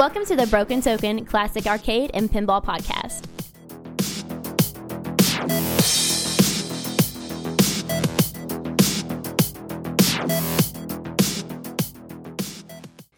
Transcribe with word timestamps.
Welcome 0.00 0.24
to 0.24 0.34
the 0.34 0.46
Broken 0.46 0.80
Token 0.80 1.26
Classic 1.26 1.66
Arcade 1.66 2.10
and 2.14 2.32
Pinball 2.32 2.64
Podcast. 2.64 3.26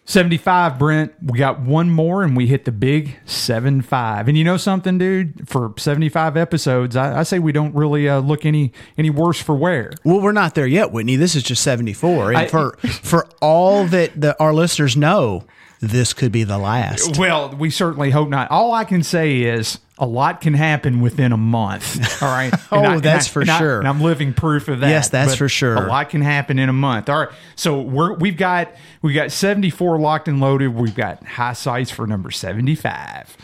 Seventy-five, 0.04 0.78
Brent. 0.78 1.12
We 1.22 1.38
got 1.38 1.60
one 1.60 1.88
more, 1.88 2.24
and 2.24 2.36
we 2.36 2.48
hit 2.48 2.64
the 2.64 2.72
big 2.72 3.16
seven-five. 3.26 4.26
And 4.26 4.36
you 4.36 4.42
know 4.42 4.56
something, 4.56 4.98
dude? 4.98 5.48
For 5.48 5.72
seventy-five 5.78 6.36
episodes, 6.36 6.96
I, 6.96 7.20
I 7.20 7.22
say 7.22 7.38
we 7.38 7.52
don't 7.52 7.74
really 7.76 8.08
uh, 8.08 8.18
look 8.18 8.44
any 8.44 8.72
any 8.98 9.08
worse 9.08 9.40
for 9.40 9.54
wear. 9.54 9.92
Well, 10.04 10.20
we're 10.20 10.32
not 10.32 10.56
there 10.56 10.66
yet, 10.66 10.90
Whitney. 10.90 11.14
This 11.14 11.36
is 11.36 11.44
just 11.44 11.62
74. 11.62 12.30
And 12.30 12.38
I- 12.38 12.46
for 12.48 12.72
for 12.78 13.28
all 13.40 13.86
that 13.86 14.20
the, 14.20 14.36
our 14.42 14.52
listeners 14.52 14.96
know, 14.96 15.44
this 15.82 16.12
could 16.14 16.30
be 16.30 16.44
the 16.44 16.58
last. 16.58 17.18
Well, 17.18 17.50
we 17.50 17.68
certainly 17.68 18.10
hope 18.10 18.28
not. 18.28 18.50
All 18.52 18.72
I 18.72 18.84
can 18.84 19.02
say 19.02 19.40
is 19.42 19.78
a 19.98 20.06
lot 20.06 20.40
can 20.40 20.54
happen 20.54 21.00
within 21.00 21.32
a 21.32 21.36
month. 21.36 22.22
All 22.22 22.28
right. 22.30 22.52
Oh, 22.74 23.00
that's 23.00 23.28
for 23.28 23.42
and 23.42 23.50
I- 23.50 23.58
sure. 23.58 23.78
and 23.80 23.88
I'm 23.88 24.00
living 24.00 24.32
proof 24.32 24.68
of 24.68 24.80
that. 24.80 24.88
Yes, 24.88 25.10
that's 25.10 25.34
for 25.34 25.48
sure. 25.48 25.74
A 25.76 25.86
lot 25.88 26.08
can 26.08 26.22
happen 26.22 26.58
in 26.58 26.68
a 26.70 26.72
month. 26.72 27.10
All 27.10 27.18
right. 27.20 27.28
So 27.54 27.80
we're 27.82 28.14
we've 28.14 28.36
got 28.36 28.72
we've 29.02 29.14
got 29.14 29.30
74 29.30 29.98
locked 29.98 30.26
and 30.28 30.40
loaded. 30.40 30.68
We've 30.74 30.94
got 30.94 31.22
high 31.24 31.52
sights 31.52 31.90
for 31.90 32.06
number 32.06 32.30
75. 32.30 33.36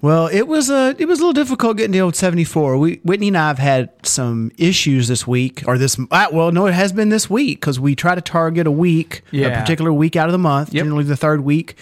Well, 0.00 0.28
it 0.28 0.46
was 0.46 0.70
a 0.70 0.94
it 0.96 1.08
was 1.08 1.18
a 1.18 1.22
little 1.22 1.32
difficult 1.32 1.76
getting 1.76 1.90
the 1.90 2.00
old 2.00 2.14
74. 2.14 2.78
We 2.78 3.00
Whitney 3.02 3.28
and 3.28 3.36
I 3.36 3.48
have 3.48 3.58
had 3.58 3.90
some 4.06 4.52
issues 4.56 5.08
this 5.08 5.26
week 5.26 5.64
or 5.66 5.76
this 5.76 5.98
uh, 6.12 6.26
well, 6.32 6.52
no, 6.52 6.66
it 6.66 6.74
has 6.74 6.92
been 6.92 7.08
this 7.08 7.28
week 7.28 7.60
because 7.60 7.80
we 7.80 7.96
try 7.96 8.14
to 8.14 8.20
target 8.20 8.68
a 8.68 8.70
week, 8.70 9.22
a 9.32 9.60
particular 9.60 9.92
week 9.92 10.14
out 10.14 10.26
of 10.28 10.32
the 10.32 10.38
month, 10.38 10.72
Yep. 10.72 10.84
generally 10.84 11.02
the 11.02 11.16
third 11.16 11.40
week, 11.40 11.74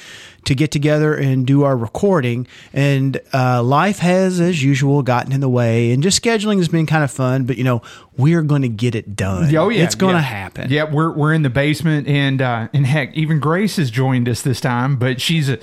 to 0.46 0.54
get 0.54 0.70
together 0.70 1.14
and 1.14 1.46
do 1.46 1.64
our 1.64 1.76
recording. 1.76 2.46
And 2.72 3.20
uh, 3.34 3.62
life 3.62 3.98
has, 3.98 4.40
as 4.40 4.62
usual, 4.62 5.02
gotten 5.02 5.32
in 5.32 5.40
the 5.40 5.48
way. 5.50 5.90
And 5.92 6.02
just 6.02 6.22
scheduling 6.22 6.56
has 6.56 6.68
been 6.68 6.86
kind 6.86 7.04
of 7.04 7.10
fun, 7.10 7.44
but 7.44 7.58
you 7.58 7.64
know 7.64 7.82
we're 8.16 8.40
going 8.42 8.62
to 8.62 8.70
get 8.70 8.94
it 8.94 9.14
done. 9.14 9.54
Oh 9.54 9.68
yeah, 9.68 9.84
it's 9.84 9.94
going 9.94 10.14
to 10.14 10.20
yeah. 10.20 10.26
happen. 10.26 10.70
Yeah, 10.70 10.84
we're 10.84 11.12
we're 11.12 11.34
in 11.34 11.42
the 11.42 11.50
basement, 11.50 12.08
and 12.08 12.40
uh, 12.40 12.68
and 12.72 12.86
heck, 12.86 13.12
even 13.14 13.40
Grace 13.40 13.76
has 13.76 13.90
joined 13.90 14.26
us 14.26 14.40
this 14.40 14.58
time, 14.58 14.96
but 14.96 15.20
she's 15.20 15.50
a. 15.50 15.58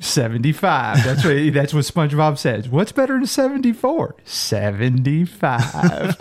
Seventy-five. 0.00 1.04
That's 1.04 1.24
what 1.24 1.52
that's 1.52 1.74
what 1.74 1.84
SpongeBob 1.84 2.38
says. 2.38 2.68
What's 2.68 2.92
better 2.92 3.14
than 3.14 3.26
seventy-four? 3.26 4.16
Seventy-five. 4.24 6.16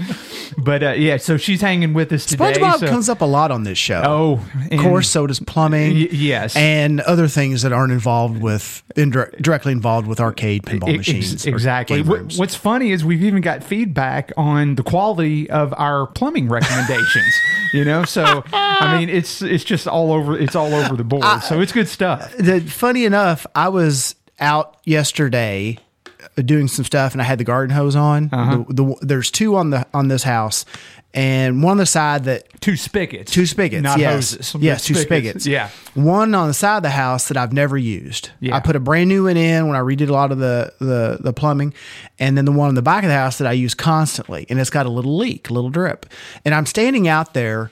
but 0.58 0.84
uh, 0.84 0.89
yeah, 0.92 1.17
so 1.17 1.38
she's 1.38 1.61
hanging 1.61 1.94
with 1.94 2.11
us 2.11 2.25
today. 2.25 2.53
SpongeBob 2.53 2.80
so- 2.80 2.88
comes 2.88 3.09
up 3.09 3.22
a 3.22 3.25
lot 3.25 3.52
on 3.52 3.64
this 3.64 3.78
show. 3.78 4.02
Oh, 4.06 4.45
of 4.72 4.80
course, 4.80 5.09
so 5.09 5.28
does 5.28 5.39
plumbing. 5.39 5.94
Y- 5.94 6.08
yes. 6.11 6.56
and 6.56 7.02
other 7.02 7.28
things 7.28 7.61
that 7.61 7.72
aren't 7.73 7.92
involved 7.92 8.42
with 8.42 8.84
directly 8.95 9.72
involved 9.73 10.08
with 10.08 10.19
arcade 10.19 10.64
pinball 10.64 10.89
Ex- 10.89 10.97
machines. 10.97 11.45
or 11.45 11.50
exactly. 11.52 12.02
What- 12.02 12.34
What's 12.38 12.56
funny 12.56 12.91
is 12.91 13.06
we've 13.06 13.23
even 13.23 13.41
got 13.41 13.64
feedback 13.64 14.31
on 14.38 14.75
the 14.75 14.84
quality 14.84 15.50
of 15.50 15.73
our 15.78 16.08
plumbing 16.08 16.50
recommendations. 16.50 17.34
you 17.73 17.86
know, 17.86 18.03
so 18.06 18.44
I 18.52 18.97
mean, 18.97 19.09
it's 19.09 19.41
it's 19.41 19.64
just 19.64 19.88
all 19.88 20.12
over. 20.12 20.38
It's 20.38 20.56
all 20.56 20.73
over 20.73 20.95
the 20.95 21.03
board. 21.03 21.44
so 21.44 21.62
it's 21.62 21.72
good 21.72 21.88
stuff. 21.88 22.36
the 22.38 22.59
funny 22.62 23.06
enough, 23.06 23.45
I 23.56 23.66
was 23.69 24.15
out 24.39 24.77
yesterday 24.85 25.77
uh, 26.37 26.41
doing 26.41 26.67
some 26.67 26.85
stuff, 26.85 27.13
and 27.13 27.21
I 27.21 27.25
had 27.25 27.37
the 27.39 27.43
garden 27.43 27.75
hose 27.75 27.95
on. 27.95 28.29
Uh-huh. 28.31 28.63
The, 28.67 28.73
the, 28.73 28.95
there's 29.01 29.31
two 29.31 29.55
on 29.55 29.69
the 29.71 29.85
on 29.93 30.07
this 30.07 30.23
house, 30.23 30.65
and 31.13 31.63
one 31.63 31.71
on 31.71 31.77
the 31.77 31.85
side 31.85 32.25
that 32.25 32.43
Two 32.61 32.75
spigots. 32.75 33.31
two 33.31 33.45
spigots. 33.45 33.81
Not 33.83 33.99
yes, 33.99 34.33
hoses. 34.35 34.55
yes, 34.61 34.85
two 34.85 34.93
Spigots. 34.95 35.43
spigots. 35.43 35.47
Yeah. 35.47 35.69
one 35.93 36.33
on 36.35 36.47
the 36.47 36.53
side 36.53 36.77
of 36.77 36.83
the 36.83 36.89
house 36.89 37.27
that 37.29 37.38
I've 37.38 37.53
never 37.53 37.77
used. 37.77 38.29
Yeah. 38.39 38.56
I 38.56 38.59
put 38.59 38.75
a 38.75 38.79
brand 38.79 39.09
new 39.09 39.25
one 39.25 39.38
in 39.38 39.67
when 39.67 39.75
I 39.75 39.79
redid 39.79 40.09
a 40.09 40.13
lot 40.13 40.31
of 40.31 40.38
the, 40.39 40.73
the 40.79 41.17
the 41.19 41.33
plumbing, 41.33 41.73
and 42.19 42.38
then 42.38 42.45
the 42.45 42.51
one 42.51 42.67
on 42.69 42.75
the 42.75 42.81
back 42.81 43.03
of 43.03 43.09
the 43.09 43.16
house 43.16 43.38
that 43.38 43.47
I 43.47 43.53
use 43.53 43.73
constantly, 43.73 44.45
and 44.50 44.59
it's 44.59 44.69
got 44.69 44.85
a 44.85 44.89
little 44.89 45.16
leak, 45.17 45.50
a 45.50 45.53
little 45.53 45.69
drip, 45.69 46.06
and 46.45 46.53
I'm 46.53 46.66
standing 46.66 47.07
out 47.07 47.33
there 47.33 47.72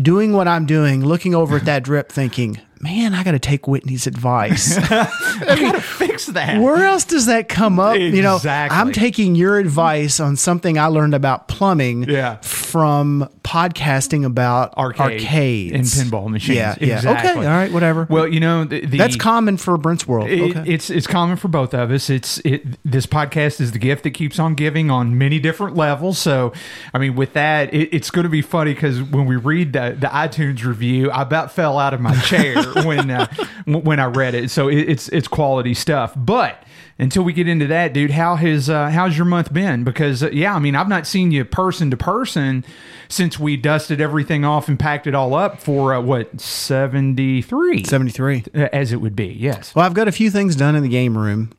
doing 0.00 0.32
what 0.32 0.48
I'm 0.48 0.66
doing, 0.66 1.04
looking 1.04 1.34
over 1.34 1.56
at 1.56 1.64
that 1.66 1.84
drip, 1.84 2.10
thinking. 2.10 2.60
Man, 2.80 3.14
I 3.14 3.22
got 3.24 3.32
to 3.32 3.38
take 3.38 3.66
Whitney's 3.66 4.06
advice. 4.06 4.76
I 4.78 5.08
gotta 5.60 5.80
fix 5.80 6.26
that. 6.26 6.60
Where 6.60 6.84
else 6.84 7.04
does 7.04 7.26
that 7.26 7.48
come 7.48 7.80
up? 7.80 7.96
You 7.96 8.22
know, 8.22 8.38
I'm 8.44 8.92
taking 8.92 9.34
your 9.34 9.58
advice 9.58 10.20
on 10.20 10.36
something 10.36 10.78
I 10.78 10.86
learned 10.86 11.14
about 11.14 11.48
plumbing 11.48 12.04
Yeah. 12.04 12.36
from 12.42 13.28
podcasting 13.42 14.24
about 14.24 14.76
Arcade 14.76 15.00
arcades 15.22 15.98
and 15.98 16.10
pinball 16.10 16.28
machines. 16.28 16.56
Yeah, 16.56 16.76
yeah. 16.80 16.96
Exactly. 16.96 17.30
Okay, 17.30 17.46
all 17.46 17.56
right, 17.56 17.72
whatever. 17.72 18.06
Well, 18.08 18.26
you 18.26 18.40
know, 18.40 18.64
the, 18.64 18.84
the, 18.84 18.98
That's 18.98 19.16
common 19.16 19.56
for 19.56 19.76
Brent's 19.76 20.06
world. 20.08 20.28
It, 20.28 20.56
okay. 20.56 20.72
It's 20.72 20.90
it's 20.90 21.06
common 21.06 21.36
for 21.36 21.48
both 21.48 21.74
of 21.74 21.90
us. 21.90 22.10
It's 22.10 22.38
it. 22.38 22.64
This 22.84 23.06
podcast 23.06 23.60
is 23.60 23.72
the 23.72 23.78
gift 23.78 24.02
that 24.04 24.10
keeps 24.10 24.38
on 24.38 24.54
giving 24.54 24.90
on 24.90 25.16
many 25.18 25.38
different 25.38 25.76
levels. 25.76 26.18
So, 26.18 26.52
I 26.92 26.98
mean, 26.98 27.14
with 27.14 27.34
that, 27.34 27.72
it, 27.72 27.90
it's 27.92 28.10
going 28.10 28.24
to 28.24 28.30
be 28.30 28.42
funny 28.42 28.74
because 28.74 29.02
when 29.02 29.26
we 29.26 29.36
read 29.36 29.72
the, 29.72 29.96
the 29.98 30.08
iTunes 30.08 30.64
review, 30.64 31.10
I 31.10 31.22
about 31.22 31.52
fell 31.52 31.78
out 31.78 31.94
of 31.94 32.00
my 32.00 32.16
chair 32.22 32.54
when 32.84 33.10
uh, 33.10 33.26
when 33.66 34.00
I 34.00 34.06
read 34.06 34.34
it. 34.34 34.50
So 34.50 34.68
it, 34.68 34.88
it's 34.88 35.08
it's 35.08 35.28
quality 35.28 35.74
stuff. 35.74 36.12
But 36.16 36.62
until 36.98 37.22
we 37.22 37.32
get 37.32 37.48
into 37.48 37.66
that, 37.66 37.92
dude, 37.92 38.12
how 38.12 38.36
has 38.36 38.70
uh, 38.70 38.90
how's 38.90 39.16
your 39.16 39.26
month 39.26 39.52
been? 39.52 39.84
Because 39.84 40.22
uh, 40.22 40.30
yeah, 40.30 40.54
I 40.54 40.58
mean, 40.58 40.74
I've 40.76 40.88
not 40.88 41.06
seen 41.06 41.32
you 41.32 41.44
person 41.44 41.90
to 41.90 41.96
person 41.96 42.64
since 43.08 43.38
we 43.38 43.56
dusted 43.56 44.00
everything 44.00 44.44
off 44.44 44.68
and 44.68 44.78
packed 44.78 45.06
it 45.06 45.14
all 45.14 45.34
up 45.34 45.60
for 45.60 45.94
uh, 45.94 46.00
what 46.00 46.40
seventy 46.40 47.42
three. 47.42 47.84
73. 47.84 48.44
As 48.54 48.92
it 48.92 49.00
would 49.00 49.16
be, 49.16 49.26
yes. 49.26 49.74
Well, 49.74 49.84
I've 49.84 49.94
got 49.94 50.08
a 50.08 50.12
few 50.12 50.30
things 50.30 50.56
done 50.56 50.76
in 50.76 50.82
the 50.82 50.88
game 50.88 51.16
room. 51.18 51.52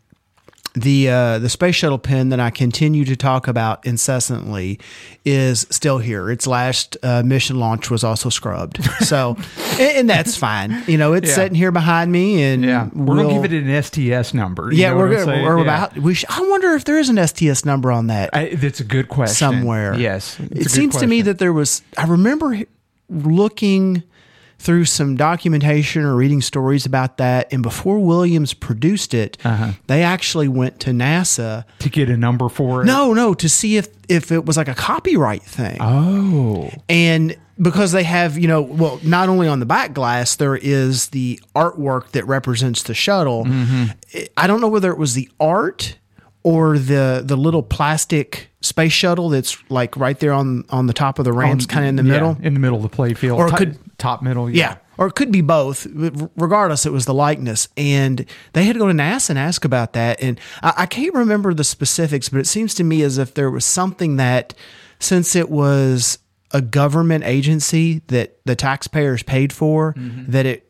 The 0.75 1.09
uh, 1.09 1.40
the 1.40 1.47
space 1.50 1.75
shuttle 1.75 1.97
pin 1.97 2.30
that 2.30 2.40
I 2.40 2.50
continue 2.50 3.06
to 3.06 3.16
talk 3.16 3.47
about 3.47 3.86
incessantly 3.86 4.80
is 5.24 5.66
still 5.69 6.00
here. 6.00 6.30
Its 6.30 6.46
last 6.47 6.97
uh, 7.02 7.24
mission 7.24 7.59
launch 7.59 7.90
was 7.90 8.03
also 8.03 8.30
scrubbed, 8.30 8.84
so 9.00 9.38
and, 9.80 9.97
and 9.97 10.09
that's 10.09 10.36
fine. 10.36 10.84
You 10.88 10.97
know, 10.97 11.13
it's 11.13 11.30
Yeah. 11.30 11.36
sitting 11.36 11.56
here 11.56 11.72
behind 11.72 12.12
me, 12.12 12.44
and 12.44 12.63
Yeah, 12.66 12.90
we're 12.94 13.16
we'll- 13.16 13.30
gonna 13.30 13.41
give 13.41 13.53
it 13.53 13.63
an 13.63 13.69
STS 13.84 14.34
number. 14.34 14.69
You 14.72 14.80
Yeah, 14.80 14.90
know 14.90 14.97
we're 14.97 15.09
what 15.09 15.19
I'm 15.19 15.25
gonna, 15.28 15.44
we're 15.44 15.58
Yeah. 15.58 15.63
about. 15.63 15.97
We 15.97 16.13
sh- 16.13 16.25
I 16.28 16.41
wonder 16.50 16.74
if 16.74 16.84
there 16.84 17.00
is 17.00 17.07
an 17.09 17.18
STS 17.25 17.63
number 17.63 17.90
on 17.92 18.07
that 18.07 18.31
I, 18.34 18.56
that's 18.56 18.81
a 18.81 18.84
good 18.86 19.07
question. 19.07 19.36
somewhere. 19.36 19.96
Yes, 19.96 20.38
it 20.52 20.69
seems 20.69 20.97
to 20.97 21.07
me 21.07 21.22
that 21.22 21.40
there 21.40 21.53
was. 21.53 21.84
I 21.97 22.06
remember 22.06 22.59
looking 23.09 24.03
through 24.66 24.84
some 24.86 25.16
documentation 25.16 26.02
or 26.03 26.16
reading 26.16 26.42
stories 26.42 26.86
about 26.88 27.18
that, 27.18 27.53
and 27.53 27.62
before 27.62 28.00
Williams 28.00 28.53
produced 28.56 29.14
it, 29.14 29.38
Uh-huh. 29.46 29.74
they 29.88 30.02
actually 30.03 30.48
went 30.48 30.80
to 30.81 30.90
NASA. 30.92 31.64
to 31.80 31.90
get 31.90 32.09
a 32.09 32.18
number 32.18 32.50
for 32.50 32.81
it. 32.81 32.86
No, 32.86 33.14
no, 33.14 33.34
to 33.36 33.48
see 33.48 33.78
if 33.78 33.88
if 34.09 34.31
it 34.31 34.46
was 34.46 34.58
like 34.58 34.68
a 34.68 34.74
copyright 34.75 35.44
thing. 35.44 35.78
Oh, 35.80 36.70
And 36.90 37.36
because 37.62 37.92
they 37.94 38.04
have, 38.04 38.38
you 38.38 38.48
know, 38.48 38.62
well, 38.62 39.00
not 39.04 39.30
only 39.30 39.48
on 39.48 39.59
the 39.59 39.66
back 39.66 39.94
glass, 39.94 40.36
there 40.36 40.56
is 40.58 41.08
the 41.09 41.40
artwork 41.56 42.09
that 42.12 42.25
represents 42.28 42.84
the 42.84 42.94
shuttle. 42.94 43.46
Mm-hmm. 43.46 43.86
I 44.36 44.48
don't 44.48 44.62
know 44.62 44.68
whether 44.68 44.92
it 44.92 44.98
was 44.98 45.14
the 45.14 45.30
art 45.40 45.98
or 46.44 46.78
the 46.78 47.24
the 47.25 47.38
little 47.38 47.64
plastic 47.64 48.50
space 48.62 48.92
shuttle 48.94 49.30
that's 49.30 49.58
like 49.70 49.96
right 49.98 50.20
there 50.20 50.34
on 50.34 50.64
on 50.70 50.88
the 50.88 50.94
top 50.94 51.18
of 51.20 51.25
the 51.25 51.34
ramps, 51.34 51.66
kind 51.66 51.86
of 51.86 51.90
in 51.90 51.96
the 51.98 52.04
Yeah, 52.04 52.12
middle. 52.12 52.38
in 52.42 52.54
the 52.56 52.59
middle 52.59 52.78
of 52.78 52.84
the 52.84 52.90
play 52.96 53.14
field, 53.14 53.40
Or 53.40 53.48
it 53.48 53.56
could- 53.56 53.78
top 53.97 54.22
middle. 54.22 54.50
Yeah. 54.50 54.78
Or 54.97 55.07
it 55.07 55.13
could 55.16 55.31
be 55.31 55.41
both. 55.41 55.85
Regardless, 56.38 56.85
it 56.85 56.91
was 56.94 57.06
the 57.06 57.13
likeness. 57.13 57.67
And 57.75 58.25
they 58.53 58.63
had 58.63 58.73
to 58.73 58.79
go 58.79 58.88
to 58.88 58.94
NASA 58.94 59.31
and 59.31 59.39
ask 59.39 59.66
about 59.66 59.94
that. 59.94 60.22
And 60.22 60.39
I, 60.63 60.73
I 60.78 60.85
can't 60.85 61.13
remember 61.13 61.53
the 61.53 61.63
specifics, 61.66 62.29
but 62.29 62.39
it 62.39 62.47
seems 62.47 62.73
to 62.75 62.83
me 62.83 63.01
as 63.01 63.17
if 63.17 63.33
there 63.33 63.51
was 63.51 63.66
something 63.66 64.16
that, 64.17 64.53
since 65.00 65.36
it 65.36 65.50
was 65.50 66.19
a 66.51 66.62
government 66.62 67.25
agency 67.25 68.01
that 68.07 68.38
the 68.45 68.56
taxpayers 68.56 69.21
paid 69.24 69.51
for, 69.51 69.94
Mm-hmm. 69.94 70.31
that 70.31 70.45
it 70.45 70.64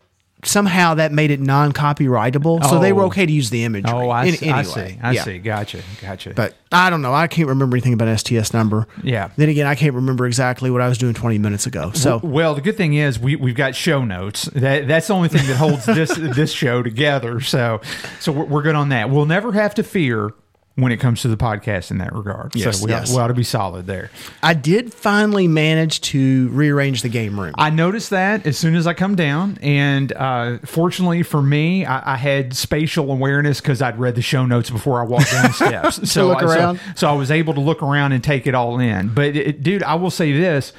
somehow 0.46 0.94
that 0.96 1.12
made 1.12 1.32
it 1.32 1.40
non 1.40 1.72
copyrightable. 1.74 2.64
So 2.70 2.80
they 2.80 2.94
were 2.94 3.04
Oh. 3.04 3.08
okay 3.08 3.26
to 3.26 3.32
use 3.32 3.50
the 3.50 3.64
imagery. 3.64 3.92
Oh, 3.94 4.10
I, 4.10 4.26
In- 4.26 4.36
see, 4.38 4.50
I 4.50 4.62
see. 4.64 4.98
I 5.02 5.12
yeah. 5.12 5.24
see. 5.24 5.38
Gotcha. 5.40 5.80
Gotcha. 6.02 6.34
But 6.36 6.56
I 6.72 6.90
don't 6.90 7.02
know. 7.02 7.14
I 7.14 7.28
can't 7.28 7.48
remember 7.48 7.76
anything 7.78 7.94
about 7.94 8.08
STS 8.20 8.54
number. 8.54 8.88
Yeah. 9.04 9.30
Then 9.38 9.50
again, 9.50 9.68
I 9.68 9.76
can't 9.76 9.94
remember 9.94 10.26
exactly 10.26 10.70
what 10.72 10.82
I 10.82 10.88
was 10.88 10.98
doing 10.98 11.14
20 11.14 11.38
minutes 11.38 11.66
ago. 11.68 11.92
So 11.94 12.20
well, 12.24 12.56
the 12.56 12.62
good 12.62 12.78
thing 12.78 12.94
is 12.94 13.20
we 13.20 13.36
we've 13.36 13.56
got 13.56 13.76
show 13.76 14.04
notes. 14.04 14.46
That 14.54 14.88
that's 14.88 15.08
the 15.08 15.14
only 15.16 15.30
thing 15.30 15.46
that 15.48 15.56
holds 15.58 15.86
this 15.86 16.16
this 16.18 16.52
show 16.52 16.84
together. 16.84 17.40
So 17.42 17.82
so 18.20 18.32
we're, 18.32 18.46
we're 18.46 18.62
good 18.62 18.76
on 18.76 18.90
that. 18.90 19.10
We'll 19.10 19.26
never 19.26 19.52
have 19.54 19.76
to 19.76 19.84
fear 19.84 20.32
when 20.76 20.92
it 20.92 20.98
comes 20.98 21.22
to 21.22 21.30
the 21.30 21.38
podcast 21.38 21.90
in 21.90 22.00
that 22.00 22.14
regard. 22.14 22.54
Yes, 22.54 22.80
so 22.80 22.86
we, 22.86 22.92
yes. 22.92 23.10
ought, 23.10 23.16
we 23.16 23.22
ought 23.22 23.28
to 23.28 23.34
be 23.34 23.44
solid 23.44 23.88
there. 23.88 24.12
I 24.44 24.54
did 24.54 24.94
finally 24.94 25.48
manage 25.48 26.02
to 26.02 26.50
rearrange 26.50 27.02
the 27.02 27.08
game 27.10 27.40
room. 27.40 27.54
I 27.58 27.70
noticed 27.70 28.10
that 28.10 28.46
as 28.46 28.58
soon 28.58 28.76
as 28.76 28.86
I 28.86 28.94
come 28.94 29.16
down, 29.16 29.58
and 29.62 30.12
uh, 30.12 30.58
fortunately 30.66 31.24
for 31.24 31.42
me, 31.42 31.86
I, 31.86 32.16
I 32.16 32.18
had 32.18 32.54
spatial 32.56 33.10
awareness 33.10 33.62
because 33.62 33.82
I'd 33.82 33.98
read 33.98 34.16
the 34.16 34.22
show 34.22 34.46
notes 34.46 34.70
before 34.70 35.00
I 35.00 35.06
walked 35.06 35.32
down 35.32 35.44
the 35.44 35.54
steps. 35.54 36.12
So, 36.12 36.28
look 36.28 36.44
I- 36.44 36.46
so- 36.46 36.48
around. 36.48 36.80
So, 36.96 37.10
I 37.10 37.14
was 37.14 37.32
able 37.32 37.54
to 37.54 37.62
look 37.62 37.82
around 37.82 38.12
and 38.12 38.22
take 38.22 38.46
it 38.46 38.54
all 38.54 38.80
in. 38.80 39.14
But 39.14 39.36
it, 39.36 39.64
dude, 39.64 39.82
I 39.82 39.96
will 39.96 40.12
say 40.12 40.34
this: 40.34 40.74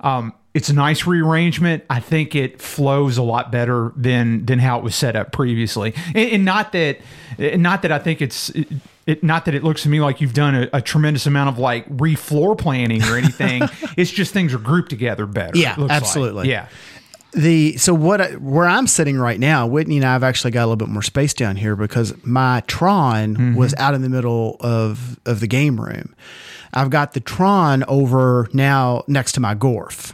um, 0.00 0.34
it's 0.52 0.68
a 0.68 0.74
nice 0.74 1.06
rearrangement. 1.06 1.84
I 1.88 2.00
think 2.00 2.34
it 2.34 2.60
flows 2.60 3.16
a 3.16 3.22
lot 3.22 3.50
better 3.50 3.92
than 3.96 4.44
than 4.44 4.58
how 4.58 4.76
it 4.78 4.84
was 4.84 4.94
set 4.94 5.16
up 5.16 5.32
previously. 5.32 5.94
And, 6.08 6.30
and 6.32 6.44
not 6.44 6.72
that 6.72 6.98
not 7.38 7.80
that 7.82 7.92
I 7.92 7.98
think 7.98 8.20
it's 8.20 8.50
it, 9.08 9.24
not 9.24 9.46
that 9.46 9.54
it 9.54 9.64
looks 9.64 9.82
to 9.84 9.88
me 9.88 10.00
like 10.00 10.20
you've 10.20 10.34
done 10.34 10.54
a, 10.54 10.68
a 10.74 10.82
tremendous 10.82 11.26
amount 11.26 11.48
of 11.48 11.58
like 11.58 11.86
re-floor 11.88 12.54
planning 12.54 13.02
or 13.04 13.16
anything. 13.16 13.62
it's 13.96 14.10
just 14.10 14.34
things 14.34 14.52
are 14.52 14.58
grouped 14.58 14.90
together 14.90 15.24
better. 15.24 15.56
Yeah, 15.56 15.70
looks 15.78 15.88
like. 15.88 16.02
absolutely. 16.02 16.50
Yeah. 16.50 16.68
the 17.32 17.78
so 17.78 17.94
what 17.94 18.34
where 18.42 18.66
I'm 18.66 18.86
sitting 18.86 19.16
right 19.16 19.40
now, 19.40 19.66
Whitney 19.66 19.96
and 19.96 20.04
I've 20.04 20.22
actually 20.22 20.50
got 20.50 20.60
a 20.60 20.66
little 20.66 20.76
bit 20.76 20.90
more 20.90 21.02
space 21.02 21.32
down 21.32 21.56
here 21.56 21.74
because 21.74 22.14
my 22.22 22.62
Tron 22.66 23.34
mm-hmm. 23.34 23.54
was 23.54 23.74
out 23.78 23.94
in 23.94 24.02
the 24.02 24.10
middle 24.10 24.58
of 24.60 25.18
of 25.24 25.40
the 25.40 25.46
game 25.46 25.80
room. 25.80 26.14
I've 26.74 26.90
got 26.90 27.14
the 27.14 27.20
Tron 27.20 27.84
over 27.84 28.46
now 28.52 29.04
next 29.08 29.32
to 29.32 29.40
my 29.40 29.54
Gorf. 29.54 30.12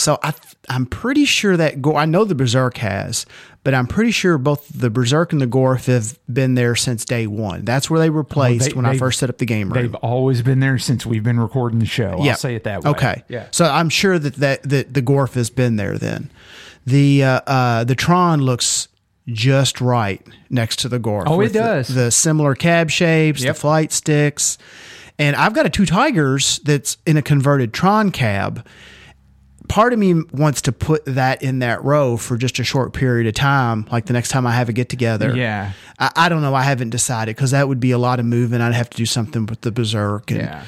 So 0.00 0.18
I 0.22 0.32
I'm 0.68 0.86
pretty 0.86 1.24
sure 1.24 1.56
that 1.56 1.82
Gor- 1.82 1.96
I 1.96 2.04
know 2.04 2.24
the 2.24 2.34
Berserk 2.34 2.76
has, 2.78 3.26
but 3.64 3.74
I'm 3.74 3.86
pretty 3.86 4.10
sure 4.12 4.38
both 4.38 4.68
the 4.68 4.88
Berserk 4.90 5.32
and 5.32 5.40
the 5.40 5.46
Gorf 5.46 5.86
have 5.86 6.18
been 6.32 6.54
there 6.54 6.74
since 6.76 7.04
day 7.04 7.26
one. 7.26 7.64
That's 7.64 7.90
where 7.90 7.98
they 8.00 8.10
were 8.10 8.24
placed 8.24 8.70
they- 8.70 8.72
when 8.74 8.86
I 8.86 8.96
first 8.96 9.18
set 9.18 9.28
up 9.30 9.38
the 9.38 9.46
game 9.46 9.72
room. 9.72 9.82
They've 9.82 9.94
always 9.96 10.42
been 10.42 10.60
there 10.60 10.78
since 10.78 11.04
we've 11.04 11.22
been 11.24 11.40
recording 11.40 11.78
the 11.80 11.86
show. 11.86 12.18
Yeah. 12.22 12.32
I'll 12.32 12.36
say 12.38 12.54
it 12.54 12.64
that 12.64 12.84
way. 12.84 12.90
Okay. 12.90 13.24
Yeah. 13.28 13.46
So 13.50 13.64
I'm 13.66 13.88
sure 13.88 14.18
that 14.18 14.36
that, 14.36 14.62
that 14.64 14.94
the 14.94 15.02
Gorf 15.02 15.34
has 15.34 15.50
been 15.50 15.76
there 15.76 15.98
then. 15.98 16.30
The 16.86 17.22
uh, 17.24 17.40
uh, 17.46 17.84
the 17.84 17.94
Tron 17.94 18.40
looks 18.42 18.88
just 19.28 19.80
right 19.80 20.26
next 20.48 20.76
to 20.80 20.88
the 20.88 20.98
Gorf. 20.98 21.24
Oh, 21.26 21.34
it 21.34 21.38
with 21.38 21.52
the- 21.52 21.58
does. 21.58 21.88
The, 21.88 22.10
similar 22.10 22.54
cab 22.54 22.90
shapes, 22.90 23.42
Yep. 23.42 23.54
the 23.54 23.60
flight 23.60 23.92
sticks, 23.92 24.56
and 25.18 25.36
I've 25.36 25.52
got 25.52 25.66
a 25.66 25.70
two 25.70 25.84
Tigers 25.84 26.58
that's 26.64 26.96
in 27.06 27.16
a 27.16 27.22
converted 27.22 27.72
Tron 27.74 28.10
cab. 28.12 28.66
Part 29.70 29.92
of 29.92 29.98
me 30.00 30.14
wants 30.32 30.62
to 30.62 30.72
put 30.72 31.04
that 31.06 31.42
in 31.42 31.60
that 31.60 31.82
row 31.84 32.16
for 32.16 32.36
just 32.36 32.58
a 32.58 32.64
short 32.64 32.92
period 32.92 33.28
of 33.28 33.34
time, 33.34 33.86
like 33.92 34.06
the 34.06 34.12
next 34.12 34.30
time 34.30 34.44
I 34.46 34.50
have 34.52 34.68
a 34.68 34.72
get 34.72 34.88
together. 34.88 35.34
Yeah. 35.34 35.72
I, 35.98 36.10
I 36.16 36.28
don't 36.28 36.42
know. 36.42 36.54
I 36.54 36.62
haven't 36.62 36.90
decided 36.90 37.36
because 37.36 37.52
that 37.52 37.68
would 37.68 37.78
be 37.78 37.92
a 37.92 37.98
lot 37.98 38.18
of 38.18 38.26
moving. 38.26 38.60
I'd 38.60 38.74
have 38.74 38.90
to 38.90 38.96
do 38.96 39.06
something 39.06 39.46
with 39.46 39.60
the 39.60 39.70
Berserk. 39.70 40.32
And 40.32 40.40
Yeah. 40.40 40.64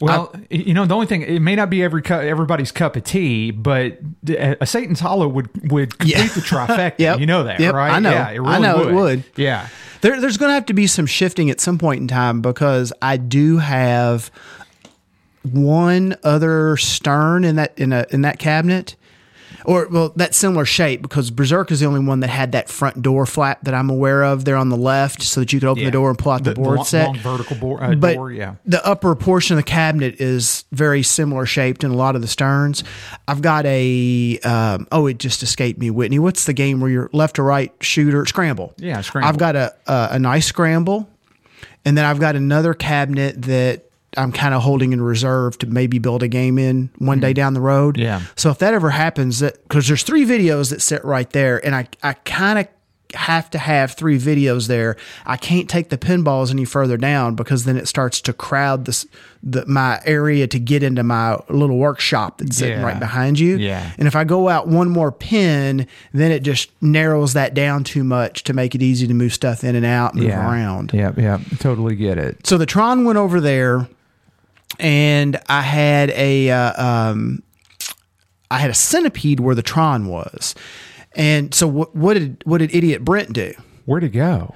Well, 0.00 0.34
you 0.50 0.74
know, 0.74 0.84
the 0.84 0.94
only 0.94 1.06
thing 1.06 1.22
it 1.22 1.40
may 1.40 1.54
not 1.56 1.70
be 1.70 1.82
every 1.82 2.02
cu- 2.02 2.14
everybody's 2.14 2.70
cup 2.70 2.96
of 2.96 3.04
tea, 3.04 3.50
but 3.50 3.98
a 4.28 4.66
Satan's 4.66 5.00
Hollow 5.00 5.26
would 5.28 5.70
would 5.72 5.98
complete 5.98 6.16
Yeah. 6.16 6.26
the 6.28 6.40
trifecta. 6.40 6.94
Yep. 6.98 7.20
You 7.20 7.26
know 7.26 7.44
that, 7.44 7.60
Yep. 7.60 7.74
right? 7.74 7.92
I 7.92 7.98
know. 8.00 8.10
Yeah, 8.10 8.30
it 8.30 8.38
really 8.40 8.54
I 8.54 8.58
know 8.58 8.88
it 8.88 8.94
would. 8.94 9.24
Yeah. 9.36 9.68
There, 10.02 10.20
there's 10.20 10.36
going 10.36 10.50
to 10.50 10.54
have 10.54 10.66
to 10.66 10.74
be 10.74 10.86
some 10.86 11.06
shifting 11.06 11.48
at 11.50 11.60
some 11.60 11.78
point 11.78 12.02
in 12.02 12.08
time 12.08 12.42
because 12.42 12.92
I 13.00 13.16
do 13.16 13.56
have 13.56 14.30
one 15.52 16.16
other 16.22 16.76
stern 16.76 17.44
in 17.44 17.56
that 17.56 17.72
in 17.78 17.92
a 17.92 18.06
in 18.10 18.22
that 18.22 18.38
cabinet, 18.38 18.96
or 19.64 19.88
well, 19.90 20.12
that 20.16 20.34
similar 20.34 20.64
shape 20.64 21.02
because 21.02 21.30
Berserk 21.30 21.70
is 21.70 21.80
the 21.80 21.86
only 21.86 22.00
one 22.00 22.20
that 22.20 22.28
had 22.28 22.52
that 22.52 22.68
front 22.68 23.02
door 23.02 23.26
flap 23.26 23.60
that 23.62 23.74
I'm 23.74 23.90
aware 23.90 24.22
of 24.24 24.44
there 24.44 24.56
on 24.56 24.68
the 24.68 24.76
left, 24.76 25.22
so 25.22 25.40
that 25.40 25.52
you 25.52 25.60
could 25.60 25.68
open 25.68 25.82
Yeah. 25.82 25.88
the 25.88 25.92
door 25.92 26.10
and 26.10 26.18
pull 26.18 26.32
out 26.32 26.44
the, 26.44 26.52
board 26.54 26.76
long, 26.76 26.84
set. 26.84 27.06
long 27.06 27.18
vertical 27.18 27.56
board, 27.56 27.82
uh, 27.82 27.94
but 27.94 28.14
door. 28.14 28.30
Yeah. 28.30 28.54
the 28.64 28.84
upper 28.86 29.14
portion 29.14 29.56
of 29.58 29.64
the 29.64 29.68
cabinet 29.70 30.20
is 30.20 30.64
very 30.72 31.02
similar 31.02 31.46
shaped 31.46 31.82
in 31.84 31.90
a 31.90 31.96
lot 31.96 32.14
of 32.16 32.22
the 32.22 32.28
sterns. 32.28 32.84
I've 33.26 33.42
got 33.42 33.66
a 33.66 34.38
um, 34.44 34.86
oh, 34.92 35.06
it 35.06 35.18
just 35.18 35.42
escaped 35.42 35.78
me, 35.80 35.90
Whitney. 35.90 36.18
What's 36.18 36.44
the 36.44 36.52
game 36.52 36.80
where 36.80 36.90
you're 36.90 37.10
left 37.12 37.36
to 37.36 37.42
right 37.42 37.72
shooter 37.80 38.24
scramble? 38.26 38.74
Yeah, 38.78 39.00
scramble. 39.00 39.28
I've 39.28 39.38
got 39.38 39.56
a 39.56 39.74
a, 39.86 40.08
a 40.12 40.18
nice 40.18 40.46
scramble, 40.46 41.08
and 41.84 41.96
then 41.98 42.04
I've 42.04 42.20
got 42.20 42.36
another 42.36 42.74
cabinet 42.74 43.42
that. 43.42 43.82
I'm 44.16 44.32
kind 44.32 44.54
of 44.54 44.62
holding 44.62 44.92
in 44.92 45.00
reserve 45.00 45.58
to 45.58 45.66
maybe 45.66 45.98
build 45.98 46.22
a 46.22 46.28
game 46.28 46.58
in 46.58 46.90
one 46.98 47.20
day 47.20 47.30
hmm. 47.30 47.34
down 47.34 47.54
the 47.54 47.60
road. 47.60 47.96
Yeah. 47.96 48.22
So 48.36 48.50
if 48.50 48.58
that 48.58 48.74
ever 48.74 48.90
happens, 48.90 49.40
that 49.40 49.62
because 49.62 49.88
there's 49.88 50.02
three 50.02 50.24
videos 50.24 50.70
that 50.70 50.82
sit 50.82 51.04
right 51.04 51.28
there, 51.30 51.64
and 51.64 51.74
I 51.74 51.88
I 52.02 52.14
kind 52.14 52.58
of 52.58 52.68
have 53.14 53.48
to 53.50 53.58
have 53.58 53.92
three 53.92 54.18
videos 54.18 54.66
there. 54.68 54.96
I 55.24 55.36
can't 55.36 55.70
take 55.70 55.90
the 55.90 55.96
pinballs 55.98 56.50
any 56.50 56.64
further 56.64 56.96
down 56.96 57.34
because 57.34 57.64
then 57.64 57.76
it 57.76 57.86
starts 57.88 58.20
to 58.22 58.32
crowd 58.32 58.84
this 58.84 59.06
the 59.42 59.64
my 59.66 60.00
area 60.04 60.46
to 60.48 60.58
get 60.58 60.82
into 60.82 61.02
my 61.02 61.38
little 61.48 61.78
workshop 61.78 62.38
that's 62.38 62.56
sitting 62.56 62.80
Yeah. 62.80 62.84
right 62.84 62.98
behind 62.98 63.38
you. 63.38 63.56
Yeah. 63.58 63.92
And 63.96 64.08
if 64.08 64.16
I 64.16 64.24
go 64.24 64.48
out 64.48 64.66
one 64.66 64.90
more 64.90 65.12
pin, 65.12 65.86
then 66.12 66.32
it 66.32 66.40
just 66.40 66.70
narrows 66.82 67.32
that 67.34 67.54
down 67.54 67.84
too 67.84 68.02
much 68.02 68.42
to 68.44 68.52
make 68.52 68.74
it 68.74 68.82
easy 68.82 69.06
to 69.06 69.14
move 69.14 69.32
stuff 69.32 69.62
in 69.62 69.76
and 69.76 69.86
out, 69.86 70.12
and 70.14 70.22
move 70.22 70.30
Yeah. 70.30 70.50
around. 70.50 70.90
Yeah. 70.92 71.12
Yeah. 71.16 71.38
Totally 71.60 71.94
get 71.94 72.18
it. 72.18 72.44
So 72.46 72.58
the 72.58 72.66
Tron 72.66 73.04
went 73.04 73.18
over 73.18 73.40
there, 73.40 73.88
and 74.78 75.38
I 75.48 75.62
had 75.62 76.10
a 76.10 76.50
uh, 76.50 76.84
um, 77.10 77.42
I 78.50 78.58
had 78.58 78.70
a 78.70 78.74
centipede 78.74 79.40
where 79.40 79.54
the 79.54 79.62
Tron 79.62 80.06
was, 80.06 80.54
and 81.14 81.54
so 81.54 81.66
what, 81.66 81.94
what 81.94 82.14
did 82.14 82.42
what 82.44 82.58
did 82.58 82.74
idiot 82.74 83.04
Brent 83.04 83.32
do? 83.32 83.52
Where'd 83.84 84.04
it 84.04 84.10
go? 84.10 84.54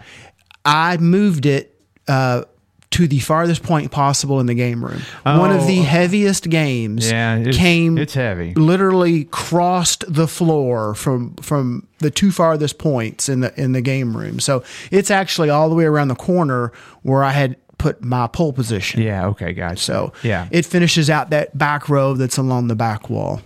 I 0.64 0.96
moved 0.98 1.46
it 1.46 1.74
uh, 2.08 2.44
to 2.90 3.06
the 3.06 3.20
farthest 3.20 3.62
point 3.62 3.90
possible 3.92 4.40
in 4.40 4.46
the 4.46 4.54
game 4.54 4.84
room. 4.84 5.00
One 5.22 5.52
of 5.52 5.66
the 5.68 5.78
Oh. 5.78 5.82
heaviest 5.84 6.50
games 6.50 7.08
Yeah, 7.10 7.36
it's- 7.38 7.56
came. 7.56 7.96
it's 7.96 8.14
heavy. 8.14 8.52
Literally 8.54 9.24
crossed 9.24 10.04
the 10.12 10.26
floor 10.28 10.94
from 10.94 11.34
from 11.36 11.86
the 12.00 12.10
two 12.10 12.30
farthest 12.32 12.78
points 12.78 13.28
in 13.28 13.40
the 13.40 13.58
in 13.60 13.72
the 13.72 13.80
game 13.80 14.16
room. 14.16 14.40
So 14.40 14.62
it's 14.90 15.10
actually 15.10 15.50
all 15.50 15.68
the 15.68 15.74
way 15.76 15.84
around 15.84 16.08
the 16.08 16.14
corner 16.16 16.72
where 17.02 17.22
I 17.24 17.30
had 17.30 17.56
put 17.80 18.04
my 18.04 18.26
pole 18.26 18.52
position. 18.52 19.00
Yeah. 19.00 19.26
Okay. 19.28 19.52
Gotcha. 19.52 19.82
So 19.82 20.12
yeah. 20.22 20.48
it 20.50 20.66
finishes 20.66 21.08
out 21.08 21.30
that 21.30 21.56
back 21.56 21.88
row 21.88 22.14
that's 22.14 22.36
along 22.36 22.68
the 22.68 22.76
back 22.76 23.08
wall. 23.08 23.40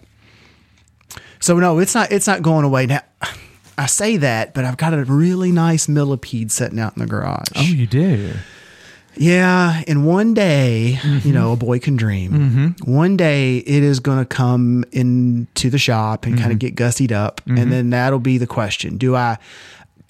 So 1.41 1.59
no, 1.59 1.79
it's 1.79 1.95
not 1.95 2.11
it's 2.11 2.27
not 2.27 2.43
going 2.43 2.65
away 2.65 2.87
now. 2.87 3.03
I 3.79 3.87
say 3.87 4.17
that, 4.19 4.55
but 4.55 4.65
I've 4.65 4.77
got 4.77 4.95
a 4.95 5.05
really 5.05 5.51
nice 5.51 5.89
millipede 5.89 6.53
sitting 6.53 6.79
out 6.79 6.97
in 6.97 7.01
the 7.01 7.09
garage. 7.09 7.49
oh, 7.57 7.63
you 7.63 7.87
do. 7.87 8.33
Yeah, 9.17 9.83
and 9.87 10.07
one 10.07 10.35
day, 10.35 10.91
you 10.91 10.97
mm-hmm. 10.97 11.33
know, 11.33 11.53
a 11.53 11.57
boy 11.57 11.79
can 11.79 11.97
dream. 11.97 12.33
Mm-hmm. 12.33 12.93
One 12.93 13.17
day 13.17 13.59
it 13.59 13.83
is 13.83 14.01
going 14.01 14.19
to 14.19 14.25
come 14.25 14.85
into 14.91 15.71
the 15.71 15.79
shop 15.79 16.27
and 16.27 16.37
kind 16.37 16.53
of 16.53 16.59
mm-hmm. 16.59 16.75
get 16.75 16.77
gussied 16.77 17.13
up, 17.13 17.41
and 17.47 17.71
then 17.71 17.91
that'll 17.91 18.19
be 18.19 18.39
the 18.39 18.47
question: 18.47 18.97
Do 18.97 19.15
I 19.15 19.39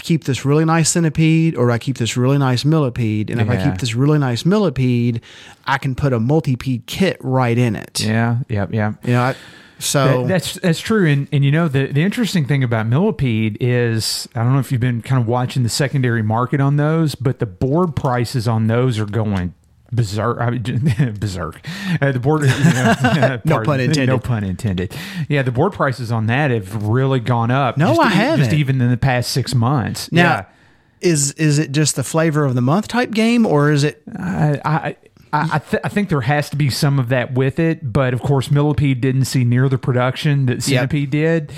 keep 0.05 0.25
this 0.25 0.45
really 0.45 0.65
nice 0.65 0.91
centipede, 0.91 1.56
or 1.56 1.71
I 1.73 1.79
keep 1.79 1.97
this 1.99 2.17
really 2.17 2.39
nice 2.39 2.65
millipede? 2.65 3.31
And 3.31 3.41
if 3.41 3.49
I 3.49 3.56
keep 3.65 3.79
this 3.79 3.95
really 3.95 4.19
nice 4.19 4.45
millipede, 4.45 5.21
I 5.67 5.79
can 5.79 5.95
put 5.95 6.12
a 6.12 6.21
multipede 6.21 6.87
kit 6.87 7.17
right 7.21 7.56
in 7.59 7.75
it. 7.75 8.01
Yeah. 8.01 8.38
Yep. 8.49 8.73
Yeah. 8.73 8.93
You 9.02 9.12
know, 9.14 9.23
I, 9.23 9.35
so 9.81 10.05
That- 10.23 10.28
that's 10.28 10.55
that's 10.55 10.81
true, 10.81 11.09
and 11.09 11.26
and 11.33 11.45
you 11.45 11.50
know 11.50 11.67
the 11.69 11.88
the 11.88 12.02
interesting 12.02 12.47
thing 12.47 12.62
about 12.62 12.87
millipede 12.87 13.57
is 13.61 14.28
I 14.35 14.45
don't 14.45 14.52
know 14.52 14.61
if 14.61 14.71
you've 14.71 14.81
been 14.81 15.02
kind 15.02 15.21
of 15.21 15.26
watching 15.26 15.62
the 15.64 15.69
secondary 15.69 16.23
market 16.23 16.61
on 16.61 16.76
those, 16.76 17.14
but 17.17 17.38
the 17.40 17.47
board 17.47 17.97
prices 17.97 18.47
on 18.47 18.69
those 18.69 18.99
are 19.00 19.07
going 19.07 19.52
berserk. 19.93 20.38
I 20.41 20.50
mean, 20.50 21.14
berserk. 21.21 21.61
Uh, 22.00 22.12
the 22.12 22.19
board, 22.21 22.43
you 22.45 22.49
know, 22.49 23.41
No 23.45 23.55
pardon- 23.57 23.64
pun 23.64 23.81
intended. 23.81 24.07
No 24.09 24.19
pun 24.19 24.45
intended. 24.45 24.95
Yeah, 25.29 25.43
the 25.43 25.53
board 25.53 25.73
prices 25.73 26.11
on 26.12 26.26
that 26.26 26.50
have 26.50 26.85
really 26.85 27.21
gone 27.21 27.50
up. 27.50 27.76
No, 27.76 27.88
just 27.95 28.00
I 28.00 28.05
e- 28.07 28.09
Just 28.09 28.19
haven't. 28.50 28.55
even 28.55 28.81
in 28.81 28.91
the 28.91 28.97
past 28.97 29.31
six 29.31 29.55
months. 29.55 30.11
now. 30.12 30.23
yeah. 30.23 30.45
Is 31.00 31.33
is 31.33 31.59
it 31.59 31.71
just 31.73 31.97
the 31.97 32.03
flavor 32.05 32.45
of 32.47 32.55
the 32.55 32.62
month 32.62 32.88
type 32.88 33.11
game, 33.11 33.45
or 33.45 33.71
is 33.71 33.85
it? 33.85 34.03
I 34.19 34.59
I, 34.64 34.97
I, 35.35 35.59
th- 35.59 35.83
I 35.85 35.88
think 35.91 36.09
there 36.09 36.23
has 36.23 36.49
to 36.50 36.57
be 36.57 36.71
some 36.71 36.99
of 36.99 37.11
that 37.11 37.35
with 37.35 37.59
it, 37.59 37.93
but 37.93 38.14
of 38.14 38.23
course, 38.23 38.50
Millipede 38.50 39.03
didn't 39.03 39.26
see 39.26 39.45
near 39.45 39.69
the 39.69 39.76
production 39.76 40.47
that 40.47 40.62
Centipede 40.62 41.11
did, 41.11 41.53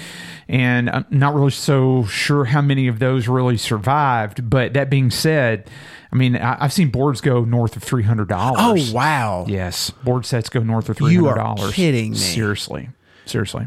and 0.48 0.90
I'm 0.90 1.04
not 1.10 1.34
really 1.34 1.50
so 1.52 2.06
sure 2.06 2.44
how 2.46 2.60
many 2.60 2.88
of 2.88 2.98
those 2.98 3.28
really 3.28 3.56
survived. 3.56 4.50
But 4.50 4.72
that 4.72 4.90
being 4.90 5.12
said, 5.12 5.70
I 6.16 6.18
mean, 6.18 6.36
I, 6.36 6.56
I've 6.64 6.72
seen 6.72 6.88
boards 6.88 7.20
go 7.20 7.44
north 7.44 7.76
of 7.76 7.82
three 7.82 8.04
hundred 8.04 8.28
dollars. 8.28 8.90
Oh 8.90 8.94
wow! 8.94 9.44
yes, 9.46 9.90
board 9.90 10.24
sets 10.24 10.48
go 10.48 10.60
north 10.62 10.88
of 10.88 10.96
three 10.96 11.12
You 11.12 11.26
hundred 11.26 11.40
are 11.40 11.56
dollars. 11.56 11.74
kidding 11.74 12.12
me. 12.12 12.16
Seriously, 12.16 12.88
seriously. 13.26 13.66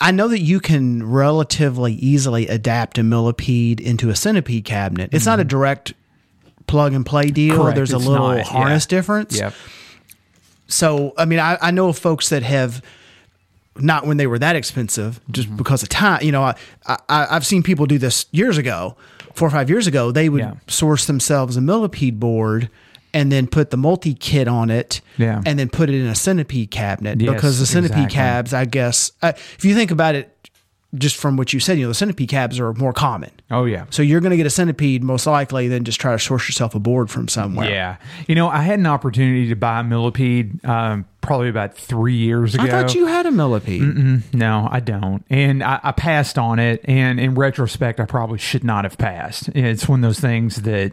I 0.00 0.10
know 0.10 0.28
that 0.28 0.40
you 0.40 0.60
can 0.60 1.08
relatively 1.08 1.94
easily 1.94 2.48
adapt 2.48 2.98
a 2.98 3.02
millipede 3.02 3.80
into 3.80 4.10
a 4.10 4.14
centipede 4.14 4.66
cabinet. 4.66 5.08
It's 5.14 5.24
not 5.24 5.40
a 5.40 5.44
direct 5.44 5.94
plug 6.66 6.92
and 6.92 7.06
play 7.06 7.30
deal. 7.30 7.54
Mm-hmm. 7.54 7.62
Correct, 7.62 7.76
There's 7.76 7.92
a 7.94 7.96
it's 7.96 8.04
little 8.06 8.28
not, 8.28 8.36
yeah. 8.38 8.42
harness 8.44 8.84
difference. 8.84 9.38
Yep. 9.38 9.54
So, 10.66 11.14
I 11.16 11.24
mean, 11.24 11.38
I, 11.38 11.56
I 11.60 11.70
know 11.70 11.88
of 11.88 11.96
folks 11.98 12.28
that 12.30 12.42
have 12.42 12.82
not 13.76 14.06
when 14.06 14.16
they 14.18 14.26
were 14.26 14.38
that 14.38 14.56
expensive, 14.56 15.20
just 15.30 15.48
Mm-hmm. 15.48 15.56
because 15.56 15.82
of 15.82 15.88
time. 15.88 16.22
You 16.22 16.32
know, 16.32 16.42
I, 16.42 16.54
I 16.86 16.98
I've 17.30 17.46
seen 17.46 17.62
people 17.62 17.86
do 17.86 17.96
this 17.98 18.26
years 18.32 18.58
ago, 18.58 18.96
four 19.34 19.48
or 19.48 19.50
five 19.50 19.68
years 19.68 19.86
ago. 19.86 20.10
They 20.10 20.28
would 20.28 20.40
Yeah. 20.40 20.54
source 20.68 21.06
themselves 21.06 21.56
a 21.56 21.60
millipede 21.60 22.18
board. 22.20 22.68
And 23.16 23.30
then 23.30 23.46
put 23.46 23.70
the 23.70 23.76
multi 23.76 24.12
kit 24.12 24.48
on 24.48 24.70
it, 24.70 25.00
Yeah. 25.18 25.40
and 25.46 25.56
then 25.56 25.68
put 25.68 25.88
it 25.88 25.94
in 25.94 26.06
a 26.08 26.16
centipede 26.16 26.72
cabinet 26.72 27.20
Yes, 27.20 27.32
because 27.32 27.60
the 27.60 27.64
centipede 27.66 28.06
exactly. 28.06 28.16
cabs, 28.16 28.52
I 28.52 28.64
guess, 28.64 29.12
uh, 29.22 29.34
if 29.56 29.64
you 29.64 29.72
think 29.76 29.92
about 29.92 30.16
it, 30.16 30.33
just 30.94 31.16
from 31.16 31.36
what 31.36 31.52
you 31.52 31.60
said, 31.60 31.78
you 31.78 31.84
know, 31.84 31.88
the 31.88 31.94
centipede 31.94 32.28
cabs 32.28 32.58
are 32.60 32.72
more 32.74 32.92
common. 32.92 33.30
Oh 33.50 33.64
yeah. 33.64 33.86
So 33.90 34.02
you're 34.02 34.20
going 34.20 34.30
to 34.30 34.36
get 34.36 34.46
a 34.46 34.50
centipede 34.50 35.02
most 35.02 35.26
likely 35.26 35.68
than 35.68 35.84
just 35.84 36.00
try 36.00 36.12
to 36.12 36.18
source 36.18 36.48
yourself 36.48 36.74
a 36.74 36.80
board 36.80 37.10
from 37.10 37.28
somewhere. 37.28 37.70
Yeah. 37.70 37.96
You 38.26 38.34
know, 38.34 38.48
I 38.48 38.62
had 38.62 38.78
an 38.78 38.86
opportunity 38.86 39.48
to 39.48 39.56
buy 39.56 39.80
a 39.80 39.84
millipede 39.84 40.64
um, 40.64 41.06
probably 41.20 41.48
about 41.48 41.76
three 41.76 42.16
years 42.16 42.54
ago. 42.54 42.64
I 42.64 42.68
thought 42.68 42.94
you 42.94 43.06
had 43.06 43.26
a 43.26 43.30
millipede. 43.30 44.34
No, 44.34 44.68
I 44.70 44.80
don't. 44.80 45.24
And 45.30 45.62
I, 45.62 45.80
I 45.82 45.92
passed 45.92 46.38
on 46.38 46.58
it. 46.58 46.80
And 46.84 47.18
in 47.18 47.34
retrospect, 47.34 48.00
I 48.00 48.04
probably 48.04 48.38
should 48.38 48.64
not 48.64 48.84
have 48.84 48.98
passed. 48.98 49.48
It's 49.48 49.88
one 49.88 50.04
of 50.04 50.08
those 50.08 50.20
things 50.20 50.62
that 50.62 50.92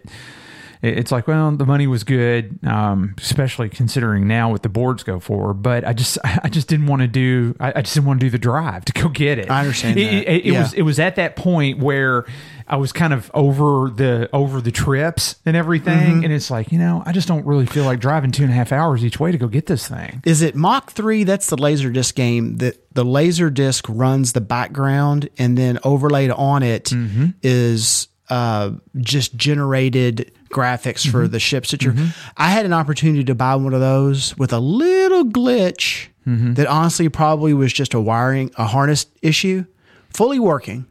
it's 0.81 1.11
like, 1.11 1.27
well, 1.27 1.51
the 1.51 1.65
money 1.65 1.85
was 1.87 2.03
good, 2.03 2.59
um, 2.65 3.13
especially 3.19 3.69
considering 3.69 4.27
now 4.27 4.49
what 4.51 4.63
the 4.63 4.69
boards 4.69 5.03
go 5.03 5.19
for. 5.19 5.53
But 5.53 5.85
I 5.85 5.93
just, 5.93 6.17
I 6.23 6.49
just 6.49 6.67
didn't 6.67 6.87
want 6.87 7.01
to 7.03 7.07
do. 7.07 7.55
I, 7.59 7.73
I 7.77 7.81
just 7.81 7.93
didn't 7.93 8.07
want 8.07 8.19
to 8.19 8.25
do 8.25 8.29
the 8.29 8.39
drive 8.39 8.85
to 8.85 8.93
go 8.93 9.09
get 9.09 9.37
it. 9.37 9.49
I 9.51 9.59
understand 9.61 9.99
It, 9.99 10.03
that. 10.05 10.13
it- 10.13 10.41
it 10.41 10.45
Yeah. 10.53 10.61
was, 10.63 10.73
it 10.73 10.81
was 10.81 10.99
at 10.99 11.15
that 11.17 11.35
point 11.35 11.79
where 11.79 12.25
I 12.67 12.77
was 12.77 12.91
kind 12.93 13.11
of 13.11 13.29
over 13.33 13.89
the 13.93 14.29
over 14.31 14.61
the 14.61 14.71
trips 14.71 15.35
and 15.45 15.57
everything, 15.57 15.91
Mm-hmm. 16.15 16.23
and 16.23 16.31
it's 16.33 16.49
like, 16.49 16.71
you 16.71 16.79
know, 16.79 17.03
I 17.05 17.11
just 17.11 17.27
don't 17.27 17.45
really 17.45 17.65
feel 17.65 17.83
like 17.83 17.99
driving 17.99 18.31
two 18.31 18.43
and 18.43 18.51
a 18.51 18.55
half 18.55 18.71
hours 18.71 19.03
each 19.03 19.19
way 19.19 19.31
to 19.31 19.37
go 19.37 19.47
get 19.47 19.65
this 19.65 19.87
thing. 19.89 20.21
Is 20.25 20.41
it 20.41 20.55
Mach 20.55 20.89
3? 20.91 21.25
That's 21.25 21.47
the 21.47 21.57
laser 21.57 21.89
disc 21.91 22.15
game 22.15 22.57
that 22.57 22.77
the 22.95 23.03
laser 23.03 23.49
disc 23.49 23.85
runs 23.89 24.31
the 24.33 24.39
background 24.41 25.29
and 25.37 25.57
then 25.57 25.79
overlaid 25.83 26.31
on 26.31 26.63
it 26.63 26.93
is 27.41 28.07
uh, 28.31 28.71
just 28.97 29.35
generated 29.35 30.31
graphics 30.49 31.05
for 31.05 31.23
mm-hmm. 31.23 31.33
the 31.33 31.39
ships 31.39 31.71
that 31.71 31.83
you're. 31.83 31.93
Mm-hmm. 31.93 32.31
I 32.37 32.49
had 32.49 32.65
an 32.65 32.71
opportunity 32.71 33.25
to 33.25 33.35
buy 33.35 33.55
one 33.55 33.73
of 33.73 33.81
those 33.81 34.37
with 34.37 34.53
a 34.53 34.59
little 34.59 35.25
glitch 35.25 36.07
mm-hmm. 36.25 36.53
that 36.53 36.65
honestly 36.65 37.09
probably 37.09 37.53
was 37.53 37.73
just 37.73 37.93
a 37.93 37.99
wiring, 37.99 38.49
a 38.57 38.65
harness 38.65 39.05
issue, 39.21 39.65
fully 40.11 40.39
working. 40.39 40.87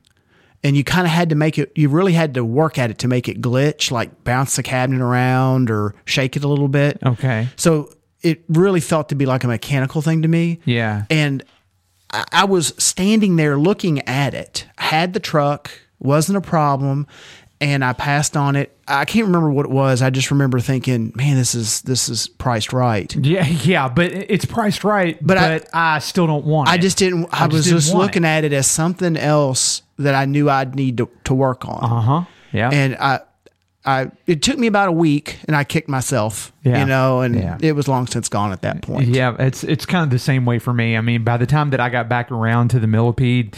And 0.62 0.76
you 0.76 0.85
kind 0.85 1.06
of 1.06 1.12
had 1.12 1.30
to 1.30 1.35
make 1.35 1.56
it, 1.56 1.73
you 1.75 1.88
really 1.88 2.12
had 2.12 2.35
to 2.35 2.44
work 2.44 2.76
at 2.76 2.90
it 2.90 2.99
to 2.99 3.09
make 3.09 3.26
it 3.26 3.40
glitch, 3.40 3.90
like 3.90 4.23
bounce 4.23 4.56
the 4.56 4.62
cabinet 4.62 5.02
around 5.02 5.70
or 5.70 5.94
shake 6.04 6.37
it 6.37 6.44
a 6.44 6.49
little 6.49 6.68
bit. 6.68 6.99
Okay. 7.02 7.49
So 7.56 7.90
it 8.20 8.44
really 8.49 8.80
felt 8.80 9.09
to 9.09 9.14
be 9.14 9.25
like 9.25 9.44
a 9.44 9.49
mechanical 9.49 10.02
thing 10.02 10.20
to 10.20 10.28
me. 10.28 10.61
Yeah. 10.66 11.04
And 11.09 11.42
I, 12.11 12.25
I 12.32 12.44
was 12.44 12.75
standing 12.76 13.37
there 13.37 13.59
looking 13.59 14.06
at 14.06 14.35
it, 14.35 14.66
had 14.76 15.14
the 15.14 15.20
truck, 15.20 15.70
wasn't 16.00 16.38
a 16.38 16.40
problem, 16.40 17.07
and 17.61 17.85
I 17.85 17.92
passed 17.92 18.37
on 18.37 18.57
it. 18.57 18.76
I 18.88 19.04
can't 19.04 19.26
remember 19.26 19.50
what 19.50 19.66
it 19.66 19.71
was. 19.71 20.02
I 20.02 20.11
just 20.11 20.30
remember 20.30 20.59
thinking, 20.61 21.12
man, 21.14 21.37
this 21.37 21.54
is 21.54 21.83
this 21.83 22.09
is 22.09 22.26
priced 22.26 22.73
right. 22.73 23.14
Yeah, 23.14 23.47
yeah, 23.62 23.88
but 23.88 24.11
it's 24.12 24.45
priced 24.45 24.83
right. 24.83 25.16
But, 25.21 25.37
But 25.37 25.69
I- 25.75 25.97
I, 25.97 25.99
still 26.00 26.26
don't 26.26 26.45
want 26.47 26.69
it. 26.69 26.73
I 26.73 26.78
just 26.78 26.99
didn't 26.99 27.26
I, 27.33 27.47
just 27.47 27.52
was 27.52 27.64
didn't 27.66 27.78
just 27.80 27.95
looking 27.95 28.25
it. 28.25 28.28
at 28.28 28.45
it 28.45 28.52
as 28.52 28.66
something 28.66 29.16
else 29.16 29.83
that 29.99 30.14
I 30.14 30.25
knew 30.25 30.49
I'd 30.50 30.75
need 30.75 30.97
to, 30.99 31.09
to 31.25 31.35
work 31.35 31.66
on. 31.69 31.85
Uh 31.85 32.00
huh. 32.00 32.25
Yeah. 32.52 32.71
And 32.73 32.97
I 32.97 33.21
I 33.85 34.11
it 34.26 34.42
took 34.42 34.59
me 34.59 34.66
about 34.66 34.88
a 34.88 34.92
week 34.92 35.38
and 35.47 35.54
I 35.54 35.62
kicked 35.64 35.88
myself. 35.88 36.52
Yeah. 36.64 36.80
You 36.80 36.87
know, 36.87 37.21
and 37.21 37.35
Yeah. 37.37 37.59
it 37.61 37.73
was 37.73 37.87
long 37.88 38.07
since 38.07 38.28
gone 38.28 38.50
at 38.52 38.62
that 38.62 38.83
point. 38.83 39.09
yeah, 39.09 39.37
it's 39.38 39.62
it's 39.64 39.87
kind 39.87 40.02
of 40.04 40.11
the 40.11 40.19
same 40.19 40.45
way 40.47 40.59
for 40.59 40.73
me. 40.73 40.97
I 40.97 41.00
mean, 41.02 41.23
by 41.25 41.37
the 41.37 41.47
time 41.47 41.71
that 41.71 41.80
I 41.80 41.88
got 41.90 42.09
back 42.09 42.33
around 42.33 42.69
to 42.71 42.80
the 42.80 42.87
millipede, 42.87 43.57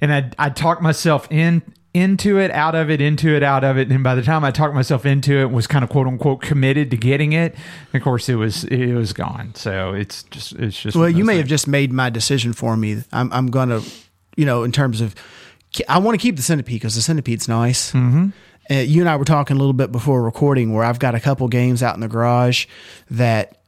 and 0.00 0.12
I 0.12 0.30
I 0.38 0.50
talked 0.50 0.82
myself 0.82 1.26
in 1.30 1.62
into 1.94 2.38
it, 2.38 2.50
out 2.50 2.74
of 2.74 2.90
it, 2.90 3.00
into 3.00 3.34
it, 3.34 3.42
out 3.42 3.64
of 3.64 3.78
it, 3.78 3.90
and 3.90 4.04
by 4.04 4.14
the 4.14 4.20
time 4.22 4.44
I 4.44 4.50
talked 4.50 4.74
myself 4.74 5.06
into 5.06 5.32
it, 5.40 5.50
was 5.50 5.66
kind 5.66 5.82
of 5.82 5.88
quote 5.88 6.06
unquote 6.06 6.42
committed 6.42 6.90
to 6.90 6.96
getting 6.98 7.32
it. 7.32 7.54
Of 7.94 8.02
course, 8.02 8.28
it 8.28 8.34
was 8.34 8.64
it 8.64 8.92
was 8.92 9.14
gone. 9.14 9.54
So 9.54 9.94
it's 9.94 10.22
just 10.24 10.52
it's 10.52 10.78
just 10.78 10.94
Well, 10.94 11.08
you 11.08 11.24
may 11.24 11.38
have 11.38 11.46
just 11.46 11.66
made 11.66 11.92
my 11.92 12.10
decision 12.10 12.52
for 12.52 12.76
me. 12.76 13.02
I'm, 13.12 13.32
I'm 13.32 13.46
going 13.46 13.70
to, 13.70 13.82
you 14.36 14.44
know, 14.44 14.62
in 14.62 14.72
terms 14.72 15.00
of, 15.00 15.14
I 15.88 15.96
want 15.96 16.20
to 16.20 16.22
keep 16.22 16.36
the 16.36 16.42
centipede 16.42 16.80
because 16.80 16.96
the 16.96 17.00
centipede's 17.00 17.48
nice. 17.48 17.92
Mm-hmm. 17.92 18.28
Uh, 18.70 18.74
you 18.74 19.00
and 19.00 19.08
I 19.08 19.16
were 19.16 19.24
talking 19.24 19.56
a 19.56 19.58
little 19.58 19.72
bit 19.72 19.90
before 19.90 20.22
recording 20.22 20.74
where 20.74 20.84
I've 20.84 20.98
got 20.98 21.14
a 21.14 21.20
couple 21.20 21.48
games 21.48 21.82
out 21.82 21.94
in 21.94 22.00
the 22.00 22.08
garage 22.08 22.66
that 23.10 23.62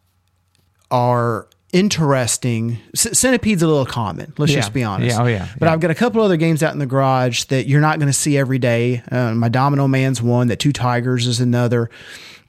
are 0.91 1.49
interesting. 1.73 2.79
C- 2.95 3.15
Centipede's 3.15 3.63
a 3.63 3.67
little 3.67 3.87
common. 3.87 4.33
Let's 4.39 4.53
Yeah. 4.53 4.59
just 4.61 4.73
be 4.73 4.85
honest. 4.85 5.17
Yeah, 5.17 5.23
oh, 5.23 5.27
yeah, 5.27 5.49
But 5.59 5.67
yeah. 5.67 5.73
I've 5.73 5.81
got 5.81 5.91
a 5.91 5.95
couple 5.95 6.23
other 6.23 6.37
games 6.37 6.63
out 6.63 6.73
in 6.73 6.79
the 6.79 6.87
garage 6.87 7.45
that 7.45 7.67
you're 7.67 7.81
not 7.81 7.99
going 7.99 8.09
to 8.09 8.13
see 8.13 8.37
every 8.39 8.59
day. 8.59 9.03
Uh, 9.11 9.35
my 9.35 9.49
Domino 9.49 9.89
Man's 9.89 10.23
one. 10.23 10.49
That 10.49 10.59
Two 10.59 10.73
Tigers 10.73 11.27
is 11.27 11.41
another. 11.41 11.91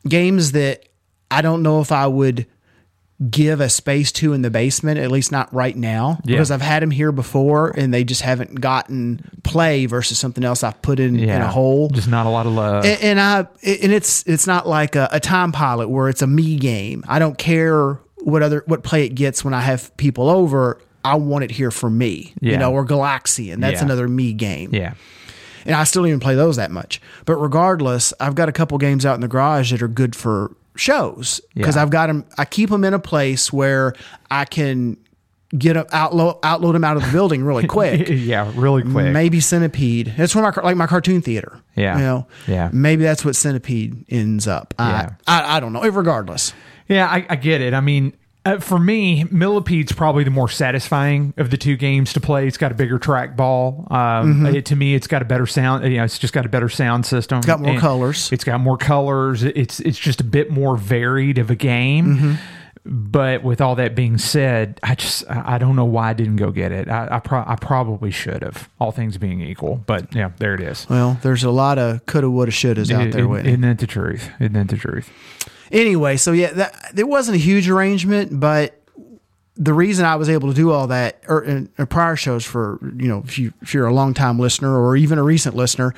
Games 0.08 0.54
that 0.54 0.84
I 1.32 1.42
don't 1.42 1.62
know 1.64 1.82
if 1.82 1.92
I 1.92 2.08
would 2.08 2.46
give 3.30 3.60
a 3.60 3.68
space 3.68 4.14
to 4.14 4.32
in 4.32 4.44
the 4.44 4.50
basement, 4.50 4.98
at 4.98 5.12
least 5.12 5.30
not 5.30 5.54
right 5.54 5.76
now, 5.76 6.20
Yeah. 6.24 6.36
because 6.38 6.52
I've 6.52 6.62
had 6.62 6.82
them 6.82 6.90
here 6.92 7.12
before 7.12 7.74
and 7.78 7.94
they 7.94 8.06
just 8.06 8.22
haven't 8.22 8.62
gotten 8.62 9.20
play 9.44 9.88
versus 9.88 10.18
something 10.18 10.46
else 10.46 10.64
I've 10.64 10.82
put 10.82 11.02
in, 11.02 11.20
in 11.20 11.30
a 11.30 11.48
hole. 11.50 11.90
Just 11.90 12.08
not 12.08 12.26
a 12.26 12.30
lot 12.30 12.46
of 12.46 12.54
love. 12.54 12.86
And, 12.86 13.02
and 13.04 13.20
I 13.20 13.40
and 13.62 13.92
it's 13.92 14.24
it's 14.26 14.48
not 14.48 14.68
like 14.70 14.96
a, 14.96 15.10
a 15.12 15.20
time 15.20 15.52
pilot 15.52 15.90
where 15.90 16.08
it's 16.08 16.22
a 16.22 16.28
me 16.28 16.56
game. 16.56 17.04
I 17.10 17.20
don't 17.20 17.38
care 17.38 18.00
what 18.22 18.42
other 18.44 18.64
what 18.68 18.84
play 18.84 19.06
it 19.06 19.10
gets 19.16 19.44
when 19.44 19.54
I 19.54 19.62
have 19.62 19.96
people 19.98 20.30
over. 20.30 20.80
I 21.06 21.16
want 21.16 21.46
it 21.46 21.52
here 21.52 21.72
for 21.72 21.90
me, 21.90 22.34
you 22.42 22.58
know, 22.58 22.74
or 22.74 22.86
Galaxian. 22.86 23.62
That's 23.62 23.80
Yeah. 23.80 23.86
another 23.86 24.08
me 24.10 24.34
game. 24.34 24.70
yeah. 24.74 24.94
And 25.66 25.76
I 25.76 25.84
still 25.86 26.02
don't 26.04 26.08
even 26.10 26.20
play 26.20 26.36
those 26.36 26.56
that 26.58 26.72
much. 26.72 27.02
But 27.26 27.36
regardless, 27.38 28.14
I've 28.20 28.36
got 28.36 28.50
a 28.50 28.52
couple 28.52 28.78
games 28.78 29.06
out 29.06 29.16
in 29.16 29.22
the 29.22 29.28
garage 29.28 29.72
that 29.72 29.82
are 29.82 29.88
good 29.88 30.16
for 30.16 30.52
shows 30.76 31.40
because 31.54 31.76
Yeah. 31.76 31.82
I've 31.84 31.90
got 31.90 32.08
them. 32.08 32.26
I 32.38 32.46
keep 32.46 32.70
them 32.70 32.84
in 32.84 32.94
a 32.94 33.00
place 33.00 33.52
where 33.54 33.94
I 34.32 34.46
can 34.46 34.98
get 35.58 35.74
them 35.74 35.86
outload 35.92 36.40
outload 36.42 36.74
them 36.74 36.84
out 36.84 36.96
of 36.98 37.04
the 37.04 37.12
building 37.12 37.44
really 37.44 37.66
quick. 37.78 38.08
yeah, 38.10 38.52
really 38.56 38.84
quick. 38.84 39.12
Maybe 39.14 39.40
Centipede. 39.40 40.14
That's 40.18 40.36
where 40.36 40.44
my 40.44 40.62
like 40.64 40.76
my 40.78 40.88
cartoon 40.88 41.22
theater. 41.22 41.60
Yeah. 41.76 41.96
you 41.98 42.04
know. 42.04 42.28
Yeah. 42.48 42.70
Maybe 42.74 43.04
that's 43.04 43.24
what 43.26 43.36
Centipede 43.36 44.06
ends 44.10 44.48
up. 44.48 44.74
Yeah. 44.80 45.12
I, 45.28 45.42
I 45.42 45.58
I 45.58 45.60
don't 45.60 45.74
know. 45.74 45.82
Regardless, 45.82 46.54
Yeah, 46.90 47.08
I, 47.08 47.26
I 47.30 47.36
get 47.36 47.62
it. 47.62 47.74
I 47.74 47.80
mean, 47.82 48.14
uh, 48.46 48.58
for 48.60 48.80
me, 48.80 49.26
Millipede's 49.26 49.92
probably 49.92 50.24
the 50.24 50.32
more 50.32 50.50
satisfying 50.50 51.34
of 51.38 51.52
the 51.52 51.58
two 51.58 51.76
games 51.78 52.14
to 52.14 52.20
play. 52.20 52.48
It's 52.48 52.58
got 52.58 52.72
a 52.72 52.76
bigger 52.76 52.98
trackball. 52.98 53.92
Um, 53.92 54.46
it, 54.48 54.66
to 54.66 54.76
me, 54.76 54.96
it's 54.96 55.08
got 55.08 55.22
a 55.22 55.26
better 55.26 55.46
sound. 55.46 55.84
You 55.84 55.98
know, 55.98 56.04
it's 56.04 56.18
just 56.18 56.34
got 56.34 56.46
a 56.46 56.50
better 56.50 56.70
sound 56.70 57.06
system. 57.06 57.38
It's 57.40 57.48
got 57.48 57.60
more 57.60 57.78
colors. 57.80 58.32
It's 58.32 58.44
got 58.44 58.60
more 58.60 58.78
colors. 58.78 59.44
It's 59.44 59.80
it's 59.82 60.00
just 60.00 60.20
a 60.22 60.24
bit 60.24 60.50
more 60.52 60.78
varied 60.78 61.38
of 61.38 61.52
a 61.52 61.56
game. 61.56 62.06
Mm-hmm. 62.16 62.34
But 62.86 63.44
with 63.44 63.60
all 63.60 63.76
that 63.76 63.94
being 63.94 64.18
said, 64.18 64.80
I 64.82 64.96
just 64.96 65.30
I 65.30 65.58
don't 65.58 65.76
know 65.76 65.86
why 65.86 66.10
I 66.12 66.14
didn't 66.14 66.38
go 66.38 66.50
get 66.50 66.72
it. 66.72 66.88
I 66.90 67.08
I, 67.12 67.20
pro- 67.20 67.44
I 67.46 67.56
probably 67.60 68.10
should 68.10 68.42
have, 68.42 68.70
all 68.80 68.92
things 68.92 69.18
being 69.18 69.42
equal. 69.42 69.84
But 69.86 70.16
yeah, 70.16 70.32
there 70.38 70.56
it 70.56 70.62
is. 70.62 70.88
well, 70.90 71.20
there's 71.22 71.44
a 71.44 71.52
lot 71.52 71.78
of 71.78 72.06
coulda, 72.06 72.30
woulda, 72.30 72.52
shouldas 72.52 72.90
out 72.92 73.12
there 73.12 73.20
Isn't- 73.20 73.30
waiting. 73.30 73.48
Isn't 73.50 73.62
that 73.62 73.78
the 73.80 73.86
truth? 73.88 74.32
Isn't 74.40 74.54
that 74.54 74.70
the 74.70 74.78
truth? 74.78 75.12
Anyway, 75.72 76.18
so 76.18 76.32
yeah, 76.32 76.52
that, 76.54 76.92
there 76.94 77.06
wasn't 77.08 77.36
a 77.36 77.40
huge 77.40 77.70
arrangement, 77.70 78.40
but 78.40 78.76
the 79.56 79.74
reason 79.74 80.06
I 80.06 80.16
was 80.16 80.30
able 80.30 80.48
to 80.50 80.56
do 80.56 80.72
all 80.72 80.88
that 80.88 81.22
or 81.28 81.44
in, 81.44 81.70
in 81.78 81.86
prior 81.88 82.16
shows 82.16 82.46
for 82.46 82.80
you 82.98 83.08
know 83.10 83.22
if 83.26 83.38
you 83.38 83.54
if 83.62 83.74
you're 83.74 83.88
a 83.88 83.94
long 83.94 84.14
time 84.14 84.40
listener 84.40 84.74
or 84.80 84.96
even 84.96 85.18
a 85.18 85.24
recent 85.24 85.56
listener, 85.56 85.94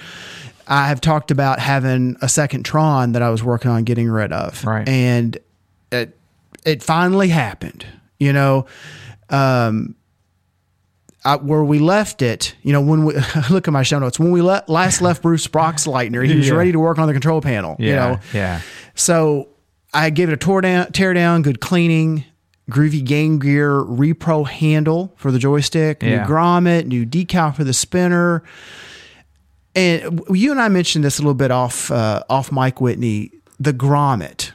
I 0.68 0.88
have 0.88 1.00
talked 1.00 1.30
about 1.32 1.60
having 1.60 2.18
a 2.22 2.28
second 2.30 2.64
Tron 2.64 3.12
that 3.12 3.22
I 3.22 3.30
was 3.30 3.44
working 3.44 3.70
on 3.70 3.84
getting 3.84 4.10
rid 4.10 4.34
of, 4.34 4.64
Right. 4.66 4.88
And 4.88 5.38
it 5.92 6.18
it 6.66 6.82
finally 6.84 7.30
happened, 7.30 7.86
you 8.20 8.34
know. 8.34 8.66
Um, 9.30 9.96
I, 11.24 11.36
where 11.36 11.64
we 11.64 11.78
left 11.78 12.24
it, 12.24 12.56
you 12.64 12.74
know, 12.74 12.82
when 12.82 13.06
we 13.06 13.14
look 13.52 13.68
at 13.68 13.72
my 13.72 13.84
show 13.84 14.00
notes, 14.00 14.20
when 14.20 14.32
we 14.32 14.42
le- 14.42 14.64
last 14.68 15.02
left 15.02 15.22
Bruce 15.22 15.48
Boxleitner, 15.48 16.28
he 16.28 16.36
was 16.36 16.48
Yeah. 16.50 16.56
ready 16.56 16.72
to 16.72 16.80
work 16.80 16.98
on 16.98 17.06
the 17.06 17.14
control 17.14 17.42
panel. 17.42 17.76
Yeah, 17.78 17.88
you 17.88 17.96
know, 17.96 18.20
yeah. 18.34 18.62
so 18.96 19.48
I 19.94 20.10
gave 20.10 20.30
it 20.30 20.34
a 20.34 20.38
tear 20.38 20.62
down, 20.62 20.92
tear 20.92 21.14
down, 21.14 21.42
good 21.42 21.60
cleaning, 21.60 22.24
groovy 22.70 23.04
Game 23.04 23.40
Gear 23.40 23.72
repro 23.84 24.48
handle 24.48 25.14
for 25.18 25.32
the 25.32 25.40
joystick, 25.40 26.02
Yeah. 26.02 26.10
new 26.22 26.28
grommet, 26.34 26.86
new 26.86 27.06
decal 27.06 27.54
for 27.56 27.64
the 27.64 27.74
spinner. 27.74 28.44
And 29.76 30.22
you 30.30 30.52
and 30.52 30.62
I 30.62 30.68
mentioned 30.70 31.04
this 31.04 31.18
a 31.20 31.22
little 31.22 31.34
bit 31.34 31.52
off 31.52 31.92
uh, 31.92 32.24
off 32.30 32.52
mic 32.52 32.80
Whitney. 32.82 33.32
The 33.60 33.74
grommet, 33.74 34.52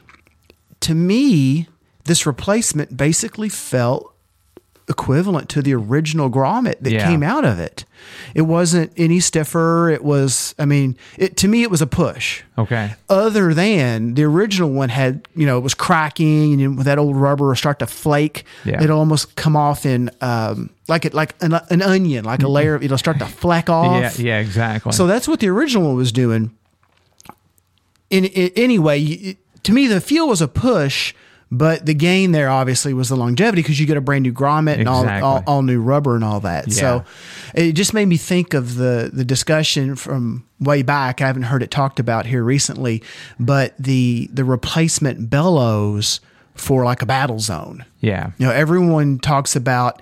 to 0.81 0.93
me, 0.95 1.67
this 2.05 2.25
replacement 2.25 2.95
basically 2.97 3.49
felt 3.49 4.13
equivalent 4.89 5.49
to 5.49 5.61
the 5.61 5.73
original 5.75 6.29
grommet 6.29 6.75
that 6.79 6.91
Yeah. 6.93 7.05
came 7.05 7.21
out 7.21 7.43
of 7.43 7.59
it. 7.59 7.83
It 8.33 8.43
wasn't 8.43 8.91
any 8.95 9.19
stiffer. 9.19 9.89
It 9.89 10.01
was, 10.01 10.55
I 10.57 10.63
mean, 10.65 10.95
it 11.17 11.35
to 11.37 11.47
me 11.49 11.63
it 11.63 11.69
was 11.69 11.81
a 11.81 11.87
push 11.87 12.43
Okay. 12.57 12.93
other 13.09 13.53
than 13.53 14.13
the 14.13 14.23
original 14.23 14.69
one 14.69 14.87
had, 14.87 15.27
you 15.35 15.45
know, 15.45 15.57
it 15.57 15.61
was 15.61 15.73
cracking 15.73 16.61
and 16.61 16.77
with 16.77 16.85
that 16.85 16.97
old 16.99 17.17
rubber 17.17 17.47
would 17.49 17.57
start 17.57 17.79
to 17.79 17.85
flake. 17.87 18.45
Yeah. 18.63 18.81
It'll 18.81 18.99
almost 18.99 19.35
come 19.35 19.57
off 19.57 19.85
in 19.85 20.09
um, 20.21 20.69
like 20.87 21.03
it 21.03 21.13
like 21.13 21.35
an, 21.41 21.53
an 21.69 21.81
onion, 21.81 22.23
like 22.23 22.41
a 22.43 22.47
layer. 22.47 22.75
of 22.75 22.83
It'll 22.83 22.97
start 22.97 23.19
to 23.19 23.25
fleck 23.25 23.69
off. 23.69 24.17
Yeah, 24.19 24.25
yeah, 24.25 24.39
exactly. 24.39 24.93
So 24.93 25.05
that's 25.05 25.27
what 25.27 25.41
the 25.41 25.49
original 25.49 25.87
one 25.87 25.95
was 25.97 26.13
doing. 26.13 26.51
In, 28.09 28.23
in 28.23 28.51
anyway, 28.55 29.35
to 29.63 29.73
me, 29.73 29.87
the 29.87 29.99
feel 29.99 30.29
was 30.29 30.41
a 30.41 30.47
push, 30.47 31.13
But 31.49 31.85
the 31.85 31.93
gain 31.93 32.33
there 32.33 32.49
obviously 32.49 32.93
was 32.93 33.07
the 33.09 33.15
longevity 33.15 33.61
because 33.61 33.79
you 33.79 33.85
get 33.85 33.95
a 33.95 34.01
brand 34.01 34.23
new 34.23 34.33
grommet 34.33 34.79
and 34.79 34.89
all, 34.89 35.03
Exactly. 35.03 35.25
all, 35.27 35.43
all 35.47 35.61
new 35.61 35.79
rubber 35.79 36.15
and 36.15 36.23
all 36.23 36.41
that. 36.41 36.71
So 36.73 37.05
it 37.55 37.71
just 37.71 37.93
made 37.93 38.07
me 38.07 38.17
think 38.17 38.53
of 38.53 38.75
the 38.75 39.09
the 39.13 39.23
discussion 39.23 39.95
from 39.95 40.45
way 40.59 40.81
back. 40.81 41.21
I 41.21 41.27
haven't 41.27 41.43
heard 41.43 41.63
it 41.63 41.71
talked 41.71 41.99
about 42.01 42.25
here 42.25 42.43
recently, 42.43 43.01
but 43.39 43.73
the 43.79 44.29
the 44.33 44.43
replacement 44.43 45.29
bellows 45.29 46.19
for 46.53 46.83
like 46.83 47.01
a 47.01 47.05
battle 47.05 47.39
zone. 47.39 47.85
Yeah. 48.01 48.31
You 48.37 48.47
know, 48.47 48.51
everyone 48.51 49.19
talks 49.19 49.55
about 49.55 50.01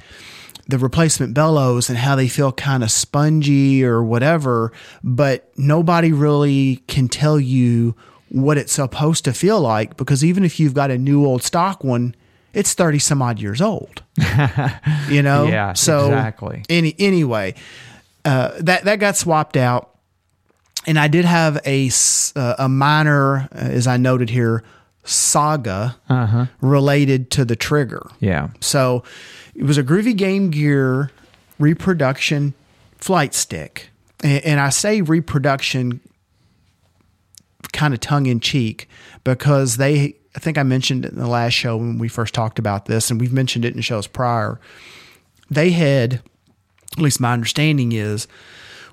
the 0.68 0.80
replacement 0.80 1.36
bellows 1.36 1.90
and 1.90 1.98
how 2.00 2.16
they 2.16 2.28
feel 2.28 2.52
kind 2.54 2.82
of 2.82 2.90
spongy 2.90 3.84
or 3.84 4.02
whatever, 4.04 4.72
but 5.04 5.52
nobody 5.58 6.12
really 6.12 6.78
can 6.88 7.08
tell 7.08 7.40
you 7.40 7.94
what 8.30 8.58
it's 8.58 8.74
supposed 8.74 9.24
to 9.26 9.34
feel 9.34 9.62
like 9.62 9.98
because 9.98 10.24
even 10.24 10.44
if 10.44 10.60
you've 10.60 10.74
got 10.74 10.92
a 10.92 10.98
new 10.98 11.26
old 11.26 11.44
stock 11.44 11.84
one, 11.84 12.16
it's 12.54 12.74
30 12.74 13.00
some 13.00 13.22
odd 13.22 13.40
years 13.40 13.62
old. 13.62 14.04
you 15.10 15.22
know? 15.22 15.48
Yeah, 15.48 15.74
so 15.74 16.06
exactly. 16.06 16.64
Any 16.70 16.96
anyway, 16.98 17.56
uh, 18.24 18.52
that 18.60 18.86
that 18.86 19.00
got 19.00 19.16
swapped 19.16 19.58
out 19.58 19.96
and 20.88 21.00
I 21.00 21.08
did 21.08 21.26
have 21.26 21.60
a 21.66 21.90
uh, 22.36 22.56
a 22.60 22.70
minor 22.70 23.50
uh, 23.52 23.58
as 23.58 23.88
I 23.88 23.98
noted 23.98 24.30
here 24.30 24.64
saga 25.04 25.96
related 26.62 27.30
to 27.32 27.46
the 27.46 27.56
trigger. 27.56 28.08
Yeah. 28.20 28.50
So 28.60 29.04
it 29.54 29.64
was 29.64 29.78
a 29.78 29.84
Groovy 29.84 30.16
Game 30.16 30.50
Gear 30.50 31.12
reproduction 31.60 32.54
flight 32.98 33.34
stick. 33.34 33.90
And, 34.24 34.44
and 34.44 34.60
I 34.60 34.70
say 34.70 35.02
reproduction 35.02 36.02
kind 37.72 37.94
of 37.94 38.00
tongue 38.00 38.26
in 38.26 38.40
cheek 38.40 38.88
because 39.24 39.78
they, 39.78 40.16
I 40.36 40.40
think 40.40 40.58
I 40.58 40.64
mentioned 40.64 41.06
it 41.06 41.14
in 41.14 41.20
the 41.20 41.28
last 41.28 41.54
show 41.54 41.78
when 41.78 41.98
we 41.98 42.08
first 42.08 42.34
talked 42.34 42.60
about 42.60 42.86
this, 42.86 43.10
and 43.10 43.20
we've 43.20 43.34
mentioned 43.34 43.66
it 43.66 43.76
in 43.76 43.82
shows 43.82 44.08
prior. 44.08 44.60
They 45.50 45.72
had, 45.72 46.22
at 46.94 47.00
least 47.00 47.20
my 47.20 47.34
understanding 47.34 47.92
is, 47.92 48.28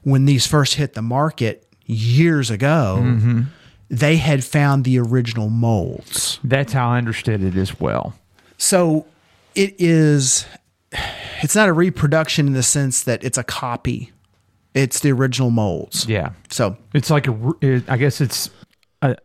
when 0.02 0.24
these 0.24 0.46
first 0.46 0.74
hit 0.74 0.94
the 0.94 1.02
market 1.02 1.66
years 1.86 2.50
ago, 2.50 2.98
mm-hmm. 3.00 3.42
they 3.88 4.16
had 4.16 4.44
found 4.44 4.84
the 4.84 4.98
original 4.98 5.48
molds. 5.48 6.38
That's 6.42 6.72
how 6.72 6.90
I 6.90 6.98
understood 6.98 7.42
it 7.42 7.56
as 7.56 7.78
well. 7.78 8.14
So 8.58 9.06
it 9.54 9.74
is 9.78 10.46
it's 11.42 11.56
not 11.56 11.68
a 11.68 11.72
reproduction 11.72 12.46
in 12.46 12.52
the 12.52 12.62
sense 12.62 13.02
that 13.04 13.22
it's 13.24 13.38
a 13.38 13.44
copy. 13.44 14.12
It's 14.74 15.00
the 15.00 15.12
original 15.12 15.50
molds. 15.50 16.06
Yeah. 16.06 16.30
So 16.50 16.76
It's 16.94 17.10
like 17.10 17.26
a. 17.28 17.52
it- 17.60 17.84
I 17.88 17.96
guess 17.96 18.20
it's. 18.20 18.50
A, 19.02 19.16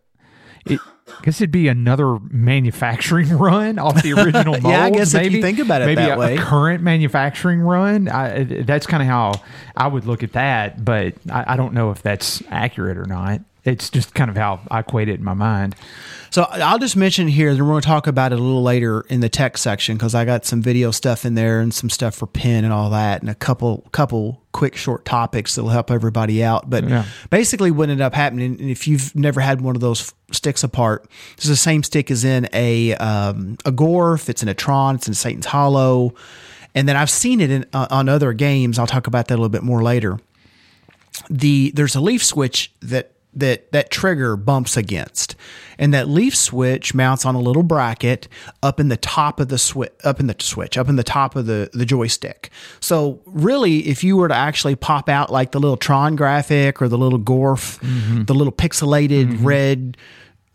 it, 0.66 0.80
I 1.08 1.22
guess 1.24 1.40
it'd 1.40 1.52
be 1.52 1.70
another 1.70 2.20
manufacturing 2.30 3.30
run 3.38 3.80
off 3.80 4.04
the 4.04 4.12
original 4.14 4.60
molds. 4.60 4.66
Yeah, 4.68 4.84
I 4.84 4.90
guess 4.90 5.14
if 5.14 5.24
you 5.24 5.30
maybe. 5.32 5.42
think 5.42 5.60
about 5.60 5.82
it 5.82 5.86
maybe 5.86 6.02
that 6.02 6.18
a, 6.18 6.20
way. 6.20 6.36
a 6.36 6.42
current 6.42 6.84
manufacturing 6.84 7.62
run. 7.62 8.10
I, 8.10 8.44
that's 8.44 8.86
kind 8.86 9.02
of 9.02 9.08
how 9.08 9.34
I 9.76 9.88
would 9.88 10.06
look 10.06 10.22
at 10.24 10.34
that, 10.34 10.84
but 10.84 11.14
I, 11.32 11.54
I 11.54 11.56
don't 11.56 11.74
know 11.74 11.92
if 11.92 12.02
that's 12.02 12.44
accurate 12.50 12.98
or 12.98 13.06
not. 13.06 13.40
It's 13.68 13.90
just 13.90 14.14
kind 14.16 14.30
of 14.30 14.38
how 14.38 14.62
I 14.72 14.80
equate 14.80 15.10
it 15.10 15.16
in 15.20 15.24
my 15.26 15.34
mind. 15.34 15.76
so 16.30 16.44
I'll 16.44 16.80
just 16.80 16.96
mention 16.96 17.28
here, 17.28 17.50
and 17.50 17.60
we're 17.60 17.66
going 17.68 17.82
to 17.82 17.88
talk 17.88 18.08
about 18.08 18.32
it 18.32 18.40
a 18.40 18.42
little 18.42 18.64
later 18.64 19.02
in 19.10 19.20
the 19.20 19.28
tech 19.30 19.58
section 19.58 19.98
because 19.98 20.16
I 20.16 20.24
got 20.26 20.46
some 20.46 20.62
video 20.62 20.92
stuff 20.92 21.26
in 21.26 21.36
there 21.36 21.60
and 21.60 21.74
some 21.74 21.90
stuff 21.90 22.16
for 22.16 22.28
pin 22.28 22.64
and 22.64 22.74
all 22.74 22.90
that, 22.92 23.22
and 23.22 23.30
a 23.30 23.36
couple 23.36 23.86
couple 23.92 24.42
quick 24.54 24.76
short 24.76 25.04
topics 25.06 25.56
that'll 25.56 25.70
help 25.70 25.92
everybody 25.92 26.44
out. 26.44 26.70
But 26.70 26.88
Yeah. 26.88 27.04
basically, 27.30 27.70
what 27.72 27.90
ended 27.90 28.02
up 28.02 28.14
happening, 28.14 28.58
and 28.60 28.70
if 28.70 28.88
you've 28.88 29.14
never 29.16 29.42
had 29.42 29.60
one 29.62 29.76
of 29.76 29.82
those 29.82 30.14
sticks 30.32 30.64
apart, 30.64 31.06
it's 31.38 31.48
the 31.48 31.56
same 31.58 31.84
stick 31.84 32.10
as 32.10 32.24
in 32.24 32.48
a 32.54 32.96
um, 32.96 33.58
a 33.66 33.72
Gorf. 33.72 34.30
It's 34.30 34.42
in 34.42 34.48
a 34.50 34.54
Tron. 34.54 34.96
It's 34.96 35.08
in 35.10 35.14
Satan's 35.14 35.46
Hollow. 35.48 36.14
And 36.74 36.88
then 36.88 36.96
I've 36.96 37.10
seen 37.10 37.42
it 37.42 37.50
in, 37.50 37.66
uh, 37.74 37.88
on 37.90 38.08
other 38.08 38.34
games. 38.34 38.78
I'll 38.80 38.86
talk 38.88 39.08
about 39.08 39.28
that 39.30 39.34
a 39.34 39.38
little 39.38 39.50
bit 39.50 39.64
more 39.64 39.82
later. 39.84 40.20
The 41.30 41.72
there's 41.76 41.96
a 41.96 42.00
leaf 42.02 42.24
switch 42.24 42.72
that 42.82 43.12
that 43.34 43.72
that 43.72 43.92
trigger 43.92 44.36
bumps 44.36 44.78
against, 44.78 45.36
and 45.78 45.94
that 45.94 46.10
leaf 46.10 46.36
switch 46.36 46.94
mounts 46.94 47.26
on 47.26 47.36
a 47.36 47.40
little 47.40 47.64
bracket 47.64 48.28
up 48.64 48.80
in 48.80 48.88
the 48.88 48.98
top 48.98 49.40
of 49.40 49.50
the 49.50 49.58
switch, 49.58 49.92
up 50.04 50.20
in 50.20 50.28
the 50.28 50.36
switch, 50.40 50.78
up 50.78 50.90
in 50.90 50.96
the 50.96 51.04
top 51.04 51.36
of 51.36 51.46
the 51.46 51.70
the 51.74 51.86
joystick. 51.86 52.50
So 52.80 53.22
really, 53.26 53.88
if 53.88 54.04
you 54.04 54.18
were 54.18 54.28
to 54.28 54.36
actually 54.36 54.76
pop 54.76 55.10
out 55.10 55.32
like 55.32 55.52
the 55.52 55.60
little 55.60 55.78
Tron 55.78 56.16
graphic 56.16 56.82
or 56.82 56.88
the 56.88 56.98
little 56.98 57.20
Gorf, 57.20 57.80
the 58.26 58.34
little 58.34 58.54
pixelated 58.54 59.44
red 59.44 59.98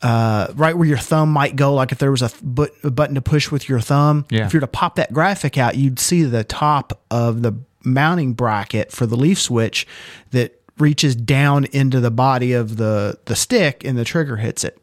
uh, 0.03 0.49
right 0.55 0.77
where 0.77 0.89
your 0.89 0.99
thumb 0.99 1.31
might 1.31 1.57
go, 1.57 1.75
like 1.75 1.93
if 1.93 1.99
there 1.99 2.11
was 2.11 2.23
a, 2.23 2.31
but, 2.43 2.73
a 2.83 2.91
button 2.91 3.15
to 3.15 3.23
push 3.23 3.51
with 3.51 3.69
your 3.69 3.81
thumb. 3.81 4.27
Yeah. 4.31 4.47
If 4.47 4.53
you 4.53 4.59
were 4.59 4.63
to 4.63 4.67
pop 4.67 4.97
that 4.97 5.13
graphic 5.13 5.57
out, 5.57 5.77
you'd 5.77 6.01
see 6.01 6.25
the 6.25 6.45
top 6.45 7.01
of 7.11 7.43
the 7.43 7.55
mounting 7.85 8.33
bracket 8.33 8.93
for 8.93 9.07
the 9.07 9.17
leaf 9.17 9.41
switch 9.41 9.87
that 10.31 10.61
reaches 10.79 11.15
down 11.15 11.65
into 11.67 12.01
the 12.01 12.11
body 12.11 12.53
of 12.53 12.77
the, 12.77 13.19
the 13.27 13.37
stick 13.37 13.85
and 13.85 13.97
the 13.97 14.05
trigger 14.05 14.37
hits 14.37 14.65
it. 14.65 14.79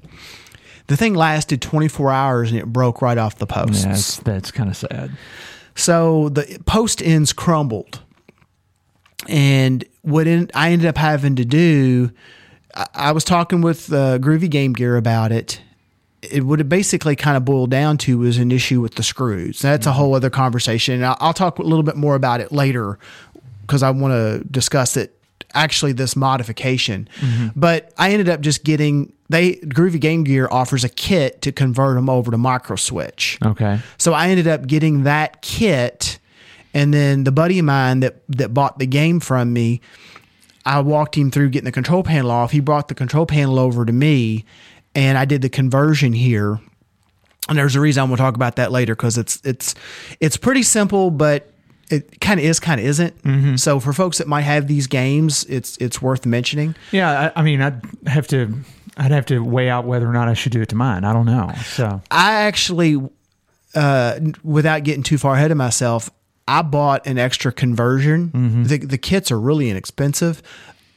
The 0.87 0.97
thing 0.97 1.13
lasted 1.13 1.61
24 1.61 2.11
hours 2.11 2.51
and 2.51 2.59
it 2.59 2.65
broke 2.65 3.01
right 3.01 3.17
off 3.17 3.37
the 3.37 3.47
post. 3.47 3.83
Yeah, 3.83 3.91
that's, 3.91 4.17
that's 4.17 4.51
kind 4.51 4.69
of 4.69 4.77
sad. 4.77 5.11
So 5.75 6.29
the 6.29 6.59
post 6.65 7.01
ends 7.01 7.31
crumbled. 7.31 8.01
And 9.27 9.83
what 10.01 10.27
en- 10.27 10.49
I 10.53 10.71
ended 10.71 10.87
up 10.87 10.97
having 10.97 11.35
to 11.35 11.45
do, 11.45 12.11
I, 12.75 12.87
I 12.95 13.11
was 13.11 13.23
talking 13.23 13.61
with 13.61 13.91
uh, 13.91 14.17
Groovy 14.19 14.49
Game 14.49 14.73
Gear 14.73 14.97
about 14.97 15.31
it. 15.31 15.61
It 16.21 16.43
would 16.43 16.59
have 16.59 16.69
basically 16.69 17.15
kind 17.15 17.37
of 17.37 17.45
boiled 17.45 17.69
down 17.69 17.97
to 17.99 18.17
was 18.17 18.37
an 18.37 18.51
issue 18.51 18.81
with 18.81 18.95
the 18.95 19.03
screws. 19.03 19.61
That's 19.61 19.85
a 19.85 19.93
whole 19.93 20.15
other 20.15 20.29
conversation. 20.29 20.95
And 20.95 21.05
I'll, 21.05 21.17
I'll 21.19 21.33
talk 21.33 21.59
a 21.59 21.63
little 21.63 21.83
bit 21.83 21.95
more 21.95 22.15
about 22.15 22.41
it 22.41 22.51
later 22.51 22.99
because 23.61 23.83
I 23.83 23.91
want 23.91 24.13
to 24.13 24.43
discuss 24.49 24.97
it. 24.97 25.15
Actually, 25.53 25.93
this 25.93 26.15
modification, 26.15 27.09
mm-hmm. 27.19 27.47
but 27.55 27.91
I 27.97 28.11
ended 28.11 28.29
up 28.29 28.41
just 28.41 28.63
getting 28.63 29.13
they 29.29 29.55
Groovy 29.55 29.99
Game 29.99 30.23
Gear 30.23 30.47
offers 30.51 30.83
a 30.83 30.89
kit 30.89 31.41
to 31.43 31.51
convert 31.51 31.95
them 31.95 32.09
over 32.09 32.31
to 32.31 32.37
micro 32.37 32.75
switch. 32.75 33.37
Okay. 33.43 33.79
So 33.97 34.13
I 34.13 34.29
ended 34.29 34.47
up 34.47 34.67
getting 34.67 35.03
that 35.03 35.41
kit, 35.41 36.19
and 36.73 36.93
then 36.93 37.23
the 37.23 37.31
buddy 37.31 37.59
of 37.59 37.65
mine 37.65 38.01
that 38.01 38.21
that 38.29 38.53
bought 38.53 38.79
the 38.79 38.87
game 38.87 39.19
from 39.19 39.53
me, 39.53 39.81
I 40.65 40.81
walked 40.81 41.15
him 41.15 41.31
through 41.31 41.49
getting 41.49 41.65
the 41.65 41.71
control 41.71 42.03
panel 42.03 42.31
off. 42.31 42.51
He 42.51 42.59
brought 42.59 42.87
the 42.87 42.95
control 42.95 43.25
panel 43.25 43.59
over 43.59 43.85
to 43.85 43.93
me, 43.93 44.45
and 44.95 45.17
I 45.17 45.25
did 45.25 45.41
the 45.41 45.49
conversion 45.49 46.13
here. 46.13 46.59
And 47.47 47.57
there's 47.57 47.75
a 47.75 47.79
reason 47.79 48.03
I'm 48.03 48.09
going 48.09 48.17
to 48.17 48.23
talk 48.23 48.35
about 48.35 48.57
that 48.57 48.71
later 48.71 48.95
because 48.95 49.17
it's 49.17 49.41
it's 49.43 49.75
it's 50.19 50.37
pretty 50.37 50.63
simple, 50.63 51.11
but 51.11 51.51
it 51.89 52.21
kind 52.21 52.39
of 52.39 52.45
is, 52.45 52.59
kind 52.59 52.79
of 52.79 52.85
isn't. 52.85 53.23
Mm-hmm. 53.23 53.55
So 53.55 53.79
for 53.79 53.93
folks 53.93 54.19
that 54.19 54.27
might 54.27 54.41
have 54.41 54.67
these 54.67 54.87
games, 54.87 55.43
it's 55.45 55.77
it's 55.77 56.01
worth 56.01 56.25
mentioning. 56.25 56.75
Yeah, 56.91 57.31
I, 57.35 57.39
I 57.39 57.43
mean, 57.43 57.61
I'd 57.61 57.81
have 58.07 58.27
to, 58.27 58.53
I'd 58.97 59.11
have 59.11 59.25
to 59.27 59.43
weigh 59.43 59.69
out 59.69 59.85
whether 59.85 60.07
or 60.07 60.13
not 60.13 60.27
I 60.27 60.33
should 60.33 60.51
do 60.51 60.61
it 60.61 60.69
to 60.69 60.75
mine. 60.75 61.03
I 61.03 61.13
don't 61.13 61.25
know. 61.25 61.51
So 61.63 62.01
I 62.11 62.41
actually, 62.43 62.97
uh, 63.75 64.19
without 64.43 64.83
getting 64.83 65.03
too 65.03 65.17
far 65.17 65.35
ahead 65.35 65.51
of 65.51 65.57
myself, 65.57 66.09
I 66.47 66.61
bought 66.61 67.05
an 67.07 67.17
extra 67.17 67.51
conversion. 67.51 68.29
Mm-hmm. 68.29 68.63
The 68.63 68.77
the 68.79 68.97
kits 68.97 69.31
are 69.31 69.39
really 69.39 69.69
inexpensive. 69.69 70.41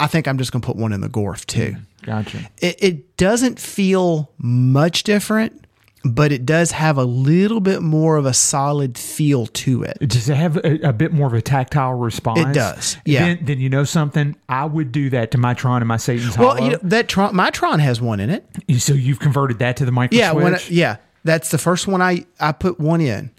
I 0.00 0.06
think 0.06 0.26
I'm 0.26 0.38
just 0.38 0.52
gonna 0.52 0.62
put 0.64 0.76
one 0.76 0.92
in 0.92 1.00
the 1.00 1.08
Gorf 1.08 1.44
too. 1.46 1.76
Mm-hmm. 1.76 2.06
gotcha. 2.06 2.50
It, 2.60 2.82
it 2.82 3.16
doesn't 3.16 3.60
feel 3.60 4.32
much 4.38 5.04
different, 5.04 5.61
but 6.04 6.32
it 6.32 6.44
does 6.44 6.72
have 6.72 6.98
a 6.98 7.04
little 7.04 7.60
bit 7.60 7.80
more 7.82 8.16
of 8.16 8.26
a 8.26 8.32
solid 8.34 8.98
feel 8.98 9.46
to 9.46 9.84
it. 9.84 9.98
Does 10.00 10.28
it 10.28 10.36
have 10.36 10.56
a, 10.58 10.88
a 10.88 10.92
bit 10.92 11.12
more 11.12 11.26
of 11.28 11.34
a 11.34 11.42
tactile 11.42 11.94
response? 11.94 12.40
It 12.40 12.52
does, 12.54 12.96
yeah. 13.04 13.20
Then, 13.26 13.38
then 13.44 13.60
you 13.60 13.68
know 13.68 13.84
something. 13.84 14.34
I 14.48 14.64
would 14.64 14.90
do 14.92 15.10
that 15.10 15.30
to 15.32 15.38
my 15.38 15.54
Tron 15.54 15.80
and 15.82 15.88
my 15.88 15.96
Satan's 15.98 16.36
Well, 16.36 16.54
Hollow. 16.56 16.64
you 16.64 16.70
know, 16.72 16.78
that 16.82 17.08
Tron, 17.08 17.34
my 17.36 17.50
Tron 17.50 17.78
has 17.78 18.00
one 18.00 18.18
in 18.20 18.30
it. 18.30 18.44
so 18.78 18.94
you've 18.94 19.20
converted 19.20 19.58
that 19.60 19.76
to 19.78 19.84
the 19.84 19.92
micro 19.92 20.18
Yeah, 20.18 20.32
I, 20.32 20.58
yeah, 20.68 20.96
that's 21.24 21.50
the 21.50 21.58
first 21.58 21.86
one 21.86 22.02
I 22.02 22.26
I 22.40 22.52
put 22.52 22.80
one 22.80 23.00
in, 23.00 23.30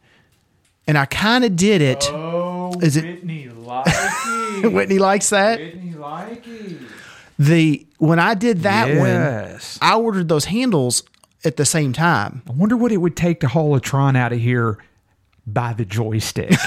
and 0.88 0.98
I 0.98 1.06
kind 1.06 1.44
of 1.44 1.56
did 1.56 1.82
it. 1.82 2.06
oh, 2.12 2.74
Is 2.82 2.96
it- 2.98 3.04
Whitney 3.04 3.50
likey. 3.50 4.74
Whitney 4.74 5.00
likes 5.00 5.30
that. 5.32 5.60
Whitney 5.60 5.94
likey. 5.94 6.78
The 7.40 7.86
when 7.98 8.20
I 8.20 8.36
did 8.36 8.60
that 8.60 8.88
Yes. 8.90 9.78
one, 9.82 9.90
I 9.90 9.96
ordered 9.98 10.30
those 10.30 10.46
handles 10.46 11.04
at 11.46 11.58
the 11.58 11.66
same 11.66 11.94
time. 11.94 12.42
I 12.50 12.54
wonder 12.54 12.78
what 12.78 12.92
it 12.92 12.98
would 12.98 13.16
take 13.16 13.40
to 13.42 13.48
haul 13.48 13.76
a 13.76 13.80
Tron 13.80 14.16
out 14.16 14.34
of 14.34 14.40
here 14.40 14.78
by 15.46 15.74
the 15.74 15.86
joystick. 15.86 16.54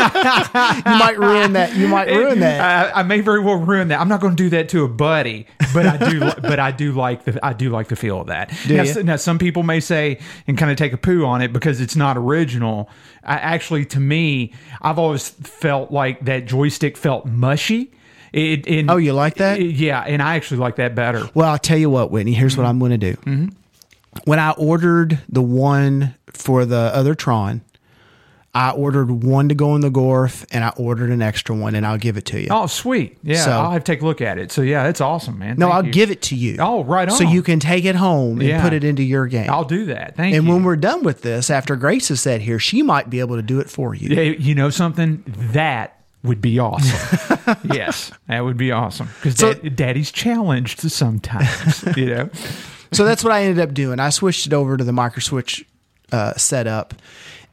You 0.00 0.96
might 0.98 1.18
ruin 1.18 1.52
that. 1.52 1.76
You 1.76 1.88
might 1.88 2.08
ruin 2.08 2.40
that. 2.40 2.94
I, 2.94 3.00
I 3.00 3.02
may 3.02 3.20
very 3.20 3.40
well 3.40 3.56
ruin 3.56 3.88
that. 3.88 4.00
I'm 4.00 4.08
not 4.08 4.20
going 4.20 4.34
to 4.34 4.42
do 4.42 4.48
that 4.50 4.68
to 4.70 4.84
a 4.84 4.88
buddy, 4.88 5.46
but 5.74 5.86
I 5.86 6.10
do. 6.10 6.20
but 6.40 6.58
I 6.58 6.72
do 6.72 6.92
like 6.92 7.24
the. 7.24 7.38
I 7.44 7.52
do 7.52 7.70
like 7.70 7.88
the 7.88 7.96
feel 7.96 8.22
of 8.22 8.28
that. 8.28 8.52
Now, 8.68 8.84
now, 9.02 9.16
some 9.16 9.38
people 9.38 9.62
may 9.62 9.80
say 9.80 10.18
and 10.46 10.56
kind 10.56 10.70
of 10.70 10.76
take 10.78 10.92
a 10.92 10.96
poo 10.96 11.24
on 11.24 11.42
it 11.42 11.52
because 11.52 11.80
it's 11.80 11.96
not 11.96 12.16
original. 12.16 12.88
I, 13.22 13.34
actually, 13.34 13.84
to 13.86 14.00
me, 14.00 14.52
I've 14.80 14.98
always 14.98 15.28
felt 15.28 15.90
like 15.90 16.24
that 16.24 16.46
joystick 16.46 16.96
felt 16.96 17.26
mushy. 17.26 17.92
It, 18.32 18.66
it, 18.66 18.86
Oh, 18.88 18.96
you 18.96 19.12
like 19.12 19.36
that? 19.36 19.60
yeah, 19.60 20.00
and 20.00 20.22
I 20.22 20.36
actually 20.36 20.58
like 20.58 20.76
that 20.76 20.94
better. 20.94 21.28
Well, 21.34 21.50
I'll 21.50 21.58
tell 21.58 21.78
you 21.78 21.90
what, 21.90 22.10
Whitney. 22.10 22.32
Here's 22.32 22.56
what 22.56 22.62
mm-hmm. 22.62 22.70
I'm 22.70 22.78
going 22.78 22.92
to 22.92 22.98
do. 22.98 23.12
Mm-hmm. 23.14 23.48
When 24.24 24.38
I 24.38 24.50
ordered 24.52 25.18
the 25.28 25.42
one 25.42 26.14
for 26.32 26.64
the 26.64 26.90
other 26.94 27.14
Tron. 27.14 27.62
I 28.52 28.72
ordered 28.72 29.22
one 29.22 29.48
to 29.50 29.54
go 29.54 29.76
in 29.76 29.80
the 29.80 29.90
Gorf, 29.92 30.44
and 30.50 30.64
I 30.64 30.70
ordered 30.70 31.10
an 31.10 31.22
extra 31.22 31.54
one, 31.54 31.76
and 31.76 31.86
I'll 31.86 31.96
give 31.98 32.16
it 32.16 32.24
to 32.26 32.40
you. 32.40 32.48
Oh, 32.50 32.66
sweet. 32.66 33.16
Yeah, 33.22 33.44
So- 33.44 33.52
I'll 33.52 33.70
have 33.70 33.84
to 33.84 33.92
take 33.92 34.02
a 34.02 34.04
look 34.04 34.20
at 34.20 34.38
it. 34.38 34.50
So 34.50 34.62
yeah, 34.62 34.88
it's 34.88 35.00
awesome, 35.00 35.38
man. 35.38 35.54
no, 35.56 35.66
Thank 35.66 35.74
I'll 35.76 35.86
you. 35.86 35.92
give 35.92 36.10
it 36.10 36.20
to 36.22 36.34
you. 36.34 36.56
Oh, 36.58 36.82
right 36.82 37.08
So 37.12 37.22
you 37.22 37.42
can 37.42 37.60
take 37.60 37.84
it 37.84 37.94
home 37.94 38.40
and 38.40 38.48
Yeah. 38.48 38.60
put 38.60 38.72
it 38.72 38.82
into 38.82 39.04
your 39.04 39.28
game. 39.28 39.48
I'll 39.48 39.62
do 39.62 39.84
that. 39.86 40.16
Thank 40.16 40.34
and 40.34 40.34
you. 40.34 40.38
And 40.40 40.48
when 40.48 40.64
we're 40.64 40.74
done 40.74 41.04
with 41.04 41.22
this, 41.22 41.48
after 41.48 41.76
Grace 41.76 42.10
is 42.10 42.20
set 42.22 42.40
here, 42.40 42.58
she 42.58 42.82
might 42.82 43.08
be 43.08 43.20
able 43.20 43.36
to 43.36 43.42
do 43.42 43.60
it 43.60 43.70
for 43.70 43.94
you. 43.94 44.08
Yeah, 44.08 44.22
you 44.36 44.56
know 44.56 44.68
something 44.70 45.22
that 45.52 46.00
would 46.24 46.40
be 46.40 46.58
awesome. 46.58 47.38
yes, 47.72 48.10
that 48.26 48.40
would 48.44 48.56
be 48.56 48.72
awesome 48.72 49.10
because 49.22 49.36
So- 49.38 49.54
daddy's 49.54 50.10
challenged 50.10 50.80
sometimes. 50.90 51.84
you 51.96 52.06
know. 52.06 52.30
so 52.92 53.04
that's 53.04 53.22
what 53.24 53.32
I 53.32 53.42
ended 53.44 53.60
up 53.62 53.74
doing. 53.74 54.00
I 54.00 54.10
switched 54.10 54.46
it 54.46 54.52
over 54.52 54.76
to 54.76 54.84
the 54.84 54.92
micro 54.92 55.20
switch 55.20 55.64
uh, 56.12 56.34
setup. 56.34 56.94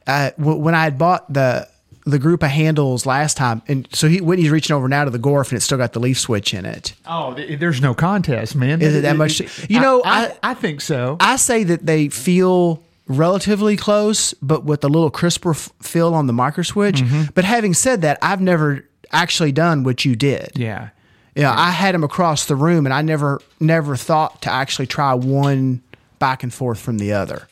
Uh, 0.06 0.30
when 0.38 0.74
I 0.74 0.84
had 0.84 0.98
bought 0.98 1.32
the 1.32 1.68
the 2.06 2.18
group 2.18 2.42
of 2.42 2.48
handles 2.48 3.04
last 3.04 3.36
time, 3.36 3.60
and 3.68 3.86
so 3.92 4.08
he 4.08 4.20
Whitney's 4.22 4.48
reaching 4.50 4.74
over 4.74 4.88
now 4.88 5.04
to 5.04 5.10
the 5.10 5.18
Gorf, 5.18 5.48
and 5.50 5.54
it's 5.56 5.66
still 5.66 5.76
got 5.76 5.92
the 5.92 6.00
leaf 6.00 6.18
switch 6.18 6.54
in 6.54 6.64
it. 6.64 6.94
Oh, 7.06 7.34
there's 7.34 7.82
no 7.82 7.92
contest, 7.94 8.56
man. 8.56 8.80
Is 8.80 8.94
it 8.96 9.00
that 9.02 9.16
much- 9.16 9.40
You 9.68 9.78
know, 9.80 10.00
I, 10.02 10.28
I- 10.28 10.36
I, 10.50 10.54
think 10.54 10.80
so. 10.80 11.18
I 11.20 11.36
say 11.36 11.64
that 11.64 11.84
they 11.84 12.08
feel 12.08 12.82
relatively 13.08 13.76
close, 13.76 14.32
but 14.40 14.64
with 14.64 14.82
a 14.84 14.88
little 14.88 15.10
crisper 15.10 15.50
f- 15.50 15.70
feel 15.82 16.14
on 16.14 16.26
the 16.26 16.32
micro 16.32 16.62
switch. 16.62 17.02
But 17.34 17.44
having 17.44 17.74
said 17.74 18.00
that, 18.02 18.18
I've 18.22 18.40
never 18.40 18.86
actually 19.12 19.52
done 19.52 19.84
what 19.84 20.04
you 20.06 20.16
did. 20.16 20.52
yeah. 20.54 20.88
Yeah, 21.38 21.54
I 21.56 21.70
had 21.70 21.94
them 21.94 22.02
across 22.04 22.46
the 22.46 22.56
room, 22.56 22.84
and 22.84 22.92
I 22.92 23.02
never 23.02 23.40
never 23.60 23.94
thought 23.96 24.42
to 24.42 24.50
actually 24.50 24.86
try 24.86 25.14
one 25.14 25.82
back 26.18 26.42
and 26.42 26.52
forth 26.52 26.80
from 26.80 26.98
the 26.98 27.12
other. 27.12 27.48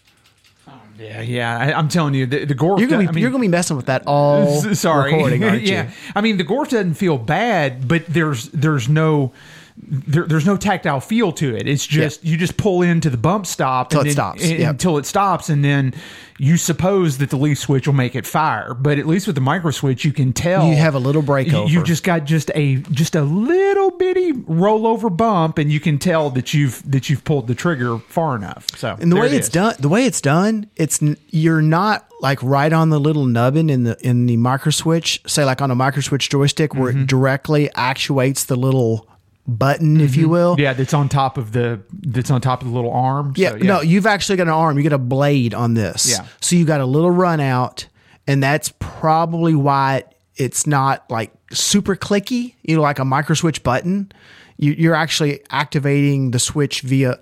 Yeah, 0.99 1.21
yeah. 1.21 1.59
I, 1.59 1.73
I'm 1.79 1.89
telling 1.89 2.15
you, 2.15 2.27
the, 2.27 2.47
the 2.47 2.55
Gorf. 2.55 2.81
You're 2.81 2.89
gonna 2.89 3.03
be 3.05 3.09
I 3.09 3.13
mean, 3.13 3.23
you're 3.23 3.31
gonna 3.31 3.43
be 3.43 3.49
messing 3.49 3.77
with 3.77 3.87
that 3.87 4.03
all 4.07 4.61
Sorry. 4.75 5.13
recording, 5.13 5.45
aren't 5.45 5.63
you? 5.67 5.73
yeah. 5.75 5.91
I 6.15 6.21
mean, 6.21 6.37
the 6.37 6.45
Gorf 6.45 6.71
doesn't 6.71 6.95
feel 6.95 7.19
bad, 7.19 7.87
but 7.87 8.07
there's 8.07 8.49
there's 8.49 8.89
no 8.89 9.33
there, 9.79 10.25
there's 10.25 10.47
no 10.47 10.57
tactile 10.57 11.01
feel 11.01 11.33
to 11.33 11.55
it. 11.55 11.69
It's 11.69 11.87
just 11.87 12.25
you 12.25 12.37
just 12.37 12.57
pull 12.57 12.83
into 12.83 13.11
the 13.11 13.17
bump 13.19 13.47
stop 13.47 13.89
until 13.89 14.01
and 14.01 14.07
it 14.07 14.11
then- 14.11 14.15
stops. 14.15 14.43
and- 14.45 14.59
Yep. 14.59 14.71
until 14.71 14.99
it 14.99 15.07
stops, 15.07 15.49
and 15.49 15.65
then 15.65 15.95
you 16.39 16.57
suppose 16.57 17.19
that 17.19 17.31
the 17.31 17.37
leaf 17.37 17.59
switch 17.59 17.87
will 17.87 17.95
make 17.95 18.15
it 18.15 18.27
fire. 18.27 18.75
But 18.75 18.99
at 18.99 19.07
least 19.07 19.27
with 19.27 19.37
the 19.37 19.41
micro 19.43 19.71
switch, 19.71 20.05
you 20.05 20.13
can 20.13 20.33
tell 20.33 20.67
You 20.69 20.77
have 20.77 20.95
a 20.95 20.99
little 20.99 21.23
breakover. 21.23 21.69
You 21.69 21.83
just 21.85 22.05
got 22.05 22.25
just 22.25 22.51
a 22.55 22.77
just 22.91 23.15
a 23.15 23.23
little 23.23 23.91
bitty 23.91 24.33
rollover 24.33 25.15
bump, 25.15 25.59
and 25.59 25.71
you 25.71 25.79
can 25.81 25.99
tell 25.99 26.31
that 26.31 26.53
you've 26.55 26.83
that 26.91 27.09
you've 27.11 27.25
pulled 27.25 27.47
the 27.47 27.55
trigger 27.55 27.99
far 28.09 28.35
enough. 28.37 28.67
So 28.77 28.97
And 28.99 29.13
the 29.13 29.17
way 29.17 29.27
it 29.27 29.35
it's 29.35 29.49
done, 29.49 29.75
the 29.79 29.89
way 29.89 30.05
it's 30.07 30.21
done, 30.21 30.67
it's 30.77 31.01
you're 31.31 31.63
not 31.63 32.07
like 32.23 32.43
right 32.43 32.73
on 32.73 32.89
the 32.89 32.99
little 32.99 33.27
nubbin 33.27 33.69
in 33.71 33.85
the 33.85 33.97
in 34.07 34.27
the 34.27 34.37
micro 34.39 34.71
switch. 34.71 35.21
Say 35.27 35.45
like 35.45 35.61
on 35.61 35.71
a 35.71 35.75
micro 35.75 36.01
switch 36.01 36.29
joystick 36.31 36.75
where 36.75 36.93
Mm-hmm. 36.93 37.03
it 37.03 37.07
directly 37.09 37.71
actuates 37.75 38.45
the 38.45 38.57
little 38.57 39.07
button, 39.47 40.01
if 40.01 40.17
you 40.17 40.25
mm-hmm. 40.25 40.33
will. 40.33 40.57
Yeah, 40.59 40.73
that's 40.73 40.95
on 40.95 41.09
top 41.09 41.39
of 41.39 41.53
the 41.53 41.81
that's 41.93 42.31
on 42.31 42.41
top 42.41 42.63
of 42.63 42.69
the 42.69 42.75
little 42.75 42.93
arm. 42.93 43.33
Yeah, 43.37 43.53
So, 43.53 43.59
no, 43.59 43.81
you've 43.81 44.07
actually 44.07 44.37
got 44.37 44.47
an 44.47 44.53
arm. 44.53 44.77
You 44.77 44.83
get 44.83 44.93
a 44.93 44.99
blade 44.99 45.55
on 45.55 45.75
this. 45.75 46.11
Yeah. 46.11 46.27
So 46.41 46.57
you 46.57 46.65
got 46.65 46.81
a 46.81 46.87
little 46.87 47.11
run 47.11 47.41
out, 47.41 47.87
and 48.27 48.43
that's 48.43 48.73
probably 48.79 49.55
why 49.55 50.05
it's 50.37 50.67
not 50.67 51.09
like 51.11 51.33
super 51.53 51.97
clicky. 51.97 52.55
You 52.63 52.77
know, 52.77 52.83
like 52.83 52.99
a 52.99 53.05
micro 53.05 53.35
switch 53.35 53.63
button. 53.63 54.13
You, 54.59 54.73
you're 54.73 54.95
actually 54.95 55.41
activating 55.51 56.31
the 56.31 56.39
switch 56.39 56.81
via 56.81 57.19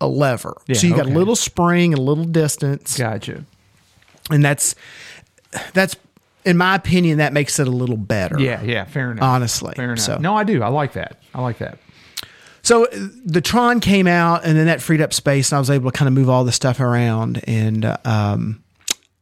a 0.00 0.06
lever. 0.06 0.56
Yeah, 0.66 0.76
so 0.76 0.86
you 0.86 0.94
got 0.94 1.06
okay. 1.06 1.14
a 1.14 1.18
little 1.18 1.36
spring, 1.36 1.94
a 1.94 2.00
little 2.00 2.24
distance, 2.24 2.98
Gotcha. 2.98 3.44
and 4.30 4.44
that's 4.44 4.74
that's 5.72 5.96
in 6.44 6.56
my 6.56 6.74
opinion 6.74 7.18
that 7.18 7.32
makes 7.32 7.58
it 7.58 7.66
a 7.68 7.70
little 7.70 7.96
better. 7.96 8.38
Yeah, 8.38 8.62
yeah, 8.62 8.84
fair 8.84 9.10
enough. 9.12 9.22
Honestly, 9.24 9.72
fair 9.76 9.92
enough. 9.92 9.98
so- 10.04 10.18
No, 10.18 10.34
I 10.36 10.44
do. 10.44 10.62
I 10.62 10.68
like 10.68 10.92
that. 10.94 11.18
I 11.34 11.40
like 11.42 11.58
that. 11.58 11.78
So 12.62 12.86
uh, 12.86 12.88
the 13.24 13.40
Tron 13.42 13.80
came 13.80 14.06
out, 14.06 14.44
and 14.44 14.56
then 14.56 14.66
that 14.66 14.80
freed 14.80 15.00
up 15.02 15.12
space, 15.12 15.52
and 15.52 15.56
I 15.56 15.58
was 15.58 15.68
able 15.70 15.90
to 15.90 15.96
kind 15.96 16.08
of 16.08 16.14
move 16.14 16.30
all 16.30 16.44
the 16.44 16.52
stuff 16.52 16.80
around. 16.80 17.42
And 17.46 17.84
uh, 17.84 17.98
um, 18.06 18.62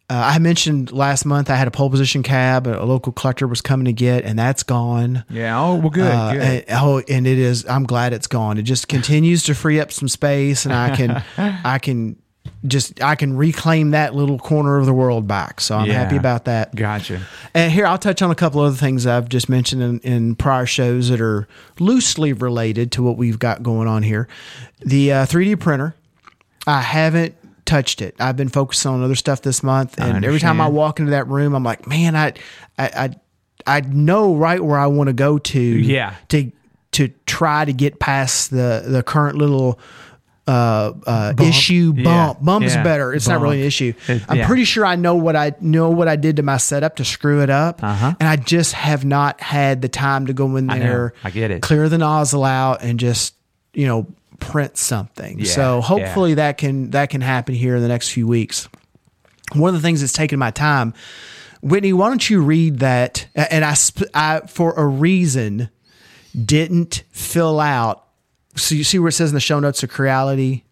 uh, 0.08 0.14
I 0.34 0.38
mentioned 0.38 0.92
last 0.92 1.24
month 1.24 1.50
I 1.50 1.56
had 1.56 1.66
a 1.66 1.72
pole 1.72 1.90
position 1.90 2.22
cab, 2.22 2.68
a 2.68 2.84
local 2.84 3.12
collector 3.12 3.48
was 3.48 3.60
coming 3.60 3.86
to 3.86 3.92
get, 3.92 4.24
and 4.24 4.38
that's 4.38 4.62
gone. 4.62 5.24
Yeah. 5.28 5.58
Oh, 5.60 5.74
well, 5.74 5.90
good. 5.90 6.06
Uh, 6.12 6.32
good. 6.34 6.42
and, 6.42 6.64
oh, 6.70 7.02
and 7.08 7.26
it 7.26 7.38
is. 7.38 7.66
I'm 7.66 7.82
glad 7.84 8.12
it's 8.12 8.28
gone. 8.28 8.58
It 8.58 8.62
just 8.62 8.86
continues 8.86 9.42
to 9.44 9.54
free 9.56 9.80
up 9.80 9.90
some 9.90 10.06
space, 10.06 10.64
and 10.64 10.72
I 10.72 10.94
can, 10.94 11.24
I 11.64 11.80
can 11.80 12.21
just, 12.66 13.02
I 13.02 13.14
can 13.16 13.36
reclaim 13.36 13.90
that 13.90 14.14
little 14.14 14.38
corner 14.38 14.78
of 14.78 14.86
the 14.86 14.92
world 14.92 15.26
back. 15.26 15.60
So 15.60 15.76
I'm 15.78 15.86
Yeah. 15.86 15.94
happy 15.94 16.16
about 16.16 16.44
that. 16.46 16.74
gotcha. 16.74 17.20
And 17.54 17.72
here, 17.72 17.86
I'll 17.86 17.98
touch 17.98 18.22
on 18.22 18.30
a 18.30 18.34
couple 18.34 18.60
other 18.60 18.76
things 18.76 19.06
I've 19.06 19.28
just 19.28 19.48
mentioned 19.48 19.82
in, 19.82 19.98
in 20.00 20.34
prior 20.36 20.66
shows 20.66 21.08
that 21.08 21.20
are 21.20 21.46
loosely 21.80 22.32
related 22.32 22.92
to 22.92 23.02
what 23.02 23.16
we've 23.16 23.38
got 23.38 23.62
going 23.62 23.88
on 23.88 24.02
here. 24.02 24.28
The 24.84 25.12
uh, 25.12 25.26
3D 25.26 25.58
printer, 25.60 25.94
I 26.66 26.80
haven't 26.80 27.34
touched 27.64 28.00
it. 28.02 28.14
I've 28.20 28.36
been 28.36 28.48
focused 28.48 28.86
on 28.86 29.02
other 29.02 29.14
stuff 29.14 29.42
this 29.42 29.62
month, 29.62 29.98
and 30.00 30.24
every 30.24 30.40
time 30.40 30.60
I 30.60 30.68
walk 30.68 30.98
into 31.00 31.10
that 31.12 31.26
room, 31.28 31.54
I'm 31.54 31.64
like, 31.64 31.86
man, 31.86 32.14
I, 32.16 32.28
I, 32.78 33.10
I, 33.66 33.78
I 33.78 33.80
know 33.82 34.34
right 34.34 34.62
where 34.62 34.78
I 34.78 34.86
want 34.86 35.08
to 35.08 35.12
go 35.14 35.38
to, 35.38 35.60
Yeah. 35.60 36.14
to 36.28 36.50
to 36.92 37.08
try 37.24 37.64
to 37.64 37.72
get 37.72 37.98
past 38.00 38.50
the 38.50 38.84
the 38.86 39.02
current 39.02 39.36
little. 39.38 39.78
Uh, 40.44 40.92
uh, 41.06 41.32
issue 41.40 41.94
Yeah. 41.96 42.02
bump. 42.04 42.44
Bump 42.44 42.64
is 42.64 42.74
Yeah. 42.74 42.82
better. 42.82 43.12
It's 43.14 43.28
not 43.28 43.40
really 43.40 43.60
an 43.60 43.66
issue. 43.66 43.92
It- 44.08 44.22
I'm 44.28 44.38
yeah. 44.38 44.46
pretty 44.48 44.64
sure 44.64 44.84
I 44.84 44.96
know 44.96 45.14
what 45.14 45.36
I 45.36 45.52
know 45.60 45.90
what 45.90 46.08
I 46.08 46.16
did 46.16 46.36
to 46.36 46.42
my 46.42 46.56
setup 46.56 46.96
to 46.96 47.04
screw 47.04 47.42
it 47.42 47.50
up, 47.50 47.80
Uh-huh. 47.80 48.14
and 48.18 48.28
I 48.28 48.34
just 48.34 48.72
have 48.72 49.04
not 49.04 49.40
had 49.40 49.82
the 49.82 49.88
time 49.88 50.26
to 50.26 50.32
go 50.32 50.56
in 50.56 50.66
there. 50.66 51.12
I 51.22 51.30
get 51.30 51.52
it. 51.52 51.62
Clear 51.62 51.88
the 51.88 51.98
nozzle 51.98 52.42
out 52.44 52.82
and 52.82 52.98
just 52.98 53.34
you 53.72 53.86
know 53.86 54.08
print 54.40 54.76
something. 54.76 55.44
So 55.44 55.80
hopefully 55.80 56.34
that 56.34 56.58
can 56.58 56.90
that 56.90 57.10
can 57.10 57.20
happen 57.20 57.54
here 57.54 57.76
in 57.76 57.82
the 57.82 57.88
next 57.88 58.08
few 58.08 58.26
weeks. 58.26 58.68
One 59.52 59.68
of 59.72 59.80
the 59.80 59.86
things 59.86 60.00
that's 60.00 60.12
taken 60.12 60.40
my 60.40 60.50
time, 60.50 60.92
Whitney. 61.60 61.92
Why 61.92 62.08
don't 62.08 62.28
you 62.28 62.42
read 62.42 62.80
that? 62.80 63.26
And 63.36 63.64
I, 63.64 63.76
I 64.12 64.40
for 64.48 64.72
a 64.74 64.84
reason 64.86 65.68
didn't 66.34 67.04
fill 67.12 67.60
out. 67.60 68.04
So 68.56 68.74
you 68.74 68.84
see 68.84 68.98
where 68.98 69.08
it 69.08 69.12
says 69.12 69.30
in 69.30 69.34
the 69.34 69.40
show 69.40 69.60
notes 69.60 69.82
of 69.82 69.90
Creality 69.90 70.64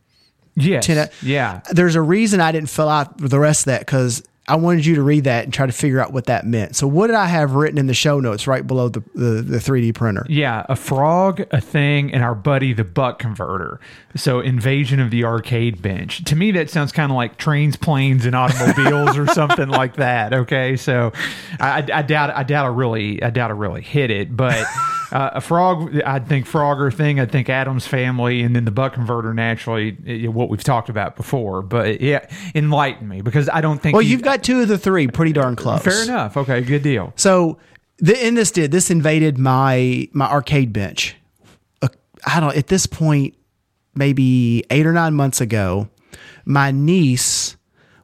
Yes. 0.56 0.84
Tina- 0.86 1.10
yeah. 1.22 1.60
there's 1.70 1.94
a 1.94 2.02
reason 2.02 2.40
I 2.40 2.52
didn't 2.52 2.68
fill 2.70 2.88
out 2.88 3.16
the 3.18 3.38
rest 3.38 3.62
of 3.62 3.64
that 3.66 3.80
because 3.80 4.22
I 4.48 4.56
wanted 4.56 4.84
you 4.84 4.96
to 4.96 5.02
read 5.02 5.24
that 5.24 5.44
and 5.44 5.54
try 5.54 5.64
to 5.66 5.72
figure 5.72 6.00
out 6.00 6.12
what 6.12 6.26
that 6.26 6.44
meant. 6.44 6.74
So, 6.74 6.88
what 6.88 7.06
did 7.06 7.14
I 7.14 7.26
have 7.26 7.52
written 7.52 7.78
in 7.78 7.86
the 7.86 7.94
show 7.94 8.18
notes 8.18 8.48
right 8.48 8.66
below 8.66 8.88
the, 8.88 9.00
the, 9.14 9.42
the 9.42 9.58
3D 9.58 9.94
printer? 9.94 10.26
Yeah, 10.28 10.66
a 10.68 10.74
frog, 10.74 11.46
a 11.52 11.60
thing, 11.60 12.12
and 12.12 12.24
our 12.24 12.34
buddy 12.34 12.72
the 12.72 12.82
buck 12.82 13.20
converter. 13.20 13.78
So 14.16 14.40
invasion 14.40 14.98
of 14.98 15.12
the 15.12 15.24
arcade 15.24 15.80
bench. 15.80 16.24
To 16.24 16.34
me, 16.34 16.50
that 16.52 16.68
sounds 16.68 16.90
kind 16.90 17.12
of 17.12 17.16
like 17.16 17.36
trains, 17.36 17.76
planes, 17.76 18.26
and 18.26 18.34
automobiles, 18.34 19.16
or 19.16 19.28
something 19.28 19.68
like 19.68 19.96
that. 19.96 20.34
Okay, 20.34 20.76
so 20.76 21.12
I, 21.60 21.82
I, 21.82 21.98
I 21.98 22.02
doubt, 22.02 22.30
I 22.30 22.42
doubt 22.42 22.64
I 22.64 22.68
really, 22.70 23.22
I 23.22 23.30
doubt 23.30 23.50
I 23.50 23.54
really 23.54 23.82
hit 23.82 24.10
it. 24.10 24.36
But 24.36 24.66
uh, 25.12 25.30
a 25.34 25.40
frog, 25.40 26.00
I'd 26.04 26.28
think 26.28 26.46
Frogger 26.46 26.92
thing. 26.94 27.18
I'd 27.20 27.32
think 27.32 27.48
Addams 27.48 27.86
family, 27.86 28.42
and 28.42 28.54
then 28.54 28.64
the 28.64 28.70
butt 28.70 28.92
converter. 28.92 29.34
Naturally, 29.34 30.26
what 30.28 30.48
we've 30.48 30.62
talked 30.64 30.88
about 30.88 31.16
before. 31.16 31.62
But 31.62 32.00
yeah, 32.00 32.26
enlighten 32.54 33.08
me 33.08 33.20
because 33.20 33.48
I 33.48 33.60
don't 33.60 33.80
think. 33.82 33.94
Well, 33.94 34.02
you- 34.02 34.10
you've 34.10 34.22
got 34.22 34.42
two 34.42 34.60
of 34.60 34.68
the 34.68 34.78
three 34.78 35.06
pretty 35.08 35.32
darn 35.32 35.56
close. 35.56 35.82
fair 35.82 36.02
enough. 36.04 36.36
Okay, 36.36 36.60
good 36.62 36.82
deal. 36.82 37.12
So, 37.16 37.58
the, 37.98 38.16
and 38.24 38.36
this 38.36 38.50
did 38.50 38.70
this 38.70 38.90
invaded 38.90 39.36
my 39.38 40.08
my 40.12 40.26
arcade 40.26 40.72
bench. 40.72 41.16
Uh, 41.82 41.88
I 42.26 42.40
don't 42.40 42.56
at 42.56 42.68
this 42.68 42.86
point, 42.86 43.34
maybe 43.94 44.64
eight 44.70 44.86
or 44.86 44.92
nine 44.92 45.14
months 45.14 45.40
ago, 45.40 45.88
my 46.44 46.70
niece 46.70 47.56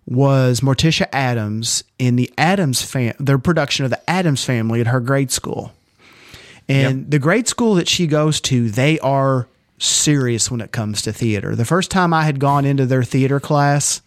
was 0.09 0.61
Morticia 0.61 1.07
Addams 1.13 1.83
in 1.99 2.15
the 2.17 2.33
Addams 2.39 2.81
fam 2.83 3.13
their 3.19 3.39
production 3.39 3.85
of 3.85 3.91
the 3.91 4.11
Addams 4.11 4.45
family 4.45 4.81
at 4.81 4.87
her 4.87 5.01
grade 5.01 5.33
school. 5.33 5.73
And 6.69 7.11
the 7.11 7.19
grade 7.19 7.47
school 7.49 7.75
that 7.75 7.89
she 7.89 8.07
goes 8.07 8.41
to, 8.43 8.69
they 8.71 8.99
are 9.01 9.47
serious 9.79 10.51
when 10.51 10.61
it 10.61 10.73
comes 10.73 11.03
to 11.03 11.13
theater. 11.13 11.55
The 11.55 11.65
first 11.65 11.91
time 11.91 12.13
I 12.15 12.25
had 12.25 12.41
gone 12.41 12.65
into 12.65 12.87
their 12.87 13.03
theater 13.05 13.39
class, 13.41 14.03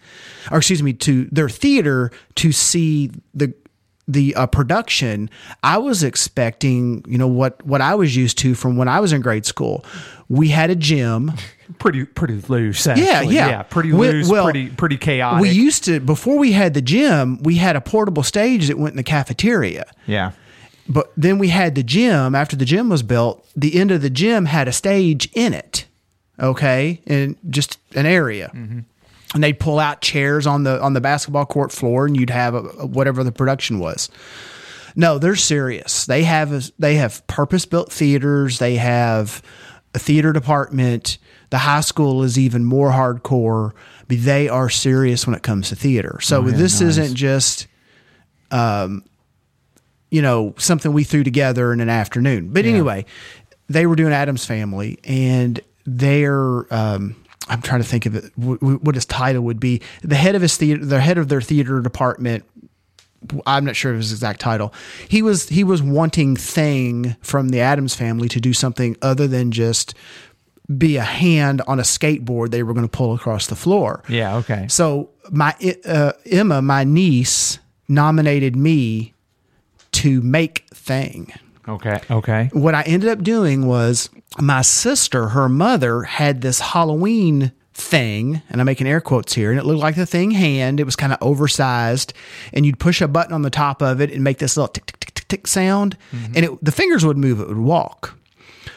or 0.51 0.57
excuse 0.57 0.81
me, 0.83 0.93
to 0.93 1.25
their 1.31 1.47
theater 1.49 2.11
to 2.35 2.51
see 2.51 3.11
the 3.33 3.53
the 4.07 4.33
uh, 4.33 4.47
production, 4.47 5.29
I 5.61 5.77
was 5.77 6.01
expecting, 6.03 7.05
you 7.07 7.19
know, 7.19 7.27
what 7.27 7.63
what 7.65 7.79
I 7.81 7.93
was 7.95 8.15
used 8.15 8.39
to 8.39 8.55
from 8.55 8.75
when 8.75 8.87
I 8.87 8.99
was 8.99 9.13
in 9.13 9.21
grade 9.21 9.45
school. 9.45 9.85
We 10.27 10.49
had 10.49 10.69
a 10.69 10.75
gym. 10.75 11.31
Pretty, 11.77 12.03
pretty 12.03 12.41
loose. 12.49 12.87
Actually. 12.87 13.05
Yeah, 13.05 13.21
yeah. 13.21 13.47
yeah. 13.49 13.61
Pretty 13.61 13.93
We- 13.93 14.07
loose. 14.09 14.27
well, 14.27 14.45
pretty, 14.45 14.69
pretty 14.69 14.97
chaotic. 14.97 15.39
We 15.43 15.49
used 15.51 15.83
to 15.83 15.99
before 15.99 16.39
we 16.39 16.51
had 16.51 16.73
the 16.73 16.81
gym, 16.81 17.37
we 17.43 17.55
had 17.57 17.75
a 17.75 17.81
portable 17.81 18.23
stage 18.23 18.67
that 18.69 18.79
went 18.79 18.93
in 18.93 18.97
the 18.97 19.03
cafeteria. 19.03 19.85
yeah. 20.07 20.31
But 20.91 21.11
then 21.15 21.37
we 21.37 21.49
had 21.49 21.75
the 21.75 21.83
gym. 21.83 22.33
After 22.33 22.55
the 22.55 22.65
gym 22.65 22.89
was 22.89 23.03
built, 23.03 23.47
the 23.55 23.79
end 23.79 23.91
of 23.91 24.01
the 24.01 24.09
gym 24.09 24.45
had 24.45 24.67
a 24.67 24.71
stage 24.73 25.29
in 25.33 25.53
it. 25.53 25.85
Okay, 26.39 27.01
and 27.05 27.35
just 27.49 27.77
an 27.95 28.05
area. 28.05 28.49
and 28.53 28.85
they'd 29.43 29.59
pull 29.59 29.77
out 29.77 30.01
chairs 30.01 30.47
on 30.47 30.63
the 30.63 30.81
on 30.81 30.93
the 30.93 31.01
basketball 31.01 31.45
court 31.45 31.71
floor, 31.71 32.05
and 32.07 32.17
you'd 32.19 32.29
have 32.31 32.55
a, 32.55 32.63
a- 32.79 32.85
whatever 32.87 33.23
the 33.23 33.31
production 33.31 33.77
was. 33.79 34.09
No, 34.95 35.19
they're 35.19 35.35
serious. 35.35 36.05
They 36.07 36.23
have 36.23 36.51
a, 36.51 36.61
they 36.79 36.95
have 36.95 37.25
purpose 37.27 37.65
built 37.65 37.91
theaters. 37.91 38.57
They 38.57 38.75
have 38.77 39.43
a 39.93 39.99
theater 39.99 40.33
department. 40.33 41.19
The 41.51 41.59
high 41.59 41.81
school 41.81 42.23
is 42.23 42.39
even 42.39 42.63
more 42.65 42.89
hardcore. 42.91 43.73
They 44.07 44.49
are 44.49 44.69
serious 44.69 45.27
when 45.27 45.35
it 45.35 45.43
comes 45.43 45.69
to 45.69 45.75
theater. 45.75 46.19
So 46.21 46.41
this 46.41 46.81
isn't 46.81 47.15
just 47.15 47.67
um, 48.51 49.03
you 50.11 50.21
know, 50.21 50.53
something 50.57 50.91
we 50.93 51.03
threw 51.03 51.23
together 51.23 51.71
in 51.73 51.79
an 51.81 51.89
afternoon. 51.89 52.49
But 52.49 52.65
anyway, 52.65 53.05
they 53.67 53.85
were 53.85 53.95
doing 53.95 54.13
Addams 54.13 54.45
Family, 54.45 54.97
and 55.03 55.59
they're. 55.85 56.71
Um, 56.73 57.15
I'm 57.47 57.61
trying 57.63 57.81
to 57.81 57.87
think 57.87 58.05
of 58.05 58.15
it. 58.15 58.25
wh- 58.39 58.57
wh- 58.63 58.83
What 58.83 58.95
his 58.95 59.05
title 59.05 59.41
would 59.43 59.59
be. 59.59 59.81
The 60.03 60.15
head 60.15 60.35
of 60.35 60.41
his 60.41 60.55
theater, 60.57 60.85
the 60.85 60.99
head 61.01 61.17
of 61.17 61.29
their 61.29 61.41
theater 61.41 61.79
department. 61.81 62.43
I'm 63.45 63.65
not 63.65 63.75
sure 63.75 63.91
of 63.91 63.97
his 63.97 64.11
exact 64.13 64.39
title. 64.39 64.73
He 65.09 65.21
was 65.21 65.49
he 65.49 65.63
was 65.63 65.81
wanting 65.81 66.35
Thing 66.37 67.15
from 67.21 67.49
the 67.49 67.59
Addams 67.59 67.93
Family 67.95 68.29
to 68.29 68.39
do 68.39 68.53
something 68.53 68.95
other 69.01 69.27
than 69.27 69.51
just 69.51 69.93
be 70.77 70.95
a 70.97 71.03
hand 71.03 71.61
on 71.67 71.79
a 71.79 71.83
skateboard 71.83 72.51
they 72.51 72.61
were 72.63 72.73
going 72.73 72.87
to 72.87 72.97
pull 72.97 73.13
across 73.13 73.47
the 73.47 73.55
floor. 73.55 74.03
Yeah. 74.07 74.37
Okay. 74.37 74.67
So 74.69 75.09
my 75.31 75.53
uh, 75.85 76.13
Emma, 76.25 76.61
my 76.61 76.83
niece, 76.85 77.59
nominated 77.89 78.55
me 78.55 79.13
to 79.93 80.21
make 80.21 80.65
thing. 80.73 81.33
Okay. 81.67 81.99
Okay. 82.09 82.49
What 82.53 82.75
I 82.75 82.81
ended 82.83 83.09
up 83.09 83.21
doing 83.21 83.67
was 83.67 84.09
my 84.39 84.61
sister, 84.61 85.29
her 85.29 85.47
mother, 85.47 86.03
had 86.03 86.41
this 86.41 86.59
Halloween 86.59 87.51
thing, 87.73 88.41
and 88.49 88.59
I'm 88.59 88.65
making 88.65 88.87
air 88.87 89.01
quotes 89.01 89.33
here, 89.33 89.51
and 89.51 89.59
it 89.59 89.65
looked 89.65 89.81
like 89.81 89.95
the 89.95 90.05
thing 90.05 90.31
hand. 90.31 90.79
It 90.79 90.85
was 90.85 90.95
kind 90.95 91.13
of 91.13 91.19
oversized, 91.21 92.13
and 92.53 92.65
you'd 92.65 92.79
push 92.79 93.01
a 93.01 93.07
button 93.07 93.33
on 93.33 93.43
the 93.43 93.49
top 93.49 93.81
of 93.81 94.01
it 94.01 94.11
and 94.11 94.23
make 94.23 94.39
this 94.39 94.57
little 94.57 94.67
tick 94.67 94.85
tick 94.87 94.99
tick 94.99 95.13
tick 95.13 95.27
tick 95.27 95.47
sound, 95.47 95.97
mm-hmm. 96.11 96.33
and 96.35 96.45
it, 96.45 96.63
the 96.63 96.71
fingers 96.71 97.05
would 97.05 97.17
move, 97.17 97.39
it 97.39 97.47
would 97.47 97.57
walk. 97.57 98.17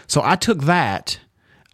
So 0.07 0.23
I 0.23 0.37
took 0.37 0.63
that. 0.63 1.19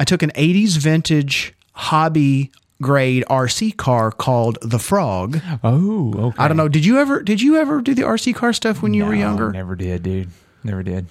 I 0.01 0.05
took 0.05 0.22
an 0.22 0.31
80s 0.31 0.79
vintage 0.79 1.55
hobby 1.72 2.53
grade 2.81 3.25
RC 3.29 3.77
car 3.77 4.11
called 4.12 4.59
the 4.62 4.79
Frog. 4.79 5.41
Oh. 5.64 6.12
Okay. 6.29 6.37
I 6.43 6.49
don't 6.49 6.57
know. 6.57 6.69
Did 6.69 6.85
you 6.85 6.99
ever 6.99 7.23
did 7.23 7.41
you 7.43 7.57
ever 7.57 7.81
do 7.81 7.95
the 7.95 8.03
RC 8.03 8.35
car 8.35 8.53
stuff 8.53 8.83
when 8.83 8.95
you 8.95 9.05
were 9.05 9.14
younger? 9.14 9.51
Never 9.53 9.75
did, 9.77 10.03
dude. 10.03 10.29
Never 10.64 10.83
did. 10.83 11.07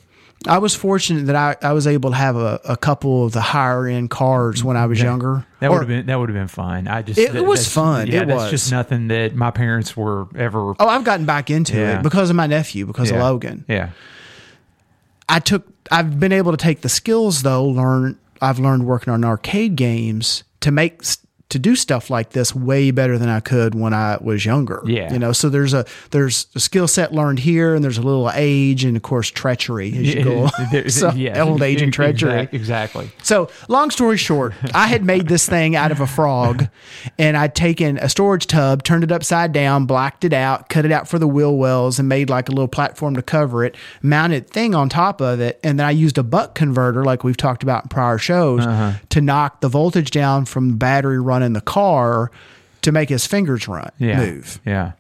I 0.47 0.59
was 0.59 0.75
fortunate 0.75 1.25
that 1.25 1.35
I, 1.35 1.55
I 1.67 1.73
was 1.73 1.87
able 1.87 2.11
to 2.11 2.15
have 2.15 2.35
a, 2.35 2.61
a 2.63 2.77
couple 2.77 3.25
of 3.25 3.31
the 3.33 3.41
higher 3.41 3.87
end 3.87 4.11
cars 4.11 4.63
when 4.63 4.77
I 4.77 4.85
was 4.85 5.01
younger. 5.01 5.45
That 5.59 5.71
would 5.71 5.79
have 5.79 5.87
been 5.87 6.05
that 6.05 6.15
would 6.19 6.29
have 6.29 6.35
been 6.37 6.47
fun. 6.47 6.87
I 6.87 7.01
just 7.01 7.19
It 7.19 7.33
that- 7.33 7.43
was 7.43 7.67
fun. 7.67 8.07
Yeah, 8.07 8.21
It 8.21 8.27
that's 8.27 8.43
was. 8.43 8.51
just 8.51 8.71
nothing 8.71 9.07
that 9.07 9.35
my 9.35 9.49
parents 9.51 9.97
were 9.97 10.27
ever. 10.37 10.73
Oh, 10.79 10.87
I've 10.87 11.03
gotten 11.03 11.25
back 11.25 11.49
into 11.49 11.75
Yeah. 11.75 11.99
it 11.99 12.03
because 12.03 12.29
of 12.29 12.35
my 12.35 12.45
nephew, 12.47 12.85
because 12.85 13.09
yeah. 13.09 13.17
of 13.17 13.23
Logan. 13.23 13.65
Yeah. 13.67 13.89
I 15.27 15.39
took 15.39 15.65
I've 15.91 16.19
been 16.19 16.31
able 16.33 16.51
to 16.51 16.57
take 16.57 16.81
the 16.81 16.89
skills 16.89 17.41
though, 17.43 17.65
learn 17.65 18.17
I've 18.41 18.59
learned 18.59 18.85
working 18.85 19.11
on 19.11 19.25
arcade 19.25 19.75
games 19.75 20.43
to 20.61 20.71
make 20.71 21.01
to 21.49 21.59
do 21.59 21.75
stuff 21.75 22.09
like 22.09 22.31
this 22.31 22.53
way 22.53 22.91
better 22.91 23.17
than 23.17 23.29
I 23.29 23.39
could 23.39 23.73
when 23.73 23.93
I 23.93 24.17
was 24.19 24.45
younger. 24.45 24.81
Yeah. 24.85 25.13
You 25.13 25.19
know, 25.19 25.31
so 25.31 25.47
there's 25.49 25.73
a 25.73 25.85
there's 26.11 26.47
a 26.55 26.59
skill 26.59 26.87
set 26.87 27.13
learned 27.13 27.39
here 27.39 27.73
and 27.73 27.83
there's 27.83 27.97
a 27.97 28.01
little 28.01 28.29
age 28.33 28.83
and 28.83 28.97
of 28.97 29.03
course 29.03 29.29
treachery 29.29 29.87
as 29.97 30.13
you 30.13 30.23
go. 30.23 30.49
So, 30.87 31.11
yeah. 31.11 31.41
old 31.41 31.61
age 31.61 31.81
and 31.81 31.93
treachery. 31.93 32.49
Exactly. 32.51 33.09
So, 33.23 33.49
long 33.67 33.89
story 33.89 34.17
short, 34.17 34.53
I 34.73 34.87
had 34.87 35.03
made 35.03 35.27
this 35.27 35.47
thing 35.47 35.75
out 35.75 35.91
of 35.91 36.01
a 36.01 36.07
frog 36.07 36.67
and 37.17 37.37
I'd 37.37 37.55
taken 37.55 37.97
a 37.97 38.09
storage 38.09 38.47
tub, 38.47 38.83
turned 38.83 39.03
it 39.03 39.11
upside 39.11 39.53
down, 39.53 39.85
blacked 39.85 40.23
it 40.23 40.33
out, 40.33 40.69
cut 40.69 40.85
it 40.85 40.91
out 40.91 41.07
for 41.07 41.19
the 41.19 41.27
wheel 41.27 41.55
wells, 41.55 41.99
and 41.99 42.07
made 42.07 42.29
like 42.29 42.49
a 42.49 42.51
little 42.51 42.67
platform 42.67 43.15
to 43.15 43.21
cover 43.21 43.63
it, 43.63 43.75
mounted 44.01 44.49
thing 44.49 44.75
on 44.75 44.89
top 44.89 45.21
of 45.21 45.39
it. 45.39 45.59
And 45.63 45.79
then 45.79 45.85
I 45.85 45.91
used 45.91 46.17
a 46.17 46.23
buck 46.23 46.55
converter, 46.55 47.03
like 47.03 47.23
we've 47.23 47.37
talked 47.37 47.63
about 47.63 47.83
in 47.83 47.89
prior 47.89 48.17
shows, 48.17 48.65
uh-huh. 48.65 48.93
to 49.09 49.21
knock 49.21 49.61
the 49.61 49.69
voltage 49.69 50.11
down 50.11 50.45
from 50.45 50.69
the 50.69 50.75
battery 50.75 51.19
running 51.37 51.53
the 51.53 51.61
car 51.61 52.31
to 52.81 52.91
make 52.91 53.09
his 53.09 53.27
fingers 53.27 53.67
run, 53.67 53.91
Yeah. 53.99 54.17
move 54.17 54.59
Yeah. 54.65 54.93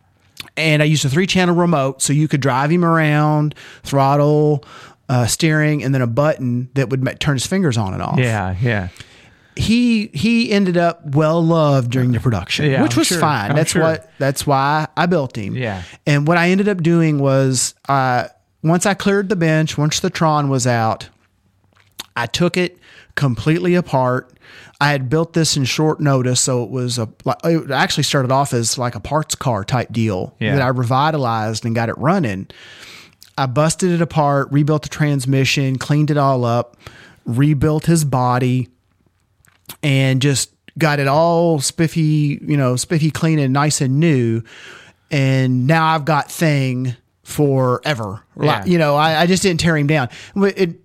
and 0.55 0.81
I 0.81 0.85
used 0.85 1.03
a 1.05 1.09
three 1.09 1.25
channel 1.27 1.55
remote 1.55 2.01
so 2.01 2.13
you 2.13 2.27
could 2.27 2.41
drive 2.41 2.69
him 2.71 2.85
around, 2.85 3.55
throttle, 3.83 4.63
uh, 5.09 5.25
steering, 5.25 5.83
and 5.83 5.93
then 5.95 6.01
a 6.01 6.07
button 6.07 6.69
that 6.75 6.89
would 6.89 7.03
ma- 7.03 7.13
turn 7.19 7.35
his 7.35 7.47
fingers 7.47 7.77
on 7.77 7.93
and 7.93 8.03
off. 8.03 8.19
Yeah. 8.19 8.55
Yeah. 8.61 8.89
He 9.55 10.11
he 10.13 10.51
ended 10.51 10.77
up 10.77 11.01
well 11.15 11.43
loved 11.43 11.89
during 11.91 12.11
the 12.11 12.19
production, 12.19 12.69
Yeah, 12.69 12.83
which 12.83 12.93
I'm 12.93 12.99
was 12.99 13.07
sure. 13.07 13.19
fine. 13.19 13.49
I'm 13.51 13.55
that's 13.55 13.71
sure. 13.71 13.81
what 13.81 14.11
that's 14.19 14.45
why 14.45 14.87
I 14.95 15.07
built 15.07 15.35
him. 15.35 15.55
Yeah. 15.55 15.81
And 16.05 16.27
what 16.27 16.37
I 16.37 16.49
ended 16.49 16.67
up 16.67 16.83
doing 16.83 17.17
was 17.17 17.73
uh, 17.89 18.25
once 18.61 18.85
I 18.85 18.93
cleared 18.93 19.29
the 19.29 19.35
bench, 19.35 19.75
once 19.75 19.99
the 19.99 20.11
Tron 20.11 20.49
was 20.49 20.67
out, 20.67 21.09
I 22.15 22.27
took 22.27 22.55
it 22.55 22.77
completely 23.17 23.75
apart. 23.75 24.31
I 24.79 24.91
had 24.91 25.09
built 25.09 25.33
this 25.33 25.57
in 25.57 25.65
short 25.65 25.99
notice, 25.99 26.39
so 26.39 26.63
it 26.63 26.69
was 26.69 26.97
a. 26.97 27.09
like, 27.25 27.37
It 27.43 27.71
actually 27.71 28.03
started 28.03 28.31
off 28.31 28.53
as 28.53 28.77
like 28.77 28.95
a 28.95 28.99
parts 29.01 29.35
car 29.35 29.65
type 29.65 29.91
deal 29.91 30.35
Yeah. 30.39 30.53
that 30.55 30.61
I 30.61 30.69
revitalized 30.69 31.65
and 31.65 31.75
got 31.75 31.89
it 31.89 31.97
running. 31.97 32.47
I 33.37 33.45
busted 33.47 33.91
it 33.91 34.01
apart, 34.01 34.47
rebuilt 34.51 34.83
the 34.83 34.89
transmission, 34.89 35.77
cleaned 35.77 36.09
it 36.11 36.17
all 36.17 36.45
up, 36.45 36.77
rebuilt 37.25 37.85
his 37.87 38.05
body, 38.05 38.69
and 39.83 40.21
just 40.21 40.51
got 40.77 40.99
it 40.99 41.07
all 41.07 41.59
spiffy, 41.59 42.39
you 42.41 42.55
know, 42.57 42.75
spiffy 42.75 43.11
clean 43.11 43.39
and 43.39 43.51
nice 43.53 43.81
and 43.81 43.99
new. 43.99 44.43
And 45.11 45.67
now 45.67 45.87
I've 45.87 46.05
got 46.05 46.31
thing 46.31 46.95
forever. 47.23 48.23
Like, 48.35 48.67
you 48.67 48.77
know, 48.77 48.95
I, 48.95 49.21
I 49.21 49.25
just 49.25 49.43
didn't 49.43 49.59
tear 49.59 49.75
him 49.77 49.87
down. 49.87 50.09
It, 50.35 50.79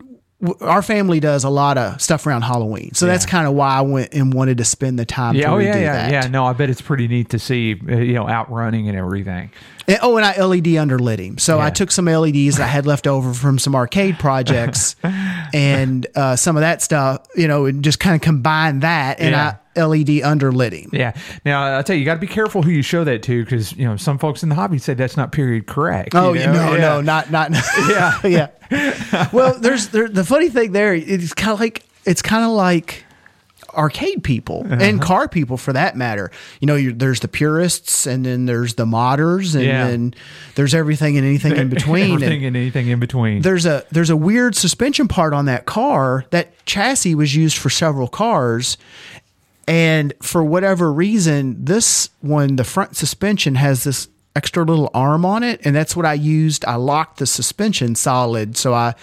our 0.60 0.82
family 0.82 1.20
does 1.20 1.44
a 1.44 1.50
lot 1.50 1.78
of 1.78 2.00
stuff 2.02 2.26
around 2.26 2.42
Halloween, 2.42 2.90
so 2.94 3.06
that's 3.06 3.26
kind 3.26 3.46
of 3.46 3.54
why 3.54 3.70
I 3.76 3.80
went 3.82 4.12
and 4.12 4.34
wanted 4.34 4.58
to 4.58 4.64
spend 4.64 4.98
the 4.98 5.04
time 5.04 5.34
Yeah. 5.36 5.46
to 5.48 5.52
Oh 5.52 5.58
yeah. 5.58 5.76
Yeah. 5.76 5.92
that. 5.92 6.10
Yeah. 6.12 6.26
No, 6.30 6.44
I 6.46 6.52
bet 6.52 6.68
it's 6.70 6.80
pretty 6.82 7.06
neat 7.08 7.28
to 7.30 7.38
see 7.38 7.80
uh, 7.88 7.96
you 7.96 8.14
know 8.14 8.28
outrunning 8.28 8.88
and 8.88 8.98
everything. 8.98 9.50
And- 9.88 9.98
oh, 10.02 10.16
and 10.16 10.24
I 10.26 10.36
LED 10.40 10.64
underlit 10.78 11.18
him. 11.18 11.38
So 11.38 11.60
I 11.60 11.70
took 11.70 11.90
some 11.90 12.04
LEDs 12.06 12.60
I 12.60 12.66
had 12.66 12.86
left 12.86 13.06
over 13.06 13.34
from 13.34 13.58
some 13.58 13.74
arcade 13.74 14.18
projects 14.18 14.94
and 15.52 16.06
uh, 16.14 16.36
some 16.36 16.56
of 16.56 16.60
that 16.60 16.82
stuff, 16.82 17.26
you 17.36 17.48
know, 17.48 17.66
and 17.66 17.82
just 17.82 17.98
kind 18.00 18.14
of 18.14 18.22
combined 18.22 18.82
that 18.82 19.20
and 19.20 19.30
Yeah. 19.32 19.56
LED 19.76 20.22
underlit 20.22 20.72
him. 20.72 20.90
Yeah. 20.92 21.12
Now 21.44 21.62
I'll 21.64 21.82
tell 21.82 21.94
you, 21.96 22.00
you 22.00 22.04
got 22.06 22.14
to 22.14 22.20
be 22.20 22.26
careful 22.26 22.62
who 22.62 22.70
you 22.70 22.82
show 22.82 23.04
that 23.04 23.22
to 23.24 23.44
because 23.44 23.72
you 23.74 23.84
know 23.86 23.96
some 23.96 24.18
folks 24.18 24.42
in 24.42 24.48
the 24.48 24.54
hobby 24.54 24.78
say 24.78 24.94
that's 24.94 25.16
not 25.16 25.32
period 25.32 25.66
correct. 25.66 26.14
Oh 26.14 26.32
you 26.32 26.40
know? 26.46 26.52
no, 26.52 26.72
Yeah. 26.74 26.80
no, 26.80 27.00
not 27.00 27.30
not. 27.30 27.50
Yeah, 27.88 28.26
yeah. 28.26 29.28
Well, 29.32 29.58
there's 29.58 29.88
there, 29.88 30.08
the 30.08 30.24
funny 30.24 30.48
thing 30.48 30.72
there. 30.72 30.94
It's 30.94 31.34
kind 31.34 31.52
of 31.52 31.60
like 31.60 31.84
it's 32.04 32.22
kind 32.22 32.44
of 32.44 32.50
like 32.50 33.04
arcade 33.74 34.22
people 34.22 34.64
Uh-huh. 34.66 34.76
and 34.82 35.00
car 35.00 35.28
people 35.28 35.56
for 35.56 35.72
that 35.72 35.96
matter. 35.96 36.30
You 36.60 36.66
know, 36.66 36.90
there's 36.92 37.20
the 37.20 37.28
purists, 37.28 38.06
and 38.06 38.26
then 38.26 38.44
there's 38.44 38.74
the 38.74 38.84
modders, 38.84 39.54
and 39.54 39.64
Yeah. 39.64 39.86
then 39.88 40.14
there's 40.56 40.74
everything 40.74 41.16
and 41.16 41.26
anything 41.26 41.56
in 41.56 41.68
between. 41.70 42.04
and- 42.04 42.22
Everything 42.22 42.44
and 42.44 42.54
anything 42.56 42.88
in 42.88 43.00
between. 43.00 43.40
there's 43.40 43.64
a 43.64 43.84
there's 43.90 44.10
a 44.10 44.16
weird 44.16 44.54
suspension 44.54 45.08
part 45.08 45.32
on 45.32 45.46
that 45.46 45.64
car. 45.64 46.24
That 46.30 46.52
chassis 46.66 47.14
was 47.14 47.34
used 47.34 47.56
for 47.56 47.70
several 47.70 48.08
cars, 48.08 48.76
and 49.66 50.12
for 50.22 50.42
whatever 50.42 50.92
reason, 50.92 51.64
this 51.64 52.10
one, 52.20 52.56
the 52.56 52.64
front 52.64 52.96
suspension 52.96 53.54
has 53.54 53.84
this 53.84 54.08
extra 54.34 54.64
little 54.64 54.90
arm 54.94 55.24
on 55.24 55.42
it, 55.42 55.60
and 55.64 55.76
that's 55.76 55.94
what 55.94 56.06
I 56.06 56.14
used. 56.14 56.64
I 56.64 56.76
locked 56.76 57.18
the 57.18 57.26
suspension 57.26 57.94
solid, 57.94 58.56
so 58.56 58.74
I 58.74 58.94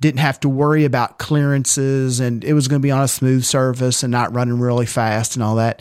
didn't 0.00 0.20
have 0.20 0.40
to 0.40 0.48
worry 0.48 0.84
about 0.84 1.18
clearances, 1.18 2.20
and 2.20 2.44
it 2.44 2.52
was 2.52 2.68
going 2.68 2.80
to 2.80 2.82
be 2.82 2.90
on 2.90 3.02
a 3.02 3.08
smooth 3.08 3.44
surface 3.44 4.02
and 4.02 4.10
not 4.10 4.34
running 4.34 4.58
really 4.58 4.86
fast 4.86 5.36
and 5.36 5.42
all 5.42 5.56
that. 5.56 5.80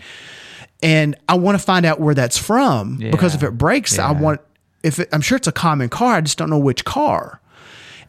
And 0.84 1.16
I 1.28 1.36
want 1.36 1.58
to 1.60 1.64
find 1.64 1.86
out 1.86 2.00
where 2.00 2.16
that's 2.16 2.38
from 2.38 2.98
because 3.12 3.36
if 3.36 3.44
it 3.44 3.52
breaks, 3.52 4.00
I 4.00 4.12
want 4.12 4.42
if 4.84 5.00
it, 5.00 5.10
I'm 5.12 5.22
sure 5.22 5.36
it's 5.36 5.48
a 5.48 5.52
common 5.52 5.90
car, 5.90 6.16
I 6.16 6.22
just 6.22 6.38
don't 6.38 6.50
know 6.50 6.58
which 6.58 6.86
car 6.86 7.41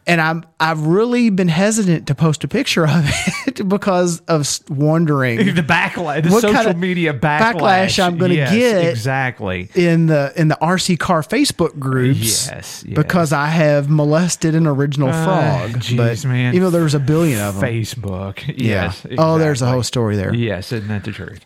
and 0.05 0.19
I'm 0.19 0.43
I've 0.59 0.85
really 0.85 1.29
been 1.29 1.47
hesitant 1.47 2.07
to 2.07 2.15
post 2.15 2.43
a 2.43 2.47
picture 2.47 2.85
of 2.87 3.05
it 3.47 3.67
because 3.69 4.19
of 4.27 4.47
wondering 4.69 5.37
the 5.55 5.61
backlash, 5.61 6.23
the 6.23 6.29
What 6.29 6.41
social 6.41 6.63
kinda 6.63 6.77
media 6.77 7.13
backlash, 7.13 7.53
backlash 7.53 8.03
I'm 8.03 8.17
gonna 8.17 8.33
Yes, 8.33 8.53
get. 8.53 8.85
exactly. 8.91 9.69
in 9.75 10.07
the 10.07 10.33
in 10.35 10.47
the 10.49 10.57
RC 10.61 10.97
car 10.99 11.21
Facebook 11.21 11.79
groups 11.79 12.47
Yes, 12.47 12.83
yes. 12.85 12.95
because 12.95 13.31
I 13.31 13.47
have 13.47 13.89
molested 13.89 14.55
an 14.55 14.67
original 14.67 15.09
Ah, 15.11 15.23
frog. 15.69 15.81
jeez, 15.81 15.97
but 15.97 16.25
man. 16.25 16.53
even 16.53 16.63
though 16.63 16.69
there 16.71 16.83
was 16.83 16.95
a 16.95 16.99
billion 16.99 17.39
of 17.41 17.59
them. 17.59 17.63
Facebook. 17.63 18.45
Yeah. 18.47 18.93
Yes. 18.93 19.05
Oh, 19.17 19.37
there's 19.37 19.61
a 19.61 19.67
whole 19.69 19.83
story 19.83 20.15
there. 20.15 20.33
Yes, 20.33 20.71
isn't 20.71 20.87
that 20.89 21.03
the 21.03 21.11
truth? 21.11 21.45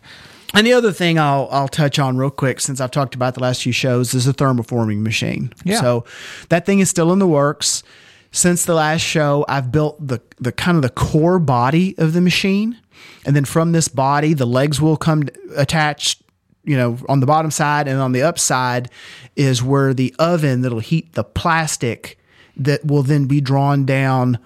And 0.54 0.66
the 0.66 0.72
other 0.72 0.92
thing 0.92 1.18
I'll 1.18 1.46
I'll 1.52 1.68
touch 1.68 1.98
on 1.98 2.16
real 2.16 2.30
quick 2.30 2.58
since 2.60 2.80
I've 2.80 2.90
talked 2.90 3.14
about 3.14 3.34
the 3.34 3.40
last 3.40 3.62
few 3.62 3.72
shows 3.72 4.14
is 4.14 4.26
a 4.26 4.32
thermoforming 4.32 5.00
machine. 5.02 5.52
Yeah. 5.62 5.80
So 5.80 6.04
that 6.48 6.64
thing 6.64 6.78
is 6.80 6.88
still 6.88 7.12
in 7.12 7.18
the 7.18 7.26
works. 7.26 7.82
Since 8.30 8.64
the 8.64 8.74
last 8.74 9.00
show, 9.00 9.44
I've 9.48 9.72
built 9.72 10.06
the 10.06 10.20
the 10.38 10.52
kind 10.52 10.76
of 10.76 10.82
the 10.82 10.90
core 10.90 11.38
body 11.38 11.96
of 11.98 12.12
the 12.12 12.20
machine, 12.20 12.78
and 13.24 13.34
then 13.34 13.44
from 13.44 13.72
this 13.72 13.88
body, 13.88 14.34
the 14.34 14.46
legs 14.46 14.80
will 14.80 14.96
come 14.96 15.24
attached, 15.56 16.22
you 16.64 16.76
know, 16.76 16.98
on 17.08 17.20
the 17.20 17.26
bottom 17.26 17.50
side 17.50 17.88
and 17.88 17.98
on 17.98 18.12
the 18.12 18.22
upside 18.22 18.90
is 19.36 19.62
where 19.62 19.94
the 19.94 20.14
oven 20.18 20.62
that'll 20.62 20.80
heat 20.80 21.12
the 21.14 21.24
plastic 21.24 22.18
that 22.56 22.84
will 22.84 23.02
then 23.02 23.26
be 23.26 23.40
drawn 23.40 23.86
down 23.86 24.38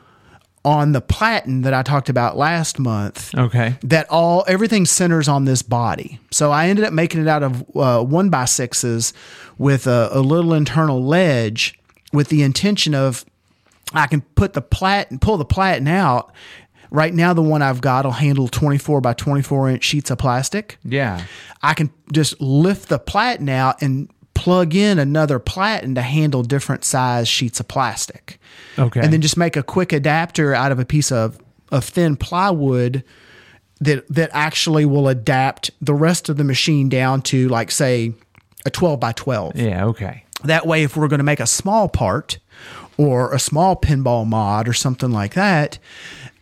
on 0.64 0.92
the 0.92 1.01
platen 1.01 1.62
that 1.62 1.75
I 1.75 1.83
talked 1.83 2.09
about 2.09 2.37
last 2.37 2.79
month. 2.79 3.35
Okay. 3.35 3.77
That 3.83 4.07
all 4.11 4.45
everything 4.47 4.87
centers 4.87 5.29
on 5.29 5.45
this 5.45 5.62
body. 5.62 6.21
So 6.31 6.53
I 6.53 6.68
ended 6.68 6.85
up 6.85 6.92
making 6.92 7.21
it 7.21 7.29
out 7.29 7.42
of 7.42 7.64
uh, 7.75 8.05
one 8.05 8.31
by 8.31 8.45
sixes 8.45 9.12
with 9.59 9.87
a, 9.87 10.11
a 10.12 10.21
little 10.21 10.55
internal 10.55 11.05
ledge 11.05 11.79
with 12.12 12.29
the 12.29 12.42
intention 12.42 12.95
of 12.95 13.25
I 13.93 14.07
can 14.07 14.21
put 14.21 14.53
the 14.53 14.63
platen, 14.63 15.19
pull 15.19 15.37
the 15.37 15.45
platen 15.45 15.89
out. 15.89 16.33
Right 16.91 17.15
now, 17.15 17.33
the 17.33 17.43
one 17.43 17.63
I've 17.63 17.81
got 17.81 18.05
will 18.05 18.13
handle 18.13 18.49
24 18.49 19.01
by 19.01 19.15
24 19.15 19.71
inch 19.71 19.85
sheets 19.85 20.11
of 20.11 20.19
plastic. 20.19 20.79
Yeah. 20.85 21.25
I 21.63 21.73
can 21.75 21.91
just 22.13 22.41
lift 22.41 22.91
the 22.91 22.99
platen 22.99 23.49
out 23.49 23.81
and 23.81 24.11
plug 24.35 24.75
in 24.75 24.99
another 24.99 25.39
platen 25.39 25.95
to 25.95 26.03
handle 26.03 26.43
different 26.43 26.85
size 26.85 27.29
sheets 27.29 27.61
of 27.61 27.69
plastic. 27.69 28.39
Okay. 28.79 29.01
And 29.01 29.13
then 29.13 29.21
just 29.21 29.37
make 29.37 29.57
a 29.57 29.63
quick 29.63 29.93
adapter 29.93 30.55
out 30.55 30.73
of 30.73 30.79
a 30.79 30.85
piece 30.85 31.11
of, 31.11 31.39
of 31.71 31.85
thin 31.85 32.17
plywood 32.17 33.05
that 33.81 34.07
that 34.09 34.31
actually 34.33 34.85
will 34.85 35.09
adapt 35.09 35.71
the 35.81 35.95
rest 35.95 36.29
of 36.29 36.37
the 36.37 36.45
machine 36.45 36.89
down 36.89 37.21
to 37.21 37.49
like 37.49 37.71
say 37.71 38.15
a 38.65 38.71
12 38.71 39.01
by 39.01 39.13
12. 39.13 39.57
Yeah. 39.57 39.87
Okay. 39.87 40.25
That 40.45 40.67
way, 40.67 40.83
if 40.83 40.97
we're 40.97 41.09
going 41.09 41.19
to 41.19 41.25
make 41.25 41.41
a 41.41 41.47
small 41.47 41.89
part 41.89 42.39
or 43.03 43.33
a 43.33 43.38
small 43.38 43.77
pinball 43.77 44.27
mod 44.27 44.69
or 44.69 44.73
something 44.73 45.11
like 45.11 45.35
that, 45.35 45.79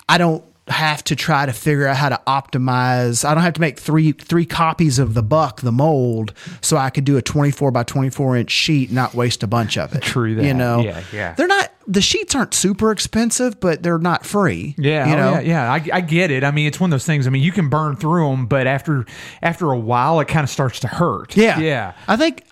I 0.08 0.18
don't 0.18 0.44
have 0.68 1.02
to 1.02 1.16
try 1.16 1.46
to 1.46 1.52
figure 1.52 1.86
out 1.86 1.96
how 1.96 2.08
to 2.08 2.20
optimize. 2.26 3.24
I 3.24 3.34
don't 3.34 3.42
have 3.42 3.54
to 3.54 3.60
make 3.60 3.78
three 3.78 4.12
three 4.12 4.46
copies 4.46 4.98
of 4.98 5.14
the 5.14 5.22
buck, 5.22 5.60
the 5.62 5.72
mold, 5.72 6.32
so 6.60 6.76
I 6.76 6.90
could 6.90 7.04
do 7.04 7.16
a 7.16 7.22
24 7.22 7.70
by 7.70 7.82
24 7.82 8.36
inch 8.36 8.50
sheet, 8.50 8.92
not 8.92 9.14
waste 9.14 9.42
a 9.42 9.46
bunch 9.46 9.76
of 9.76 9.94
it. 9.94 10.02
True 10.02 10.34
that. 10.36 10.44
You 10.44 10.54
know, 10.54 10.80
Yeah, 10.80 11.02
yeah. 11.12 11.34
They're 11.34 11.48
not 11.48 11.72
the 11.86 12.00
sheets 12.00 12.34
aren't 12.34 12.54
super 12.54 12.92
expensive, 12.92 13.58
but 13.58 13.82
they're 13.82 13.98
not 13.98 14.24
free. 14.24 14.76
Yeah, 14.78 15.08
you 15.08 15.14
oh, 15.14 15.32
yeah, 15.32 15.40
yeah. 15.40 15.72
I, 15.72 15.84
I 15.92 16.00
get 16.00 16.30
it. 16.30 16.44
I 16.44 16.52
mean, 16.52 16.66
it's 16.66 16.78
one 16.78 16.90
of 16.90 16.92
those 16.92 17.06
things. 17.06 17.26
I 17.26 17.30
mean, 17.30 17.42
you 17.42 17.52
can 17.52 17.68
burn 17.68 17.96
through 17.96 18.30
them, 18.30 18.46
but 18.46 18.66
after 18.66 19.06
after 19.42 19.72
a 19.72 19.78
while, 19.78 20.20
it 20.20 20.28
kind 20.28 20.44
of 20.44 20.50
starts 20.50 20.80
to 20.80 20.88
hurt. 20.88 21.36
Yeah. 21.36 21.58
yeah. 21.58 21.94
I 22.06 22.16
think 22.16 22.44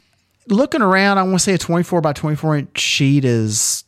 looking 0.48 0.82
around, 0.82 1.18
I 1.18 1.22
want 1.22 1.36
to 1.36 1.40
say 1.40 1.54
a 1.54 1.58
24 1.58 2.00
by 2.00 2.12
24 2.12 2.56
inch 2.56 2.78
sheet 2.78 3.24
is 3.24 3.84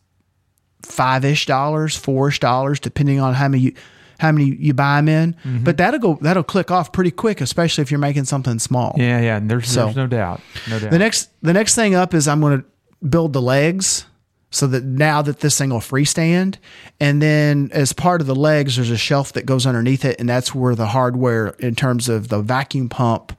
five 0.91 1.25
ish 1.25 1.47
dollars, 1.47 1.97
four 1.97 2.29
ish 2.29 2.41
dollars, 2.41 2.81
depending 2.81 3.21
on 3.21 3.35
how 3.35 3.49
many 3.49 3.63
you, 3.63 3.75
how 4.19 4.33
many 4.33 4.47
you 4.55 4.75
buy 4.75 4.97
them 4.97 5.09
in. 5.09 5.33
Mm-hmm. 5.35 5.65
But 5.65 5.77
that'll 5.79 6.01
go, 6.01 6.19
that'll 6.21 6.43
click 6.43 6.71
off 6.71 6.93
pretty 6.93 7.11
quick, 7.11 7.41
especially 7.41 7.83
if 7.83 7.91
you're 7.91 7.99
making 8.01 8.25
something 8.27 8.59
small. 8.59 8.95
Yeah, 8.99 9.21
yeah. 9.21 9.37
and 9.39 9.51
There's, 9.51 9.69
So- 9.69 9.85
there's 9.85 9.97
no 9.97 10.07
doubt. 10.07 10.41
No 10.69 10.79
doubt. 10.79 10.91
The 10.91 10.99
next, 10.99 11.31
the 11.43 11.53
next 11.53 11.75
thing 11.75 11.95
up 11.95 12.13
is 12.15 12.29
I'm 12.29 12.41
going 12.41 12.61
to 12.61 13.07
build 13.09 13.33
the 13.33 13.41
legs 13.43 14.05
so 14.51 14.67
that 14.67 14.83
now 14.85 15.23
that 15.23 15.41
this 15.41 15.57
thing 15.57 15.71
will 15.71 15.79
freestand. 15.79 16.57
And 16.99 17.23
then 17.23 17.71
as 17.73 17.93
part 17.93 18.21
of 18.21 18.27
the 18.27 18.35
legs, 18.35 18.77
there's 18.77 18.91
a 18.91 18.99
shelf 18.99 19.33
that 19.35 19.47
goes 19.47 19.65
underneath 19.65 20.05
it. 20.05 20.19
And 20.19 20.29
that's 20.29 20.55
where 20.55 20.75
the 20.75 20.89
hardware 20.89 21.51
in 21.61 21.75
terms 21.77 22.09
of 22.09 22.29
the 22.29 22.43
vacuum 22.43 22.89
pump 22.89 23.39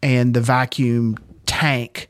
and 0.00 0.32
the 0.32 0.40
vacuum 0.40 1.16
tank 1.44 2.08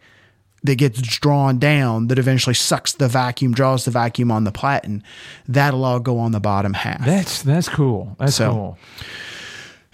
that 0.64 0.76
gets 0.76 1.00
drawn 1.00 1.58
down 1.58 2.08
that 2.08 2.18
eventually 2.18 2.54
sucks 2.54 2.92
the 2.94 3.06
vacuum, 3.08 3.52
draws 3.52 3.84
the 3.84 3.90
vacuum 3.90 4.30
on 4.30 4.44
the 4.44 4.50
platen. 4.52 5.02
That'll 5.46 5.84
all 5.84 6.00
go 6.00 6.18
on 6.18 6.32
the 6.32 6.40
bottom 6.40 6.72
half. 6.74 7.04
that's 7.04 7.42
that's 7.42 7.68
cool. 7.68 8.16
That's 8.18 8.34
So- 8.36 8.50
cool. 8.50 8.78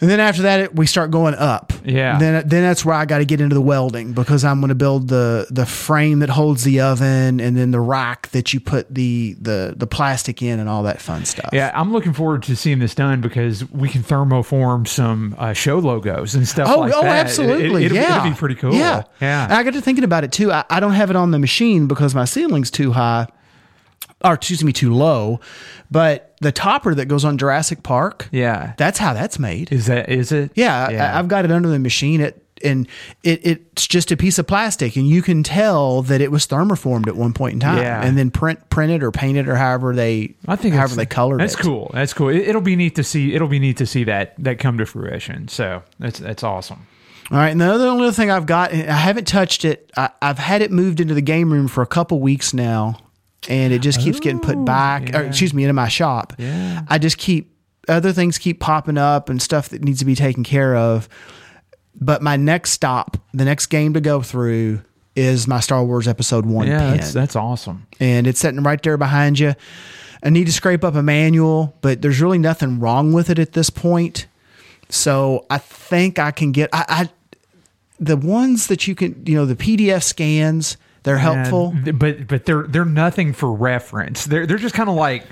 And 0.00 0.08
then 0.08 0.18
after 0.18 0.42
that, 0.42 0.60
it, 0.60 0.74
we 0.76 0.86
start 0.86 1.10
going 1.10 1.34
up. 1.34 1.72
Yeah. 1.84 2.18
Then 2.18 2.48
then 2.48 2.62
that's 2.62 2.84
where 2.84 2.94
I 2.94 3.04
got 3.04 3.18
to 3.18 3.24
get 3.26 3.40
into 3.40 3.54
the 3.54 3.60
welding 3.60 4.12
because 4.14 4.44
I'm 4.44 4.60
going 4.60 4.70
to 4.70 4.74
build 4.74 5.08
the 5.08 5.46
the 5.50 5.66
frame 5.66 6.20
that 6.20 6.30
holds 6.30 6.64
the 6.64 6.80
oven 6.80 7.38
and 7.40 7.56
then 7.56 7.70
the 7.70 7.80
rack 7.80 8.28
that 8.30 8.54
you 8.54 8.60
put 8.60 8.92
the 8.94 9.36
the 9.40 9.74
the 9.76 9.86
plastic 9.86 10.40
in 10.42 10.58
and 10.58 10.68
all 10.68 10.82
that 10.84 11.00
fun 11.02 11.24
stuff. 11.26 11.50
Yeah, 11.52 11.70
I'm 11.74 11.92
looking 11.92 12.12
forward 12.14 12.42
to 12.44 12.56
seeing 12.56 12.78
this 12.78 12.94
done 12.94 13.20
because 13.20 13.68
we 13.70 13.88
can 13.90 14.02
thermoform 14.02 14.88
some 14.88 15.34
uh, 15.38 15.52
show 15.52 15.78
logos 15.78 16.34
and 16.34 16.48
stuff 16.48 16.68
Oh, 16.70 16.80
like 16.80 16.92
oh, 16.94 17.02
that. 17.02 17.26
absolutely. 17.26 17.84
It, 17.84 17.92
will 17.92 17.98
yeah. 17.98 18.18
it'll 18.20 18.30
be 18.30 18.36
pretty 18.36 18.54
cool. 18.54 18.72
Yeah. 18.74 19.02
yeah. 19.20 19.44
And 19.44 19.52
I 19.52 19.62
got 19.62 19.74
to 19.74 19.80
thinking 19.82 20.04
about 20.04 20.24
it 20.24 20.32
too. 20.32 20.50
I, 20.50 20.64
I 20.70 20.80
don't 20.80 20.92
have 20.92 21.10
it 21.10 21.16
on 21.16 21.30
the 21.30 21.38
machine 21.38 21.86
because 21.88 22.14
my 22.14 22.24
ceiling's 22.24 22.70
too 22.70 22.92
high, 22.92 23.26
or 24.24 24.32
excuse 24.34 24.64
me, 24.64 24.72
too 24.72 24.94
low. 24.94 25.40
But 25.90 26.29
the 26.40 26.52
topper 26.52 26.94
that 26.94 27.06
goes 27.06 27.24
on 27.24 27.38
Jurassic 27.38 27.82
Park, 27.82 28.28
yeah. 28.32 28.74
that's 28.76 28.98
how 28.98 29.12
that's 29.12 29.38
made. 29.38 29.72
Is 29.72 29.86
that 29.86 30.08
is 30.08 30.32
it? 30.32 30.52
Yeah, 30.54 30.86
I, 30.88 31.18
I've 31.18 31.28
got 31.28 31.44
it 31.44 31.50
under 31.52 31.68
the 31.68 31.78
machine. 31.78 32.20
It 32.20 32.42
and 32.62 32.88
it 33.22 33.40
it's 33.46 33.86
just 33.86 34.10
a 34.12 34.16
piece 34.16 34.38
of 34.38 34.46
plastic, 34.46 34.96
and 34.96 35.06
you 35.06 35.22
can 35.22 35.42
tell 35.42 36.02
that 36.02 36.20
it 36.20 36.30
was 36.30 36.46
thermoformed 36.46 37.08
at 37.08 37.16
one 37.16 37.32
point 37.32 37.54
in 37.54 37.60
time, 37.60 37.78
Yeah. 37.78 38.02
and 38.02 38.16
then 38.16 38.30
print 38.30 38.68
printed 38.70 39.02
or 39.02 39.10
painted 39.10 39.48
or 39.48 39.56
however 39.56 39.94
they 39.94 40.34
I 40.46 40.56
think 40.56 40.74
however 40.74 40.94
they 40.94 41.06
colored 41.06 41.36
it. 41.36 41.38
That's 41.38 41.54
it. 41.54 41.62
cool. 41.62 41.90
That's 41.92 42.12
cool. 42.12 42.28
It, 42.28 42.54
will 42.54 42.60
be 42.60 42.76
neat 42.76 42.96
to 42.96 43.04
see. 43.04 43.34
It'll 43.34 43.48
be 43.48 43.58
neat 43.58 43.76
to 43.78 43.86
see 43.86 44.04
that 44.04 44.34
that 44.38 44.58
come 44.58 44.78
to 44.78 44.86
fruition. 44.86 45.48
So 45.48 45.82
that's 45.98 46.18
that's 46.18 46.42
awesome. 46.42 46.86
All 47.30 47.36
right, 47.38 47.50
and 47.50 47.60
the 47.60 47.72
other 47.72 47.86
only 47.86 48.06
other 48.08 48.12
thing 48.12 48.30
I've 48.30 48.46
got, 48.46 48.72
I 48.72 48.76
haven't 48.92 49.28
touched 49.28 49.64
it. 49.64 49.92
I, 49.96 50.10
I've 50.20 50.38
had 50.38 50.62
it 50.62 50.72
moved 50.72 50.98
into 50.98 51.14
the 51.14 51.20
game 51.20 51.52
room 51.52 51.68
for 51.68 51.80
a 51.80 51.86
couple 51.86 52.18
weeks 52.18 52.52
now, 52.52 52.98
and 53.48 53.72
it 53.72 53.80
just 53.80 54.00
keeps 54.00 54.20
getting 54.20 54.40
put 54.40 54.56
oh, 54.56 54.64
back. 54.64 55.14
Or, 55.14 55.22
excuse 55.22 55.54
me, 55.54 55.64
into 55.64 55.72
my 55.72 55.88
shop. 55.88 56.34
Yeah. 56.38 56.82
I 56.88 56.98
just 56.98 57.18
keep 57.18 57.54
other 57.88 58.12
things 58.12 58.38
keep 58.38 58.60
popping 58.60 58.98
up 58.98 59.28
and 59.28 59.40
stuff 59.40 59.70
that 59.70 59.82
needs 59.82 59.98
to 60.00 60.04
be 60.04 60.14
taken 60.14 60.44
care 60.44 60.76
of. 60.76 61.08
But 62.00 62.22
my 62.22 62.36
next 62.36 62.70
stop, 62.70 63.16
the 63.34 63.44
next 63.44 63.66
game 63.66 63.94
to 63.94 64.00
go 64.00 64.22
through, 64.22 64.82
is 65.16 65.48
my 65.48 65.60
Star 65.60 65.84
Wars 65.84 66.06
Episode 66.06 66.46
One 66.46 66.66
Yeah, 66.66 66.90
pin. 66.90 66.98
that's 66.98 67.12
that's 67.12 67.36
awesome. 67.36 67.86
and 67.98 68.26
it's 68.26 68.40
sitting 68.40 68.62
right 68.62 68.80
there 68.82 68.96
behind 68.96 69.38
you. 69.38 69.54
I 70.22 70.30
need 70.30 70.46
to 70.46 70.52
scrape 70.52 70.84
up 70.84 70.94
a 70.94 71.02
manual, 71.02 71.76
but 71.80 72.02
there's 72.02 72.20
really 72.20 72.38
nothing 72.38 72.78
wrong 72.78 73.12
with 73.12 73.30
it 73.30 73.38
at 73.38 73.52
this 73.52 73.70
point. 73.70 74.26
So 74.88 75.46
I 75.50 75.58
think 75.58 76.18
I 76.18 76.30
can 76.30 76.52
get 76.52 76.70
I, 76.72 76.84
I 76.88 77.08
the 77.98 78.16
ones 78.16 78.68
that 78.68 78.86
you 78.86 78.94
can 78.94 79.22
you 79.26 79.34
know 79.34 79.46
the 79.46 79.56
PDF 79.56 80.02
scans 80.02 80.76
they're 81.02 81.18
helpful. 81.18 81.74
And- 81.84 81.98
but 81.98 82.26
but 82.28 82.44
they're 82.46 82.64
they're 82.64 82.84
nothing 82.84 83.32
for 83.32 83.52
reference. 83.52 84.24
They're 84.24 84.46
they're 84.46 84.58
just 84.58 84.74
kind 84.74 84.88
of 84.88 84.94
like 84.96 85.24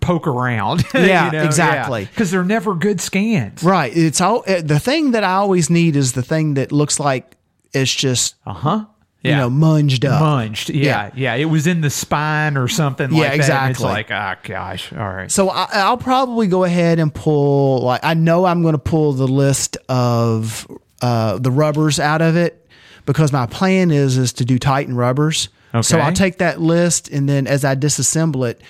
poke 0.00 0.26
around. 0.26 0.84
Yeah, 0.94 1.44
exactly. 1.44 2.04
Because 2.04 2.30
they're 2.30 2.44
never 2.44 2.74
good 2.74 3.00
scans. 3.00 3.62
Right. 3.62 3.94
It's 3.96 4.20
all 4.20 4.44
uh, 4.46 4.60
the 4.62 4.78
thing 4.78 5.10
that 5.12 5.24
I 5.24 5.32
always 5.34 5.68
need 5.70 5.96
is 5.96 6.12
the 6.12 6.22
thing 6.22 6.54
that 6.54 6.70
looks 6.72 7.00
like 7.00 7.36
it's 7.72 7.92
just 7.94 8.36
Uh 8.46 8.52
huh. 8.52 8.84
you 9.22 9.32
know 9.32 9.50
munged 9.50 10.04
up. 10.08 10.22
Munged. 10.22 10.72
Yeah, 10.74 11.10
yeah, 11.14 11.34
It 11.34 11.46
was 11.46 11.66
in 11.66 11.80
the 11.82 11.90
spine 11.90 12.56
or 12.56 12.68
something 12.68 13.12
Yeah, 13.12 13.18
like 13.18 13.26
that. 13.28 13.32
and 13.32 13.40
exactly. 13.40 13.70
It's 13.70 13.80
like, 13.82 14.10
ah, 14.10 14.36
gosh. 14.42 14.92
All 14.92 14.98
right. 15.08 15.30
So 15.30 15.50
I, 15.50 15.66
I'll 15.72 15.96
probably 15.98 16.46
go 16.46 16.64
ahead 16.64 16.98
and 16.98 17.12
pull. 17.14 17.80
Like 17.82 18.00
I 18.04 18.14
know 18.14 18.44
I'm 18.44 18.62
going 18.62 18.72
to 18.74 18.78
pull 18.78 19.12
the 19.12 19.28
list 19.28 19.76
of 19.88 20.66
uh, 21.02 21.38
the 21.38 21.50
rubbers 21.50 21.98
out 21.98 22.22
of 22.22 22.36
it 22.36 22.68
because 23.06 23.32
my 23.32 23.46
plan 23.46 23.90
is 23.90 24.16
is 24.16 24.32
to 24.34 24.44
do 24.44 24.58
Titan 24.58 24.94
rubbers. 24.96 25.48
So 25.82 25.98
I'll 25.98 26.12
take 26.12 26.38
that 26.38 26.60
list 26.60 27.08
and 27.10 27.28
then 27.28 27.46
as 27.46 27.64
I 27.64 27.76
disassemble 27.76 28.48
it, 28.48 28.60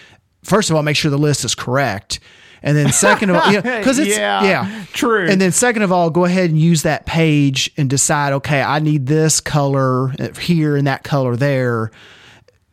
first 0.43 0.69
of 0.71 0.77
all, 0.77 0.83
make 0.83 0.97
sure 0.97 1.11
the 1.11 1.19
list 1.19 1.45
is 1.45 1.55
correct. 1.55 2.21
And 2.63 2.77
then 2.77 2.93
second 2.93 3.31
of 3.31 3.37
all, 3.37 3.53
because 3.55 3.99
it's 3.99 4.17
Yeah, 4.17 4.43
yeah, 4.45 4.85
true. 4.93 5.27
And 5.27 5.41
then 5.41 5.51
second 5.51 5.83
of 5.83 5.93
all, 5.93 6.11
go 6.11 6.27
ahead 6.27 6.51
and 6.51 6.59
use 6.59 6.83
that 6.83 7.07
page 7.07 7.71
and 7.79 7.89
decide. 7.89 8.35
Okay, 8.35 8.61
I 8.61 8.81
need 8.81 9.07
this 9.07 9.41
color 9.41 10.15
here 10.39 10.77
and 10.77 10.87
that 10.87 11.03
color 11.03 11.37
there. 11.37 11.91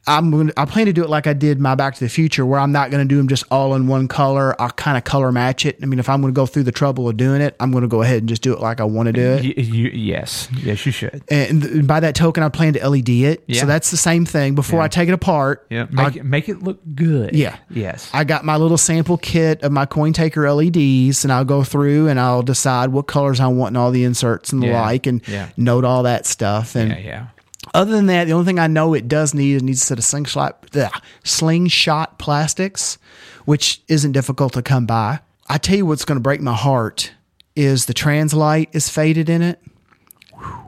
I'm 0.08 0.48
to 0.48 0.54
I 0.60 0.66
plan 0.66 0.86
to 0.86 0.94
do 0.94 1.04
it 1.04 1.10
like 1.10 1.28
I 1.28 1.34
did 1.34 1.60
my 1.60 1.76
Back 1.76 1.96
to 1.96 2.00
the 2.04 2.10
Future, 2.10 2.46
where 2.46 2.60
I'm 2.60 2.72
not 2.72 2.90
going 2.92 3.06
to 3.06 3.08
do 3.08 3.18
them 3.18 3.28
just 3.28 3.44
all 3.52 3.76
in 3.76 3.88
one 3.88 4.08
color. 4.08 4.60
I'll 4.62 4.70
kind 4.72 4.98
of 4.98 5.04
color 5.04 5.32
match 5.32 5.66
it. 5.66 5.78
I 5.84 5.86
mean, 5.86 6.00
if 6.00 6.08
I'm 6.10 6.22
going 6.22 6.34
to 6.34 6.36
go 6.36 6.46
through 6.46 6.64
the 6.64 6.72
trouble 6.72 7.10
of 7.10 7.18
doing 7.18 7.42
it, 7.42 7.56
I'm 7.60 7.72
going 7.72 7.82
to 7.82 7.88
go 7.88 8.02
ahead 8.02 8.20
and 8.20 8.30
just 8.30 8.42
do 8.42 8.54
it 8.54 8.60
like 8.62 8.80
I 8.80 8.86
want 8.86 9.08
to 9.08 9.14
do 9.14 9.22
it. 9.22 9.42
Y- 9.58 9.64
you, 9.64 9.90
yes, 9.90 10.48
yes, 10.64 10.86
you 10.86 10.92
should. 10.92 11.24
And 11.30 11.62
th- 11.62 11.86
by 11.86 12.00
that 12.00 12.16
token, 12.16 12.42
I 12.44 12.50
plan 12.50 12.74
to 12.74 12.90
LED 12.90 13.10
it. 13.10 13.44
Yeah. 13.48 13.62
So 13.62 13.66
that's 13.68 13.92
the 13.92 13.98
same 13.98 14.26
thing. 14.26 14.56
Before 14.56 14.80
I 14.82 14.88
take 14.88 15.10
it 15.10 15.14
apart, 15.14 15.68
Yeah, 15.70 15.88
I- 15.98 16.04
make 16.06 16.16
it, 16.16 16.24
make 16.26 16.50
it 16.50 16.64
look 16.64 16.80
good. 16.96 17.36
Yeah. 17.36 17.58
Yes. 17.70 18.10
I 18.14 18.24
got 18.24 18.46
my 18.46 18.56
little 18.56 18.78
sample 18.78 19.18
kit 19.18 19.62
of 19.64 19.72
my 19.72 19.86
Cointaker 19.86 20.50
LEDs, 20.50 21.24
and 21.26 21.34
I'll 21.34 21.46
go 21.46 21.64
through 21.64 22.08
and 22.08 22.20
I'll 22.20 22.44
decide 22.44 22.90
what 22.90 23.08
colors 23.08 23.40
I 23.40 23.48
want 23.48 23.74
in 23.74 23.78
all 23.78 23.92
the 23.92 24.04
inserts 24.06 24.54
and 24.54 24.64
the 24.64 24.68
Yeah. 24.68 24.82
like, 24.82 25.06
and 25.06 25.22
Yeah. 25.28 25.50
note 25.58 25.84
all 25.84 26.04
that 26.04 26.26
stuff. 26.26 26.76
And 26.76 26.92
yeah, 26.92 26.98
yeah. 27.00 27.26
Other 27.74 27.92
than 27.92 28.08
that, 28.08 28.26
the 28.26 28.34
only 28.34 28.46
thing 28.46 28.60
I 28.60 28.68
know 28.68 28.94
it 28.94 29.08
does 29.08 29.34
need 29.34 29.56
is 29.56 29.64
needs 29.64 29.82
a 29.82 29.86
set 29.86 29.98
of 29.98 30.04
slingshot, 30.04 30.66
ugh, 30.76 31.02
slingshot 31.24 32.20
plastics, 32.20 32.98
which 33.46 33.82
isn't 33.88 34.12
difficult 34.12 34.54
to 34.54 34.62
come 34.62 34.86
by. 34.86 35.20
I 35.50 35.58
tell 35.58 35.78
you 35.78 35.86
what's 35.86 36.06
going 36.06 36.18
to 36.18 36.22
break 36.22 36.42
my 36.42 36.54
heart 36.54 37.14
is 37.56 37.86
the 37.86 37.94
translite 37.94 38.70
is 38.74 38.90
faded 38.90 39.30
in 39.30 39.42
it. 39.42 39.62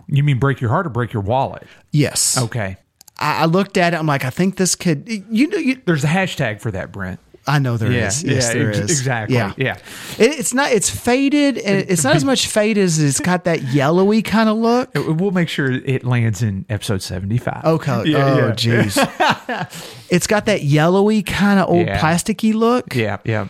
You 0.08 0.24
mean 0.24 0.40
break 0.40 0.60
your 0.60 0.72
heart 0.72 0.88
or 0.88 0.90
break 0.90 1.14
your 1.14 1.22
wallet? 1.22 1.68
Yes. 1.92 2.38
Okay. 2.38 2.78
I, 3.20 3.44
I 3.44 3.46
looked 3.46 3.78
at 3.78 3.94
it. 3.94 3.98
I'm 3.98 4.08
like, 4.08 4.26
I 4.26 4.32
think 4.32 4.58
this 4.58 4.76
could. 4.76 5.08
You 5.08 5.48
know, 5.48 5.58
you, 5.58 5.82
There's 5.86 6.04
a 6.04 6.08
hashtag 6.08 6.62
for 6.62 6.72
that, 6.72 6.92
Brent. 6.92 7.20
I 7.50 7.60
know 7.60 7.78
there 7.78 7.92
is. 7.92 8.24
Yeah, 8.24 8.34
Yes, 8.34 8.48
yeah, 8.48 8.54
there 8.54 8.70
ex- 8.70 8.78
is. 8.80 8.92
exactly. 9.00 9.36
Yeah, 9.36 9.54
Yeah. 9.58 9.78
It, 10.18 10.40
it's 10.40 10.54
not. 10.54 10.72
It's 10.72 10.90
faded, 10.90 11.58
and 11.58 11.90
it's 11.90 12.04
not 12.04 12.16
as 12.16 12.24
much 12.24 12.48
fade 12.48 12.78
as 12.78 13.00
it's 13.00 13.20
got 13.20 13.44
that 13.46 13.62
yellowy 13.64 14.22
kind 14.22 14.48
of 14.50 14.58
look. 14.58 14.92
We'll 14.96 15.32
make 15.32 15.50
sure 15.50 15.72
it 15.72 16.04
lands 16.06 16.42
in 16.42 16.66
episode 16.70 17.02
75. 17.02 17.66
Okay. 17.66 18.04
Yeah, 18.06 18.18
oh, 18.18 18.38
yeah. 18.48 18.52
jeez. 18.54 19.96
it's 20.10 20.28
got 20.28 20.46
that 20.46 20.64
yellowy 20.64 21.24
kind 21.24 21.60
of 21.60 21.70
old 21.70 21.88
Yeah. 21.88 22.00
plasticky 22.00 22.54
look. 22.54 22.96
Yeah, 22.96 23.18
yeah. 23.26 23.48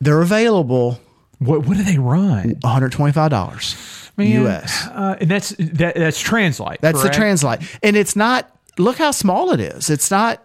They're 0.00 0.22
available. 0.22 1.00
What 1.38 1.66
what 1.66 1.76
do 1.76 1.82
they 1.84 1.98
run? 1.98 2.56
One 2.60 2.72
hundred 2.72 2.92
twenty-five 2.92 3.30
dollars 3.30 3.76
U.S. 4.16 4.86
Uh, 4.88 5.16
and 5.20 5.30
that's 5.30 5.50
that, 5.58 5.94
that's 5.94 6.20
translite. 6.20 6.80
That's 6.80 7.00
correct? 7.00 7.14
the 7.14 7.20
translite, 7.20 7.78
and 7.82 7.96
it's 7.96 8.16
not. 8.16 8.52
Look 8.76 8.98
how 8.98 9.10
small 9.12 9.50
it 9.52 9.60
is. 9.60 9.90
It's 9.90 10.10
not. 10.10 10.44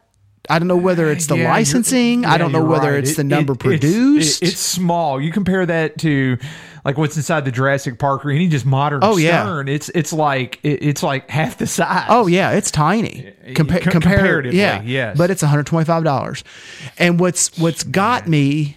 I 0.50 0.60
don't 0.60 0.68
know 0.68 0.76
whether 0.78 1.10
it's 1.10 1.28
the 1.28 1.38
Yeah, 1.38 1.50
licensing. 1.50 2.26
I 2.26 2.38
don't 2.38 2.52
know 2.52 2.64
whether 2.66 2.92
right. 2.92 3.00
it's 3.04 3.16
the 3.16 3.24
number 3.24 3.54
it- 3.54 3.56
it's- 3.66 3.80
produced. 3.80 4.44
it- 4.44 4.50
it's 4.50 4.60
small. 4.60 5.22
You 5.22 5.32
compare 5.32 5.66
that 5.66 5.98
to 6.00 6.38
like 6.84 6.98
what's 6.98 7.16
inside 7.16 7.46
the 7.46 7.52
Jurassic 7.52 7.98
Park 7.98 8.26
or 8.26 8.32
any 8.32 8.50
just 8.50 8.66
modern 8.66 9.00
Oh, 9.04 9.16
yeah. 9.16 9.44
Stern. 9.44 9.70
It's 9.70 9.88
it's 9.96 10.12
like 10.12 10.60
it, 10.64 10.80
it's 10.84 11.02
like 11.02 11.30
half 11.30 11.58
the 11.58 11.66
size. 11.68 12.06
Oh 12.10 12.28
yeah, 12.28 12.52
it's 12.52 12.72
tiny. 12.72 13.32
Compa- 13.48 13.56
Co- 13.56 13.92
compare- 13.92 13.92
comparatively, 13.92 14.60
yeah, 14.60 14.82
yes. 14.84 15.18
But 15.18 15.30
it's 15.32 15.42
one 15.42 15.50
hundred 15.50 15.66
twenty-five 15.68 16.04
dollars. 16.04 16.44
And 17.00 17.22
what's 17.22 17.58
what's 17.58 17.84
got 17.84 18.28
me 18.28 18.76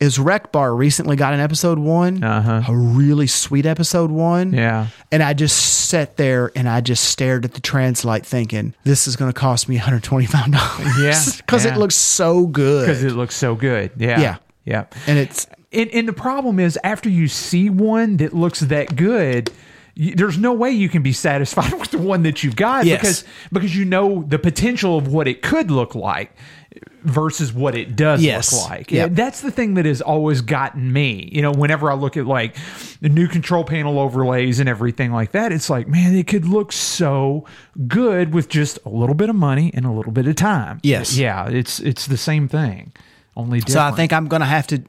is 0.00 0.18
Rec 0.18 0.52
Bar 0.52 0.74
recently 0.74 1.16
got 1.16 1.32
an 1.34 1.40
episode 1.40 1.78
one, 1.78 2.22
Uh-huh. 2.22 2.62
a 2.72 2.76
really 2.76 3.26
sweet 3.26 3.66
episode 3.66 4.10
one. 4.10 4.52
Yeah. 4.52 4.88
And 5.10 5.22
I 5.22 5.32
just 5.32 5.88
sat 5.88 6.16
there 6.16 6.50
and 6.54 6.68
I 6.68 6.80
just 6.80 7.04
stared 7.04 7.44
at 7.44 7.54
the 7.54 7.60
translite, 7.60 8.24
thinking 8.26 8.74
this 8.84 9.06
is 9.06 9.16
going 9.16 9.32
to 9.32 9.38
cost 9.38 9.68
me 9.68 9.76
one 9.76 9.84
hundred 9.84 10.02
twenty-five 10.02 10.50
dollars. 10.50 10.98
Yeah, 11.00 11.22
because 11.38 11.64
yeah. 11.64 11.74
it 11.74 11.78
looks 11.78 11.94
so 11.94 12.46
good. 12.46 12.86
because 12.86 13.04
it 13.04 13.12
looks 13.12 13.34
so 13.36 13.54
good. 13.54 13.90
Yeah, 13.96 14.20
Yeah. 14.20 14.36
yeah. 14.64 14.84
and 15.06 15.18
it's 15.18 15.46
And, 15.72 15.90
and 15.90 16.08
the 16.08 16.12
problem 16.12 16.58
is, 16.60 16.78
after 16.84 17.08
you 17.08 17.28
see 17.28 17.70
one 17.70 18.16
that 18.18 18.34
looks 18.34 18.60
that 18.60 18.96
good, 18.96 19.50
there's 19.96 20.36
no 20.38 20.52
way 20.52 20.70
you 20.70 20.88
can 20.90 21.02
be 21.02 21.12
satisfied 21.12 21.72
with 21.80 21.90
the 21.90 21.98
one 21.98 22.22
that 22.24 22.42
you've 22.44 22.56
got 22.56 22.84
Yes. 22.84 23.00
because 23.00 23.24
because 23.52 23.76
you 23.76 23.84
know 23.86 24.24
the 24.28 24.38
potential 24.38 24.98
of 24.98 25.08
what 25.08 25.26
it 25.26 25.40
could 25.42 25.70
look 25.70 25.94
like 25.94 26.32
versus 27.06 27.52
what 27.52 27.74
it 27.74 27.96
does 27.96 28.22
Yes. 28.22 28.52
look 28.52 28.68
like. 28.70 28.90
Yep. 28.92 29.12
That's 29.12 29.40
the 29.40 29.50
thing 29.50 29.74
that 29.74 29.86
has 29.86 30.02
always 30.02 30.40
gotten 30.40 30.92
me. 30.92 31.28
You 31.32 31.40
know, 31.40 31.52
whenever 31.52 31.90
I 31.90 31.94
look 31.94 32.16
at 32.16 32.26
like 32.26 32.56
the 33.00 33.08
new 33.08 33.28
control 33.28 33.64
panel 33.64 33.98
overlays 33.98 34.60
and 34.60 34.68
everything 34.68 35.12
like 35.12 35.32
that, 35.32 35.52
it's 35.52 35.70
like, 35.70 35.88
man, 35.88 36.14
it 36.14 36.26
could 36.26 36.44
look 36.46 36.72
so 36.72 37.46
good 37.86 38.34
with 38.34 38.48
just 38.48 38.78
a 38.84 38.88
little 38.88 39.14
bit 39.14 39.30
of 39.30 39.36
money 39.36 39.70
and 39.72 39.86
a 39.86 39.90
little 39.90 40.12
bit 40.12 40.26
of 40.26 40.36
time. 40.36 40.80
Yes. 40.82 41.16
Yeah, 41.16 41.48
it's 41.48 41.80
it's 41.80 42.06
the 42.06 42.16
same 42.16 42.48
thing. 42.48 42.92
Only 43.36 43.58
different. 43.60 43.72
so 43.74 43.80
I 43.82 43.90
think 43.92 44.12
I'm 44.12 44.28
going 44.28 44.40
to 44.40 44.46
have 44.46 44.66
to 44.68 44.82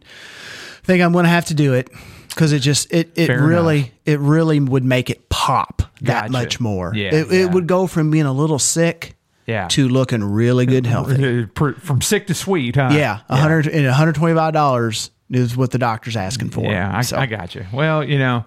think 0.83 1.03
I'm 1.03 1.11
going 1.11 1.25
to 1.25 1.29
have 1.29 1.45
to 1.45 1.53
do 1.53 1.73
it 1.73 1.89
because 2.29 2.53
it 2.53 2.59
just 2.59 2.91
it 2.93 3.11
it 3.15 3.27
Fair 3.27 3.43
really 3.43 3.77
enough. 3.79 3.89
it 4.05 4.19
really 4.19 4.59
would 4.59 4.85
make 4.85 5.09
it 5.09 5.27
pop 5.29 5.81
that 6.01 6.21
Gotcha. 6.21 6.31
much 6.31 6.59
more. 6.59 6.93
Yeah, 6.95 7.13
it, 7.13 7.27
yeah. 7.29 7.43
it 7.43 7.51
would 7.51 7.67
go 7.67 7.87
from 7.87 8.09
being 8.09 8.25
a 8.25 8.31
little 8.33 8.59
sick 8.59 9.15
Yeah. 9.47 9.67
to 9.69 9.87
looking 9.89 10.23
really 10.23 10.65
good 10.65 10.85
healthy. 10.93 11.45
From 11.55 12.01
sick 12.01 12.27
to 12.27 12.33
sweet, 12.33 12.75
huh? 12.75 12.89
Yeah, 12.91 13.21
and 13.29 13.85
125 13.85 14.53
dollars 14.53 15.09
is 15.31 15.57
what 15.57 15.71
the 15.71 15.77
doctor's 15.79 16.15
asking 16.15 16.49
for. 16.51 16.65
Yeah, 16.65 16.91
I, 16.95 17.01
so, 17.01 17.17
I 17.17 17.25
got 17.25 17.55
you. 17.55 17.65
Well, 17.73 18.03
you 18.03 18.19
know, 18.19 18.45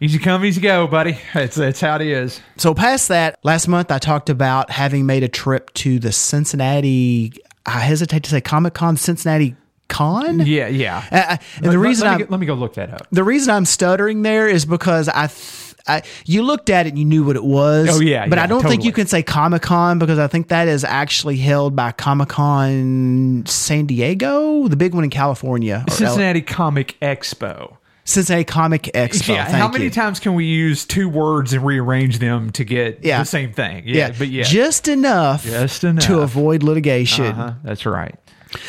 easy 0.00 0.18
come, 0.18 0.44
easy 0.44 0.60
go, 0.60 0.86
buddy. 0.86 1.18
It's 1.34 1.58
it's 1.58 1.80
how 1.80 1.96
it 1.96 2.02
is. 2.02 2.40
so 2.56 2.74
past 2.74 3.08
that, 3.08 3.38
last 3.42 3.68
month 3.68 3.90
I 3.90 3.98
talked 3.98 4.30
about 4.30 4.70
having 4.70 5.04
made 5.04 5.22
a 5.24 5.28
trip 5.28 5.72
to 5.74 5.98
the 5.98 6.12
Cincinnati. 6.12 7.32
I 7.66 7.80
hesitate 7.80 8.24
to 8.24 8.30
say 8.30 8.40
Comic 8.40 8.74
Con 8.74 8.96
Cincinnati 8.96 9.54
Con. 9.88 10.46
Yeah, 10.46 10.68
yeah. 10.68 11.04
Uh, 11.10 11.16
uh, 11.16 11.36
and 11.56 11.72
the 11.72 11.78
reason 11.78 12.06
let, 12.08 12.18
me, 12.18 12.24
go- 12.24 12.30
let 12.30 12.40
me 12.40 12.46
go 12.46 12.54
look 12.54 12.74
that 12.74 12.92
up. 12.94 13.06
the 13.10 13.24
reason 13.24 13.52
I'm 13.54 13.64
stuttering 13.64 14.22
there 14.22 14.48
is 14.48 14.64
because 14.64 15.08
I, 15.08 15.26
th- 15.26 15.69
I 15.86 16.02
you 16.26 16.42
looked 16.42 16.70
at 16.70 16.86
it 16.86 16.90
and 16.90 16.98
you 16.98 17.04
knew 17.04 17.24
what 17.24 17.36
it 17.36 17.44
was. 17.44 17.88
Oh, 17.90 18.00
yeah, 18.00 18.26
but 18.26 18.38
yeah, 18.38 18.44
I 18.44 18.46
don't 18.46 18.62
think 18.62 18.84
you 18.84 18.92
can 18.92 19.06
say 19.06 19.22
Comic 19.22 19.62
Con 19.62 19.98
because 19.98 20.18
I 20.18 20.26
think 20.26 20.48
that 20.48 20.68
is 20.68 20.84
actually 20.84 21.36
held 21.36 21.74
by 21.76 21.92
Comic 21.92 22.28
Con 22.28 23.44
San 23.46 23.86
Diego, 23.86 24.68
the 24.68 24.76
big 24.76 24.94
one 24.94 25.04
in 25.04 25.10
California, 25.10 25.84
or 25.86 25.90
L- 25.92 25.96
Cincinnati 25.96 26.42
Comic 26.42 26.96
Expo. 27.00 27.76
Cincinnati 28.04 28.44
Comic 28.44 28.82
Expo. 28.94 29.34
yeah. 29.34 29.48
How 29.50 29.68
many 29.68 29.84
you. 29.84 29.90
times 29.90 30.18
can 30.18 30.34
we 30.34 30.44
use 30.46 30.84
two 30.84 31.08
words 31.08 31.52
and 31.52 31.64
rearrange 31.64 32.18
them 32.18 32.50
to 32.52 32.64
get 32.64 33.00
Yeah. 33.04 33.18
the 33.20 33.24
same 33.24 33.52
thing? 33.52 33.84
Yeah, 33.86 34.08
Yeah, 34.08 34.14
but 34.18 34.28
yeah, 34.28 34.42
just 34.42 34.88
enough, 34.88 35.44
Just 35.44 35.84
enough. 35.84 36.04
to 36.06 36.20
avoid 36.20 36.62
litigation. 36.62 37.26
uh-huh, 37.26 37.52
that's 37.62 37.86
right. 37.86 38.16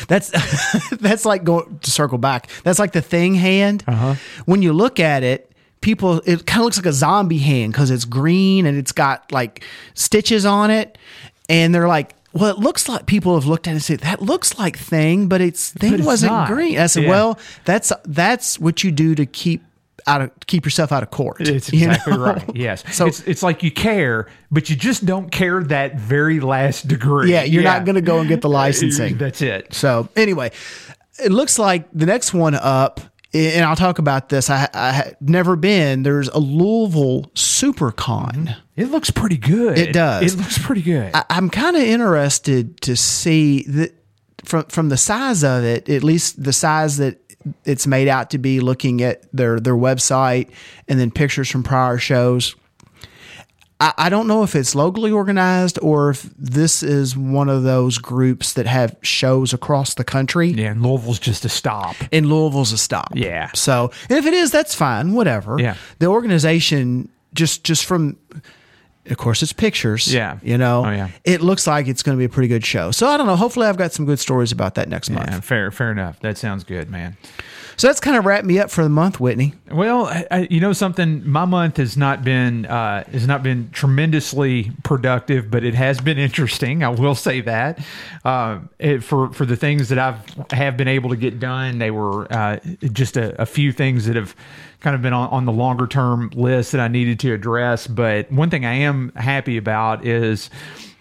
That's 0.06 0.30
that's 1.00 1.24
like 1.24 1.42
going 1.42 1.78
to 1.80 1.90
circle 1.90 2.18
back. 2.18 2.48
That's 2.62 2.78
like 2.78 2.92
the 2.92 3.02
thing 3.02 3.34
hand. 3.34 3.82
Uh-huh. 3.88 4.14
When 4.44 4.62
you 4.62 4.72
look 4.72 5.00
at 5.00 5.24
it, 5.24 5.50
people 5.82 6.22
it 6.24 6.46
kind 6.46 6.60
of 6.60 6.64
looks 6.64 6.78
like 6.78 6.86
a 6.86 6.92
zombie 6.92 7.38
hand 7.38 7.72
because 7.72 7.90
it's 7.90 8.06
green 8.06 8.64
and 8.64 8.78
it's 8.78 8.92
got 8.92 9.30
like 9.30 9.62
stitches 9.94 10.46
on 10.46 10.70
it, 10.70 10.96
and 11.48 11.74
they're 11.74 11.88
like. 11.88 12.14
Well, 12.34 12.48
it 12.48 12.58
looks 12.58 12.88
like 12.88 13.04
people 13.04 13.34
have 13.34 13.44
looked 13.44 13.66
at 13.66 13.72
it 13.72 13.74
and 13.74 13.82
said 13.82 14.00
that 14.00 14.22
looks 14.22 14.58
like 14.58 14.78
thing, 14.78 15.28
but 15.28 15.42
it's 15.42 15.70
thing 15.72 15.92
it's 15.92 16.02
wasn't 16.02 16.32
not. 16.32 16.48
green. 16.48 16.78
I 16.78 16.86
said, 16.86 17.02
Yeah. 17.02 17.10
well, 17.10 17.38
that's 17.66 17.92
that's 18.06 18.58
what 18.58 18.82
you 18.82 18.90
do 18.90 19.14
to 19.16 19.26
keep 19.26 19.62
out 20.06 20.22
of 20.22 20.30
keep 20.46 20.64
yourself 20.64 20.92
out 20.92 21.02
of 21.02 21.10
court. 21.10 21.42
It's 21.42 21.70
you 21.70 21.88
know? 21.88 21.96
right. 22.06 22.56
Yes. 22.56 22.84
So 22.92 23.04
it's 23.06 23.20
it's 23.24 23.42
like 23.42 23.62
you 23.62 23.70
care, 23.70 24.28
but 24.50 24.70
you 24.70 24.76
just 24.76 25.04
don't 25.04 25.30
care 25.30 25.62
that 25.64 25.96
very 26.00 26.40
last 26.40 26.88
degree. 26.88 27.30
yeah, 27.30 27.42
you're 27.42 27.62
not 27.62 27.84
going 27.84 27.96
to 27.96 28.00
go 28.00 28.18
and 28.20 28.28
get 28.30 28.40
the 28.40 28.48
uh, 28.48 28.52
licensing. 28.52 29.18
That's 29.18 29.42
it. 29.42 29.74
So 29.74 30.08
anyway, 30.16 30.52
it 31.22 31.32
looks 31.32 31.58
like 31.58 31.86
the 31.92 32.06
next 32.06 32.32
one 32.32 32.54
up, 32.54 33.02
and 33.34 33.64
I'll 33.64 33.76
talk 33.76 33.98
about 33.98 34.28
this. 34.28 34.50
I, 34.50 34.68
I 34.74 35.12
never 35.20 35.56
been. 35.56 36.02
There's 36.02 36.28
a 36.28 36.38
Louisville 36.38 37.30
SuperCon. 37.34 38.32
Mm-hmm. 38.32 38.60
It 38.76 38.90
looks 38.90 39.10
pretty 39.10 39.38
good. 39.38 39.78
It 39.78 39.92
does. 39.92 40.34
It 40.34 40.38
looks 40.38 40.58
pretty 40.58 40.82
good. 40.82 41.10
I, 41.14 41.24
I'm 41.30 41.48
kind 41.50 41.76
of 41.76 41.82
interested 41.82 42.80
to 42.82 42.96
see 42.96 43.62
that 43.64 43.94
from 44.44 44.64
from 44.64 44.88
the 44.88 44.96
size 44.96 45.44
of 45.44 45.64
it, 45.64 45.88
at 45.88 46.04
least 46.04 46.42
the 46.42 46.52
size 46.52 46.98
that 46.98 47.18
it's 47.64 47.86
made 47.86 48.08
out 48.08 48.30
to 48.30 48.38
be. 48.38 48.60
Looking 48.60 49.02
at 49.02 49.24
their 49.32 49.60
their 49.60 49.76
website 49.76 50.50
and 50.88 50.98
then 50.98 51.10
pictures 51.10 51.48
from 51.50 51.62
prior 51.62 51.98
shows. 51.98 52.54
I, 53.82 53.92
I 54.06 54.08
don't 54.08 54.28
know 54.28 54.44
if 54.44 54.54
it's 54.54 54.74
locally 54.74 55.10
organized 55.10 55.78
or 55.82 56.10
if 56.10 56.22
this 56.38 56.82
is 56.84 57.16
one 57.16 57.48
of 57.48 57.64
those 57.64 57.98
groups 57.98 58.52
that 58.52 58.66
have 58.66 58.96
shows 59.02 59.52
across 59.52 59.94
the 59.94 60.04
country. 60.04 60.50
yeah, 60.50 60.70
and 60.70 60.82
Louisville's 60.82 61.18
just 61.18 61.44
a 61.44 61.48
stop. 61.48 61.96
and 62.12 62.26
Louisville's 62.26 62.72
a 62.72 62.78
stop. 62.78 63.12
Yeah. 63.14 63.50
So 63.54 63.90
and 64.08 64.18
if 64.18 64.26
it 64.26 64.34
is, 64.34 64.50
that's 64.52 64.74
fine. 64.74 65.14
Whatever. 65.14 65.56
Yeah. 65.58 65.74
The 65.98 66.06
organization 66.06 67.08
just 67.34 67.64
just 67.64 67.84
from, 67.84 68.16
of 69.06 69.16
course, 69.16 69.42
it's 69.42 69.52
pictures. 69.52 70.12
Yeah. 70.12 70.38
You 70.42 70.58
know. 70.58 70.84
Oh, 70.86 70.90
yeah. 70.90 71.08
It 71.24 71.40
looks 71.40 71.66
like 71.66 71.88
it's 71.88 72.02
going 72.04 72.16
to 72.16 72.18
be 72.18 72.24
a 72.26 72.28
pretty 72.28 72.48
good 72.48 72.64
show. 72.64 72.92
So 72.92 73.08
I 73.08 73.16
don't 73.16 73.26
know. 73.26 73.36
Hopefully, 73.36 73.66
I've 73.66 73.78
got 73.78 73.92
some 73.92 74.06
good 74.06 74.20
stories 74.20 74.52
about 74.52 74.76
that 74.76 74.88
next 74.88 75.10
month. 75.10 75.28
Yeah, 75.30 75.40
fair, 75.40 75.70
fair 75.72 75.90
enough. 75.90 76.20
That 76.20 76.38
sounds 76.38 76.62
good, 76.62 76.88
man. 76.88 77.16
So 77.76 77.86
that's 77.86 78.00
kind 78.00 78.16
of 78.16 78.24
wrapped 78.24 78.44
me 78.44 78.58
up 78.58 78.70
for 78.70 78.82
the 78.82 78.90
month, 78.90 79.18
Whitney. 79.18 79.54
Well, 79.70 80.06
I, 80.30 80.46
you 80.50 80.60
know 80.60 80.72
something. 80.72 81.28
My 81.28 81.44
month 81.44 81.78
has 81.78 81.96
not 81.96 82.22
been 82.22 82.66
uh, 82.66 83.04
has 83.10 83.26
not 83.26 83.42
been 83.42 83.70
tremendously 83.70 84.70
productive, 84.82 85.50
but 85.50 85.64
it 85.64 85.74
has 85.74 86.00
been 86.00 86.18
interesting. 86.18 86.84
I 86.84 86.88
will 86.88 87.14
say 87.14 87.40
that 87.42 87.84
uh, 88.24 88.60
it, 88.78 89.02
for 89.02 89.32
for 89.32 89.46
the 89.46 89.56
things 89.56 89.88
that 89.88 89.98
I've 89.98 90.52
have 90.52 90.76
been 90.76 90.88
able 90.88 91.10
to 91.10 91.16
get 91.16 91.40
done, 91.40 91.78
they 91.78 91.90
were 91.90 92.32
uh, 92.32 92.58
just 92.92 93.16
a, 93.16 93.40
a 93.40 93.46
few 93.46 93.72
things 93.72 94.06
that 94.06 94.16
have 94.16 94.36
kind 94.80 94.94
of 94.94 95.02
been 95.02 95.12
on, 95.12 95.28
on 95.30 95.44
the 95.44 95.52
longer 95.52 95.86
term 95.86 96.30
list 96.34 96.72
that 96.72 96.80
I 96.80 96.88
needed 96.88 97.20
to 97.20 97.32
address. 97.32 97.86
But 97.86 98.30
one 98.30 98.50
thing 98.50 98.64
I 98.64 98.74
am 98.74 99.12
happy 99.16 99.56
about 99.56 100.04
is. 100.04 100.50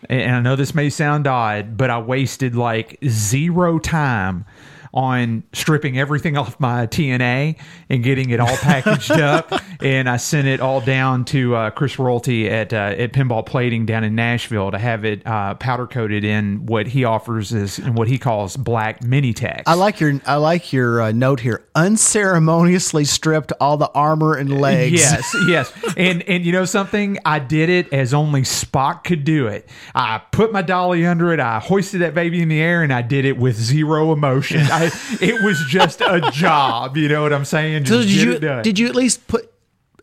And 0.10 0.36
I 0.36 0.40
know 0.40 0.56
this 0.56 0.74
may 0.74 0.90
sound 0.90 1.28
odd, 1.28 1.78
but 1.78 1.92
I 1.92 2.00
wasted 2.00 2.56
like 2.56 2.98
zero 3.08 3.78
time 3.78 4.46
on 4.94 5.44
stripping 5.54 5.98
everything 5.98 6.38
off 6.38 6.60
my 6.60 6.88
TNA 6.88 7.58
and 7.90 8.04
getting 8.04 8.30
it 8.30 8.40
all 8.40 8.58
packaged 8.58 9.12
up. 9.22 9.52
And 9.82 10.10
I 10.10 10.18
sent 10.18 10.48
it 10.48 10.60
all 10.60 10.82
down 10.82 11.26
to 11.26 11.56
uh, 11.56 11.70
Chris 11.72 11.98
Royalty 11.98 12.50
at 12.50 12.74
uh, 12.74 12.96
at 12.98 13.14
Pinball 13.14 13.46
Plating 13.46 13.86
down 13.86 14.04
in 14.04 14.16
Nashville 14.16 14.72
to 14.72 14.78
have 14.78 15.06
it 15.06 15.26
uh, 15.26 15.56
powder 15.56 15.88
coated 15.88 16.24
in 16.24 16.66
what 16.66 16.88
he 16.88 17.06
offers 17.06 17.54
is 17.54 17.80
in 17.80 17.96
what 17.96 18.08
he 18.08 18.18
calls 18.18 18.58
black 18.58 19.04
mini 19.04 19.34
text. 19.34 19.68
I 19.68 19.74
like 19.74 20.00
your 20.00 20.20
I 20.26 20.36
like 20.36 20.74
your 20.74 21.02
uh, 21.02 21.12
note 21.12 21.40
here. 21.40 21.66
Unceremoniously 21.76 23.06
stripped 23.06 23.54
all 23.60 23.78
the 23.78 23.90
armor 23.92 24.36
and 24.36 24.60
legs. 24.60 24.94
Yes, 24.94 25.36
yes. 25.48 25.72
And 25.98 26.24
and 26.24 26.46
you 26.46 26.52
know 26.52 26.66
something? 26.66 27.18
I 27.26 27.40
did 27.40 27.70
it 27.70 27.92
as 27.94 28.14
only 28.14 28.42
Spock 28.42 29.04
could 29.04 29.24
do 29.24 29.48
it. 29.48 29.68
I 29.94 30.22
put 30.32 30.52
my 30.52 30.62
dolly 30.62 31.06
under 31.06 31.34
it, 31.34 31.40
I 31.40 31.60
hoisted 31.60 32.02
that 32.02 32.14
baby 32.14 32.42
in 32.42 32.50
the 32.50 32.60
air, 32.60 32.82
and 32.82 32.94
I 32.94 33.02
did 33.02 33.26
it 33.26 33.38
with 33.38 33.56
zero 33.56 34.14
emotion. 34.14 34.62
I, 34.62 34.81
it 35.22 35.44
was 35.44 35.64
just 35.68 36.02
a 36.02 36.22
job, 36.32 36.98
you 36.98 37.08
know 37.08 37.22
what 37.22 37.34
I'm 37.34 37.46
saying? 37.46 37.86
So 37.86 38.02
did 38.02 38.10
you 38.12 38.40
did 38.40 38.80
you 38.80 38.88
at 38.88 38.96
least 38.96 39.28
put 39.28 39.52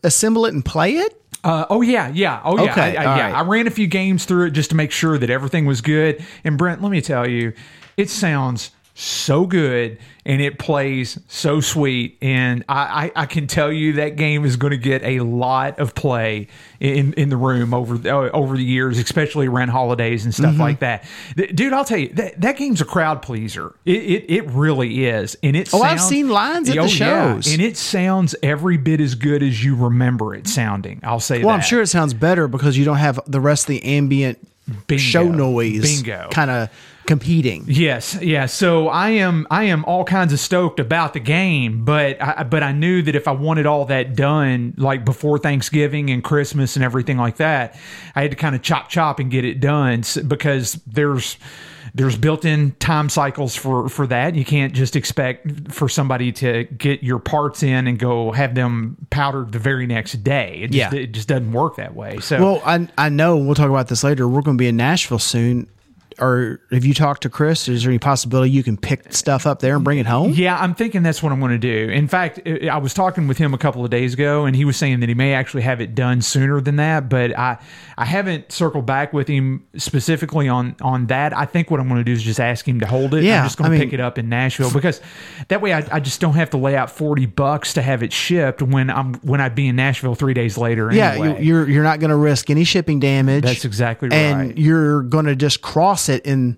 assemble 0.03 0.45
it 0.45 0.53
and 0.53 0.63
play 0.63 0.93
it? 0.93 1.15
Uh, 1.43 1.65
oh 1.69 1.81
yeah, 1.81 2.09
yeah, 2.09 2.41
oh 2.43 2.57
yeah, 2.57 2.71
Okay, 2.71 2.97
I, 2.97 3.01
I, 3.01 3.17
yeah. 3.17 3.25
right. 3.25 3.35
I 3.35 3.41
ran 3.43 3.65
a 3.65 3.71
few 3.71 3.87
games 3.87 4.25
through 4.25 4.47
it 4.47 4.51
just 4.51 4.71
to 4.71 4.75
make 4.75 4.91
sure 4.91 5.17
that 5.17 5.29
everything 5.29 5.65
was 5.65 5.79
good. 5.79 6.23
And 6.43 6.57
Brent, 6.57 6.81
let 6.81 6.91
me 6.91 6.99
tell 7.01 7.27
you, 7.29 7.53
it 7.95 8.09
sounds 8.09 8.71
so 9.01 9.45
good 9.45 9.97
and 10.25 10.41
it 10.41 10.59
plays 10.59 11.17
so 11.29 11.61
sweet. 11.61 12.17
And 12.21 12.65
I, 12.67 13.11
I, 13.15 13.21
I 13.23 13.25
can 13.25 13.47
tell 13.47 13.71
you 13.71 13.93
that 13.93 14.17
game 14.17 14.43
is 14.43 14.57
going 14.57 14.71
to 14.71 14.77
get 14.77 15.01
a 15.03 15.21
lot 15.21 15.79
of 15.79 15.95
play 15.95 16.47
in, 16.81 17.13
in 17.13 17.29
the 17.29 17.37
room 17.37 17.73
over 17.73 17.95
uh, 18.07 18.29
over 18.31 18.57
the 18.57 18.63
years, 18.63 18.97
especially 18.99 19.47
around 19.47 19.69
holidays 19.69 20.25
and 20.25 20.35
stuff 20.35 20.57
like 20.59 20.79
that. 20.79 21.05
Th- 21.37 21.55
Dude, 21.55 21.71
I'll 21.71 21.85
tell 21.85 21.97
you 21.97 22.09
that 22.09 22.41
that 22.41 22.57
game's 22.57 22.81
a 22.81 22.85
crowd 22.85 23.21
pleaser. 23.21 23.73
It 23.85 24.03
it, 24.03 24.25
it 24.29 24.45
really 24.49 25.05
is, 25.05 25.37
and 25.41 25.55
it. 25.55 25.69
Oh, 25.73 25.81
I've 25.81 26.01
seen 26.01 26.27
lines 26.29 26.69
at 26.69 26.75
the 26.75 26.81
Oh, 26.81 26.85
yeah. 26.85 26.89
shows. 27.35 27.51
and 27.53 27.61
it 27.61 27.77
sounds 27.77 28.35
every 28.43 28.75
bit 28.77 28.99
as 28.99 29.15
good 29.15 29.41
as 29.41 29.63
you 29.63 29.75
remember 29.75 30.35
it 30.35 30.47
sounding. 30.47 30.99
I'll 31.03 31.19
say 31.21 31.39
Well, 31.39 31.47
that. 31.49 31.53
I'm 31.55 31.61
sure 31.61 31.81
it 31.81 31.87
sounds 31.87 32.13
better 32.13 32.47
because 32.49 32.77
you 32.77 32.83
don't 32.85 32.97
have 32.97 33.19
the 33.25 33.39
rest 33.39 33.63
of 33.63 33.67
the 33.69 33.83
ambient 33.83 34.45
Bingo. 34.87 35.01
show 35.01 35.27
noise 35.27 35.81
Bingo. 36.03 36.27
kind 36.31 36.51
of 36.51 36.69
competing. 37.09 37.65
Yes, 37.67 38.17
yeah. 38.21 38.45
So 38.45 38.87
I 38.87 39.09
am 39.09 39.47
I 39.49 39.63
am 39.63 39.83
all 39.85 40.03
kinds 40.03 40.31
of 40.31 40.39
stoked 40.39 40.79
about 40.79 41.13
the 41.13 41.19
game, 41.19 41.83
but 41.83 42.21
I, 42.21 42.43
but 42.43 42.61
I 42.61 42.71
knew 42.71 43.01
that 43.01 43.15
if 43.15 43.27
I 43.27 43.31
wanted 43.31 43.65
all 43.65 43.85
that 43.85 44.15
done 44.15 44.75
like 44.77 45.03
before 45.03 45.39
Thanksgiving 45.39 46.11
and 46.11 46.23
Christmas 46.23 46.75
and 46.75 46.85
everything 46.85 47.17
like 47.17 47.37
that, 47.37 47.75
I 48.15 48.21
had 48.21 48.29
to 48.29 48.37
kind 48.37 48.55
of 48.55 48.61
chop 48.61 48.89
chop 48.89 49.17
and 49.19 49.31
get 49.31 49.43
it 49.43 49.59
done 49.59 50.03
because 50.27 50.73
there's 50.85 51.37
there's 51.95 52.15
built-in 52.15 52.73
time 52.73 53.09
cycles 53.09 53.55
for 53.55 53.89
for 53.89 54.05
that. 54.05 54.35
You 54.35 54.45
can't 54.45 54.73
just 54.73 54.95
expect 54.95 55.71
for 55.71 55.89
somebody 55.89 56.31
to 56.33 56.65
get 56.65 57.01
your 57.01 57.17
parts 57.17 57.63
in 57.63 57.87
and 57.87 57.97
go 57.97 58.31
have 58.33 58.53
them 58.53 58.97
powdered 59.09 59.51
the 59.51 59.57
very 59.57 59.87
next 59.87 60.23
day. 60.23 60.59
It 60.61 60.67
just, 60.71 60.93
Yeah. 60.93 60.99
it 60.99 61.07
just 61.13 61.27
doesn't 61.27 61.51
work 61.51 61.77
that 61.77 61.95
way. 61.95 62.19
So 62.19 62.39
Well, 62.39 62.61
I 62.63 62.87
I 62.99 63.09
know 63.09 63.35
we'll 63.37 63.55
talk 63.55 63.71
about 63.71 63.87
this 63.87 64.03
later. 64.03 64.27
We're 64.27 64.43
going 64.43 64.57
to 64.57 64.61
be 64.61 64.67
in 64.67 64.77
Nashville 64.77 65.17
soon. 65.17 65.67
Or 66.21 66.59
have 66.71 66.85
you 66.85 66.93
talked 66.93 67.23
to 67.23 67.29
Chris? 67.29 67.67
Is 67.67 67.83
there 67.83 67.91
any 67.91 67.99
possibility 67.99 68.51
you 68.51 68.63
can 68.63 68.77
pick 68.77 69.13
stuff 69.13 69.45
up 69.45 69.59
there 69.59 69.75
and 69.75 69.83
bring 69.83 69.97
it 69.99 70.05
home? 70.05 70.31
Yeah, 70.33 70.57
I'm 70.59 70.75
thinking 70.75 71.03
that's 71.03 71.23
what 71.23 71.31
I'm 71.31 71.39
going 71.39 71.51
to 71.51 71.57
do. 71.57 71.91
In 71.91 72.07
fact, 72.07 72.39
I 72.47 72.77
was 72.77 72.93
talking 72.93 73.27
with 73.27 73.37
him 73.37 73.53
a 73.53 73.57
couple 73.57 73.83
of 73.83 73.91
days 73.91 74.13
ago, 74.13 74.45
and 74.45 74.55
he 74.55 74.65
was 74.65 74.77
saying 74.77 74.99
that 74.99 75.09
he 75.09 75.15
may 75.15 75.33
actually 75.33 75.63
have 75.63 75.81
it 75.81 75.95
done 75.95 76.21
sooner 76.21 76.59
than 76.61 76.75
that. 76.77 77.09
But 77.09 77.37
I, 77.37 77.57
I 77.97 78.05
haven't 78.05 78.51
circled 78.51 78.85
back 78.85 79.13
with 79.13 79.27
him 79.27 79.65
specifically 79.77 80.47
on 80.47 80.75
on 80.81 81.07
that. 81.07 81.35
I 81.35 81.45
think 81.45 81.71
what 81.71 81.79
I'm 81.79 81.87
going 81.87 81.99
to 81.99 82.03
do 82.03 82.11
is 82.13 82.21
just 82.23 82.39
ask 82.39 82.67
him 82.67 82.79
to 82.81 82.85
hold 82.87 83.13
it. 83.13 83.23
Yeah, 83.23 83.39
I'm 83.41 83.45
just 83.45 83.57
going 83.57 83.71
I 83.71 83.75
to 83.75 83.79
mean- 83.79 83.87
pick 83.89 83.93
it 83.93 83.99
up 84.01 84.17
in 84.17 84.29
Nashville 84.29 84.71
because 84.73 85.01
that 85.47 85.61
way 85.61 85.73
I, 85.73 85.87
I 85.91 85.99
just 85.99 86.19
don't 86.21 86.33
have 86.35 86.49
to 86.51 86.57
lay 86.57 86.75
out 86.75 86.91
40 86.91 87.25
bucks 87.27 87.73
to 87.75 87.81
have 87.81 88.03
it 88.03 88.11
shipped 88.11 88.61
when 88.61 88.89
I'm 88.89 89.13
when 89.15 89.39
I'd 89.41 89.55
be 89.55 89.67
in 89.67 89.75
Nashville 89.75 90.15
three 90.15 90.33
days 90.33 90.57
later. 90.57 90.91
Yeah, 90.93 91.11
anyway. 91.11 91.43
you, 91.43 91.55
you're 91.55 91.69
you're 91.69 91.83
not 91.83 91.99
going 91.99 92.09
to 92.09 92.15
risk 92.17 92.49
any 92.49 92.63
shipping 92.63 92.99
damage. 92.99 93.43
That's 93.43 93.63
exactly 93.65 94.09
right. 94.09 94.17
and 94.17 94.57
you're 94.59 95.03
going 95.03 95.25
to 95.25 95.35
just 95.35 95.61
cross 95.61 96.08
it 96.09 96.25
in 96.25 96.57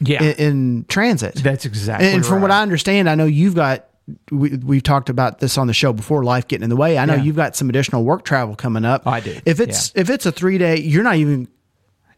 yeah. 0.00 0.22
in, 0.22 0.34
in 0.36 0.84
transit. 0.88 1.34
That's 1.36 1.64
exactly 1.64 2.08
And 2.08 2.24
from 2.24 2.42
what. 2.42 2.50
I 2.50 2.62
understand, 2.62 3.08
I 3.08 3.14
know 3.14 3.26
you've 3.26 3.54
got. 3.54 3.86
We, 4.32 4.56
we've 4.56 4.82
talked 4.82 5.08
about 5.08 5.38
this 5.38 5.56
on 5.56 5.68
the 5.68 5.72
show 5.74 5.92
before. 5.92 6.24
Life 6.24 6.48
getting 6.48 6.64
in 6.64 6.70
the 6.70 6.76
way. 6.76 6.98
I 6.98 7.04
know 7.04 7.14
Yeah. 7.14 7.22
you've 7.22 7.36
got 7.36 7.54
some 7.54 7.68
additional 7.68 8.02
work 8.04 8.24
travel 8.24 8.56
coming 8.56 8.84
up. 8.84 9.06
I 9.06 9.20
do, 9.20 9.38
If 9.46 9.60
it's 9.60 9.92
if 9.94 10.10
it's 10.10 10.26
a 10.26 10.32
three 10.32 10.58
day, 10.58 10.78
you're 10.80 11.04
not 11.04 11.16
even. 11.16 11.48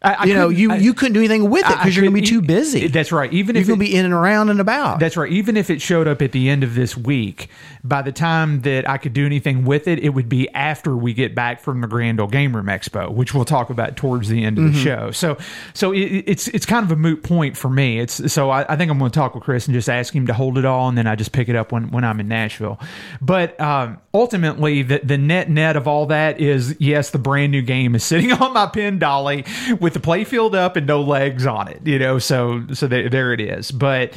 I- 0.03 0.13
I 0.13 0.23
you 0.25 0.33
know, 0.33 0.49
you 0.49 0.71
I- 0.71 0.75
you 0.77 0.93
couldn't 0.93 1.13
do 1.13 1.19
anything 1.19 1.49
with 1.49 1.63
it 1.65 1.69
because 1.69 1.95
you're 1.95 2.03
going 2.03 2.15
to 2.15 2.21
be 2.21 2.27
too 2.27 2.41
busy. 2.41 2.87
That's 2.87 3.11
right. 3.11 3.31
Even 3.31 3.55
you're 3.55 3.61
if 3.61 3.67
going 3.67 3.79
to 3.79 3.85
be 3.85 3.95
in 3.95 4.05
and 4.05 4.13
around 4.13 4.49
and 4.49 4.59
about. 4.59 4.99
That's 4.99 5.15
right. 5.15 5.31
Even 5.31 5.55
if 5.57 5.69
it 5.69 5.81
showed 5.81 6.07
up 6.07 6.21
at 6.21 6.31
the 6.33 6.49
end 6.49 6.63
of 6.63 6.75
this 6.75 6.97
week, 6.97 7.47
by 7.83 8.01
the 8.01 8.11
time 8.11 8.61
that 8.61 8.89
I 8.89 8.97
could 8.97 9.13
do 9.13 9.25
anything 9.25 9.65
with 9.65 9.87
it, 9.87 9.99
it 9.99 10.09
would 10.09 10.27
be 10.29 10.49
after 10.49 10.95
we 10.95 11.13
get 11.13 11.33
back 11.35 11.61
from 11.61 11.81
the 11.81 11.87
Grand 11.87 12.19
Ole 12.19 12.27
Game 12.27 12.55
Room 12.55 12.65
Expo, 12.67 13.11
which 13.13 13.33
we'll 13.33 13.45
talk 13.45 13.69
about 13.69 13.95
towards 13.95 14.27
the 14.29 14.43
end 14.43 14.57
of 14.57 14.63
Mm-hmm. 14.65 14.73
the 14.73 14.79
show. 14.79 15.11
So, 15.11 15.37
so 15.73 15.91
it, 15.93 15.99
it's 16.27 16.47
it's 16.49 16.65
kind 16.65 16.85
of 16.85 16.91
a 16.91 16.95
moot 16.95 17.23
point 17.23 17.55
for 17.57 17.69
me. 17.69 17.99
It's 17.99 18.31
so 18.31 18.49
I, 18.49 18.65
I 18.71 18.75
think 18.75 18.91
I'm 18.91 18.99
going 18.99 19.11
to 19.11 19.15
talk 19.17 19.35
with 19.35 19.43
Chris 19.43 19.67
and 19.67 19.73
just 19.73 19.89
ask 19.89 20.13
him 20.15 20.27
to 20.27 20.33
hold 20.33 20.57
it 20.57 20.65
all, 20.65 20.89
and 20.89 20.97
then 20.97 21.07
I 21.07 21.15
just 21.15 21.31
pick 21.31 21.49
it 21.49 21.55
up 21.55 21.71
when 21.71 21.91
when 21.91 22.03
I'm 22.03 22.19
in 22.19 22.27
Nashville. 22.27 22.79
But 23.21 23.59
um, 23.59 23.99
ultimately, 24.13 24.81
the 24.83 24.99
the 25.03 25.17
net 25.17 25.49
net 25.49 25.75
of 25.75 25.87
all 25.87 26.05
that 26.07 26.39
is 26.39 26.75
yes, 26.79 27.09
the 27.11 27.17
brand 27.19 27.51
new 27.51 27.61
game 27.61 27.95
is 27.95 28.03
sitting 28.03 28.31
on 28.41 28.53
my 28.53 28.67
pin 28.67 28.99
dolly 28.99 29.45
with 29.79 29.92
the 29.93 29.99
playfield 29.99 30.55
up 30.55 30.75
and 30.75 30.85
no 30.85 31.01
legs 31.01 31.45
on 31.45 31.67
it. 31.67 31.85
You 31.85 31.99
know, 31.99 32.19
so 32.19 32.65
so 32.73 32.87
there, 32.87 33.09
there 33.09 33.33
it 33.33 33.41
is. 33.41 33.71
But 33.71 34.13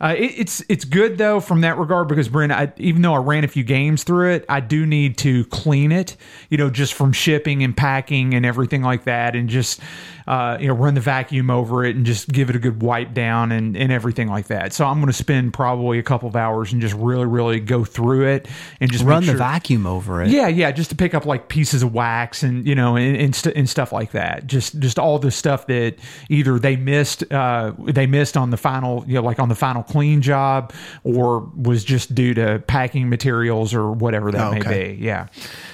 uh, 0.00 0.14
it, 0.16 0.32
it's 0.38 0.62
it's 0.68 0.84
good 0.84 1.18
though 1.18 1.40
from 1.40 1.60
that 1.62 1.78
regard 1.78 2.08
because 2.08 2.28
Brent, 2.28 2.52
I, 2.52 2.72
even 2.76 3.02
though 3.02 3.14
I 3.14 3.18
ran 3.18 3.44
a 3.44 3.48
few 3.48 3.64
games 3.64 4.04
through 4.04 4.32
it, 4.32 4.44
I 4.48 4.60
do 4.60 4.86
need 4.86 5.18
to 5.18 5.44
clean 5.46 5.92
it. 5.92 6.16
You 6.50 6.58
know, 6.58 6.70
just 6.70 6.94
from 6.94 7.12
shipping 7.12 7.62
and 7.62 7.76
packing 7.76 8.34
and 8.34 8.44
everything 8.46 8.82
like 8.82 9.04
that, 9.04 9.34
and 9.36 9.48
just 9.48 9.80
uh, 10.26 10.58
you 10.60 10.68
know 10.68 10.74
run 10.74 10.94
the 10.94 11.00
vacuum 11.00 11.50
over 11.50 11.84
it 11.84 11.96
and 11.96 12.04
just 12.04 12.28
give 12.28 12.50
it 12.50 12.56
a 12.56 12.58
good 12.58 12.82
wipe 12.82 13.14
down 13.14 13.50
and 13.52 13.76
and 13.76 13.90
everything 13.92 14.28
like 14.28 14.48
that. 14.48 14.72
So 14.72 14.84
I'm 14.86 14.96
going 14.96 15.06
to 15.06 15.12
spend 15.12 15.52
probably 15.54 15.98
a 15.98 16.02
couple 16.02 16.28
of 16.28 16.36
hours 16.36 16.72
and 16.72 16.80
just 16.82 16.94
really 16.94 17.26
really 17.26 17.60
go 17.60 17.84
through 17.84 18.26
it 18.28 18.46
and 18.80 18.90
just 18.92 19.04
Run 19.04 19.24
make 19.24 19.32
the 19.32 19.38
vacuum 19.38 19.86
over 19.86 20.22
it. 20.22 20.28
yeah, 20.28 20.48
yeah, 20.48 20.70
just 20.70 20.90
to 20.90 20.96
pick 20.96 21.14
up 21.14 21.24
like 21.24 21.48
pieces 21.48 21.82
of 21.82 21.94
wax 21.94 22.42
and 22.42 22.66
you 22.66 22.74
know 22.74 22.96
and 22.96 23.16
and, 23.16 23.34
st- 23.34 23.56
and 23.56 23.68
stuff 23.68 23.92
like 23.92 24.12
that. 24.12 24.46
Just 24.46 24.78
just 24.78 24.98
all 24.98 25.18
the 25.18 25.30
stuff 25.30 25.66
that 25.68 25.96
either 26.28 26.58
they 26.58 26.76
missed 26.76 27.30
uh, 27.32 27.72
they 27.78 28.06
missed 28.06 28.36
on 28.36 28.50
the 28.50 28.56
final 28.56 29.04
you 29.06 29.14
know 29.14 29.22
like 29.22 29.38
on 29.38 29.48
the 29.48 29.54
final 29.54 29.77
clean 29.84 30.22
job 30.22 30.72
or 31.04 31.40
was 31.56 31.84
just 31.84 32.14
due 32.14 32.34
to 32.34 32.62
packing 32.66 33.08
materials 33.08 33.72
or 33.74 33.90
whatever 33.92 34.30
that 34.32 34.46
Oh, 34.48 34.52
may 34.52 34.60
okay. 34.60 34.96
be. 34.96 35.04
Yeah. 35.04 35.26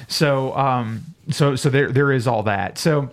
So 0.08 0.56
um 0.56 1.02
so 1.30 1.56
so 1.56 1.70
there 1.70 1.90
there 1.90 2.12
is 2.12 2.26
all 2.26 2.42
that. 2.44 2.78
So 2.78 3.10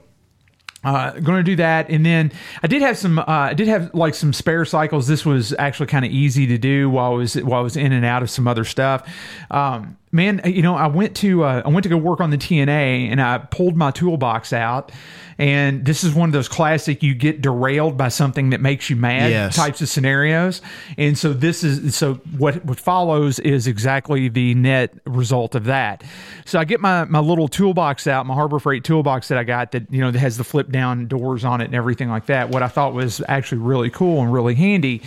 uh, 0.83 1.11
going 1.19 1.37
to 1.37 1.43
do 1.43 1.55
that, 1.57 1.91
and 1.91 2.03
then 2.03 2.31
I 2.63 2.67
did 2.67 2.81
have 2.81 2.97
some. 2.97 3.19
Uh, 3.19 3.23
I 3.27 3.53
did 3.53 3.67
have 3.67 3.93
like 3.93 4.15
some 4.15 4.33
spare 4.33 4.65
cycles. 4.65 5.05
This 5.07 5.23
was 5.23 5.53
actually 5.59 5.85
kind 5.85 6.03
of 6.03 6.09
easy 6.11 6.47
to 6.47 6.57
do 6.57 6.89
while 6.89 7.11
I 7.11 7.15
was 7.17 7.35
while 7.35 7.59
I 7.59 7.63
was 7.63 7.77
in 7.77 7.91
and 7.91 8.03
out 8.03 8.23
of 8.23 8.31
some 8.31 8.47
other 8.47 8.63
stuff. 8.65 9.07
Um, 9.51 9.95
man, 10.11 10.41
you 10.45 10.61
know, 10.61 10.75
I 10.75 10.87
went 10.87 11.15
to 11.17 11.43
uh, 11.43 11.61
I 11.65 11.69
went 11.69 11.83
to 11.83 11.89
go 11.89 11.97
work 11.97 12.19
on 12.19 12.29
the 12.29 12.37
TNA, 12.37 13.09
and 13.11 13.21
I 13.21 13.37
pulled 13.39 13.75
my 13.77 13.91
toolbox 13.91 14.53
out. 14.53 14.91
And 15.37 15.85
this 15.85 16.03
is 16.03 16.13
one 16.13 16.29
of 16.29 16.33
those 16.33 16.47
classic 16.47 17.01
you 17.01 17.15
get 17.15 17.41
derailed 17.41 17.97
by 17.97 18.09
something 18.09 18.51
that 18.51 18.61
makes 18.61 18.91
you 18.91 18.95
mad 18.95 19.31
Yes. 19.31 19.55
types 19.55 19.81
of 19.81 19.89
scenarios. 19.89 20.61
And 20.99 21.17
so 21.17 21.33
this 21.33 21.63
is 21.63 21.95
so 21.95 22.15
what 22.37 22.63
what 22.63 22.79
follows 22.79 23.39
is 23.39 23.65
exactly 23.65 24.29
the 24.29 24.53
net 24.53 24.93
result 25.05 25.55
of 25.55 25.63
that. 25.63 26.03
So 26.45 26.59
I 26.59 26.63
get 26.65 26.79
my 26.79 27.05
my 27.05 27.19
little 27.19 27.47
toolbox 27.47 28.05
out, 28.05 28.27
my 28.27 28.35
Harbor 28.35 28.59
Freight 28.59 28.83
toolbox 28.83 29.29
that 29.29 29.39
I 29.39 29.43
got 29.43 29.71
that 29.71 29.91
you 29.91 30.01
know 30.01 30.11
that 30.11 30.19
has 30.19 30.37
the 30.37 30.43
flip 30.43 30.69
down 30.69 31.07
doors 31.07 31.43
on 31.43 31.59
it 31.59 31.65
and 31.65 31.75
everything 31.75 32.09
like 32.09 32.27
that. 32.27 32.49
What 32.49 32.61
I 32.61 32.67
thought 32.67 32.93
was 32.93 33.23
actually 33.27 33.59
really 33.59 33.89
cool 33.89 34.21
and 34.21 34.31
really 34.31 34.53
handy. 34.53 35.01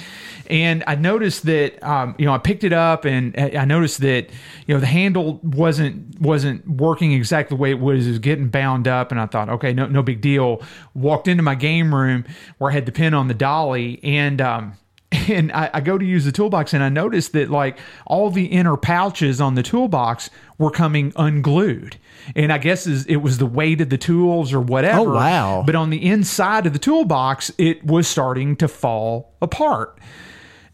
And 0.51 0.83
I 0.89 0.97
noticed 0.97 1.47
that 1.47 1.81
um, 1.83 2.17
you 2.19 2.25
know 2.25 2.33
I 2.35 2.39
picked 2.39 2.65
it 2.65 2.73
up 2.73 3.05
and 3.05 3.37
I 3.39 3.59
I 3.59 3.65
noticed 3.67 4.01
that 4.01 4.31
you 4.67 4.75
know 4.75 4.81
the 4.81 4.87
handle 4.95 5.41
wasn't 5.43 6.21
wasn't 6.21 6.67
working 6.69 7.13
exactly 7.13 7.57
the 7.57 7.61
way 7.61 7.71
it 7.71 7.81
was. 7.81 8.07
It 8.07 8.11
was 8.11 8.19
getting 8.21 8.49
bound 8.49 8.89
up, 8.89 9.11
and 9.11 9.21
I 9.21 9.27
thought, 9.27 9.49
okay, 9.49 9.73
no 9.73 9.87
no 9.87 10.03
big 10.03 10.21
deal. 10.21 10.63
Walked 10.95 11.29
into 11.29 11.43
my 11.43 11.55
game 11.55 11.95
room 11.95 12.25
where 12.59 12.71
I 12.71 12.75
had 12.75 12.87
the 12.87 12.93
pin 12.93 13.15
on 13.15 13.29
the 13.29 13.35
dolly 13.35 14.01
and. 14.03 14.41
Um, 14.41 14.75
and 15.29 15.53
I, 15.53 15.71
I 15.75 15.81
go 15.81 15.97
to 15.97 16.05
use 16.05 16.25
the 16.25 16.33
toolbox 16.33 16.73
and 16.73 16.83
I 16.83 16.89
noticed 16.89 17.33
that 17.33 17.51
like 17.51 17.79
all 18.07 18.31
the 18.31 18.47
inner 18.47 18.77
pouches 18.77 19.41
on 19.41 19.55
the 19.55 19.63
toolbox 19.63 20.29
were 20.59 20.71
coming 20.71 21.13
unglued. 21.17 21.99
And 22.35 22.53
I 22.53 22.59
guess 22.59 22.87
is 22.87 23.07
it 23.07 23.17
was 23.17 23.39
the 23.39 23.47
weight 23.47 23.81
of 23.81 23.91
the 23.91 23.99
tools 23.99 24.53
or 24.53 24.61
whatever. 24.61 25.11
Oh, 25.11 25.15
wow. 25.15 25.63
But 25.65 25.77
on 25.77 25.91
the 25.91 26.05
inside 26.05 26.67
of 26.67 26.73
the 26.73 26.79
toolbox, 26.79 27.53
it 27.59 27.85
was 27.85 28.09
starting 28.09 28.57
to 28.57 28.67
fall 28.67 29.35
apart. 29.41 30.01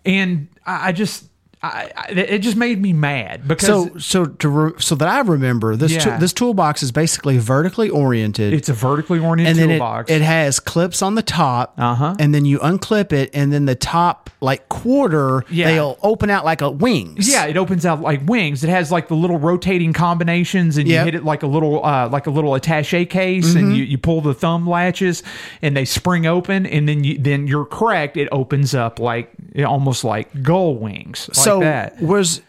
And 0.04 0.48
I, 0.64 0.88
I 0.88 0.92
just 0.92 1.29
I, 1.62 1.90
I, 1.94 2.10
it 2.12 2.38
just 2.38 2.56
made 2.56 2.80
me 2.80 2.94
mad 2.94 3.46
because 3.46 3.66
So 3.68 3.98
so 3.98 4.24
to 4.24 4.48
re, 4.48 4.72
so 4.78 4.94
that 4.94 5.06
I 5.08 5.20
remember 5.20 5.76
this 5.76 5.92
Yeah. 5.92 5.98
tool 6.00 6.18
this 6.18 6.32
toolbox 6.32 6.82
is 6.82 6.90
basically 6.90 7.36
vertically 7.36 7.90
oriented. 7.90 8.54
it's 8.54 8.70
a 8.70 8.72
vertically 8.72 9.18
oriented 9.18 9.58
and 9.62 9.70
toolbox. 9.72 10.10
it, 10.10 10.16
it 10.16 10.22
has 10.22 10.58
clips 10.58 11.02
on 11.02 11.16
the 11.16 11.22
top, 11.22 11.74
Uh-huh. 11.76 12.14
and 12.18 12.34
then 12.34 12.46
you 12.46 12.58
unclip 12.60 13.12
it, 13.12 13.28
and 13.34 13.52
then 13.52 13.66
the 13.66 13.74
top 13.74 14.30
like 14.40 14.70
quarter 14.70 15.44
Yeah. 15.50 15.66
they'll 15.70 15.98
open 16.02 16.30
out 16.30 16.46
like 16.46 16.62
a 16.62 16.70
wings. 16.70 17.28
Yeah, 17.30 17.44
it 17.44 17.58
opens 17.58 17.84
out 17.84 18.00
like 18.00 18.22
wings. 18.26 18.64
It 18.64 18.70
has 18.70 18.90
like 18.90 19.08
the 19.08 19.16
little 19.16 19.38
rotating 19.38 19.92
combinations, 19.92 20.78
and 20.78 20.88
Yep. 20.88 20.98
you 20.98 21.04
hit 21.04 21.14
it 21.14 21.24
like 21.26 21.42
a 21.42 21.46
little 21.46 21.84
uh, 21.84 22.08
like 22.08 22.26
a 22.26 22.30
little 22.30 22.52
attaché 22.52 23.08
case, 23.08 23.54
and 23.54 23.76
you, 23.76 23.84
you 23.84 23.98
pull 23.98 24.22
the 24.22 24.32
thumb 24.32 24.66
latches, 24.66 25.22
and 25.60 25.76
they 25.76 25.84
spring 25.84 26.24
open, 26.24 26.64
and 26.64 26.88
then 26.88 27.04
you 27.04 27.18
then 27.18 27.46
you're 27.46 27.66
correct. 27.66 28.16
It 28.16 28.28
opens 28.32 28.74
up 28.74 28.98
like 28.98 29.30
almost 29.66 30.04
like 30.04 30.42
gull 30.42 30.74
wings, 30.76 31.28
like 31.28 31.34
so 31.34 31.49
that. 31.58 32.00
was 32.00 32.40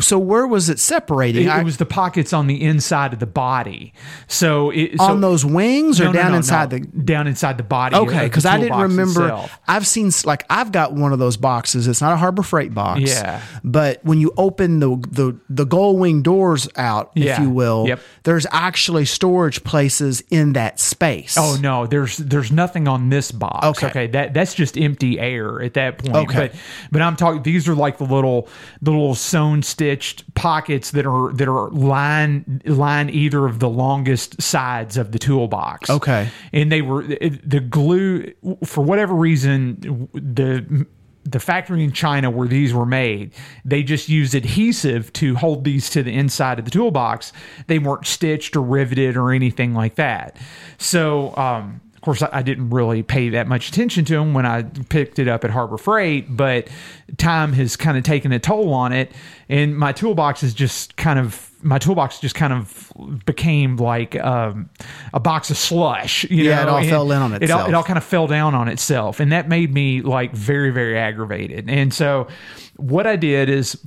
So 0.00 0.18
where 0.18 0.46
was 0.46 0.68
it 0.68 0.78
separating? 0.78 1.46
It, 1.46 1.50
I- 1.50 1.60
it 1.60 1.64
was 1.64 1.76
the 1.76 1.86
pockets 1.86 2.32
on 2.32 2.46
the 2.46 2.62
inside 2.62 3.12
of 3.12 3.18
the 3.18 3.26
body. 3.26 3.92
So 4.26 4.70
it, 4.70 4.96
so 4.98 5.04
on 5.04 5.20
those 5.20 5.44
wings 5.44 6.00
or 6.00 6.04
No, 6.04 6.12
down 6.12 6.30
no, 6.32 6.38
inside 6.38 6.72
no. 6.72 6.78
the 6.78 6.86
down 6.86 7.26
inside 7.26 7.58
the 7.58 7.62
body. 7.64 7.96
Okay, 7.96 8.24
because 8.24 8.46
I 8.46 8.58
didn't 8.58 8.80
remember. 8.80 9.24
itself. 9.24 9.58
I've 9.68 9.86
seen 9.86 10.10
like 10.24 10.44
I've 10.48 10.72
got 10.72 10.92
one 10.94 11.12
of 11.12 11.18
those 11.18 11.36
boxes. 11.36 11.86
It's 11.88 12.00
not 12.00 12.12
a 12.12 12.16
Harbor 12.16 12.42
Freight 12.42 12.72
box. 12.74 13.00
Yeah. 13.02 13.40
But 13.62 14.00
when 14.04 14.18
you 14.20 14.32
open 14.36 14.80
the 14.80 14.96
the 15.10 15.38
the 15.48 15.64
gull 15.64 15.96
wing 15.96 16.22
doors 16.22 16.68
out, 16.76 17.12
if 17.14 17.24
Yeah. 17.24 17.42
you 17.42 17.50
will, 17.50 17.84
Yep. 17.88 18.00
there's 18.24 18.46
actually 18.52 19.04
storage 19.04 19.64
places 19.64 20.22
in 20.30 20.54
that 20.54 20.80
space. 20.80 21.36
Oh 21.38 21.56
no, 21.60 21.86
there's 21.86 22.16
there's 22.16 22.50
nothing 22.52 22.88
on 22.88 23.10
this 23.10 23.30
box. 23.32 23.66
Okay. 23.66 23.86
Okay, 23.88 24.06
that 24.08 24.34
that's 24.34 24.54
just 24.54 24.76
empty 24.78 25.18
air 25.20 25.60
at 25.62 25.74
that 25.74 25.98
point. 25.98 26.16
Okay. 26.16 26.48
But 26.48 26.52
but 26.90 27.02
I'm 27.02 27.16
talking 27.16 27.42
these 27.42 27.68
are 27.68 27.74
like 27.74 27.98
the 27.98 28.04
little 28.04 28.48
the 28.80 28.90
little 28.90 29.14
sewn 29.14 29.62
stitched 29.74 30.32
pockets 30.34 30.92
that 30.92 31.04
are 31.04 31.32
that 31.32 31.48
are 31.48 31.68
line 31.70 32.62
line 32.64 33.10
either 33.10 33.44
of 33.44 33.58
the 33.58 33.68
longest 33.68 34.40
sides 34.40 34.96
of 34.96 35.10
the 35.10 35.18
toolbox. 35.18 35.90
Okay. 35.90 36.28
And 36.52 36.70
they 36.70 36.80
were 36.80 37.02
the 37.02 37.58
glue 37.60 38.32
for 38.64 38.84
whatever 38.84 39.14
reason 39.14 40.08
the 40.12 40.86
the 41.24 41.40
factory 41.40 41.82
in 41.82 41.90
China 41.90 42.30
where 42.30 42.46
these 42.46 42.72
were 42.72 42.86
made, 42.86 43.32
they 43.64 43.82
just 43.82 44.08
used 44.08 44.34
adhesive 44.34 45.12
to 45.14 45.34
hold 45.34 45.64
these 45.64 45.90
to 45.90 46.02
the 46.02 46.12
inside 46.12 46.58
of 46.60 46.66
the 46.66 46.70
toolbox. 46.70 47.32
They 47.66 47.80
weren't 47.80 48.06
stitched 48.06 48.54
or 48.54 48.62
riveted 48.62 49.16
or 49.16 49.32
anything 49.32 49.74
like 49.74 49.96
that. 49.96 50.36
So, 50.78 51.34
um, 51.36 51.80
course, 52.04 52.22
I, 52.22 52.42
didn't 52.42 52.70
really 52.70 53.02
pay 53.02 53.30
that 53.30 53.46
much 53.48 53.68
attention 53.68 54.04
to 54.06 54.14
them 54.14 54.34
when 54.34 54.46
I 54.46 54.62
picked 54.62 55.18
it 55.18 55.26
up 55.28 55.44
at 55.44 55.50
Harbor 55.50 55.78
Freight, 55.78 56.36
but 56.36 56.68
time 57.16 57.52
has 57.54 57.76
kind 57.76 57.96
of 57.96 58.04
taken 58.04 58.32
a 58.32 58.38
toll 58.38 58.72
on 58.72 58.92
it. 58.92 59.10
And 59.48 59.76
my 59.76 59.92
toolbox 59.92 60.42
is 60.42 60.54
just 60.54 60.96
kind 60.96 61.18
of 61.18 61.50
my 61.62 61.78
toolbox 61.78 62.20
just 62.20 62.34
kind 62.34 62.52
of 62.52 62.92
became 63.24 63.76
like 63.76 64.16
um, 64.22 64.68
a 65.14 65.20
box 65.20 65.50
of 65.50 65.56
slush. 65.56 66.24
You 66.24 66.44
Yeah, 66.44 66.56
know? 66.56 66.62
it 66.62 66.68
all 66.68 66.78
and 66.78 66.88
fell 66.88 67.12
in 67.12 67.22
on 67.22 67.32
It 67.32 67.36
all, 67.36 67.42
itself. 67.42 67.68
it 67.68 67.74
all 67.74 67.82
kind 67.84 67.96
of 67.96 68.04
fell 68.04 68.26
down 68.26 68.54
on 68.54 68.68
itself, 68.68 69.18
and 69.20 69.32
that 69.32 69.48
made 69.48 69.72
me 69.72 70.02
like 70.02 70.32
very, 70.32 70.70
very 70.70 70.98
aggravated. 70.98 71.68
And 71.70 71.92
so, 71.92 72.28
what 72.76 73.06
I 73.06 73.16
did 73.16 73.48
is 73.48 73.78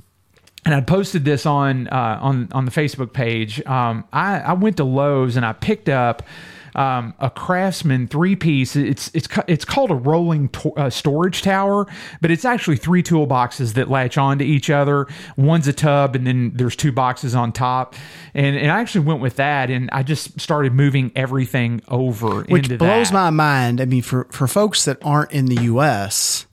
and 0.64 0.74
I 0.74 0.80
posted 0.80 1.24
this 1.24 1.46
on 1.46 1.86
uh, 1.88 2.18
on 2.20 2.48
on 2.52 2.64
the 2.64 2.70
Facebook 2.72 3.12
page. 3.12 3.64
Um, 3.64 4.04
I, 4.12 4.40
I 4.40 4.52
went 4.54 4.76
to 4.78 4.84
Lowe's 4.84 5.36
and 5.36 5.46
I 5.46 5.52
picked 5.52 5.88
up 5.88 6.22
um, 6.78 7.12
a 7.18 7.28
Craftsman 7.28 8.06
three 8.06 8.36
piece. 8.36 8.76
It's 8.76 9.10
it's 9.12 9.26
it's 9.48 9.64
called 9.64 9.90
a 9.90 9.96
rolling 9.96 10.48
to- 10.50 10.72
uh, 10.74 10.90
storage 10.90 11.42
tower, 11.42 11.88
but 12.20 12.30
it's 12.30 12.44
actually 12.44 12.76
three 12.76 13.02
toolboxes 13.02 13.74
that 13.74 13.90
latch 13.90 14.16
onto 14.16 14.44
each 14.44 14.70
other. 14.70 15.08
One's 15.36 15.66
a 15.66 15.72
tub, 15.72 16.14
and 16.14 16.24
then 16.24 16.52
there's 16.54 16.76
two 16.76 16.92
boxes 16.92 17.34
on 17.34 17.50
top. 17.50 17.96
And 18.32 18.56
and 18.56 18.70
I 18.70 18.80
actually 18.80 19.04
went 19.06 19.20
with 19.20 19.36
that, 19.36 19.70
and 19.70 19.90
I 19.92 20.04
just 20.04 20.40
started 20.40 20.72
moving 20.72 21.10
everything 21.16 21.82
over 21.88 22.44
which 22.44 22.68
blows 22.68 23.08
that. 23.08 23.14
my 23.14 23.30
mind. 23.30 23.80
I 23.80 23.84
mean, 23.84 24.02
for 24.02 24.28
for 24.30 24.46
folks 24.46 24.84
that 24.84 24.98
aren't 25.02 25.32
in 25.32 25.46
the 25.46 25.62
U.S., 25.62 26.46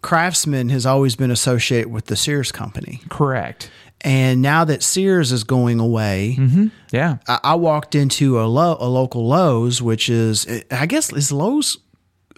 Craftsman 0.00 0.70
has 0.70 0.86
always 0.86 1.16
been 1.16 1.30
associated 1.30 1.92
with 1.92 2.06
the 2.06 2.16
Sears 2.16 2.50
company, 2.50 3.02
correct. 3.10 3.70
And 4.02 4.42
now 4.42 4.64
that 4.64 4.82
Sears 4.82 5.32
is 5.32 5.44
going 5.44 5.80
away. 5.80 6.36
Mm-hmm. 6.38 6.66
Yeah. 6.92 7.18
I, 7.26 7.40
I 7.42 7.54
walked 7.54 7.94
into 7.94 8.40
a, 8.40 8.46
lo- 8.46 8.76
a 8.78 8.88
local 8.88 9.26
Lowe's, 9.26 9.80
which 9.82 10.08
is, 10.08 10.46
I 10.70 10.86
guess, 10.86 11.12
is 11.12 11.32
Lowe's 11.32 11.78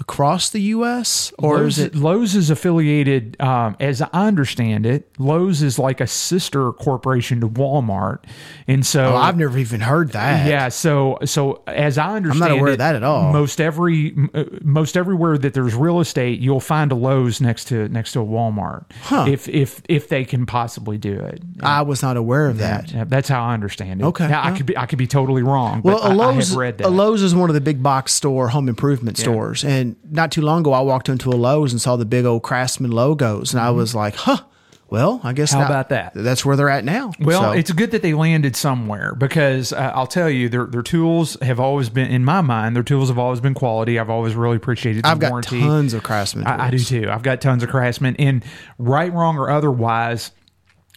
across 0.01 0.51
the 0.51 0.61
U.S. 0.61 1.32
or 1.38 1.59
Lowe's, 1.59 1.78
is 1.78 1.84
it? 1.86 1.94
Lowe's 1.94 2.34
is 2.34 2.51
affiliated, 2.51 3.36
um, 3.40 3.76
as 3.80 4.01
I 4.01 4.09
understand 4.12 4.86
it. 4.86 5.09
Lowe's 5.18 5.62
is 5.62 5.78
like 5.78 6.01
a 6.01 6.07
sister 6.07 6.72
corporation 6.72 7.40
to 7.40 7.49
Walmart, 7.49 8.20
and 8.66 8.84
so 8.86 9.12
Oh, 9.12 9.16
I've 9.16 9.36
never 9.36 9.59
even 9.59 9.80
heard 9.80 10.12
that. 10.12 10.46
yeah. 10.49 10.68
So 10.68 11.18
so 11.24 11.62
as 11.66 11.99
I 11.99 12.14
understand, 12.16 12.44
I'm 12.44 12.51
not 12.51 12.59
aware 12.59 12.68
of 12.68 12.74
it, 12.74 12.78
that 12.78 12.94
at 12.94 13.03
all. 13.03 13.32
Most 13.32 13.61
every 13.61 14.14
uh, 14.34 14.44
most 14.62 14.96
everywhere 14.96 15.36
that 15.38 15.55
there's 15.55 15.74
real 15.74 16.01
estate, 16.01 16.40
you'll 16.40 16.61
find 16.61 16.92
a 16.92 16.94
Lowe's 16.94 17.40
next 17.40 17.66
to 17.66 17.88
next 17.88 18.12
to 18.12 18.20
a 18.20 18.24
Walmart, 18.24 18.84
huh. 19.03 19.26
if 19.28 19.49
if 19.49 19.82
if 19.88 20.09
they 20.09 20.24
can 20.24 20.46
possibly 20.46 20.99
do 20.99 21.14
it. 21.14 21.42
I 21.62 21.82
was 21.82 22.03
not 22.03 22.16
aware 22.16 22.49
of 22.49 22.59
that. 22.59 22.92
Yeah, 22.92 23.05
that's 23.05 23.28
how 23.28 23.42
I 23.44 23.55
understand 23.55 24.01
it. 24.01 24.05
Okay, 24.05 24.28
Now, 24.28 24.44
I 24.44 24.57
could 24.57 24.66
be 24.66 24.76
I 24.76 24.86
could 24.86 24.99
be 24.99 25.07
totally 25.07 25.42
wrong. 25.42 25.82
Well, 25.82 25.99
but 25.99 26.05
a 26.05 26.09
I- 26.09 26.11
I, 26.11 26.14
Lowe's, 26.14 26.49
have 26.51 26.59
read 26.59 26.78
that. 26.78 26.86
a 26.86 26.90
Lowe's 26.90 27.22
is 27.22 27.34
one 27.34 27.51
of 27.51 27.55
the 27.55 27.61
big 27.61 27.82
box 27.82 28.12
store 28.14 28.49
home 28.49 28.68
improvement 28.68 29.18
stores, 29.18 29.64
and 29.64 29.88
not 30.11 30.32
too 30.32 30.43
long 30.43 30.61
ago, 30.61 30.72
I 30.72 30.80
walked 30.80 31.09
into 31.09 31.30
a 31.30 31.36
Lowe's 31.36 31.72
and 31.72 31.80
saw 31.80 31.97
the 31.97 32.05
big 32.07 32.24
old 32.24 32.43
Craftsman 32.43 32.91
logos, 32.91 33.53
and 33.53 33.61
I 33.61 33.70
was 33.70 33.95
like, 33.95 34.14
"Huh." 34.16 34.39
Well, 34.91 35.20
I 35.22 35.34
guess 35.34 35.51
Mm-hmm. 35.51 35.59
How 35.61 35.68
now- 35.68 35.74
about 35.74 35.89
that? 35.91 36.12
That's 36.14 36.47
where 36.47 36.57
they're 36.57 36.70
at 36.70 36.82
now. 36.82 37.12
Well, 37.20 37.43
So- 37.43 37.51
it's 37.53 37.70
good 37.72 37.91
that 37.91 38.01
they 38.01 38.14
landed 38.14 38.57
somewhere 38.57 39.14
because 39.14 39.70
uh, 39.74 39.93
I'll 39.95 40.07
tell 40.07 40.30
you, 40.30 40.49
their 40.49 40.64
their 40.64 40.80
tools 40.82 41.36
have 41.43 41.61
always 41.61 41.91
been, 41.91 42.11
in 42.11 42.24
my 42.24 42.41
mind, 42.41 42.74
their 42.74 42.82
tools 42.82 43.09
have 43.11 43.18
always 43.18 43.41
been 43.41 43.53
quality. 43.53 43.99
I've 43.99 44.09
always 44.09 44.34
really 44.34 44.57
appreciated 44.57 45.05
the 45.05 45.09
I've 45.09 45.18
got 45.18 45.30
warranty. 45.30 45.61
tons 45.61 45.93
of 45.93 46.03
Craftsman. 46.05 46.47
I, 46.47 46.68
I 46.68 46.70
do 46.70 46.78
too. 46.78 47.09
I've 47.11 47.22
got 47.22 47.43
tons 47.43 47.62
of 47.62 47.68
Craftsman, 47.68 48.16
and 48.16 48.43
right, 48.78 49.12
wrong, 49.12 49.36
or 49.36 49.51
otherwise. 49.51 50.30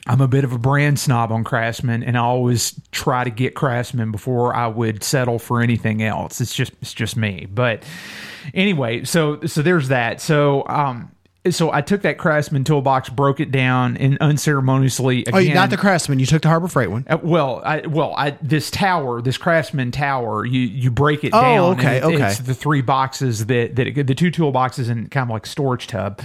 I'm 0.08 0.20
a 0.20 0.28
bit 0.28 0.44
of 0.44 0.52
a 0.52 0.58
brand 0.58 0.98
snob 1.00 1.32
on 1.32 1.44
Craftsman, 1.44 2.02
and 2.02 2.18
I 2.18 2.22
always 2.22 2.74
try 2.92 3.24
to 3.24 3.30
get 3.30 3.54
Craftsman 3.54 4.12
before 4.12 4.56
I 4.56 4.66
would 4.66 5.04
settle 5.04 5.38
for 5.38 5.62
anything 5.62 6.02
else. 6.02 6.42
It's 6.42 6.56
just 6.56 6.72
it's 6.82 6.94
just 6.94 7.16
me. 7.16 7.46
But 7.54 7.84
anyway, 8.54 9.04
so 9.04 9.42
so 9.46 9.62
there's 9.62 9.88
that. 9.90 10.22
So 10.22 10.68
um, 10.68 11.12
so 11.50 11.72
I 11.72 11.82
took 11.82 12.04
that 12.04 12.18
Craftsman 12.20 12.64
toolbox, 12.64 13.10
broke 13.10 13.40
it 13.40 13.52
down, 13.52 13.98
and 13.98 14.18
unceremoniously 14.20 15.22
again. 15.22 15.34
Oh, 15.36 15.40
you 15.40 15.54
not 15.56 15.70
the 15.72 15.78
Craftsman. 15.78 16.20
You 16.20 16.26
took 16.28 16.44
the 16.44 16.50
Harbor 16.50 16.68
Freight 16.68 16.92
one. 16.92 17.04
Uh, 17.10 17.18
well, 17.24 17.62
I, 17.66 17.88
well, 17.88 18.14
I, 18.16 18.38
this 18.44 18.70
tower, 18.70 19.22
this 19.24 19.38
Craftsman 19.40 19.92
tower, 19.92 20.46
you 20.46 20.60
you 20.62 20.92
break 20.92 21.24
it 21.24 21.32
Oh, 21.34 21.42
down. 21.42 21.80
okay, 21.80 21.98
it- 21.98 22.04
okay. 22.04 22.28
It's 22.28 22.40
the 22.40 22.54
three 22.54 22.82
boxes 22.82 23.48
that 23.48 23.76
that 23.76 23.88
it, 23.88 24.06
the 24.08 24.14
two 24.16 24.30
toolboxes 24.32 24.90
and 24.90 25.10
kind 25.10 25.24
of 25.24 25.34
like 25.34 25.46
storage 25.48 25.88
tub, 25.88 26.22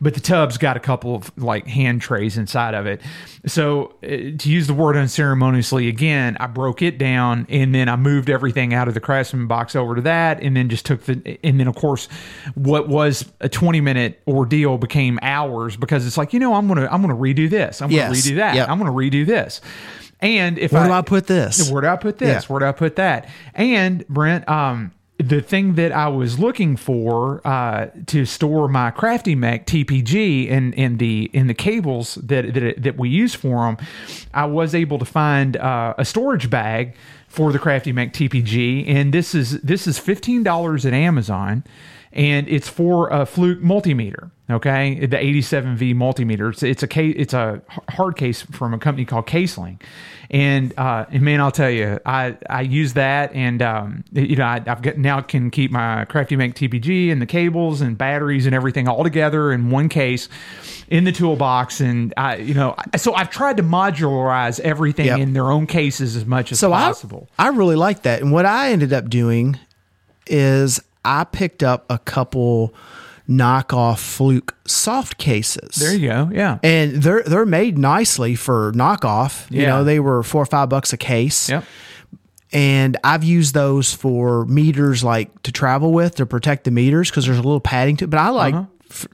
but 0.00 0.14
the 0.14 0.20
tub's 0.20 0.58
got 0.58 0.76
a 0.76 0.80
couple 0.80 1.14
of 1.14 1.36
like 1.36 1.66
hand 1.66 2.00
trays 2.02 2.36
inside 2.36 2.74
of 2.74 2.86
it. 2.86 3.00
So 3.46 3.94
uh, 4.02 4.06
to 4.38 4.50
use 4.50 4.66
the 4.66 4.74
word 4.74 4.96
unceremoniously 4.96 5.88
again, 5.88 6.36
I 6.40 6.46
broke 6.46 6.82
it 6.82 6.98
down 6.98 7.46
and 7.48 7.74
then 7.74 7.88
I 7.88 7.96
moved 7.96 8.30
everything 8.30 8.74
out 8.74 8.88
of 8.88 8.94
the 8.94 9.00
Craftsman 9.00 9.46
box 9.46 9.76
over 9.76 9.94
to 9.94 10.02
that, 10.02 10.42
and 10.42 10.56
then 10.56 10.68
just 10.68 10.86
took 10.86 11.02
the 11.04 11.38
and 11.44 11.60
then 11.60 11.68
of 11.68 11.76
course 11.76 12.08
what 12.54 12.88
was 12.88 13.30
a 13.40 13.48
twenty 13.48 13.80
minute 13.80 14.22
ordeal 14.26 14.78
became 14.78 15.18
hours 15.22 15.76
because 15.76 16.06
it's 16.06 16.16
like 16.16 16.32
you 16.32 16.40
know 16.40 16.54
I'm 16.54 16.68
gonna 16.68 16.88
I'm 16.90 17.00
gonna 17.02 17.16
redo 17.16 17.48
this, 17.48 17.82
I'm 17.82 17.88
gonna 17.90 17.96
Yes, 18.10 18.26
redo 18.26 18.36
that, 18.36 18.54
yep. 18.54 18.68
I'm 18.68 18.78
gonna 18.78 18.92
redo 18.92 19.26
this. 19.26 19.60
And 20.20 20.58
if 20.58 20.72
Where 20.72 20.86
do 20.86 20.92
I 20.92 21.02
put 21.02 21.26
this? 21.26 21.70
Where 21.70 21.82
do 21.82 21.88
I 21.88 21.96
put 21.96 22.16
this? 22.18 22.44
Yeah. 22.44 22.48
Where 22.48 22.60
do 22.60 22.66
I 22.66 22.72
put 22.72 22.96
that? 22.96 23.28
And 23.54 24.06
Brent, 24.08 24.48
um, 24.48 24.92
the 25.18 25.40
thing 25.40 25.74
that 25.74 25.92
I 25.92 26.08
was 26.08 26.38
looking 26.38 26.76
for 26.76 27.40
uh, 27.46 27.86
to 28.06 28.24
store 28.26 28.68
my 28.68 28.90
Crafty 28.90 29.34
Mac 29.34 29.66
TPG 29.66 30.50
and 30.50 30.74
in 30.74 30.98
the 30.98 31.30
in 31.32 31.46
the 31.46 31.54
cables 31.54 32.16
that 32.16 32.52
that, 32.54 32.82
that 32.82 32.96
we 32.96 33.08
use 33.08 33.34
for 33.34 33.66
them, 33.66 33.76
I 34.32 34.46
was 34.46 34.74
able 34.74 34.98
to 34.98 35.04
find 35.04 35.56
uh, 35.56 35.94
a 35.96 36.04
storage 36.04 36.50
bag 36.50 36.96
for 37.28 37.52
the 37.52 37.58
Crafty 37.58 37.92
Mac 37.92 38.12
TPG, 38.12 38.88
and 38.88 39.14
this 39.14 39.34
is 39.34 39.60
this 39.60 39.86
is 39.86 39.98
fifteen 39.98 40.42
dollars 40.42 40.84
at 40.84 40.92
Amazon 40.92 41.64
and 42.14 42.48
it's 42.48 42.68
for 42.68 43.08
a 43.08 43.26
Fluke 43.26 43.60
multimeter. 43.60 44.30
Okay, 44.48 45.06
the 45.06 45.16
87V 45.16 45.94
multimeter. 45.94 46.52
It's, 46.52 46.62
it's 46.62 46.82
a 46.82 46.86
case. 46.86 47.14
It's 47.18 47.34
a 47.34 47.60
hard 47.90 48.16
case 48.16 48.42
from 48.42 48.72
a 48.72 48.78
company 48.78 49.04
called 49.04 49.26
Caseling, 49.26 49.80
and 50.30 50.72
uh, 50.78 51.06
and 51.10 51.22
man, 51.22 51.40
I'll 51.40 51.50
tell 51.50 51.70
you, 51.70 51.98
I 52.06 52.36
I 52.48 52.62
use 52.62 52.94
that, 52.94 53.32
and 53.34 53.60
um, 53.62 54.04
you 54.12 54.36
know, 54.36 54.44
I, 54.44 54.62
I've 54.66 54.82
got 54.82 54.96
now 54.98 55.20
can 55.20 55.50
keep 55.50 55.70
my 55.70 56.04
Crafty 56.06 56.36
Mac 56.36 56.54
TPG 56.54 57.10
and 57.12 57.20
the 57.22 57.26
cables 57.26 57.80
and 57.80 57.96
batteries 57.98 58.46
and 58.46 58.54
everything 58.54 58.88
all 58.88 59.02
together 59.04 59.52
in 59.52 59.70
one 59.70 59.88
case 59.88 60.28
in 60.88 61.04
the 61.04 61.12
toolbox, 61.12 61.80
and 61.80 62.12
I 62.16 62.36
you 62.36 62.54
know, 62.54 62.74
so 62.96 63.14
I've 63.14 63.30
tried 63.30 63.56
to 63.58 63.62
modularize 63.62 64.60
everything 64.60 65.06
Yep. 65.06 65.18
in 65.18 65.32
their 65.32 65.50
own 65.50 65.66
cases 65.66 66.16
as 66.16 66.24
much 66.24 66.52
as 66.52 66.58
So 66.60 66.70
possible. 66.70 67.28
I, 67.38 67.46
I 67.46 67.48
really 67.50 67.76
like 67.76 68.02
that. 68.02 68.20
And 68.22 68.32
what 68.32 68.46
I 68.46 68.70
ended 68.72 68.92
up 68.92 69.08
doing 69.10 69.58
is 70.26 70.80
I 71.04 71.24
picked 71.24 71.62
up 71.62 71.84
a 71.90 71.98
couple 71.98 72.72
knockoff 73.28 73.98
Fluke 73.98 74.54
soft 74.66 75.16
cases. 75.18 75.76
there 75.76 75.94
you 75.94 76.08
go. 76.08 76.30
Yeah. 76.32 76.58
and 76.62 77.02
they're 77.02 77.22
they're 77.22 77.46
made 77.46 77.78
nicely 77.78 78.34
for 78.34 78.72
knockoff. 78.72 79.50
You 79.50 79.62
Yeah. 79.62 79.68
know, 79.68 79.84
they 79.84 79.98
were 80.00 80.22
four 80.22 80.42
or 80.42 80.46
five 80.46 80.68
bucks 80.68 80.92
a 80.92 80.96
case. 80.98 81.48
Yep. 81.48 81.64
And 82.52 82.96
I've 83.02 83.24
used 83.24 83.52
those 83.54 83.92
for 83.92 84.44
meters 84.44 85.02
like 85.02 85.42
to 85.42 85.50
travel 85.50 85.92
with 85.92 86.16
to 86.16 86.26
protect 86.26 86.64
the 86.64 86.70
meters 86.70 87.10
because 87.10 87.24
there's 87.26 87.38
a 87.38 87.42
little 87.42 87.58
padding 87.60 87.96
to 87.96 88.04
it. 88.04 88.10
But 88.10 88.20
I 88.20 88.28
like 88.28 88.54
f- 88.54 88.66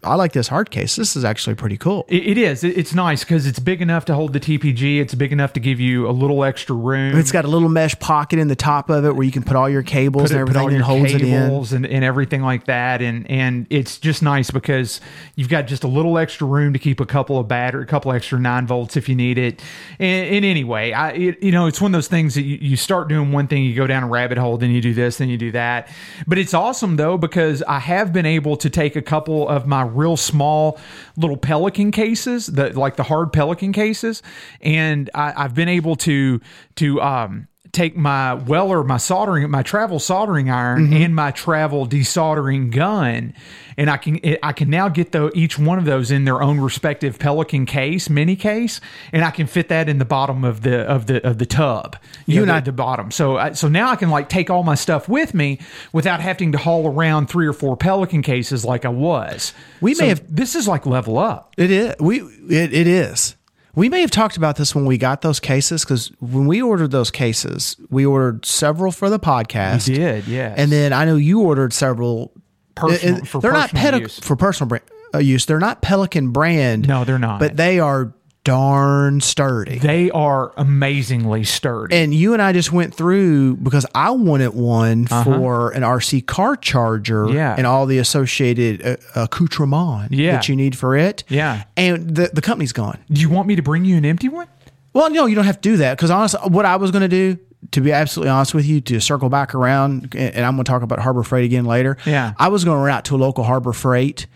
I 0.03 0.15
like 0.15 0.33
this 0.33 0.49
hard 0.49 0.71
case. 0.71 0.97
This 0.97 1.17
is 1.17 1.25
actually 1.25 1.55
pretty 1.55 1.77
cool. 1.77 2.05
It, 2.09 2.37
is. 2.37 2.65
It's 2.65 2.95
nice 2.95 3.25
because 3.25 3.47
it's 3.47 3.59
big 3.59 3.81
enough 3.81 4.05
to 4.07 4.15
hold 4.15 4.33
the 4.33 4.41
TPG. 4.41 5.01
It's 5.01 5.15
big 5.15 5.33
enough 5.33 5.53
to 5.55 5.61
give 5.61 5.81
you 5.81 6.09
a 6.09 6.13
little 6.13 6.45
extra 6.45 6.75
room. 6.75 7.17
It's 7.17 7.33
got 7.33 7.45
a 7.45 7.49
little 7.49 7.69
mesh 7.69 7.99
pocket 7.99 8.39
in 8.39 8.49
the 8.49 8.57
top 8.57 8.91
of 8.91 9.05
it 9.05 9.15
where 9.15 9.25
you 9.25 9.33
can 9.33 9.43
put 9.43 9.57
all 9.57 9.69
your 9.69 9.83
cables 9.83 10.25
put, 10.25 10.31
and 10.33 10.39
it, 10.39 10.43
everything 10.43 10.75
and 10.75 10.83
holds 10.83 11.15
it 11.15 11.23
in. 11.23 11.85
and, 11.85 11.87
and 11.87 12.05
everything 12.05 12.43
like 12.43 12.65
that. 12.67 13.01
And 13.01 13.31
and 13.31 13.67
it's 13.71 13.99
just 13.99 14.23
nice 14.23 14.51
because 14.51 15.01
you've 15.37 15.49
got 15.49 15.67
just 15.67 15.85
a 15.85 15.89
little 15.89 16.19
extra 16.19 16.47
room 16.47 16.73
to 16.73 16.79
keep 16.79 17.01
a 17.01 17.07
couple 17.07 17.39
of 17.39 17.49
battery, 17.49 17.83
a 17.83 17.87
couple 17.87 18.13
extra 18.13 18.39
nine 18.39 18.67
volts 18.67 18.97
if 18.97 19.09
you 19.09 19.15
need 19.15 19.39
it. 19.39 19.63
And, 19.99 20.35
and 20.35 20.45
anyway, 20.45 20.93
I 20.93 21.11
it, 21.13 21.43
you 21.43 21.53
know 21.53 21.67
it's 21.67 21.81
one 21.81 21.93
of 21.93 21.99
those 21.99 22.09
things 22.09 22.35
that 22.35 22.43
you, 22.43 22.59
you 22.61 22.77
start 22.77 23.09
doing 23.09 23.33
one 23.33 23.47
thing, 23.47 23.65
you 23.65 23.75
go 23.75 23.87
down 23.87 24.03
a 24.03 24.09
rabbit 24.09 24.39
hole, 24.39 24.57
then 24.57 24.71
you 24.71 24.81
do 24.81 24.95
this, 24.95 25.19
then 25.19 25.29
you 25.29 25.39
do 25.39 25.53
that. 25.53 25.89
But 26.27 26.39
it's 26.39 26.55
awesome 26.55 26.97
though 26.97 27.17
because 27.17 27.63
I 27.63 27.79
have 27.79 28.13
been 28.13 28.27
able 28.27 28.57
to 28.57 28.69
take 28.69 28.97
a 28.97 29.03
couple 29.03 29.49
of 29.49 29.60
my 29.67 29.83
real 29.83 30.17
small 30.17 30.79
little 31.17 31.37
Pelican 31.37 31.91
cases, 31.91 32.47
the 32.47 32.79
like 32.79 32.97
the 32.97 33.03
hard 33.05 33.33
Pelican 33.33 33.73
cases, 33.73 34.23
and 34.61 35.11
I, 35.15 35.33
I've 35.37 35.55
been 35.55 35.69
able 35.69 35.97
to 35.97 36.41
to 36.77 37.01
um 37.01 37.49
take 37.73 37.97
my 37.97 38.35
weller, 38.35 38.83
my 38.85 38.97
soldering, 38.97 39.49
my 39.51 39.63
travel 39.63 39.99
soldering 40.01 40.51
iron, 40.51 40.87
Mm-hmm. 40.89 41.03
and 41.03 41.15
my 41.15 41.31
travel 41.31 41.87
desoldering 41.87 42.71
gun, 42.71 43.35
and 43.77 43.89
I 43.89 43.97
can 43.97 44.19
I 44.43 44.53
can 44.53 44.69
now 44.71 44.89
get 44.89 45.13
the 45.13 45.31
each 45.35 45.59
one 45.59 45.79
of 45.79 45.85
those 45.85 46.11
in 46.11 46.25
their 46.25 46.43
own 46.43 46.61
respective 46.61 47.19
Pelican 47.19 47.67
case, 47.67 48.11
mini 48.11 48.35
case, 48.37 48.81
and 49.13 49.25
I 49.25 49.31
can 49.31 49.47
fit 49.47 49.69
that 49.69 49.89
in 49.89 49.99
the 49.99 50.05
bottom 50.05 50.45
of 50.45 50.63
the 50.63 50.81
of 50.81 51.07
the 51.07 51.27
of 51.27 51.39
the 51.39 51.47
tub. 51.47 51.97
You 52.27 52.37
know, 52.37 52.43
and 52.43 52.51
the, 52.51 52.55
I- 52.55 52.61
the 52.61 52.73
bottom. 52.73 53.11
So 53.11 53.37
I, 53.39 53.53
so 53.53 53.69
now 53.69 53.91
I 53.91 53.97
can 53.97 54.11
like 54.11 54.29
take 54.29 54.51
all 54.51 54.63
my 54.63 54.75
stuff 54.75 55.09
with 55.09 55.33
me 55.35 55.59
without 55.93 56.21
having 56.21 56.53
to 56.53 56.59
haul 56.59 56.87
around 56.87 57.29
three 57.29 57.47
or 57.47 57.53
four 57.53 57.77
Pelican 57.77 58.23
cases 58.23 58.65
like 58.65 58.85
I 58.85 58.89
was. 58.91 59.53
We 59.81 59.95
So 59.95 60.03
may 60.03 60.09
have- 60.11 60.35
this 60.35 60.55
is 60.55 60.67
like 60.69 60.87
level 60.87 61.19
up. 61.19 61.55
It 61.57 61.71
is. 61.71 61.95
We 62.01 62.21
it, 62.21 62.73
it 62.75 62.87
is. 62.87 63.37
We 63.75 63.89
may 63.89 64.01
have 64.01 64.11
talked 64.11 64.37
about 64.37 64.57
this 64.57 64.75
when 64.75 64.85
we 64.85 64.99
got 64.99 65.23
those 65.23 65.39
cases 65.41 65.85
because 65.85 66.09
when 66.21 66.47
we 66.47 66.61
ordered 66.61 66.91
those 66.91 67.11
cases, 67.11 67.77
we 67.91 68.05
ordered 68.05 68.45
several 68.45 68.91
for 68.93 69.09
the 69.09 69.19
podcast. 69.21 69.89
We 69.89 69.95
did, 69.95 70.27
yeah. 70.27 70.55
And 70.57 70.73
then 70.73 70.93
I 70.93 71.05
know 71.05 71.17
you 71.17 71.41
ordered 71.41 71.73
several. 71.73 72.33
Personal- 72.75 73.17
and 73.19 73.29
for 73.29 73.41
they're 73.41 73.53
not 73.53 73.71
personal 73.71 74.01
use. 74.01 74.19
for 74.21 74.37
personal 74.37 74.69
brand, 74.69 74.85
uh, 75.15 75.19
use. 75.19 75.47
They're 75.47 75.59
not 75.59 75.83
Pelican 75.83 76.31
brand. 76.31 76.89
No, 76.89 77.05
they're 77.05 77.19
not. 77.19 77.39
But 77.41 77.57
they 77.57 77.79
are 77.79 78.13
darn 78.45 79.21
sturdy. 79.21 79.79
They 79.79 80.11
are 80.11 80.53
amazingly 80.57 81.45
sturdy. 81.45 81.95
and 81.97 82.15
you 82.15 82.33
and 82.33 82.41
I 82.41 82.53
just 82.53 82.73
went 82.73 82.95
through 82.95 83.57
because 83.57 83.85
I 83.95 84.11
wanted 84.13 84.55
one 84.55 85.07
for 85.07 85.71
an 85.71 85.83
RC 85.83 86.27
car 86.27 86.57
charger 86.57 87.25
Uh-huh. 87.27 87.35
Yeah. 87.35 87.55
and 87.57 87.67
all 87.67 87.85
the 87.87 87.99
associated 87.99 88.83
uh, 88.85 88.97
accoutrement 89.15 90.13
Yeah. 90.13 90.33
that 90.33 90.49
you 90.49 90.57
need 90.57 90.77
for 90.77 90.97
it. 90.97 91.23
Yeah. 91.29 91.65
And 91.77 92.15
the, 92.17 92.31
the 92.33 92.41
company's 92.41 92.73
gone. 92.73 92.99
do 93.11 93.21
you 93.21 93.29
want 93.29 93.47
me 93.47 93.57
to 93.57 93.63
bring 93.63 93.85
you 93.85 93.97
an 93.97 94.05
empty 94.07 94.29
one? 94.29 94.49
Well, 94.93 95.11
no, 95.11 95.27
you 95.27 95.35
don't 95.35 95.45
have 95.45 95.61
to 95.61 95.69
do 95.69 95.77
that 95.77 95.97
because 95.97 96.11
honestly, 96.11 96.41
what 96.49 96.65
I 96.65 96.77
was 96.77 96.91
going 96.91 97.03
to 97.03 97.09
do, 97.09 97.39
to 97.73 97.81
be 97.81 97.93
absolutely 97.93 98.31
honest 98.31 98.55
with 98.55 98.65
you, 98.67 98.81
to 98.81 99.01
circle 99.01 99.29
back 99.29 99.55
around, 99.55 100.15
and 100.17 100.35
and 100.35 100.45
I'm 100.47 100.57
going 100.57 100.65
to 100.65 100.69
talk 100.71 100.83
about 100.83 100.99
Harbor 100.99 101.23
Freight 101.23 101.45
again 101.45 101.65
later. 101.67 101.97
Yeah. 102.07 102.33
I 102.39 102.49
was 102.49 102.65
going 102.65 102.77
to 102.77 102.81
run 102.83 102.91
out 102.97 103.05
to 103.05 103.15
a 103.15 103.19
local 103.19 103.45
Harbor 103.45 103.73
Freight 103.73 104.27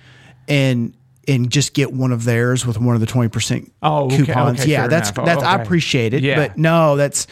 and 0.46 0.94
and 1.28 1.50
just 1.50 1.74
get 1.74 1.92
one 1.92 2.12
of 2.12 2.24
theirs 2.24 2.66
with 2.66 2.78
one 2.78 2.94
of 2.94 3.00
the 3.00 3.06
twenty 3.06 3.28
percent 3.28 3.72
Oh, 3.82 4.06
okay, 4.06 4.16
coupons. 4.24 4.60
okay, 4.60 4.70
yeah, 4.70 4.86
that's 4.88 5.10
enough. 5.10 5.26
that's 5.26 5.42
I 5.42 5.54
Okay. 5.54 5.62
appreciate 5.62 6.14
it. 6.14 6.22
Yeah. 6.22 6.36
But 6.36 6.58
no, 6.58 6.96
that's 6.96 7.26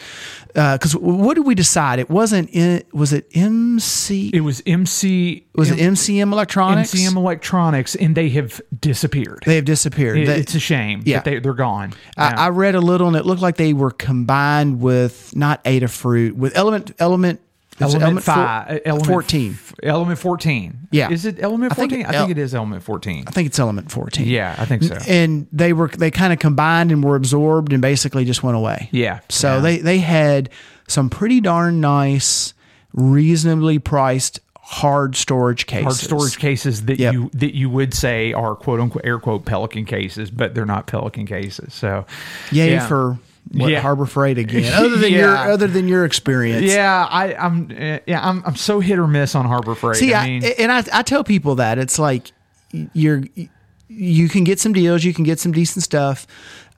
uh, 0.55 0.77
because 0.77 0.95
what 0.95 1.33
did 1.35 1.45
we 1.45 1.55
decide? 1.55 1.97
It 1.99 2.09
wasn't. 2.09 2.49
In, 2.51 2.83
was 2.93 3.11
it 3.13 3.27
MC? 3.33 4.29
It 4.33 4.41
was 4.41 4.61
MC. 4.65 5.47
was 5.55 5.71
it 5.71 5.79
MCM 5.79 6.31
Electronics? 6.31 6.93
MCM 6.93 7.15
Electronics, 7.15 7.95
and 7.95 8.15
they 8.15 8.29
have 8.29 8.61
disappeared. 8.79 9.43
They 9.45 9.55
have 9.55 9.65
disappeared. 9.65 10.17
It- 10.19 10.27
They- 10.27 10.39
it's 10.39 10.53
a 10.55 10.59
shame. 10.59 11.01
yeah. 11.05 11.17
that 11.17 11.25
they, 11.25 11.39
they're 11.39 11.53
gone. 11.53 11.93
I, 12.17 12.29
Yeah. 12.29 12.35
I 12.45 12.49
read 12.49 12.75
a 12.75 12.81
little, 12.81 13.07
and 13.07 13.15
it 13.15 13.25
looked 13.25 13.41
like 13.41 13.57
they 13.57 13.73
were 13.73 13.91
combined 13.91 14.79
with 14.79 15.35
not 15.35 15.63
Adafruit 15.63 16.33
with 16.33 16.55
Element 16.55 16.91
Element. 16.99 17.39
It 17.79 17.81
element, 18.01 18.23
five, 18.23 18.69
uh, 18.77 18.79
element 18.85 19.07
fourteen. 19.07 19.51
f- 19.53 19.73
element 19.83 20.19
fourteen. 20.19 20.87
Yeah. 20.91 21.09
is 21.11 21.25
it 21.25 21.41
element 21.41 21.71
I 21.71 21.75
think 21.75 21.91
fourteen? 21.91 22.05
I 22.05 22.11
think 22.11 22.31
it 22.31 22.37
is 22.37 22.53
element 22.55 22.83
fourteen. 22.83 23.23
I 23.27 23.31
think 23.31 23.47
it's 23.47 23.59
Element 23.59 23.91
fourteen. 23.91 24.27
Yeah, 24.27 24.55
I 24.57 24.65
think 24.65 24.83
so. 24.83 24.97
And 25.07 25.47
they 25.51 25.73
were 25.73 25.87
they 25.87 26.11
kind 26.11 26.31
of 26.33 26.39
combined 26.39 26.91
and 26.91 27.03
were 27.03 27.15
absorbed 27.15 27.73
and 27.73 27.81
basically 27.81 28.25
just 28.25 28.43
went 28.43 28.57
away. 28.57 28.89
Yeah. 28.91 29.19
So 29.29 29.55
Yeah. 29.55 29.59
they 29.61 29.77
they 29.79 29.97
had 29.99 30.49
some 30.87 31.09
pretty 31.09 31.41
darn 31.41 31.81
nice, 31.81 32.53
reasonably 32.93 33.79
priced 33.79 34.39
hard 34.65 35.15
storage 35.15 35.65
cases. 35.65 35.83
Hard 35.85 35.95
storage 35.95 36.37
cases 36.37 36.83
that 36.83 36.99
Yep. 36.99 37.13
you 37.13 37.29
that 37.33 37.55
you 37.55 37.69
would 37.69 37.93
say 37.93 38.33
are 38.33 38.55
quote 38.55 38.79
unquote 38.79 39.05
air 39.05 39.19
quote 39.19 39.45
Pelican 39.45 39.85
cases, 39.85 40.31
but 40.31 40.53
they're 40.55 40.65
not 40.65 40.87
Pelican 40.87 41.25
cases. 41.25 41.73
So 41.73 42.05
Yay 42.51 42.71
yeah. 42.73 42.87
for 42.87 43.17
what, 43.51 43.69
Yeah. 43.71 43.81
Harbor 43.81 44.05
Freight 44.05 44.37
again. 44.37 44.71
Other 44.75 44.95
than 44.97 45.11
your 45.11 45.35
other 45.35 45.67
than 45.67 45.87
your 45.87 46.05
experience. 46.05 46.71
Yeah, 46.71 47.07
I, 47.09 47.35
I'm 47.35 47.69
uh, 47.71 47.99
yeah, 48.07 48.27
I'm 48.27 48.43
I'm 48.45 48.55
so 48.55 48.79
hit 48.79 48.97
or 48.99 49.07
miss 49.07 49.35
on 49.35 49.45
Harbor 49.45 49.75
Freight. 49.75 49.97
See, 49.97 50.13
I 50.13 50.23
I 50.23 50.27
mean, 50.27 50.43
and 50.57 50.71
I, 50.71 50.83
I 50.91 51.01
tell 51.03 51.23
people 51.23 51.55
that 51.55 51.77
it's 51.77 51.99
like 51.99 52.31
you're 52.93 53.23
you 53.87 54.29
can 54.29 54.43
get 54.43 54.59
some 54.59 54.73
deals, 54.73 55.03
you 55.03 55.13
can 55.13 55.23
get 55.23 55.39
some 55.39 55.51
decent 55.51 55.83
stuff. 55.83 56.25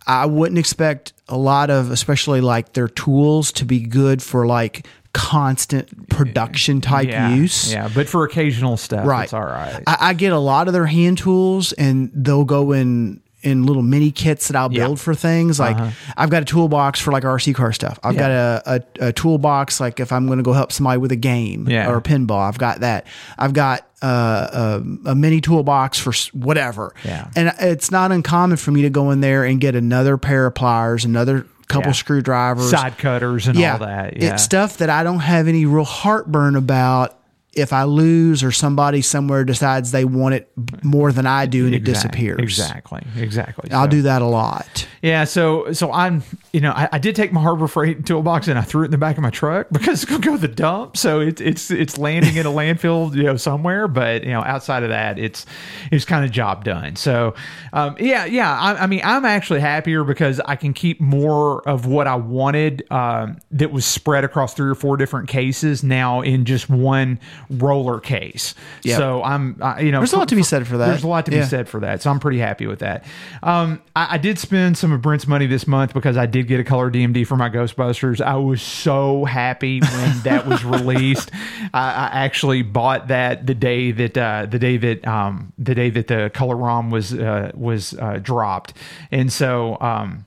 I 0.07 0.25
wouldn't 0.27 0.59
expect 0.59 1.13
a 1.27 1.37
lot 1.37 1.69
of, 1.71 1.89
especially 1.89 2.39
like 2.41 2.73
their 2.73 2.87
tools, 2.87 3.51
to 3.53 3.65
be 3.65 3.79
good 3.79 4.21
for 4.21 4.45
like 4.45 4.85
constant 5.13 6.09
production 6.09 6.81
type 6.81 7.07
yeah, 7.07 7.33
use. 7.33 7.71
Yeah, 7.71 7.89
but 7.93 8.07
for 8.07 8.23
occasional 8.23 8.77
stuff, 8.77 9.07
Right. 9.07 9.23
it's 9.23 9.33
all 9.33 9.41
right. 9.45 9.81
I, 9.87 9.97
I 10.09 10.13
get 10.13 10.31
a 10.33 10.37
lot 10.37 10.67
of 10.67 10.73
their 10.73 10.85
hand 10.85 11.17
tools, 11.17 11.71
and 11.73 12.11
they'll 12.13 12.43
go 12.45 12.71
in 12.73 13.21
in 13.45 13.63
little 13.65 13.83
mini 13.83 14.11
kits 14.11 14.47
that 14.49 14.57
I'll 14.57 14.71
Yeah. 14.71 14.79
Uh-huh. 14.81 14.87
build 14.89 14.99
for 14.99 15.13
things. 15.15 15.59
Like 15.59 15.77
I've 16.17 16.29
got 16.29 16.41
a 16.41 16.45
toolbox 16.45 16.99
for 16.99 17.11
like 17.11 17.23
RC 17.23 17.53
car 17.55 17.71
stuff. 17.71 17.99
I've 18.03 18.17
got 18.17 18.31
a, 18.31 18.83
a, 18.99 19.07
a 19.07 19.13
toolbox 19.13 19.79
like 19.79 19.99
if 19.99 20.11
I'm 20.11 20.25
going 20.25 20.37
to 20.39 20.43
go 20.43 20.51
help 20.53 20.71
somebody 20.71 20.97
with 20.97 21.11
a 21.11 21.15
game 21.15 21.67
Yeah. 21.69 21.89
or 21.89 21.97
a 21.97 22.01
pinball. 22.01 22.41
I've 22.45 22.57
got 22.57 22.79
that. 22.81 23.05
I've 23.37 23.53
got 23.53 23.87
uh, 24.01 24.81
a, 25.05 25.09
a 25.11 25.15
mini 25.15 25.39
toolbox 25.41 25.97
for 25.99 26.11
whatever. 26.37 26.93
Yeah. 27.05 27.29
And 27.35 27.53
it's 27.59 27.91
not 27.91 28.11
uncommon 28.11 28.57
for 28.57 28.71
me 28.71 28.81
to 28.81 28.89
go 28.89 29.11
in 29.11 29.21
there 29.21 29.43
and 29.45 29.61
get 29.61 29.75
another 29.75 30.17
pair 30.17 30.45
of 30.47 30.55
pliers, 30.55 31.05
another 31.05 31.45
couple 31.67 31.89
Yeah. 31.89 31.93
screwdrivers, 31.93 32.69
Side 32.69 32.97
cutters 32.97 33.47
and 33.47 33.57
all 33.57 33.79
that. 33.79 34.17
Yeah. 34.21 34.33
it's 34.33 34.43
stuff 34.43 34.77
that 34.77 34.89
I 34.89 35.03
don't 35.03 35.19
have 35.21 35.47
any 35.47 35.65
real 35.65 35.83
heartburn 35.85 36.55
about 36.55 37.17
if 37.55 37.71
I 37.73 37.83
lose 37.83 38.43
or 38.43 38.51
somebody 38.51 39.01
somewhere 39.01 39.43
decides 39.45 39.91
they 39.91 40.05
want 40.05 40.35
it 40.35 40.49
more 40.83 41.11
than 41.11 41.25
I 41.25 41.45
do 41.45 41.65
and 41.65 41.73
it 41.73 41.83
disappears. 41.85 42.39
Exactly. 42.41 43.01
Exactly. 43.17 43.71
I'll 43.71 43.85
So- 43.85 43.89
do 43.91 44.01
that 44.03 44.21
a 44.21 44.25
lot. 44.25 44.87
Yeah, 45.01 45.23
so 45.25 45.71
so 45.71 45.91
I'm 45.93 46.23
you 46.51 46.61
know 46.61 46.71
I, 46.71 46.89
I 46.93 46.97
did 46.97 47.15
take 47.15 47.31
my 47.31 47.39
Harbor 47.41 47.67
Freight 47.67 48.05
toolbox 48.07 48.47
and 48.47 48.57
I 48.57 48.63
threw 48.63 48.81
it 48.81 48.85
in 48.85 48.91
the 48.91 48.97
back 48.97 49.17
of 49.17 49.23
my 49.23 49.29
truck 49.29 49.67
because 49.71 50.01
it's 50.01 50.09
gonna 50.09 50.21
go 50.23 50.31
to 50.31 50.37
the 50.39 50.47
dump. 50.53 50.97
So 50.97 51.19
it's 51.19 51.39
it's 51.41 51.69
it's 51.69 51.97
landing 51.99 52.35
in 52.37 52.45
a 52.47 52.49
landfill 52.51 53.13
you 53.15 53.23
know 53.23 53.37
somewhere, 53.37 53.87
but 53.87 54.23
you 54.23 54.31
know 54.31 54.41
outside 54.41 54.81
of 54.83 54.89
that 54.89 55.19
it's 55.19 55.45
it's 55.91 56.05
kind 56.05 56.25
of 56.25 56.31
job 56.31 56.63
done. 56.63 56.95
So 56.95 57.35
um, 57.71 57.95
yeah 57.99 58.25
yeah 58.25 58.51
I, 58.59 58.83
I 58.83 58.87
mean 58.87 59.01
I'm 59.03 59.25
actually 59.25 59.59
happier 59.59 60.03
because 60.03 60.39
I 60.39 60.55
can 60.55 60.73
keep 60.73 60.99
more 60.99 61.61
of 61.69 61.85
what 61.85 62.07
I 62.07 62.15
wanted 62.15 62.83
um, 62.91 63.37
that 63.51 63.71
was 63.71 63.85
spread 63.85 64.23
across 64.23 64.55
three 64.55 64.69
or 64.71 64.75
four 64.75 64.97
different 64.97 65.29
cases 65.29 65.83
now 65.83 66.21
in 66.21 66.45
just 66.45 66.67
one 66.67 67.19
roller 67.49 67.99
case. 67.99 68.55
Yep. 68.83 68.97
So 68.97 69.23
I'm 69.23 69.57
I, 69.61 69.81
you 69.81 69.91
know 69.91 69.99
There's 69.99 70.13
a 70.13 70.17
lot 70.17 70.29
to 70.29 70.35
be 70.35 70.43
said 70.43 70.67
for 70.67 70.77
that. 70.77 70.87
There's 70.87 71.03
a 71.03 71.07
lot 71.07 71.25
to 71.25 71.31
be 71.31 71.43
said 71.43 71.67
for 71.67 71.79
that. 71.81 72.01
So 72.01 72.09
I'm 72.09 72.19
pretty 72.19 72.39
happy 72.39 72.67
with 72.67 72.79
that. 72.79 73.05
Um, 73.43 73.81
I, 73.95 74.15
I 74.15 74.17
did 74.17 74.39
spend 74.39 74.77
some 74.77 74.91
of 74.91 75.01
Brent's 75.01 75.27
money 75.27 75.47
this 75.47 75.67
month 75.67 75.93
because 75.93 76.17
I 76.17 76.25
did 76.25 76.47
get 76.47 76.59
a 76.59 76.63
color 76.63 76.91
DMD 76.91 77.25
for 77.27 77.35
my 77.35 77.49
Ghostbusters. 77.49 78.21
I 78.21 78.35
was 78.35 78.61
so 78.61 79.25
happy 79.25 79.79
when 79.79 80.19
that 80.23 80.45
was 80.47 80.63
released. 80.63 81.31
I, 81.73 81.89
I 81.89 82.09
actually 82.25 82.61
bought 82.61 83.07
that 83.09 83.45
the 83.45 83.55
day 83.55 83.91
that 83.91 84.17
uh, 84.17 84.45
the 84.45 84.59
day 84.59 84.77
that 84.77 85.07
um, 85.07 85.53
the 85.57 85.75
day 85.75 85.89
that 85.89 86.07
the 86.07 86.31
color 86.33 86.55
ROM 86.55 86.89
was 86.89 87.13
uh, 87.13 87.51
was 87.53 87.93
uh, 87.95 88.19
dropped, 88.21 88.73
and 89.11 89.31
so. 89.31 89.77
Um, 89.79 90.24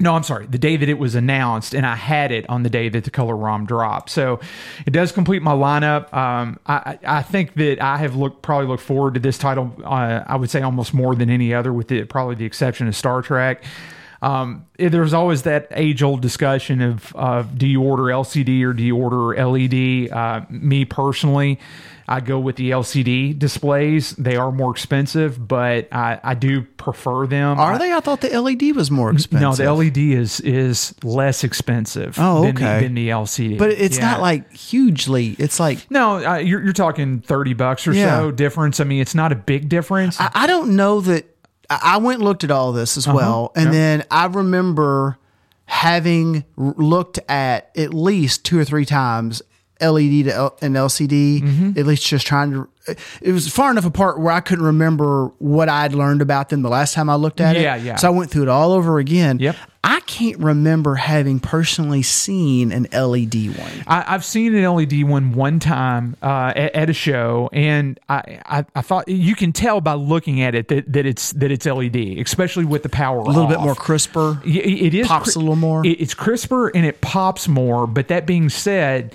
no, 0.00 0.14
I'm 0.16 0.24
sorry. 0.24 0.46
The 0.46 0.58
day 0.58 0.76
that 0.76 0.88
it 0.88 0.98
was 0.98 1.14
announced, 1.14 1.72
and 1.72 1.86
I 1.86 1.94
had 1.94 2.32
it 2.32 2.48
on 2.50 2.64
the 2.64 2.70
day 2.70 2.88
that 2.88 3.04
the 3.04 3.10
color 3.10 3.36
ROM 3.36 3.64
dropped. 3.64 4.10
So 4.10 4.40
it 4.86 4.90
does 4.90 5.12
complete 5.12 5.40
my 5.40 5.52
lineup. 5.52 6.12
Um, 6.12 6.58
I, 6.66 6.98
I 7.06 7.22
think 7.22 7.54
that 7.54 7.80
I 7.80 7.98
have 7.98 8.16
looked 8.16 8.42
probably 8.42 8.66
looked 8.66 8.82
forward 8.82 9.14
to 9.14 9.20
this 9.20 9.38
title. 9.38 9.72
Uh, 9.84 10.24
I 10.26 10.34
would 10.34 10.50
say 10.50 10.62
almost 10.62 10.94
more 10.94 11.14
than 11.14 11.30
any 11.30 11.54
other, 11.54 11.72
with 11.72 11.88
the, 11.88 12.02
probably 12.04 12.34
the 12.34 12.44
exception 12.44 12.88
of 12.88 12.96
Star 12.96 13.22
Trek. 13.22 13.62
Um, 14.20 14.66
it- 14.78 14.88
there's 14.90 15.12
always 15.14 15.42
that 15.42 15.68
age 15.70 16.02
old 16.02 16.22
discussion 16.22 16.80
of, 16.80 17.14
of 17.14 17.56
do 17.56 17.66
you 17.66 17.80
order 17.82 18.04
LCD 18.04 18.64
or 18.64 18.72
do 18.72 18.82
you 18.82 18.96
order 18.96 19.36
LED? 19.46 20.10
Uh, 20.10 20.40
me 20.50 20.84
personally, 20.84 21.60
I 22.06 22.20
go 22.20 22.38
with 22.38 22.56
the 22.56 22.70
LCD 22.70 23.38
displays. 23.38 24.10
They 24.16 24.36
are 24.36 24.52
more 24.52 24.70
expensive, 24.70 25.48
but 25.48 25.88
I, 25.92 26.20
I 26.22 26.34
do 26.34 26.62
prefer 26.62 27.26
them. 27.26 27.58
Are 27.58 27.78
they? 27.78 27.92
I 27.94 28.00
thought 28.00 28.20
the 28.20 28.28
LED 28.38 28.76
was 28.76 28.90
more 28.90 29.10
expensive. 29.10 29.40
No, 29.40 29.54
the 29.54 29.72
LED 29.72 29.96
is 29.96 30.40
is 30.40 30.94
less 31.02 31.44
expensive. 31.44 32.16
Oh, 32.18 32.42
than 32.42 32.56
okay. 32.56 32.76
the, 32.80 32.82
than 32.84 32.94
the 32.94 33.08
LCD. 33.08 33.56
but 33.58 33.70
it's 33.70 33.96
Yeah. 33.96 34.10
not 34.10 34.20
like 34.20 34.52
hugely. 34.52 35.34
It's 35.38 35.58
like 35.58 35.90
no. 35.90 36.24
Uh, 36.24 36.36
you're 36.36 36.62
you're 36.62 36.72
talking 36.74 37.20
thirty 37.20 37.54
bucks 37.54 37.86
or 37.88 37.92
Yeah. 37.94 38.18
so 38.18 38.30
difference. 38.30 38.80
I 38.80 38.84
mean, 38.84 39.00
it's 39.00 39.14
not 39.14 39.32
a 39.32 39.36
big 39.36 39.68
difference. 39.70 40.20
I, 40.20 40.30
I 40.34 40.46
don't 40.46 40.76
know 40.76 41.00
that. 41.00 41.24
I 41.70 41.96
went 41.96 42.16
and 42.18 42.24
looked 42.24 42.44
at 42.44 42.50
all 42.50 42.72
this 42.72 42.98
as 42.98 43.08
well, 43.08 43.50
and 43.56 43.64
Yep. 43.66 43.72
then 43.72 44.04
I 44.10 44.26
remember 44.26 45.16
having 45.64 46.44
looked 46.56 47.18
at 47.28 47.70
at 47.76 47.94
least 47.94 48.44
two 48.44 48.58
or 48.58 48.64
three 48.64 48.84
times 48.84 49.40
LED 49.80 50.24
to 50.26 50.32
L- 50.34 50.56
and 50.62 50.74
LCD. 50.76 51.42
Mm-hmm. 51.42 51.78
At 51.78 51.86
least 51.86 52.06
just 52.06 52.26
trying 52.26 52.52
to. 52.52 52.68
It 53.22 53.32
was 53.32 53.48
far 53.48 53.70
enough 53.70 53.86
apart 53.86 54.20
where 54.20 54.32
I 54.32 54.40
couldn't 54.40 54.64
remember 54.66 55.28
what 55.38 55.70
I'd 55.70 55.94
learned 55.94 56.20
about 56.20 56.50
them 56.50 56.60
the 56.60 56.68
last 56.68 56.92
time 56.92 57.08
I 57.08 57.14
looked 57.14 57.40
at 57.40 57.56
it. 57.56 57.62
Yeah, 57.62 57.76
yeah. 57.76 57.96
So 57.96 58.08
I 58.08 58.10
went 58.10 58.30
through 58.30 58.42
it 58.42 58.48
all 58.50 58.72
over 58.72 58.98
again. 58.98 59.38
Yep. 59.38 59.56
I 59.82 60.00
can't 60.00 60.38
remember 60.38 60.94
having 60.94 61.40
personally 61.40 62.02
seen 62.02 62.72
an 62.72 62.86
LED 62.92 63.56
one. 63.58 63.70
I, 63.86 64.04
I've 64.14 64.24
seen 64.24 64.54
an 64.54 64.70
LED 64.70 65.02
one 65.04 65.32
one 65.32 65.60
time 65.60 66.16
uh, 66.22 66.52
at, 66.54 66.74
at 66.74 66.90
a 66.90 66.92
show, 66.92 67.48
and 67.54 67.98
I, 68.08 68.40
I, 68.44 68.64
I 68.74 68.82
thought 68.82 69.08
you 69.08 69.34
can 69.34 69.52
tell 69.54 69.80
by 69.80 69.94
looking 69.94 70.42
at 70.42 70.54
it 70.54 70.68
that, 70.68 70.90
that 70.92 71.06
it's 71.06 71.32
that 71.32 71.50
it's 71.50 71.64
LED, 71.66 71.96
especially 71.96 72.64
with 72.66 72.82
the 72.82 72.88
power 72.90 73.18
A 73.20 73.24
little 73.24 73.46
bit 73.46 73.60
more 73.60 73.74
crisper. 73.74 74.40
Y- 74.44 74.52
It 74.52 74.92
is 74.94 75.06
Pops 75.06 75.36
a 75.36 75.38
little 75.38 75.56
more. 75.56 75.84
it- 75.86 76.00
it's 76.00 76.14
crisper 76.14 76.68
and 76.68 76.84
it 76.84 77.00
pops 77.00 77.48
more. 77.48 77.86
But 77.86 78.08
that 78.08 78.26
being 78.26 78.48
said, 78.50 79.14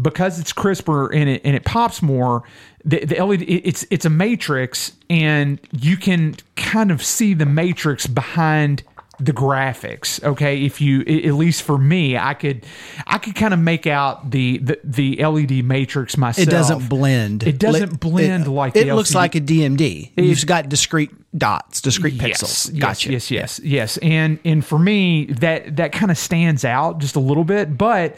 because 0.00 0.38
it's 0.40 0.52
crisper 0.52 1.12
and 1.12 1.28
it 1.28 1.42
and 1.44 1.54
it 1.56 1.64
pops 1.64 2.02
more, 2.02 2.42
the, 2.84 3.04
the 3.04 3.24
LED 3.24 3.42
it's 3.42 3.86
it's 3.90 4.04
a 4.04 4.10
matrix, 4.10 4.92
and 5.08 5.58
you 5.72 5.96
can 5.96 6.36
kind 6.56 6.90
of 6.90 7.04
see 7.04 7.34
the 7.34 7.46
matrix 7.46 8.06
behind 8.06 8.82
the 9.22 9.32
graphics 9.34 10.22
okay 10.24 10.64
if 10.64 10.80
you 10.80 11.00
at 11.02 11.34
least 11.34 11.62
for 11.62 11.76
me 11.76 12.16
i 12.16 12.32
could 12.32 12.64
i 13.06 13.18
could 13.18 13.34
kind 13.34 13.52
of 13.52 13.60
make 13.60 13.86
out 13.86 14.30
the 14.30 14.56
the, 14.62 14.80
the 14.82 15.22
led 15.22 15.62
matrix 15.62 16.16
myself 16.16 16.48
It 16.48 16.50
doesn't 16.50 16.88
blend. 16.88 17.42
it 17.42 17.58
doesn't 17.58 17.92
It- 17.92 18.00
blend 18.00 18.46
it- 18.46 18.50
like 18.50 18.74
it 18.76 18.86
looks 18.94 19.10
LCD. 19.10 19.14
like 19.16 19.34
a 19.34 19.40
DMD. 19.42 20.12
You've 20.16 20.46
got 20.46 20.70
discrete 20.70 21.10
dots, 21.36 21.82
discrete 21.82 22.14
pixels. 22.14 22.70
Yes, 22.72 22.80
Gotcha. 22.80 23.12
Yes, 23.12 23.30
yes, 23.30 23.60
yes, 23.60 23.66
yes. 23.66 23.96
And 23.98 24.38
and 24.46 24.64
for 24.64 24.78
me, 24.78 25.26
that 25.26 25.76
that 25.76 25.92
kind 25.92 26.10
of 26.10 26.16
stands 26.16 26.64
out 26.64 26.96
just 26.98 27.14
a 27.14 27.20
little 27.20 27.44
bit. 27.44 27.76
But 27.76 28.16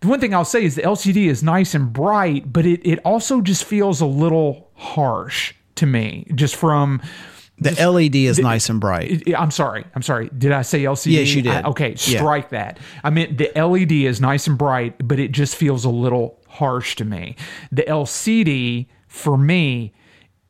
the 0.00 0.08
one 0.08 0.20
thing 0.20 0.34
I'll 0.34 0.44
say 0.44 0.64
is 0.64 0.74
the 0.74 0.82
LCD 0.82 1.26
is 1.26 1.42
nice 1.42 1.74
and 1.74 1.92
bright, 1.92 2.52
but 2.52 2.66
it 2.66 2.80
it 2.86 2.98
also 3.04 3.40
just 3.40 3.64
feels 3.64 4.00
a 4.00 4.06
little 4.06 4.70
harsh 4.74 5.54
to 5.76 5.86
me, 5.86 6.26
just 6.34 6.56
from. 6.56 7.00
The 7.58 7.70
LED 7.72 8.16
is 8.16 8.38
nice 8.38 8.68
and 8.68 8.78
bright. 8.78 9.22
I'm 9.34 9.50
sorry. 9.50 9.86
I'm 9.94 10.02
sorry. 10.02 10.28
Did 10.36 10.52
I 10.52 10.60
say 10.60 10.80
LCD? 10.84 11.12
Yes, 11.12 11.34
you 11.34 11.40
did. 11.40 11.52
I- 11.52 11.62
okay, 11.70 11.88
Yeah. 12.04 12.18
strike 12.18 12.50
that. 12.50 12.78
I 13.02 13.08
meant 13.08 13.38
the 13.38 13.50
LED 13.58 14.04
is 14.04 14.20
nice 14.20 14.46
and 14.46 14.58
bright, 14.58 15.08
but 15.08 15.18
it 15.18 15.32
just 15.32 15.56
feels 15.56 15.86
a 15.86 15.88
little 15.88 16.38
harsh 16.48 16.96
to 16.96 17.06
me. 17.06 17.34
The 17.72 17.82
LCD 17.84 18.88
for 19.08 19.38
me 19.38 19.94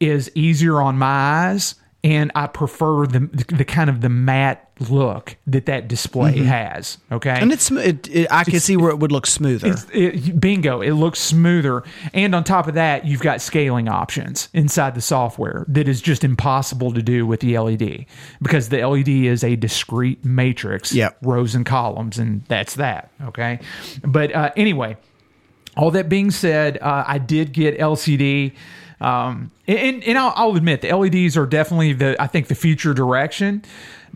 is 0.01 0.33
easier 0.35 0.81
on 0.83 0.99
my 0.99 1.07
eyes, 1.51 1.77
and 2.03 2.33
I 2.35 2.49
prefer 2.49 3.07
the 3.07 3.21
the 3.55 3.65
kind 3.65 3.89
of 3.89 4.01
the 4.01 4.09
matte 4.09 4.66
look 4.79 5.37
that 5.47 5.67
that 5.67 5.89
display 5.89 6.37
has. 6.39 6.99
Okay, 7.11 7.31
Mm-hmm. 7.31 7.43
And 7.43 7.53
it's 7.53 7.71
it, 7.71 8.09
it, 8.09 8.29
I 8.31 8.45
can 8.45 8.61
see 8.61 8.77
where 8.77 8.91
it 8.91 8.99
would 8.99 9.11
look 9.13 9.27
smoother. 9.27 9.75
it, 9.93 10.39
bingo 10.39 10.83
it 10.83 10.93
looks 10.93 11.19
smoother 11.19 11.83
and 12.13 12.35
on 12.35 12.45
top 12.45 12.69
of 12.69 12.75
that 12.75 13.07
you've 13.07 13.23
got 13.23 13.41
scaling 13.41 13.89
options 13.89 14.49
inside 14.53 14.95
the 14.95 15.01
software 15.01 15.65
that 15.69 15.89
is 15.89 16.01
just 16.03 16.25
impossible 16.25 16.93
to 16.93 17.01
do 17.03 17.27
with 17.27 17.41
the 17.41 17.59
led 17.59 18.07
because 18.43 18.69
the 18.69 18.87
led 18.87 19.09
is 19.09 19.43
a 19.43 19.57
discrete 19.57 20.25
matrix 20.25 20.93
Yep. 20.93 21.17
rows 21.23 21.55
and 21.55 21.65
columns 21.65 22.19
and 22.19 22.45
that's 22.49 22.75
that 22.75 23.11
okay 23.25 23.59
but 24.05 24.35
uh, 24.35 24.51
anyway 24.57 24.97
all 25.77 25.91
that 25.91 26.09
being 26.09 26.31
said, 26.31 26.79
uh, 26.81 27.05
I 27.07 27.19
did 27.19 27.53
get 27.53 27.79
LCD. 27.79 28.55
Um, 28.99 29.51
and 29.69 30.03
and 30.05 30.17
I'll, 30.17 30.33
I'll 30.35 30.57
admit 30.57 30.81
the 30.81 30.91
LEDs 30.97 31.37
are 31.37 31.45
definitely 31.45 31.93
the 31.93 32.17
I 32.19 32.27
think 32.29 32.49
the 32.49 32.55
future 32.55 32.95
direction. 32.95 33.63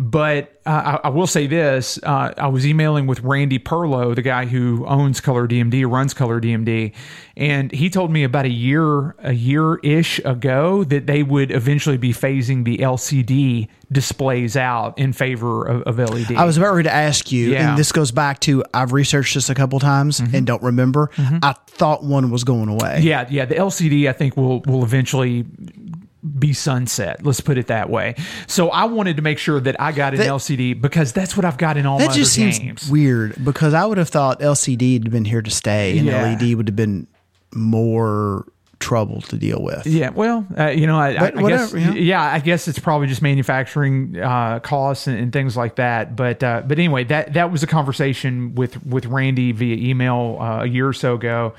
But 0.02 0.58
uh, 0.64 0.98
I, 1.04 1.08
I 1.08 1.10
will 1.10 1.26
say 1.26 1.46
this: 1.46 1.98
uh, 2.02 2.32
I 2.38 2.46
was 2.48 2.66
emailing 2.66 3.06
with 3.06 3.20
Randy 3.20 3.58
Perlow, 3.58 4.14
the 4.14 4.22
guy 4.22 4.46
who 4.46 4.86
owns 4.86 5.20
Color 5.20 5.46
DMD, 5.46 5.86
runs 5.86 6.14
Color 6.14 6.40
DMD, 6.40 6.94
and 7.36 7.70
he 7.70 7.90
told 7.90 8.10
me 8.10 8.24
about 8.24 8.46
a 8.46 8.50
year, 8.50 9.14
a 9.18 9.34
year 9.34 9.76
ish 9.82 10.18
ago 10.24 10.84
that 10.84 11.06
they 11.06 11.22
would 11.22 11.50
eventually 11.50 11.98
be 11.98 12.14
phasing 12.14 12.64
the 12.64 12.78
LCD 12.78 13.68
displays 13.92 14.56
out 14.56 14.98
in 14.98 15.12
favor 15.12 15.66
of, 15.66 15.82
of 15.82 15.98
LED. 15.98 16.32
I 16.32 16.44
was 16.46 16.56
about 16.56 16.72
ready 16.72 16.88
to 16.88 16.94
ask 16.94 17.30
you, 17.30 17.50
Yeah. 17.50 17.58
Mm-hmm. 17.58 17.68
and 17.70 17.78
this 17.78 17.92
goes 17.92 18.10
back 18.10 18.40
to 18.40 18.64
I've 18.72 18.92
researched 18.92 19.34
this 19.34 19.50
a 19.50 19.54
couple 19.54 19.80
times 19.80 20.20
and 20.20 20.46
don't 20.46 20.62
remember. 20.62 21.10
I 21.18 21.54
thought 21.66 22.02
one 22.04 22.30
was 22.30 22.44
going 22.44 22.70
away. 22.70 23.00
Yeah, 23.02 23.26
yeah. 23.28 23.44
The 23.44 23.56
LCD, 23.56 24.08
I 24.08 24.12
think, 24.12 24.34
will 24.36 24.60
will 24.62 24.82
eventually 24.82 25.44
be 26.38 26.52
sunset. 26.52 27.24
Let's 27.24 27.40
put 27.40 27.56
it 27.58 27.68
that 27.68 27.88
way. 27.88 28.14
So 28.46 28.68
I 28.70 28.84
wanted 28.84 29.16
to 29.16 29.22
make 29.22 29.38
sure 29.38 29.58
that 29.60 29.80
I 29.80 29.92
got 29.92 30.12
an 30.12 30.18
That- 30.20 30.28
LCD 30.28 30.80
because 30.80 31.12
that's 31.12 31.36
what 31.36 31.44
I've 31.46 31.58
got 31.58 31.76
in 31.76 31.86
all 31.86 31.98
my 31.98 32.06
That 32.06 32.14
just 32.14 32.38
other 32.38 32.52
seems 32.52 32.58
games. 32.58 32.88
weird 32.90 33.42
because 33.44 33.72
I 33.74 33.86
would 33.86 33.98
have 33.98 34.08
thought 34.10 34.40
LCD 34.40 34.94
had 34.94 35.10
been 35.10 35.24
here 35.24 35.40
to 35.42 35.50
stay 35.50 35.96
and 35.98 36.06
Yeah. 36.06 36.22
LED 36.22 36.54
would 36.54 36.68
have 36.68 36.76
been 36.76 37.06
more 37.54 38.46
trouble 38.78 39.20
to 39.20 39.36
deal 39.36 39.62
with. 39.62 39.86
Yeah, 39.86 40.08
well, 40.10 40.46
uh, 40.58 40.68
you 40.68 40.86
know, 40.86 40.98
I, 40.98 41.10
I, 41.10 41.26
I 41.36 41.42
whatever, 41.42 41.76
guess, 41.78 41.94
yeah. 41.94 41.94
yeah, 41.94 42.22
I 42.22 42.38
guess 42.38 42.66
it's 42.66 42.78
probably 42.78 43.08
just 43.08 43.20
manufacturing 43.20 44.18
uh, 44.18 44.60
costs 44.60 45.06
and, 45.06 45.18
and 45.18 45.32
things 45.32 45.54
like 45.56 45.76
that. 45.76 46.16
But 46.16 46.42
uh, 46.42 46.62
but 46.66 46.78
anyway, 46.78 47.04
that 47.04 47.34
that 47.34 47.52
was 47.52 47.62
a 47.62 47.66
conversation 47.66 48.54
with 48.54 48.84
with 48.86 49.04
Randy 49.06 49.52
via 49.52 49.76
email 49.76 50.38
uh, 50.40 50.62
a 50.62 50.66
year 50.66 50.88
or 50.88 50.92
so 50.94 51.14
ago. 51.14 51.54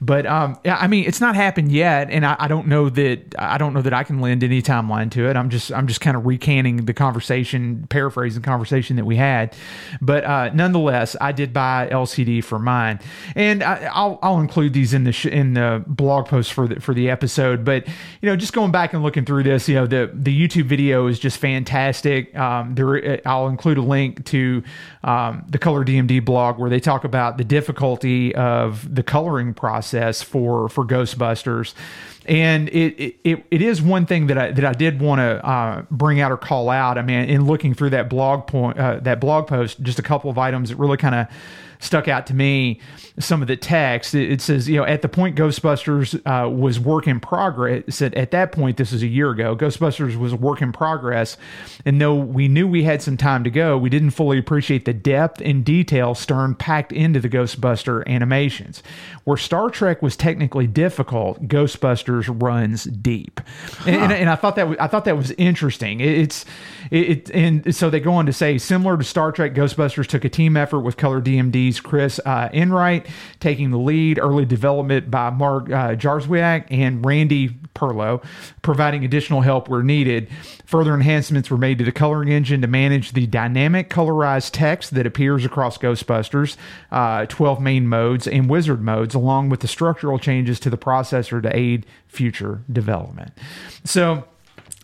But 0.00 0.26
um, 0.26 0.58
yeah, 0.64 0.76
I 0.78 0.86
mean, 0.86 1.06
it's 1.06 1.20
not 1.20 1.34
happened 1.34 1.72
yet, 1.72 2.10
and 2.10 2.26
I, 2.26 2.36
I 2.38 2.48
don't 2.48 2.66
know 2.66 2.90
that 2.90 3.34
I 3.38 3.56
don't 3.56 3.72
know 3.72 3.82
that 3.82 3.94
I 3.94 4.04
can 4.04 4.20
lend 4.20 4.44
any 4.44 4.60
timeline 4.60 5.10
to 5.12 5.28
it. 5.28 5.36
I'm 5.36 5.48
just 5.48 5.72
I'm 5.72 5.86
just 5.86 6.00
kind 6.00 6.16
of 6.16 6.26
recanting 6.26 6.84
the 6.84 6.92
conversation, 6.92 7.86
paraphrasing 7.88 8.42
the 8.42 8.46
conversation 8.46 8.96
that 8.96 9.06
we 9.06 9.16
had. 9.16 9.56
But 10.02 10.24
uh, 10.24 10.50
nonetheless, 10.52 11.16
I 11.20 11.32
did 11.32 11.52
buy 11.52 11.88
LCD 11.90 12.44
for 12.44 12.58
mine, 12.58 13.00
and 13.34 13.62
I, 13.62 13.90
I'll 13.92 14.18
I'll 14.22 14.40
include 14.40 14.74
these 14.74 14.92
in 14.92 15.04
the 15.04 15.12
sh- 15.12 15.26
in 15.26 15.54
the 15.54 15.82
blog 15.86 16.26
post 16.26 16.52
for 16.52 16.68
the 16.68 16.80
for 16.80 16.92
the 16.92 17.08
episode. 17.08 17.64
But 17.64 17.86
you 18.20 18.28
know, 18.28 18.36
just 18.36 18.52
going 18.52 18.72
back 18.72 18.92
and 18.92 19.02
looking 19.02 19.24
through 19.24 19.44
this, 19.44 19.68
you 19.68 19.76
know, 19.76 19.86
the 19.86 20.10
the 20.12 20.38
YouTube 20.38 20.66
video 20.66 21.06
is 21.06 21.18
just 21.18 21.38
fantastic. 21.38 22.36
Um, 22.36 22.74
there, 22.74 23.20
I'll 23.26 23.48
include 23.48 23.78
a 23.78 23.82
link 23.82 24.26
to 24.26 24.62
um, 25.04 25.46
the 25.48 25.58
Color 25.58 25.84
DMD 25.84 26.22
blog 26.22 26.58
where 26.58 26.68
they 26.68 26.80
talk 26.80 27.04
about 27.04 27.38
the 27.38 27.44
difficulty 27.44 28.34
of 28.34 28.94
the 28.94 29.02
coloring 29.02 29.54
process 29.54 29.85
for 30.22 30.68
for 30.68 30.84
Ghostbusters. 30.84 31.74
And 32.26 32.68
it, 32.70 32.94
it, 32.98 33.16
it, 33.22 33.46
it 33.52 33.62
is 33.62 33.80
one 33.80 34.04
thing 34.04 34.26
that 34.26 34.38
I 34.38 34.50
that 34.50 34.64
I 34.64 34.72
did 34.72 35.00
want 35.00 35.20
to 35.20 35.46
uh, 35.46 35.82
bring 35.90 36.20
out 36.20 36.32
or 36.32 36.36
call 36.36 36.70
out. 36.70 36.98
I 36.98 37.02
mean, 37.02 37.28
in 37.28 37.46
looking 37.46 37.72
through 37.72 37.90
that 37.90 38.10
blog 38.10 38.46
point, 38.46 38.78
uh, 38.78 38.98
that 39.00 39.20
blog 39.20 39.46
post, 39.46 39.80
just 39.82 39.98
a 39.98 40.02
couple 40.02 40.28
of 40.28 40.36
items 40.36 40.70
that 40.70 40.76
really 40.76 40.96
kind 40.96 41.14
of 41.14 41.28
stuck 41.78 42.08
out 42.08 42.26
to 42.26 42.34
me 42.34 42.80
some 43.18 43.42
of 43.42 43.48
the 43.48 43.56
text. 43.56 44.14
It, 44.14 44.30
it 44.32 44.40
says 44.40 44.68
you 44.68 44.76
know 44.76 44.84
at 44.84 45.02
the 45.02 45.08
point 45.08 45.36
ghostbusters 45.36 46.20
uh, 46.26 46.48
was 46.48 46.78
work 46.80 47.06
in 47.06 47.20
progress 47.20 47.84
it 47.86 47.92
said 47.94 48.14
at 48.14 48.30
that 48.30 48.52
point 48.52 48.76
this 48.76 48.92
is 48.92 49.02
a 49.02 49.06
year 49.06 49.30
ago 49.30 49.56
ghostbusters 49.56 50.16
was 50.16 50.32
a 50.32 50.36
work 50.36 50.62
in 50.62 50.72
progress 50.72 51.36
and 51.84 52.00
though 52.00 52.14
we 52.14 52.48
knew 52.48 52.66
we 52.66 52.82
had 52.84 53.02
some 53.02 53.16
time 53.16 53.44
to 53.44 53.50
go 53.50 53.76
we 53.78 53.88
didn't 53.90 54.10
fully 54.10 54.38
appreciate 54.38 54.84
the 54.84 54.92
depth 54.92 55.40
and 55.44 55.64
detail 55.64 56.14
stern 56.14 56.54
packed 56.54 56.92
into 56.92 57.20
the 57.20 57.28
ghostbuster 57.28 58.06
animations. 58.06 58.82
Where 59.24 59.36
star 59.36 59.70
trek 59.70 60.02
was 60.02 60.16
technically 60.16 60.66
difficult 60.66 61.48
ghostbusters 61.48 62.28
runs 62.42 62.84
deep. 62.84 63.40
And, 63.86 63.96
and, 63.96 64.12
and 64.12 64.30
i 64.30 64.36
thought 64.36 64.56
that 64.56 64.68
was, 64.68 64.78
i 64.78 64.86
thought 64.86 65.04
that 65.04 65.16
was 65.16 65.30
interesting. 65.32 66.00
It- 66.00 66.16
it's 66.16 66.44
it, 66.90 67.30
and 67.32 67.74
so 67.74 67.90
they 67.90 67.98
go 68.00 68.12
on 68.12 68.26
to 68.26 68.32
say 68.32 68.58
similar 68.58 68.96
to 68.96 69.02
star 69.04 69.32
trek 69.32 69.54
ghostbusters 69.54 70.06
took 70.06 70.24
a 70.24 70.28
team 70.28 70.56
effort 70.56 70.80
with 70.80 70.96
color 70.96 71.20
chris 71.80 72.20
uh, 72.24 72.48
enright 72.52 73.06
taking 73.40 73.70
the 73.70 73.78
lead 73.78 74.18
early 74.18 74.44
development 74.44 75.10
by 75.10 75.30
mark 75.30 75.70
uh, 75.70 75.94
and 76.70 77.04
randy 77.04 77.48
perlow 77.74 78.22
providing 78.62 79.04
additional 79.04 79.42
help 79.42 79.68
where 79.68 79.82
needed. 79.82 80.28
Further 80.64 80.94
enhancements 80.94 81.50
were 81.50 81.56
made 81.56 81.78
to 81.78 81.84
the 81.84 81.92
coloring 81.92 82.30
engine 82.30 82.60
to 82.62 82.66
manage 82.66 83.12
the 83.12 83.26
dynamic 83.26 83.88
colorized 83.90 84.50
text 84.52 84.94
that 84.94 85.06
appears 85.06 85.44
across 85.44 85.78
ghostbusters 85.78 86.56
uh, 86.90 87.26
12 87.26 87.60
main 87.60 87.86
modes 87.86 88.26
and 88.26 88.50
wizard 88.50 88.82
modes 88.82 89.14
along 89.14 89.48
with 89.48 89.60
the 89.60 89.68
structural 89.68 90.18
changes 90.18 90.58
to 90.60 90.70
the 90.70 90.78
processor 90.78 91.42
to 91.42 91.56
aid 91.56 91.86
future 92.08 92.62
development. 92.70 93.32
So 93.84 94.24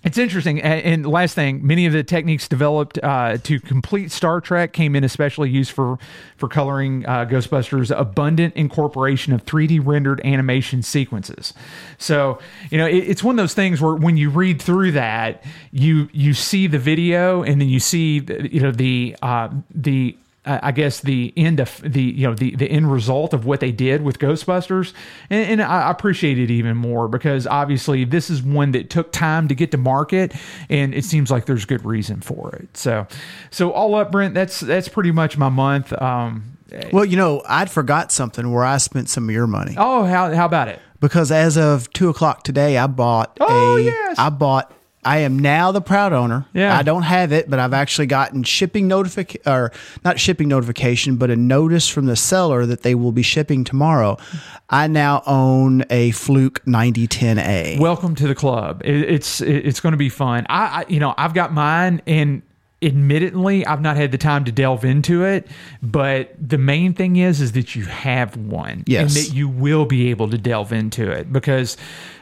It's 0.04 0.18
interesting. 0.18 0.60
And 0.60 1.06
last 1.06 1.34
thing, 1.34 1.64
many 1.64 1.86
of 1.86 1.92
the 1.92 2.02
techniques 2.02 2.48
developed 2.48 2.98
uh, 3.02 3.36
to 3.38 3.60
complete 3.60 4.10
Star 4.10 4.40
Trek 4.40 4.72
came 4.72 4.96
in 4.96 5.04
especially 5.04 5.48
used 5.48 5.70
for 5.70 5.98
for 6.36 6.48
coloring 6.48 7.06
uh, 7.06 7.24
Ghostbusters' 7.24 7.96
abundant 7.96 8.54
incorporation 8.56 9.32
of 9.32 9.44
3D 9.44 9.80
rendered 9.84 10.20
animation 10.24 10.82
sequences. 10.82 11.54
So 11.98 12.40
you 12.70 12.78
know, 12.78 12.86
it, 12.86 12.96
it's 12.96 13.22
one 13.22 13.38
of 13.38 13.42
those 13.42 13.54
things 13.54 13.80
where 13.80 13.94
when 13.94 14.16
you 14.16 14.30
read 14.30 14.60
through 14.60 14.92
that, 14.92 15.44
you 15.70 16.08
you 16.12 16.34
see 16.34 16.66
the 16.66 16.80
video 16.80 17.44
and 17.44 17.60
then 17.60 17.68
you 17.68 17.78
see 17.78 18.18
the- 18.18 18.52
you 18.52 18.60
know 18.60 18.72
the 18.72 19.16
uh, 19.22 19.50
the 19.72 20.16
uh, 20.44 20.58
I 20.62 20.72
guess 20.72 21.00
the 21.00 21.32
end 21.36 21.60
of 21.60 21.80
the 21.84 22.02
you 22.02 22.26
know 22.26 22.34
the 22.34 22.54
the 22.56 22.66
end 22.70 22.90
result 22.90 23.32
of 23.32 23.44
what 23.44 23.60
they 23.60 23.70
did 23.72 24.02
with 24.02 24.18
Ghostbusters, 24.18 24.92
and, 25.30 25.48
and 25.52 25.62
I 25.62 25.90
appreciate 25.90 26.38
it 26.38 26.50
even 26.50 26.76
more 26.76 27.06
because 27.08 27.46
obviously 27.46 28.04
this 28.04 28.28
is 28.30 28.42
one 28.42 28.72
that 28.72 28.90
took 28.90 29.12
time 29.12 29.46
to 29.48 29.54
get 29.54 29.70
to 29.70 29.76
market, 29.76 30.32
and 30.68 30.94
it 30.94 31.04
seems 31.04 31.30
like 31.30 31.46
there's 31.46 31.64
good 31.64 31.84
reason 31.84 32.20
for 32.20 32.54
it. 32.56 32.76
So, 32.76 33.06
so 33.50 33.70
all 33.72 33.94
up, 33.94 34.10
Brent, 34.10 34.34
that's 34.34 34.58
that's 34.60 34.88
pretty 34.88 35.12
much 35.12 35.38
my 35.38 35.48
month. 35.48 35.92
Um, 36.00 36.56
Well, 36.92 37.04
you 37.04 37.16
know, 37.16 37.42
I'd 37.48 37.70
forgot 37.70 38.10
something 38.10 38.50
where 38.50 38.64
I 38.64 38.78
spent 38.78 39.08
some 39.10 39.28
of 39.28 39.34
your 39.34 39.46
money 39.46 39.74
oh, 39.78 40.04
how 40.04 40.34
how 40.34 40.46
about 40.46 40.68
it? 40.68 40.80
because 41.00 41.30
as 41.30 41.56
of 41.58 41.92
two 41.92 42.08
o'clock 42.08 42.42
today, 42.44 42.78
I 42.78 42.86
bought 42.88 43.36
Oh, 43.40 43.76
a. 43.76 43.82
yes. 43.82 44.16
I 44.18 44.28
bought. 44.30 44.72
I 45.04 45.18
am 45.18 45.36
now 45.38 45.72
the 45.72 45.80
proud 45.80 46.12
owner. 46.12 46.46
Yeah. 46.54 46.76
I 46.78 46.82
don't 46.82 47.02
have 47.02 47.32
it, 47.32 47.50
but 47.50 47.58
I've 47.58 47.72
actually 47.72 48.06
gotten 48.06 48.44
shipping 48.44 48.86
notification 48.86 49.42
or 49.50 49.72
not 50.04 50.20
shipping 50.20 50.46
notification, 50.48 51.16
but 51.16 51.28
a 51.28 51.34
notice 51.36 51.88
from 51.88 52.06
the 52.06 52.14
seller 52.14 52.66
that 52.66 52.82
they 52.82 52.94
will 52.94 53.10
be 53.10 53.22
shipping 53.22 53.64
tomorrow. 53.64 54.16
I 54.70 54.86
now 54.86 55.22
own 55.26 55.84
a 55.90 56.12
Fluke 56.12 56.64
9010A. 56.66 57.80
Welcome 57.80 58.14
to 58.14 58.28
the 58.28 58.34
club. 58.36 58.82
It, 58.84 58.94
it's 59.10 59.40
it, 59.40 59.66
it's 59.66 59.80
going 59.80 59.90
to 59.92 59.96
be 59.96 60.08
fun. 60.08 60.46
I, 60.48 60.82
I 60.82 60.84
you 60.88 61.00
know 61.00 61.14
I've 61.16 61.34
got 61.34 61.52
mine 61.52 62.00
and. 62.06 62.42
Admittedly, 62.84 63.64
I've 63.64 63.80
not 63.80 63.96
had 63.96 64.10
the 64.10 64.18
time 64.18 64.44
to 64.46 64.50
delve 64.50 64.84
into 64.84 65.24
it, 65.24 65.46
but 65.84 66.34
the 66.36 66.58
main 66.58 66.94
thing 66.94 67.14
is 67.14 67.40
is 67.40 67.52
that 67.52 67.76
you 67.76 67.84
have 67.84 68.36
one, 68.36 68.82
Yes. 68.88 69.02
and 69.02 69.10
that 69.24 69.32
you 69.36 69.48
will 69.48 69.84
be 69.84 70.10
able 70.10 70.28
to 70.30 70.36
delve 70.36 70.72
into 70.72 71.08
it 71.08 71.32
because 71.32 71.76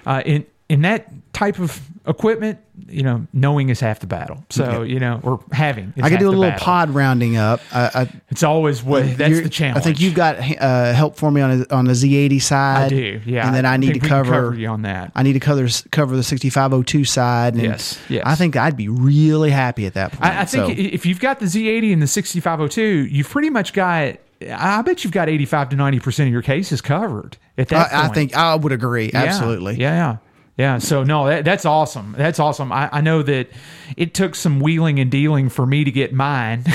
uh, 0.04 0.22
in 0.26 0.44
in 0.68 0.82
that 0.82 1.10
type 1.32 1.58
of 1.60 1.80
equipment, 2.06 2.58
you 2.88 3.02
know, 3.02 3.26
knowing 3.32 3.68
is 3.68 3.78
half 3.80 4.00
the 4.00 4.06
battle. 4.06 4.44
So 4.50 4.82
you 4.82 4.98
know, 4.98 5.20
or 5.22 5.40
having. 5.52 5.92
I 6.02 6.10
could 6.10 6.18
do 6.18 6.28
a 6.28 6.30
little 6.30 6.42
battle. 6.44 6.64
pod 6.64 6.90
rounding 6.90 7.36
up. 7.36 7.60
I, 7.72 7.90
I, 7.94 8.20
It's 8.30 8.42
always 8.42 8.82
what 8.82 9.16
that's 9.16 9.40
the 9.42 9.48
challenge. 9.48 9.78
I 9.78 9.80
think 9.80 10.00
you've 10.00 10.14
got 10.14 10.36
uh, 10.38 10.92
help 10.92 11.16
for 11.16 11.30
me 11.30 11.40
on 11.40 11.66
a, 11.70 11.74
on 11.74 11.84
the 11.84 11.92
Z80 11.92 12.42
side. 12.42 12.86
I 12.86 12.88
do, 12.88 13.20
yeah. 13.24 13.46
And 13.46 13.54
then 13.54 13.64
I 13.64 13.76
need 13.76 13.92
think 13.92 14.02
to 14.02 14.08
cover, 14.08 14.30
cover 14.32 14.54
you 14.54 14.68
on 14.68 14.82
that. 14.82 15.12
I 15.14 15.22
need 15.22 15.34
to 15.34 15.40
cover 15.40 15.68
cover 15.90 16.16
the 16.16 16.22
6502 16.22 17.04
side. 17.04 17.54
And 17.54 17.62
Yes, 17.62 17.98
yes. 18.08 18.24
I 18.26 18.34
think 18.34 18.56
I'd 18.56 18.76
be 18.76 18.88
really 18.88 19.50
happy 19.50 19.86
at 19.86 19.94
that 19.94 20.12
point. 20.12 20.24
I, 20.24 20.40
I 20.40 20.44
think 20.46 20.66
So- 20.78 20.82
if 20.82 21.06
you've 21.06 21.20
got 21.20 21.38
the 21.38 21.46
Z80 21.46 21.92
and 21.92 22.02
the 22.02 22.06
6502, 22.06 23.06
you've 23.06 23.28
pretty 23.28 23.50
much 23.50 23.72
got. 23.72 24.16
I 24.50 24.80
bet 24.80 25.04
you've 25.04 25.12
got 25.12 25.28
85 25.28 25.68
to 25.68 25.76
90 25.76 26.00
percent 26.00 26.26
of 26.28 26.32
your 26.32 26.40
cases 26.40 26.80
covered 26.80 27.36
at 27.58 27.68
that 27.68 27.92
I, 27.92 28.06
I 28.06 28.08
think 28.08 28.34
I 28.34 28.54
would 28.54 28.72
agree. 28.72 29.10
Absolutely. 29.12 29.74
Yeah, 29.74 29.94
yeah. 29.94 30.16
Yeah. 30.60 30.76
So 30.76 31.02
no, 31.04 31.26
that, 31.26 31.46
that's 31.46 31.64
awesome. 31.64 32.14
That's 32.18 32.38
awesome. 32.38 32.70
I, 32.70 32.90
I 32.92 33.00
know 33.00 33.22
that 33.22 33.48
it 33.96 34.12
took 34.12 34.34
some 34.34 34.60
wheeling 34.60 34.98
and 35.00 35.10
dealing 35.10 35.48
for 35.48 35.64
me 35.64 35.84
to 35.84 35.90
get 35.90 36.12
mine. 36.12 36.64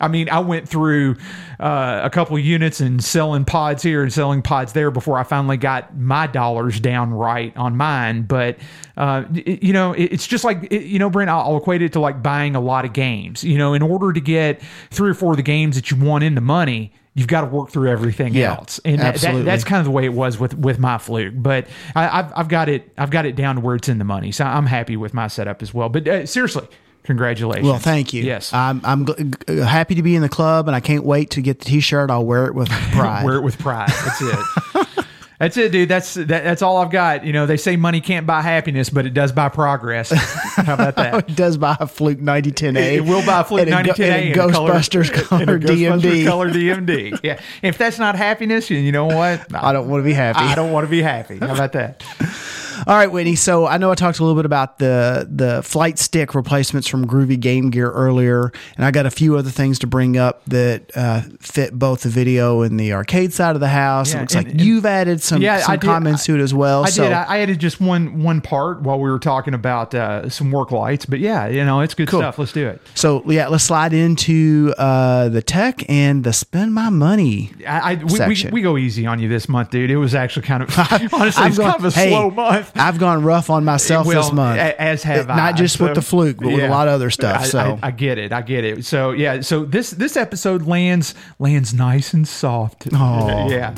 I 0.00 0.08
mean, 0.10 0.28
I 0.28 0.40
went 0.40 0.68
through 0.68 1.14
uh, 1.60 2.00
a 2.02 2.10
couple 2.10 2.36
units 2.40 2.80
and 2.80 3.02
selling 3.02 3.44
pods 3.44 3.84
here 3.84 4.02
and 4.02 4.12
selling 4.12 4.42
pods 4.42 4.72
there 4.72 4.90
before 4.90 5.16
I 5.16 5.22
finally 5.22 5.58
got 5.58 5.96
my 5.96 6.26
dollars 6.26 6.80
down 6.80 7.14
right 7.14 7.56
on 7.56 7.76
mine. 7.76 8.22
But 8.22 8.58
uh, 8.96 9.26
it- 9.32 9.62
you 9.62 9.72
know, 9.72 9.92
it, 9.92 10.06
it's 10.14 10.26
just 10.26 10.42
like 10.42 10.64
it, 10.72 10.82
you 10.86 10.98
know, 10.98 11.08
Brent. 11.08 11.30
I'll, 11.30 11.52
I'll 11.52 11.56
equate 11.58 11.82
it 11.82 11.92
to 11.92 12.00
like 12.00 12.20
buying 12.20 12.56
a 12.56 12.60
lot 12.60 12.84
of 12.84 12.92
games. 12.92 13.44
You 13.44 13.58
know, 13.58 13.74
in 13.74 13.82
order 13.82 14.12
to 14.12 14.20
get 14.20 14.60
three 14.90 15.10
or 15.10 15.14
four 15.14 15.34
of 15.34 15.36
the 15.36 15.42
games 15.44 15.76
that 15.76 15.90
you 15.92 15.96
want 15.96 16.24
in 16.24 16.34
the 16.34 16.40
money. 16.40 16.92
You've 17.14 17.26
got 17.28 17.42
to 17.42 17.46
work 17.48 17.68
through 17.70 17.90
everything 17.90 18.32
Yeah, 18.34 18.54
else, 18.56 18.80
and 18.86 18.98
that, 18.98 19.16
that, 19.16 19.44
that's 19.44 19.64
kind 19.64 19.80
of 19.80 19.84
the 19.84 19.90
way 19.90 20.06
it 20.06 20.14
was 20.14 20.38
with 20.38 20.54
with 20.54 20.78
my 20.78 20.96
fluke. 20.96 21.34
But 21.36 21.66
I, 21.94 22.20
I've 22.20 22.32
I've 22.34 22.48
got 22.48 22.70
it 22.70 22.90
I've 22.96 23.10
got 23.10 23.26
it 23.26 23.36
down 23.36 23.56
to 23.56 23.60
where 23.60 23.74
it's 23.74 23.88
in 23.90 23.98
the 23.98 24.04
money, 24.04 24.32
so 24.32 24.44
I'm 24.46 24.64
happy 24.64 24.96
with 24.96 25.12
my 25.12 25.26
setup 25.26 25.60
as 25.60 25.74
well. 25.74 25.90
But 25.90 26.08
uh, 26.08 26.24
seriously, 26.24 26.66
congratulations. 27.02 27.66
Well, 27.68 27.78
thank 27.78 28.14
you. 28.14 28.22
Yes, 28.22 28.50
I'm 28.54 28.80
I'm 28.82 29.04
g- 29.04 29.58
happy 29.60 29.94
to 29.96 30.02
be 30.02 30.16
in 30.16 30.22
the 30.22 30.30
club, 30.30 30.68
and 30.68 30.74
I 30.74 30.80
can't 30.80 31.04
wait 31.04 31.28
to 31.32 31.42
get 31.42 31.58
the 31.58 31.66
T-shirt. 31.66 32.10
I'll 32.10 32.24
wear 32.24 32.46
it 32.46 32.54
with 32.54 32.68
pride. 32.92 33.24
wear 33.26 33.34
it 33.36 33.42
with 33.42 33.58
pride. 33.58 33.90
That's 33.90 34.22
it. 34.22 35.04
That's 35.42 35.56
it, 35.56 35.72
dude. 35.72 35.88
That's 35.88 36.14
that, 36.14 36.26
that's 36.28 36.62
all 36.62 36.76
I've 36.76 36.92
got. 36.92 37.26
You 37.26 37.32
know, 37.32 37.46
they 37.46 37.56
say 37.56 37.74
money 37.74 38.00
can't 38.00 38.28
buy 38.28 38.42
happiness, 38.42 38.90
but 38.90 39.06
it 39.06 39.12
does 39.12 39.32
buy 39.32 39.48
progress. 39.48 40.10
How 40.54 40.74
about 40.74 40.94
that? 40.94 41.28
it 41.30 41.34
does 41.34 41.56
buy 41.56 41.76
a 41.80 41.88
Fluke 41.88 42.20
9010A. 42.20 42.76
It 42.92 43.00
will 43.00 43.26
buy 43.26 43.40
a 43.40 43.44
Fluke 43.44 43.66
a, 43.66 43.72
9010A 43.72 44.00
and 44.08 44.28
a 44.28 44.30
a 44.30 44.52
color- 44.52 44.70
Ghostbusters 44.70 45.08
a 45.08 45.22
color 45.24 45.58
Ghostbusters 45.58 46.00
DMD. 46.00 46.26
color 46.26 46.50
DMD. 46.50 47.20
Yeah, 47.24 47.40
if 47.60 47.76
that's 47.76 47.98
not 47.98 48.14
happiness, 48.14 48.70
you 48.70 48.92
know 48.92 49.06
what? 49.06 49.52
I 49.52 49.72
don't 49.72 49.88
want 49.88 50.02
to 50.02 50.04
be 50.04 50.12
happy. 50.12 50.38
I 50.38 50.54
don't 50.54 50.70
want 50.70 50.86
to 50.86 50.90
be 50.90 51.02
happy. 51.02 51.38
How 51.38 51.54
about 51.54 51.72
that? 51.72 52.04
All 52.86 52.96
right, 52.96 53.10
Whitney. 53.10 53.36
So 53.36 53.66
I 53.66 53.78
know 53.78 53.90
I 53.90 53.94
talked 53.94 54.18
a 54.18 54.22
little 54.22 54.36
bit 54.36 54.46
about 54.46 54.78
the 54.78 55.28
the 55.30 55.62
flight 55.62 55.98
stick 55.98 56.34
replacements 56.34 56.88
from 56.88 57.06
Groovy 57.06 57.38
Game 57.38 57.70
Gear 57.70 57.90
earlier, 57.90 58.52
and 58.76 58.84
I 58.84 58.90
got 58.90 59.06
a 59.06 59.10
few 59.10 59.36
other 59.36 59.50
things 59.50 59.78
to 59.80 59.86
bring 59.86 60.16
up 60.16 60.44
that 60.46 60.90
uh, 60.96 61.22
fit 61.40 61.78
both 61.78 62.02
the 62.02 62.08
video 62.08 62.62
and 62.62 62.78
the 62.78 62.92
arcade 62.92 63.32
side 63.32 63.54
of 63.54 63.60
the 63.60 63.68
house. 63.68 64.10
Yeah, 64.12 64.18
it 64.18 64.20
looks 64.22 64.34
and- 64.34 64.44
like 64.46 64.52
and- 64.54 64.60
you've 64.60 64.86
added 64.86 65.20
some, 65.22 65.42
Yeah, 65.42 65.58
some 65.60 65.72
I 65.72 65.76
comments 65.76 66.24
to 66.26 66.34
it 66.34 66.40
as 66.40 66.52
well. 66.54 66.84
I 66.84 66.90
so, 66.90 67.04
did. 67.04 67.12
I, 67.12 67.22
I 67.24 67.38
added 67.40 67.58
just 67.58 67.80
one 67.80 68.22
one 68.22 68.40
part 68.40 68.82
while 68.82 68.98
we 69.00 69.10
were 69.10 69.18
talking 69.18 69.54
about 69.54 69.94
uh, 69.94 70.28
some 70.28 70.50
work 70.50 70.70
lights, 70.70 71.06
but 71.06 71.18
yeah, 71.18 71.46
you 71.48 71.64
know, 71.64 71.80
it's 71.80 71.94
good 71.94 72.08
stuff. 72.08 72.38
Let's 72.38 72.52
do 72.52 72.68
it. 72.68 72.80
so 72.94 73.22
yeah, 73.30 73.48
let's 73.48 73.64
slide 73.64 73.92
into 73.92 74.74
uh, 74.78 75.28
the 75.28 75.42
tech 75.42 75.88
and 75.88 76.24
the 76.24 76.32
spend 76.32 76.74
my 76.74 76.90
money. 76.90 77.52
I, 77.66 77.92
I 77.92 77.94
we, 78.04 78.26
we, 78.26 78.50
we 78.52 78.62
go 78.62 78.76
easy 78.76 79.06
on 79.06 79.18
you 79.20 79.28
this 79.28 79.48
month, 79.48 79.70
dude. 79.70 79.90
It 79.90 79.96
was 79.96 80.14
actually 80.14 80.46
kind 80.46 80.62
of 80.62 80.78
honestly, 81.12 81.46
it's 81.46 81.58
kind 81.58 81.74
of 81.76 81.84
a 81.84 81.90
hey, 81.90 82.10
slow 82.10 82.30
month. 82.30 82.61
I've 82.74 82.98
gone 82.98 83.22
rough 83.22 83.50
on 83.50 83.64
myself 83.64 84.06
Well, 84.06 84.22
this 84.22 84.32
month, 84.32 84.58
as 84.58 85.02
have 85.02 85.28
I. 85.30 85.36
Not 85.36 85.56
just 85.56 85.80
with 85.80 85.94
the 85.94 86.02
fluke, 86.02 86.38
but 86.38 86.52
with 86.52 86.64
a 86.64 86.68
lot 86.68 86.88
of 86.88 86.94
other 86.94 87.10
stuff. 87.10 87.42
I, 87.42 87.44
so 87.44 87.78
I, 87.82 87.88
I 87.88 87.90
get 87.90 88.18
it. 88.18 88.32
I 88.32 88.42
get 88.42 88.64
it. 88.64 88.84
So 88.84 89.12
yeah. 89.12 89.40
So 89.40 89.64
this 89.64 89.90
this 89.90 90.16
episode 90.16 90.62
lands 90.62 91.14
lands 91.38 91.74
nice 91.74 92.12
and 92.14 92.26
soft. 92.26 92.88
Aw. 92.92 93.48
Yeah. 93.48 93.74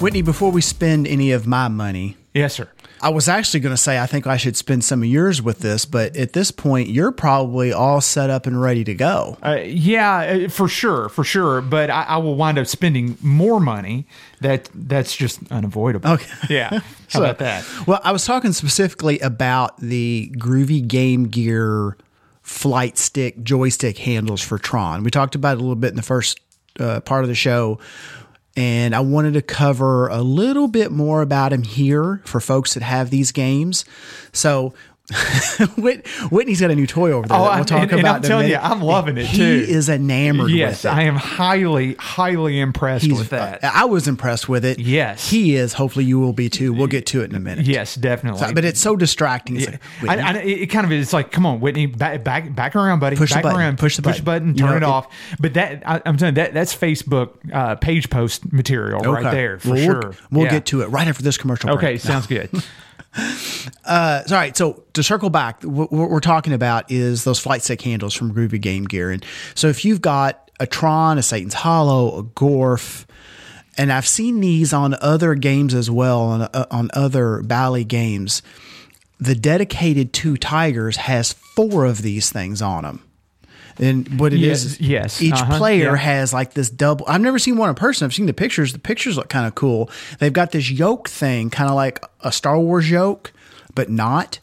Whitney, 0.00 0.22
before 0.22 0.52
we 0.52 0.60
spend 0.60 1.08
any 1.08 1.32
of 1.32 1.48
my 1.48 1.66
money, 1.66 2.16
Yes, 2.32 2.54
sir. 2.54 2.68
I 3.00 3.10
was 3.10 3.28
actually 3.28 3.60
going 3.60 3.72
to 3.74 3.80
say 3.80 3.98
I 3.98 4.06
think 4.06 4.26
I 4.26 4.36
should 4.36 4.56
spend 4.56 4.82
some 4.84 5.02
of 5.02 5.08
yours 5.08 5.40
with 5.40 5.60
this, 5.60 5.84
but 5.84 6.16
at 6.16 6.32
this 6.32 6.50
point, 6.50 6.88
you're 6.88 7.12
probably 7.12 7.72
all 7.72 8.00
set 8.00 8.28
up 8.30 8.46
and 8.46 8.60
ready 8.60 8.82
to 8.84 8.94
go. 8.94 9.38
Uh, 9.44 9.58
yeah, 9.64 10.44
uh, 10.46 10.48
for 10.48 10.68
sure, 10.68 11.08
for 11.08 11.22
sure. 11.24 11.60
But 11.60 11.90
I, 11.90 12.02
I 12.04 12.16
will 12.16 12.34
wind 12.34 12.58
up 12.58 12.66
spending 12.66 13.16
more 13.20 13.60
money. 13.60 14.06
That 14.40 14.68
that's 14.74 15.16
just 15.16 15.40
unavoidable. 15.50 16.10
Okay. 16.10 16.30
Yeah. 16.50 16.70
How 16.70 16.80
So- 17.08 17.20
about 17.22 17.38
that? 17.38 17.64
Well, 17.86 18.00
I 18.04 18.12
was 18.12 18.24
talking 18.24 18.52
specifically 18.52 19.18
about 19.20 19.78
the 19.78 20.32
Groovy 20.36 20.86
Game 20.86 21.28
Gear 21.28 21.96
flight 22.42 22.96
stick 22.98 23.42
joystick 23.42 23.98
handles 23.98 24.40
for 24.42 24.58
Tron. 24.58 25.04
We 25.04 25.10
talked 25.10 25.34
about 25.34 25.52
it 25.52 25.58
a 25.58 25.60
little 25.60 25.76
bit 25.76 25.90
in 25.90 25.96
the 25.96 26.02
first 26.02 26.40
uh, 26.80 27.00
part 27.00 27.22
of 27.24 27.28
the 27.28 27.34
show. 27.34 27.78
And 28.58 28.92
I 28.92 28.98
wanted 28.98 29.34
to 29.34 29.42
cover 29.42 30.08
a 30.08 30.20
little 30.20 30.66
bit 30.66 30.90
more 30.90 31.22
about 31.22 31.52
him 31.52 31.62
here 31.62 32.20
for 32.24 32.40
folks 32.40 32.74
that 32.74 32.82
have 32.82 33.08
these 33.08 33.30
games. 33.30 33.84
So 34.32 34.74
Whitney's 36.30 36.60
got 36.60 36.70
a 36.70 36.74
new 36.74 36.86
toy 36.86 37.12
over 37.12 37.26
there. 37.26 37.36
Oh, 37.38 37.44
that 37.44 37.56
we'll 37.56 37.64
talk 37.64 37.82
and- 37.82 37.90
and 37.92 38.00
about. 38.00 38.16
I'm 38.16 38.22
telling 38.22 38.48
you. 38.50 38.56
I'm 38.56 38.82
loving 38.82 39.16
it, 39.16 39.26
he 39.26 39.38
too. 39.38 39.64
is 39.68 39.88
enamored 39.88 40.50
Yes. 40.50 40.84
I 40.84 41.02
am 41.02 41.16
highly, 41.16 41.94
highly 41.94 42.60
impressed 42.60 43.04
He's- 43.06 43.18
with 43.18 43.30
that. 43.30 43.64
I 43.64 43.86
was 43.86 44.06
impressed 44.06 44.48
with 44.48 44.64
it. 44.64 44.78
Yes. 44.78 45.30
he 45.30 45.56
is. 45.56 45.72
Hopefully, 45.72 46.04
you 46.04 46.18
will 46.20 46.32
be 46.32 46.48
too. 46.50 46.72
We'll 46.72 46.86
get 46.88 47.06
to 47.06 47.22
it 47.22 47.30
in 47.30 47.36
a 47.36 47.40
minute. 47.40 47.66
yes, 47.66 47.94
definitely. 47.94 48.40
So- 48.40 48.52
but 48.52 48.64
it's 48.64 48.80
so 48.80 48.96
distracting. 48.96 49.56
It's 49.56 49.66
like, 50.02 50.18
I, 50.18 50.32
I, 50.34 50.42
it 50.42 50.66
kind 50.66 50.84
of 50.84 50.92
is 50.92 51.12
like, 51.12 51.32
come 51.32 51.46
on, 51.46 51.60
Whitney, 51.60 51.86
back, 51.86 52.22
back, 52.24 52.54
back 52.54 52.76
around, 52.76 52.98
buddy. 53.00 53.16
Push 53.16 53.32
the 53.34 53.40
button. 53.40 53.58
around, 53.58 53.78
Push 53.78 53.96
the 53.96 54.02
push 54.02 54.20
button. 54.20 54.52
button, 54.52 54.54
You 54.56 54.60
turn 54.64 54.70
know, 54.70 54.76
it 54.76 54.82
it- 54.82 54.92
off. 54.92 55.06
But 55.40 55.54
that, 55.54 55.82
I, 55.86 56.02
I'm 56.04 56.16
telling 56.16 56.34
you, 56.34 56.42
that 56.42 56.54
that's 56.54 56.74
Facebook 56.74 57.30
uh, 57.52 57.76
page 57.76 58.10
post 58.10 58.52
material 58.52 59.00
right 59.00 59.22
there 59.32 59.58
for 59.58 59.70
Well, 59.70 59.78
sure. 59.84 60.00
We'll, 60.00 60.14
we'll 60.30 60.44
Yeah. 60.44 60.50
get 60.50 60.66
to 60.66 60.82
it 60.82 60.86
right 60.88 61.08
after 61.08 61.22
this 61.22 61.38
commercial. 61.38 61.68
break. 61.68 61.78
Okay, 61.78 61.98
sounds 61.98 62.26
good. 62.26 62.50
Uh, 63.84 64.22
all 64.28 64.36
right. 64.36 64.54
So 64.54 64.84
to 64.92 65.02
circle 65.02 65.30
back, 65.30 65.62
what, 65.62 65.90
we're 65.90 66.20
talking 66.20 66.52
about 66.52 66.90
is 66.90 67.24
those 67.24 67.38
flight 67.38 67.62
stick 67.62 67.80
handles 67.80 68.12
from 68.12 68.34
Groovy 68.34 68.60
Game 68.60 68.84
Gear. 68.84 69.10
And 69.10 69.24
so 69.54 69.68
if 69.68 69.82
you've 69.82 70.02
got 70.02 70.50
a 70.60 70.66
Tron, 70.66 71.16
a 71.16 71.22
Satan's 71.22 71.54
Hollow, 71.54 72.18
a 72.18 72.22
Gorf, 72.22 73.06
and 73.78 73.90
I've 73.90 74.06
seen 74.06 74.40
these 74.40 74.74
on 74.74 74.94
other 75.00 75.34
games 75.34 75.72
as 75.72 75.90
well, 75.90 76.20
on, 76.20 76.42
uh, 76.42 76.66
on 76.70 76.90
other 76.92 77.42
Bally 77.42 77.84
games, 77.84 78.42
the 79.18 79.34
dedicated 79.34 80.12
two 80.12 80.36
Tigers 80.36 80.96
has 80.96 81.32
four 81.32 81.86
of 81.86 82.02
these 82.02 82.30
things 82.30 82.60
on 82.60 82.82
them. 82.82 83.07
And 83.78 84.18
what 84.18 84.32
it 84.32 84.38
Yes, 84.38 84.64
is, 84.64 84.80
yes, 84.80 85.22
each 85.22 85.32
uh-huh, 85.34 85.58
player 85.58 85.90
yeah. 85.92 85.96
has 85.96 86.32
like 86.32 86.54
this 86.54 86.68
double. 86.70 87.04
I've 87.08 87.20
never 87.20 87.38
seen 87.38 87.56
one 87.56 87.68
in 87.68 87.74
person. 87.74 88.04
I've 88.04 88.14
seen 88.14 88.26
the 88.26 88.32
pictures. 88.32 88.72
The 88.72 88.78
pictures 88.78 89.16
look 89.16 89.28
kind 89.28 89.46
of 89.46 89.54
cool. 89.54 89.90
They've 90.18 90.32
got 90.32 90.50
this 90.52 90.70
yoke 90.70 91.08
thing, 91.08 91.50
kind 91.50 91.70
of 91.70 91.76
like 91.76 92.04
a 92.20 92.32
Star 92.32 92.58
Wars 92.58 92.90
yoke, 92.90 93.32
but 93.74 93.88
not. 93.88 94.40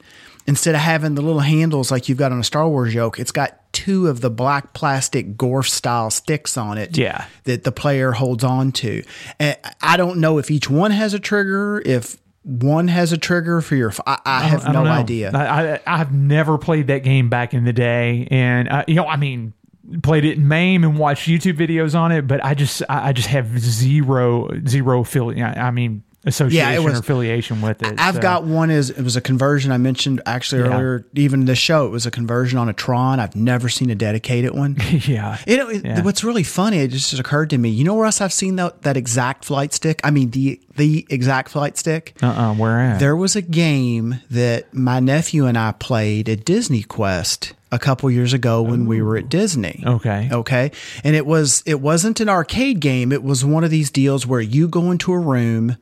Instead 0.47 0.75
of 0.75 0.81
having 0.81 1.15
the 1.15 1.21
little 1.23 1.39
handles 1.41 1.89
like 1.91 2.07
you've 2.07 2.19
got 2.19 2.31
on 2.31 2.39
a 2.39 2.43
Star 2.43 2.67
Wars 2.69 2.93
yoke, 2.93 3.19
it's 3.19 3.31
got 3.31 3.59
two 3.73 4.07
of 4.07 4.21
the 4.21 4.29
black 4.29 4.73
plastic 4.73 5.35
Gorf 5.35 5.67
style 5.67 6.09
sticks 6.11 6.55
on 6.55 6.77
it. 6.77 6.95
Yeah. 6.97 7.25
that 7.45 7.63
the 7.63 7.71
player 7.71 8.11
holds 8.11 8.43
on 8.43 8.71
to. 8.73 9.03
And 9.39 9.57
I 9.81 9.97
don't 9.97 10.19
know 10.19 10.37
if 10.37 10.49
each 10.51 10.69
one 10.69 10.91
has 10.91 11.13
a 11.13 11.19
trigger. 11.19 11.81
If 11.85 12.17
one 12.45 12.87
has 12.87 13.11
a 13.11 13.17
trigger 13.17 13.59
for 13.59 13.75
your, 13.75 13.91
I, 14.05 14.19
I 14.23 14.43
have 14.43 14.67
I 14.67 14.71
no 14.71 14.85
idea. 14.85 15.31
I, 15.31 15.73
I, 15.73 15.79
I've 15.87 16.13
never 16.13 16.59
played 16.59 16.87
that 16.87 16.99
game 16.99 17.27
back 17.27 17.55
in 17.55 17.65
the 17.65 17.73
day, 17.73 18.27
and 18.29 18.69
uh, 18.69 18.85
you 18.87 18.93
know, 18.93 19.07
I 19.07 19.17
mean, 19.17 19.53
played 20.03 20.25
it 20.25 20.37
in 20.37 20.47
MAME 20.47 20.83
and 20.83 20.97
watched 20.97 21.27
YouTube 21.27 21.57
videos 21.57 21.99
on 21.99 22.11
it, 22.11 22.27
but 22.27 22.43
I 22.45 22.53
just, 22.53 22.83
I, 22.87 23.13
just 23.13 23.27
have 23.29 23.59
zero, 23.59 24.49
zero 24.67 25.01
affiliate. 25.01 25.57
I 25.57 25.71
mean, 25.71 26.03
association 26.25 26.83
was- 26.83 26.95
or 26.95 26.97
affiliation 26.99 27.61
with 27.61 27.81
it. 27.83 27.95
I've 27.99 28.15
so. 28.15 28.21
got 28.21 28.43
one 28.45 28.71
is 28.71 28.89
it 28.89 29.01
was 29.03 29.15
a 29.15 29.21
conversion 29.21 29.71
I 29.71 29.77
mentioned 29.77 30.21
actually 30.25 30.61
Yeah. 30.63 30.73
earlier, 30.73 31.05
even 31.15 31.41
in 31.41 31.45
the 31.45 31.55
show. 31.55 31.85
It 31.85 31.89
was 31.91 32.05
a 32.05 32.11
conversion 32.11 32.57
on 32.57 32.67
a 32.69 32.73
Tron. 32.73 33.19
I've 33.19 33.35
never 33.35 33.69
seen 33.69 33.89
a 33.89 33.95
dedicated 33.95 34.53
one. 34.55 34.77
yeah. 35.07 35.37
You 35.47 35.57
know, 35.57 35.69
it- 35.69 35.85
Yeah. 35.85 36.01
what's 36.03 36.23
really 36.23 36.43
funny, 36.43 36.77
it 36.79 36.89
just 36.91 37.17
occurred 37.19 37.49
to 37.51 37.57
me. 37.57 37.69
You 37.69 37.83
know 37.83 37.93
where 37.93 38.05
else 38.05 38.21
I've 38.21 38.33
seen 38.33 38.55
that, 38.57 38.81
that 38.83 38.97
exact 38.97 39.45
flight 39.45 39.73
stick? 39.73 39.99
I 40.03 40.11
mean, 40.11 40.31
the 40.31 40.59
the 40.77 41.05
exact 41.09 41.49
flight 41.49 41.77
stick. 41.77 42.15
Uh 42.21 42.27
uh 42.27 42.53
where 42.53 42.79
at? 42.79 42.99
There 42.99 43.15
was 43.15 43.35
a 43.35 43.41
game 43.41 44.19
that 44.29 44.73
my 44.73 44.99
nephew 44.99 45.45
and 45.45 45.57
I 45.57 45.71
played 45.71 46.27
at 46.27 46.43
Disney 46.43 46.83
Quest 46.83 47.53
a 47.71 47.79
couple 47.79 48.09
years 48.11 48.33
ago 48.33 48.61
when 48.61 48.85
we 48.85 49.01
were 49.01 49.15
at 49.17 49.29
Disney. 49.29 49.83
Okay. 49.85 50.29
Okay. 50.31 50.71
And 51.03 51.15
it 51.15 51.25
was 51.25 51.63
it 51.65 51.79
wasn't 51.81 52.19
an 52.19 52.27
arcade 52.29 52.79
game. 52.81 53.11
It 53.11 53.23
was 53.23 53.43
one 53.45 53.63
of 53.63 53.69
these 53.71 53.89
deals 53.89 54.25
where 54.27 54.41
you 54.41 54.67
go 54.67 54.91
into 54.91 55.13
a 55.13 55.19
room 55.19 55.77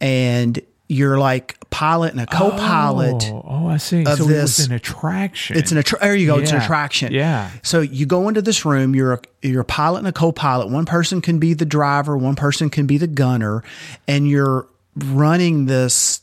and 0.00 0.60
you're 0.88 1.18
like 1.18 1.58
pilot 1.70 2.12
and 2.12 2.20
a 2.20 2.26
co-pilot. 2.26 3.24
Oh, 3.32 3.44
oh, 3.44 3.66
I 3.66 3.76
see. 3.76 4.04
of 4.04 4.18
so 4.18 4.24
this- 4.24 4.58
was 4.58 4.66
an 4.66 4.72
attraction. 4.72 5.56
It's 5.56 5.72
an 5.72 5.78
attra- 5.78 5.98
there 6.00 6.14
you 6.14 6.26
go. 6.26 6.38
It's 6.38 6.52
an 6.52 6.58
attraction. 6.58 7.12
Yeah. 7.12 7.50
So 7.62 7.80
you 7.80 8.06
go 8.06 8.28
into 8.28 8.40
this 8.40 8.64
room. 8.64 8.94
You're 8.94 9.14
a, 9.14 9.20
you're 9.42 9.62
a 9.62 9.64
pilot 9.64 9.98
and 9.98 10.06
a 10.08 10.12
co-pilot. 10.12 10.70
One 10.70 10.84
person 10.86 11.20
can 11.20 11.38
be 11.40 11.54
the 11.54 11.66
driver. 11.66 12.16
One 12.16 12.36
person 12.36 12.70
can 12.70 12.86
be 12.86 12.98
the 12.98 13.08
gunner, 13.08 13.64
and 14.06 14.28
you're 14.28 14.68
running 14.94 15.66
this 15.66 16.20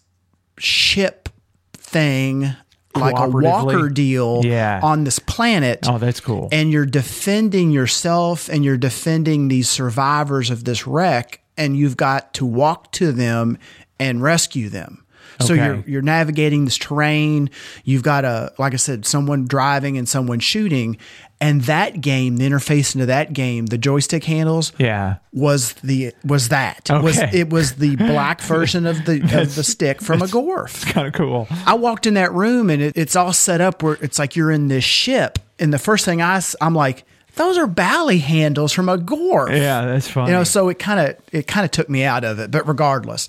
ship 0.58 1.30
thing 1.74 2.56
like 2.96 3.16
a 3.18 3.28
Walker 3.28 3.90
deal 3.90 4.42
Yeah. 4.44 4.80
on 4.84 5.04
this 5.04 5.18
planet. 5.20 5.80
Oh, 5.88 5.98
that's 5.98 6.20
cool. 6.20 6.48
And 6.52 6.72
you're 6.72 6.86
defending 6.86 7.72
yourself 7.72 8.50
and 8.50 8.64
you're 8.64 8.78
defending 8.78 9.48
these 9.48 9.68
survivors 9.70 10.50
of 10.52 10.64
this 10.64 10.86
wreck, 10.86 11.43
and 11.58 11.78
you've 11.78 11.98
got 11.98 12.34
to 12.36 12.46
walk 12.46 12.92
to 12.94 13.12
them 13.12 13.58
and 14.00 14.22
rescue 14.22 14.70
them. 14.70 15.04
So 15.40 15.54
you're 15.54 15.84
you're 15.88 16.02
navigating 16.02 16.66
this 16.66 16.78
terrain. 16.78 17.50
You've 17.84 18.04
got 18.04 18.26
a 18.26 18.54
like 18.58 18.74
I 18.74 18.78
said, 18.78 19.06
someone 19.06 19.46
driving 19.46 19.98
and 19.98 20.08
someone 20.08 20.40
shooting, 20.40 20.98
and 21.42 21.62
that 21.64 22.02
game, 22.02 22.38
the 22.38 22.48
interface 22.48 22.96
into 22.96 23.08
that 23.08 23.34
game, 23.34 23.66
the 23.66 23.78
joystick 23.78 24.24
handles 24.24 24.72
yeah. 24.78 25.18
was 25.34 25.74
the 25.74 26.14
was 26.24 26.50
that 26.50 26.90
was 26.90 27.18
it 27.18 27.50
was 27.50 27.76
the 27.76 27.96
black 27.98 28.42
version 28.42 28.86
of 28.86 29.06
the 29.06 29.22
of 29.42 29.56
the 29.56 29.64
stick 29.64 30.02
from 30.02 30.22
a 30.22 30.26
Gorf. 30.26 30.86
Kind 30.92 31.08
of 31.08 31.14
cool. 31.14 31.48
I 31.66 31.74
walked 31.74 32.06
in 32.06 32.14
that 32.14 32.32
room 32.32 32.70
and 32.70 32.82
it, 32.82 32.98
it's 32.98 33.16
all 33.16 33.34
set 33.34 33.60
up 33.60 33.84
where 33.84 33.98
it's 34.02 34.20
like 34.20 34.36
you're 34.36 34.52
in 34.52 34.68
this 34.68 34.84
ship, 34.84 35.40
and 35.60 35.74
the 35.74 35.80
first 35.80 36.06
thing 36.06 36.22
I 36.22 36.42
I'm 36.62 36.76
like, 36.76 37.06
those 37.36 37.58
are 37.58 37.68
bally 37.68 38.20
handles 38.20 38.72
from 38.72 38.90
a 38.90 38.98
Gorf. 38.98 39.50
Yeah, 39.50 39.86
that's 39.86 40.08
funny. 40.08 40.32
You 40.32 40.38
know, 40.38 40.44
so 40.44 40.70
it 40.70 40.80
kind 40.80 41.00
of 41.00 41.18
it 41.32 41.48
kind 41.48 41.66
of 41.66 41.72
took 41.72 41.90
me 41.90 42.04
out 42.04 42.24
of 42.24 42.40
it. 42.40 42.52
But 42.52 42.68
regardless, 42.68 43.28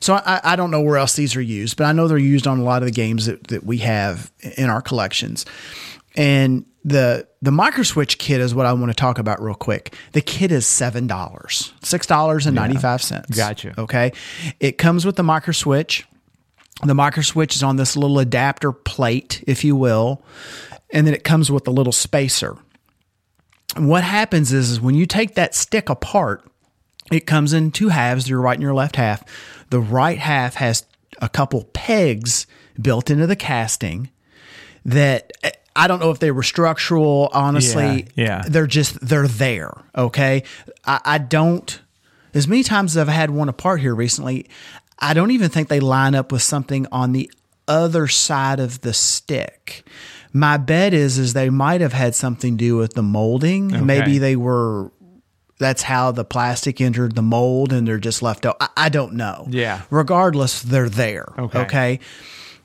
so 0.00 0.14
I, 0.14 0.40
I 0.44 0.56
don't 0.56 0.70
know 0.70 0.82
where 0.82 0.98
else 0.98 1.14
these 1.14 1.36
are 1.36 1.42
used, 1.42 1.76
but 1.76 1.84
I 1.84 1.92
know 1.92 2.08
they're 2.08 2.18
used 2.18 2.46
on 2.46 2.58
a 2.58 2.62
lot 2.62 2.82
of 2.82 2.86
the 2.86 2.92
games 2.92 3.26
that, 3.26 3.48
that 3.48 3.64
we 3.64 3.78
have 3.78 4.30
in 4.56 4.68
our 4.68 4.82
collections. 4.82 5.46
And 6.16 6.66
the 6.84 7.26
the 7.42 7.50
microswitch 7.50 8.18
kit 8.18 8.40
is 8.40 8.54
what 8.54 8.64
I 8.64 8.72
want 8.72 8.90
to 8.90 8.94
talk 8.94 9.18
about 9.18 9.42
real 9.42 9.54
quick. 9.54 9.94
The 10.12 10.20
kit 10.20 10.52
is 10.52 10.66
seven 10.66 11.06
dollars, 11.06 11.72
six 11.82 12.06
dollars 12.06 12.46
and 12.46 12.54
ninety 12.54 12.76
five 12.76 13.02
cents. 13.02 13.36
Gotcha. 13.36 13.74
Okay, 13.78 14.12
it 14.60 14.78
comes 14.78 15.04
with 15.04 15.16
the 15.16 15.22
microswitch. 15.22 16.04
The 16.84 16.94
microswitch 16.94 17.56
is 17.56 17.62
on 17.62 17.76
this 17.76 17.96
little 17.96 18.18
adapter 18.18 18.70
plate, 18.70 19.42
if 19.46 19.64
you 19.64 19.74
will, 19.74 20.22
and 20.90 21.06
then 21.06 21.14
it 21.14 21.24
comes 21.24 21.50
with 21.50 21.66
a 21.66 21.70
little 21.70 21.92
spacer. 21.92 22.56
What 23.76 24.04
happens 24.04 24.52
is, 24.52 24.70
is 24.70 24.80
when 24.80 24.94
you 24.94 25.06
take 25.06 25.34
that 25.34 25.54
stick 25.54 25.88
apart, 25.88 26.44
it 27.10 27.26
comes 27.26 27.52
in 27.52 27.70
two 27.70 27.88
halves, 27.88 28.28
your 28.28 28.40
right 28.40 28.54
and 28.54 28.62
your 28.62 28.74
left 28.74 28.96
half. 28.96 29.22
The 29.70 29.80
right 29.80 30.18
half 30.18 30.54
has 30.56 30.84
a 31.20 31.28
couple 31.28 31.64
pegs 31.72 32.46
built 32.80 33.10
into 33.10 33.26
the 33.26 33.36
casting 33.36 34.10
that 34.84 35.32
eh, 35.42 35.50
I 35.74 35.88
don't 35.88 36.00
know 36.00 36.10
if 36.10 36.18
they 36.18 36.30
were 36.30 36.42
structural, 36.42 37.28
honestly. 37.32 38.08
Yeah, 38.14 38.24
yeah. 38.24 38.42
They're 38.48 38.66
just 38.66 38.98
they're 39.00 39.28
there. 39.28 39.72
Okay. 39.96 40.42
I, 40.84 41.00
I 41.04 41.18
don't 41.18 41.80
as 42.34 42.46
many 42.46 42.62
times 42.62 42.96
as 42.96 43.08
I've 43.08 43.12
had 43.12 43.30
one 43.30 43.48
apart 43.48 43.80
here 43.80 43.94
recently, 43.94 44.46
I 44.98 45.14
don't 45.14 45.30
even 45.30 45.48
think 45.48 45.68
they 45.68 45.80
line 45.80 46.14
up 46.14 46.32
with 46.32 46.42
something 46.42 46.86
on 46.92 47.12
the 47.12 47.30
other 47.66 48.08
side 48.08 48.60
of 48.60 48.82
the 48.82 48.92
stick. 48.92 49.86
My 50.36 50.58
bet 50.58 50.92
is 50.92 51.16
is 51.18 51.32
they 51.32 51.48
might 51.48 51.80
have 51.80 51.94
had 51.94 52.14
something 52.14 52.58
to 52.58 52.64
do 52.64 52.76
with 52.76 52.94
the 52.94 53.02
molding. 53.02 53.86
Maybe 53.86 54.18
they 54.18 54.36
were 54.36 54.92
that's 55.58 55.82
how 55.82 56.12
the 56.12 56.24
plastic 56.24 56.80
entered 56.80 57.14
the 57.14 57.22
mold 57.22 57.72
and 57.72 57.88
they're 57.88 57.98
just 57.98 58.22
left 58.22 58.44
out. 58.44 58.56
I, 58.60 58.68
I 58.76 58.88
don't 58.90 59.14
know. 59.14 59.46
Yeah. 59.48 59.82
Regardless, 59.88 60.60
they're 60.62 60.90
there. 60.90 61.26
Okay. 61.38 61.58
Okay. 61.60 62.00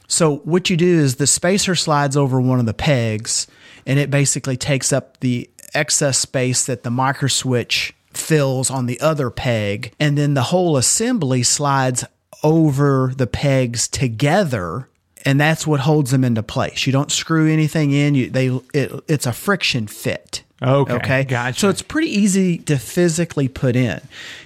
So 0.08 0.38
what 0.40 0.70
you 0.70 0.76
do 0.76 1.00
is 1.00 1.16
the 1.16 1.28
spacer 1.28 1.74
slides 1.76 2.18
over 2.18 2.42
one 2.42 2.60
of 2.60 2.66
the 2.66 2.74
pegs 2.74 3.48
and 3.86 3.98
it 3.98 4.12
basically 4.12 4.58
takes 4.58 4.92
up 4.92 5.22
the 5.22 5.50
excess 5.74 6.18
space 6.18 6.66
that 6.66 6.84
the 6.84 6.92
micro 6.92 7.30
switch 7.30 7.94
fills 8.12 8.70
on 8.70 8.88
the 8.88 9.00
other 9.00 9.30
peg 9.30 9.94
and 9.98 10.18
then 10.18 10.34
the 10.34 10.44
whole 10.44 10.76
assembly 10.76 11.44
slides 11.44 12.04
over 12.44 13.14
the 13.16 13.28
pegs 13.28 13.88
together 13.88 14.90
and 15.26 15.40
that's 15.40 15.66
what 15.68 15.80
holds 15.82 16.12
them 16.12 16.24
into 16.24 16.44
place. 16.44 16.86
You 16.86 16.94
don't 16.94 17.12
screw 17.12 17.50
anything 17.52 17.92
in. 17.92 18.16
You 18.16 18.30
they 18.30 18.48
it, 18.74 18.92
it's 19.08 19.26
a 19.26 19.34
friction 19.34 19.88
fit. 19.88 20.44
Okay, 20.64 20.94
Okay. 20.94 21.24
gotcha. 21.24 21.60
So 21.60 21.70
it's 21.70 21.82
pretty 21.82 22.10
easy 22.10 22.60
to 22.60 22.78
physically 22.78 23.48
put 23.48 23.76
in. 23.76 24.00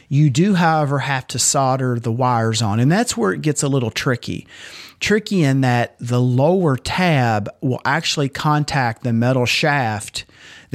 You 0.08 0.30
do, 0.30 0.54
however, 0.54 1.00
have 1.00 1.28
to 1.28 1.40
solder 1.40 2.00
the 2.00 2.12
wires 2.12 2.62
on, 2.62 2.80
and 2.80 2.90
that's 2.92 3.18
where 3.18 3.34
it 3.34 3.42
gets 3.42 3.64
a 3.64 3.68
little 3.68 3.92
tricky. 3.92 4.48
Tricky 5.02 5.44
in 5.44 5.60
that 5.62 5.98
the 6.00 6.22
lower 6.22 6.78
tab 6.78 7.50
will 7.60 7.82
actually 7.84 8.30
contact 8.30 9.04
the 9.04 9.12
metal 9.12 9.46
shaft 9.46 10.24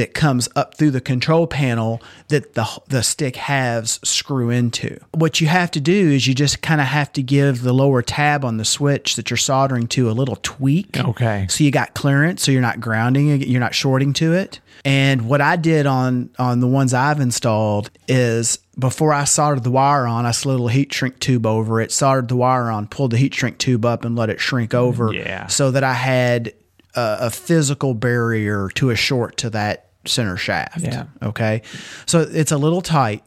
that 0.01 0.15
comes 0.15 0.49
up 0.57 0.79
through 0.79 0.91
the 0.91 1.01
control 1.01 1.47
panel 1.47 2.01
that 2.29 2.55
the 2.55 2.67
the 2.89 3.03
stick 3.03 3.37
halves 3.37 4.01
screw 4.03 4.49
into. 4.49 4.99
What 5.13 5.43
you 5.43 5.47
have 5.49 5.71
to 5.73 5.81
do 5.81 6.11
is 6.11 6.27
you 6.27 6.35
just 6.35 6.63
kind 6.63 6.81
of 6.81 6.87
have 6.87 7.13
to 7.13 7.23
give 7.23 7.61
the 7.61 7.75
lower 7.75 8.01
tab 8.01 8.43
on 8.43 8.57
the 8.57 8.65
switch 8.65 9.17
that 9.17 9.29
you're 9.29 9.37
soldering 9.37 9.89
to 9.89 10.11
a 10.11 10.13
little 10.13 10.37
tweak. 10.37 10.99
Okay. 10.99 11.47
So 11.51 11.65
you 11.65 11.71
got 11.71 11.93
clearance, 11.93 12.43
so 12.43 12.51
you're 12.51 12.63
not 12.63 12.81
grounding, 12.81 13.43
you're 13.43 13.61
not 13.61 13.75
shorting 13.75 14.15
to 14.15 14.33
it. 14.33 14.61
And 14.87 15.29
what 15.29 15.43
I 15.43 15.57
did 15.57 15.85
on 15.85 16.31
on 16.39 16.61
the 16.61 16.67
ones 16.67 16.95
I've 16.95 17.21
installed 17.21 17.91
is 18.09 18.59
before 18.79 19.13
I 19.13 19.25
soldered 19.25 19.65
the 19.65 19.71
wire 19.71 20.07
on, 20.07 20.25
I 20.25 20.31
slid 20.31 20.55
a 20.55 20.57
little 20.57 20.69
heat 20.69 20.95
shrink 20.95 21.19
tube 21.19 21.45
over 21.45 21.83
it, 21.83 21.93
soldered 21.93 22.29
the 22.29 22.37
wire 22.37 22.71
on, 22.71 22.89
pulled 22.89 23.11
the 23.11 23.19
heat 23.19 23.35
shrink 23.35 23.59
tube 23.59 23.85
up, 23.85 24.07
and 24.07 24.17
let 24.17 24.31
it 24.31 24.41
shrink 24.41 24.73
over. 24.73 25.13
Yeah. 25.13 25.49
So 25.49 25.71
that 25.73 25.85
I 25.85 25.93
had 25.93 26.55
a, 26.95 27.19
a 27.21 27.31
physical 27.31 27.93
barrier 27.93 28.71
to 28.77 28.89
a 28.89 28.97
short 28.97 29.37
to 29.39 29.51
that 29.51 29.90
center 30.07 30.37
shaft. 30.37 30.81
Yeah. 30.81 31.07
Okay. 31.23 31.63
So 32.07 32.21
it's 32.21 32.53
a 32.53 32.59
little 32.59 32.83
tight. 32.83 33.23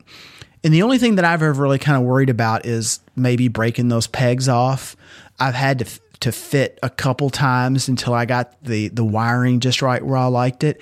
And 0.64 0.74
the 0.74 0.84
only 0.84 0.98
thing 0.98 1.16
that 1.16 1.26
I've 1.26 1.42
ever 1.42 1.62
really 1.62 1.80
kind 1.80 1.98
of 1.98 2.04
worried 2.04 2.30
about 2.30 2.66
is 2.66 3.00
maybe 3.16 3.50
breaking 3.50 3.90
those 3.90 4.08
pegs 4.08 4.48
off. 4.48 4.96
I've 5.40 5.56
had 5.56 5.80
to 5.80 6.00
to 6.22 6.32
fit 6.32 6.80
a 6.82 6.90
couple 6.90 7.30
times 7.30 7.90
until 7.90 8.14
I 8.14 8.24
got 8.26 8.64
the 8.64 8.88
the 8.88 9.04
wiring 9.04 9.60
just 9.60 9.82
right 9.82 10.04
where 10.04 10.18
I 10.18 10.28
liked 10.28 10.64
it. 10.64 10.80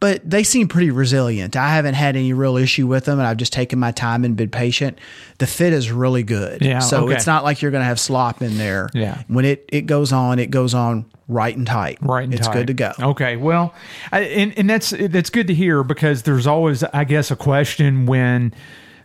But 0.00 0.28
they 0.28 0.44
seem 0.44 0.68
pretty 0.68 0.90
resilient. 0.92 1.56
I 1.56 1.70
haven't 1.74 1.94
had 1.94 2.14
any 2.14 2.32
real 2.32 2.56
issue 2.56 2.86
with 2.86 3.04
them, 3.06 3.18
and 3.18 3.26
I've 3.26 3.36
just 3.36 3.52
taken 3.52 3.80
my 3.80 3.90
time 3.90 4.24
and 4.24 4.36
been 4.36 4.48
patient. 4.50 4.96
The 5.38 5.46
fit 5.46 5.72
is 5.72 5.90
really 5.90 6.22
good. 6.22 6.62
Yeah, 6.62 6.78
So 6.78 7.04
okay. 7.06 7.14
it's 7.16 7.26
not 7.26 7.42
like 7.42 7.62
you're 7.62 7.72
going 7.72 7.80
to 7.80 7.86
have 7.86 7.98
slop 7.98 8.40
in 8.40 8.58
there. 8.58 8.88
Yeah. 8.94 9.22
When 9.26 9.44
it 9.44 9.64
it 9.72 9.82
goes 9.86 10.12
on, 10.12 10.38
it 10.38 10.50
goes 10.52 10.72
on 10.72 11.04
right 11.26 11.56
and 11.56 11.66
tight. 11.66 11.98
Right, 12.00 12.22
and 12.22 12.32
It's 12.32 12.46
tight. 12.46 12.54
good 12.54 12.66
to 12.68 12.74
go. 12.74 12.92
Okay, 13.00 13.36
well, 13.36 13.74
I, 14.12 14.20
and 14.20 14.56
and 14.56 14.70
that's 14.70 14.90
that's 14.90 15.30
good 15.30 15.48
to 15.48 15.54
hear 15.54 15.82
because 15.82 16.22
there's 16.22 16.46
always, 16.46 16.84
I 16.84 17.02
guess, 17.02 17.32
a 17.32 17.36
question 17.36 18.06
when 18.06 18.54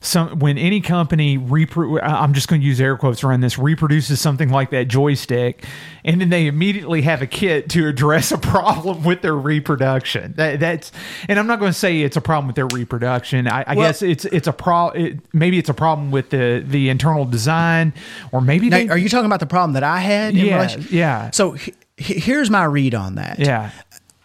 some 0.04 0.39
when 0.39 0.58
any 0.58 0.82
company 0.82 1.38
repro- 1.38 1.99
I'm 2.04 2.34
just 2.34 2.47
going 2.49 2.62
to 2.62 2.68
use 2.68 2.80
air 2.82 2.97
quotes 2.97 3.24
around 3.24 3.39
this 3.41 3.58
reproduces 3.58 4.20
something 4.20 4.49
like 4.49 4.70
that 4.72 4.89
joystick, 4.89 5.64
and 6.04 6.20
then 6.20 6.30
they 6.30 6.45
immediately 6.47 7.01
have 7.04 7.22
a 7.22 7.28
kit 7.28 7.70
to 7.70 7.88
address 7.88 8.32
a 8.32 8.38
problem 8.38 9.04
with 9.04 9.22
their 9.22 9.34
reproduction. 9.36 10.34
That, 10.36 10.60
that's 10.60 10.91
and 11.30 11.39
I'm 11.39 11.47
not 11.47 11.60
going 11.60 11.72
to 11.72 11.78
say 11.78 12.01
it's 12.01 12.18
a 12.18 12.22
problem 12.22 12.47
with 12.47 12.58
their 12.58 12.68
reproduction. 12.68 13.47
I, 13.47 13.64
I 13.66 13.76
Well- 13.76 13.88
guess 13.88 14.01
it's 14.01 14.26
it's 14.26 14.47
a 14.47 14.54
pro. 14.54 14.89
It, 14.89 15.20
maybe 15.34 15.58
it's 15.58 15.70
a 15.70 15.74
problem 15.74 16.12
with 16.12 16.30
the 16.32 16.63
the 16.67 16.89
internal 16.89 17.25
design, 17.25 17.93
or 18.34 18.42
maybe 18.42 18.70
Now, 18.70 18.78
they, 18.78 18.89
are 18.89 18.97
you 18.97 19.08
talking 19.09 19.25
about 19.25 19.39
the 19.39 19.46
problem 19.46 19.74
that 19.74 19.84
I 19.84 20.00
had? 20.00 20.34
in 20.36 20.46
Yeah, 20.46 20.55
relation- 20.58 20.86
yeah. 20.92 21.32
So 21.32 21.51
he- 21.54 21.74
he- 21.96 22.20
here's 22.20 22.50
my 22.50 22.66
read 22.66 22.93
on 22.96 23.16
that. 23.16 23.39
yeah. 23.39 23.70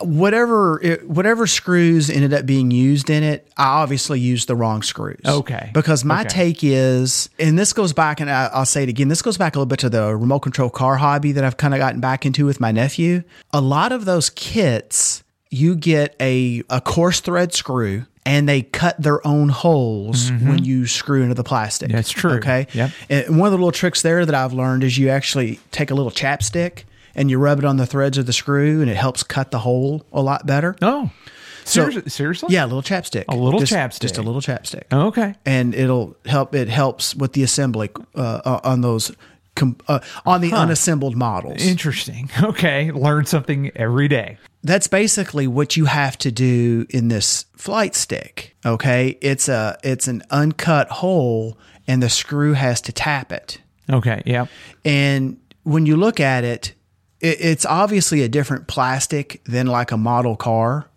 Whatever 0.00 0.80
it, 0.82 1.08
whatever 1.08 1.46
screws 1.46 2.08
ended 2.10 2.32
up 2.32 2.46
being 2.46 2.70
used 2.70 3.10
in 3.10 3.22
it, 3.22 3.48
I 3.56 3.64
obviously 3.64 4.20
used 4.20 4.48
the 4.48 4.56
wrong 4.56 4.82
screws. 4.82 5.20
Okay. 5.26 5.70
Because 5.74 6.04
my 6.04 6.20
Okay. 6.20 6.28
take 6.28 6.64
is, 6.64 7.28
and 7.38 7.58
this 7.58 7.72
goes 7.72 7.92
back, 7.92 8.20
and 8.20 8.30
I, 8.30 8.46
I'll 8.52 8.66
say 8.66 8.82
it 8.84 8.88
again. 8.88 9.08
This 9.08 9.22
goes 9.22 9.36
back 9.36 9.54
a 9.56 9.58
little 9.58 9.66
bit 9.66 9.80
to 9.80 9.90
the 9.90 10.16
remote 10.16 10.40
control 10.40 10.70
car 10.70 10.96
hobby 10.96 11.32
that 11.32 11.44
I've 11.44 11.56
kind 11.56 11.74
of 11.74 11.78
gotten 11.78 12.00
back 12.00 12.24
into 12.26 12.46
with 12.46 12.60
my 12.60 12.70
nephew. 12.72 13.22
A 13.52 13.60
lot 13.60 13.92
of 13.92 14.04
those 14.04 14.30
kits, 14.30 15.22
you 15.50 15.74
get 15.74 16.14
a 16.20 16.62
a 16.70 16.80
coarse 16.80 17.20
thread 17.20 17.52
screw. 17.54 18.04
And 18.26 18.46
they 18.46 18.60
cut 18.60 19.00
their 19.02 19.26
own 19.26 19.48
holes 19.48 20.30
when 20.30 20.62
you 20.62 20.86
screw 20.86 21.22
into 21.22 21.34
the 21.34 21.42
plastic. 21.44 21.88
Mm-hmm. 21.88 21.96
That's 21.96 22.10
true. 22.10 22.32
Okay. 22.32 22.66
Yep. 22.74 22.90
And 23.08 23.38
one 23.38 23.46
of 23.46 23.52
the 23.52 23.56
little 23.56 23.72
tricks 23.72 24.02
there 24.02 24.26
that 24.26 24.34
I've 24.34 24.52
learned 24.52 24.84
is 24.84 24.98
you 24.98 25.08
actually 25.08 25.58
take 25.70 25.90
a 25.90 25.94
little 25.94 26.10
chapstick 26.10 26.82
and 27.14 27.30
you 27.30 27.38
rub 27.38 27.58
it 27.58 27.64
on 27.64 27.76
the 27.76 27.86
threads 27.86 28.18
of 28.18 28.26
the 28.26 28.32
screw, 28.32 28.80
and 28.80 28.90
it 28.90 28.96
helps 28.96 29.22
cut 29.22 29.50
the 29.50 29.58
hole 29.60 30.06
a 30.12 30.22
lot 30.22 30.46
better. 30.46 30.76
Oh, 30.82 31.10
So- 31.64 31.90
seriously? 32.06 32.54
Yeah, 32.54 32.64
a 32.64 32.66
little 32.66 32.82
chapstick. 32.82 33.24
A 33.28 33.36
little 33.36 33.60
just, 33.60 33.72
chapstick. 33.72 34.00
Just 34.00 34.18
a 34.18 34.22
little 34.22 34.40
chapstick. 34.40 34.84
Okay. 34.92 35.34
And 35.44 35.74
it'll 35.74 36.16
help. 36.26 36.54
It 36.54 36.68
helps 36.68 37.14
with 37.14 37.32
the 37.34 37.42
assembly 37.42 37.90
uh, 38.14 38.20
uh, 38.44 38.60
on 38.64 38.80
those 38.80 39.12
com- 39.54 39.76
uh, 39.88 40.00
on 40.24 40.40
the 40.40 40.52
unassembled 40.52 41.16
models. 41.16 41.60
Interesting. 41.64 42.30
Okay. 42.42 42.90
Learn 42.90 43.26
something 43.26 43.70
every 43.76 44.08
day. 44.08 44.38
That's 44.64 44.86
basically 44.88 45.46
what 45.46 45.76
you 45.76 45.84
have 45.84 46.16
to 46.18 46.32
do 46.32 46.86
in 46.90 47.08
this 47.08 47.44
flight 47.56 47.94
stick. 47.94 48.56
Okay, 48.66 49.16
it's 49.20 49.48
a 49.48 49.78
it's 49.84 50.08
an 50.08 50.22
uncut 50.30 50.88
hole, 50.88 51.56
and 51.86 52.02
the 52.02 52.08
screw 52.08 52.54
has 52.54 52.80
to 52.82 52.92
tap 52.92 53.30
it. 53.30 53.60
Okay. 53.90 54.20
Yeah. 54.26 54.46
And 54.84 55.38
when 55.62 55.86
you 55.86 55.96
look 55.96 56.18
at 56.18 56.42
it, 56.44 56.74
it, 57.20 57.38
it's 57.40 57.66
obviously 57.66 58.22
a 58.22 58.28
different 58.28 58.66
plastic 58.66 59.42
than 59.44 59.66
like 59.66 59.90
a 59.92 59.96
model 59.96 60.36
car. 60.36 60.88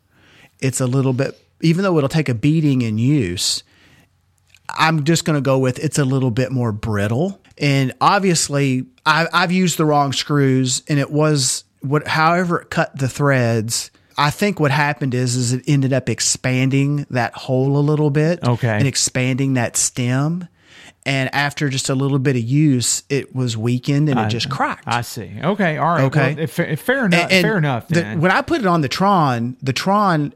It's 0.59 0.79
a 0.79 0.87
little 0.87 1.13
bit, 1.13 1.39
even 1.61 1.83
though 1.83 1.97
it'll 1.97 2.09
take 2.09 2.29
a 2.29 2.33
beating 2.35 2.81
in 2.81 2.97
use, 2.97 3.63
I'm 4.69 5.03
just 5.03 5.25
going 5.25 5.35
to 5.37 5.41
go 5.41 5.57
with 5.57 5.79
it's 5.79 5.97
a 5.97 6.05
little 6.05 6.31
bit 6.31 6.51
more 6.51 6.71
brittle. 6.71 7.39
And 7.57 7.93
obviously, 7.99 8.85
I, 9.05 9.27
I've 9.33 9.51
used 9.51 9.77
the 9.77 9.85
wrong 9.85 10.13
screws, 10.13 10.81
and 10.87 10.97
it 10.99 11.11
was 11.11 11.63
what, 11.81 12.07
however, 12.07 12.61
it 12.61 12.69
cut 12.69 12.97
the 12.97 13.09
threads. 13.09 13.91
I 14.17 14.29
think 14.29 14.59
what 14.59 14.71
happened 14.71 15.13
is, 15.13 15.35
is 15.35 15.53
it 15.53 15.63
ended 15.67 15.93
up 15.93 16.09
expanding 16.09 17.05
that 17.09 17.33
hole 17.33 17.77
a 17.77 17.79
little 17.81 18.09
bit, 18.09 18.43
Okay. 18.43 18.69
and 18.69 18.87
expanding 18.87 19.55
that 19.55 19.75
stem. 19.77 20.47
And 21.05 21.33
after 21.33 21.67
just 21.69 21.89
a 21.89 21.95
little 21.95 22.19
bit 22.19 22.35
of 22.35 22.43
use, 22.43 23.01
it 23.09 23.35
was 23.35 23.57
weakened 23.57 24.07
and 24.09 24.19
it 24.19 24.29
just 24.29 24.49
cracked. 24.51 24.83
I 24.87 25.01
see. 25.01 25.31
Okay. 25.43 25.77
All 25.77 25.95
right. 25.95 26.03
Okay. 26.03 26.35
Well, 26.35 26.47
fa- 26.47 26.77
fair 26.77 27.05
enough. 27.07 27.31
And 27.31 27.41
fair 27.41 27.57
enough. 27.57 27.87
the- 27.87 28.03
when 28.17 28.29
I 28.31 28.41
put 28.43 28.61
it 28.61 28.67
on 28.67 28.81
the 28.81 28.87
Tron, 28.87 29.57
the 29.63 29.73
Tron 29.73 30.31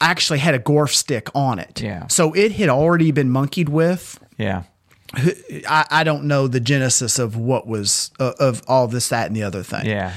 actually 0.00 0.40
had 0.40 0.54
a 0.54 0.58
Gorf 0.58 0.90
stick 0.90 1.28
on 1.34 1.58
it. 1.58 1.80
Yeah. 1.80 2.06
So 2.08 2.32
it 2.34 2.52
had 2.52 2.68
already 2.68 3.10
been 3.12 3.30
monkeyed 3.30 3.68
with. 3.70 4.18
yeah. 4.36 4.64
I, 5.66 5.86
I 5.90 6.04
don't 6.04 6.24
know 6.24 6.48
the 6.48 6.60
genesis 6.60 7.18
of 7.18 7.34
what 7.34 7.66
was 7.66 8.10
uh, 8.20 8.32
of 8.38 8.62
all 8.68 8.88
this, 8.88 9.08
that, 9.08 9.26
and 9.28 9.34
the 9.34 9.42
other 9.42 9.62
thing. 9.62 9.86
Yeah. 9.86 10.12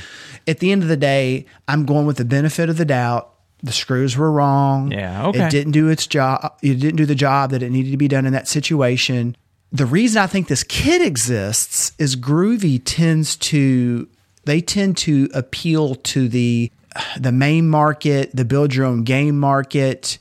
At 0.48 0.60
the 0.60 0.72
end 0.72 0.84
of 0.84 0.90
the 0.90 0.98
day, 0.98 1.46
I'm 1.70 1.86
going 1.86 2.06
with 2.06 2.18
the 2.18 2.26
benefit 2.26 2.68
of 2.70 2.76
the 2.78 2.84
doubt. 2.84 3.30
The 3.64 3.72
screws 3.72 4.18
were 4.18 4.30
wrong. 4.32 4.92
Yeah, 4.92 5.28
okay. 5.28 5.46
It 5.46 5.52
didn't 5.52 5.72
do 5.72 5.88
its 5.88 6.08
job. 6.08 6.56
It 6.62 6.76
didn't 6.80 6.98
do 6.98 7.06
the 7.06 7.16
job 7.16 7.52
that 7.52 7.64
it 7.64 7.70
needed 7.70 7.92
to 7.92 7.98
be 7.98 8.08
done 8.10 8.26
in 8.26 8.34
that 8.34 8.48
situation. 8.50 9.38
The 9.72 9.86
reason 9.86 10.22
I 10.22 10.28
think 10.28 10.48
this 10.48 10.64
kit 10.64 11.02
exists 11.02 11.94
is 11.98 12.16
Groovy 12.16 12.82
tends 12.84 13.36
to 13.38 14.08
they 14.44 14.60
tend 14.60 14.98
to 14.98 15.30
appeal 15.34 15.96
to 15.96 16.28
the 16.28 16.72
the 17.18 17.32
MAME 17.32 17.70
market, 17.70 18.36
the 18.36 18.44
build 18.44 18.74
your 18.76 18.86
own 18.86 19.04
game 19.04 19.40
market, 19.40 20.18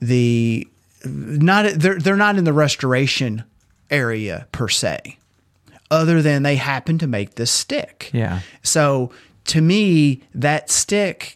the 0.00 0.66
not 1.04 1.74
they're 1.74 1.98
they're 1.98 2.16
not 2.16 2.36
in 2.36 2.44
the 2.44 2.52
restoration 2.52 3.44
area 3.90 4.46
per 4.52 4.68
se 4.68 5.18
other 5.90 6.22
than 6.22 6.42
they 6.42 6.56
happen 6.56 6.98
to 6.98 7.06
make 7.06 7.34
this 7.34 7.50
stick. 7.50 8.10
Yeah. 8.12 8.40
So 8.62 9.12
to 9.46 9.60
me, 9.60 10.22
that 10.34 10.70
stick 10.70 11.35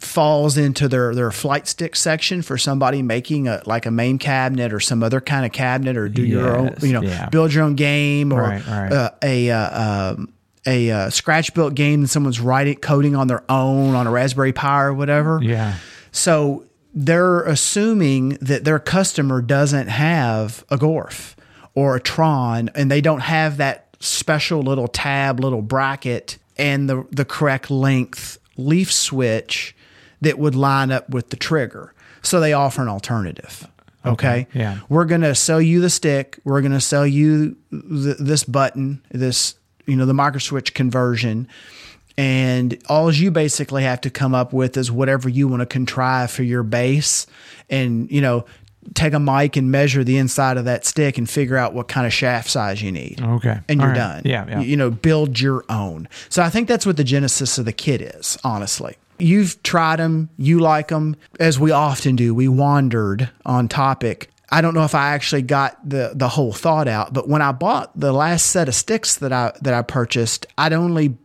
falls 0.00 0.56
into 0.56 0.88
their 0.88 1.14
their 1.14 1.30
flight 1.30 1.68
stick 1.68 1.94
section 1.94 2.42
for 2.42 2.58
somebody 2.58 3.00
making 3.00 3.46
a 3.46 3.62
like 3.64 3.86
a 3.86 3.90
MAME 3.90 4.18
cabinet 4.18 4.72
or 4.72 4.80
some 4.80 5.04
other 5.04 5.20
kind 5.20 5.46
of 5.46 5.52
cabinet 5.52 5.96
or 5.96 6.08
do 6.08 6.24
your 6.24 6.56
own 6.56 6.74
you 6.80 6.92
know 6.92 7.02
yeah. 7.02 7.28
build 7.28 7.54
your 7.54 7.64
own 7.64 7.76
game 7.76 8.32
or 8.32 8.42
Right, 8.42 8.66
right. 8.66 8.92
Uh, 8.92 9.10
a 9.22 9.50
uh, 9.50 10.10
um, 10.12 10.32
a 10.66 10.90
uh, 10.90 11.10
scratch 11.10 11.54
built 11.54 11.74
game 11.74 12.02
that 12.02 12.08
someone's 12.08 12.40
writing 12.40 12.76
coding 12.76 13.14
on 13.14 13.28
their 13.28 13.44
own 13.48 13.94
on 13.94 14.06
a 14.06 14.10
Raspberry 14.10 14.52
Pi 14.52 14.82
or 14.82 14.94
whatever. 14.94 15.40
Yeah. 15.42 15.76
So 16.10 16.64
they're 16.92 17.42
assuming 17.44 18.30
that 18.40 18.64
their 18.64 18.78
customer 18.78 19.40
doesn't 19.40 19.88
have 19.88 20.64
a 20.70 20.76
Gorf 20.76 21.34
or 21.74 21.96
a 21.96 22.00
Tron 22.00 22.70
and 22.74 22.90
they 22.90 23.00
don't 23.00 23.20
have 23.20 23.58
that 23.58 23.96
special 24.00 24.62
little 24.62 24.88
tab, 24.88 25.40
little 25.40 25.62
bracket 25.62 26.38
and 26.56 26.90
the, 26.90 27.06
the 27.10 27.24
correct 27.24 27.70
length 27.70 28.37
leaf 28.58 28.92
switch 28.92 29.74
that 30.20 30.38
would 30.38 30.54
line 30.54 30.90
up 30.90 31.08
with 31.08 31.30
the 31.30 31.36
trigger. 31.36 31.94
So 32.22 32.40
they 32.40 32.52
offer 32.52 32.82
an 32.82 32.88
alternative. 32.88 33.66
Okay. 34.04 34.46
yeah. 34.52 34.80
We're 34.88 35.04
going 35.04 35.20
to 35.22 35.34
sell 35.34 35.60
you 35.60 35.80
the 35.80 35.90
stick. 35.90 36.38
We're 36.44 36.60
going 36.60 36.72
to 36.72 36.80
sell 36.80 37.06
you 37.06 37.56
th- 37.70 38.16
this 38.18 38.44
button, 38.44 39.02
this, 39.10 39.54
you 39.86 39.96
know, 39.96 40.06
the 40.06 40.14
micro 40.14 40.38
switch 40.38 40.74
conversion. 40.74 41.48
And 42.16 42.80
all 42.88 43.12
you 43.12 43.30
basically 43.30 43.84
have 43.84 44.00
to 44.02 44.10
come 44.10 44.34
up 44.34 44.52
with 44.52 44.76
is 44.76 44.90
whatever 44.90 45.28
you 45.28 45.46
want 45.46 45.60
to 45.60 45.66
contrive 45.66 46.30
for 46.30 46.42
your 46.42 46.64
base 46.64 47.26
and, 47.70 48.10
you 48.10 48.20
know, 48.20 48.44
take 48.94 49.12
a 49.12 49.20
mic 49.20 49.56
and 49.56 49.70
measure 49.70 50.04
the 50.04 50.16
inside 50.16 50.56
of 50.56 50.64
that 50.64 50.84
stick 50.84 51.18
and 51.18 51.28
figure 51.28 51.56
out 51.56 51.74
what 51.74 51.88
kind 51.88 52.06
of 52.06 52.12
shaft 52.12 52.50
size 52.50 52.82
you 52.82 52.92
need. 52.92 53.20
Okay. 53.20 53.60
And 53.68 53.80
you're 53.80 53.90
right. 53.90 53.96
done. 53.96 54.22
Yeah, 54.24 54.46
yeah. 54.48 54.60
You 54.60 54.76
know, 54.76 54.90
build 54.90 55.40
your 55.40 55.64
own. 55.68 56.08
So 56.28 56.42
I 56.42 56.50
think 56.50 56.68
that's 56.68 56.86
what 56.86 56.96
the 56.96 57.04
genesis 57.04 57.58
of 57.58 57.64
the 57.64 57.72
kit 57.72 58.00
is, 58.00 58.38
honestly. 58.44 58.96
You've 59.18 59.62
tried 59.62 59.96
them, 59.96 60.30
you 60.36 60.60
like 60.60 60.88
them, 60.88 61.16
as 61.40 61.58
we 61.58 61.70
often 61.70 62.16
do. 62.16 62.34
We 62.34 62.46
wandered 62.48 63.30
on 63.44 63.68
topic. 63.68 64.30
I 64.50 64.60
don't 64.60 64.74
know 64.74 64.84
if 64.84 64.94
I 64.94 65.10
actually 65.10 65.42
got 65.42 65.76
the 65.88 66.12
the 66.14 66.28
whole 66.28 66.52
thought 66.52 66.88
out, 66.88 67.12
but 67.12 67.28
when 67.28 67.42
I 67.42 67.52
bought 67.52 67.98
the 67.98 68.12
last 68.12 68.46
set 68.46 68.68
of 68.68 68.74
sticks 68.74 69.16
that 69.16 69.32
I 69.32 69.52
that 69.60 69.74
I 69.74 69.82
purchased, 69.82 70.46
I'd 70.56 70.72
only 70.72 71.18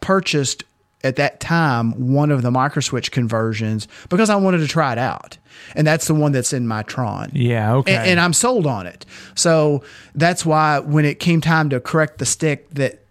purchased 0.00 0.62
at 1.04 1.16
that 1.16 1.40
time 1.40 2.12
one 2.12 2.30
of 2.30 2.42
the 2.42 2.50
microswitch 2.50 3.10
conversions 3.10 3.86
because 4.08 4.30
I 4.30 4.36
wanted 4.36 4.58
to 4.58 4.68
try 4.68 4.92
it 4.92 4.98
out. 4.98 5.38
And 5.74 5.86
that's 5.86 6.06
the 6.06 6.14
one 6.14 6.32
that's 6.32 6.52
in 6.52 6.66
my 6.66 6.82
Tron. 6.82 7.30
Yeah. 7.32 7.74
Okay. 7.76 7.94
And, 7.94 8.06
and 8.06 8.20
I'm 8.20 8.32
sold 8.32 8.66
on 8.66 8.86
it. 8.86 9.04
So 9.34 9.82
that's 10.14 10.44
why 10.46 10.80
when 10.80 11.04
it 11.04 11.20
came 11.20 11.40
time 11.40 11.70
to 11.70 11.80
correct 11.80 12.18
the 12.18 12.26
stick 12.26 12.68
that 12.70 13.02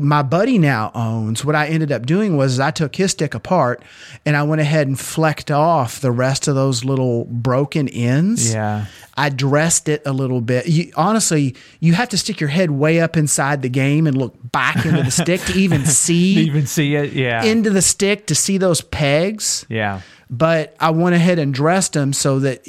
my 0.00 0.22
buddy 0.22 0.58
now 0.58 0.90
owns, 0.94 1.44
what 1.44 1.54
I 1.54 1.66
ended 1.68 1.92
up 1.92 2.06
doing 2.06 2.36
was 2.36 2.58
I 2.58 2.70
took 2.70 2.96
his 2.96 3.10
stick 3.10 3.34
apart 3.34 3.82
and 4.24 4.34
I 4.36 4.42
went 4.44 4.60
ahead 4.62 4.86
and 4.88 4.98
flecked 4.98 5.50
off 5.50 6.00
the 6.00 6.10
rest 6.10 6.48
of 6.48 6.54
those 6.54 6.84
little 6.84 7.26
broken 7.26 7.86
ends. 7.88 8.52
Yeah. 8.52 8.86
I 9.16 9.28
dressed 9.28 9.88
it 9.90 10.00
a 10.06 10.12
little 10.12 10.40
bit. 10.40 10.66
You, 10.66 10.90
honestly, 10.96 11.54
you 11.80 11.92
have 11.92 12.08
to 12.08 12.16
stick 12.18 12.40
your 12.40 12.48
head 12.48 12.70
way 12.70 13.00
up 13.00 13.16
inside 13.18 13.60
the 13.60 13.68
game 13.68 14.06
and 14.06 14.16
look 14.16 14.34
back 14.50 14.86
into 14.86 15.02
the 15.02 15.10
stick 15.10 15.42
to 15.42 15.52
even 15.52 15.84
see 15.86 16.36
To 16.36 16.40
even 16.40 16.66
see 16.66 16.94
it. 16.94 17.12
Yeah. 17.12 17.44
into 17.44 17.68
the 17.68 17.82
stick 17.82 18.26
to 18.28 18.34
see 18.34 18.56
those 18.56 18.80
pegs 18.80 19.66
yeah. 19.68 20.00
but 20.30 20.74
I 20.80 20.90
went 20.90 21.14
ahead 21.14 21.38
and 21.38 21.52
dressed 21.52 21.92
them 21.92 22.14
so 22.14 22.38
that 22.38 22.66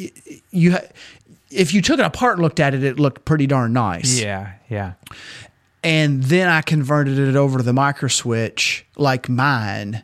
you, 0.52 0.76
if 1.50 1.74
you 1.74 1.82
took 1.82 2.00
it 2.00 2.06
apart 2.06 2.34
and 2.34 2.42
looked 2.44 2.60
at 2.60 2.74
it, 2.74 2.84
it 2.84 3.00
looked 3.00 3.24
pretty 3.24 3.48
darn 3.48 3.72
nice. 3.72 4.20
Yeah. 4.20 4.52
Yeah. 4.70 4.94
And 5.84 6.24
then 6.24 6.48
I 6.48 6.62
converted 6.62 7.18
it 7.18 7.36
over 7.36 7.58
to 7.58 7.64
the 7.64 7.74
micro 7.74 8.08
switch 8.08 8.86
like 8.98 9.28
mine 9.30 10.04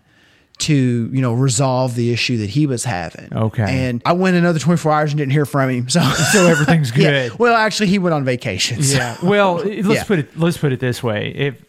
to, 0.59 0.73
you 1.13 1.21
know, 1.21 1.33
resolve 1.33 1.93
the 1.93 2.11
issue 2.11 2.37
that 2.37 2.49
he 2.49 2.65
was 2.65 2.83
having. 2.83 3.31
Okay. 3.31 3.63
And 3.63 4.01
I 4.05 4.13
went 4.13 4.35
another 4.37 4.57
24 4.57 4.91
hours 4.91 5.11
and 5.11 5.19
didn't 5.19 5.31
hear 5.33 5.45
from 5.45 5.69
him. 5.69 5.87
So, 5.87 6.01
So 6.31 6.47
everything's 6.47 6.89
yeah. 6.97 7.27
good. 7.29 7.37
Well, 7.39 7.53
actually, 7.55 7.87
he 7.89 7.99
went 7.99 8.15
on 8.15 8.25
vacation. 8.25 8.81
so- 8.81 8.97
Yeah. 8.97 9.17
Well, 9.21 9.55
let's 9.65 9.87
Yeah. 9.87 10.03
put 10.05 10.17
it 10.19 10.37
let's 10.39 10.57
put 10.57 10.71
it 10.71 10.79
this 10.79 11.03
way. 11.03 11.31
If 11.35 11.63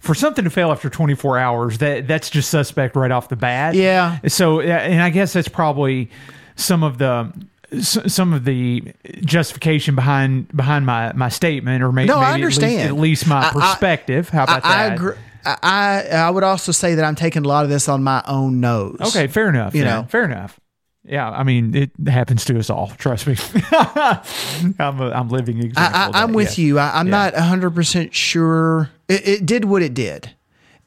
for 0.00 0.14
something 0.14 0.44
to 0.44 0.50
fail 0.50 0.70
after 0.70 0.88
24 0.88 1.36
hours, 1.38 1.78
that 1.78 2.08
that's 2.08 2.30
just 2.30 2.48
suspect 2.48 2.96
right 2.96 3.10
off 3.10 3.28
the 3.28 3.36
bat. 3.36 3.74
Yeah. 3.74 4.20
So, 4.28 4.60
and 4.60 5.02
I 5.02 5.10
guess 5.10 5.34
that's 5.34 5.48
probably 5.48 6.10
some 6.54 6.82
of 6.82 6.96
the 6.96 7.30
some 7.80 8.32
of 8.32 8.44
the 8.44 8.92
justification 9.22 9.94
behind 9.94 10.48
behind 10.56 10.86
my 10.86 11.12
my 11.14 11.28
statement, 11.28 11.82
or 11.82 11.92
maybe, 11.92 12.08
No, 12.08 12.18
I 12.18 12.32
maybe 12.32 12.42
at 12.42 12.46
least- 12.46 12.58
understand. 12.62 12.88
At 12.88 13.00
least, 13.00 13.26
my 13.26 13.40
I- 13.44 13.48
I- 13.48 13.52
perspective. 13.52 14.28
How 14.28 14.44
about 14.44 14.64
I, 14.64 14.68
I 14.84 14.88
that? 14.88 14.94
agree. 14.96 15.14
I, 15.44 15.56
I 15.62 16.16
I 16.16 16.30
would 16.30 16.42
also 16.44 16.72
say 16.72 16.94
that 16.96 17.04
I'm 17.04 17.14
taking 17.14 17.44
a 17.44 17.48
lot 17.48 17.64
of 17.64 17.70
this 17.70 17.88
on 17.88 18.02
my 18.02 18.22
own 18.26 18.60
nose. 18.60 18.96
Okay, 19.00 19.26
fair 19.28 19.48
enough. 19.48 19.74
You 19.74 19.84
yeah, 19.84 20.00
know. 20.00 20.06
fair 20.08 20.24
enough. 20.24 20.58
Yeah, 21.08 21.30
I 21.30 21.44
mean, 21.44 21.72
it 21.76 21.92
happens 22.08 22.44
to 22.46 22.58
us 22.58 22.68
all. 22.68 22.88
Trust 22.98 23.28
me. 23.28 23.36
I'm 23.70 25.00
a, 25.00 25.10
I'm 25.14 25.28
living 25.28 25.58
example. 25.58 25.82
I, 25.96 26.06
I, 26.12 26.22
I'm 26.22 26.32
that, 26.32 26.36
with 26.36 26.58
yeah. 26.58 26.64
you. 26.64 26.78
I, 26.80 26.98
I'm 26.98 27.06
Yeah. 27.06 27.10
not 27.10 27.34
100 27.34 27.74
percent 27.74 28.14
sure. 28.14 28.90
It, 29.08 29.28
it 29.28 29.46
did 29.46 29.64
what 29.66 29.82
it 29.82 29.94
did, 29.94 30.30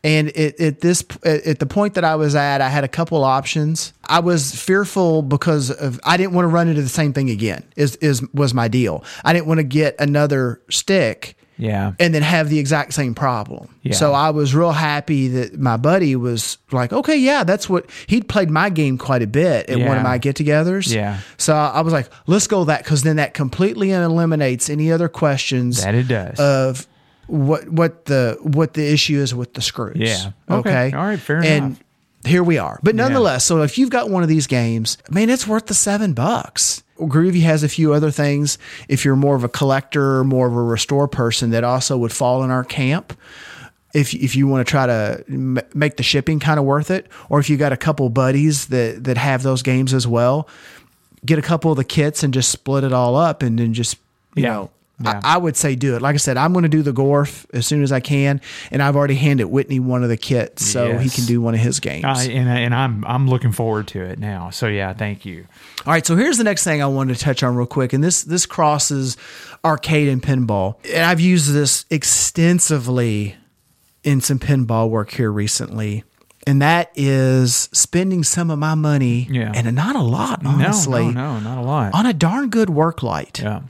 and 0.04 0.30
it, 0.30 0.60
at 0.60 0.82
this 0.82 1.04
at, 1.24 1.60
the 1.60 1.66
point 1.66 1.96
that 1.96 2.04
I 2.04 2.16
was 2.16 2.36
at, 2.36 2.62
I 2.62 2.70
had 2.70 2.84
a 2.84 2.88
couple 2.88 3.24
options. 3.24 3.94
I 4.06 4.20
was 4.20 4.56
fearful 4.56 5.22
because 5.22 5.72
of 5.72 6.00
I 6.04 6.18
didn't 6.18 6.34
want 6.34 6.46
to 6.46 6.50
run 6.50 6.68
into 6.70 6.82
the 6.82 6.90
same 6.90 7.12
thing 7.14 7.30
again. 7.30 7.64
Is 7.76 7.96
is 7.98 8.22
was 8.34 8.54
my 8.54 8.68
deal? 8.68 9.04
I 9.26 9.34
didn't 9.34 9.48
want 9.48 9.60
to 9.60 9.64
get 9.64 9.96
another 10.00 10.62
stick. 10.70 11.36
Yeah. 11.62 11.92
and 12.00 12.14
then 12.14 12.22
have 12.22 12.48
the 12.48 12.58
exact 12.58 12.94
same 12.94 13.14
problem. 13.14 13.68
Yeah. 13.84 13.94
So 13.94 14.14
I 14.14 14.30
was 14.30 14.56
real 14.56 14.72
happy 14.72 15.28
that 15.28 15.60
my 15.60 15.76
buddy 15.76 16.16
was 16.16 16.58
like, 16.72 16.94
okay, 16.94 17.18
yeah, 17.18 17.44
that's 17.44 17.68
what 17.70 17.90
he'd 18.08 18.30
played 18.30 18.50
my 18.50 18.70
game 18.70 18.98
quite 18.98 19.22
a 19.22 19.28
bit 19.28 19.70
at 19.70 19.78
one 19.78 19.98
of 19.98 20.04
my 20.04 20.20
get 20.20 20.38
togethers. 20.38 20.90
Yeah. 20.90 21.20
So 21.36 21.54
I 21.54 21.82
was 21.82 21.92
like, 21.92 22.10
let's 22.28 22.48
go 22.48 22.64
that 22.64 22.86
because 22.86 23.04
then 23.04 23.18
that 23.18 23.34
completely 23.34 23.92
eliminates 23.92 24.70
any 24.70 24.90
other 24.90 25.10
questions 25.10 25.84
That 25.84 25.96
it 25.96 26.08
does. 26.08 26.40
of 26.40 26.88
what 27.30 27.70
what 27.70 28.06
the 28.06 28.38
what 28.42 28.74
the 28.74 28.92
issue 28.92 29.18
is 29.20 29.34
with 29.36 29.54
the 29.54 29.62
screws. 29.62 29.98
Yeah. 29.98 30.32
Okay. 30.50 30.88
Okay. 30.88 30.98
All 30.98 31.06
right, 31.06 31.20
fair 31.20 31.38
and 31.38 31.46
enough. 31.66 31.84
Here 32.26 32.44
we 32.44 32.58
are. 32.58 32.80
But 32.84 32.96
nonetheless, 32.96 33.46
so 33.46 33.62
if 33.62 33.78
you've 33.78 33.90
got 33.90 34.10
one 34.10 34.24
of 34.24 34.30
these 34.30 34.46
games, 34.48 34.98
man, 35.10 35.30
it's 35.30 35.48
worth 35.48 35.68
the 35.68 35.74
seven 35.74 36.14
bucks. 36.14 36.84
Groovy 37.00 37.42
has 37.44 37.64
a 37.64 37.70
few 37.70 37.94
other 37.94 38.12
things. 38.12 38.58
If 38.90 39.06
you're 39.06 39.16
more 39.16 39.36
of 39.36 39.46
a 39.46 39.50
collector, 39.50 40.26
more 40.26 40.48
of 40.48 40.54
a 40.54 40.62
restore 40.62 41.08
person, 41.08 41.52
that 41.52 41.64
also 41.64 41.98
would 41.98 42.12
fall 42.12 42.44
in 42.44 42.52
our 42.52 42.66
camp. 42.66 43.18
If 43.94 44.14
if 44.14 44.36
you 44.36 44.48
want 44.48 44.68
to 44.68 44.70
try 44.70 44.86
to 44.86 45.24
m- 45.30 45.60
make 45.74 45.96
the 45.96 46.04
shipping 46.04 46.40
kind 46.42 46.60
of 46.60 46.66
worth 46.66 46.92
it, 46.92 47.08
or 47.30 47.40
if 47.40 47.50
you 47.50 47.56
got 47.58 47.72
a 47.72 47.78
couple 47.78 48.10
buddies 48.10 48.68
that 48.68 49.06
that 49.06 49.18
have 49.18 49.42
those 49.44 49.62
games 49.64 49.94
as 49.94 50.06
well, 50.06 50.48
get 51.26 51.40
a 51.40 51.42
couple 51.42 51.72
of 51.72 51.78
the 51.78 51.84
kits 51.86 52.22
and 52.22 52.34
just 52.34 52.50
split 52.52 52.84
it 52.84 52.92
all 52.92 53.16
up, 53.16 53.42
and 53.42 53.58
then 53.60 53.74
just 53.74 53.98
you 54.36 54.44
Yeah. 54.44 54.50
know. 54.54 54.72
Yeah. 55.02 55.22
I, 55.24 55.36
I 55.36 55.38
would 55.38 55.56
say 55.56 55.76
do 55.76 55.96
it. 55.96 56.02
Like 56.02 56.14
I 56.16 56.18
said, 56.18 56.36
I'm 56.38 56.52
going 56.54 56.64
to 56.64 56.70
do 56.70 56.82
the 56.82 56.92
Gorf 56.92 57.46
as 57.54 57.66
soon 57.66 57.84
as 57.84 57.92
I 57.92 58.00
can, 58.02 58.42
and 58.72 58.84
I've 58.84 58.96
already 58.96 59.16
handed 59.16 59.46
Whitney 59.46 59.80
one 59.80 60.04
of 60.04 60.10
the 60.10 60.18
kits, 60.18 60.66
so 60.66 60.98
he 60.98 61.10
can 61.10 61.26
do 61.26 61.42
one 61.42 61.54
of 61.54 61.60
his 61.62 61.80
games. 61.80 62.04
I, 62.06 62.24
and, 62.26 62.50
and 62.50 62.76
I'm 62.76 63.06
I'm 63.06 63.28
looking 63.30 63.52
forward 63.54 63.88
to 63.90 64.02
it 64.04 64.20
now. 64.20 64.50
So 64.50 64.68
yeah, 64.68 64.94
thank 64.94 65.26
you. 65.26 65.46
All 65.86 65.94
right, 65.94 66.06
so 66.06 66.16
here's 66.18 66.38
the 66.38 66.44
next 66.44 66.64
thing 66.66 66.82
I 66.82 66.86
wanted 66.88 67.16
to 67.18 67.20
touch 67.24 67.44
on 67.44 67.56
real 67.56 67.66
quick, 67.68 67.94
and 67.94 68.04
this 68.04 68.24
this 68.24 68.46
crosses 68.46 69.16
arcade 69.64 70.08
and 70.10 70.22
pinball, 70.22 70.76
and 70.94 71.06
I've 71.06 71.20
used 71.22 71.52
this 71.54 71.86
extensively 71.90 73.36
in 74.04 74.22
some 74.22 74.40
pinball 74.40 74.90
work 74.90 75.12
here 75.12 75.32
recently, 75.32 76.04
and 76.48 76.62
that 76.62 76.92
is 76.96 77.70
spending 77.74 78.24
some 78.24 78.50
of 78.50 78.58
my 78.60 78.74
money, 78.76 79.28
Yeah. 79.30 79.52
and 79.54 79.76
not 79.76 79.96
a 79.96 80.02
lot, 80.02 80.46
honestly, 80.46 81.06
no, 81.06 81.12
no, 81.12 81.40
no, 81.40 81.56
not 81.56 81.58
a 81.58 81.62
lot. 81.62 81.94
on 81.94 82.06
a 82.06 82.14
darn 82.14 82.50
good 82.50 82.70
work 82.70 83.04
light. 83.04 83.40
yeah. 83.40 83.62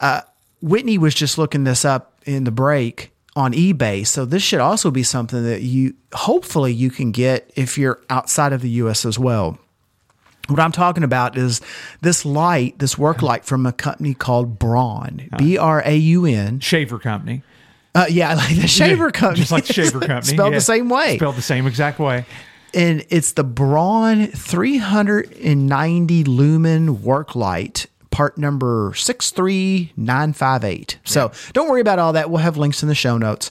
Uh, 0.00 0.20
Whitney 0.62 0.98
was 0.98 1.14
just 1.14 1.38
looking 1.38 1.64
this 1.64 1.84
up 1.84 2.12
in 2.24 2.44
the 2.44 2.50
break 2.50 3.12
on 3.34 3.52
eBay. 3.52 4.06
So 4.06 4.24
this 4.24 4.42
should 4.42 4.60
also 4.60 4.90
be 4.90 5.02
something 5.02 5.44
that 5.44 5.62
you 5.62 5.94
hopefully 6.14 6.72
you 6.72 6.90
can 6.90 7.12
get 7.12 7.50
if 7.54 7.76
you're 7.76 8.00
outside 8.08 8.52
of 8.52 8.62
the 8.62 8.70
US 8.70 9.04
as 9.04 9.18
well. 9.18 9.58
What 10.48 10.60
I'm 10.60 10.72
talking 10.72 11.02
about 11.02 11.36
is 11.36 11.60
this 12.02 12.24
light, 12.24 12.78
this 12.78 12.96
work 12.96 13.20
light 13.20 13.44
from 13.44 13.66
a 13.66 13.72
company 13.72 14.14
called 14.14 14.58
Braun, 14.58 15.28
B 15.36 15.58
R 15.58 15.82
A 15.84 15.96
U 15.96 16.24
N. 16.24 16.60
Shaver 16.60 16.98
company. 17.00 17.42
Uh, 17.94 18.06
yeah, 18.08 18.34
like 18.36 18.54
the 18.56 18.68
shaver 18.68 19.10
company, 19.10 19.40
Just 19.40 19.52
like 19.52 19.64
the 19.66 19.72
shaver 19.72 19.98
company. 20.06 20.34
spelled 20.34 20.52
yeah. 20.52 20.58
the 20.58 20.64
same 20.64 20.88
way. 20.88 21.16
Spelled 21.16 21.34
the 21.36 21.42
same 21.42 21.66
exact 21.66 21.98
way. 21.98 22.24
and 22.74 23.04
it's 23.10 23.32
the 23.32 23.42
Braun 23.44 24.26
390 24.28 26.24
lumen 26.24 27.02
work 27.02 27.34
light, 27.34 27.86
part 28.16 28.38
number 28.38 28.92
63958. 28.94 30.98
So 31.04 31.30
don't 31.52 31.68
worry 31.68 31.82
about 31.82 31.98
all 31.98 32.14
that. 32.14 32.30
We'll 32.30 32.40
have 32.40 32.56
links 32.56 32.82
in 32.82 32.88
the 32.88 32.94
show 32.94 33.18
notes. 33.18 33.50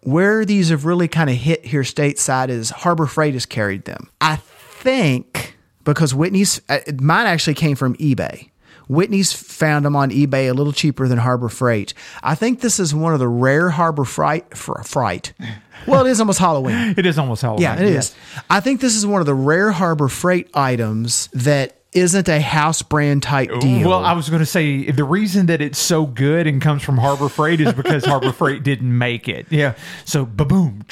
Where 0.00 0.44
these 0.44 0.70
have 0.70 0.84
really 0.84 1.06
kind 1.06 1.30
of 1.30 1.36
hit 1.36 1.64
here 1.64 1.82
stateside 1.82 2.48
is 2.48 2.70
Harbor 2.70 3.06
Freight 3.06 3.34
has 3.34 3.46
carried 3.46 3.84
them. 3.84 4.10
I 4.20 4.34
think 4.36 5.56
because 5.84 6.12
Whitney's, 6.12 6.60
uh, 6.68 6.80
mine 7.00 7.28
actually 7.28 7.54
came 7.54 7.76
from 7.76 7.94
eBay. 7.98 8.50
Whitney's 8.88 9.32
found 9.32 9.84
them 9.84 9.94
on 9.94 10.10
eBay 10.10 10.50
a 10.50 10.54
little 10.54 10.72
cheaper 10.72 11.06
than 11.06 11.18
Harbor 11.18 11.48
Freight. 11.48 11.94
I 12.20 12.34
think 12.34 12.62
this 12.62 12.80
is 12.80 12.96
one 12.96 13.12
of 13.12 13.20
the 13.20 13.28
rare 13.28 13.70
Harbor 13.70 14.04
Freight. 14.04 14.56
Fr- 14.56 14.82
fright. 14.82 15.34
Well, 15.86 16.06
it 16.06 16.10
is 16.10 16.18
almost 16.18 16.38
Halloween. 16.38 16.94
It 16.96 17.04
is 17.04 17.18
almost 17.18 17.42
Halloween. 17.42 17.62
Yeah, 17.62 17.74
it 17.74 17.82
is. 17.82 18.14
I 18.48 18.60
think 18.60 18.80
this 18.80 18.96
is 18.96 19.04
one 19.04 19.20
of 19.20 19.26
the 19.26 19.34
rare 19.34 19.70
Harbor 19.70 20.08
Freight 20.08 20.48
items 20.54 21.28
that 21.34 21.83
isn't 21.94 22.28
a 22.28 22.40
house 22.40 22.82
brand 22.82 23.22
type 23.22 23.50
deal. 23.60 23.88
Well, 23.88 24.04
I 24.04 24.12
was 24.12 24.28
going 24.28 24.40
to 24.40 24.46
say 24.46 24.90
the 24.90 25.04
reason 25.04 25.46
that 25.46 25.60
it's 25.60 25.78
so 25.78 26.06
good 26.06 26.46
and 26.46 26.60
comes 26.60 26.82
from 26.82 26.98
Harbor 26.98 27.28
Freight 27.28 27.60
is 27.60 27.72
because 27.72 28.04
Harbor 28.04 28.32
Freight 28.38 28.62
didn't 28.62 28.96
make 28.96 29.28
it. 29.28 29.46
Yeah. 29.50 29.74
So, 30.04 30.26
ba-boom. 30.26 30.84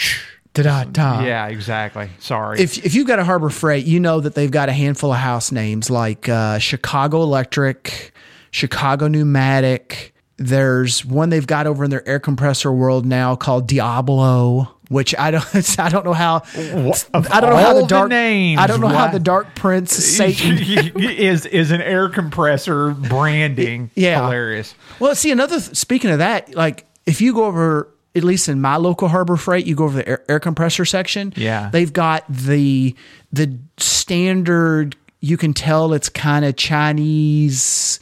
Da-da-da. 0.55 1.25
Yeah, 1.25 1.49
exactly. 1.49 2.11
Sorry. 2.19 2.61
If, 2.61 2.85
if 2.85 2.95
you've 2.95 3.07
got 3.07 3.19
a 3.19 3.25
Harbor 3.25 3.51
Freight, 3.51 3.85
you 3.87 3.99
know 3.99 4.21
that 4.21 4.35
they've 4.35 4.51
got 4.51 4.69
a 4.69 4.73
handful 4.73 5.13
of 5.13 5.19
house 5.19 5.51
names 5.51 5.91
like 5.91 6.29
uh, 6.29 6.59
Chicago 6.59 7.23
Electric, 7.23 8.13
Chicago 8.51 9.09
Pneumatic. 9.09 10.15
There's 10.37 11.05
one 11.05 11.31
they've 11.31 11.47
got 11.47 11.67
over 11.67 11.85
in 11.85 11.91
their 11.91 12.07
air 12.07 12.21
compressor 12.21 12.71
world 12.71 13.07
now 13.07 13.35
called 13.35 13.67
Diablo, 13.67 14.77
which 14.93 15.15
I 15.19 15.31
don't 15.31 15.47
I 15.81 15.89
don't 15.89 16.05
know 16.05 16.13
how 16.13 16.37
of 16.37 17.33
I 17.33 17.41
don't 17.41 17.51
know 17.51 17.57
how 17.57 17.75
the 17.75 17.81
the 17.81 17.87
dark 17.87 18.11
names, 18.11 18.61
I 18.61 18.67
don't 18.67 18.81
know 18.81 18.89
how 18.89 19.09
the 19.09 19.19
Dark 19.19 19.55
Prince 19.55 19.93
Satan 20.17 20.59
is 20.97 21.47
is 21.47 21.71
an 21.71 21.81
air 21.81 22.09
compressor 22.09 22.91
branding. 22.91 23.91
Yeah. 23.95 24.23
Hilarious. 24.25 24.75
Well, 25.01 25.15
see, 25.15 25.31
another 25.31 25.61
speaking 25.61 26.11
of 26.11 26.19
that, 26.19 26.55
like 26.55 26.87
if 27.07 27.21
you 27.21 27.35
go 27.35 27.47
over, 27.47 27.89
at 28.15 28.23
least 28.23 28.49
in 28.49 28.61
my 28.61 28.77
local 28.77 29.09
Harbor 29.09 29.37
Freight, 29.37 29.67
you 29.67 29.75
go 29.75 29.85
over 29.85 29.97
the 29.97 30.09
air, 30.09 30.23
air 30.29 30.41
compressor 30.41 30.85
section. 30.85 31.33
Yeah. 31.37 31.71
they've 31.71 31.93
got 31.93 32.25
the 32.29 32.95
the 33.33 33.59
standard. 33.79 34.97
You 35.21 35.37
can 35.37 35.55
tell 35.55 35.93
it's 35.93 36.09
kind 36.09 36.45
of 36.45 36.57
Chinese, 36.57 38.01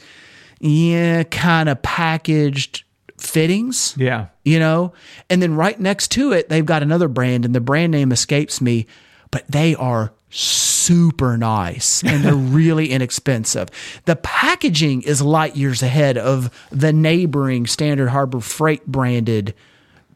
yeah, 0.59 1.23
kind 1.23 1.69
of 1.69 1.81
packaged 1.81 2.83
fittings. 3.21 3.95
Yeah. 3.97 4.27
You 4.43 4.59
know, 4.59 4.93
and 5.29 5.41
then 5.41 5.55
right 5.55 5.79
next 5.79 6.09
to 6.11 6.31
it, 6.33 6.49
they've 6.49 6.65
got 6.65 6.83
another 6.83 7.07
brand, 7.07 7.45
and 7.45 7.55
the 7.55 7.61
brand 7.61 7.91
name 7.91 8.11
escapes 8.11 8.59
me, 8.61 8.87
but 9.29 9.45
they 9.47 9.75
are 9.75 10.11
super 10.31 11.37
nice 11.37 12.03
and 12.03 12.23
they're 12.23 12.33
really 12.35 12.89
inexpensive. 12.89 13.69
The 14.05 14.15
packaging 14.15 15.03
is 15.03 15.21
light 15.21 15.55
years 15.55 15.83
ahead 15.83 16.17
of 16.17 16.49
the 16.71 16.93
neighboring 16.93 17.67
Standard 17.67 18.09
Harbor 18.09 18.39
Freight 18.39 18.85
branded 18.87 19.53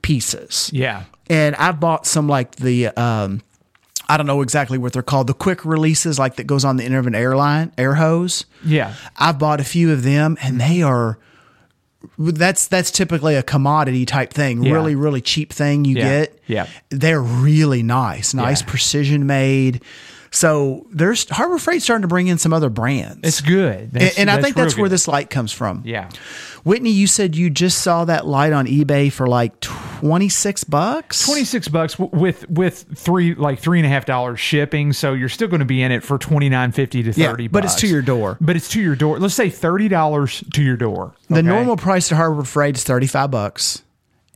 pieces. 0.02 0.70
Yeah. 0.74 1.04
And 1.30 1.56
I've 1.58 1.80
bought 1.80 2.06
some 2.06 2.28
like 2.28 2.56
the 2.56 2.88
um 2.88 3.42
I 4.08 4.18
don't 4.18 4.28
know 4.28 4.42
exactly 4.42 4.78
what 4.78 4.94
they're 4.94 5.02
called, 5.02 5.28
the 5.28 5.34
quick 5.34 5.66
releases 5.66 6.20
like 6.20 6.36
that 6.36 6.46
goes 6.46 6.64
on 6.64 6.78
the 6.78 6.84
end 6.84 6.94
of 6.94 7.08
an 7.08 7.16
airline, 7.16 7.72
air 7.78 7.96
hose. 7.96 8.46
Yeah. 8.64 8.94
I've 9.18 9.40
bought 9.40 9.60
a 9.60 9.64
few 9.64 9.92
of 9.92 10.04
them 10.04 10.38
and 10.42 10.62
they 10.62 10.82
are 10.82 11.18
that's 12.18 12.68
that's 12.68 12.92
typically 12.92 13.36
a 13.36 13.44
commodity 13.44 14.06
type 14.06 14.34
thing, 14.34 14.64
Yeah. 14.64 14.74
really 14.74 14.96
really 14.96 15.22
cheap 15.22 15.52
thing 15.54 15.86
you 15.86 15.96
Yeah. 15.98 16.04
get. 16.04 16.40
Yeah. 16.48 16.68
They're 16.90 17.22
really 17.22 17.84
nice, 17.84 18.34
nice 18.34 18.62
Yeah. 18.62 18.68
precision 18.68 19.26
made. 19.26 19.82
So 20.32 20.86
there's 20.92 21.30
Harbor 21.30 21.58
Freight 21.58 21.82
starting 21.82 22.02
to 22.02 22.08
bring 22.08 22.28
in 22.28 22.38
some 22.38 22.52
other 22.54 22.70
brands. 22.70 23.20
It's 23.24 23.42
good. 23.42 23.82
and, 23.82 23.92
That's- 23.94 24.18
I 24.30 24.42
think 24.42 24.56
that's 24.56 24.76
where 24.76 24.86
good. 24.86 24.92
this 24.92 25.08
light 25.08 25.30
comes 25.30 25.52
from. 25.52 25.82
Yeah. 25.86 26.10
Whitney, 26.64 26.90
you 26.92 27.08
said 27.08 27.36
you 27.36 27.50
just 27.50 27.80
saw 27.80 28.06
that 28.06 28.26
light 28.26 28.52
on 28.52 28.66
eBay 28.66 29.12
for 29.12 29.28
like 29.28 29.60
26 29.60 30.64
bucks? 30.66 31.24
26 31.26 31.68
bucks 31.68 32.00
with 32.00 32.50
with 32.50 32.86
three 32.98 33.36
like 33.36 33.60
three 33.60 33.80
and 33.80 33.86
a 33.86 33.90
half 33.90 34.06
dollars 34.06 34.40
shipping 34.40 34.92
so 34.92 35.14
you're 35.14 35.30
still 35.30 35.48
going 35.48 35.60
to 35.60 35.66
be 35.66 35.82
in 35.84 35.92
it 35.92 36.04
for 36.04 36.18
29.50 36.18 36.90
to 37.06 37.14
30 37.14 37.44
Yeah, 37.44 37.50
but 37.52 37.66
it's 37.66 37.76
to 37.76 37.88
your 37.88 38.02
door. 38.02 38.38
but 38.42 38.56
it's 38.56 38.70
to 38.70 38.82
your 38.82 38.96
door 38.96 39.20
let's 39.20 39.36
say 39.36 39.48
$30 39.50 40.52
to 40.54 40.64
your 40.64 40.76
door 40.78 41.14
The 41.30 41.44
normal 41.44 41.78
price 41.78 42.10
to 42.10 42.16
Harbor 42.16 42.44
Freight 42.44 42.76
is 42.78 42.84
35 42.84 43.30
bucks. 43.32 43.84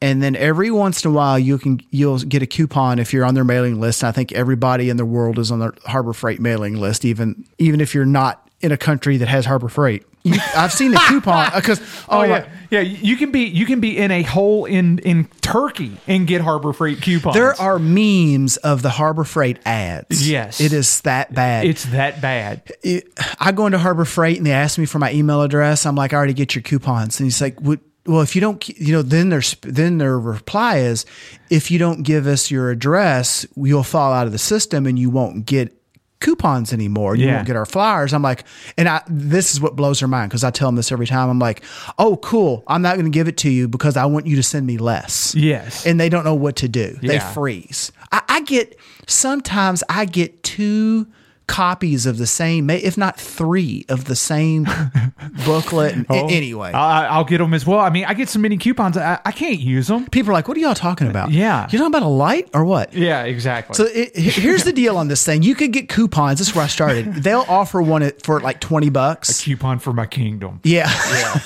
And 0.01 0.21
then 0.23 0.35
every 0.35 0.71
once 0.71 1.03
in 1.03 1.11
a 1.11 1.13
while 1.13 1.37
you 1.37 1.57
can 1.57 1.81
you'll 1.91 2.19
get 2.19 2.41
a 2.41 2.47
coupon 2.47 2.99
if 2.99 3.11
you're 3.13 3.25
on 3.25 3.33
their 3.35 3.43
mailing 3.43 3.79
list. 3.79 4.03
I 4.03 4.11
think 4.11 4.31
everybody 4.31 4.89
in 4.89 4.97
the 4.97 5.05
world 5.05 5.37
is 5.39 5.51
on 5.51 5.59
the 5.59 5.73
Harbor 5.85 6.13
Freight 6.13 6.39
mailing 6.39 6.75
list 6.79 7.05
even 7.05 7.45
even 7.57 7.81
if 7.81 7.93
you're 7.93 8.05
not 8.05 8.49
in 8.61 8.71
a 8.71 8.77
country 8.77 9.17
that 9.17 9.27
has 9.27 9.45
Harbor 9.45 9.69
Freight. 9.69 10.05
You, 10.23 10.37
I've 10.53 10.73
seen 10.73 10.91
the 10.91 11.01
coupon 11.07 11.47
uh, 11.47 11.55
because 11.55 11.79
Oh, 12.09 12.19
oh, 12.19 12.23
yeah, 12.23 12.49
yeah. 12.69 12.81
You 12.81 13.15
can 13.15 13.31
be 13.31 13.45
you 13.45 13.65
can 13.65 13.79
be 13.79 13.97
in 13.97 14.11
a 14.11 14.21
hole 14.23 14.65
in 14.65 14.99
in 14.99 15.29
Turkey 15.41 15.95
and 16.07 16.27
get 16.27 16.41
Harbor 16.41 16.73
Freight 16.73 17.01
coupons. 17.01 17.35
there 17.35 17.53
are 17.59 17.79
memes 17.79 18.57
of 18.57 18.81
the 18.81 18.89
Harbor 18.89 19.23
Freight 19.23 19.59
ads. 19.65 20.29
Yes. 20.29 20.59
it 20.59 20.73
is 20.73 20.99
that 21.01 21.33
bad. 21.33 21.65
It's 21.65 21.85
that 21.85 22.21
bad. 22.21 22.69
it, 22.83 23.13
I 23.39 23.53
go 23.53 23.65
into 23.65 23.77
Harbor 23.77 24.03
Freight 24.05 24.37
and 24.37 24.45
they 24.45 24.51
ask 24.51 24.77
me 24.77 24.85
for 24.85 24.99
my 24.99 25.13
email 25.13 25.41
address. 25.41 25.85
I'm 25.85 25.95
like, 25.95 26.11
I 26.11 26.17
already 26.17 26.33
get 26.33 26.53
your 26.53 26.63
coupons, 26.63 27.19
and 27.19 27.25
he's 27.25 27.41
like, 27.41 27.59
"What?" 27.61 27.79
Well, 28.05 28.21
if 28.21 28.33
you 28.35 28.41
don't, 28.41 28.67
you 28.69 28.93
know, 28.93 29.01
then 29.01 29.29
their 29.29 29.41
then 29.61 29.97
their 29.99 30.17
reply 30.19 30.77
is, 30.79 31.05
if 31.49 31.69
you 31.69 31.77
don't 31.79 32.03
give 32.03 32.25
us 32.27 32.49
your 32.49 32.71
address, 32.71 33.45
you'll 33.55 33.83
fall 33.83 34.11
out 34.13 34.25
of 34.25 34.31
the 34.31 34.39
system 34.39 34.85
and 34.87 34.97
you 34.97 35.09
won't 35.09 35.45
get 35.45 35.75
coupons 36.19 36.73
anymore. 36.73 37.15
You 37.15 37.27
Yeah. 37.27 37.35
won't 37.35 37.47
get 37.47 37.55
our 37.55 37.65
flyers. 37.65 38.13
I'm 38.13 38.21
like, 38.21 38.43
and 38.77 38.89
I 38.89 39.01
this 39.07 39.53
is 39.53 39.61
what 39.61 39.75
blows 39.75 39.99
their 39.99 40.07
mind 40.07 40.29
because 40.29 40.43
I 40.43 40.49
tell 40.51 40.67
them 40.67 40.75
this 40.75 40.91
every 40.91 41.07
time. 41.07 41.29
I'm 41.29 41.39
like, 41.39 41.63
oh, 41.97 42.17
cool. 42.17 42.63
I'm 42.67 42.81
not 42.81 42.95
going 42.95 43.05
to 43.05 43.11
give 43.11 43.27
it 43.27 43.37
to 43.37 43.49
you 43.49 43.67
because 43.67 43.95
I 43.95 44.05
want 44.05 44.27
you 44.27 44.35
to 44.37 44.43
send 44.43 44.65
me 44.65 44.77
less 44.77 45.33
Yes. 45.35 45.85
and 45.85 45.99
they 45.99 46.09
don't 46.09 46.23
know 46.25 46.35
what 46.35 46.55
to 46.57 46.67
do. 46.67 46.97
They 47.01 47.19
freeze. 47.19 47.91
I, 48.11 48.21
I 48.27 48.41
get 48.41 48.77
sometimes 49.07 49.83
I 49.89 50.05
get 50.05 50.43
two 50.43 51.07
copies 51.49 52.05
of 52.05 52.17
the 52.17 52.27
same, 52.27 52.69
if 52.69 52.97
not 52.97 53.19
three 53.19 53.85
of 53.89 54.05
the 54.05 54.15
same 54.15 54.65
booklet. 55.45 56.05
Oh, 56.09 56.27
anyway, 56.29 56.71
I, 56.71 57.07
I'll 57.07 57.25
get 57.25 57.39
them 57.39 57.53
as 57.53 57.65
well. 57.65 57.79
I 57.79 57.89
mean, 57.89 58.05
I 58.05 58.13
get 58.13 58.29
so 58.29 58.39
many 58.39 58.55
coupons. 58.57 58.95
I, 58.95 59.19
I 59.25 59.31
can't 59.33 59.59
use 59.59 59.87
them. 59.87 60.05
people 60.09 60.29
are 60.29 60.33
like, 60.33 60.47
"What 60.47 60.55
are 60.55 60.59
y'all 60.59 60.75
talking 60.75 61.07
about? 61.07 61.31
Yeah. 61.31 61.67
you're 61.71 61.79
talking 61.79 61.87
about 61.93 62.03
a 62.03 62.07
light 62.07 62.49
or 62.53 62.63
what?" 62.63 62.93
Yeah, 62.93 63.23
exactly. 63.23 63.73
So 63.75 63.85
it, 63.91 64.15
here's 64.15 64.63
the 64.63 64.71
deal 64.71 64.95
on 64.97 65.07
this 65.09 65.25
thing: 65.25 65.43
you 65.43 65.55
could 65.55 65.73
get 65.73 65.89
coupons. 65.89 66.39
This 66.39 66.49
is 66.49 66.55
where 66.55 66.63
I 66.63 66.67
started. 66.67 67.13
They'll 67.23 67.45
offer 67.49 67.81
one 67.81 68.09
for 68.23 68.39
like 68.39 68.59
twenty 68.61 68.89
bucks. 68.89 69.41
A 69.41 69.43
coupon 69.43 69.79
for 69.79 69.91
my 69.91 70.05
kingdom. 70.05 70.61
Yeah. 70.63 70.87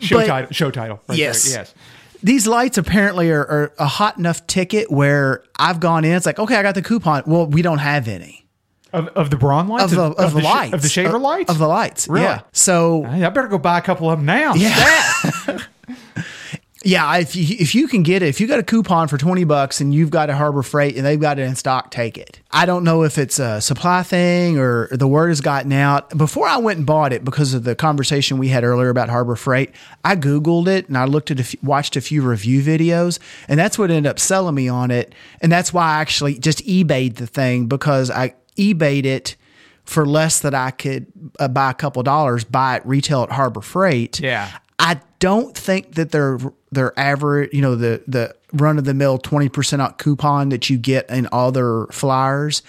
Show 0.00 0.16
But- 0.18 0.26
title. 0.26 0.52
Show 0.52 0.70
title. 0.70 1.00
right 1.08 1.18
Yes. 1.18 1.44
there. 1.48 1.60
Yes. 1.62 1.74
These 2.24 2.46
lights 2.46 2.78
apparently 2.78 3.30
are, 3.32 3.40
are 3.40 3.72
a 3.80 3.86
hot 3.86 4.16
enough 4.16 4.46
ticket 4.46 4.92
where 4.92 5.42
I've 5.58 5.80
gone 5.80 6.04
in. 6.04 6.12
It's 6.12 6.24
like, 6.26 6.38
okay, 6.38 6.54
I 6.54 6.62
got 6.62 6.76
the 6.76 6.82
coupon. 6.82 7.24
Well, 7.26 7.46
we 7.48 7.62
don't 7.62 7.78
have 7.78 8.06
any. 8.06 8.41
Of, 8.92 9.08
of 9.08 9.30
the 9.30 9.36
Braun 9.36 9.68
lights 9.68 9.84
of 9.84 9.90
the 9.90 10.02
of, 10.02 10.34
the, 10.34 10.40
sh- 10.40 10.44
lights 10.44 10.74
of 10.74 10.82
the 10.82 10.88
shaver 10.88 11.16
of, 11.16 11.22
lights 11.22 11.50
of 11.50 11.58
the 11.58 11.66
lights. 11.66 12.08
Really? 12.08 12.26
Yeah. 12.26 12.42
So 12.52 13.04
I 13.04 13.26
better 13.30 13.48
go 13.48 13.56
buy 13.56 13.78
a 13.78 13.82
couple 13.82 14.10
of 14.10 14.18
them 14.18 14.26
now. 14.26 14.54
yeah, 14.54 15.12
yeah. 16.84 17.16
If 17.16 17.34
you, 17.34 17.56
if 17.58 17.74
you 17.74 17.88
can 17.88 18.02
get 18.02 18.22
it, 18.22 18.28
if 18.28 18.40
you 18.40 18.46
got 18.46 18.58
a 18.58 18.62
coupon 18.62 19.08
for 19.08 19.16
twenty 19.16 19.44
bucks 19.44 19.80
and 19.80 19.94
you've 19.94 20.10
got 20.10 20.28
a 20.28 20.36
Harbor 20.36 20.62
Freight 20.62 20.96
and 20.96 21.06
they've 21.06 21.18
got 21.20 21.38
it 21.38 21.42
in 21.42 21.54
stock, 21.56 21.90
take 21.90 22.18
it. 22.18 22.40
I 22.50 22.66
don't 22.66 22.84
know 22.84 23.02
if 23.02 23.16
it's 23.16 23.38
a 23.38 23.62
supply 23.62 24.02
thing 24.02 24.58
or 24.58 24.88
the 24.88 25.08
word 25.08 25.28
has 25.28 25.40
gotten 25.40 25.72
out. 25.72 26.10
Before 26.18 26.46
I 26.46 26.58
went 26.58 26.76
and 26.76 26.86
bought 26.86 27.14
it 27.14 27.24
because 27.24 27.54
of 27.54 27.64
the 27.64 27.74
conversation 27.74 28.36
we 28.36 28.48
had 28.48 28.62
earlier 28.62 28.90
about 28.90 29.08
Harbor 29.08 29.36
Freight, 29.36 29.70
I 30.04 30.16
googled 30.16 30.66
it 30.66 30.88
and 30.88 30.98
I 30.98 31.06
looked 31.06 31.30
at 31.30 31.40
a 31.40 31.44
few, 31.44 31.58
watched 31.62 31.96
a 31.96 32.02
few 32.02 32.20
review 32.20 32.62
videos, 32.62 33.18
and 33.48 33.58
that's 33.58 33.78
what 33.78 33.90
ended 33.90 34.10
up 34.10 34.18
selling 34.18 34.54
me 34.54 34.68
on 34.68 34.90
it. 34.90 35.14
And 35.40 35.50
that's 35.50 35.72
why 35.72 35.84
I 35.96 36.00
actually 36.02 36.38
just 36.38 36.58
eBayed 36.66 37.14
the 37.14 37.26
thing 37.26 37.68
because 37.68 38.10
I 38.10 38.34
eBayed 38.56 39.04
it 39.04 39.36
for 39.84 40.06
less 40.06 40.40
that 40.40 40.54
I 40.54 40.70
could 40.70 41.06
uh, 41.38 41.48
buy 41.48 41.70
a 41.70 41.74
couple 41.74 42.02
dollars, 42.02 42.44
buy 42.44 42.76
it 42.76 42.86
retail 42.86 43.24
at 43.24 43.32
Harbor 43.32 43.60
Freight. 43.60 44.20
Yeah. 44.20 44.50
I 44.78 45.00
don't 45.18 45.56
think 45.56 45.94
that 45.94 46.10
their 46.10 46.38
their 46.70 46.98
average, 46.98 47.52
you 47.52 47.60
know, 47.60 47.76
the 47.76 48.02
the 48.06 48.34
run 48.52 48.78
of 48.78 48.84
the 48.84 48.94
mill 48.94 49.18
twenty 49.18 49.48
percent 49.48 49.82
off 49.82 49.98
coupon 49.98 50.50
that 50.50 50.68
you 50.70 50.78
get 50.78 51.08
in 51.10 51.28
other 51.32 51.86
flyers. 51.90 52.62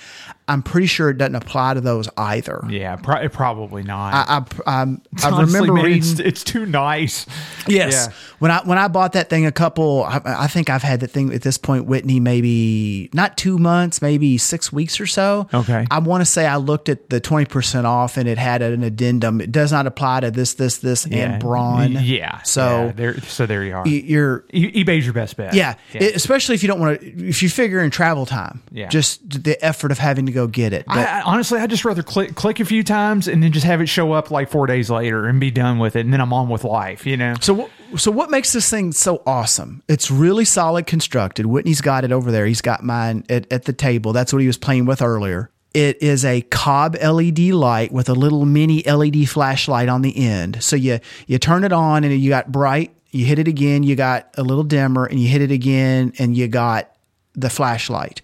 I'm 0.45 0.61
pretty 0.61 0.87
sure 0.87 1.09
it 1.09 1.17
doesn't 1.17 1.35
apply 1.35 1.75
to 1.75 1.79
those 1.81 2.09
either. 2.17 2.61
Yeah, 2.69 2.97
pro- 2.97 3.29
probably 3.29 3.81
not. 3.81 4.13
I 4.13 4.39
I, 4.67 4.71
I'm- 4.81 5.01
I 5.23 5.29
remember 5.41 5.71
man, 5.73 5.85
reading. 5.85 5.99
it's, 5.99 6.19
it's 6.19 6.43
too 6.43 6.65
nice. 6.65 7.25
Yes. 7.65 8.07
Yeah. 8.09 8.13
When 8.39 8.51
I 8.51 8.61
when 8.65 8.77
I 8.77 8.89
bought 8.89 9.13
that 9.13 9.29
thing 9.29 9.45
a 9.45 9.53
couple, 9.53 10.03
I, 10.03 10.19
I 10.25 10.47
think 10.47 10.69
I've 10.69 10.83
had 10.83 10.99
that 10.99 11.11
thing 11.11 11.33
at 11.33 11.43
this 11.43 11.57
point, 11.57 11.85
Whitney, 11.85 12.19
maybe 12.19 13.09
not 13.13 13.37
two 13.37 13.57
months, 13.57 14.01
maybe 14.01 14.37
six 14.37 14.71
weeks 14.73 14.99
or 14.99 15.05
so. 15.07 15.47
Okay. 15.53 15.87
I 15.89 15.99
want 15.99 16.19
to 16.21 16.25
say 16.25 16.45
I 16.45 16.57
looked 16.57 16.89
at 16.89 17.09
the 17.09 17.21
twenty 17.21 17.45
percent 17.45 17.87
off, 17.87 18.17
and 18.17 18.27
it 18.27 18.37
had 18.37 18.61
an 18.61 18.83
addendum. 18.83 19.39
It 19.39 19.51
does 19.53 19.71
not 19.71 19.87
apply 19.87 20.21
to 20.21 20.31
this, 20.31 20.55
this, 20.55 20.79
this, 20.79 21.07
Yeah. 21.07 21.31
and 21.35 21.41
Braun. 21.41 21.93
Yeah. 22.01 22.41
So 22.41 22.87
yeah, 22.87 22.91
there. 22.91 23.21
So 23.21 23.45
there 23.45 23.63
you 23.63 23.75
are. 23.75 23.87
you're 23.87 24.41
eBay's 24.53 25.05
your 25.05 25.13
best 25.13 25.37
bet. 25.37 25.53
yeah, 25.53 25.72
it- 25.93 26.15
especially 26.15 26.55
if 26.55 26.63
you 26.63 26.67
don't 26.67 26.79
want 26.79 26.99
to. 27.01 27.27
If 27.27 27.43
you 27.43 27.49
figure 27.49 27.79
in 27.81 27.91
travel 27.91 28.25
time, 28.25 28.61
Yeah. 28.71 28.87
just 28.89 29.43
the 29.43 29.63
effort 29.63 29.91
of 29.91 29.99
having 29.99 30.25
to 30.25 30.31
go 30.31 30.47
get 30.47 30.73
it. 30.73 30.85
But 30.87 30.97
I, 30.97 31.19
I, 31.19 31.21
honestly, 31.23 31.59
I 31.59 31.67
just 31.67 31.85
rather 31.85 32.03
click 32.03 32.35
click 32.35 32.59
a 32.59 32.65
few 32.65 32.83
times 32.83 33.27
and 33.27 33.41
then 33.43 33.51
just 33.51 33.65
have 33.65 33.81
it 33.81 33.87
show 33.87 34.11
up 34.13 34.31
like 34.31 34.49
four 34.49 34.67
days 34.67 34.89
later 34.89 35.25
and 35.27 35.39
be 35.39 35.51
done 35.51 35.79
with 35.79 35.95
it, 35.95 36.01
and 36.01 36.13
then 36.13 36.21
I'm 36.21 36.33
on 36.33 36.49
with 36.49 36.63
life. 36.63 37.05
You 37.05 37.17
know. 37.17 37.35
So, 37.41 37.69
so 37.95 38.11
what 38.11 38.29
makes 38.29 38.53
this 38.53 38.69
thing 38.69 38.91
so 38.91 39.21
awesome? 39.25 39.83
It's 39.87 40.09
really 40.11 40.45
solid 40.45 40.87
constructed. 40.87 41.45
Whitney's 41.45 41.81
got 41.81 42.03
it 42.03 42.11
over 42.11 42.31
there. 42.31 42.45
He's 42.45 42.61
got 42.61 42.83
mine 42.83 43.23
at, 43.29 43.51
at 43.51 43.65
the 43.65 43.73
table. 43.73 44.13
That's 44.13 44.31
what 44.33 44.39
he 44.41 44.47
was 44.47 44.57
playing 44.57 44.85
with 44.85 45.01
earlier. 45.01 45.49
It 45.73 46.03
is 46.03 46.23
a 46.23 46.41
COB 46.41 46.95
LED 47.01 47.39
light 47.51 47.91
with 47.91 48.07
a 48.07 48.13
little 48.13 48.45
mini 48.45 48.83
LED 48.83 49.27
flashlight 49.27 49.89
on 49.89 50.03
the 50.03 50.15
end. 50.15 50.61
So 50.63 50.75
you 50.75 50.99
you 51.25 51.39
turn 51.39 51.63
it 51.63 51.73
on 51.73 52.03
and 52.03 52.13
you 52.19 52.29
got 52.29 52.51
bright. 52.51 52.95
You 53.13 53.25
hit 53.25 53.39
it 53.39 53.47
again, 53.47 53.83
you 53.83 53.95
got 53.95 54.29
a 54.37 54.43
little 54.43 54.63
dimmer, 54.63 55.05
and 55.05 55.19
you 55.19 55.29
hit 55.29 55.41
it 55.41 55.51
again, 55.51 56.13
and 56.17 56.35
you 56.35 56.47
got 56.47 56.91
the 57.33 57.49
flashlight. 57.49 58.21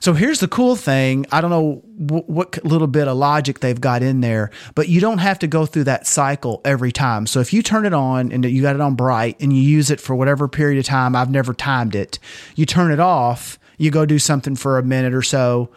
So 0.00 0.12
here's 0.12 0.40
the 0.40 0.48
cool 0.48 0.76
thing. 0.76 1.24
I 1.32 1.40
don't 1.40 1.50
know 1.50 1.76
wh- 1.96 2.28
what 2.28 2.62
little 2.64 2.86
bit 2.86 3.08
of 3.08 3.16
logic 3.16 3.60
they've 3.60 3.80
got 3.80 4.02
in 4.02 4.20
there, 4.20 4.50
but 4.74 4.88
you 4.88 5.00
don't 5.00 5.18
have 5.18 5.38
to 5.38 5.46
go 5.46 5.64
through 5.64 5.84
that 5.84 6.06
cycle 6.06 6.60
every 6.64 6.92
time. 6.92 7.26
So 7.26 7.40
if 7.40 7.52
you 7.52 7.62
turn 7.62 7.86
it 7.86 7.94
on 7.94 8.30
and 8.30 8.44
you 8.44 8.60
got 8.60 8.74
it 8.74 8.80
on 8.82 8.94
bright 8.94 9.40
and 9.40 9.52
you 9.52 9.62
use 9.62 9.90
it 9.90 10.00
for 10.00 10.14
whatever 10.14 10.48
period 10.48 10.78
of 10.78 10.84
time, 10.84 11.16
I've 11.16 11.30
never 11.30 11.54
timed 11.54 11.94
it. 11.94 12.18
You 12.54 12.66
turn 12.66 12.92
it 12.92 13.00
off, 13.00 13.58
you 13.78 13.90
go 13.90 14.04
do 14.04 14.18
something 14.18 14.54
for 14.54 14.78
a 14.78 14.82
minute 14.82 15.14
or 15.14 15.22
so, 15.22 15.70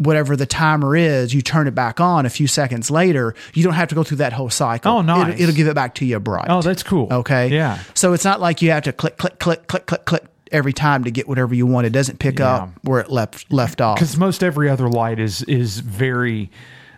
whatever 0.00 0.34
the 0.34 0.46
timer 0.46 0.96
is, 0.96 1.34
you 1.34 1.42
turn 1.42 1.68
it 1.68 1.74
back 1.74 2.00
on 2.00 2.24
a 2.24 2.30
few 2.30 2.46
seconds 2.46 2.90
later. 2.90 3.34
You 3.52 3.62
don't 3.62 3.74
have 3.74 3.88
to 3.90 3.94
go 3.94 4.02
through 4.02 4.16
that 4.16 4.32
whole 4.32 4.48
cycle. 4.48 4.90
Oh, 4.90 5.02
nice. 5.02 5.34
It'll, 5.34 5.42
it'll 5.42 5.54
give 5.54 5.68
it 5.68 5.74
back 5.74 5.94
to 5.96 6.06
you 6.06 6.18
bright. 6.18 6.46
Oh, 6.48 6.62
that's 6.62 6.82
cool. 6.82 7.06
Okay. 7.12 7.48
Yeah. 7.48 7.78
So 7.92 8.14
it's 8.14 8.24
not 8.24 8.40
like 8.40 8.62
you 8.62 8.70
have 8.70 8.84
to 8.84 8.92
click, 8.94 9.18
click, 9.18 9.38
click, 9.38 9.66
click, 9.66 9.84
click, 9.86 10.04
click 10.06 10.24
every 10.50 10.72
time 10.72 11.04
to 11.04 11.10
get 11.10 11.28
whatever 11.28 11.54
you 11.54 11.66
want. 11.66 11.86
It 11.86 11.90
doesn't 11.90 12.18
pick 12.18 12.38
Yeah. 12.38 12.54
up 12.54 12.70
where 12.82 13.00
it 13.00 13.10
left 13.10 13.52
left 13.52 13.82
off. 13.82 13.96
Because 13.96 14.16
most 14.16 14.42
every 14.42 14.70
other 14.70 14.88
light 14.88 15.20
is 15.20 15.42
is 15.42 15.80
very 15.80 16.50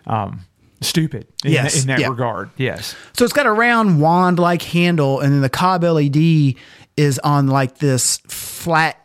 um, 0.07 0.39
stupid. 0.79 1.27
In, 1.43 1.51
Yes, 1.51 1.81
in 1.81 1.87
that 1.87 1.99
yeah. 1.99 2.07
regard. 2.07 2.51
Yes. 2.57 2.95
So 3.17 3.25
it's 3.25 3.33
got 3.33 3.45
a 3.45 3.51
round 3.51 3.99
wand 4.01 4.39
like 4.39 4.61
handle, 4.61 5.19
and 5.19 5.33
then 5.33 5.41
the 5.41 5.49
cob 5.49 5.83
LED 5.83 6.55
is 6.95 7.19
on 7.19 7.47
like 7.47 7.79
this 7.79 8.19
flat 8.27 8.97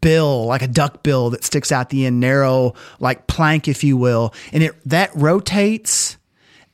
bill, 0.00 0.46
like 0.46 0.62
a 0.62 0.68
duck 0.68 1.02
bill 1.02 1.30
that 1.30 1.44
sticks 1.44 1.72
out 1.72 1.90
the 1.90 2.06
end, 2.06 2.20
narrow, 2.20 2.74
like 3.00 3.26
plank, 3.26 3.68
if 3.68 3.82
you 3.84 3.96
will. 3.96 4.32
And 4.52 4.62
it 4.62 4.74
that 4.86 5.10
rotates 5.14 6.16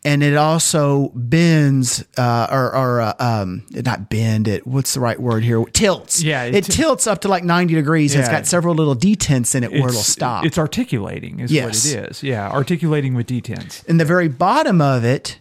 and 0.05 0.22
it 0.22 0.36
also 0.36 1.10
bends 1.14 2.05
uh, 2.16 2.47
or, 2.51 2.74
or 2.74 3.01
uh, 3.01 3.14
um, 3.18 3.66
not 3.72 4.09
bend 4.09 4.47
it. 4.47 4.64
What's 4.66 4.94
the 4.94 5.01
right 5.01 5.20
word 5.20 5.43
here? 5.43 5.62
Tilts. 5.64 6.22
Yeah, 6.22 6.44
it, 6.44 6.55
it- 6.55 6.64
tilts 6.64 7.06
up 7.09 7.20
to 7.22 7.28
like 7.28 7.43
ninety 7.44 7.74
degrees. 7.74 8.14
and 8.14 8.20
It's 8.20 8.28
Yeah. 8.30 8.39
got 8.39 8.47
several 8.47 8.74
little 8.76 8.94
detents 8.94 9.55
in 9.56 9.64
it 9.64 9.72
where 9.72 9.89
it'll 9.89 9.94
stop. 9.94 10.44
It's 10.44 10.56
articulating, 10.59 11.40
is 11.40 11.51
Yes. 11.51 11.85
what 11.93 11.94
it 12.05 12.10
is. 12.10 12.22
Yeah, 12.22 12.48
articulating 12.48 13.14
with 13.14 13.26
detents. 13.26 13.85
in 13.86 13.97
the 13.97 14.05
very 14.05 14.28
bottom 14.28 14.80
of 14.80 15.05
it, 15.05 15.40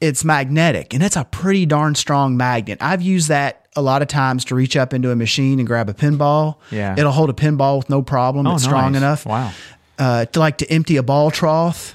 it's 0.00 0.24
magnetic, 0.24 0.94
and 0.94 1.02
it's 1.02 1.16
a 1.16 1.24
pretty 1.24 1.66
darn 1.66 1.94
strong 1.94 2.36
magnet. 2.36 2.78
I've 2.80 3.02
used 3.02 3.28
that 3.28 3.65
a 3.76 3.82
lot 3.82 4.02
of 4.02 4.08
times 4.08 4.44
to 4.46 4.54
reach 4.54 4.76
up 4.76 4.92
into 4.94 5.10
a 5.10 5.16
machine 5.16 5.58
and 5.58 5.66
grab 5.66 5.88
a 5.88 5.94
pinball. 5.94 6.56
Yeah. 6.70 6.94
it'll 6.98 7.12
hold 7.12 7.30
a 7.30 7.34
pinball 7.34 7.78
with 7.78 7.90
no 7.90 8.02
problem. 8.02 8.46
Oh, 8.46 8.54
it's 8.54 8.64
strong 8.64 8.94
enough. 8.94 9.26
Wow. 9.26 9.52
Uh, 9.98 10.24
to 10.26 10.40
like 10.40 10.58
to 10.58 10.70
empty 10.70 10.96
a 10.96 11.02
ball 11.02 11.30
trough, 11.30 11.94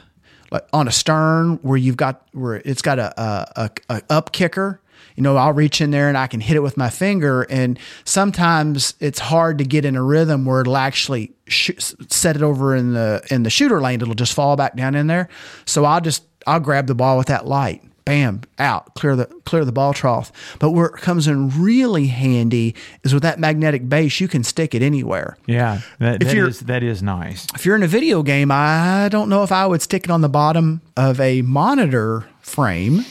like 0.52 0.66
on 0.74 0.88
a 0.88 0.92
stern 0.92 1.60
where 1.62 1.78
you've 1.78 1.98
got 1.98 2.26
where 2.34 2.56
it's 2.56 2.82
got 2.82 2.98
a 3.00 3.22
a, 3.22 3.48
a, 3.56 3.72
a 3.90 4.02
up 4.10 4.32
kicker. 4.32 4.82
You 5.16 5.24
know, 5.24 5.36
I'll 5.36 5.54
reach 5.54 5.82
in 5.82 5.92
there 5.92 6.08
and 6.08 6.18
I 6.18 6.28
can 6.28 6.40
hit 6.40 6.56
it 6.56 6.62
with 6.62 6.78
my 6.78 6.90
finger, 6.90 7.44
and 7.44 7.78
sometimes 8.06 8.94
it's 9.00 9.20
hard 9.20 9.58
to 9.58 9.64
get 9.66 9.84
in 9.86 9.96
a 9.96 10.02
rhythm 10.04 10.46
where 10.46 10.62
it'll 10.62 10.78
actually 10.78 11.34
sh- 11.48 11.94
set 12.10 12.36
it 12.36 12.42
over 12.42 12.76
in 12.76 12.94
the 12.94 13.22
in 13.30 13.44
the 13.44 13.50
shooter 13.50 13.82
lane. 13.82 14.02
It'll 14.02 14.14
just 14.16 14.34
fall 14.34 14.56
back 14.56 14.76
down 14.76 14.96
in 14.96 15.08
there. 15.08 15.28
So 15.66 15.86
I'll 15.86 16.02
just 16.02 16.24
I'll 16.48 16.60
grab 16.60 16.88
the 16.88 16.96
ball 16.96 17.18
with 17.18 17.28
that 17.28 17.46
light. 17.46 17.84
Bam, 18.12 18.42
out, 18.60 18.94
clear 18.96 19.16
the 19.16 19.26
clear 19.46 19.64
the 19.64 19.72
ball 19.72 19.94
trough. 19.94 20.34
But 20.60 20.72
where 20.72 20.88
it 20.88 20.98
comes 20.98 21.28
in 21.30 21.62
really 21.64 22.08
handy 22.08 22.76
is 23.04 23.14
with 23.14 23.24
that 23.24 23.40
magnetic 23.40 23.88
base, 23.88 24.20
you 24.20 24.28
can 24.28 24.44
stick 24.44 24.76
it 24.76 24.82
anywhere. 24.82 25.38
Yeah, 25.46 25.80
that, 26.00 26.20
that 26.20 26.36
is 26.38 26.60
that 26.62 26.84
is 26.84 27.02
nice. 27.02 27.48
If 27.56 27.66
you're 27.66 27.78
in 27.78 27.84
a 27.84 27.88
video 27.88 28.22
game, 28.22 28.52
I 28.52 29.08
don't 29.10 29.30
know 29.30 29.44
if 29.44 29.52
I 29.54 29.66
would 29.66 29.82
stick 29.82 30.04
it 30.04 30.12
on 30.12 30.20
the 30.20 30.28
bottom 30.28 30.82
of 30.98 31.22
a 31.22 31.42
monitor 31.44 32.26
frame 32.42 33.06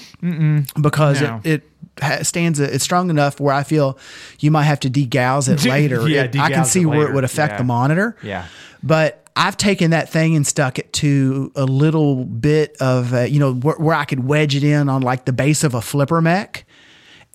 because 0.79 1.23
No. 1.23 1.41
it, 1.45 1.63
it 2.03 2.27
stands 2.27 2.61
it's 2.61 2.85
strong 2.85 3.09
enough 3.09 3.41
where 3.41 3.55
I 3.55 3.63
feel 3.63 3.99
you 4.39 4.51
might 4.51 4.65
have 4.65 4.81
to 4.81 4.91
degauss 4.91 5.49
it 5.49 5.65
later. 5.69 6.07
Yeah, 6.09 6.25
It- 6.25 6.37
I 6.39 6.51
can 6.51 6.67
see 6.67 6.85
where 6.85 7.09
it 7.09 7.15
would 7.15 7.25
affect 7.25 7.53
Yeah. 7.55 7.57
the 7.59 7.65
monitor. 7.65 8.17
Yeah. 8.23 8.45
But 8.83 9.20
I've 9.37 9.57
taken 9.57 9.91
that 9.93 10.09
thing 10.11 10.37
and 10.37 10.47
stuck 10.47 10.79
it 10.79 10.93
to 10.95 11.53
a 11.55 11.65
little 11.65 12.25
bit 12.25 12.77
of, 12.81 13.15
uh, 13.15 13.21
you 13.23 13.39
know, 13.39 13.55
where, 13.55 13.77
where 13.77 13.95
I 13.95 14.05
could 14.05 14.25
wedge 14.25 14.55
it 14.55 14.65
in 14.65 14.89
on 14.89 15.03
like 15.03 15.25
the 15.25 15.33
base 15.33 15.65
of 15.65 15.75
a 15.75 15.81
flipper 15.81 16.21
mech. 16.21 16.65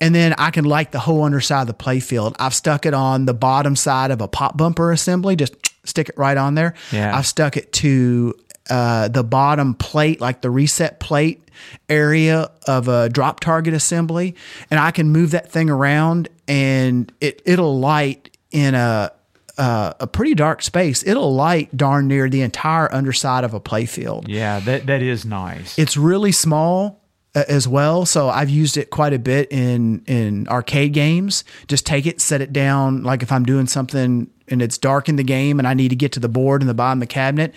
And 0.00 0.14
then 0.14 0.34
I 0.36 0.50
can 0.50 0.64
like 0.64 0.90
the 0.90 0.98
whole 0.98 1.22
underside 1.22 1.62
of 1.62 1.66
the 1.68 1.74
playfield. 1.74 2.36
I've 2.38 2.54
stuck 2.54 2.84
it 2.84 2.94
on 2.94 3.24
the 3.24 3.34
bottom 3.34 3.76
side 3.76 4.10
of 4.10 4.20
a 4.20 4.28
pop 4.28 4.56
bumper 4.56 4.92
assembly, 4.92 5.36
just 5.36 5.54
stick 5.84 6.08
it 6.08 6.18
right 6.18 6.36
on 6.36 6.54
there. 6.54 6.74
Yeah. 6.92 7.16
I've 7.16 7.26
stuck 7.26 7.56
it 7.56 7.72
to 7.74 8.34
uh, 8.68 9.08
the 9.08 9.24
bottom 9.24 9.74
plate, 9.74 10.20
like 10.20 10.42
the 10.42 10.50
reset 10.50 11.00
plate 11.00 11.42
area 11.88 12.50
of 12.66 12.88
a 12.88 13.08
drop 13.08 13.40
target 13.40 13.72
assembly. 13.74 14.34
And 14.70 14.78
I 14.78 14.90
can 14.90 15.10
move 15.10 15.30
that 15.30 15.50
thing 15.50 15.70
around 15.70 16.28
and 16.46 17.10
it, 17.20 17.40
it'll 17.44 17.78
light 17.78 18.36
in 18.50 18.74
a, 18.74 19.12
uh, 19.58 19.94
a 20.00 20.06
pretty 20.06 20.34
dark 20.34 20.62
space. 20.62 21.04
It'll 21.06 21.34
light 21.34 21.76
darn 21.76 22.08
near 22.08 22.28
the 22.28 22.42
entire 22.42 22.92
underside 22.92 23.44
of 23.44 23.54
a 23.54 23.60
playfield. 23.60 24.26
Yeah, 24.28 24.60
that 24.60 24.86
that 24.86 25.02
is 25.02 25.24
nice. 25.24 25.78
It's 25.78 25.96
really 25.96 26.32
small 26.32 27.05
as 27.48 27.68
well, 27.68 28.06
so 28.06 28.28
I've 28.28 28.50
used 28.50 28.76
it 28.76 28.90
quite 28.90 29.12
a 29.12 29.18
bit 29.18 29.50
in 29.52 30.02
in 30.06 30.48
arcade 30.48 30.92
games. 30.92 31.44
Just 31.68 31.84
take 31.86 32.06
it, 32.06 32.20
set 32.20 32.40
it 32.40 32.52
down. 32.52 33.02
Like 33.02 33.22
if 33.22 33.30
I'm 33.32 33.44
doing 33.44 33.66
something 33.66 34.28
and 34.48 34.62
it's 34.62 34.78
dark 34.78 35.08
in 35.08 35.16
the 35.16 35.24
game 35.24 35.58
and 35.58 35.66
I 35.66 35.74
need 35.74 35.88
to 35.88 35.96
get 35.96 36.12
to 36.12 36.20
the 36.20 36.28
board 36.28 36.62
in 36.62 36.68
the 36.68 36.74
bottom 36.74 36.98
of 36.98 37.08
the 37.08 37.12
cabinet, 37.12 37.52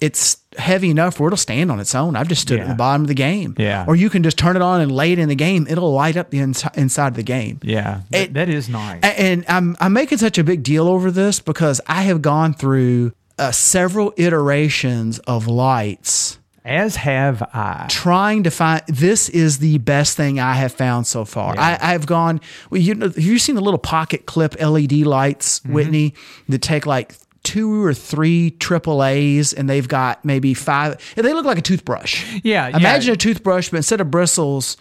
it's 0.00 0.38
heavy 0.58 0.88
enough 0.90 1.20
where 1.20 1.26
it'll 1.28 1.36
stand 1.36 1.70
on 1.70 1.78
its 1.80 1.94
own. 1.94 2.16
I've 2.16 2.28
just 2.28 2.42
stood 2.42 2.58
at 2.60 2.64
Yeah. 2.66 2.72
the 2.72 2.76
bottom 2.78 3.02
of 3.02 3.08
the 3.08 3.14
game. 3.14 3.54
Yeah. 3.58 3.84
Or 3.86 3.94
you 3.94 4.08
can 4.10 4.22
just 4.22 4.38
turn 4.38 4.56
it 4.56 4.62
on 4.62 4.80
and 4.80 4.90
lay 4.90 5.12
it 5.12 5.18
in 5.18 5.28
the 5.28 5.34
game. 5.34 5.66
It'll 5.68 5.92
light 5.92 6.16
up 6.16 6.30
the 6.30 6.38
ins- 6.40 6.64
inside 6.74 7.08
of 7.08 7.14
the 7.14 7.22
game. 7.22 7.60
yeah, 7.62 8.00
that- 8.10 8.20
It- 8.22 8.34
that 8.34 8.48
is 8.48 8.68
nice. 8.68 9.00
And 9.02 9.44
I'm 9.48 9.76
I'm 9.80 9.92
making 9.92 10.18
such 10.18 10.38
a 10.38 10.44
big 10.44 10.62
deal 10.62 10.88
over 10.88 11.10
this 11.10 11.40
because 11.40 11.80
I 11.86 12.02
have 12.02 12.20
gone 12.22 12.54
through 12.54 13.12
uh, 13.38 13.52
several 13.52 14.12
iterations 14.16 15.18
of 15.20 15.46
lights 15.46 16.38
As 16.70 16.96
have 16.96 17.42
I. 17.52 17.86
trying 17.90 18.44
to 18.44 18.50
find 18.50 18.82
this 18.86 19.28
is 19.28 19.58
the 19.58 19.78
best 19.78 20.16
thing 20.16 20.38
I 20.38 20.54
have 20.54 20.72
found 20.72 21.06
so 21.06 21.24
far. 21.24 21.54
I, 21.58 21.76
I've 21.82 22.06
gone. 22.06 22.40
Well, 22.70 22.80
you 22.80 22.94
know, 22.94 23.06
have 23.06 23.18
you 23.18 23.38
seen 23.38 23.56
the 23.56 23.60
little 23.60 23.78
pocket 23.78 24.26
clip 24.26 24.54
LED 24.60 24.92
lights, 24.92 25.60
Mm-hmm. 25.60 25.72
Whitney, 25.72 26.14
that 26.48 26.62
take 26.62 26.86
like 26.86 27.16
two 27.42 27.82
or 27.82 27.92
three 27.94 28.50
triple 28.52 29.02
A's, 29.02 29.52
and 29.52 29.68
they've 29.68 29.88
got 29.88 30.24
maybe 30.24 30.54
five. 30.54 30.96
They 31.16 31.32
look 31.32 31.44
like 31.46 31.58
a 31.58 31.62
toothbrush. 31.62 32.24
Yeah, 32.44 32.68
yeah. 32.68 32.76
Imagine 32.76 33.14
a 33.14 33.16
toothbrush, 33.16 33.70
but 33.70 33.78
instead 33.78 34.00
of 34.00 34.10
bristles, 34.10 34.76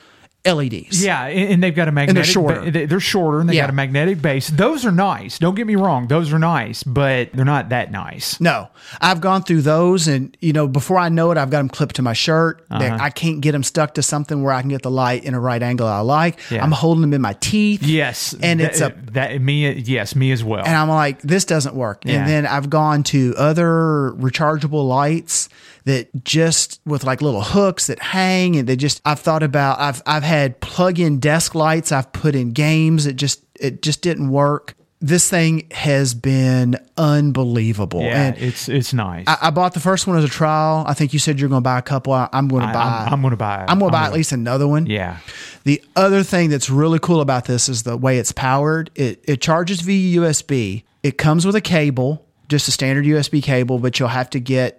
LEDs. 0.45 1.03
Yeah, 1.03 1.25
and 1.25 1.53
and 1.53 1.63
they've 1.63 1.75
got 1.75 1.87
a 1.87 1.91
magnetic. 1.91 2.25
shorter. 2.25 2.61
ba- 2.61 2.71
they- 2.71 2.85
they're 2.85 2.99
shorter, 2.99 3.39
and 3.41 3.49
they 3.49 3.55
Yeah. 3.55 3.63
got 3.63 3.69
a 3.71 3.73
magnetic 3.73 4.21
base. 4.21 4.47
Those 4.49 4.85
are 4.85 4.91
nice. 4.91 5.37
Don't 5.37 5.55
get 5.55 5.67
me 5.67 5.75
wrong; 5.75 6.07
those 6.07 6.31
are 6.31 6.39
nice, 6.39 6.81
but 6.83 7.29
they're 7.33 7.43
not 7.45 7.69
that 7.69 7.91
nice. 7.91 8.39
No, 8.39 8.69
I've 9.01 9.19
gone 9.19 9.43
through 9.43 9.63
those, 9.63 10.07
and 10.07 10.35
you 10.39 10.53
know, 10.53 10.67
before 10.67 10.97
I 10.97 11.09
know 11.09 11.31
it, 11.31 11.37
I've 11.37 11.49
got 11.49 11.57
them 11.59 11.69
clipped 11.69 11.95
to 11.97 12.01
my 12.01 12.13
shirt. 12.13 12.65
Uh-huh. 12.71 12.97
I 12.99 13.09
can't 13.09 13.41
get 13.41 13.51
them 13.51 13.63
stuck 13.63 13.95
to 13.95 14.01
something 14.01 14.41
where 14.41 14.53
I 14.53 14.61
can 14.61 14.69
get 14.69 14.81
the 14.81 14.91
light 14.91 15.25
in 15.25 15.33
a 15.33 15.39
right 15.39 15.61
angle 15.61 15.87
I 15.87 15.99
like. 15.99 16.39
Yeah. 16.49 16.63
I'm 16.63 16.71
holding 16.71 17.01
them 17.01 17.13
in 17.13 17.21
my 17.21 17.33
teeth. 17.33 17.83
Yes, 17.83 18.33
and 18.41 18.59
that, 18.61 18.71
it's 18.71 18.81
a 18.81 18.93
that 19.11 19.41
me. 19.41 19.71
Yes, 19.73 20.15
me 20.15 20.31
as 20.31 20.43
well. 20.43 20.63
and 20.65 20.75
I'm 20.75 20.89
like, 20.89 21.21
this 21.21 21.43
doesn't 21.43 21.75
work. 21.75 22.03
Yeah. 22.05 22.13
And 22.15 22.29
then 22.29 22.45
I've 22.45 22.69
gone 22.69 23.03
to 23.03 23.35
other 23.37 24.13
rechargeable 24.17 24.87
lights 24.87 25.49
that 25.89 26.23
just 26.23 26.79
with 26.85 27.03
like 27.03 27.21
little 27.21 27.41
hooks 27.41 27.87
that 27.87 27.99
hang 27.99 28.55
and 28.55 28.67
they 28.69 28.75
just 28.75 29.01
I've 29.05 29.19
thought 29.19 29.43
about 29.43 29.79
I've 29.79 30.01
I've 30.05 30.23
had 30.23 30.59
plug-in 30.61 31.19
desk 31.19 31.53
lights 31.55 31.91
I've 31.91 32.11
put 32.13 32.33
in 32.35 32.51
games 32.53 33.05
it 33.05 33.15
just 33.17 33.43
it 33.59 33.81
just 33.81 34.01
didn't 34.01 34.29
work. 34.29 34.75
This 35.01 35.29
thing 35.29 35.67
has 35.71 36.13
been 36.13 36.75
unbelievable. 37.23 38.01
yeah, 38.01 38.27
And 38.27 38.37
it's 38.37 38.67
it's 38.67 38.93
nice. 38.93 39.25
I, 39.27 39.37
I 39.43 39.49
bought 39.49 39.73
the 39.73 39.79
first 39.79 40.07
one 40.07 40.17
as 40.17 40.23
a 40.23 40.27
trial. 40.29 40.83
I 40.87 40.93
think 40.93 41.13
you 41.13 41.19
said 41.19 41.39
you're 41.39 41.49
going 41.49 41.61
to 41.63 41.63
buy 41.63 41.77
a 41.77 41.81
couple. 41.81 42.11
I, 42.13 42.27
am 42.33 42.47
going 42.47 42.65
to 42.67 42.73
buy. 42.73 42.81
I'm- 42.81 43.13
I'm 43.13 43.21
gonna 43.21 43.37
buy. 43.37 43.65
I'm 43.67 43.79
going 43.79 43.91
to 43.91 43.97
buy 43.97 44.05
at 44.05 44.13
least 44.13 44.31
another 44.31 44.67
one. 44.67 44.85
yeah, 44.87 45.17
The 45.63 45.81
other 45.95 46.23
thing 46.23 46.49
that's 46.49 46.69
really 46.69 46.99
cool 46.99 47.21
about 47.21 47.45
this 47.45 47.69
is 47.69 47.83
the 47.83 47.95
way 47.97 48.17
it's 48.17 48.31
powered. 48.31 48.91
It 48.95 49.23
it 49.25 49.41
charges 49.41 49.81
via 49.81 50.19
USB. 50.21 50.83
It 51.03 51.17
comes 51.17 51.45
with 51.45 51.55
a 51.55 51.61
cable, 51.61 52.25
just 52.49 52.67
a 52.67 52.71
standard 52.71 53.05
USB 53.05 53.41
cable, 53.41 53.79
but 53.79 53.99
you'll 53.99 54.09
have 54.09 54.29
to 54.31 54.39
get 54.39 54.78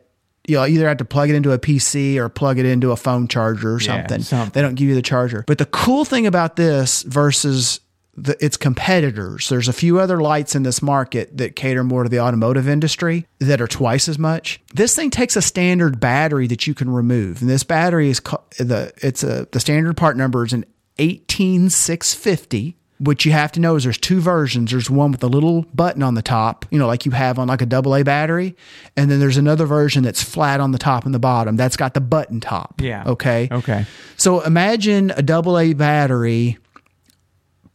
you'll 0.51 0.67
either 0.67 0.87
have 0.89 0.99
to 0.99 1.05
plug 1.05 1.31
it 1.31 1.35
into 1.37 1.53
a 1.53 1.59
PC 1.59 2.17
or 2.17 2.29
plug 2.29 2.59
it 2.59 2.67
into 2.67 2.91
a 2.91 2.97
phone 2.97 3.29
charger 3.29 3.75
or 3.75 3.81
Yeah, 3.81 3.87
something. 3.99 4.23
something. 4.23 4.51
They 4.53 4.61
don't 4.63 4.75
give 4.75 4.89
you 4.89 4.95
the 4.95 5.03
charger. 5.03 5.45
But 5.47 5.59
the 5.59 5.67
cool 5.67 6.05
thing 6.05 6.27
about 6.27 6.57
this 6.57 7.03
versus 7.03 7.81
the, 8.17 8.37
its 8.45 8.57
competitors, 8.57 9.49
there's 9.49 9.69
a 9.69 9.73
few 9.73 9.99
other 10.01 10.21
lights 10.21 10.55
in 10.55 10.63
this 10.65 10.83
market 10.83 11.37
that 11.39 11.57
cater 11.57 11.85
more 11.85 12.03
to 12.03 12.09
the 12.11 12.21
automotive 12.21 12.69
industry 12.69 13.27
that 13.39 13.61
are 13.61 13.69
twice 13.69 14.09
as 14.09 14.19
much. 14.19 14.61
This 14.75 14.95
thing 14.97 15.11
takes 15.11 15.37
a 15.37 15.43
standard 15.43 16.01
battery 16.01 16.47
that 16.49 16.67
you 16.67 16.75
can 16.75 16.91
remove, 16.91 17.41
and 17.41 17.49
this 17.49 17.63
battery 17.63 18.11
is 18.11 18.21
the 18.59 18.93
it's 18.99 19.23
a 19.23 19.47
the 19.53 19.61
standard 19.61 19.97
part 19.97 20.17
number 20.17 20.45
is 20.45 20.53
an 20.53 20.65
18650 20.99 22.77
what 23.03 23.25
you 23.25 23.33
have 23.33 23.51
to 23.53 23.61
know 23.61 23.77
is 23.77 23.85
there's 23.85 23.97
two 23.97 24.21
versions. 24.21 24.71
There's 24.71 24.91
one 24.91 25.11
with 25.11 25.25
a 25.25 25.27
little 25.27 25.63
button 25.75 26.03
on 26.03 26.15
the 26.15 26.21
top, 26.23 26.67
you 26.71 26.79
know, 26.79 26.87
like 26.87 27.07
you 27.07 27.13
have 27.13 27.39
on 27.39 27.49
like 27.49 27.63
a 27.63 27.67
double 27.67 27.97
A 27.97 28.03
battery. 28.05 28.55
And 28.95 29.11
then 29.11 29.21
there's 29.21 29.39
another 29.39 29.65
version 29.65 30.03
that's 30.03 30.23
flat 30.23 30.61
on 30.61 30.73
the 30.73 30.79
top 30.79 31.07
and 31.07 31.15
the 31.15 31.19
bottom. 31.19 31.57
That's 31.57 31.79
got 31.79 31.95
the 31.95 32.03
button 32.03 32.41
top. 32.41 32.81
Yeah. 32.83 33.05
Okay. 33.07 33.49
Okay. 33.51 33.87
So 34.19 34.41
imagine 34.43 35.13
a 35.17 35.23
double 35.23 35.59
A 35.59 35.73
battery 35.73 36.59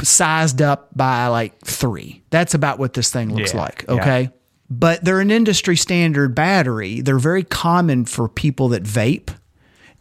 sized 0.02 0.62
up 0.62 0.90
by 0.96 1.28
like 1.28 1.60
three. 1.62 2.22
That's 2.30 2.54
about 2.54 2.80
what 2.80 2.94
this 2.94 3.10
thing 3.12 3.34
looks 3.36 3.54
Yeah, 3.54 3.62
like. 3.62 3.86
yeah. 3.88 3.94
Okay. 3.96 4.30
But 4.70 5.04
they're 5.04 5.22
an 5.22 5.32
industry 5.32 5.76
standard 5.76 6.36
battery. 6.36 7.02
They're 7.02 7.20
very 7.20 7.44
common 7.44 8.06
for 8.06 8.28
people 8.28 8.70
that 8.70 8.84
vape. 8.84 9.30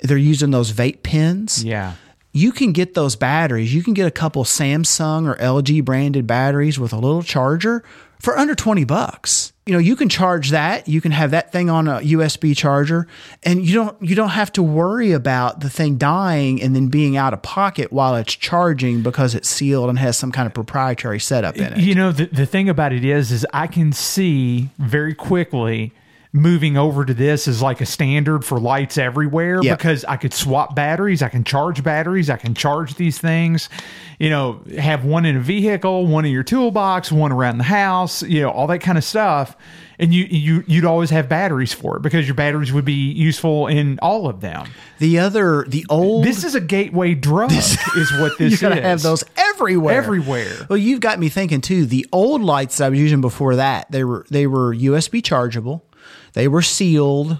They're 0.00 0.16
using 0.18 0.50
those 0.50 0.72
vape 0.72 1.02
pens 1.02 1.62
Yeah. 1.64 1.94
You 2.34 2.50
can 2.50 2.72
get 2.72 2.94
those 2.94 3.14
batteries. 3.14 3.72
You 3.72 3.82
can 3.82 3.94
get 3.94 4.08
a 4.08 4.10
couple 4.10 4.42
Samsung 4.42 5.26
or 5.26 5.36
LG 5.36 5.84
branded 5.84 6.26
batteries 6.26 6.80
with 6.80 6.92
a 6.92 6.98
little 6.98 7.22
charger 7.22 7.84
for 8.18 8.36
under 8.36 8.56
20 8.56 8.84
bucks. 8.84 9.52
You 9.66 9.72
know, 9.72 9.78
you 9.78 9.94
can 9.94 10.08
charge 10.08 10.50
that. 10.50 10.88
You 10.88 11.00
can 11.00 11.12
have 11.12 11.30
that 11.30 11.52
thing 11.52 11.70
on 11.70 11.86
a 11.86 12.00
USB 12.00 12.54
charger 12.56 13.06
and 13.44 13.64
you 13.64 13.74
don't 13.74 14.02
you 14.02 14.14
don't 14.14 14.30
have 14.30 14.52
to 14.54 14.62
worry 14.62 15.12
about 15.12 15.60
the 15.60 15.70
thing 15.70 15.96
dying 15.96 16.60
and 16.60 16.74
then 16.74 16.88
being 16.88 17.16
out 17.16 17.32
of 17.32 17.40
pocket 17.42 17.92
while 17.92 18.16
it's 18.16 18.34
charging 18.34 19.02
because 19.02 19.34
it's 19.34 19.48
sealed 19.48 19.88
and 19.88 19.98
has 19.98 20.18
some 20.18 20.32
kind 20.32 20.46
of 20.46 20.52
proprietary 20.52 21.20
setup 21.20 21.56
in 21.56 21.72
it. 21.72 21.78
You 21.78 21.94
know, 21.94 22.12
the, 22.12 22.26
the 22.26 22.46
thing 22.46 22.68
about 22.68 22.92
it 22.92 23.04
is, 23.04 23.30
is 23.30 23.46
I 23.54 23.68
can 23.68 23.92
see 23.92 24.70
very 24.78 25.14
quickly 25.14 25.92
moving 26.36 26.76
over 26.76 27.04
to 27.04 27.14
this 27.14 27.46
as 27.46 27.62
like 27.62 27.80
a 27.80 27.86
standard 27.86 28.44
for 28.44 28.58
lights 28.58 28.98
everywhere 28.98 29.60
Yep. 29.62 29.78
because 29.78 30.04
I 30.04 30.16
could 30.16 30.34
swap 30.34 30.74
batteries, 30.74 31.22
I 31.22 31.28
can 31.28 31.44
charge 31.44 31.84
batteries, 31.84 32.28
I 32.28 32.36
can 32.36 32.54
charge 32.54 32.96
these 32.96 33.18
things, 33.18 33.68
you 34.18 34.30
know, 34.30 34.60
have 34.76 35.04
one 35.04 35.26
in 35.26 35.36
a 35.36 35.40
vehicle, 35.40 36.06
one 36.08 36.24
in 36.24 36.32
your 36.32 36.42
toolbox, 36.42 37.12
one 37.12 37.30
around 37.30 37.58
the 37.58 37.64
house, 37.64 38.24
you 38.24 38.42
know, 38.42 38.50
all 38.50 38.66
that 38.66 38.80
kind 38.80 38.98
of 38.98 39.04
stuff. 39.04 39.56
And 39.96 40.12
you 40.12 40.24
you 40.24 40.64
you'd 40.66 40.84
always 40.84 41.10
have 41.10 41.28
batteries 41.28 41.72
for 41.72 41.98
it 41.98 42.02
because 42.02 42.26
your 42.26 42.34
batteries 42.34 42.72
would 42.72 42.84
be 42.84 43.12
useful 43.12 43.68
in 43.68 44.00
all 44.02 44.26
of 44.28 44.40
them. 44.40 44.66
The 44.98 45.20
other 45.20 45.64
the 45.68 45.86
old 45.88 46.24
This 46.24 46.42
is 46.42 46.56
a 46.56 46.60
gateway 46.60 47.14
drug, 47.14 47.52
is 47.52 47.78
what 48.18 48.36
this 48.38 48.50
you 48.54 48.58
gotta 48.58 48.78
is. 48.78 48.82
have 48.82 49.02
those 49.02 49.22
everywhere. 49.36 49.94
Everywhere. 49.94 50.66
Well, 50.68 50.78
you've 50.78 50.98
got 50.98 51.20
me 51.20 51.28
thinking 51.28 51.60
too. 51.60 51.86
The 51.86 52.04
old 52.10 52.42
lights 52.42 52.78
that 52.78 52.86
I 52.86 52.88
was 52.88 52.98
using 52.98 53.20
before 53.20 53.54
that, 53.54 53.88
they 53.92 54.02
were 54.02 54.26
they 54.30 54.48
were 54.48 54.74
USB 54.74 55.22
chargeable. 55.22 55.84
They 56.34 56.46
were 56.48 56.62
sealed. 56.62 57.38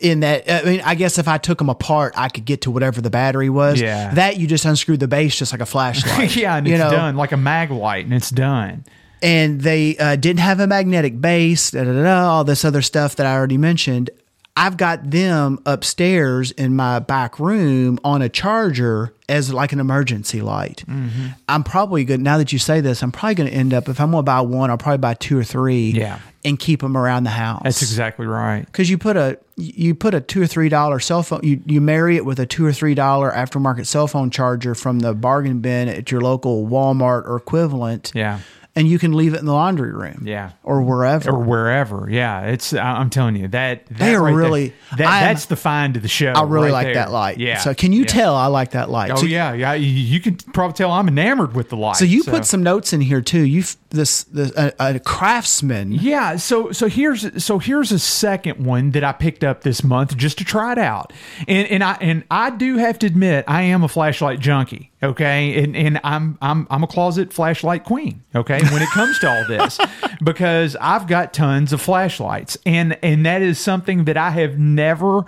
In 0.00 0.20
that, 0.20 0.50
I 0.50 0.64
mean, 0.64 0.80
I 0.80 0.94
guess 0.94 1.18
if 1.18 1.28
I 1.28 1.36
took 1.36 1.58
them 1.58 1.68
apart, 1.68 2.14
I 2.16 2.28
could 2.30 2.46
get 2.46 2.62
to 2.62 2.70
whatever 2.70 3.02
the 3.02 3.10
battery 3.10 3.50
was. 3.50 3.78
Yeah. 3.78 4.14
That 4.14 4.38
you 4.38 4.46
just 4.46 4.64
unscrew 4.64 4.96
the 4.96 5.08
base 5.08 5.36
just 5.36 5.52
like 5.52 5.60
a 5.60 5.66
flashlight. 5.66 6.34
yeah, 6.36 6.56
and 6.56 6.66
it's 6.66 6.78
know? 6.78 6.90
done 6.90 7.16
like 7.16 7.32
a 7.32 7.36
Maglite, 7.36 8.04
and 8.04 8.14
it's 8.14 8.30
done. 8.30 8.84
and 9.22 9.60
they 9.60 9.96
uh, 9.98 10.16
didn't 10.16 10.40
have 10.40 10.60
a 10.60 10.66
magnetic 10.66 11.20
base, 11.20 11.72
da, 11.72 11.84
da, 11.84 11.92
da, 11.92 12.02
da, 12.04 12.30
all 12.30 12.44
this 12.44 12.64
other 12.64 12.80
stuff 12.80 13.16
that 13.16 13.26
I 13.26 13.34
already 13.34 13.58
mentioned. 13.58 14.08
I've 14.54 14.76
got 14.76 15.10
them 15.10 15.58
upstairs 15.64 16.50
in 16.50 16.76
my 16.76 16.98
back 16.98 17.38
room 17.40 17.98
on 18.04 18.20
a 18.20 18.28
charger 18.28 19.14
as 19.28 19.52
like 19.52 19.72
an 19.72 19.80
emergency 19.80 20.42
light. 20.42 20.84
Mm-hmm. 20.86 21.28
I'm 21.48 21.64
probably 21.64 22.04
good 22.04 22.20
now 22.20 22.36
that 22.36 22.52
you 22.52 22.58
say 22.58 22.82
this. 22.82 23.02
I'm 23.02 23.12
probably 23.12 23.34
going 23.36 23.48
to 23.50 23.54
end 23.56 23.72
up 23.72 23.88
if 23.88 23.98
I'm 23.98 24.10
going 24.10 24.20
to 24.20 24.24
buy 24.24 24.42
one, 24.42 24.70
I'll 24.70 24.76
probably 24.76 24.98
buy 24.98 25.14
two 25.14 25.38
or 25.38 25.44
three. 25.44 25.90
Yeah. 25.92 26.18
and 26.44 26.58
keep 26.58 26.80
them 26.80 26.96
around 26.98 27.24
the 27.24 27.30
house. 27.30 27.62
That's 27.64 27.80
exactly 27.82 28.26
right. 28.26 28.66
because 28.66 28.90
you 28.90 28.98
put 28.98 29.16
a 29.16 29.38
you 29.56 29.94
put 29.94 30.12
a 30.12 30.20
two 30.20 30.42
or 30.42 30.46
three 30.46 30.68
dollar 30.68 30.98
cell 30.98 31.22
phone 31.22 31.40
you 31.42 31.62
you 31.66 31.80
marry 31.80 32.16
it 32.16 32.24
with 32.24 32.40
a 32.40 32.46
two 32.46 32.64
or 32.66 32.72
three 32.72 32.94
dollar 32.94 33.30
aftermarket 33.30 33.86
cell 33.86 34.08
phone 34.08 34.28
charger 34.30 34.74
from 34.74 34.98
the 35.00 35.14
bargain 35.14 35.60
bin 35.60 35.88
at 35.88 36.10
your 36.10 36.20
local 36.22 36.66
Walmart 36.66 37.26
or 37.26 37.36
equivalent 37.36 38.10
Yeah. 38.14 38.40
And 38.74 38.88
you 38.88 38.98
can 38.98 39.12
leave 39.12 39.34
it 39.34 39.40
in 39.40 39.44
the 39.46 39.52
laundry 39.52 39.92
room. 39.92 40.22
Yeah. 40.26 40.52
Or 40.62 40.80
wherever. 40.80 41.30
or 41.30 41.38
wherever. 41.38 42.08
Yeah, 42.10 42.42
it's. 42.46 42.72
I'm 42.72 43.10
telling 43.10 43.36
you 43.36 43.48
that, 43.48 43.86
that 43.86 43.98
They 43.98 44.14
are 44.14 44.22
right 44.22 44.30
there- 44.30 44.36
really- 44.38 44.72
that, 44.96 45.00
am- 45.00 45.06
that's 45.34 45.46
the 45.46 45.56
find 45.56 45.94
of 45.96 46.02
the 46.02 46.08
show. 46.08 46.32
I 46.32 46.42
really 46.44 46.66
right 46.68 46.72
like 46.72 46.86
there. 46.86 46.94
that 46.94 47.10
light. 47.12 47.38
Yeah. 47.38 47.58
So 47.58 47.74
can 47.74 47.92
you 47.92 48.00
yeah. 48.00 48.06
tell 48.06 48.34
I 48.34 48.46
like 48.46 48.70
that 48.70 48.88
light? 48.90 49.10
Oh 49.10 49.16
so, 49.16 49.26
yeah, 49.26 49.52
yeah. 49.52 49.74
You, 49.74 49.86
you 49.86 50.20
can 50.20 50.36
probably 50.36 50.74
tell 50.74 50.90
I'm 50.90 51.08
enamored 51.08 51.54
with 51.54 51.68
the 51.68 51.76
light. 51.76 51.96
So 51.96 52.04
you 52.06 52.24
put 52.24 52.44
some 52.46 52.62
notes 52.62 52.92
in 52.92 53.00
here 53.02 53.20
too. 53.20 53.42
You 53.42 53.60
have 53.60 53.76
this, 53.92 54.24
this 54.24 54.52
a, 54.56 54.72
a 54.78 54.98
craftsman. 55.00 55.92
Yeah, 55.92 56.36
so 56.36 56.72
so 56.72 56.88
here's 56.88 57.44
so 57.44 57.58
here's 57.58 57.92
a 57.92 57.98
second 57.98 58.64
one 58.64 58.90
that 58.92 59.04
I 59.04 59.12
picked 59.12 59.44
up 59.44 59.62
this 59.62 59.84
month 59.84 60.16
just 60.16 60.38
to 60.38 60.44
try 60.44 60.72
it 60.72 60.78
out. 60.78 61.12
And 61.46 61.68
and 61.68 61.84
I 61.84 61.96
and 62.00 62.24
I 62.30 62.50
do 62.50 62.78
have 62.78 62.98
to 63.00 63.06
admit 63.06 63.44
I 63.46 63.62
am 63.62 63.84
a 63.84 63.88
flashlight 63.88 64.40
junkie, 64.40 64.90
okay? 65.02 65.62
And 65.62 65.76
and 65.76 66.00
I'm 66.02 66.38
I'm 66.40 66.66
I'm 66.70 66.82
a 66.82 66.86
closet 66.86 67.32
flashlight 67.32 67.84
queen, 67.84 68.22
okay? 68.34 68.60
When 68.72 68.82
it 68.82 68.88
comes 68.88 69.18
to 69.20 69.30
all 69.30 69.46
this 69.46 69.78
because 70.24 70.76
I've 70.80 71.06
got 71.06 71.32
tons 71.32 71.72
of 71.72 71.80
flashlights 71.80 72.58
and 72.66 72.98
and 73.02 73.24
that 73.26 73.42
is 73.42 73.58
something 73.58 74.04
that 74.04 74.16
I 74.16 74.30
have 74.30 74.58
never 74.58 75.24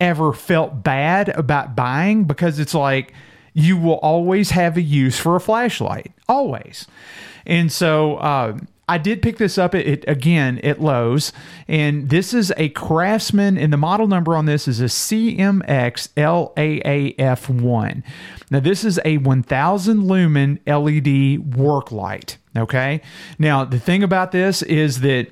ever 0.00 0.32
felt 0.32 0.82
bad 0.82 1.28
about 1.30 1.74
buying 1.74 2.24
because 2.24 2.58
it's 2.58 2.74
like 2.74 3.14
you 3.54 3.76
will 3.76 3.94
always 3.94 4.50
have 4.50 4.76
a 4.76 4.82
use 4.82 5.18
for 5.18 5.34
a 5.34 5.40
flashlight, 5.40 6.12
always. 6.28 6.86
And 7.48 7.72
so 7.72 8.16
uh, 8.16 8.58
I 8.88 8.98
did 8.98 9.20
pick 9.20 9.38
this 9.38 9.58
up 9.58 9.74
at, 9.74 9.84
at 9.86 10.08
again 10.08 10.60
at 10.60 10.80
Lowe's, 10.80 11.32
and 11.66 12.08
this 12.08 12.32
is 12.32 12.52
a 12.56 12.68
Craftsman, 12.70 13.58
and 13.58 13.72
the 13.72 13.76
model 13.76 14.06
number 14.06 14.36
on 14.36 14.46
this 14.46 14.68
is 14.68 14.80
a 14.80 14.84
CMX 14.84 16.08
LAAF1. 16.16 18.02
Now 18.50 18.60
this 18.60 18.84
is 18.84 19.00
a 19.04 19.18
1,000 19.18 20.06
lumen 20.06 20.60
LED 20.66 21.56
work 21.56 21.90
light. 21.90 22.38
Okay. 22.56 23.02
Now 23.38 23.64
the 23.64 23.78
thing 23.78 24.02
about 24.02 24.32
this 24.32 24.62
is 24.62 25.00
that 25.00 25.28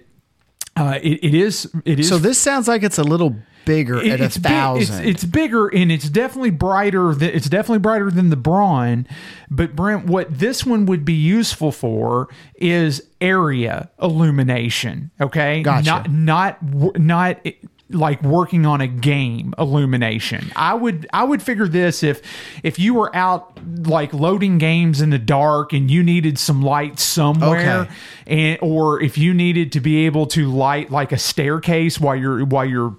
uh, 0.77 0.99
it, 1.03 1.25
it 1.25 1.35
is 1.35 1.71
it 1.85 2.01
is 2.01 2.09
So 2.09 2.19
this 2.19 2.39
sounds 2.39 2.69
like 2.69 2.83
it's 2.83 2.99
a 2.99 3.05
little 3.05 3.37
bigger 3.67 3.99
it- 4.03 4.19
at 4.19 4.21
a 4.21 4.41
thousand. 4.41 5.05
it's, 5.05 5.23
it's 5.23 5.25
bigger 5.25 5.69
and 5.69 5.93
it's 5.93 6.09
definitely 6.09 6.51
brighter. 6.51 7.13
Than, 7.15 7.29
it's 7.31 7.51
definitely 7.51 7.81
brighter 7.81 8.11
than 8.11 8.31
the 8.31 8.37
Braun. 8.37 9.07
But 9.51 9.77
Brent, 9.77 10.07
what 10.07 10.39
this 10.39 10.65
one 10.65 10.87
would 10.87 11.05
be 11.05 11.13
useful 11.13 11.71
for 11.71 12.29
is 12.55 13.03
area 13.21 13.91
illumination. 14.01 15.11
Okay, 15.21 15.63
Gotcha. 15.63 16.09
not 16.09 16.11
not 16.11 16.99
not 16.99 17.47
like 17.91 18.21
working 18.23 18.67
on 18.67 18.81
a 18.81 18.87
game 18.89 19.55
illumination. 19.59 20.51
I 20.57 20.75
would 20.75 21.07
I 21.13 21.23
would 21.23 21.41
figure 21.43 21.69
this 21.69 22.03
if 22.03 22.21
if 22.65 22.79
you 22.81 22.95
were 22.95 23.15
out 23.15 23.59
like 23.87 24.13
loading 24.13 24.59
games 24.59 25.01
in 25.01 25.11
the 25.11 25.19
dark 25.21 25.73
and 25.73 25.89
you 25.91 26.03
needed 26.03 26.37
some 26.39 26.63
light 26.63 26.99
somewhere 26.99 27.83
Okay. 27.83 27.91
and 28.27 28.59
or 28.61 29.01
if 29.01 29.17
you 29.17 29.33
needed 29.33 29.71
to 29.73 29.81
be 29.81 30.07
able 30.07 30.27
to 30.27 30.51
light 30.51 30.91
like 30.91 31.13
a 31.13 31.19
staircase 31.19 32.01
while 32.01 32.17
you're 32.17 32.45
while 32.45 32.65
you're 32.65 32.97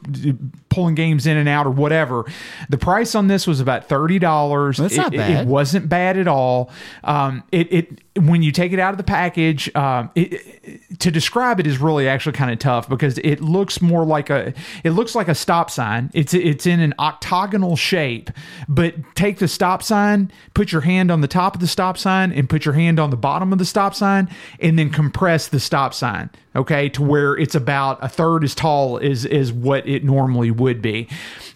pulling 0.70 0.96
games 0.96 1.26
in 1.28 1.38
and 1.38 1.48
out 1.50 1.66
or 1.66 1.72
whatever. 1.72 2.26
The 2.70 2.78
price 2.78 3.16
on 3.16 3.28
this 3.28 3.48
was 3.48 3.60
about 3.60 3.88
$30 3.90 4.78
That's 4.78 4.96
not 4.98 5.14
it, 5.14 5.16
it- 5.16 5.18
bad. 5.18 5.42
it 5.42 5.48
wasn't 5.48 5.90
bad 5.90 6.18
at 6.18 6.28
all. 6.28 6.70
Um, 7.04 7.44
it, 7.52 7.72
it 7.74 8.02
when 8.18 8.42
you 8.42 8.52
take 8.52 8.74
it 8.74 8.80
out 8.80 8.96
of 8.96 8.98
the 8.98 9.04
package 9.04 9.74
um, 9.76 10.10
it, 10.16 10.34
it- 10.34 11.00
to 11.00 11.12
describe 11.12 11.60
it 11.60 11.68
is 11.68 11.78
really 11.78 12.08
actually 12.10 12.34
kind 12.34 12.52
of 12.52 12.58
tough 12.60 12.90
because 12.90 13.18
it 13.20 13.40
looks 13.42 13.82
more 13.82 14.04
like 14.06 14.30
a 14.30 14.54
it 14.84 14.92
looks 14.92 15.14
like 15.16 15.28
a 15.28 15.36
stop 15.36 15.70
sign. 15.70 16.10
It's 16.14 16.34
it's 16.34 16.66
in 16.66 16.80
an 16.80 16.94
octagonal 17.00 17.76
shape 17.76 18.32
but 18.68 18.96
take 19.16 19.38
the 19.38 19.48
stop 19.48 19.84
sign 19.84 20.32
put 20.56 20.72
your 20.72 20.82
hand 20.82 21.12
on 21.12 21.22
the 21.22 21.28
top 21.28 21.54
of 21.56 21.62
the 21.62 21.68
stop 21.68 21.98
sign 21.98 22.32
and 22.32 22.50
put 22.50 22.66
your 22.66 22.74
hand 22.74 23.00
on 23.00 23.12
the 23.12 23.18
bottom 23.18 23.54
of 23.54 23.60
the 23.60 23.66
stop 23.66 23.94
sign 23.94 24.28
and 24.60 24.78
then 24.80 24.90
compress 24.90 25.48
the 25.48 25.60
stop 25.60 25.94
sign 25.94 26.30
okay 26.56 26.90
to 26.90 27.04
where 27.04 27.36
it's 27.38 27.54
about 27.56 28.04
a 28.04 28.10
third 28.10 28.44
as 28.44 28.56
tall 28.56 28.98
as 28.98 29.26
is 29.26 29.54
what 29.54 29.88
it 29.88 30.04
normally 30.04 30.50
would 30.58 30.82
be. 30.82 31.08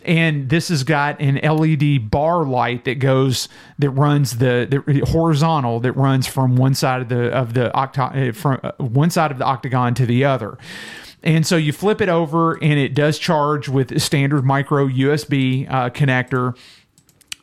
And 0.03 0.49
this 0.49 0.69
has 0.69 0.83
got 0.83 1.19
an 1.21 1.35
led 1.35 2.09
bar 2.09 2.43
light 2.45 2.85
that 2.85 2.95
goes 2.95 3.47
that 3.77 3.91
runs 3.91 4.37
the, 4.37 4.67
the 4.69 5.05
horizontal 5.11 5.79
that 5.81 5.93
runs 5.93 6.27
from 6.27 6.55
one 6.55 6.73
side 6.73 7.01
of 7.01 7.09
the 7.09 7.31
of 7.31 7.53
the 7.53 7.71
octa- 7.75 8.29
uh, 8.29 8.31
from 8.33 8.59
uh, 8.63 8.71
one 8.77 9.09
side 9.09 9.31
of 9.31 9.37
the 9.37 9.45
octagon 9.45 9.93
to 9.95 10.05
the 10.05 10.25
other. 10.25 10.57
And 11.23 11.45
so 11.45 11.55
you 11.55 11.71
flip 11.71 12.01
it 12.01 12.09
over 12.09 12.53
and 12.63 12.79
it 12.79 12.95
does 12.95 13.19
charge 13.19 13.69
with 13.69 13.91
a 13.91 13.99
standard 13.99 14.43
micro 14.43 14.87
usb 14.87 15.71
uh, 15.71 15.89
connector 15.91 16.57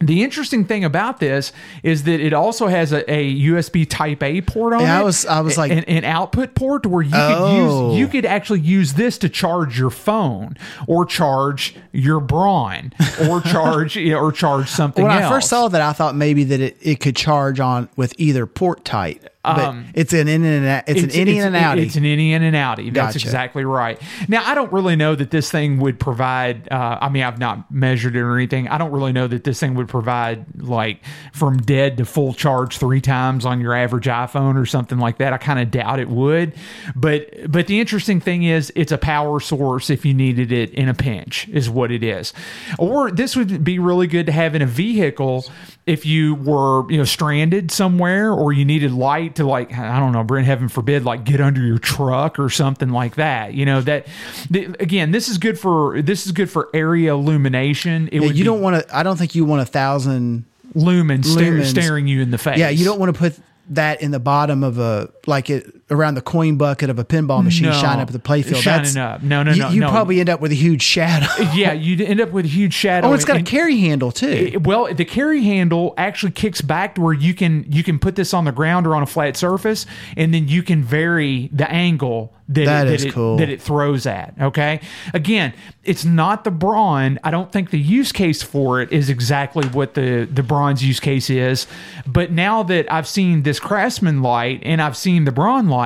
the 0.00 0.22
interesting 0.22 0.64
thing 0.64 0.84
about 0.84 1.18
this 1.18 1.52
is 1.82 2.04
that 2.04 2.20
it 2.20 2.32
also 2.32 2.68
has 2.68 2.92
a, 2.92 3.10
a 3.12 3.34
USB 3.40 3.84
Type 3.88 4.22
A 4.22 4.40
port 4.42 4.72
on 4.74 4.80
Yeah, 4.80 4.98
it. 4.98 5.00
I 5.00 5.02
was- 5.02 5.26
I 5.26 5.40
was 5.40 5.58
like- 5.58 5.72
an, 5.72 5.84
an 5.84 6.04
output 6.04 6.54
port 6.54 6.86
where 6.86 7.02
you 7.02 7.10
Oh. 7.14 7.28
could 7.28 7.56
use 7.56 7.72
oh. 7.72 7.96
you 7.96 8.06
could 8.06 8.24
actually 8.24 8.60
use 8.60 8.94
this 8.94 9.18
to 9.18 9.28
charge 9.28 9.78
your 9.78 9.90
phone 9.90 10.56
or 10.86 11.04
charge 11.04 11.74
your 11.92 12.20
Braun 12.20 12.92
or 13.28 13.40
charge 13.54 13.96
or 13.96 14.30
charge 14.30 14.68
something 14.68 15.04
when 15.04 15.12
else. 15.12 15.24
I 15.24 15.28
first 15.28 15.48
saw 15.48 15.66
that, 15.68 15.80
I 15.82 15.92
thought 15.92 16.14
maybe 16.14 16.44
that 16.44 16.60
it, 16.60 16.76
it 16.80 17.00
could 17.00 17.16
charge 17.16 17.58
on 17.58 17.88
with 17.96 18.14
either 18.18 18.46
port 18.46 18.84
type, 18.84 19.28
but 19.44 19.58
Um, 19.58 19.86
it's 19.94 20.12
an 20.12 20.26
in 20.28 20.44
and 20.44 20.66
out, 20.66 20.84
it's, 20.88 21.02
an 21.02 21.10
innie 21.10 21.36
and 21.36 21.54
an 21.54 21.62
outie. 21.62 21.86
It's 21.86 21.96
an 21.96 22.02
innie 22.02 22.30
and 22.30 22.42
an 22.44 22.54
outie. 22.54 22.92
That's 22.92 23.16
exactly 23.16 23.64
right. 23.64 24.00
Now, 24.26 24.42
I 24.44 24.54
don't 24.54 24.72
really 24.72 24.96
know 24.96 25.14
that 25.14 25.30
this 25.30 25.50
thing 25.50 25.78
would 25.78 25.98
provide. 26.00 26.70
Uh, 26.70 26.98
I 27.00 27.08
mean, 27.08 27.22
I've 27.22 27.38
not 27.38 27.70
measured 27.70 28.16
it 28.16 28.20
or 28.20 28.36
anything. 28.36 28.68
I 28.68 28.78
don't 28.78 28.90
really 28.90 29.12
know 29.12 29.26
that 29.28 29.44
this 29.44 29.60
thing 29.60 29.74
would 29.74 29.88
provide 29.88 30.60
like 30.60 31.00
from 31.32 31.58
dead 31.58 31.96
to 31.98 32.04
full 32.04 32.34
charge 32.34 32.78
three 32.78 33.00
times 33.00 33.46
on 33.46 33.60
your 33.60 33.74
average 33.74 34.06
iPhone 34.06 34.60
or 34.60 34.66
something 34.66 34.98
like 34.98 35.18
that. 35.18 35.32
I 35.32 35.38
kind 35.38 35.60
of 35.60 35.70
doubt 35.70 36.00
it 36.00 36.08
would. 36.08 36.54
But 36.96 37.50
but 37.50 37.68
the 37.68 37.80
interesting 37.80 38.20
thing 38.20 38.42
is, 38.42 38.72
it's 38.74 38.92
a 38.92 38.98
power 38.98 39.38
source 39.40 39.88
if 39.88 40.04
you 40.04 40.14
needed 40.14 40.50
it 40.52 40.70
in 40.74 40.88
a 40.88 40.94
pinch, 40.94 41.48
is 41.48 41.70
what 41.70 41.92
it 41.92 42.02
is. 42.02 42.32
Or 42.78 43.10
this 43.10 43.36
would 43.36 43.62
be 43.62 43.78
really 43.78 44.08
good 44.08 44.26
to 44.26 44.32
have 44.32 44.54
in 44.54 44.62
a 44.62 44.66
vehicle 44.66 45.46
if 45.86 46.04
you 46.04 46.34
were 46.34 46.90
you 46.90 46.98
know 46.98 47.04
stranded 47.04 47.70
somewhere 47.70 48.32
or 48.32 48.52
you 48.52 48.64
needed 48.64 48.92
light 48.92 49.27
to 49.36 49.44
like 49.46 49.72
I 49.76 49.98
don't 49.98 50.12
know, 50.12 50.24
Brent, 50.24 50.46
heaven 50.46 50.68
forbid, 50.68 51.04
like 51.04 51.24
get 51.24 51.40
under 51.40 51.60
your 51.60 51.78
truck 51.78 52.38
or 52.38 52.50
something 52.50 52.90
like 52.90 53.16
that. 53.16 53.54
You 53.54 53.66
know 53.66 53.80
that 53.82 54.06
th- 54.52 54.70
again, 54.80 55.10
this 55.10 55.28
is 55.28 55.38
good 55.38 55.58
for 55.58 56.00
this 56.02 56.26
is 56.26 56.32
good 56.32 56.50
for 56.50 56.68
area 56.74 57.12
illumination. 57.12 58.08
It 58.12 58.20
Yeah, 58.22 58.28
you 58.28 58.34
be 58.34 58.42
don't 58.44 58.60
want 58.60 58.86
to. 58.86 58.96
I 58.96 59.02
don't 59.02 59.16
think 59.16 59.34
you 59.34 59.44
want 59.44 59.62
a 59.62 59.66
thousand. 59.66 60.44
lumen 60.74 61.22
stare, 61.22 61.54
lumens. 61.54 61.66
staring 61.66 62.06
you 62.06 62.20
in 62.22 62.30
the 62.30 62.38
face. 62.38 62.58
Yeah, 62.58 62.68
you 62.68 62.84
don't 62.84 62.98
want 62.98 63.14
to 63.14 63.18
put 63.18 63.36
that 63.70 64.00
in 64.02 64.10
the 64.10 64.20
bottom 64.20 64.62
of 64.64 64.78
a 64.78 65.10
like 65.26 65.50
it 65.50 65.74
around 65.90 66.14
the 66.14 66.20
coin 66.22 66.56
bucket 66.56 66.90
of 66.90 66.98
a 66.98 67.04
pinball 67.04 67.42
machine, 67.42 67.66
No. 67.70 67.72
shine 67.72 67.98
up 67.98 68.08
at 68.08 68.12
the 68.12 68.18
playfield. 68.18 68.56
Shining 68.62 68.82
That's, 68.84 68.96
up. 68.96 69.22
No, 69.22 69.42
no, 69.42 69.52
you, 69.52 69.62
no, 69.62 69.68
You 69.70 69.80
no. 69.80 69.90
probably 69.90 70.20
end 70.20 70.28
up 70.28 70.40
with 70.40 70.52
a 70.52 70.56
huge 70.56 70.82
shadow. 70.82 71.26
Yeah, 71.54 71.72
you'd 71.72 72.00
end 72.00 72.20
up 72.20 72.30
with 72.30 72.44
a 72.44 72.48
huge 72.48 72.74
shadow. 72.74 73.08
oh, 73.08 73.12
it's 73.14 73.24
got 73.24 73.38
a 73.38 73.42
carry 73.42 73.78
handle 73.78 74.12
too. 74.12 74.28
It- 74.52 74.64
well, 74.66 74.92
the 74.92 75.04
carry 75.04 75.42
handle 75.42 75.94
actually 75.96 76.32
kicks 76.32 76.60
back 76.60 76.94
to 76.96 77.00
where 77.00 77.14
you 77.14 77.32
can 77.34 77.64
you 77.70 77.82
can 77.82 77.98
put 77.98 78.16
this 78.16 78.34
on 78.34 78.44
the 78.44 78.52
ground 78.52 78.86
or 78.86 78.94
on 78.94 79.02
a 79.02 79.06
flat 79.06 79.36
surface, 79.36 79.86
and 80.16 80.34
then 80.34 80.46
you 80.48 80.62
can 80.62 80.82
vary 80.84 81.48
the 81.52 81.68
angle 81.70 82.34
that 82.50 82.64
That 82.64 82.86
it, 82.86 82.94
is 82.94 83.02
that 83.02 83.08
it, 83.08 83.12
cool. 83.14 83.36
that 83.38 83.48
it 83.50 83.60
throws 83.60 84.06
at. 84.06 84.34
Okay, 84.40 84.80
again, 85.14 85.52
it's 85.84 86.04
not 86.04 86.44
the 86.44 86.50
Braun. 86.50 87.18
I 87.22 87.30
don't 87.30 87.50
think 87.52 87.70
the 87.70 87.78
use 87.78 88.10
case 88.12 88.42
for 88.42 88.80
it 88.80 88.90
is 88.92 89.08
exactly 89.10 89.66
what 89.68 89.94
the 89.94 90.28
the 90.30 90.42
Braun's 90.42 90.84
use 90.84 91.00
case 91.00 91.30
is. 91.30 91.66
But 92.06 92.30
now 92.32 92.62
that 92.64 92.90
I've 92.92 93.08
seen 93.08 93.42
this 93.42 93.58
Craftsman 93.60 94.22
light 94.22 94.60
and 94.64 94.80
I've 94.82 94.96
seen 94.96 95.24
the 95.24 95.32
Braun 95.32 95.68
light. 95.68 95.77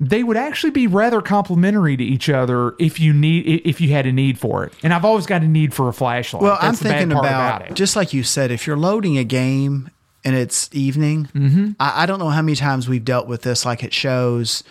They 0.00 0.22
would 0.22 0.36
actually 0.36 0.70
be 0.70 0.86
rather 0.86 1.20
complementary 1.20 1.96
to 1.96 2.02
each 2.04 2.28
other 2.28 2.74
if 2.78 2.98
you 2.98 3.12
need 3.12 3.62
if 3.64 3.80
you 3.80 3.90
had 3.90 4.06
a 4.06 4.12
need 4.12 4.38
for 4.38 4.64
it. 4.64 4.72
And 4.82 4.92
I've 4.94 5.04
always 5.04 5.26
got 5.26 5.42
a 5.42 5.48
need 5.48 5.74
for 5.74 5.88
a 5.88 5.92
flashlight. 5.92 6.42
Well, 6.42 6.56
I'm 6.60 6.68
That's 6.70 6.78
the 6.80 6.88
bad 6.88 6.98
thinking 7.00 7.18
about, 7.18 7.60
about 7.62 7.70
it. 7.70 7.74
just 7.74 7.96
like 7.96 8.12
you 8.14 8.22
said, 8.22 8.50
if 8.50 8.66
you're 8.66 8.76
loading 8.78 9.18
a 9.18 9.24
game 9.24 9.90
and 10.24 10.34
it's 10.36 10.68
evening, 10.72 11.28
Mm-hmm. 11.34 11.72
I, 11.78 12.02
I 12.02 12.06
don't 12.06 12.18
know 12.18 12.28
how 12.30 12.42
many 12.42 12.56
times 12.56 12.88
we've 12.88 13.04
dealt 13.04 13.26
with 13.26 13.42
this, 13.42 13.64
like 13.66 13.84
at 13.84 13.92
shows, 13.92 14.64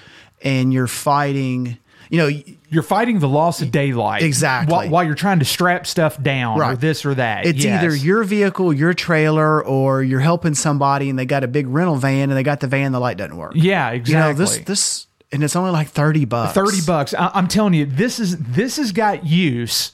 and 0.43 0.73
you're 0.73 0.87
fighting. 0.87 1.77
You 2.09 2.17
know, 2.17 2.29
you're 2.69 2.81
fighting 2.83 3.19
the 3.19 3.27
loss 3.27 3.61
of 3.61 3.69
daylight 3.71 4.23
Exactly. 4.23 4.71
while, 4.73 4.89
while 4.89 5.03
you're 5.03 5.13
trying 5.15 5.39
to 5.39 5.45
strap 5.45 5.85
stuff 5.85 6.21
down 6.21 6.59
or 6.59 6.75
this 6.75 7.05
or 7.05 7.13
that. 7.15 7.45
it's 7.45 7.63
Yes. 7.63 7.83
either 7.83 7.95
your 7.95 8.23
vehicle, 8.23 8.73
your 8.73 8.93
trailer, 8.95 9.63
or 9.63 10.01
you're 10.01 10.19
helping 10.19 10.55
somebody 10.55 11.09
and 11.11 11.19
they 11.19 11.25
got 11.25 11.43
a 11.43 11.47
big 11.47 11.67
rental 11.67 11.95
van 11.97 12.29
and 12.29 12.37
they 12.37 12.41
got 12.43 12.61
the 12.61 12.67
van, 12.67 12.91
the 12.91 12.99
light 12.99 13.17
doesn't 13.17 13.37
work. 13.37 13.51
yeah, 13.55 13.91
exactly. 13.91 14.13
You 14.13 14.19
know, 14.19 14.33
this 14.33 14.57
this 14.65 15.07
and 15.31 15.43
it's 15.43 15.55
only 15.55 15.69
like 15.71 15.89
thirty 15.89 16.25
bucks. 16.25 16.53
thirty 16.53 16.81
bucks. 16.85 17.13
I, 17.13 17.29
I'm 17.35 17.47
telling 17.47 17.75
you, 17.75 17.85
this 17.85 18.19
is 18.19 18.37
this 18.37 18.77
has 18.77 18.91
got 18.91 19.25
use 19.25 19.91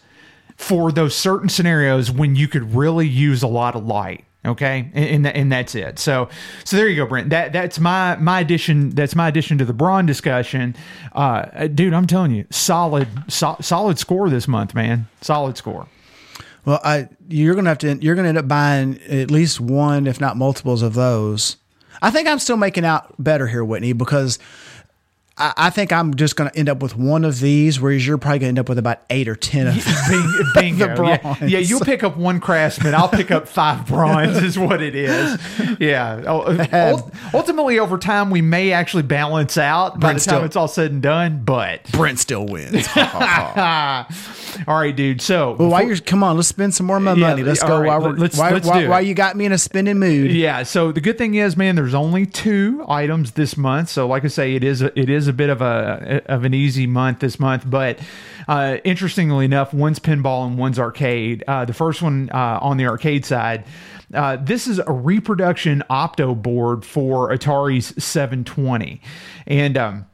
for 0.55 0.93
those 0.93 1.13
certain 1.15 1.49
scenarios 1.49 2.09
when 2.09 2.35
you 2.37 2.47
could 2.47 2.73
really 2.73 3.07
use 3.07 3.43
a 3.43 3.47
lot 3.47 3.75
of 3.75 3.85
light. 3.85 4.23
Okay, 4.45 4.89
and 4.93 5.25
and, 5.25 5.27
and 5.27 5.51
that's 5.51 5.75
it. 5.75 5.99
So 5.99 6.29
so 6.63 6.77
there 6.77 6.87
you 6.87 6.95
go, 6.95 7.05
Brent. 7.05 7.29
That 7.29 7.53
that's 7.53 7.79
my 7.79 8.15
my 8.17 8.41
addition. 8.41 8.91
That's 8.91 9.15
my 9.15 9.27
addition 9.27 9.57
to 9.57 9.65
the 9.65 9.73
Braun 9.73 10.05
discussion, 10.05 10.75
uh, 11.13 11.67
dude. 11.67 11.93
I'm 11.93 12.07
telling 12.07 12.31
you, 12.31 12.45
solid 12.51 13.07
so, 13.27 13.57
solid 13.61 13.97
score 13.97 14.29
this 14.29 14.47
month, 14.47 14.75
man. 14.75 15.07
Solid 15.21 15.57
score. 15.57 15.87
Well, 16.65 16.79
I 16.83 17.09
you're 17.27 17.55
gonna 17.55 17.69
have 17.69 17.77
to 17.79 17.97
you're 18.01 18.15
gonna 18.15 18.29
end 18.29 18.37
up 18.37 18.47
buying 18.47 18.99
at 19.03 19.31
least 19.31 19.59
one, 19.59 20.07
if 20.07 20.19
not 20.21 20.37
multiples 20.37 20.81
of 20.81 20.93
those. 20.93 21.57
I 22.01 22.11
think 22.11 22.27
I'm 22.27 22.39
still 22.39 22.57
making 22.57 22.85
out 22.85 23.13
better 23.23 23.47
here, 23.47 23.63
Whitney, 23.63 23.93
because 23.93 24.37
I, 25.37 25.53
I 25.57 25.69
think 25.69 25.91
I'm 25.91 26.15
just 26.15 26.35
going 26.37 26.49
to 26.49 26.57
end 26.57 26.69
up 26.69 26.81
with 26.81 26.95
one 26.95 27.25
of 27.25 27.39
these, 27.41 27.79
whereas 27.79 28.07
you're 28.07 28.17
probably 28.17 28.39
going 28.39 28.47
to 28.47 28.49
end 28.49 28.59
up 28.59 28.69
with 28.69 28.77
about 28.77 29.01
eight 29.09 29.27
or 29.27 29.35
ten 29.35 29.67
of 29.67 29.75
Bing, 30.09 30.43
bingo. 30.77 30.95
The 30.95 31.03
yeah. 31.03 31.17
Brauns. 31.17 31.41
yeah, 31.51 31.59
you'll 31.59 31.81
pick 31.81 32.03
up 32.03 32.15
one 32.17 32.39
craftsman. 32.39 32.95
I'll 32.95 33.09
pick 33.09 33.31
up 33.31 33.47
five 33.47 33.85
Brauns. 33.87 34.37
Is 34.41 34.57
what 34.57 34.81
it 34.81 34.95
is. 34.95 35.37
Yeah. 35.79 36.23
Oh, 36.25 36.41
uh, 36.41 37.01
Ultimately, 37.33 37.79
over 37.79 37.97
time, 37.97 38.29
we 38.29 38.41
may 38.41 38.71
actually 38.71 39.03
balance 39.03 39.57
out 39.57 39.95
by 39.99 40.11
Brent 40.11 40.19
the 40.19 40.25
time 40.25 40.35
still- 40.37 40.45
it's 40.45 40.55
all 40.55 40.67
said 40.67 40.91
and 40.91 41.01
done. 41.01 41.41
But 41.43 41.91
Brent 41.91 42.19
still 42.19 42.45
wins. 42.45 42.87
all 42.95 44.79
right, 44.79 44.95
dude. 44.95 45.21
So 45.21 45.55
Well, 45.59 45.69
why 45.69 45.81
you're 45.81 45.97
come 45.97 46.23
on, 46.23 46.35
let's 46.37 46.47
spend 46.47 46.73
some 46.73 46.85
more 46.85 46.97
of 46.97 47.03
my 47.03 47.13
Yeah, 47.13 47.29
money. 47.31 47.43
Let's 47.43 47.61
go. 47.63 47.79
right, 47.81 47.87
while, 47.87 48.01
we're, 48.01 48.11
let's- 48.11 48.37
why, 48.37 48.51
let's 48.51 48.67
why, 48.67 48.83
do 48.83 48.89
why 48.89 48.99
you 49.01 49.13
got 49.13 49.35
me 49.35 49.45
in 49.45 49.51
a 49.51 49.57
spending 49.57 49.99
mood? 49.99 50.31
Yeah. 50.31 50.63
So 50.63 50.91
the 50.91 51.01
good 51.01 51.17
thing 51.17 51.35
is, 51.35 51.57
man, 51.57 51.75
there's 51.75 51.93
only 51.93 52.25
two 52.25 52.85
items 52.87 53.31
this 53.31 53.57
month. 53.57 53.89
So, 53.89 54.07
like 54.07 54.23
I 54.25 54.29
say, 54.29 54.55
it 54.55 54.63
is 54.63 54.81
a, 54.81 54.97
it 54.97 55.09
is 55.09 55.24
a 55.27 55.33
bit 55.33 55.49
of 55.49 55.61
a 55.61 56.21
of 56.25 56.43
an 56.45 56.53
easy 56.53 56.87
month 56.87 57.19
this 57.19 57.39
month. 57.39 57.63
But 57.69 57.99
uh, 58.47 58.77
interestingly 58.83 59.45
enough, 59.45 59.73
one's 59.73 59.99
pinball 59.99 60.47
and 60.47 60.57
one's 60.57 60.79
arcade. 60.79 61.43
Uh, 61.47 61.65
the 61.65 61.73
first 61.73 62.01
one 62.01 62.29
uh, 62.33 62.59
on 62.61 62.77
the 62.77 62.85
arcade 62.85 63.25
side. 63.25 63.65
Uh, 64.13 64.37
this 64.37 64.67
is 64.67 64.79
a 64.79 64.91
reproduction 64.91 65.83
opto 65.89 66.39
board 66.39 66.85
for 66.85 67.35
Atari's 67.35 68.03
720, 68.03 69.01
and 69.47 69.77
um, 69.77 70.05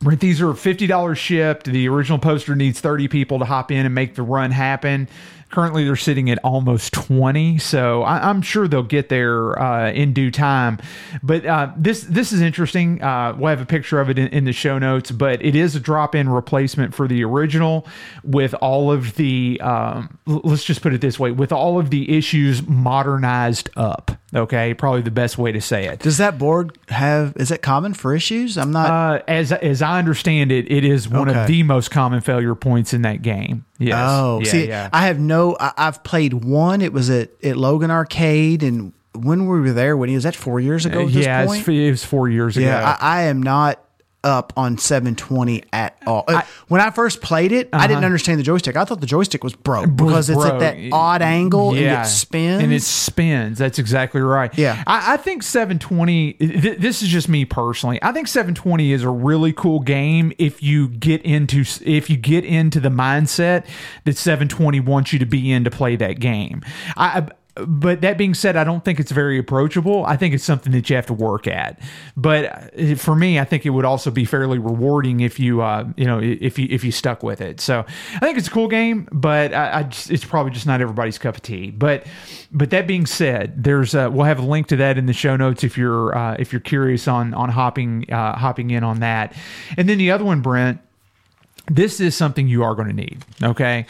these 0.00 0.40
are 0.40 0.48
$50 0.48 1.16
shipped. 1.16 1.66
The 1.66 1.88
original 1.88 2.18
poster 2.18 2.54
needs 2.54 2.80
30 2.80 3.08
people 3.08 3.38
to 3.40 3.44
hop 3.44 3.70
in 3.70 3.84
and 3.84 3.94
make 3.94 4.14
the 4.14 4.22
run 4.22 4.50
happen. 4.50 5.08
Currently, 5.50 5.84
they're 5.84 5.96
sitting 5.96 6.28
at 6.30 6.38
almost 6.44 6.92
20, 6.92 7.56
so 7.58 8.02
I, 8.02 8.28
I'm 8.28 8.42
sure 8.42 8.68
they'll 8.68 8.82
get 8.82 9.08
there 9.08 9.58
uh, 9.58 9.90
in 9.90 10.12
due 10.12 10.30
time. 10.30 10.78
But 11.22 11.46
uh, 11.46 11.72
this 11.76 12.02
this 12.02 12.32
is 12.32 12.42
interesting. 12.42 13.02
Uh, 13.02 13.34
we'll 13.38 13.48
have 13.48 13.60
a 13.62 13.66
picture 13.66 13.98
of 13.98 14.10
it 14.10 14.18
in, 14.18 14.28
in 14.28 14.44
the 14.44 14.52
show 14.52 14.78
notes, 14.78 15.10
but 15.10 15.42
it 15.42 15.56
is 15.56 15.74
a 15.74 15.80
drop 15.80 16.14
in 16.14 16.28
replacement 16.28 16.94
for 16.94 17.08
the 17.08 17.24
original 17.24 17.86
with 18.22 18.52
all 18.60 18.92
of 18.92 19.14
the, 19.16 19.58
um, 19.62 20.18
let's 20.26 20.64
just 20.64 20.82
put 20.82 20.92
it 20.92 21.00
this 21.00 21.18
way, 21.18 21.30
with 21.30 21.50
all 21.50 21.78
of 21.78 21.88
the 21.88 22.16
issues 22.16 22.66
modernized 22.66 23.70
up. 23.76 24.10
Okay, 24.34 24.74
probably 24.74 25.00
the 25.00 25.10
best 25.10 25.38
way 25.38 25.52
to 25.52 25.60
say 25.62 25.86
it. 25.86 26.00
Does 26.00 26.18
that 26.18 26.36
board 26.38 26.76
have? 26.88 27.32
Is 27.36 27.50
it 27.50 27.62
common 27.62 27.94
for 27.94 28.14
issues? 28.14 28.58
I'm 28.58 28.72
not. 28.72 28.90
Uh, 28.90 29.22
as 29.26 29.52
as 29.52 29.80
I 29.80 29.98
understand 29.98 30.52
it, 30.52 30.70
it 30.70 30.84
is 30.84 31.08
one 31.08 31.30
Okay. 31.30 31.40
of 31.40 31.46
the 31.46 31.62
most 31.62 31.90
common 31.90 32.20
failure 32.20 32.54
points 32.54 32.92
in 32.92 33.00
that 33.02 33.22
game. 33.22 33.64
Yes. 33.78 33.96
oh, 33.96 34.40
yeah, 34.42 34.50
see, 34.50 34.68
yeah. 34.68 34.90
I 34.92 35.06
have 35.06 35.20
no. 35.20 35.56
I, 35.58 35.72
I've 35.76 36.02
played 36.02 36.34
one. 36.34 36.80
It 36.82 36.92
was 36.92 37.10
at 37.10 37.30
at 37.44 37.56
Logan 37.56 37.90
Arcade, 37.90 38.62
and 38.64 38.92
when 39.14 39.46
we 39.46 39.60
were 39.60 39.72
there, 39.72 39.96
when 39.96 40.08
he 40.08 40.14
was 40.14 40.24
that 40.24 40.34
four 40.34 40.58
years 40.58 40.84
ago? 40.84 41.02
At 41.02 41.12
this 41.12 41.24
yeah, 41.24 41.46
point? 41.46 41.60
it's, 41.60 41.68
it 41.68 41.90
was 41.90 42.04
four 42.04 42.28
years 42.28 42.56
ago. 42.56 42.66
Yeah, 42.66 42.96
I, 43.00 43.20
I 43.20 43.22
am 43.24 43.42
not 43.42 43.80
up 44.24 44.52
on 44.56 44.76
720 44.78 45.62
at 45.72 45.96
all. 46.06 46.24
Uh, 46.26 46.42
when 46.66 46.80
I 46.80 46.90
first 46.90 47.22
played 47.22 47.52
it, 47.52 47.68
I 47.72 47.86
didn't 47.86 48.04
understand 48.04 48.38
the 48.38 48.42
joystick. 48.42 48.76
I 48.76 48.84
thought 48.84 49.00
the 49.00 49.06
joystick 49.06 49.44
was 49.44 49.54
broke 49.54 49.94
because 49.94 50.28
it's 50.28 50.44
at 50.44 50.58
that 50.58 50.76
odd 50.92 51.22
angle 51.22 51.70
and 51.70 51.78
it 52.02 52.06
spins. 52.06 52.62
and 52.62 52.72
it 52.72 52.82
spins. 52.82 53.58
That's 53.58 53.78
exactly 53.78 54.20
right. 54.20 54.56
Yeah. 54.58 54.82
I, 54.86 55.14
I 55.14 55.16
think 55.18 55.42
720. 55.44 56.32
This 56.78 57.00
is 57.02 57.08
just 57.08 57.28
me 57.28 57.44
personally. 57.44 57.98
I 58.02 58.12
think 58.12 58.26
720 58.28 58.92
is 58.92 59.04
a 59.04 59.10
really 59.10 59.52
cool 59.52 59.80
game 59.80 60.32
if 60.38 60.62
you 60.62 60.88
get 60.88 61.22
into 61.22 61.64
if 61.84 62.10
you 62.10 62.16
get 62.16 62.44
into 62.44 62.80
the 62.80 62.88
mindset 62.90 63.66
that 64.04 64.16
720 64.16 64.80
wants 64.80 65.12
you 65.12 65.18
to 65.20 65.26
be 65.26 65.52
in 65.52 65.64
to 65.64 65.70
play 65.70 65.96
that 65.96 66.18
game. 66.20 66.62
I. 66.96 67.28
But 67.66 68.00
that 68.02 68.18
being 68.18 68.34
said, 68.34 68.56
I 68.56 68.64
don't 68.64 68.84
think 68.84 69.00
it's 69.00 69.12
very 69.12 69.38
approachable. 69.38 70.04
I 70.04 70.16
think 70.16 70.34
it's 70.34 70.44
something 70.44 70.72
that 70.72 70.88
you 70.88 70.96
have 70.96 71.06
to 71.06 71.14
work 71.14 71.46
at. 71.46 71.80
But 72.16 72.72
uh, 72.78 72.94
for 72.96 73.14
me, 73.14 73.38
I 73.38 73.44
think 73.44 73.66
it 73.66 73.70
would 73.70 73.84
also 73.84 74.10
be 74.10 74.24
fairly 74.24 74.58
rewarding 74.58 75.20
if 75.20 75.38
you, 75.40 75.62
uh, 75.62 75.86
you 75.96 76.04
know, 76.04 76.20
if 76.20 76.58
you 76.58 76.68
if 76.70 76.84
you 76.84 76.92
stuck 76.92 77.22
with 77.22 77.40
it. 77.40 77.60
So 77.60 77.84
I 78.14 78.18
think 78.20 78.38
it's 78.38 78.48
a 78.48 78.50
cool 78.50 78.68
game, 78.68 79.08
but 79.12 79.52
I, 79.52 79.80
I 79.80 79.82
just, 79.84 80.10
it's 80.10 80.24
probably 80.24 80.52
just 80.52 80.66
not 80.66 80.80
everybody's 80.80 81.18
cup 81.18 81.36
of 81.36 81.42
tea. 81.42 81.70
But 81.70 82.06
but 82.50 82.70
that 82.70 82.86
being 82.86 83.06
said, 83.06 83.62
there's 83.62 83.94
uh, 83.94 84.08
we'll 84.12 84.26
have 84.26 84.38
a 84.38 84.46
link 84.46 84.68
to 84.68 84.76
that 84.76 84.98
in 84.98 85.06
the 85.06 85.12
show 85.12 85.36
notes 85.36 85.64
if 85.64 85.76
you're 85.76 86.16
uh, 86.16 86.36
if 86.38 86.52
you're 86.52 86.60
curious 86.60 87.08
on 87.08 87.34
on 87.34 87.48
hopping 87.48 88.10
uh, 88.12 88.36
hopping 88.36 88.70
in 88.70 88.84
on 88.84 89.00
that. 89.00 89.34
And 89.76 89.88
then 89.88 89.98
the 89.98 90.10
other 90.10 90.24
one, 90.24 90.40
Brent 90.40 90.80
this 91.68 92.00
is 92.00 92.16
something 92.16 92.48
you 92.48 92.62
are 92.62 92.74
going 92.74 92.88
to 92.88 92.94
need. 92.94 93.24
Okay. 93.42 93.86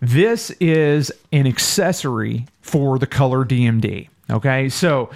This 0.00 0.50
is 0.60 1.10
an 1.32 1.46
accessory 1.46 2.46
for 2.60 2.98
the 2.98 3.06
color 3.06 3.44
DMD. 3.44 4.08
Okay. 4.30 4.68
So 4.68 5.10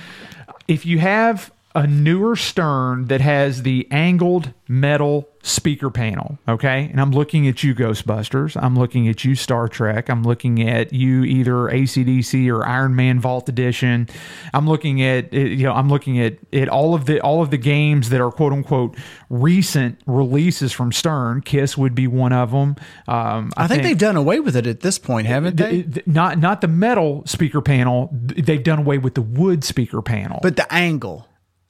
if 0.68 0.86
you 0.86 0.98
have 0.98 1.50
a 1.76 1.86
newer 1.86 2.34
stern 2.36 3.04
that 3.06 3.20
has 3.20 3.62
the 3.62 3.86
angled 3.90 4.52
metal 4.66 5.28
speaker 5.42 5.90
panel, 5.90 6.38
okay, 6.48 6.88
and 6.90 7.00
I'm 7.00 7.12
looking 7.12 7.46
at 7.46 7.62
you, 7.62 7.72
Ghostbusters, 7.72 8.60
I'm 8.60 8.74
looking 8.76 9.06
at 9.08 9.24
you, 9.24 9.36
Star 9.36 9.68
Trek, 9.68 10.08
I'm 10.08 10.24
looking 10.24 10.68
at 10.68 10.92
you, 10.92 11.22
either 11.22 11.52
ACDC 11.54 12.52
or 12.52 12.66
Iron 12.66 12.96
Man 12.96 13.20
Vault 13.20 13.48
Edition. 13.48 14.08
I'm 14.54 14.66
looking 14.66 15.02
at 15.02 15.32
you 15.32 15.64
know 15.64 15.72
I'm 15.72 15.88
looking 15.88 16.18
at 16.18 16.38
at 16.52 16.68
all 16.68 16.94
of 16.94 17.04
the 17.04 17.20
all 17.20 17.42
of 17.42 17.50
the 17.50 17.58
games 17.58 18.08
that 18.08 18.20
are 18.20 18.32
quote 18.32 18.52
unquote 18.52 18.96
recent 19.30 20.00
releases 20.06 20.72
from 20.72 20.90
Stern. 20.90 21.42
Kiss 21.42 21.76
would 21.76 21.94
be 21.94 22.06
one 22.08 22.32
of 22.32 22.50
them. 22.50 22.74
Um, 23.06 23.52
I 23.56 23.68
think 23.68 23.82
they've 23.82 23.96
done 23.98 24.16
away 24.16 24.40
with 24.40 24.56
it 24.56 24.66
at 24.66 24.80
this 24.80 24.98
point, 24.98 25.26
haven't 25.26 25.58
they? 25.58 25.82
th- 25.82 25.94
th- 25.94 26.06
not 26.06 26.38
not 26.38 26.60
the 26.60 26.68
metal 26.68 27.22
speaker 27.26 27.60
panel. 27.60 28.08
They've 28.12 28.64
done 28.64 28.78
away 28.80 28.98
with 28.98 29.14
the 29.14 29.22
wood 29.22 29.62
speaker 29.62 30.02
panel. 30.02 30.40
but 30.42 30.56
the 30.56 30.72
angle. 30.72 31.28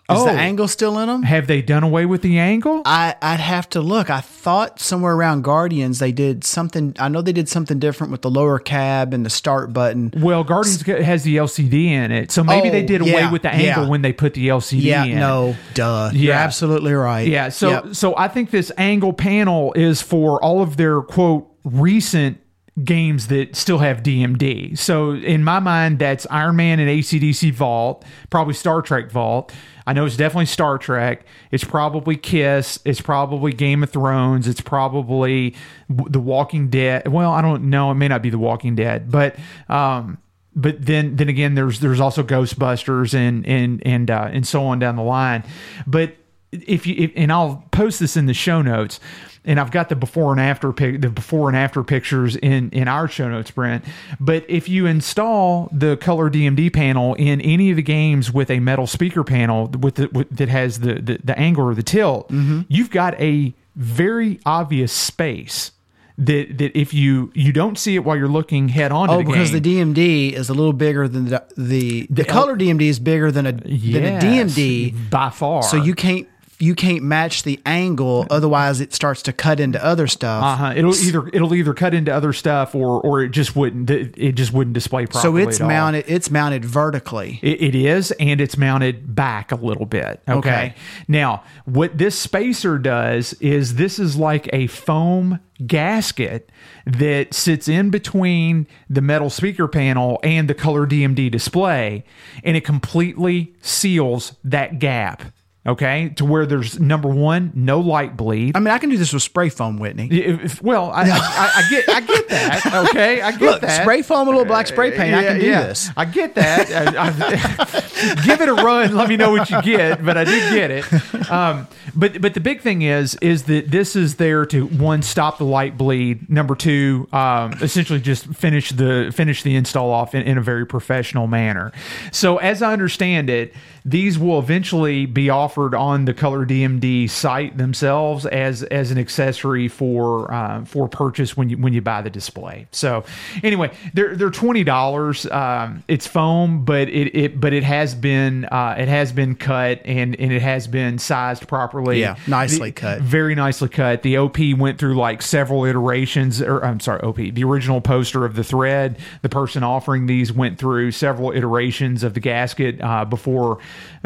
Is 0.08 0.18
Oh. 0.20 0.24
the 0.24 0.30
angle 0.30 0.68
still 0.68 0.98
in 1.00 1.08
them? 1.08 1.24
have 1.24 1.48
they 1.48 1.60
done 1.62 1.82
away 1.82 2.06
with 2.06 2.22
the 2.22 2.38
angle? 2.38 2.82
I, 2.84 3.16
I'd 3.20 3.40
have 3.40 3.68
to 3.70 3.80
look. 3.80 4.08
I 4.08 4.20
thought 4.20 4.78
somewhere 4.78 5.14
around 5.14 5.42
Guardians 5.42 5.98
they 5.98 6.12
did 6.12 6.44
something. 6.44 6.94
I 7.00 7.08
know 7.08 7.22
they 7.22 7.32
did 7.32 7.48
something 7.48 7.80
different 7.80 8.12
with 8.12 8.22
the 8.22 8.30
lower 8.30 8.60
cab 8.60 9.12
and 9.12 9.26
the 9.26 9.30
start 9.30 9.72
button. 9.72 10.12
Well, 10.16 10.44
Guardians 10.44 10.82
has 10.82 11.24
the 11.24 11.36
LCD 11.38 11.86
in 11.86 12.12
it, 12.12 12.30
so 12.30 12.44
maybe 12.44 12.68
Oh, 12.68 12.70
they 12.72 12.84
did 12.84 13.00
away 13.00 13.10
yeah, 13.12 13.32
with 13.32 13.42
the 13.42 13.52
angle 13.52 13.84
yeah. 13.84 13.88
when 13.88 14.02
they 14.02 14.12
put 14.12 14.34
the 14.34 14.46
LCD 14.46 14.82
Yeah, 14.82 15.04
in. 15.04 15.18
no, 15.18 15.56
duh. 15.74 16.10
You're 16.12 16.34
absolutely 16.34 16.92
right. 16.92 17.26
Yeah, 17.26 17.48
so 17.48 17.68
Yep. 17.70 17.84
so 17.96 18.16
I 18.16 18.28
think 18.28 18.52
this 18.52 18.70
angle 18.78 19.12
panel 19.12 19.72
is 19.72 20.02
for 20.02 20.40
all 20.40 20.62
of 20.62 20.76
their 20.76 21.02
quote 21.02 21.48
recent 21.64 22.38
games 22.84 23.28
that 23.28 23.56
still 23.56 23.78
have 23.78 24.02
DMD. 24.02 24.76
So 24.78 25.12
in 25.12 25.42
my 25.42 25.58
mind, 25.60 25.98
that's 25.98 26.26
Iron 26.30 26.56
Man 26.56 26.78
and 26.78 26.88
ACDC 26.90 27.50
Vault, 27.54 28.04
probably 28.30 28.54
Star 28.54 28.82
Trek 28.82 29.10
Vault. 29.10 29.50
I 29.86 29.92
know 29.92 30.04
it's 30.04 30.16
definitely 30.16 30.46
Star 30.46 30.78
Trek. 30.78 31.24
It's 31.50 31.62
probably 31.62 32.16
Kiss. 32.16 32.80
It's 32.84 33.00
probably 33.00 33.52
Game 33.52 33.82
of 33.82 33.90
Thrones. 33.90 34.48
It's 34.48 34.60
probably 34.60 35.54
The 35.88 36.20
Walking 36.20 36.68
Dead. 36.68 37.08
Well, 37.08 37.32
I 37.32 37.40
don't 37.40 37.70
know. 37.70 37.90
It 37.92 37.94
may 37.94 38.08
not 38.08 38.22
be 38.22 38.30
The 38.30 38.38
Walking 38.38 38.74
Dead, 38.74 39.10
but 39.10 39.36
um, 39.68 40.18
but 40.56 40.84
then 40.84 41.16
then 41.16 41.28
again, 41.28 41.54
there's 41.54 41.80
there's 41.80 42.00
also 42.00 42.22
Ghostbusters 42.22 43.14
and 43.14 43.46
and 43.46 43.80
and 43.86 44.10
uh, 44.10 44.28
and 44.32 44.46
so 44.46 44.64
on 44.64 44.78
down 44.78 44.96
the 44.96 45.02
line. 45.02 45.44
But 45.86 46.16
if 46.50 46.86
you 46.86 46.94
if, 46.98 47.12
and 47.14 47.30
I'll 47.30 47.64
post 47.70 48.00
this 48.00 48.16
in 48.16 48.26
the 48.26 48.34
show 48.34 48.62
notes, 48.62 48.98
and 49.46 49.58
I've 49.60 49.70
got 49.70 49.88
the 49.88 49.96
before 49.96 50.32
and 50.32 50.40
after 50.40 50.72
pic, 50.72 51.00
the 51.00 51.08
before 51.08 51.48
and 51.48 51.56
after 51.56 51.82
pictures 51.84 52.36
in 52.36 52.70
in 52.70 52.88
our 52.88 53.08
show 53.08 53.28
notes, 53.28 53.50
Brent. 53.50 53.84
But 54.20 54.44
if 54.48 54.68
you 54.68 54.86
install 54.86 55.68
the 55.72 55.96
color 55.96 56.28
DMD 56.30 56.72
panel 56.72 57.14
in 57.14 57.40
any 57.40 57.70
of 57.70 57.76
the 57.76 57.82
games 57.82 58.32
with 58.32 58.50
a 58.50 58.60
metal 58.60 58.86
speaker 58.86 59.24
panel 59.24 59.66
with, 59.68 59.94
the, 59.94 60.08
with 60.08 60.28
that 60.36 60.48
has 60.48 60.80
the, 60.80 60.94
the 60.94 61.18
the 61.24 61.38
angle 61.38 61.64
or 61.68 61.74
the 61.74 61.82
tilt, 61.82 62.28
Mm-hmm. 62.28 62.62
you've 62.68 62.90
got 62.90 63.14
a 63.20 63.54
very 63.76 64.40
obvious 64.44 64.92
space. 64.92 65.72
That, 66.18 66.56
that 66.56 66.74
if 66.78 66.94
you 66.94 67.30
you 67.34 67.52
don't 67.52 67.78
see 67.78 67.94
it 67.94 68.02
while 68.02 68.16
you're 68.16 68.26
looking 68.26 68.70
head 68.70 68.90
on 68.90 69.08
to 69.08 69.14
Oh, 69.14 69.18
the 69.18 69.24
because 69.24 69.50
game, 69.50 69.92
the 69.92 70.00
DMD 70.30 70.32
is 70.32 70.48
a 70.48 70.54
little 70.54 70.72
bigger 70.72 71.06
than 71.08 71.26
the 71.26 71.44
the, 71.58 72.06
the, 72.08 72.24
color 72.24 72.56
DMD 72.56 72.80
is 72.88 72.98
bigger 72.98 73.30
than 73.30 73.44
a 73.46 73.52
than 73.52 73.66
a 74.06 74.18
DMD. 74.18 75.10
by 75.10 75.28
far. 75.28 75.62
So 75.62 75.76
you 75.76 75.94
can't 75.94 76.26
you 76.58 76.74
can't 76.74 77.02
match 77.02 77.42
the 77.42 77.60
angle, 77.66 78.26
otherwise 78.30 78.80
it 78.80 78.94
starts 78.94 79.22
to 79.22 79.32
cut 79.32 79.60
into 79.60 79.82
other 79.84 80.06
stuff. 80.06 80.42
Uh-huh. 80.42 80.72
It'll 80.76 80.94
either 80.94 81.28
it'll 81.28 81.54
either 81.54 81.74
cut 81.74 81.94
into 81.94 82.14
other 82.14 82.32
stuff 82.32 82.74
or 82.74 83.00
or 83.00 83.22
it 83.22 83.30
just 83.30 83.54
wouldn't 83.54 83.90
it 83.90 84.32
just 84.32 84.52
wouldn't 84.52 84.74
display 84.74 85.06
properly 85.06 85.42
so 85.42 85.48
it's 85.48 85.60
mounted 85.60 86.04
it's 86.08 86.30
mounted 86.30 86.64
vertically. 86.64 87.38
It, 87.42 87.62
it 87.62 87.74
is, 87.74 88.10
and 88.12 88.40
it's 88.40 88.56
mounted 88.56 89.14
back 89.14 89.52
a 89.52 89.56
little 89.56 89.86
bit. 89.86 90.22
Okay? 90.28 90.38
Okay. 90.38 90.74
Now, 91.08 91.42
what 91.64 91.98
this 91.98 92.18
spacer 92.18 92.78
does 92.78 93.34
is 93.34 93.74
this 93.74 93.98
is 93.98 94.16
like 94.16 94.48
a 94.52 94.66
foam 94.66 95.40
gasket 95.66 96.50
that 96.84 97.32
sits 97.32 97.68
in 97.68 97.90
between 97.90 98.66
the 98.88 99.00
metal 99.00 99.30
speaker 99.30 99.68
panel 99.68 100.20
and 100.22 100.48
the 100.48 100.54
color 100.54 100.86
DMD 100.86 101.30
display, 101.30 102.04
and 102.44 102.56
it 102.56 102.64
completely 102.64 103.54
seals 103.60 104.36
that 104.44 104.78
gap. 104.78 105.22
Okay, 105.66 106.10
to 106.16 106.24
where 106.24 106.46
there's 106.46 106.78
number 106.78 107.08
one, 107.08 107.50
no 107.54 107.80
light 107.80 108.16
bleed. 108.16 108.56
I 108.56 108.60
mean, 108.60 108.68
I 108.68 108.78
can 108.78 108.88
do 108.90 108.96
this 108.96 109.12
with 109.12 109.22
spray 109.22 109.48
foam, 109.48 109.78
Whitney. 109.78 110.08
If- 110.10 110.44
if- 110.44 110.62
well, 110.62 110.90
I, 110.92 111.02
I, 111.02 111.52
I, 111.56 111.70
get 111.70 111.88
I 111.88 112.00
get 112.00 112.28
that. 112.28 112.66
Okay, 112.90 113.20
I 113.20 113.30
get 113.32 113.40
Look, 113.40 113.60
that. 113.62 113.82
spray 113.82 114.02
foam, 114.02 114.28
a 114.28 114.30
little 114.30 114.44
black 114.44 114.66
spray 114.66 114.90
paint. 114.92 115.14
I 115.14 115.24
can 115.24 115.40
do 115.40 115.46
this. 115.50 115.90
I 115.96 116.04
get 116.04 116.34
that. 116.36 116.70
I- 116.70 118.20
give 118.26 118.40
it 118.40 118.48
a 118.48 118.54
run. 118.54 118.94
Let 118.94 119.08
me 119.08 119.16
know 119.16 119.30
what 119.30 119.50
you 119.50 119.60
get. 119.62 120.04
But 120.04 120.16
I 120.16 120.24
did 120.24 120.52
get 120.54 120.70
it. 120.70 121.30
Um, 121.30 121.66
but 121.94 122.20
but 122.20 122.34
the 122.34 122.40
big 122.40 122.60
thing 122.60 122.82
is 122.82 123.16
is 123.16 123.44
that 123.44 123.70
this 123.70 123.96
is 123.96 124.16
there 124.16 124.46
to 124.46 124.66
one 124.66 125.02
stop 125.02 125.38
the 125.38 125.44
light 125.44 125.76
bleed. 125.78 126.28
Number 126.30 126.54
two, 126.54 127.08
um, 127.12 127.54
essentially 127.54 128.00
just 128.00 128.26
finish 128.26 128.70
the 128.70 129.10
finish 129.14 129.42
the 129.42 129.56
install 129.56 129.90
off 129.90 130.14
in, 130.14 130.22
in 130.22 130.38
a 130.38 130.42
very 130.42 130.66
professional 130.66 131.26
manner. 131.26 131.72
So 132.12 132.36
as 132.36 132.62
I 132.62 132.72
understand 132.72 133.30
it, 133.30 133.54
these 133.88 134.18
will 134.18 134.40
eventually 134.40 135.06
be 135.06 135.30
offered 135.30 135.72
on 135.72 136.06
the 136.06 136.12
Color 136.12 136.44
DMD 136.44 137.08
site 137.08 137.56
themselves 137.56 138.26
as 138.26 138.64
as 138.64 138.90
an 138.90 138.98
accessory 138.98 139.68
for 139.68 140.32
uh, 140.34 140.64
for 140.64 140.88
purchase 140.88 141.36
when 141.36 141.48
you 141.48 141.56
when 141.56 141.72
you 141.72 141.80
buy 141.80 142.02
the 142.02 142.10
display. 142.10 142.66
So 142.72 143.04
anyway, 143.44 143.70
they're 143.94 144.16
they're 144.16 144.30
twenty 144.30 144.64
dollars. 144.64 145.24
Um, 145.30 145.84
it's 145.86 146.04
foam, 146.04 146.64
but 146.64 146.88
it, 146.88 147.14
it 147.16 147.40
but 147.40 147.52
it 147.52 147.62
has 147.62 147.94
been 147.94 148.46
uh, 148.46 148.74
it 148.76 148.88
has 148.88 149.12
been 149.12 149.36
cut 149.36 149.82
and 149.84 150.16
and 150.16 150.32
it 150.32 150.42
has 150.42 150.66
been 150.66 150.98
sized 150.98 151.46
properly. 151.46 152.00
Yeah, 152.00 152.16
nicely 152.26 152.70
The- 152.70 152.80
cut. 152.80 153.00
Very 153.02 153.36
nicely 153.36 153.68
cut. 153.68 154.02
The 154.02 154.16
OP 154.18 154.38
went 154.58 154.78
through 154.80 154.96
like 154.96 155.22
several 155.22 155.64
iterations, 155.64 156.42
or 156.42 156.64
I'm 156.64 156.80
sorry, 156.80 157.02
OP. 157.02 157.16
The 157.18 157.44
original 157.44 157.80
poster 157.80 158.24
of 158.24 158.34
the 158.34 158.42
thread, 158.42 158.98
the 159.22 159.28
person 159.28 159.62
offering 159.62 160.06
these 160.06 160.32
went 160.32 160.58
through 160.58 160.90
several 160.90 161.30
iterations 161.30 162.02
of 162.02 162.14
the 162.14 162.20
gasket 162.20 162.80
uh, 162.82 163.04
before 163.04 163.58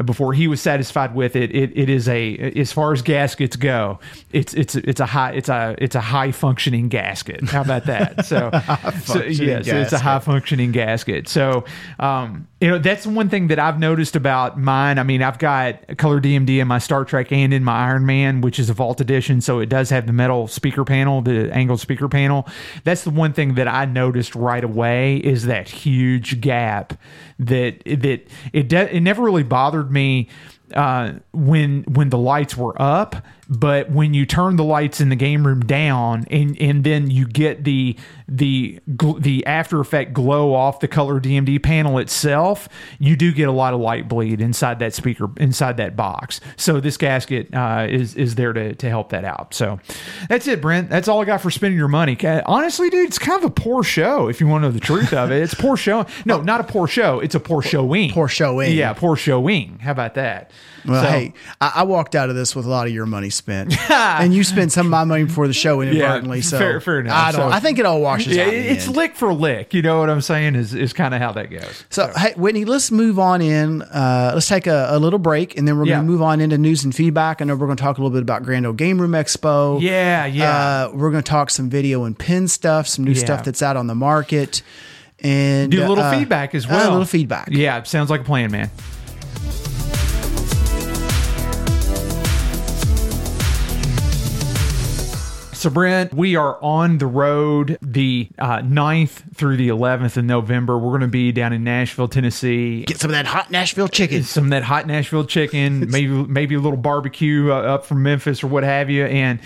before 0.04 0.32
he 0.32 0.48
was 0.48 0.60
satisfied 0.60 1.14
with 1.14 1.36
it. 1.36 1.54
It 1.54 1.72
it 1.74 1.88
is 1.88 2.08
a 2.08 2.36
as 2.56 2.72
far 2.72 2.92
as 2.92 3.02
gaskets 3.02 3.56
go, 3.56 3.98
it's 4.32 4.54
it's 4.54 4.74
it's 4.74 5.00
a 5.00 5.06
high 5.06 5.32
it's 5.32 5.48
a 5.48 5.74
it's 5.78 5.94
a 5.94 6.00
high 6.00 6.32
functioning 6.32 6.88
gasket. 6.88 7.48
How 7.48 7.62
about 7.62 7.84
that? 7.86 8.26
So, 8.26 8.50
so 9.04 9.22
yes, 9.22 9.66
it's 9.66 9.92
a 9.92 9.98
high 9.98 10.18
functioning 10.18 10.72
gasket. 10.72 11.28
So, 11.28 11.64
um, 11.98 12.48
you 12.60 12.68
know, 12.68 12.78
that's 12.78 13.06
one 13.06 13.30
thing 13.30 13.46
that 13.46 13.58
I've 13.58 13.78
noticed 13.78 14.16
about 14.16 14.58
mine. 14.58 14.98
I 14.98 15.02
mean, 15.02 15.22
I've 15.22 15.38
got 15.38 15.96
color 15.96 16.20
DMD 16.20 16.60
in 16.60 16.68
my 16.68 16.78
Star 16.78 17.06
Trek 17.06 17.32
and 17.32 17.54
in 17.54 17.64
my 17.64 17.86
Iron 17.86 18.04
Man, 18.04 18.42
which 18.42 18.58
is 18.58 18.68
a 18.68 18.74
Vault 18.74 19.00
Edition. 19.00 19.40
So 19.40 19.60
it 19.60 19.70
does 19.70 19.88
have 19.88 20.06
the 20.06 20.12
metal 20.12 20.46
speaker 20.46 20.84
panel, 20.84 21.22
the 21.22 21.50
angled 21.54 21.80
speaker 21.80 22.06
panel. 22.06 22.46
That's 22.84 23.02
the 23.04 23.10
one 23.10 23.32
thing 23.32 23.54
that 23.54 23.66
I 23.66 23.86
noticed 23.86 24.34
right 24.34 24.62
away 24.62 25.16
is 25.16 25.46
that 25.46 25.70
huge 25.70 26.42
gap 26.42 27.00
that 27.38 27.82
that 27.86 28.28
it 28.52 28.68
de- 28.68 28.94
it 28.94 29.00
never 29.00 29.22
really 29.22 29.42
bothered 29.42 29.90
me 29.90 30.28
uh, 30.74 31.14
when 31.32 31.84
when 31.84 32.10
the 32.10 32.18
lights 32.18 32.56
were 32.56 32.80
up, 32.80 33.16
but 33.50 33.90
when 33.90 34.14
you 34.14 34.24
turn 34.24 34.54
the 34.54 34.62
lights 34.62 35.00
in 35.00 35.08
the 35.08 35.16
game 35.16 35.44
room 35.44 35.60
down 35.60 36.24
and 36.30 36.56
and 36.60 36.84
then 36.84 37.10
you 37.10 37.26
get 37.26 37.64
the 37.64 37.96
the 38.28 38.78
the 38.86 39.44
after 39.44 39.80
effect 39.80 40.12
glow 40.12 40.54
off 40.54 40.78
the 40.78 40.86
color 40.86 41.20
DMD 41.20 41.60
panel 41.60 41.98
itself, 41.98 42.68
you 43.00 43.16
do 43.16 43.32
get 43.32 43.48
a 43.48 43.52
lot 43.52 43.74
of 43.74 43.80
light 43.80 44.08
bleed 44.08 44.40
inside 44.40 44.78
that 44.78 44.94
speaker 44.94 45.28
inside 45.36 45.78
that 45.78 45.96
box. 45.96 46.40
So 46.56 46.78
this 46.78 46.96
gasket 46.96 47.52
uh, 47.52 47.88
is 47.90 48.14
is 48.14 48.36
there 48.36 48.52
to 48.52 48.76
to 48.76 48.88
help 48.88 49.10
that 49.10 49.24
out. 49.24 49.52
So 49.52 49.80
that's 50.28 50.46
it, 50.46 50.60
Brent. 50.60 50.88
That's 50.88 51.08
all 51.08 51.20
I 51.20 51.24
got 51.24 51.40
for 51.40 51.50
spending 51.50 51.76
your 51.76 51.88
money. 51.88 52.16
Honestly, 52.46 52.88
dude, 52.88 53.08
it's 53.08 53.18
kind 53.18 53.42
of 53.42 53.50
a 53.50 53.52
poor 53.52 53.82
show. 53.82 54.28
If 54.28 54.40
you 54.40 54.46
want 54.46 54.62
to 54.62 54.68
know 54.68 54.72
the 54.72 54.78
truth 54.78 55.12
of 55.12 55.32
it, 55.32 55.42
it's 55.42 55.54
poor 55.54 55.76
show. 55.76 56.06
No, 56.24 56.40
not 56.40 56.60
a 56.60 56.64
poor 56.64 56.86
show. 56.86 57.18
It's 57.18 57.34
a 57.34 57.40
poor 57.40 57.62
showing. 57.62 58.12
Poor 58.12 58.28
showing. 58.28 58.76
Yeah, 58.76 58.92
poor 58.92 59.16
showing. 59.16 59.80
How 59.80 59.90
about 59.90 60.14
that? 60.14 60.52
Well, 60.86 61.02
So- 61.02 61.08
hey, 61.10 61.34
I, 61.60 61.72
I 61.76 61.82
walked 61.82 62.14
out 62.14 62.30
of 62.30 62.36
this 62.36 62.54
with 62.56 62.66
a 62.66 62.68
lot 62.68 62.86
of 62.86 62.92
your 62.92 63.06
money 63.06 63.30
spent, 63.30 63.74
and 63.90 64.32
you 64.34 64.44
spent 64.44 64.72
some 64.72 64.86
of 64.86 64.90
my 64.90 65.04
money 65.04 65.24
before 65.24 65.46
the 65.46 65.52
show 65.52 65.80
inadvertently. 65.80 66.40
so 66.42 66.58
fair- 66.58 66.80
fair 66.80 67.00
enough. 67.00 67.16
I 67.16 67.32
don't. 67.32 67.50
So- 67.50 67.56
I 67.56 67.60
think 67.60 67.78
it 67.78 67.86
all 67.86 68.00
washes 68.00 68.36
yeah, 68.36 68.44
out. 68.44 68.54
it's 68.54 68.86
end. 68.86 68.96
lick 68.96 69.16
for 69.16 69.32
lick. 69.34 69.74
You 69.74 69.82
know 69.82 69.98
what 70.00 70.10
I'm 70.10 70.20
saying? 70.20 70.54
Is 70.56 70.74
is 70.74 70.92
kind 70.92 71.14
of 71.14 71.20
how 71.20 71.32
that 71.32 71.50
goes. 71.50 71.84
So, 71.90 72.10
hey, 72.16 72.32
Whitney, 72.36 72.64
let's 72.64 72.90
move 72.90 73.18
on 73.18 73.42
in. 73.42 73.82
Uh, 73.82 74.32
let's 74.34 74.48
take 74.48 74.66
a, 74.66 74.88
a 74.90 74.98
little 74.98 75.18
break, 75.18 75.56
and 75.58 75.66
then 75.68 75.76
we're 75.78 75.86
Yeah. 75.86 75.96
going 75.96 76.06
to 76.06 76.10
move 76.12 76.22
on 76.22 76.40
into 76.40 76.58
news 76.58 76.84
and 76.84 76.94
feedback. 76.94 77.40
I 77.40 77.44
know 77.44 77.54
we're 77.56 77.66
going 77.66 77.76
to 77.76 77.82
talk 77.82 77.98
a 77.98 78.00
little 78.00 78.14
bit 78.14 78.22
about 78.22 78.42
Grand 78.42 78.66
Ole 78.66 78.72
Game 78.72 79.00
Room 79.00 79.12
Expo. 79.12 79.80
Yeah, 79.80 80.26
yeah. 80.26 80.86
Uh, 80.86 80.90
we're 80.94 81.10
going 81.10 81.22
to 81.22 81.28
talk 81.30 81.50
some 81.50 81.68
video 81.70 82.04
and 82.04 82.18
pin 82.18 82.48
stuff, 82.48 82.86
some 82.86 83.04
new 83.04 83.12
Yeah. 83.12 83.18
stuff 83.24 83.44
that's 83.44 83.62
out 83.62 83.76
on 83.76 83.86
the 83.86 83.94
market, 83.94 84.62
and 85.20 85.70
Do 85.70 85.84
a 85.84 85.88
little 85.88 86.04
uh, 86.04 86.10
feedback 86.16 86.54
as 86.54 86.64
uh, 86.66 86.68
well. 86.70 86.90
a 86.90 86.92
little 86.92 87.04
feedback. 87.06 87.48
Yeah, 87.50 87.82
sounds 87.82 88.10
like 88.10 88.22
a 88.22 88.24
plan, 88.24 88.50
man. 88.50 88.70
So, 95.60 95.68
Brent, 95.68 96.14
we 96.14 96.36
are 96.36 96.58
on 96.62 96.96
the 96.96 97.06
road 97.06 97.76
the 97.82 98.30
uh, 98.38 98.60
9th 98.60 99.34
through 99.34 99.58
the 99.58 99.68
11th 99.68 100.16
of 100.16 100.24
November. 100.24 100.78
We're 100.78 100.88
going 100.88 101.02
to 101.02 101.06
be 101.06 101.32
down 101.32 101.52
in 101.52 101.64
Nashville, 101.64 102.08
Tennessee. 102.08 102.84
Get 102.86 102.98
some 102.98 103.10
of 103.10 103.12
that 103.12 103.26
hot 103.26 103.50
Nashville 103.50 103.88
chicken. 103.88 104.22
some 104.22 104.44
of 104.44 104.50
that 104.50 104.62
hot 104.62 104.86
Nashville 104.86 105.26
chicken, 105.26 105.80
maybe 105.90 106.08
maybe 106.08 106.54
a 106.54 106.60
little 106.60 106.78
barbecue 106.78 107.52
uh, 107.52 107.56
up 107.56 107.84
from 107.84 108.02
Memphis 108.02 108.42
or 108.42 108.46
what 108.46 108.64
have 108.64 108.88
you. 108.88 109.04
And 109.04 109.38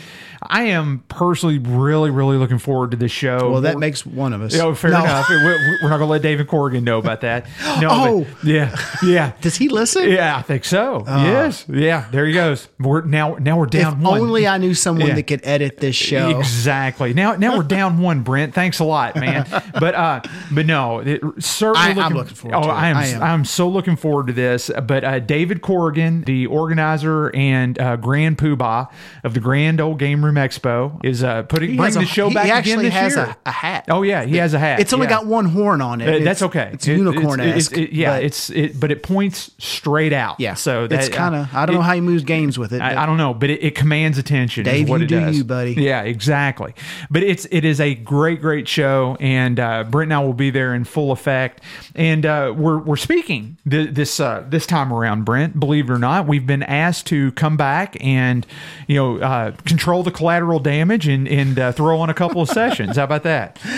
I 0.47 0.65
am 0.65 1.03
personally 1.09 1.59
really 1.59 2.11
really 2.11 2.37
looking 2.37 2.59
forward 2.59 2.91
to 2.93 2.97
this 2.97 3.13
show. 3.13 3.51
Well, 3.51 3.61
that 3.63 3.77
We're- 3.77 3.81
makes 3.87 4.05
one 4.07 4.33
of 4.33 4.43
us. 4.43 4.55
Oh, 4.59 4.75
fair 4.75 4.91
No. 4.93 5.01
enough. 5.01 5.29
We're, 5.29 5.43
we're 5.83 5.89
not 5.89 5.99
going 5.99 6.01
to 6.01 6.05
let 6.07 6.23
David 6.23 6.49
Corrigan 6.49 6.85
know 6.85 6.99
about 6.99 7.21
that. 7.23 7.47
No, 7.81 7.89
Oh. 7.91 8.27
but- 8.43 8.45
yeah, 8.45 8.77
yeah, 9.03 9.33
Does 9.41 9.57
he 9.57 9.69
listen? 9.69 10.09
yeah. 10.11 10.37
I 10.37 10.43
think 10.43 10.65
so. 10.65 11.05
yes, 11.07 11.65
yeah. 11.69 12.07
There 12.13 12.27
he 12.27 12.33
goes. 12.33 12.69
We're 12.79 13.03
now 13.03 13.35
now 13.41 13.59
we're 13.59 13.67
down 13.67 14.01
one. 14.01 14.21
only 14.21 14.47
I 14.47 14.59
knew 14.59 14.75
someone 14.75 15.09
Yeah. 15.09 15.15
that 15.15 15.23
could 15.27 15.41
edit 15.45 15.79
this 15.79 15.97
show. 15.97 16.39
Exactly. 16.39 17.15
Now, 17.15 17.35
now 17.37 17.57
we're 17.57 17.63
down 17.65 17.99
one, 18.03 18.23
Brent. 18.23 18.55
Thanks 18.55 18.79
a 18.79 18.85
lot, 18.85 19.17
man. 19.17 19.47
But, 19.79 19.95
uh, 19.95 20.21
but 20.53 20.67
no, 20.67 21.01
it, 21.01 21.21
certainly. 21.39 22.01
I- 22.01 22.05
I'm 22.07 22.15
looking 22.15 22.35
forward 22.35 22.57
Oh, 22.59 22.63
to 22.63 22.69
it. 22.69 22.73
I 22.73 22.89
am. 22.91 22.97
I 22.97 23.07
am. 23.07 23.23
I'm 23.23 23.45
so 23.45 23.69
looking 23.69 23.97
forward 23.97 24.27
to 24.29 24.33
this. 24.33 24.71
But 24.87 25.05
uh, 25.05 25.19
David 25.21 25.63
Corrigan, 25.63 26.23
the 26.25 26.47
organizer 26.47 27.35
and 27.35 27.79
uh, 27.81 27.97
Grand 27.97 28.39
Poobah 28.39 28.89
of 29.25 29.35
the 29.35 29.41
Grand 29.41 29.81
Ole 29.81 29.95
Game 29.95 30.25
Room 30.25 30.34
Expo, 30.37 31.05
is 31.05 31.23
uh, 31.25 31.43
putting 31.45 31.71
He 31.71 31.77
has 31.79 31.95
the 31.95 32.01
a- 32.01 32.07
show 32.07 32.29
he 32.29 32.35
back 32.35 32.45
again 32.47 32.57
actually 32.59 32.85
this 32.85 32.95
has 32.95 33.17
year. 33.17 33.25
a- 33.25 33.49
a 33.49 33.53
hat. 33.53 33.85
Oh 33.89 34.03
yeah, 34.03 34.25
he 34.25 34.37
has 34.39 34.55
a 34.55 34.59
hat. 34.59 34.81
It's 34.81 34.93
only 34.93 35.07
yeah. 35.07 35.11
got 35.11 35.27
one 35.27 35.45
horn 35.47 35.81
on 35.81 36.01
it. 36.01 36.23
Uh, 36.23 36.25
that's 36.25 36.43
okay. 36.43 36.71
It's 36.73 36.87
It- 36.89 36.97
unicorn 36.99 37.41
it's- 37.41 37.57
esque. 37.69 37.79
it- 37.79 37.93
yeah, 37.93 38.17
it's 38.17 38.51
it, 38.51 38.79
but 38.79 38.91
it 38.91 39.03
points 39.03 39.51
straight 39.59 40.13
out. 40.13 40.41
yeah. 40.41 40.55
So 40.55 40.87
that, 40.87 40.99
it's 41.01 41.09
kind 41.09 41.35
of. 41.35 41.55
I 41.55 41.67
don't 41.67 41.75
it- 41.77 41.79
know 41.79 41.83
how 41.83 41.95
he 41.95 42.01
moves 42.01 42.25
games 42.25 42.59
with 42.59 42.73
it. 42.73 42.81
I, 42.81 43.03
I 43.03 43.07
don't 43.07 43.17
know, 43.19 43.35
but 43.35 43.51
it, 43.51 43.63
it 43.63 43.75
commands 43.75 44.19
attention. 44.19 44.65
Dave, 44.65 44.85
is 44.85 44.91
what 44.91 45.01
you 45.01 45.05
it 45.07 45.09
do 45.09 45.21
does. 45.21 45.39
you, 45.39 45.45
buddy. 45.45 45.73
Yeah, 45.75 46.03
exactly. 46.03 46.75
But 47.11 47.23
it's 47.23 47.47
it 47.51 47.65
is 47.65 47.81
a 47.81 47.95
great, 47.95 48.41
great 48.41 48.69
show, 48.69 49.17
and 49.21 49.59
uh, 49.61 49.85
Brent 49.85 50.13
and 50.13 50.15
I 50.15 50.25
will 50.25 50.33
be 50.35 50.51
there 50.51 50.75
in 50.75 50.85
full 50.85 51.13
effect. 51.13 51.61
And 51.95 52.25
uh, 52.27 52.55
we're 52.57 52.79
we're 52.79 52.97
speaking 52.97 53.59
th- 53.69 53.91
this 53.95 54.21
uh, 54.21 54.45
this 54.49 54.67
time 54.67 54.93
around, 54.93 55.25
Brent. 55.25 55.59
Believe 55.59 55.91
it 55.91 55.93
or 55.93 55.99
not, 55.99 56.27
we've 56.27 56.47
been 56.47 56.63
asked 56.63 57.07
to 57.07 57.33
come 57.33 57.57
back 57.57 57.97
and 58.01 58.47
you 58.87 58.97
know 58.97 59.19
uh, 59.19 59.53
control 59.67 60.03
the 60.03 60.11
collateral 60.25 60.59
damage 60.59 61.07
and 61.07 61.29
and 61.29 61.59
uh, 61.59 61.71
throw 61.71 62.01
on 62.01 62.09
a 62.09 62.15
couple 62.15 62.41
of 62.41 62.49
sessions. 62.49 62.97
How 62.97 63.05
about 63.05 63.25
that? 63.25 63.61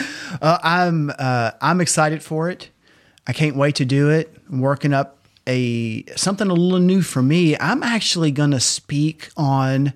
Uh, 0.42 0.58
I'm 0.62 1.10
uh, 1.18 1.52
I'm 1.62 1.80
excited 1.80 2.22
for 2.22 2.50
it. 2.50 2.68
I 3.26 3.32
can't 3.32 3.56
wait 3.56 3.76
to 3.76 3.86
do 3.86 4.10
it. 4.10 4.36
I'm 4.50 4.60
working 4.60 4.92
up 4.92 5.24
a 5.46 6.04
something 6.14 6.50
a 6.50 6.52
little 6.52 6.80
new 6.80 7.00
for 7.00 7.22
me. 7.22 7.56
I'm 7.58 7.82
actually 7.82 8.32
going 8.32 8.50
to 8.50 8.60
speak 8.60 9.30
on 9.36 9.94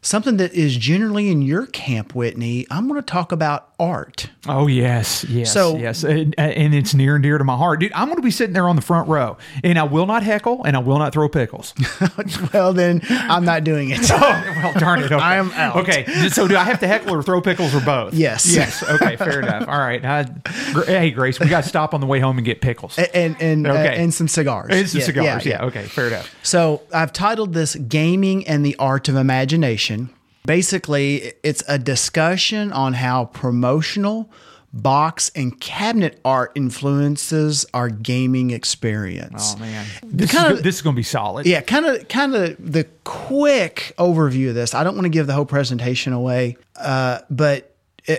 something 0.00 0.38
that 0.38 0.54
is 0.54 0.76
generally 0.76 1.28
in 1.30 1.42
your 1.42 1.66
camp, 1.66 2.14
Whitney. 2.14 2.64
I'm 2.70 2.88
going 2.88 2.98
to 2.98 3.04
talk 3.04 3.32
about 3.32 3.72
art. 3.78 4.30
Oh 4.48 4.66
yes, 4.68 5.24
yes, 5.24 5.52
So- 5.52 5.76
yes, 5.76 6.02
and, 6.04 6.34
and 6.38 6.74
it's 6.74 6.94
near 6.94 7.14
and 7.16 7.22
dear 7.22 7.36
to 7.38 7.44
my 7.44 7.56
heart, 7.56 7.80
dude. 7.80 7.92
I'm 7.92 8.06
going 8.06 8.16
to 8.16 8.22
be 8.22 8.30
sitting 8.30 8.52
there 8.54 8.68
on 8.68 8.76
the 8.76 8.82
front 8.82 9.08
row, 9.08 9.36
and 9.62 9.78
I 9.78 9.82
will 9.82 10.06
not 10.06 10.22
heckle, 10.22 10.62
and 10.64 10.76
I 10.76 10.78
will 10.78 10.98
not 10.98 11.12
throw 11.12 11.28
pickles. 11.28 11.74
well, 12.54 12.72
then 12.72 13.02
I'm 13.10 13.44
not 13.44 13.64
doing 13.64 13.90
it. 13.90 14.00
Oh, 14.10 14.18
well, 14.20 14.72
darn 14.74 15.00
it. 15.00 15.06
Okay. 15.12 15.14
I 15.22 15.36
am 15.36 15.50
out. 15.52 15.76
Okay. 15.76 16.04
So 16.30 16.48
do 16.48 16.56
I 16.56 16.64
have 16.64 16.80
to 16.80 16.86
heckle 16.86 17.14
or 17.14 17.22
throw 17.22 17.40
pickles 17.40 17.74
or 17.74 17.80
both? 17.80 18.14
Yes. 18.14 18.46
Yes. 18.46 18.82
Okay. 18.82 19.16
Fair 19.16 19.40
enough. 19.40 19.68
All 19.68 19.78
right. 19.78 20.02
Uh, 20.04 20.24
gr- 20.72 20.84
hey, 20.84 21.10
Grace, 21.10 21.38
we 21.38 21.46
got 21.48 21.62
to 21.64 21.68
stop 21.68 21.92
on 21.94 22.00
the 22.00 22.06
way 22.06 22.18
home 22.18 22.38
and 22.38 22.44
get 22.44 22.60
pickles. 22.60 22.98
and 22.98 23.36
and 23.40 23.66
uh, 23.66 23.70
Okay. 23.72 24.02
and 24.02 24.12
some 24.14 24.26
cigars. 24.28 24.68
And 24.70 24.88
some 24.88 25.00
Yeah, 25.00 25.06
cigars. 25.06 25.46
yeah, 25.46 25.58
Yeah, 25.60 25.64
Okay. 25.66 25.82
Fair 25.84 26.08
enough. 26.08 26.34
So 26.42 26.82
I've 26.94 27.12
titled 27.12 27.52
this 27.52 27.74
Gaming 27.76 28.46
and 28.48 28.64
the 28.64 28.74
Art 28.78 29.08
of 29.08 29.16
Imagination. 29.16 30.10
Basically, 30.46 31.32
it's 31.42 31.62
a 31.68 31.78
discussion 31.78 32.72
on 32.72 32.94
how 32.94 33.26
promotional 33.26 34.30
box 34.72 35.30
and 35.34 35.58
cabinet 35.60 36.20
art 36.24 36.52
influences 36.54 37.64
our 37.72 37.88
gaming 37.88 38.50
experience. 38.50 39.54
Oh 39.56 39.60
man, 39.60 39.86
this 40.02 40.30
kinda- 40.30 40.56
is, 40.56 40.62
this 40.62 40.74
is 40.76 40.82
going 40.82 40.94
to 40.94 40.98
be 40.98 41.02
solid. 41.02 41.46
Yeah, 41.46 41.62
kind 41.62 41.86
of, 41.86 42.08
kind 42.08 42.34
of 42.34 42.56
the 42.58 42.84
quick 43.04 43.94
overview 43.98 44.50
of 44.50 44.54
this. 44.54 44.74
I 44.74 44.84
don't 44.84 44.94
want 44.94 45.06
to 45.06 45.10
give 45.10 45.26
the 45.26 45.32
whole 45.32 45.46
presentation 45.46 46.12
away, 46.12 46.56
uh, 46.76 47.20
but 47.30 47.74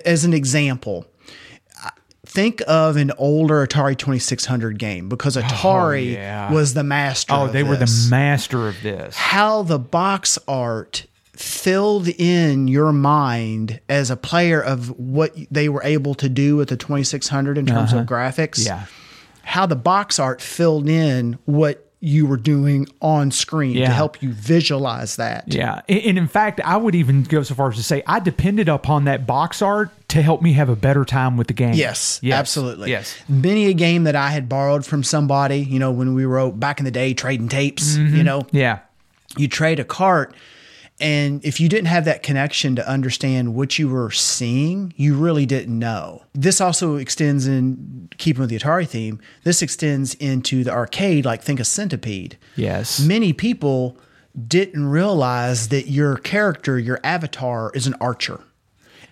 as 0.06 0.26
an 0.26 0.34
example, 0.34 1.06
think 2.26 2.62
of 2.68 2.98
an 2.98 3.12
older 3.18 3.66
Atari 3.66 3.98
2600 3.98 4.78
game 4.78 5.10
because 5.10 5.38
Atari 5.38 6.14
yeah. 6.14 6.52
was 6.52 6.74
the 6.74 6.84
master. 6.84 7.34
Oh, 7.34 7.46
of 7.46 7.54
they 7.54 7.64
were 7.64 7.78
the 7.78 8.08
master 8.10 8.68
of 8.68 8.82
this. 8.82 9.16
how 9.16 9.64
the 9.64 9.80
box 9.80 10.38
art 10.48 11.06
filled 11.38 12.08
in 12.08 12.68
your 12.68 12.92
mind 12.92 13.80
as 13.88 14.10
a 14.10 14.18
player 14.18 14.62
of 14.62 14.90
what 15.00 15.36
they 15.52 15.70
were 15.70 15.84
able 15.84 16.16
to 16.16 16.28
do 16.30 16.56
with 16.56 16.70
the 16.70 16.78
2600 16.78 17.58
in 17.58 17.66
terms 17.66 17.94
of 17.94 18.06
graphics. 18.06 18.68
Uh-huh. 18.68 18.80
Yeah. 18.80 18.86
How 19.44 19.66
the 19.66 19.76
box 19.76 20.20
art 20.20 20.42
filled 20.42 20.90
in 20.90 21.38
what 21.46 21.84
you 22.00 22.28
were 22.28 22.38
doing 22.38 22.86
on 23.02 23.32
screen 23.32 23.72
Yeah. 23.76 23.88
to 23.88 23.94
help 23.94 24.22
you 24.22 24.32
visualize 24.32 25.16
that. 25.16 25.46
Yeah. 25.48 25.82
And 25.90 26.18
in 26.18 26.28
fact, 26.28 26.60
I 26.64 26.78
would 26.78 26.94
even 26.94 27.24
go 27.24 27.42
so 27.44 27.56
far 27.56 27.70
as 27.70 27.76
to 27.78 27.84
say 27.84 28.04
I 28.06 28.20
depended 28.20 28.70
upon 28.70 29.06
that 29.06 29.26
box 29.26 29.62
art 29.64 29.90
to 30.10 30.22
help 30.22 30.42
me 30.44 30.54
have 30.54 30.70
a 30.70 30.76
better 30.76 31.06
time 31.06 31.38
with 31.38 31.48
the 31.48 31.54
game. 31.54 31.74
Yes, 31.74 32.20
absolutely. 32.24 32.92
Yes. 32.92 33.16
Many 33.28 33.66
a 33.68 33.74
game 33.74 34.04
that 34.04 34.16
I 34.16 34.30
had 34.30 34.48
borrowed 34.48 34.86
from 34.86 35.02
somebody, 35.04 35.60
you 35.60 35.80
know, 35.80 35.92
when 35.92 36.14
we 36.14 36.26
wrote 36.26 36.60
back 36.60 36.80
in 36.80 36.86
the 36.86 36.92
day 36.92 37.14
trading 37.16 37.48
tapes, 37.50 37.96
you 37.98 38.24
know, 38.24 38.46
Yeah. 38.52 38.80
you 39.36 39.48
trade 39.48 39.80
a 39.80 39.84
cart 39.84 40.36
and 41.00 41.46
if 41.46 41.60
you 41.60 41.70
didn't 41.70 41.86
have 41.88 42.06
that 42.06 42.24
connection 42.24 42.76
to 42.76 42.90
understand 42.90 43.54
what 43.54 43.78
you 43.78 43.88
were 43.88 44.10
seeing 44.12 44.94
you 44.98 45.16
really 45.16 45.46
didn't 45.46 45.78
know 45.78 46.24
this 46.34 46.60
also 46.60 46.96
extends 46.96 47.46
in 47.48 48.10
keeping 48.18 48.42
with 48.42 48.50
the 48.50 48.58
atari 48.58 48.88
theme 48.88 49.20
this 49.44 49.62
extends 49.62 50.16
into 50.16 50.64
the 50.64 50.72
arcade 50.72 51.24
like 51.26 51.42
think 51.44 51.60
of 51.60 51.68
centipede 51.68 52.38
Yes. 52.56 53.00
many 53.00 53.32
people 53.34 53.98
didn't 54.48 54.86
realize 54.88 55.70
that 55.70 55.88
your 55.88 56.18
character 56.18 56.80
your 56.80 57.00
avatar 57.04 57.72
is 57.76 57.86
an 57.88 57.94
archer 58.02 58.40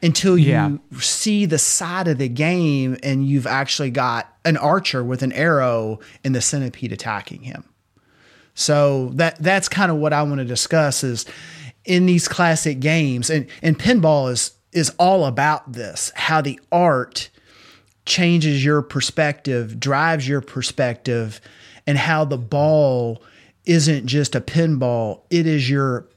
until 0.03 0.37
you 0.37 0.51
Yeah. 0.51 0.71
see 0.99 1.45
the 1.45 1.57
side 1.59 2.07
of 2.07 2.17
the 2.17 2.27
game 2.29 2.97
and 3.03 3.27
you've 3.27 3.47
actually 3.47 3.91
got 3.91 4.31
an 4.43 4.57
archer 4.57 5.03
with 5.03 5.21
an 5.23 5.31
arrow 5.33 5.99
and 6.23 6.33
the 6.35 6.41
centipede 6.41 6.91
attacking 6.91 7.43
him 7.43 7.63
so 8.53 9.09
that 9.15 9.37
that's 9.41 9.67
kind 9.67 9.91
of 9.91 9.97
what 9.97 10.13
I 10.13 10.23
want 10.23 10.39
to 10.39 10.45
discuss 10.45 11.03
is 11.03 11.25
in 11.85 12.05
these 12.05 12.27
classic 12.27 12.79
games. 12.79 13.29
And 13.29 13.47
and 13.61 13.77
pinball 13.77 14.31
is 14.31 14.51
is 14.71 14.89
all 14.99 15.25
about 15.25 15.71
this 15.71 16.11
how 16.15 16.41
the 16.41 16.59
art 16.71 17.29
changes 18.05 18.63
your 18.63 18.81
perspective, 18.81 19.79
drives 19.79 20.27
your 20.27 20.41
perspective 20.41 21.41
and 21.87 21.97
how 21.97 22.25
the 22.25 22.37
ball 22.37 23.23
isn't 23.65 24.05
just 24.05 24.35
a 24.35 24.41
pinball, 24.41 25.21
it 25.29 25.47
is 25.47 25.69
your 25.69 26.07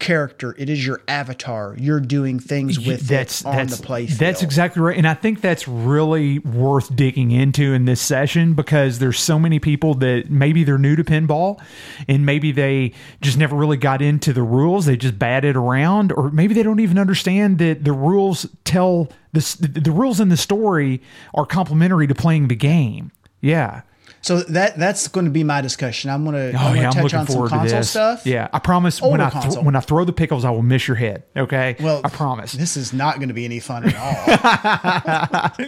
character, 0.00 0.54
it 0.58 0.68
is 0.68 0.84
your 0.84 1.00
avatar. 1.06 1.76
You're 1.78 2.00
doing 2.00 2.40
things 2.40 2.78
with 2.78 3.06
that's 3.06 3.42
it 3.42 3.46
on 3.46 3.56
that's 3.56 3.76
the 3.76 3.86
play 3.86 4.06
that's 4.06 4.42
exactly 4.42 4.82
right. 4.82 4.96
And 4.96 5.06
i 5.06 5.14
think 5.14 5.40
that's 5.40 5.68
really 5.68 6.38
worth 6.40 6.94
digging 6.96 7.30
into 7.30 7.72
in 7.72 7.84
this 7.84 8.00
session 8.00 8.54
because 8.54 8.98
there's 8.98 9.20
so 9.20 9.38
many 9.38 9.58
people 9.58 9.94
that 9.96 10.30
maybe 10.30 10.64
they're 10.64 10.78
new 10.78 10.96
to 10.96 11.04
pinball 11.04 11.62
and 12.08 12.26
maybe 12.26 12.50
they 12.50 12.92
just 13.20 13.38
never 13.38 13.54
really 13.54 13.76
got 13.76 14.02
into 14.02 14.32
the 14.32 14.42
rules. 14.42 14.86
They 14.86 14.96
just 14.96 15.18
batted 15.18 15.56
around 15.56 16.12
or 16.12 16.30
maybe 16.30 16.54
they 16.54 16.62
don't 16.62 16.80
even 16.80 16.98
understand 16.98 17.58
that 17.58 17.84
the 17.84 17.92
rules 17.92 18.46
tell 18.64 19.08
this 19.32 19.54
the 19.54 19.92
rules 19.92 20.18
in 20.18 20.30
the 20.30 20.36
story 20.36 21.02
are 21.34 21.46
complementary 21.46 22.06
to 22.06 22.14
playing 22.14 22.48
the 22.48 22.56
game. 22.56 23.12
Yeah 23.40 23.82
So 24.22 24.40
that 24.40 24.78
that's 24.78 25.08
going 25.08 25.24
to 25.24 25.30
be 25.30 25.44
my 25.44 25.60
discussion. 25.62 26.10
I'm 26.10 26.24
going 26.24 26.34
to, 26.52 26.58
Oh 26.58 26.60
I'm 26.66 26.76
yeah, 26.76 26.82
going 26.82 26.86
I'm 26.86 26.92
to 26.92 26.96
touch 26.98 27.02
looking 27.12 27.18
on 27.20 27.26
some 27.26 27.48
console 27.48 27.82
stuff. 27.82 28.26
Yeah, 28.26 28.48
I 28.52 28.58
promise 28.58 29.00
when 29.00 29.20
I 29.20 29.30
th- 29.30 29.56
when 29.64 29.74
I 29.74 29.80
throw 29.80 30.04
the 30.04 30.12
pickles, 30.12 30.44
I 30.44 30.50
will 30.50 30.62
miss 30.62 30.86
your 30.86 30.96
head. 30.96 31.22
Okay, 31.36 31.76
Well, 31.80 32.02
I 32.04 32.08
promise. 32.10 32.52
This 32.52 32.76
is 32.76 32.92
not 32.92 33.16
going 33.16 33.28
to 33.28 33.34
be 33.34 33.44
any 33.46 33.60
fun 33.60 33.84
at 33.86 33.96
all. 33.96 35.58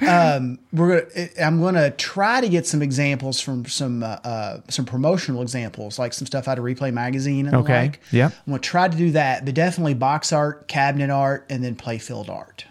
um, 0.08 0.58
we're 0.72 1.00
gonna, 1.02 1.28
I'm 1.42 1.60
going 1.60 1.74
to 1.74 1.90
try 1.92 2.40
to 2.40 2.48
get 2.48 2.66
some 2.66 2.82
examples 2.82 3.40
from 3.40 3.64
some 3.66 4.02
uh, 4.02 4.06
uh, 4.24 4.60
some 4.68 4.84
promotional 4.84 5.42
examples, 5.42 5.98
like 5.98 6.12
some 6.12 6.26
stuff 6.26 6.48
out 6.48 6.58
of 6.58 6.64
Replay 6.64 6.92
Magazine 6.92 7.46
and 7.46 7.56
Okay. 7.56 7.72
the 7.72 7.78
like. 7.80 8.00
Yep. 8.12 8.32
I'm 8.46 8.50
going 8.52 8.60
to 8.62 8.68
try 8.68 8.88
to 8.88 8.96
do 8.96 9.10
that, 9.12 9.44
but 9.44 9.54
definitely 9.54 9.94
box 9.94 10.32
art, 10.32 10.68
cabinet 10.68 11.10
art, 11.10 11.46
and 11.50 11.62
then 11.64 11.74
playfield 11.76 12.28
art. 12.28 12.64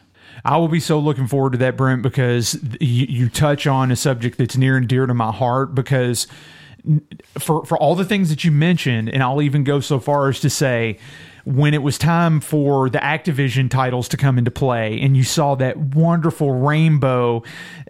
I 0.45 0.57
will 0.57 0.67
be 0.67 0.79
so 0.79 0.99
looking 0.99 1.27
forward 1.27 1.51
to 1.51 1.57
that, 1.59 1.77
Brent, 1.77 2.01
because 2.01 2.59
you, 2.79 3.05
you 3.07 3.29
touch 3.29 3.67
on 3.67 3.91
a 3.91 3.95
subject 3.95 4.37
that's 4.37 4.57
near 4.57 4.77
and 4.77 4.87
dear 4.87 5.05
to 5.05 5.13
my 5.13 5.31
heart. 5.31 5.75
Because 5.75 6.27
for 7.37 7.65
for 7.65 7.77
all 7.77 7.95
the 7.95 8.05
things 8.05 8.29
that 8.29 8.43
you 8.43 8.51
mentioned, 8.51 9.09
and 9.09 9.21
I'll 9.21 9.41
even 9.41 9.63
go 9.63 9.79
so 9.79 9.99
far 9.99 10.29
as 10.29 10.39
to 10.41 10.49
say, 10.49 10.97
when 11.49 11.73
it 11.73 11.81
was 11.81 11.97
time 11.97 12.39
for 12.39 12.91
the 12.91 12.99
Activision 12.99 13.71
titles 13.71 14.07
to 14.09 14.17
come 14.17 14.37
into 14.37 14.51
play, 14.51 15.01
and 15.01 15.17
you 15.17 15.23
saw 15.23 15.55
that 15.55 15.77
wonderful 15.77 16.51
rainbow, 16.51 17.41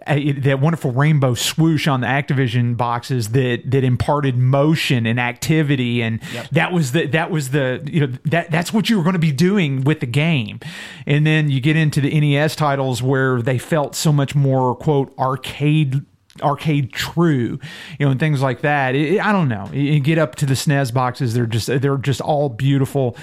uh, 0.06 0.18
that 0.38 0.60
wonderful 0.60 0.92
rainbow 0.92 1.34
swoosh 1.34 1.86
on 1.86 2.00
the 2.00 2.06
Activision 2.06 2.74
boxes 2.74 3.28
that 3.30 3.70
that 3.70 3.84
imparted 3.84 4.38
motion 4.38 5.04
and 5.04 5.20
activity, 5.20 6.00
and 6.00 6.22
that 6.52 6.72
was 6.72 6.92
the 6.92 7.06
that 7.08 7.30
was 7.30 7.50
the 7.50 7.86
you 7.92 8.06
know 8.06 8.12
that 8.24 8.50
that's 8.50 8.72
what 8.72 8.88
you 8.88 8.96
were 8.96 9.04
going 9.04 9.12
to 9.12 9.18
be 9.18 9.32
doing 9.32 9.84
with 9.84 10.00
the 10.00 10.06
game, 10.06 10.58
and 11.04 11.26
then 11.26 11.50
you 11.50 11.60
get 11.60 11.76
into 11.76 12.00
the 12.00 12.18
NES 12.18 12.56
titles 12.56 13.02
where 13.02 13.42
they 13.42 13.58
felt 13.58 13.94
so 13.94 14.10
much 14.10 14.34
more 14.34 14.74
quote 14.74 15.12
arcade 15.18 16.06
arcade 16.42 16.92
true 16.92 17.58
you 17.98 18.06
know 18.06 18.10
and 18.12 18.20
things 18.20 18.40
like 18.40 18.60
that. 18.60 18.94
It- 18.94 19.20
I 19.20 19.32
don't 19.32 19.48
know. 19.48 19.68
You 19.72 19.98
get 20.00 20.16
up 20.18 20.36
to 20.36 20.46
the 20.46 20.54
SNES 20.54 20.94
boxes 20.94 21.34
they're 21.34 21.46
just 21.46 21.66
they're 21.66 21.96
just 21.98 22.20
all 22.20 22.48
beautiful. 22.48 23.16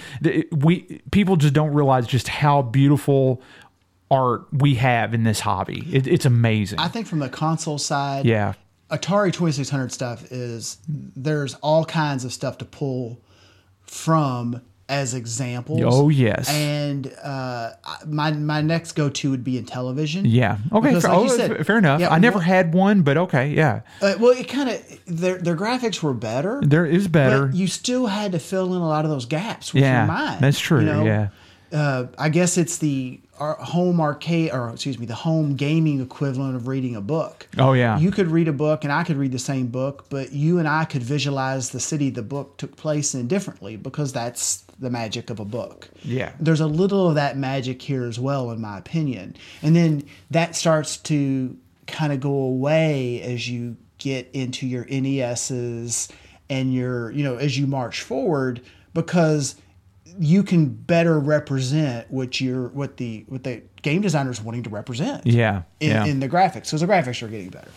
We 0.52 1.02
people 1.12 1.36
just 1.38 1.54
don't 1.54 1.74
realize 1.74 2.06
just 2.08 2.28
how 2.28 2.62
beautiful 2.62 3.42
art 4.12 4.48
we 4.52 4.76
have 4.76 5.14
in 5.14 5.24
this 5.24 5.40
hobby. 5.42 5.86
It, 5.92 6.08
it's 6.08 6.26
amazing. 6.26 6.80
I 6.80 6.88
think 6.88 7.08
from 7.08 7.20
the 7.20 7.30
console 7.30 7.78
side, 7.78 8.26
yeah. 8.26 8.54
Atari 8.90 9.34
2600 9.34 9.92
stuff 9.92 10.32
is 10.32 10.78
there's 10.88 11.56
all 11.56 11.84
kinds 11.84 12.24
of 12.24 12.32
stuff 12.32 12.58
to 12.60 12.66
pull 12.66 13.22
from 13.82 14.62
as 14.90 15.14
examples. 15.14 15.82
Oh, 15.84 16.08
yes. 16.10 16.50
And 16.50 17.14
uh, 17.22 17.72
my 18.06 18.32
my 18.32 18.62
next 18.62 18.94
go 18.94 19.10
to 19.10 19.30
would 19.32 19.44
be 19.44 19.62
Intellivision. 19.62 20.22
yeah 20.26 20.58
okay 20.72 20.90
Because 20.90 21.04
fair, 21.04 21.12
like 21.12 21.20
oh, 21.20 21.28
said- 21.36 21.68
fair 21.68 21.78
enough 21.78 22.00
Yeah, 22.00 22.10
I 22.10 22.20
never 22.20 22.38
well- 22.38 22.46
had 22.46 22.74
one 22.74 23.02
but 23.02 23.18
okay 23.18 23.50
yeah 23.50 23.82
Uh, 24.02 24.16
well, 24.20 24.32
it 24.32 24.48
kind 24.48 24.70
of 24.70 24.82
their 25.06 25.38
their 25.40 25.56
graphics 25.58 26.02
were 26.02 26.14
better. 26.14 26.62
there 26.64 26.86
is 26.86 27.08
better 27.10 27.48
But 27.48 27.56
you 27.56 27.68
still 27.68 28.08
had 28.08 28.32
to 28.32 28.40
fill 28.40 28.74
in 28.76 28.82
a 28.82 28.88
lot 28.88 29.04
of 29.04 29.12
those 29.12 29.26
gaps 29.26 29.74
with 29.74 29.84
Yeah, 29.84 30.06
your 30.06 30.08
mind. 30.08 30.40
that's 30.42 30.60
true, 30.60 30.80
you 30.80 30.86
know? 30.86 31.04
yeah. 31.06 31.28
Uh, 31.70 32.06
I 32.18 32.30
guess 32.30 32.58
it's 32.58 32.78
the 32.78 33.20
our 33.40 33.56
home 33.56 34.00
arcade, 34.00 34.52
or 34.52 34.70
excuse 34.70 34.98
me, 34.98 35.06
the 35.06 35.14
home 35.14 35.56
gaming 35.58 36.00
equivalent 36.02 36.56
of 36.56 36.68
reading 36.68 36.96
a 36.96 37.02
book. 37.02 37.46
Oh, 37.58 37.74
yeah. 37.74 38.00
You 38.00 38.10
could 38.10 38.30
read 38.32 38.48
a 38.48 38.54
book, 38.54 38.84
and 38.86 38.92
I 38.92 39.04
could 39.04 39.18
read 39.18 39.32
the 39.32 39.38
same 39.38 39.68
book, 39.68 40.06
but 40.10 40.32
you 40.32 40.58
and 40.60 40.68
I 40.68 40.86
could 40.86 41.04
visualize 41.04 41.70
the 41.70 41.80
city 41.82 42.10
the 42.10 42.24
book 42.24 42.58
took 42.58 42.76
place 42.78 43.14
in 43.14 43.28
differently 43.28 43.76
because 43.76 44.12
that's 44.14 44.64
the 44.80 44.90
magic 44.90 45.30
of 45.30 45.40
a 45.40 45.46
book. 45.46 45.90
Yeah. 46.04 46.32
There's 46.40 46.60
a 46.62 46.68
little 46.68 47.10
of 47.10 47.16
that 47.16 47.38
magic 47.38 47.82
here 47.82 48.06
as 48.06 48.20
well, 48.20 48.52
in 48.52 48.62
my 48.62 48.78
opinion. 48.78 49.36
And 49.62 49.76
then 49.76 50.04
that 50.32 50.56
starts 50.56 50.98
to 50.98 51.58
kind 51.88 52.14
of 52.14 52.20
go 52.20 52.32
away 52.34 53.22
as 53.22 53.50
you 53.50 53.78
get 53.98 54.30
into 54.34 54.68
your 54.68 54.86
NESs 54.86 56.10
and 56.50 56.74
your, 56.74 57.12
you 57.12 57.24
know, 57.24 57.38
as 57.38 57.58
you 57.58 57.68
march 57.68 58.02
forward 58.02 58.62
because 58.94 59.56
you 60.20 60.44
can 60.44 60.68
better 60.68 61.20
represent 61.20 62.10
what 62.10 62.42
you're 62.42 62.70
what 62.70 62.98
the 62.98 63.24
what 63.28 63.44
the 63.44 63.62
game 63.82 64.02
designers 64.02 64.42
wanting 64.42 64.64
to 64.64 64.70
represent. 64.70 65.26
Yeah, 65.28 65.64
In, 65.80 65.90
yeah. 65.90 66.06
in 66.06 66.20
the 66.20 66.30
graphics. 66.30 66.66
because 66.66 66.82
the 66.82 66.88
graphics 66.88 67.22
are 67.22 67.28
getting 67.28 67.50
better. 67.50 67.70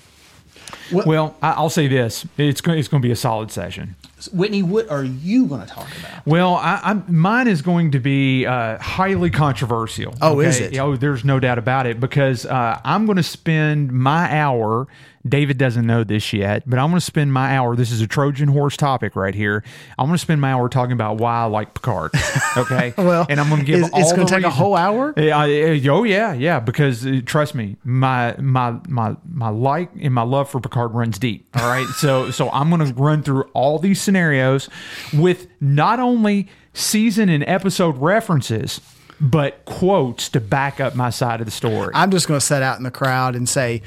Well 0.93 1.37
I- 1.43 1.53
I'll 1.53 1.71
say 1.71 1.89
this 1.89 2.27
it's 2.37 2.61
going 2.61 2.79
it's 2.79 2.89
going 2.89 3.03
to 3.03 3.07
be 3.07 3.13
a 3.13 3.17
solid 3.17 3.51
session 3.51 3.97
Whitney, 4.29 4.63
what 4.63 4.91
are 4.91 5.05
you 5.05 5.47
going 5.47 5.63
to 5.63 5.67
talk 5.67 5.89
about? 5.99 6.27
Well, 6.27 6.55
I, 6.57 6.81
I'm, 6.85 7.05
mine 7.09 7.49
is 7.49 7.63
going 7.63 7.93
to 7.93 8.01
be 8.01 8.45
uh, 8.45 8.79
highly 8.79 9.31
controversial. 9.31 10.15
Oh, 10.21 10.41
is 10.41 10.61
it? 10.61 10.79
Oh, 10.79 10.97
there's 10.97 11.25
no 11.25 11.41
doubt 11.41 11.59
about 11.59 11.87
it 11.87 12.01
because 12.01 12.45
uh, 12.45 12.81
I'm 12.85 13.07
going 13.07 13.17
to 13.17 13.23
spend 13.23 13.93
my 13.93 14.31
hour. 14.39 14.87
David 15.29 15.59
doesn't 15.59 15.87
know 15.87 16.03
this 16.03 16.33
yet, 16.33 16.63
but 16.69 16.79
I'm 16.79 16.89
going 16.89 16.99
to 16.99 17.05
spend 17.05 17.31
my 17.33 17.55
hour. 17.55 17.77
This 17.77 17.91
is 17.91 18.01
a 18.01 18.07
Trojan 18.07 18.49
horse 18.49 18.75
topic 18.77 19.15
right 19.17 19.35
here. 19.35 19.63
I'm 19.99 20.07
going 20.07 20.15
to 20.15 20.19
spend 20.19 20.41
my 20.41 20.53
hour 20.53 20.69
talking 20.71 20.93
about 20.93 21.19
why 21.19 21.41
I 21.43 21.45
like 21.45 21.75
Picard. 21.75 22.13
Okay. 22.57 22.93
Well, 22.99 23.27
and 23.31 23.39
I'm 23.39 23.49
going 23.49 23.61
to 23.61 23.67
give 23.67 23.77
it's- 23.77 23.93
all 23.93 24.01
it's 24.01 24.11
gonna 24.13 24.25
the 24.25 24.31
take 24.31 24.45
a 24.45 24.51
whole 24.51 24.75
hour? 24.75 25.15
Yeah, 25.17 25.39
I- 25.39 25.81
oh 25.89 26.03
yeah, 26.03 26.33
yeah. 26.33 26.59
Because 26.59 27.07
uh, 27.07 27.21
trust 27.25 27.55
me, 27.55 27.77
my 27.85 28.35
my 28.39 28.77
my 28.89 29.15
my 29.31 29.51
like 29.51 29.91
and 30.01 30.13
my 30.13 30.23
love 30.23 30.51
for 30.51 30.61
Picard 30.61 30.93
runs 30.93 31.17
deep. 31.19 31.47
All 31.57 31.69
right, 31.69 31.87
so 31.97 32.31
so 32.33 32.51
I'm 32.51 32.69
going 32.71 32.85
to 32.85 32.93
run 32.95 33.23
through 33.23 33.45
all 33.53 33.79
these 33.79 34.01
scenarios 34.03 34.69
with 35.13 35.47
not 35.61 36.01
only 36.01 36.49
season 36.75 37.29
and 37.29 37.45
episode 37.47 37.97
references, 37.99 38.81
but 39.21 39.65
quotes 39.65 40.29
to 40.31 40.41
back 40.41 40.81
up 40.81 40.97
my 40.97 41.11
side 41.11 41.41
of 41.41 41.47
the 41.47 41.53
story. 41.53 41.93
I'm 41.95 42.11
just 42.11 42.27
going 42.27 42.41
to 42.41 42.45
set 42.45 42.63
out 42.63 42.79
in 42.79 42.83
the 42.85 42.91
crowd 42.91 43.37
and 43.37 43.49
say, 43.49 43.83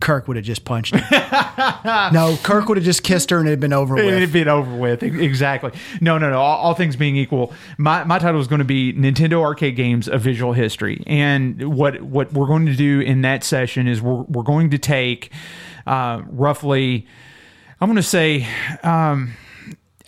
Kirk 0.00 0.28
would 0.28 0.36
have 0.36 0.44
just 0.44 0.64
punched 0.64 0.94
him. 0.94 1.04
no, 2.12 2.38
Kirk 2.42 2.68
would 2.68 2.76
have 2.76 2.84
just 2.84 3.02
kissed 3.02 3.30
her 3.30 3.38
and 3.38 3.48
it'd 3.48 3.60
been 3.60 3.72
over 3.72 3.94
with. 3.94 4.04
It'd 4.04 4.32
been 4.32 4.48
over 4.48 4.74
with. 4.74 5.02
Exactly. 5.02 5.72
No, 6.00 6.18
no, 6.18 6.30
no. 6.30 6.38
All, 6.38 6.58
all 6.58 6.74
things 6.74 6.96
being 6.96 7.16
equal, 7.16 7.52
my, 7.78 8.04
my 8.04 8.18
title 8.18 8.40
is 8.40 8.46
going 8.48 8.60
to 8.60 8.64
be 8.64 8.92
Nintendo 8.92 9.40
Arcade 9.42 9.76
Games: 9.76 10.08
A 10.08 10.18
Visual 10.18 10.52
History. 10.52 11.02
And 11.06 11.76
what 11.76 12.00
what 12.02 12.32
we're 12.32 12.46
going 12.46 12.66
to 12.66 12.76
do 12.76 13.00
in 13.00 13.22
that 13.22 13.44
session 13.44 13.88
is 13.88 14.00
we're 14.00 14.22
we're 14.22 14.42
going 14.42 14.70
to 14.70 14.78
take 14.78 15.30
uh, 15.86 16.22
roughly, 16.26 17.06
I'm 17.80 17.88
going 17.88 17.96
to 17.96 18.02
say. 18.02 18.46
Um, 18.82 19.34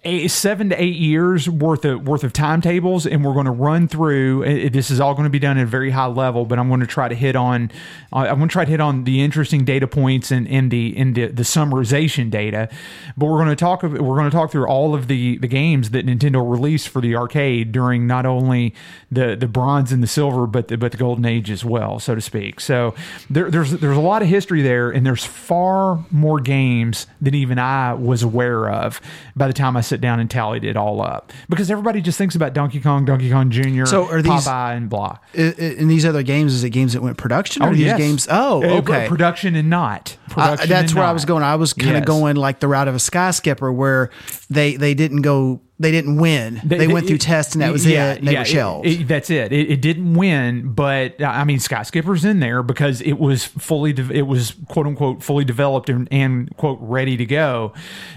eight, 0.07 0.29
seven 0.29 0.71
to 0.71 0.83
eight 0.83 0.97
years 0.97 1.49
worth 1.49 1.85
of 1.85 2.07
worth 2.07 2.25
of 2.25 2.33
timetables, 2.33 3.07
and 3.07 3.25
we're 3.25 3.35
going 3.35 3.47
to 3.47 3.51
run 3.51 3.89
through. 3.89 4.71
This 4.71 4.91
is 4.91 5.01
all 5.01 5.15
going 5.15 5.25
to 5.25 5.31
be 5.31 5.39
done 5.39 5.59
at 5.59 5.65
a 5.65 5.67
very 5.67 5.91
high 5.91 6.07
level, 6.07 6.47
but 6.47 6.59
I'm 6.59 6.69
going 6.69 6.81
to 6.81 6.87
try 6.87 7.09
to 7.09 7.15
hit 7.15 7.37
on. 7.37 7.71
Uh, 8.13 8.21
I'm 8.21 8.37
going 8.37 8.49
to 8.49 8.53
try 8.53 8.65
to 8.65 8.71
hit 8.71 8.81
on 8.81 9.05
the 9.05 9.23
interesting 9.23 9.65
data 9.65 9.87
points 9.87 10.31
and 10.31 10.47
in 10.47 10.69
the 10.69 10.97
in 10.97 11.13
the, 11.13 11.27
the 11.27 11.43
summarization 11.43 12.31
data. 12.31 12.69
But 13.17 13.27
we're 13.27 13.39
going 13.39 13.49
to 13.49 13.57
talk. 13.57 13.83
We're 13.83 13.99
going 13.99 14.31
to 14.31 14.37
talk 14.37 14.51
through 14.51 14.67
all 14.67 14.95
of 14.95 15.09
the 15.09 15.39
the 15.39 15.49
games 15.49 15.91
that 15.91 16.07
Nintendo 16.07 16.49
released 16.49 16.89
for 16.89 17.03
the 17.03 17.17
arcade 17.17 17.73
during 17.73 18.07
not 18.07 18.25
only 18.25 18.75
the 19.11 19.35
the 19.37 19.49
bronze 19.49 19.93
and 19.93 20.03
the 20.03 20.07
silver, 20.07 20.47
but 20.47 20.69
the, 20.69 20.79
but 20.79 20.93
the 20.93 20.99
golden 20.99 21.25
age 21.25 21.51
as 21.51 21.65
well, 21.65 21.99
so 21.99 22.15
to 22.15 22.21
speak. 22.21 22.61
So 22.61 22.95
there, 23.29 23.51
there's 23.51 23.73
there's 23.73 23.97
a 23.97 24.01
lot 24.01 24.23
of 24.23 24.29
history 24.29 24.63
there, 24.63 24.91
and 24.91 25.05
there's 25.05 25.25
far 25.25 26.05
more 26.11 26.39
games 26.39 27.09
than 27.21 27.35
even 27.35 27.59
I 27.59 27.95
was 27.95 28.23
aware 28.23 28.71
of 28.71 29.01
by 29.35 29.49
the 29.49 29.53
time 29.53 29.77
I 29.77 29.81
sit 29.97 30.01
down 30.03 30.21
and 30.21 30.31
tallied 30.31 30.63
it 30.65 30.77
all 30.77 31.01
up. 31.01 31.33
Because 31.49 31.71
everybody 31.71 32.03
just 32.03 32.19
thinks 32.19 32.35
about 32.35 32.53
Donkey 32.53 32.81
Kong, 32.81 33.05
Donkey 33.07 33.31
Kong 33.31 33.51
Jr., 33.51 33.87
So 33.87 34.07
are 34.11 34.21
these- 34.21 34.47
Popeye, 34.47 34.77
and 34.77 34.89
blah. 34.91 35.17
In 35.35 35.89
these 35.89 36.05
other 36.05 36.23
games, 36.23 36.53
is 36.53 36.63
it 36.65 36.71
games 36.71 36.93
that 36.93 37.03
went 37.03 37.17
production 37.17 37.63
or 37.63 37.69
Oh, 37.69 37.73
these 37.73 37.81
yes. 37.87 37.99
games? 37.99 38.29
Oh, 38.31 38.63
Uh, 38.63 38.79
okay. 38.79 39.07
production 39.09 39.55
and 39.57 39.71
not. 39.71 40.17
Uh, 40.31 40.35
Production 40.35 40.69
that's 40.69 40.93
and 40.93 40.99
where 40.99 41.09
I 41.09 41.13
was 41.13 41.25
going. 41.25 41.43
I 41.43 41.57
was 41.57 41.73
kind 41.73 41.91
of 41.97 42.03
Yes. 42.03 42.07
going 42.07 42.37
like 42.37 42.61
the 42.61 42.69
route 42.69 42.89
of 42.89 42.95
a 42.95 42.99
sky 42.99 43.31
skipper, 43.31 43.73
where 43.73 44.11
they 44.51 44.77
they 44.77 44.93
didn't 44.93 45.23
go, 45.23 45.61
they 45.79 45.91
didn't 45.91 46.17
win. 46.17 46.61
They, 46.65 46.87
went 46.89 47.07
through 47.07 47.17
it- 47.17 47.21
tests 47.21 47.55
and 47.55 47.63
that 47.63 47.71
was 47.71 47.87
yeah, 47.87 48.15
it. 48.15 48.25
They 48.25 48.33
yeah, 48.33 48.39
were 48.41 48.45
shelved. 48.47 48.87
it- 48.87 49.07
that's 49.07 49.29
it. 49.29 49.53
it. 49.53 49.71
It 49.71 49.83
didn't 49.83 50.15
win, 50.15 50.73
but 50.73 51.21
uh, 51.21 51.27
I 51.27 51.45
mean, 51.45 51.59
Skyskipper's 51.59 52.25
in 52.25 52.41
there 52.41 52.63
because 52.63 53.03
it 53.03 53.19
was 53.19 53.45
fully, 53.45 53.93
de- 53.93 54.11
it 54.13 54.27
was 54.27 54.55
quote 54.69 54.87
unquote 54.87 55.23
fully 55.23 55.45
developed 55.45 55.91
and, 55.91 56.09
and 56.11 56.55
quote 56.57 56.79
ready 56.81 57.17
to 57.19 57.27
go. 57.27 57.75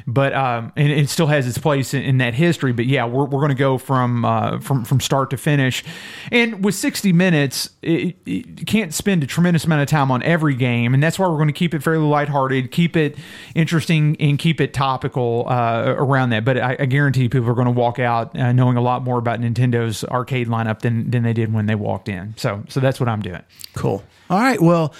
But 0.07 0.33
um, 0.33 0.71
and 0.77 0.89
it 0.89 1.09
still 1.09 1.27
has 1.27 1.47
its 1.47 1.57
place 1.57 1.93
in, 1.93 2.01
in 2.01 2.17
that 2.19 2.33
history. 2.33 2.71
But 2.71 2.85
yeah, 2.85 3.05
we're, 3.05 3.25
we're 3.25 3.41
going 3.41 3.49
to 3.49 3.55
go 3.55 3.77
from 3.77 4.23
uh, 4.23 4.59
from 4.59 4.85
from 4.85 4.99
start 5.01 5.29
to 5.31 5.37
finish, 5.37 5.83
and 6.31 6.63
with 6.63 6.75
sixty 6.75 7.11
minutes, 7.13 7.69
it, 7.81 8.15
it, 8.25 8.59
you 8.59 8.65
can't 8.65 8.93
spend 8.93 9.21
a 9.23 9.27
tremendous 9.27 9.65
amount 9.65 9.81
of 9.81 9.87
time 9.87 10.11
on 10.11 10.23
every 10.23 10.55
game, 10.55 10.93
and 10.93 11.03
that's 11.03 11.19
why 11.19 11.27
we're 11.27 11.35
going 11.35 11.47
to 11.47 11.53
keep 11.53 11.73
it 11.73 11.83
fairly 11.83 12.05
lighthearted, 12.05 12.71
keep 12.71 12.95
it 12.95 13.17
interesting, 13.53 14.15
and 14.19 14.39
keep 14.39 14.59
it 14.61 14.73
topical 14.73 15.45
uh, 15.47 15.93
around 15.97 16.29
that. 16.31 16.45
But 16.45 16.57
I, 16.57 16.77
I 16.79 16.85
guarantee 16.85 17.29
people 17.29 17.48
are 17.49 17.55
going 17.55 17.65
to 17.65 17.71
walk 17.71 17.99
out 17.99 18.37
uh, 18.37 18.51
knowing 18.51 18.77
a 18.77 18.81
lot 18.81 19.03
more 19.03 19.17
about 19.17 19.39
Nintendo's 19.39 20.03
arcade 20.05 20.47
lineup 20.47 20.79
than 20.79 21.09
than 21.11 21.23
they 21.23 21.33
did 21.33 21.53
when 21.53 21.65
they 21.65 21.75
walked 21.75 22.09
in. 22.09 22.33
So 22.37 22.63
so 22.69 22.79
that's 22.79 22.99
what 22.99 23.09
I'm 23.09 23.21
doing. 23.21 23.41
Cool. 23.75 24.03
All 24.29 24.39
right. 24.39 24.61
Well, 24.61 24.93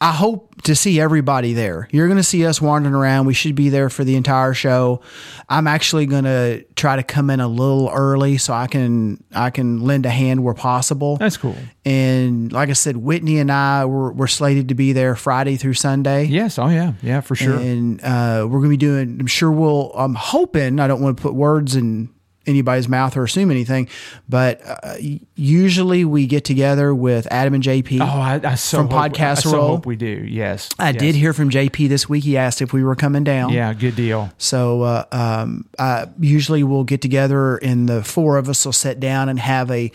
I 0.00 0.12
hope 0.12 0.62
to 0.62 0.76
see 0.76 1.00
everybody 1.00 1.54
there. 1.54 1.88
You're 1.90 2.06
going 2.06 2.18
to 2.18 2.22
see 2.24 2.46
us 2.46 2.60
wandering 2.60 2.94
around. 2.94 3.26
We 3.26 3.34
should 3.34 3.56
be 3.56 3.68
there 3.68 3.90
for 3.90 4.04
the 4.04 4.14
entire 4.14 4.54
show. 4.54 5.00
I'm 5.48 5.66
actually 5.66 6.06
going 6.06 6.22
to 6.24 6.64
try 6.76 6.94
to 6.94 7.02
come 7.02 7.30
in 7.30 7.40
a 7.40 7.48
little 7.48 7.90
early 7.92 8.38
so 8.38 8.52
I 8.52 8.68
can 8.68 9.24
I 9.34 9.50
can 9.50 9.80
lend 9.80 10.06
a 10.06 10.10
hand 10.10 10.44
where 10.44 10.54
possible. 10.54 11.16
That's 11.16 11.36
cool. 11.36 11.56
And 11.84 12.52
like 12.52 12.68
I 12.68 12.74
said, 12.74 12.96
Whitney 12.96 13.38
and 13.38 13.50
I 13.50 13.86
were, 13.86 14.12
were 14.12 14.28
slated 14.28 14.68
to 14.68 14.74
be 14.74 14.92
there 14.92 15.16
Friday 15.16 15.56
through 15.56 15.74
Sunday. 15.74 16.24
Yes. 16.26 16.58
Oh 16.58 16.68
yeah. 16.68 16.92
Yeah. 17.02 17.20
For 17.20 17.34
sure. 17.34 17.56
And 17.56 18.00
uh, 18.02 18.46
we're 18.48 18.60
going 18.60 18.70
to 18.70 18.70
be 18.70 18.76
doing, 18.76 19.18
I'm 19.18 19.26
sure 19.26 19.50
we'll, 19.50 19.92
I'm 19.94 20.14
hoping, 20.14 20.78
I 20.78 20.86
don't 20.86 21.00
want 21.00 21.16
to 21.16 21.22
put 21.22 21.34
words 21.34 21.74
in 21.74 22.14
anybody's 22.48 22.88
mouth 22.88 23.16
or 23.16 23.24
assume 23.24 23.50
anything, 23.50 23.88
but 24.28 24.60
uh, 24.64 24.96
usually 25.34 26.04
we 26.04 26.26
get 26.26 26.44
together 26.44 26.94
with 26.94 27.26
Adam 27.30 27.54
and 27.54 27.62
JP. 27.62 28.00
Oh, 28.00 28.04
I, 28.04 28.40
I 28.42 28.54
so 28.54 28.78
From 28.78 28.88
hope, 28.88 29.00
I 29.00 29.08
Podcast 29.08 29.42
so 29.42 29.50
hope 29.60 29.86
we 29.86 29.96
do. 29.96 30.06
Yes, 30.28 30.68
I 30.78 30.90
yes. 30.90 31.00
did 31.00 31.14
hear 31.14 31.32
from 31.32 31.50
JP 31.50 31.88
this 31.88 32.08
week. 32.08 32.24
He 32.24 32.36
asked 32.36 32.60
if 32.62 32.72
we 32.72 32.82
were 32.82 32.96
coming 32.96 33.24
down. 33.24 33.52
Yeah, 33.52 33.72
good 33.74 33.96
deal. 33.96 34.30
So 34.38 34.82
uh, 34.82 35.04
um, 35.12 35.66
uh, 35.78 36.06
usually 36.18 36.62
we'll 36.64 36.84
get 36.84 37.02
together 37.02 37.56
and 37.58 37.88
the 37.88 38.02
four 38.02 38.38
of 38.38 38.48
us 38.48 38.64
will 38.64 38.72
sit 38.72 39.00
down 39.00 39.28
and 39.28 39.38
have 39.38 39.70
a 39.70 39.92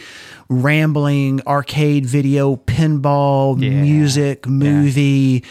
rambling 0.50 1.42
arcade 1.48 2.06
video, 2.06 2.56
pinball, 2.56 3.60
Yeah. 3.62 3.70
music, 3.82 4.46
movie, 4.48 5.44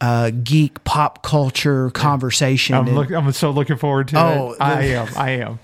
uh, 0.00 0.30
geek 0.30 0.82
pop 0.84 1.22
culture 1.22 1.90
conversation. 1.90 2.74
I'm 2.74 2.94
look, 2.94 3.10
I'm 3.10 3.32
so 3.32 3.50
looking 3.50 3.76
forward 3.76 4.08
to 4.08 4.16
it. 4.16 4.20
Oh, 4.20 4.52
it. 4.52 4.58
I 4.60 4.82
am. 4.82 5.08
I 5.16 5.30
am. 5.30 5.58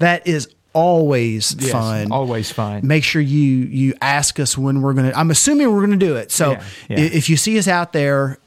That 0.00 0.26
is 0.26 0.48
always 0.72 1.56
Yes, 1.58 1.70
fun. 1.72 2.12
Always 2.12 2.50
fun. 2.50 2.86
Make 2.86 3.04
sure 3.04 3.22
you 3.22 3.38
you 3.40 3.94
ask 4.02 4.38
us 4.40 4.58
when 4.58 4.82
we're 4.82 4.92
gonna. 4.94 5.12
I'm 5.14 5.30
assuming 5.30 5.72
we're 5.72 5.80
gonna 5.80 5.96
do 5.96 6.16
it. 6.16 6.30
So 6.30 6.52
Yeah, 6.52 6.62
yeah. 6.88 6.98
if 6.98 7.28
you 7.30 7.36
see 7.36 7.58
us 7.58 7.68
out 7.68 7.92
there, 7.92 8.38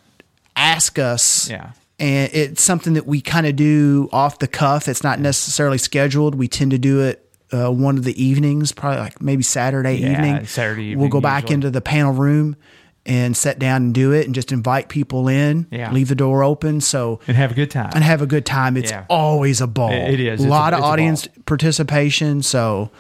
ask 0.56 1.00
us. 1.00 1.50
Yeah. 1.50 1.72
and 2.00 2.30
it's 2.34 2.62
something 2.64 2.94
that 2.94 3.06
we 3.06 3.22
kind 3.22 3.46
of 3.48 3.56
do 3.56 4.10
off 4.12 4.40
the 4.40 4.48
cuff. 4.48 4.88
It's 4.88 5.04
not 5.04 5.20
necessarily 5.20 5.78
scheduled. 5.78 6.36
We 6.36 6.48
tend 6.48 6.72
to 6.72 6.78
do 6.78 7.02
it 7.02 7.20
uh, 7.52 7.70
one 7.72 7.98
of 7.98 8.04
the 8.04 8.22
evenings, 8.22 8.72
probably 8.72 9.00
like 9.00 9.22
maybe 9.22 9.44
Saturday 9.44 9.96
Yeah, 9.98 10.12
evening. 10.14 10.46
Saturday 10.48 10.96
We'll 10.96 11.08
go 11.10 11.20
evening 11.20 11.22
back 11.30 11.52
into 11.52 11.70
the 11.70 11.82
panel 11.82 12.12
room 12.14 12.56
and 13.06 13.36
sit 13.36 13.60
down 13.60 13.82
and 13.84 13.94
do 13.94 14.12
it, 14.14 14.26
and 14.26 14.34
just 14.34 14.52
invite 14.52 14.88
people 14.90 15.28
in. 15.28 15.68
Yeah. 15.72 15.92
leave 15.92 16.08
the 16.08 16.16
door 16.16 16.44
open. 16.44 16.80
So 16.82 17.20
and 17.28 17.36
have 17.36 17.52
a 17.52 17.54
good 17.56 17.70
time. 17.72 17.92
and 17.96 18.04
have 18.04 18.22
a 18.22 18.26
good 18.26 18.46
time. 18.46 18.78
It's 18.78 18.92
Yeah. 18.92 19.06
always 19.10 19.60
a 19.62 19.68
ball. 19.68 19.92
It- 19.92 20.14
it 20.16 20.20
is. 20.20 20.28
A 20.28 20.34
It's 20.34 20.44
a- 20.44 20.48
lot 20.48 20.74
of 20.74 20.82
audience 20.82 21.28
participation. 21.46 22.42
So 22.44 22.92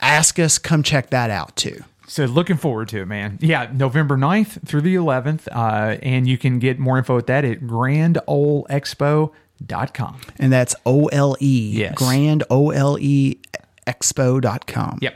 ask 0.00 0.38
us, 0.38 0.58
come 0.58 0.82
check 0.82 1.10
that 1.10 1.30
out 1.30 1.54
too. 1.56 1.82
So 2.08 2.24
looking 2.26 2.56
forward 2.56 2.88
to 2.88 3.00
it, 3.02 3.06
man. 3.08 3.38
Yeah, 3.40 3.68
November 3.72 4.16
9th 4.18 4.66
through 4.66 4.82
the 4.82 4.96
11th. 4.96 5.48
Uh, 5.50 5.96
and 6.02 6.26
you 6.26 6.36
can 6.36 6.58
get 6.58 6.78
more 6.78 6.98
info 6.98 7.16
at 7.16 7.26
that 7.28 7.44
at 7.44 7.66
Grand 7.66 8.18
Ole 8.26 8.66
Expo. 8.68 9.30
Dot 9.64 9.94
com. 9.94 10.16
And 10.40 10.52
that's 10.52 10.74
O 10.84 11.06
L 11.06 11.36
E, 11.38 11.70
Yes. 11.78 11.94
grand 11.94 12.42
O 12.50 12.70
L 12.70 12.98
E 13.00 13.38
expo.com. 13.86 14.98
Yep. 15.00 15.14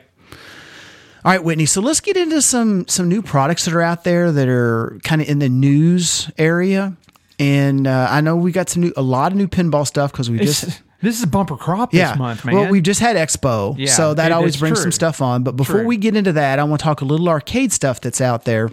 All 1.27 1.33
right, 1.33 1.43
Whitney. 1.43 1.67
So 1.67 1.81
let's 1.81 1.99
get 1.99 2.17
into 2.17 2.41
some 2.41 2.87
some 2.87 3.09
new 3.09 3.21
products 3.21 3.65
that 3.65 3.75
are 3.75 3.83
out 3.83 4.05
there 4.05 4.31
that 4.31 4.47
are 4.49 4.97
kind 5.03 5.21
of 5.21 5.29
in 5.29 5.41
the 5.41 5.49
news 5.49 6.31
area. 6.39 6.97
And 7.41 7.89
uh, 7.89 8.07
I 8.09 8.21
know 8.21 8.37
we 8.37 8.53
got 8.53 8.69
some 8.69 8.83
new, 8.83 8.93
a 8.97 9.03
lot 9.03 9.33
of 9.33 9.37
new 9.37 9.49
pinball 9.49 9.85
stuff 9.85 10.13
because 10.13 10.31
we 10.31 10.39
It's, 10.39 10.61
just 10.61 10.83
this 11.03 11.17
is 11.17 11.25
a 11.25 11.27
bumper 11.27 11.57
crop 11.57 11.93
yeah. 11.93 12.11
this 12.13 12.19
month, 12.21 12.45
man. 12.45 12.55
Well, 12.55 12.71
we 12.71 12.81
just 12.81 13.01
had 13.01 13.17
Expo, 13.17 13.75
Yeah, 13.77 13.89
so 13.91 14.15
that 14.15 14.27
it- 14.31 14.33
always 14.35 14.57
brings 14.57 14.79
true. 14.79 14.85
some 14.85 14.93
stuff 14.93 15.21
on. 15.21 15.43
But 15.43 15.57
before 15.57 15.79
True. 15.81 15.87
we 15.87 15.97
get 15.97 16.15
into 16.15 16.33
that, 16.35 16.61
I 16.61 16.65
want 16.65 16.79
to 16.81 16.85
talk 16.85 17.01
a 17.01 17.05
little 17.05 17.29
arcade 17.29 17.73
stuff 17.73 18.01
that's 18.01 18.21
out 18.21 18.45
there. 18.45 18.71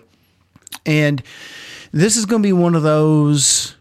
And 0.85 1.23
this 1.91 2.17
is 2.17 2.25
going 2.27 2.43
to 2.43 2.47
be 2.47 2.53
one 2.53 2.75
of 2.75 2.83
those 2.83 3.75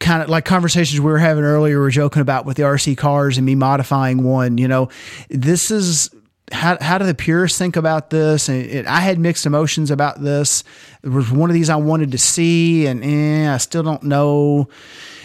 kind 0.00 0.22
of 0.24 0.28
like 0.28 0.44
conversations 0.44 1.00
we 1.00 1.06
were 1.10 1.18
having 1.18 1.44
earlier. 1.44 1.76
We 1.76 1.82
were 1.84 1.90
joking 1.90 2.20
about 2.20 2.46
with 2.46 2.56
the 2.56 2.64
RC 2.64 2.96
cars 2.98 3.38
and 3.38 3.46
me 3.46 3.54
modifying 3.54 4.24
one. 4.24 4.58
You 4.58 4.66
know, 4.66 4.88
this 5.30 5.70
is 5.70 6.10
how 6.52 6.78
how 6.80 6.98
do 6.98 7.04
the 7.04 7.14
purists 7.14 7.58
think 7.58 7.76
about 7.76 8.10
this? 8.10 8.48
And 8.48 8.64
it, 8.64 8.86
I 8.86 9.00
had 9.00 9.18
mixed 9.18 9.46
emotions 9.46 9.90
about 9.90 10.22
this. 10.22 10.64
It 11.02 11.08
was 11.08 11.30
one 11.30 11.50
of 11.50 11.54
these 11.54 11.70
I 11.70 11.76
wanted 11.76 12.12
to 12.12 12.18
see, 12.18 12.86
and 12.86 13.04
eh, 13.04 13.52
I 13.52 13.58
still 13.58 13.82
don't 13.82 14.02
know. 14.02 14.68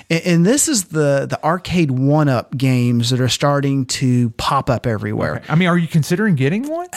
And, 0.09 0.21
and 0.25 0.45
this 0.45 0.67
is 0.67 0.85
the 0.85 1.25
the 1.29 1.43
arcade 1.43 1.91
one 1.91 2.29
up 2.29 2.55
games 2.55 3.09
that 3.09 3.19
are 3.19 3.29
starting 3.29 3.85
to 3.87 4.29
pop 4.31 4.69
up 4.69 4.85
everywhere. 4.85 5.41
I 5.47 5.55
mean, 5.55 5.67
are 5.67 5.77
you 5.77 5.87
considering 5.87 6.35
getting 6.35 6.67
one? 6.67 6.87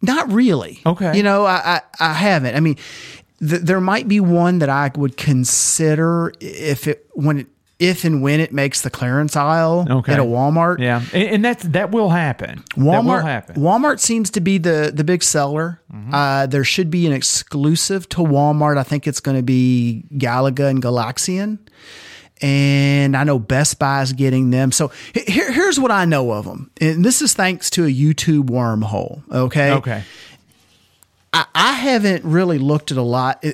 Not 0.00 0.30
really. 0.30 0.80
Okay. 0.86 1.16
You 1.16 1.22
know, 1.22 1.44
I 1.44 1.80
I, 2.00 2.10
I 2.10 2.12
haven't. 2.14 2.54
I 2.54 2.60
mean, 2.60 2.76
th- 3.40 3.62
there 3.62 3.80
might 3.80 4.08
be 4.08 4.20
one 4.20 4.58
that 4.58 4.68
I 4.68 4.90
would 4.94 5.16
consider 5.16 6.32
if 6.40 6.86
it 6.86 7.06
when 7.14 7.40
it 7.40 7.46
if 7.78 8.04
and 8.04 8.22
when 8.22 8.40
it 8.40 8.52
makes 8.52 8.80
the 8.82 8.90
clearance 8.90 9.36
aisle 9.36 9.86
Okay. 9.88 10.12
at 10.12 10.18
a 10.18 10.24
Walmart. 10.24 10.78
Yeah, 10.80 11.02
and, 11.12 11.22
and 11.28 11.44
that's 11.44 11.62
that 11.64 11.90
will 11.92 12.10
happen. 12.10 12.64
that 12.76 12.76
will 12.76 12.92
Walmart 12.92 13.22
happen. 13.22 13.56
Walmart 13.56 14.00
seems 14.00 14.30
to 14.30 14.40
be 14.40 14.58
the 14.58 14.90
the 14.94 15.04
big 15.04 15.22
seller. 15.22 15.80
Mm-hmm. 15.92 16.12
Uh, 16.14 16.46
there 16.46 16.64
should 16.64 16.90
be 16.90 17.06
an 17.06 17.12
exclusive 17.12 18.08
to 18.10 18.18
Walmart. 18.18 18.78
I 18.78 18.82
think 18.82 19.06
it's 19.06 19.20
going 19.20 19.36
to 19.36 19.42
be 19.42 20.04
Galaga 20.14 20.68
and 20.70 20.82
Galaxian. 20.82 21.58
And 22.40 23.16
I 23.16 23.24
know 23.24 23.40
Best 23.40 23.80
Buy 23.80 24.02
is 24.02 24.12
getting 24.12 24.50
them. 24.50 24.70
So 24.70 24.92
here, 25.12 25.50
here's 25.52 25.80
what 25.80 25.90
I 25.90 26.04
know 26.04 26.30
of 26.30 26.44
them. 26.44 26.70
And 26.80 27.04
this 27.04 27.20
is 27.20 27.34
thanks 27.34 27.68
to 27.70 27.84
a 27.84 27.88
YouTube 27.88 28.44
wormhole. 28.44 29.22
Okay. 29.32 29.72
Okay. 29.72 30.04
I, 31.32 31.46
I 31.52 31.72
haven't 31.72 32.24
really 32.24 32.58
looked 32.58 32.92
at 32.92 32.96
a 32.96 33.02
lot 33.02 33.44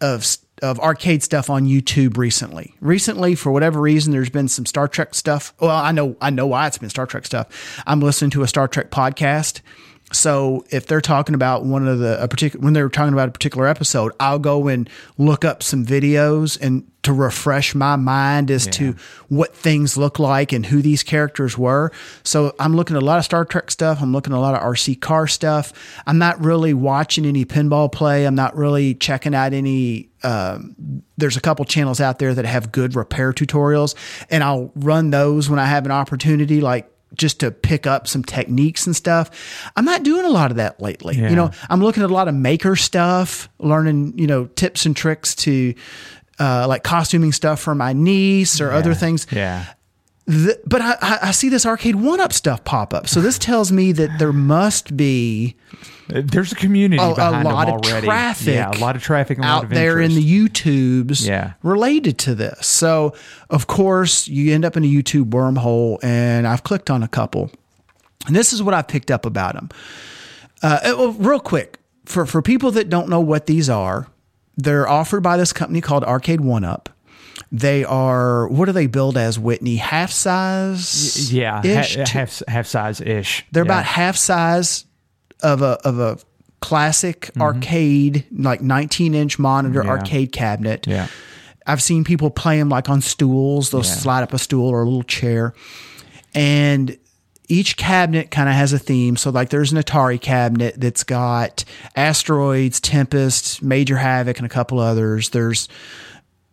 of 0.00 0.24
of 0.62 0.78
arcade 0.80 1.22
stuff 1.22 1.50
on 1.50 1.66
YouTube 1.66 2.16
recently. 2.16 2.74
Recently, 2.80 3.34
for 3.34 3.52
whatever 3.52 3.80
reason, 3.80 4.12
there's 4.12 4.30
been 4.30 4.48
some 4.48 4.66
Star 4.66 4.88
Trek 4.88 5.14
stuff. 5.14 5.54
Well, 5.60 5.70
I 5.70 5.92
know 5.92 6.16
I 6.20 6.30
know 6.30 6.46
why 6.46 6.66
it's 6.66 6.78
been 6.78 6.90
Star 6.90 7.06
Trek 7.06 7.26
stuff. 7.26 7.82
I'm 7.86 8.00
listening 8.00 8.30
to 8.32 8.42
a 8.42 8.48
Star 8.48 8.68
Trek 8.68 8.90
podcast, 8.90 9.60
So 10.12 10.64
if 10.70 10.86
they're 10.86 11.02
talking 11.02 11.34
about 11.34 11.64
one 11.64 11.86
of 11.86 11.98
the 11.98 12.22
a 12.22 12.28
particular 12.28 12.64
when 12.64 12.72
they're 12.72 12.88
talking 12.88 13.12
about 13.12 13.28
a 13.28 13.32
particular 13.32 13.66
episode, 13.66 14.12
I'll 14.18 14.38
go 14.38 14.68
and 14.68 14.88
look 15.18 15.44
up 15.44 15.62
some 15.62 15.84
videos 15.84 16.58
and 16.60 16.90
to 17.02 17.12
refresh 17.12 17.74
my 17.74 17.96
mind 17.96 18.50
as 18.50 18.66
to 18.66 18.94
what 19.28 19.54
things 19.54 19.96
look 19.96 20.18
like 20.18 20.52
and 20.52 20.66
who 20.66 20.82
these 20.82 21.02
characters 21.02 21.56
were. 21.56 21.92
So 22.22 22.54
I'm 22.58 22.74
looking 22.74 22.96
at 22.96 23.02
a 23.02 23.04
lot 23.04 23.18
of 23.18 23.24
Star 23.24 23.44
Trek 23.44 23.70
stuff. 23.70 24.02
I'm 24.02 24.12
looking 24.12 24.32
at 24.32 24.36
a 24.36 24.40
lot 24.40 24.54
of 24.54 24.62
RC 24.62 25.00
car 25.00 25.26
stuff. 25.26 25.72
I'm 26.06 26.18
not 26.18 26.38
really 26.40 26.74
watching 26.74 27.24
any 27.24 27.44
pinball 27.44 27.90
play. 27.90 28.26
I'm 28.26 28.34
not 28.34 28.56
really 28.56 28.94
checking 28.94 29.34
out 29.34 29.52
any 29.52 30.10
um, 30.22 31.02
there's 31.16 31.36
a 31.36 31.40
couple 31.40 31.64
channels 31.64 32.00
out 32.00 32.18
there 32.18 32.34
that 32.34 32.44
have 32.44 32.72
good 32.72 32.96
repair 32.96 33.32
tutorials 33.32 33.94
and 34.30 34.42
I'll 34.42 34.72
run 34.74 35.10
those 35.10 35.48
when 35.48 35.60
I 35.60 35.66
have 35.66 35.84
an 35.84 35.92
opportunity 35.92 36.60
like 36.60 36.90
just 37.14 37.40
to 37.40 37.50
pick 37.50 37.86
up 37.86 38.06
some 38.06 38.22
techniques 38.22 38.86
and 38.86 38.94
stuff. 38.94 39.30
I'm 39.76 39.84
not 39.84 40.02
doing 40.02 40.24
a 40.24 40.30
lot 40.30 40.50
of 40.50 40.56
that 40.58 40.80
lately. 40.80 41.16
Yeah. 41.16 41.30
You 41.30 41.36
know, 41.36 41.50
I'm 41.70 41.80
looking 41.80 42.02
at 42.02 42.10
a 42.10 42.12
lot 42.12 42.28
of 42.28 42.34
maker 42.34 42.76
stuff, 42.76 43.48
learning, 43.58 44.18
you 44.18 44.26
know, 44.26 44.46
tips 44.46 44.86
and 44.86 44.96
tricks 44.96 45.34
to 45.36 45.74
uh, 46.38 46.66
like 46.68 46.84
costuming 46.84 47.32
stuff 47.32 47.60
for 47.60 47.74
my 47.74 47.92
niece 47.92 48.60
or 48.60 48.70
other 48.70 48.94
things. 48.94 49.26
Yeah. 49.32 49.64
The- 50.26 50.60
but 50.66 50.82
I, 50.82 51.18
I, 51.22 51.30
see 51.30 51.48
this 51.48 51.64
arcade 51.64 51.96
one 51.96 52.20
up 52.20 52.32
stuff 52.32 52.62
pop 52.62 52.92
up. 52.92 53.08
So 53.08 53.20
this 53.20 53.38
tells 53.38 53.72
me 53.72 53.92
that 53.92 54.18
there 54.18 54.32
must 54.32 54.96
be 54.96 55.56
There's 56.08 56.52
a 56.52 56.54
community 56.54 57.02
a, 57.02 57.06
a 57.06 57.42
lot 57.42 57.68
of 57.68 57.82
traffic, 57.82 58.54
Yeah, 58.54 58.70
a 58.70 58.78
lot 58.78 58.96
of 58.96 59.02
traffic 59.02 59.38
out 59.42 59.68
there 59.68 60.00
in 60.00 60.14
the 60.14 60.22
YouTubes 60.48 61.26
Yeah. 61.26 61.52
related 61.62 62.18
to 62.20 62.34
this. 62.34 62.66
So, 62.66 63.14
of 63.50 63.66
course, 63.66 64.26
you 64.26 64.54
end 64.54 64.64
up 64.64 64.76
in 64.76 64.84
a 64.84 64.86
YouTube 64.88 65.30
wormhole, 65.30 65.98
and 66.02 66.46
I've 66.46 66.62
clicked 66.64 66.90
on 66.90 67.02
a 67.02 67.08
couple, 67.08 67.50
and 68.26 68.34
this 68.34 68.52
is 68.52 68.62
what 68.62 68.74
I 68.74 68.82
picked 68.82 69.10
up 69.10 69.26
about 69.26 69.54
them. 69.54 69.68
Uh, 70.62 70.78
uh, 70.82 70.94
well, 70.96 71.12
real 71.12 71.40
quick, 71.40 71.78
for 72.04 72.24
for 72.26 72.42
people 72.42 72.70
that 72.72 72.88
don't 72.88 73.08
know 73.08 73.20
what 73.20 73.46
these 73.46 73.68
are, 73.68 74.08
they're 74.56 74.88
offered 74.88 75.22
by 75.22 75.36
this 75.36 75.52
company 75.52 75.80
called 75.80 76.04
Arcade 76.04 76.40
One 76.40 76.64
Up. 76.64 76.88
They 77.52 77.84
are 77.84 78.48
what 78.48 78.66
do 78.66 78.72
they 78.72 78.86
build 78.88 79.16
as 79.16 79.38
Whitney 79.38 79.76
half 79.76 80.10
size? 80.10 81.32
yeah, 81.32 81.62
half 81.64 82.42
half 82.48 82.66
size 82.66 83.00
ish. 83.00 83.46
they're 83.52 83.62
about 83.62 83.84
half 83.84 84.16
size 84.16 84.84
of 85.42 85.62
a 85.62 85.78
of 85.84 85.98
a 85.98 86.18
classic 86.60 87.30
arcade, 87.40 88.24
like 88.32 88.60
19 88.60 89.14
inch 89.14 89.38
monitor 89.38 89.80
Mm-hmm. 89.80 89.86
Yeah. 89.88 89.92
arcade 89.94 90.32
cabinet. 90.32 90.86
Yeah. 90.86 91.06
I've 91.66 91.82
seen 91.82 92.02
people 92.02 92.30
play 92.30 92.58
them 92.58 92.68
like 92.68 92.88
on 92.88 93.00
stools. 93.00 93.70
They'll 93.70 93.84
Yeah. 93.84 93.92
slide 93.92 94.22
up 94.22 94.32
a 94.32 94.38
stool 94.38 94.68
or 94.68 94.82
a 94.82 94.84
little 94.84 95.02
chair, 95.02 95.52
and 96.34 96.96
each 97.50 97.76
cabinet 97.76 98.30
kind 98.30 98.48
of 98.48 98.54
has 98.54 98.72
a 98.74 98.78
theme. 98.78 99.16
So, 99.16 99.30
like, 99.30 99.48
there's 99.48 99.72
an 99.72 99.78
Atari 99.78 100.20
cabinet 100.20 100.74
that's 100.78 101.02
got 101.02 101.64
asteroids, 101.96 102.78
Tempest, 102.80 103.62
Major 103.62 103.96
Havoc, 103.96 104.36
and 104.38 104.44
a 104.44 104.50
couple 104.50 104.78
others. 104.80 105.30
There's 105.30 105.68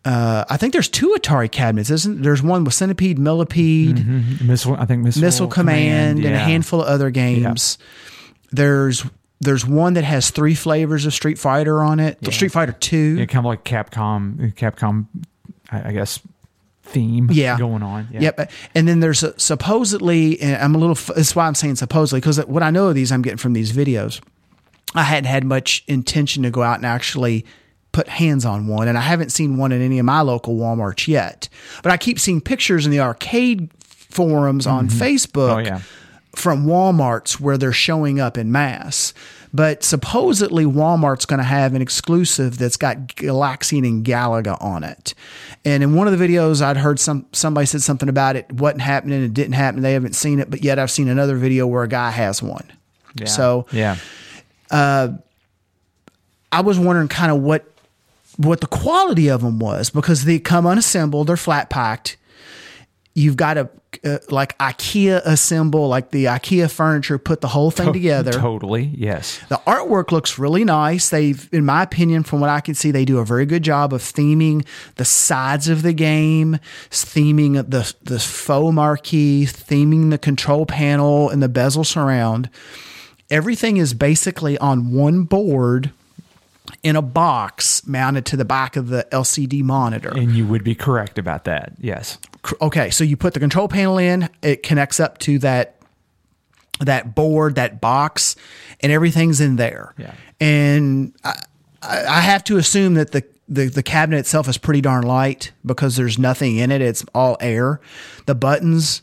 uh, 0.05 0.45
I 0.49 0.57
think 0.57 0.71
there's 0.71 0.87
two 0.87 1.15
Atari 1.19 1.51
cabinets, 1.51 1.89
isn't 1.89 2.21
there's 2.21 2.43
one 2.43 2.63
with 2.63 2.73
Centipede, 2.75 3.17
Millipede, 3.17 4.05
missile. 4.41 4.75
I 4.77 4.85
think 4.85 5.03
missile, 5.03 5.21
Missile 5.23 5.47
Command, 5.47 6.23
and 6.23 6.35
a 6.35 6.39
handful 6.39 6.81
of 6.81 6.87
other 6.87 7.09
games. 7.09 7.77
There's 8.51 9.05
there's 9.39 9.65
one 9.65 9.93
that 9.93 10.03
has 10.03 10.29
three 10.29 10.55
flavors 10.55 11.05
of 11.05 11.13
Street 11.13 11.37
Fighter 11.37 11.83
on 11.83 11.99
it. 11.99 12.17
Street 12.33 12.51
Fighter 12.51 12.73
Two. 12.73 13.17
Yeah, 13.17 13.25
kind 13.25 13.45
of 13.45 13.49
like 13.49 13.63
Capcom. 13.63 14.53
Capcom, 14.55 15.07
I, 15.69 15.89
I 15.89 15.91
guess 15.91 16.19
theme. 16.85 17.29
Yeah. 17.31 17.57
going 17.57 17.83
on. 17.83 18.07
Yeah. 18.11 18.21
Yep. 18.21 18.51
And 18.73 18.87
then 18.87 18.99
there's 18.99 19.23
a, 19.23 19.37
supposedly, 19.39 20.39
and 20.39 20.55
I'm 20.55 20.75
a 20.75 20.77
little, 20.77 20.95
that's 21.15 21.35
why 21.35 21.47
I'm 21.47 21.55
saying 21.55 21.75
supposedly, 21.75 22.21
because 22.21 22.43
what 22.45 22.63
I 22.63 22.69
know 22.69 22.87
of 22.87 22.95
these, 22.95 23.11
I'm 23.11 23.21
getting 23.21 23.37
from 23.37 23.53
these 23.53 23.73
videos. 23.73 24.21
I 24.93 25.03
hadn't 25.03 25.25
had 25.25 25.43
much 25.43 25.83
intention 25.87 26.43
to 26.43 26.51
go 26.51 26.63
out 26.63 26.77
and 26.77 26.85
actually 26.85 27.45
put 27.91 28.07
hands 28.07 28.45
on 28.45 28.67
one, 28.67 28.87
and 28.87 28.97
I 28.97 29.01
haven't 29.01 29.31
seen 29.31 29.57
one 29.57 29.71
in 29.71 29.81
any 29.81 29.99
of 29.99 30.05
my 30.05 30.21
local 30.21 30.55
Walmarts 30.55 31.07
yet. 31.07 31.49
But 31.83 31.91
I 31.91 31.97
keep 31.97 32.19
seeing 32.19 32.39
pictures 32.39 32.85
in 32.85 32.91
the 32.91 32.99
arcade 32.99 33.69
forums 33.81 34.67
on 34.67 34.87
mm-hmm. 34.87 35.01
oh, 35.01 35.05
Facebook 35.05 35.55
Oh, 35.55 35.57
yeah. 35.59 35.81
From 36.37 36.65
Walmarts 36.65 37.39
where 37.39 37.57
they're 37.57 37.71
showing 37.71 38.19
up 38.19 38.37
in 38.37 38.51
mass. 38.51 39.13
But 39.53 39.83
supposedly 39.83 40.65
Walmart's 40.65 41.25
going 41.25 41.37
to 41.37 41.45
have 41.45 41.73
an 41.73 41.81
exclusive 41.81 42.57
that's 42.57 42.75
got 42.75 43.07
Galaxian 43.07 43.87
and 43.87 44.05
Galaga 44.05 44.61
on 44.61 44.83
it. 44.83 45.13
And 45.63 45.81
in 45.81 45.95
one 45.95 46.07
of 46.07 46.17
the 46.17 46.27
videos, 46.27 46.61
I'd 46.61 46.75
heard 46.75 46.99
some 46.99 47.25
somebody 47.31 47.65
said 47.65 47.81
something 47.81 48.09
about 48.09 48.35
it 48.35 48.51
wasn't 48.51 48.81
happening, 48.81 49.23
it 49.23 49.33
didn't 49.33 49.53
happen. 49.53 49.81
They 49.81 49.93
haven't 49.93 50.13
seen 50.13 50.39
it, 50.39 50.49
but 50.49 50.61
yet 50.61 50.77
I've 50.77 50.91
seen 50.91 51.07
another 51.07 51.37
video 51.37 51.67
where 51.67 51.83
a 51.83 51.87
guy 51.87 52.11
has 52.11 52.43
one. 52.43 52.69
Yeah. 53.15 53.27
So 53.27 53.65
yeah, 53.71 53.95
uh, 54.71 55.13
I 56.51 56.61
was 56.61 56.77
wondering 56.77 57.07
kind 57.07 57.31
of 57.31 57.41
what 57.41 57.65
what 58.37 58.59
the 58.59 58.67
quality 58.67 59.29
of 59.29 59.41
them 59.41 59.59
was 59.59 59.89
because 59.89 60.25
they 60.25 60.39
come 60.39 60.67
unassembled, 60.67 61.27
they're 61.27 61.37
flat 61.37 61.69
packed. 61.69 62.17
You've 63.13 63.37
got 63.37 63.53
to 63.53 63.69
uh, 64.03 64.19
like 64.29 64.57
IKEA 64.57 65.21
assemble, 65.25 65.87
like 65.87 66.11
the 66.11 66.25
IKEA 66.25 66.71
furniture, 66.71 67.17
put 67.17 67.41
the 67.41 67.47
whole 67.47 67.71
thing 67.71 67.93
together. 67.93 68.31
totally. 68.31 68.91
Yes. 68.95 69.39
The 69.49 69.61
artwork 69.67 70.11
looks 70.11 70.37
really 70.37 70.63
nice. 70.63 71.09
They've, 71.09 71.47
in 71.51 71.65
my 71.65 71.83
opinion, 71.83 72.23
from 72.23 72.39
what 72.39 72.49
I 72.49 72.61
can 72.61 72.75
see, 72.75 72.91
they 72.91 73.05
do 73.05 73.19
a 73.19 73.25
very 73.25 73.45
good 73.45 73.63
job 73.63 73.93
of 73.93 74.01
theming 74.01 74.65
the 74.95 75.05
sides 75.05 75.67
of 75.67 75.81
the 75.81 75.93
game, 75.93 76.59
theming 76.89 77.69
the 77.69 77.93
the 78.03 78.19
faux 78.19 78.73
marquee, 78.73 79.45
theming 79.45 80.09
the 80.09 80.17
control 80.17 80.65
panel 80.65 81.29
and 81.29 81.41
the 81.41 81.49
bezel 81.49 81.83
surround. 81.83 82.49
Everything 83.29 83.77
is 83.77 83.93
basically 83.93 84.57
on 84.59 84.91
one 84.91 85.23
board 85.23 85.91
in 86.83 86.95
a 86.95 87.01
box 87.01 87.85
mounted 87.87 88.25
to 88.27 88.37
the 88.37 88.45
back 88.45 88.75
of 88.75 88.89
the 88.89 89.07
LCD 89.11 89.63
monitor. 89.63 90.13
And 90.15 90.31
you 90.31 90.45
would 90.45 90.63
be 90.63 90.75
correct 90.75 91.17
about 91.17 91.45
that. 91.45 91.73
Yes. 91.79 92.17
Okay, 92.61 92.89
so 92.89 93.03
you 93.03 93.17
put 93.17 93.33
the 93.33 93.39
control 93.39 93.67
panel 93.67 93.97
in, 93.97 94.29
it 94.41 94.63
connects 94.63 94.99
up 94.99 95.17
to 95.19 95.39
that 95.39 95.75
that 96.81 97.15
board, 97.15 97.55
that 97.55 97.79
box, 97.79 98.35
and 98.81 98.91
everything's 98.91 99.39
in 99.39 99.55
there. 99.55 99.93
Yeah. 99.97 100.13
And 100.41 101.13
I, 101.23 101.41
I 101.81 102.05
I 102.17 102.21
have 102.21 102.43
to 102.45 102.57
assume 102.57 102.95
that 102.95 103.11
the, 103.11 103.23
the 103.47 103.67
the 103.69 103.83
cabinet 103.83 104.17
itself 104.19 104.47
is 104.49 104.57
pretty 104.57 104.81
darn 104.81 105.03
light 105.03 105.51
because 105.65 105.95
there's 105.95 106.19
nothing 106.19 106.57
in 106.57 106.71
it. 106.71 106.81
It's 106.81 107.05
all 107.15 107.37
air. 107.39 107.79
The 108.25 108.35
buttons 108.35 109.01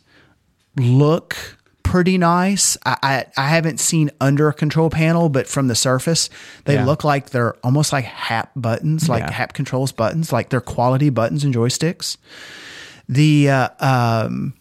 look 0.77 1.37
pretty 1.83 2.17
nice. 2.17 2.77
I, 2.87 2.97
I, 3.03 3.27
I 3.37 3.49
haven't 3.49 3.79
seen 3.81 4.11
under 4.21 4.49
a 4.49 4.55
control 4.55 4.89
panel, 4.89 5.29
but 5.29 5.47
from 5.47 5.69
the 5.69 5.75
surface, 5.75 6.31
they 6.65 6.75
Yeah. 6.75 6.85
look 6.87 7.05
like 7.05 7.31
they're 7.31 7.55
almost 7.65 7.93
like 7.93 8.05
Happ 8.05 8.51
buttons, 8.57 9.09
like 9.09 9.25
Yeah. 9.25 9.33
Happ 9.33 9.53
controls 9.53 9.93
buttons, 9.93 10.33
like 10.33 10.49
they're 10.51 10.61
quality 10.61 11.11
buttons 11.11 11.45
and 11.45 11.55
joysticks 11.55 12.17
the 13.09 13.51
uh, 13.51 13.69
um, 13.81 14.55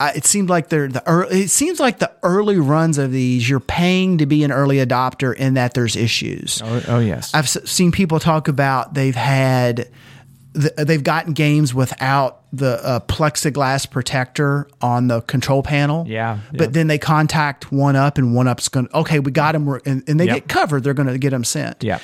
I, 0.00 0.10
it 0.12 0.24
seemed 0.26 0.48
like 0.50 0.68
they're 0.70 0.88
the 0.88 1.06
early, 1.08 1.42
it 1.42 1.50
seems 1.50 1.78
like 1.80 1.98
the 2.00 2.10
early 2.22 2.58
runs 2.58 2.98
of 2.98 3.12
these 3.12 3.48
you're 3.48 3.60
paying 3.60 4.18
to 4.18 4.26
be 4.26 4.42
an 4.44 4.50
early 4.52 4.76
adopter 4.78 5.34
in 5.34 5.54
that 5.54 5.74
there's 5.74 5.94
issues. 5.96 6.60
Oh, 6.64 6.82
oh 6.88 6.98
yes. 6.98 7.32
I've 7.32 7.44
s- 7.44 7.70
seen 7.70 7.92
people 7.92 8.18
talk 8.18 8.48
about 8.48 8.94
they've 8.94 9.14
had 9.14 9.88
the, 10.52 10.84
they've 10.84 11.02
gotten 11.02 11.32
games 11.32 11.72
without 11.74 12.42
the 12.52 12.84
uh, 12.84 13.00
plexiglass 13.00 13.90
protector 13.90 14.68
on 14.80 15.08
the 15.08 15.20
control 15.22 15.62
panel. 15.62 16.04
Yeah, 16.06 16.38
but 16.52 16.72
then 16.72 16.86
they 16.88 16.98
contact 16.98 17.72
One 17.72 17.96
Up 17.96 18.18
and 18.18 18.34
One 18.34 18.46
Up's 18.46 18.68
going. 18.68 18.86
to 18.88 18.98
Okay, 18.98 19.18
we 19.20 19.32
got 19.32 19.52
them, 19.52 19.68
and, 19.86 20.08
and 20.08 20.20
they 20.20 20.26
Yep. 20.26 20.34
get 20.34 20.48
covered. 20.48 20.84
They're 20.84 20.94
going 20.94 21.08
to 21.08 21.18
get 21.18 21.30
them 21.30 21.42
sent 21.44 21.82
yeah. 21.82 21.98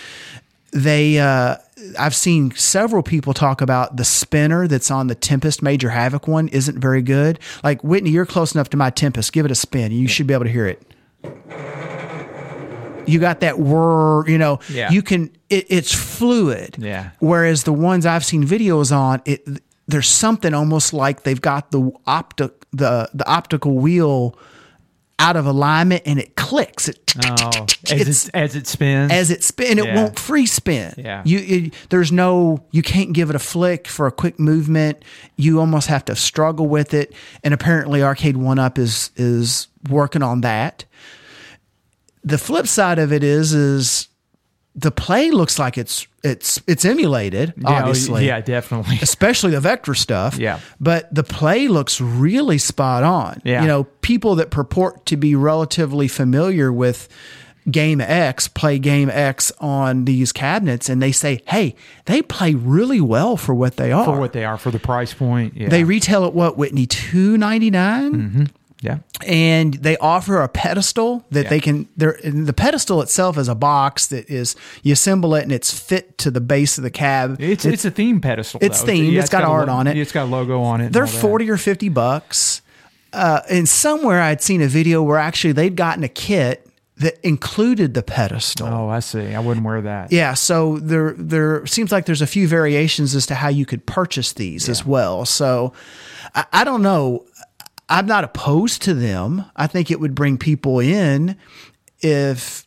they 0.72 1.18
uh 1.20 1.56
I've 1.98 2.14
seen 2.14 2.52
several 2.52 3.02
people 3.02 3.34
talk 3.34 3.60
about 3.60 3.96
the 3.96 4.04
spinner 4.04 4.66
that's 4.66 4.90
on 4.90 5.06
the 5.06 5.14
Tempest 5.14 5.62
Major 5.62 5.90
Havoc 5.90 6.28
one 6.28 6.48
isn't 6.48 6.78
very 6.78 7.02
good. 7.02 7.38
Like 7.62 7.82
Whitney, 7.82 8.10
you're 8.10 8.26
close 8.26 8.54
enough 8.54 8.70
to 8.70 8.76
my 8.76 8.90
Tempest. 8.90 9.32
Give 9.32 9.44
it 9.44 9.50
a 9.50 9.54
spin. 9.54 9.92
You 9.92 10.08
should 10.08 10.26
be 10.26 10.34
able 10.34 10.44
to 10.44 10.50
hear 10.50 10.66
it. 10.66 10.82
You 13.06 13.18
got 13.18 13.40
that 13.40 13.58
whir, 13.58 14.28
you 14.28 14.38
know. 14.38 14.60
Yeah. 14.68 14.90
You 14.90 15.02
can. 15.02 15.30
It, 15.48 15.66
it's 15.68 15.92
fluid. 15.92 16.76
Yeah. 16.78 17.10
Whereas 17.18 17.64
the 17.64 17.72
ones 17.72 18.06
I've 18.06 18.24
seen 18.24 18.44
videos 18.44 18.94
on, 18.96 19.22
it 19.24 19.46
there's 19.88 20.08
something 20.08 20.54
almost 20.54 20.92
like 20.92 21.24
they've 21.24 21.40
got 21.40 21.70
the 21.70 21.90
optic 22.06 22.52
the 22.72 23.10
the 23.12 23.28
optical 23.28 23.78
wheel 23.78 24.38
out 25.20 25.36
of 25.36 25.46
alignment 25.46 26.02
and 26.06 26.18
it 26.18 26.34
clicks. 26.34 26.88
It 26.88 26.96
Oh, 27.28 27.66
as 27.90 28.26
it, 28.28 28.30
as 28.34 28.54
it 28.54 28.66
spins. 28.68 29.10
as 29.12 29.30
it 29.32 29.42
spin, 29.42 29.78
it 29.80 29.94
won't 29.94 30.16
free 30.16 30.46
spin. 30.46 30.94
Yeah. 30.96 31.22
you, 31.24 31.38
you 31.40 31.70
there's 31.88 32.12
no 32.12 32.64
you 32.70 32.82
can't 32.82 33.12
give 33.12 33.30
it 33.30 33.36
a 33.36 33.40
flick 33.40 33.88
for 33.88 34.06
a 34.06 34.12
quick 34.12 34.38
movement. 34.38 35.04
You 35.36 35.58
almost 35.58 35.88
have 35.88 36.04
to 36.04 36.14
struggle 36.16 36.68
with 36.68 36.94
it. 36.94 37.12
And 37.42 37.52
apparently, 37.52 38.02
Arcade 38.02 38.36
One 38.36 38.58
Up 38.60 38.78
is 38.78 39.10
is 39.16 39.66
working 39.88 40.22
on 40.22 40.40
that. 40.42 40.84
The 42.22 42.38
flip 42.38 42.66
side 42.68 42.98
of 43.00 43.12
it 43.12 43.24
is 43.24 43.52
is 43.54 44.06
the 44.76 44.90
play 44.90 45.30
looks 45.30 45.58
like 45.58 45.76
it's 45.76 46.06
it's 46.22 46.60
it's 46.66 46.84
emulated, 46.84 47.54
Yeah, 47.56 47.68
oh, 47.68 47.72
obviously. 47.74 48.26
yeah, 48.26 48.40
definitely. 48.40 48.98
Especially 49.02 49.50
the 49.52 49.60
vector 49.60 49.94
stuff. 49.94 50.36
Yeah. 50.38 50.60
But 50.78 51.12
the 51.14 51.24
play 51.24 51.66
looks 51.68 52.00
really 52.00 52.58
spot 52.58 53.02
on. 53.02 53.40
Yeah. 53.44 53.62
You 53.62 53.68
know, 53.68 53.84
people 54.02 54.36
that 54.36 54.50
purport 54.50 55.06
to 55.06 55.16
be 55.16 55.34
relatively 55.34 56.08
familiar 56.08 56.72
with 56.72 57.08
Game 57.70 58.00
X 58.00 58.48
play 58.48 58.78
Game 58.78 59.10
X 59.10 59.52
on 59.60 60.04
these 60.04 60.32
cabinets 60.32 60.88
and 60.88 61.02
they 61.02 61.12
say, 61.12 61.42
hey, 61.46 61.74
they 62.06 62.22
play 62.22 62.54
really 62.54 63.00
well 63.00 63.36
for 63.36 63.54
what 63.54 63.76
they 63.76 63.92
are. 63.92 64.04
For 64.04 64.18
what 64.18 64.32
they 64.32 64.44
are, 64.44 64.56
for 64.56 64.70
the 64.70 64.78
price 64.78 65.12
point. 65.12 65.56
Yeah. 65.56 65.68
they 65.68 65.84
retail 65.84 66.24
at 66.24 66.32
what, 66.32 66.56
Whitney, 66.56 66.86
two 66.86 67.36
ninety 67.36 67.70
nine? 67.70 68.14
Mm-hmm. 68.14 68.44
Yeah. 68.82 68.98
and 69.26 69.74
they 69.74 69.96
offer 69.98 70.40
a 70.42 70.48
pedestal 70.48 71.24
that 71.30 71.44
Yeah. 71.44 71.50
they 71.50 71.60
can 71.60 71.88
there 71.96 72.18
and 72.24 72.46
the 72.46 72.52
pedestal 72.52 73.02
itself 73.02 73.36
is 73.38 73.48
a 73.48 73.54
box 73.54 74.06
that 74.08 74.28
is 74.30 74.56
you 74.82 74.92
assemble 74.92 75.34
it 75.34 75.42
and 75.42 75.52
it's 75.52 75.76
fit 75.78 76.16
to 76.18 76.30
the 76.30 76.40
base 76.40 76.78
of 76.78 76.84
the 76.84 76.90
cab 76.90 77.36
It's 77.40 77.64
it's 77.64 77.84
a 77.84 77.90
theme 77.90 78.20
pedestal. 78.20 78.60
It's 78.62 78.82
though. 78.82 78.92
themed. 78.92 79.12
Yeah, 79.12 79.20
It's 79.20 79.28
got 79.30 79.42
a 79.44 79.46
art 79.46 79.68
lo- 79.68 79.74
on 79.74 79.86
it. 79.86 79.96
It's 79.96 80.12
got 80.12 80.24
a 80.24 80.30
logo 80.30 80.60
on 80.62 80.80
it. 80.80 80.92
they're 80.92 81.06
40 81.06 81.50
or 81.50 81.56
50 81.56 81.88
bucks 81.90 82.62
uh, 83.12 83.40
and 83.50 83.68
somewhere 83.68 84.20
i'd 84.22 84.40
seen 84.40 84.62
a 84.62 84.68
video 84.68 85.02
where 85.02 85.18
actually 85.18 85.52
they'd 85.52 85.74
gotten 85.76 86.04
a 86.04 86.08
kit 86.08 86.66
that 86.96 87.18
included 87.26 87.94
the 87.94 88.02
pedestal 88.02 88.66
Oh, 88.68 88.88
I 88.90 89.00
see. 89.00 89.34
I 89.34 89.40
wouldn't 89.40 89.64
wear 89.64 89.80
that. 89.80 90.12
yeah, 90.12 90.34
so 90.34 90.78
there 90.80 91.14
there 91.16 91.64
seems 91.66 91.90
like 91.92 92.04
there's 92.04 92.20
a 92.20 92.26
few 92.26 92.46
variations 92.46 93.14
as 93.14 93.24
to 93.28 93.34
how 93.34 93.48
you 93.48 93.64
could 93.64 93.86
purchase 93.86 94.34
these 94.34 94.68
as 94.68 94.84
well. 94.84 95.24
So 95.24 95.72
I, 96.34 96.44
I 96.52 96.64
don't 96.64 96.82
know. 96.82 97.24
I'm 97.90 98.06
not 98.06 98.24
opposed 98.24 98.82
to 98.82 98.94
them. 98.94 99.44
I 99.56 99.66
think 99.66 99.90
it 99.90 100.00
would 100.00 100.14
bring 100.14 100.38
people 100.38 100.78
in 100.80 101.36
if 102.00 102.66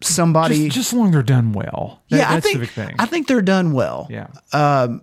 somebody. 0.00 0.64
Just, 0.64 0.76
just 0.76 0.92
long 0.92 1.10
they're 1.10 1.22
done 1.22 1.52
well. 1.52 2.02
That- 2.10 2.16
yeah, 2.18 2.32
I 2.32 2.40
think 2.40 2.54
the 2.54 2.60
big 2.66 2.70
thing. 2.70 2.94
I 2.98 3.06
think 3.06 3.28
they're 3.28 3.42
done 3.42 3.72
well. 3.72 4.06
yeah. 4.10 4.28
Um, 4.52 5.02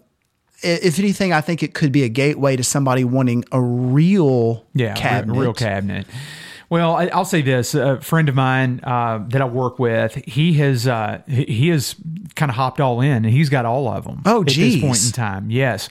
I- 0.63 0.79
If 0.81 0.97
anything, 0.99 1.33
I 1.33 1.41
think 1.41 1.61
it 1.61 1.73
could 1.73 1.91
be 1.91 2.03
a 2.03 2.09
gateway 2.09 2.55
to 2.55 2.63
somebody 2.63 3.03
wanting 3.03 3.43
a 3.51 3.61
real 3.61 4.65
Yeah, 4.73 4.93
cabinet. 4.95 5.35
a 5.35 5.39
real 5.39 5.53
cabinet. 5.53 6.07
Well, 6.73 6.95
I, 6.95 7.05
I'll 7.05 7.23
say 7.23 7.43
this: 7.43 7.75
a 7.75 8.01
friend 8.01 8.27
of 8.27 8.33
mine 8.33 8.79
uh, 8.81 9.23
that 9.27 9.43
I 9.43 9.45
work 9.45 9.77
with, 9.77 10.15
he 10.25 10.53
has 10.53 10.87
uh, 10.87 11.21
he 11.27 11.69
has 11.69 11.95
kind 12.35 12.49
of 12.49 12.55
hopped 12.55 12.81
all 12.81 12.99
in, 12.99 13.25
and 13.25 13.27
he's 13.27 13.49
got 13.49 13.63
all 13.65 13.87
of 13.87 14.05
them. 14.05 14.23
Oh, 14.25 14.41
at 14.41 14.47
this 14.47 14.55
geez. 14.55 14.81
point 14.81 15.05
in 15.05 15.11
time, 15.11 15.51
yes. 15.51 15.87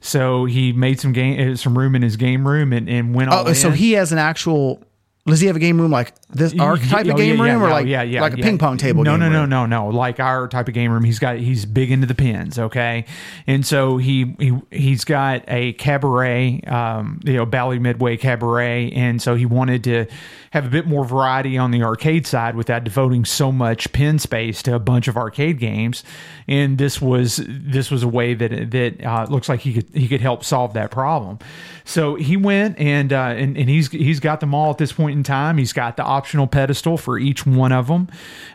So 0.00 0.44
he 0.44 0.72
made 0.72 0.98
some 0.98 1.12
game, 1.12 1.54
some 1.54 1.78
room 1.78 1.94
in 1.94 2.02
his 2.02 2.16
game 2.16 2.48
room, 2.48 2.72
and, 2.72 2.88
and 2.88 3.14
went 3.14 3.30
all 3.30 3.46
Oh, 3.46 3.52
so 3.52 3.70
he 3.70 3.92
has 3.92 4.10
an 4.10 4.18
actual. 4.18 4.82
Does 5.26 5.40
he 5.40 5.46
have 5.46 5.56
a 5.56 5.60
game 5.60 5.80
room 5.80 5.90
like 5.90 6.12
this? 6.28 6.54
Our 6.60 6.76
type 6.76 7.06
oh, 7.06 7.12
of 7.12 7.16
game 7.16 7.38
yeah, 7.38 7.42
room, 7.42 7.46
yeah, 7.46 7.64
or 7.64 7.68
yeah, 7.68 7.72
like 7.72 7.86
yeah, 7.86 8.02
yeah, 8.02 8.20
like 8.20 8.34
a 8.34 8.38
yeah. 8.38 8.44
ping 8.44 8.58
pong 8.58 8.76
table? 8.76 9.04
No, 9.04 9.12
game 9.12 9.20
no, 9.20 9.28
no, 9.30 9.40
room? 9.40 9.48
no, 9.48 9.64
no. 9.64 9.86
Like 9.88 10.20
our 10.20 10.48
type 10.48 10.68
of 10.68 10.74
game 10.74 10.92
room. 10.92 11.02
He's 11.02 11.18
got 11.18 11.38
he's 11.38 11.64
big 11.64 11.90
into 11.90 12.06
the 12.06 12.14
pins. 12.14 12.58
Okay, 12.58 13.06
and 13.46 13.64
so 13.64 13.96
he 13.96 14.36
he 14.38 14.52
he's 14.70 15.04
got 15.04 15.42
a 15.48 15.72
cabaret, 15.74 16.60
um, 16.66 17.20
you 17.24 17.32
know, 17.32 17.46
Bally 17.46 17.78
Midway 17.78 18.18
cabaret, 18.18 18.90
and 18.92 19.22
so 19.22 19.34
he 19.34 19.46
wanted 19.46 19.82
to 19.84 20.04
have 20.50 20.66
a 20.66 20.70
bit 20.70 20.86
more 20.86 21.06
variety 21.06 21.56
on 21.56 21.70
the 21.70 21.82
arcade 21.82 22.26
side 22.26 22.54
without 22.54 22.84
devoting 22.84 23.24
so 23.24 23.50
much 23.50 23.90
pin 23.92 24.18
space 24.18 24.62
to 24.62 24.74
a 24.74 24.78
bunch 24.78 25.08
of 25.08 25.16
arcade 25.16 25.58
games. 25.58 26.04
And 26.46 26.76
this 26.76 27.00
was 27.00 27.42
this 27.48 27.90
was 27.90 28.02
a 28.02 28.08
way 28.08 28.34
that 28.34 28.70
that 28.72 29.02
uh, 29.02 29.26
looks 29.30 29.48
like 29.48 29.60
he 29.60 29.72
could 29.72 29.86
he 29.94 30.06
could 30.06 30.20
help 30.20 30.44
solve 30.44 30.74
that 30.74 30.90
problem. 30.90 31.38
So 31.84 32.14
he 32.14 32.36
went 32.36 32.78
and 32.78 33.12
uh, 33.12 33.34
and 33.36 33.56
and 33.56 33.68
he's 33.68 33.90
he's 33.90 34.20
got 34.20 34.40
them 34.40 34.54
all 34.54 34.70
at 34.70 34.78
this 34.78 34.92
point 34.92 35.13
in 35.14 35.22
time. 35.22 35.58
He's 35.58 35.72
got 35.72 35.96
the 35.96 36.02
optional 36.04 36.46
pedestal 36.46 36.96
for 36.96 37.18
each 37.18 37.46
one 37.46 37.72
of 37.72 37.86
them. 37.88 38.08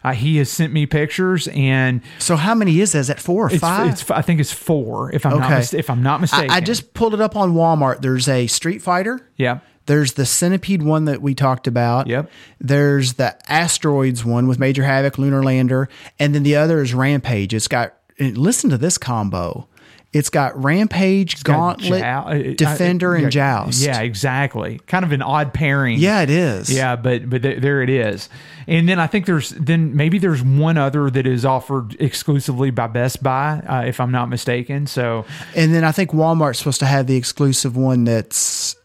Uh, 0.04 0.14
he 0.14 0.38
has 0.38 0.50
sent 0.52 0.72
me 0.74 0.86
pictures 0.86 1.48
and. 1.54 2.02
So 2.20 2.36
how 2.36 2.54
many 2.56 2.80
is 2.80 2.92
that? 2.92 3.00
Is 3.00 3.08
that 3.08 3.20
four 3.20 3.48
or 3.48 3.52
It's, 3.52 3.60
five? 3.60 3.92
it's 3.92 4.10
I 4.12 4.22
think 4.22 4.40
it's 4.40 4.52
four 4.54 5.12
if 5.14 5.26
I'm 5.26 5.40
not 5.40 5.46
Okay. 5.48 5.56
mis- 5.56 5.74
if 5.74 5.90
I'm 5.90 6.04
not 6.04 6.22
mistaken. 6.22 6.52
I, 6.52 6.56
I 6.58 6.60
just 6.62 6.94
pulled 6.94 7.14
it 7.14 7.22
up 7.22 7.36
on 7.36 7.54
Walmart. 7.54 8.02
There's 8.02 8.28
a 8.28 8.48
Street 8.48 8.82
Fighter. 8.82 9.28
yeah 9.38 9.60
There's 9.86 10.14
the 10.14 10.26
Centipede 10.26 10.84
one 10.84 11.06
that 11.06 11.22
we 11.22 11.34
talked 11.34 11.66
about. 11.66 12.08
Yep. 12.08 12.30
There's 12.60 13.14
the 13.14 13.36
Asteroids 13.52 14.24
one 14.26 14.48
with 14.48 14.60
Major 14.60 14.84
Havoc, 14.84 15.18
Lunar 15.18 15.42
Lander, 15.44 15.90
and 16.20 16.36
then 16.36 16.44
the 16.44 16.56
other 16.58 16.82
is 16.82 16.94
Rampage. 16.94 17.54
It's 17.54 17.68
got 17.68 17.94
listen 18.20 18.70
to 18.70 18.78
this 18.78 18.98
combo. 18.98 19.69
It's 20.12 20.30
got 20.32 20.62
Rampage, 20.64 21.44
Gauntlet, 21.44 22.02
Jou- 22.02 22.06
uh, 22.06 22.54
Defender, 22.56 23.12
uh, 23.12 23.16
and 23.16 23.24
yeah, 23.26 23.30
Joust. 23.30 23.82
Yeah, 23.84 24.02
exactly. 24.02 24.80
Kind 24.88 25.06
of 25.06 25.12
an 25.12 25.22
odd 25.22 25.54
pairing. 25.54 26.00
Yeah, 26.00 26.22
it 26.22 26.32
is. 26.32 26.74
Yeah, 26.74 26.96
but 26.96 27.30
but 27.30 27.44
th- 27.44 27.62
there 27.62 27.84
it 27.84 27.92
is. 27.92 28.28
And 28.68 28.90
then 28.90 29.00
I 29.00 29.06
think 29.06 29.28
there's 29.28 29.52
then 29.52 29.96
maybe 29.96 30.18
there's 30.18 30.42
one 30.42 30.78
other 30.80 31.12
that 31.12 31.28
is 31.28 31.46
offered 31.46 31.96
exclusively 32.00 32.72
by 32.72 32.88
Best 32.88 33.22
Buy, 33.22 33.60
uh, 33.68 33.84
if 33.86 34.00
I'm 34.00 34.12
not 34.12 34.30
mistaken. 34.30 34.88
So 34.88 35.26
And 35.56 35.76
then 35.76 35.84
I 35.84 35.92
think 35.92 36.10
Walmart's 36.12 36.58
supposed 36.58 36.80
to 36.80 36.86
have 36.88 37.06
the 37.06 37.16
exclusive 37.16 37.78
one 37.78 38.04
that's 38.06 38.76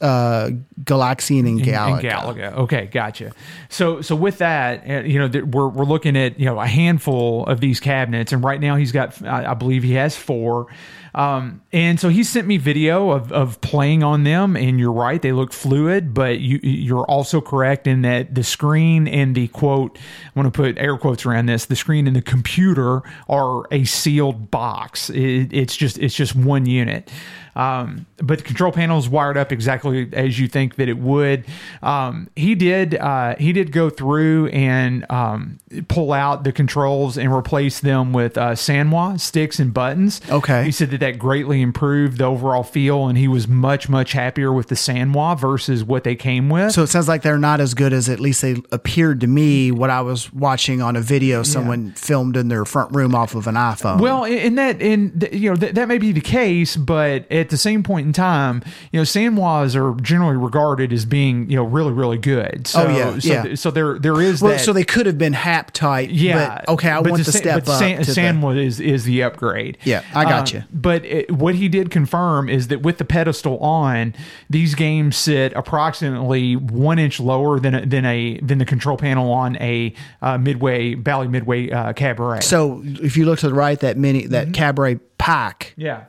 uh, 0.00 0.50
Galaxian 0.84 1.46
and 1.46 1.60
Galaga. 1.60 1.92
And 1.92 2.02
Galaga. 2.02 2.52
Okay, 2.58 2.86
gotcha. 2.86 3.32
So 3.68 4.00
so 4.00 4.14
with 4.14 4.38
that, 4.38 4.88
uh, 4.88 5.02
you 5.02 5.18
know, 5.18 5.28
th- 5.28 5.44
we're 5.44 5.68
we're 5.68 5.84
looking 5.84 6.16
at 6.16 6.38
you 6.38 6.46
know 6.46 6.60
a 6.60 6.66
handful 6.66 7.46
of 7.46 7.60
these 7.60 7.80
cabinets, 7.80 8.32
and 8.32 8.44
right 8.44 8.60
now 8.60 8.76
he's 8.76 8.92
got, 8.92 9.22
I 9.22 9.50
I 9.50 9.54
believe 9.54 9.82
he 9.82 9.92
has 9.94 10.16
four. 10.16 10.68
Um, 11.16 11.62
and 11.72 11.98
so 11.98 12.10
he 12.10 12.22
sent 12.22 12.46
me 12.46 12.58
video 12.58 13.10
of, 13.10 13.32
of 13.32 13.58
playing 13.62 14.02
on 14.02 14.24
them, 14.24 14.54
and 14.54 14.78
you're 14.78 14.92
right, 14.92 15.20
they 15.20 15.32
look 15.32 15.50
fluid, 15.50 16.12
but 16.12 16.40
you 16.40 16.60
you're 16.62 17.06
also 17.06 17.40
correct 17.40 17.86
in 17.86 18.02
that 18.02 18.34
the 18.34 18.44
screen 18.44 19.08
and 19.08 19.34
the 19.34 19.48
quote, 19.48 19.98
I 19.98 20.38
want 20.38 20.52
to 20.52 20.56
put 20.56 20.76
air 20.76 20.98
quotes 20.98 21.24
around 21.24 21.46
this, 21.46 21.64
the 21.64 21.74
screen 21.74 22.06
and 22.06 22.14
the 22.14 22.20
computer 22.20 23.00
are 23.30 23.66
a 23.70 23.84
sealed 23.84 24.50
box. 24.50 25.08
It, 25.08 25.54
it's 25.54 25.74
just 25.74 25.96
it's 25.98 26.14
just 26.14 26.36
one 26.36 26.66
unit. 26.66 27.10
Um, 27.56 28.06
but 28.18 28.38
the 28.38 28.44
control 28.44 28.70
panel 28.70 28.98
is 28.98 29.08
wired 29.08 29.36
up 29.36 29.50
exactly 29.50 30.08
as 30.12 30.38
you 30.38 30.46
think 30.46 30.76
that 30.76 30.88
it 30.88 30.98
would. 30.98 31.46
Um, 31.82 32.28
he 32.36 32.54
did 32.54 32.94
uh, 32.94 33.34
he 33.36 33.52
did 33.52 33.72
go 33.72 33.88
through 33.90 34.48
and 34.48 35.10
um, 35.10 35.58
pull 35.88 36.12
out 36.12 36.44
the 36.44 36.52
controls 36.52 37.16
and 37.16 37.32
replace 37.32 37.80
them 37.80 38.12
with 38.12 38.36
uh, 38.36 38.50
Sanwa 38.52 39.18
sticks 39.18 39.58
and 39.58 39.72
buttons. 39.72 40.20
Okay. 40.30 40.64
He 40.64 40.70
said 40.70 40.90
that 40.90 41.00
that 41.00 41.18
greatly 41.18 41.62
improved 41.62 42.18
the 42.18 42.24
overall 42.24 42.62
feel, 42.62 43.06
and 43.06 43.16
he 43.16 43.26
was 43.26 43.48
much 43.48 43.88
much 43.88 44.12
happier 44.12 44.52
with 44.52 44.68
the 44.68 44.74
Sanwa 44.74 45.38
versus 45.38 45.82
what 45.82 46.04
they 46.04 46.14
came 46.14 46.50
with. 46.50 46.72
So 46.72 46.82
it 46.82 46.88
sounds 46.88 47.08
like 47.08 47.22
they're 47.22 47.38
not 47.38 47.60
as 47.60 47.72
good 47.74 47.92
as 47.92 48.08
at 48.08 48.20
least 48.20 48.42
they 48.42 48.56
appeared 48.70 49.20
to 49.22 49.26
me 49.26 49.70
what 49.70 49.88
I 49.88 50.02
was 50.02 50.32
watching 50.32 50.82
on 50.82 50.94
a 50.96 51.00
video 51.00 51.42
someone 51.42 51.92
filmed 51.92 52.36
in 52.36 52.48
their 52.48 52.64
front 52.64 52.94
room 52.94 53.14
off 53.14 53.34
of 53.34 53.46
an 53.46 53.54
iPhone. 53.54 54.00
Well, 54.00 54.24
in 54.24 54.56
that, 54.56 54.82
in 54.82 55.18
th- 55.18 55.32
you 55.32 55.50
know, 55.50 55.56
th- 55.56 55.74
that 55.74 55.88
may 55.88 55.98
be 55.98 56.12
the 56.12 56.20
case, 56.20 56.76
but 56.76 57.26
at 57.46 57.50
the 57.50 57.56
same 57.56 57.82
point 57.82 58.06
in 58.06 58.12
time, 58.12 58.62
you 58.92 58.98
know, 59.00 59.04
Sanwas 59.04 59.74
are 59.76 59.98
generally 60.02 60.36
regarded 60.36 60.92
as 60.92 61.04
being, 61.04 61.48
you 61.48 61.56
know, 61.56 61.64
really, 61.64 61.92
really 61.92 62.18
good. 62.18 62.66
So, 62.66 62.86
Oh, 62.86 62.96
yeah, 62.96 63.18
so, 63.18 63.28
yeah. 63.32 63.42
th- 63.42 63.58
so 63.58 63.70
there, 63.70 63.98
there 63.98 64.20
is 64.20 64.42
well, 64.42 64.52
that. 64.52 64.60
so 64.60 64.72
they 64.72 64.84
could 64.84 65.06
have 65.06 65.16
been 65.18 65.32
Happ 65.32 65.70
type. 65.70 66.08
yeah. 66.12 66.62
But, 66.66 66.68
okay, 66.74 66.90
I 66.90 67.00
but 67.02 67.10
want 67.12 67.24
to 67.24 67.32
step 67.32 67.64
but 67.64 67.72
up. 67.72 67.78
San, 68.04 68.40
the- 68.40 68.56
is 68.56 68.80
is 68.80 69.04
the 69.04 69.22
upgrade. 69.22 69.78
Yeah, 69.84 70.02
I 70.14 70.24
got 70.24 70.52
Uh, 70.52 70.58
you. 70.58 70.64
But 70.72 71.04
it, 71.04 71.30
what 71.30 71.54
he 71.54 71.68
did 71.68 71.90
confirm 71.90 72.48
is 72.48 72.68
that 72.68 72.82
with 72.82 72.98
the 72.98 73.04
pedestal 73.04 73.58
on, 73.58 74.14
these 74.50 74.74
games 74.74 75.16
sit 75.16 75.52
approximately 75.54 76.56
one 76.56 76.98
inch 76.98 77.20
lower 77.20 77.58
than 77.60 77.74
a, 77.74 77.86
than 77.86 78.04
a 78.04 78.38
than 78.40 78.58
the 78.58 78.64
control 78.64 78.96
panel 78.96 79.30
on 79.32 79.56
a 79.56 79.94
uh, 80.22 80.38
midway 80.38 80.94
Bally 80.94 81.28
Midway 81.28 81.70
uh, 81.70 81.92
Cabaret. 81.92 82.40
so 82.40 82.82
if 82.84 83.16
you 83.16 83.24
look 83.24 83.38
to 83.40 83.48
the 83.48 83.54
right, 83.54 83.78
that 83.80 83.96
mini 83.96 84.26
that 84.26 84.52
cabaret 84.52 84.96
pack 85.18 85.72
yeah. 85.76 86.04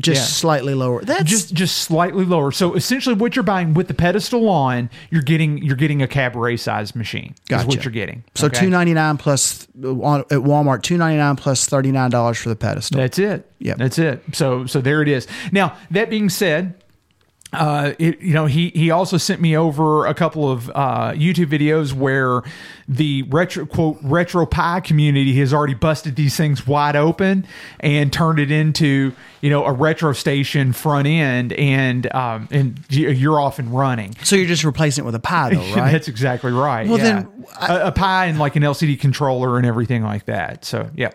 Just 0.00 0.20
Yeah. 0.20 0.26
slightly 0.26 0.74
lower. 0.74 1.02
That's 1.04 1.24
just 1.24 1.54
just 1.54 1.78
slightly 1.78 2.24
lower. 2.24 2.50
So 2.50 2.74
essentially, 2.74 3.14
what 3.14 3.36
you're 3.36 3.42
buying 3.44 3.74
with 3.74 3.88
the 3.88 3.94
pedestal 3.94 4.48
on, 4.48 4.90
you're 5.10 5.22
getting 5.22 5.58
you're 5.58 5.76
getting 5.76 6.02
a 6.02 6.08
cabaret 6.08 6.56
size 6.56 6.94
machine. 6.96 7.34
Is 7.36 7.40
Gotcha. 7.48 7.66
what 7.68 7.84
you're 7.84 7.92
getting. 7.92 8.24
so 8.34 8.46
okay? 8.46 8.60
two 8.60 8.70
ninety 8.70 8.92
nine 8.94 9.16
plus 9.18 9.68
uh, 9.84 9.88
on 10.00 10.20
at 10.22 10.38
Walmart 10.40 10.82
two 10.82 10.96
ninety 10.96 11.18
nine 11.18 11.36
plus 11.36 11.66
thirty 11.66 11.92
nine 11.92 12.10
dollars 12.10 12.38
for 12.38 12.48
the 12.48 12.56
pedestal. 12.56 12.98
That's 12.98 13.18
it. 13.18 13.48
Yep. 13.60 13.76
That's 13.78 13.98
it. 13.98 14.22
So 14.32 14.66
so 14.66 14.80
there 14.80 15.00
it 15.02 15.08
is. 15.08 15.26
Now 15.52 15.76
that 15.90 16.10
being 16.10 16.28
said. 16.28 16.74
Uh, 17.54 17.94
it, 17.98 18.20
you 18.20 18.34
know, 18.34 18.46
he 18.46 18.70
he 18.70 18.90
also 18.90 19.16
sent 19.16 19.40
me 19.40 19.56
over 19.56 20.06
a 20.06 20.14
couple 20.14 20.50
of 20.50 20.68
uh, 20.74 21.12
YouTube 21.12 21.46
videos 21.46 21.92
where 21.92 22.42
the 22.88 23.22
retro 23.24 23.64
quote 23.66 24.02
RetroPie 24.02 24.84
community 24.84 25.34
has 25.38 25.54
already 25.54 25.74
busted 25.74 26.16
these 26.16 26.36
things 26.36 26.66
wide 26.66 26.96
open 26.96 27.46
and 27.80 28.12
turned 28.12 28.38
it 28.38 28.50
into 28.50 29.12
you 29.40 29.50
know 29.50 29.64
a 29.64 29.72
retro 29.72 30.12
station 30.12 30.72
front 30.72 31.06
end 31.06 31.52
and 31.54 32.12
um 32.14 32.46
and 32.50 32.78
you- 32.90 33.08
you're 33.10 33.40
off 33.40 33.58
and 33.58 33.70
running. 33.74 34.14
so 34.22 34.36
you're 34.36 34.46
just 34.46 34.64
replacing 34.64 35.04
it 35.04 35.06
with 35.06 35.14
a 35.14 35.20
Pi 35.20 35.50
though, 35.54 35.60
right? 35.76 35.92
That's 35.92 36.08
exactly 36.08 36.52
right. 36.52 36.86
Well, 36.88 36.98
yeah. 36.98 37.04
then, 37.22 37.46
a 37.60 37.86
a 37.86 37.92
Pi 37.92 38.26
and 38.26 38.38
like 38.38 38.56
an 38.56 38.62
LCD 38.62 39.00
controller 39.00 39.56
and 39.56 39.66
everything 39.66 40.02
like 40.02 40.26
that. 40.26 40.64
So 40.64 40.90
yeah, 40.94 41.10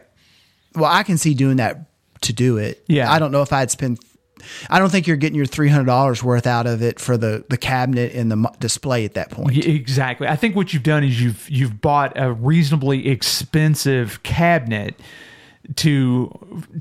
well, 0.76 0.86
I 0.92 1.04
can 1.04 1.18
see 1.18 1.34
doing 1.34 1.58
that 1.58 1.86
to 2.22 2.34
do 2.34 2.58
it. 2.58 2.84
Yeah. 2.88 3.12
I 3.12 3.20
don't 3.20 3.32
know 3.32 3.42
if 3.42 3.54
I'd 3.54 3.72
spend 3.72 4.00
I 4.70 4.80
don't 4.80 4.90
think 4.90 5.08
you're 5.08 5.18
getting 5.18 5.36
your 5.36 5.46
three 5.46 5.70
hundred 5.70 5.86
dollars 5.86 6.24
worth 6.24 6.48
out 6.48 6.68
of 6.68 6.82
it 6.82 7.00
for 7.00 7.18
the 7.18 7.44
the 7.50 7.58
cabinet 7.58 8.14
and 8.14 8.32
the 8.32 8.52
display 8.60 9.06
at 9.06 9.14
that 9.14 9.32
point. 9.32 9.58
Exactly. 9.66 10.28
I 10.28 10.36
think 10.36 10.56
what 10.56 10.74
you've 10.74 10.84
done 10.84 11.04
is 11.04 11.22
you've 11.22 11.50
you've 11.50 11.82
bought 11.82 12.14
a 12.16 12.32
reasonably 12.32 13.08
expensive 13.08 14.22
cabinet 14.24 15.00
to 15.76 16.32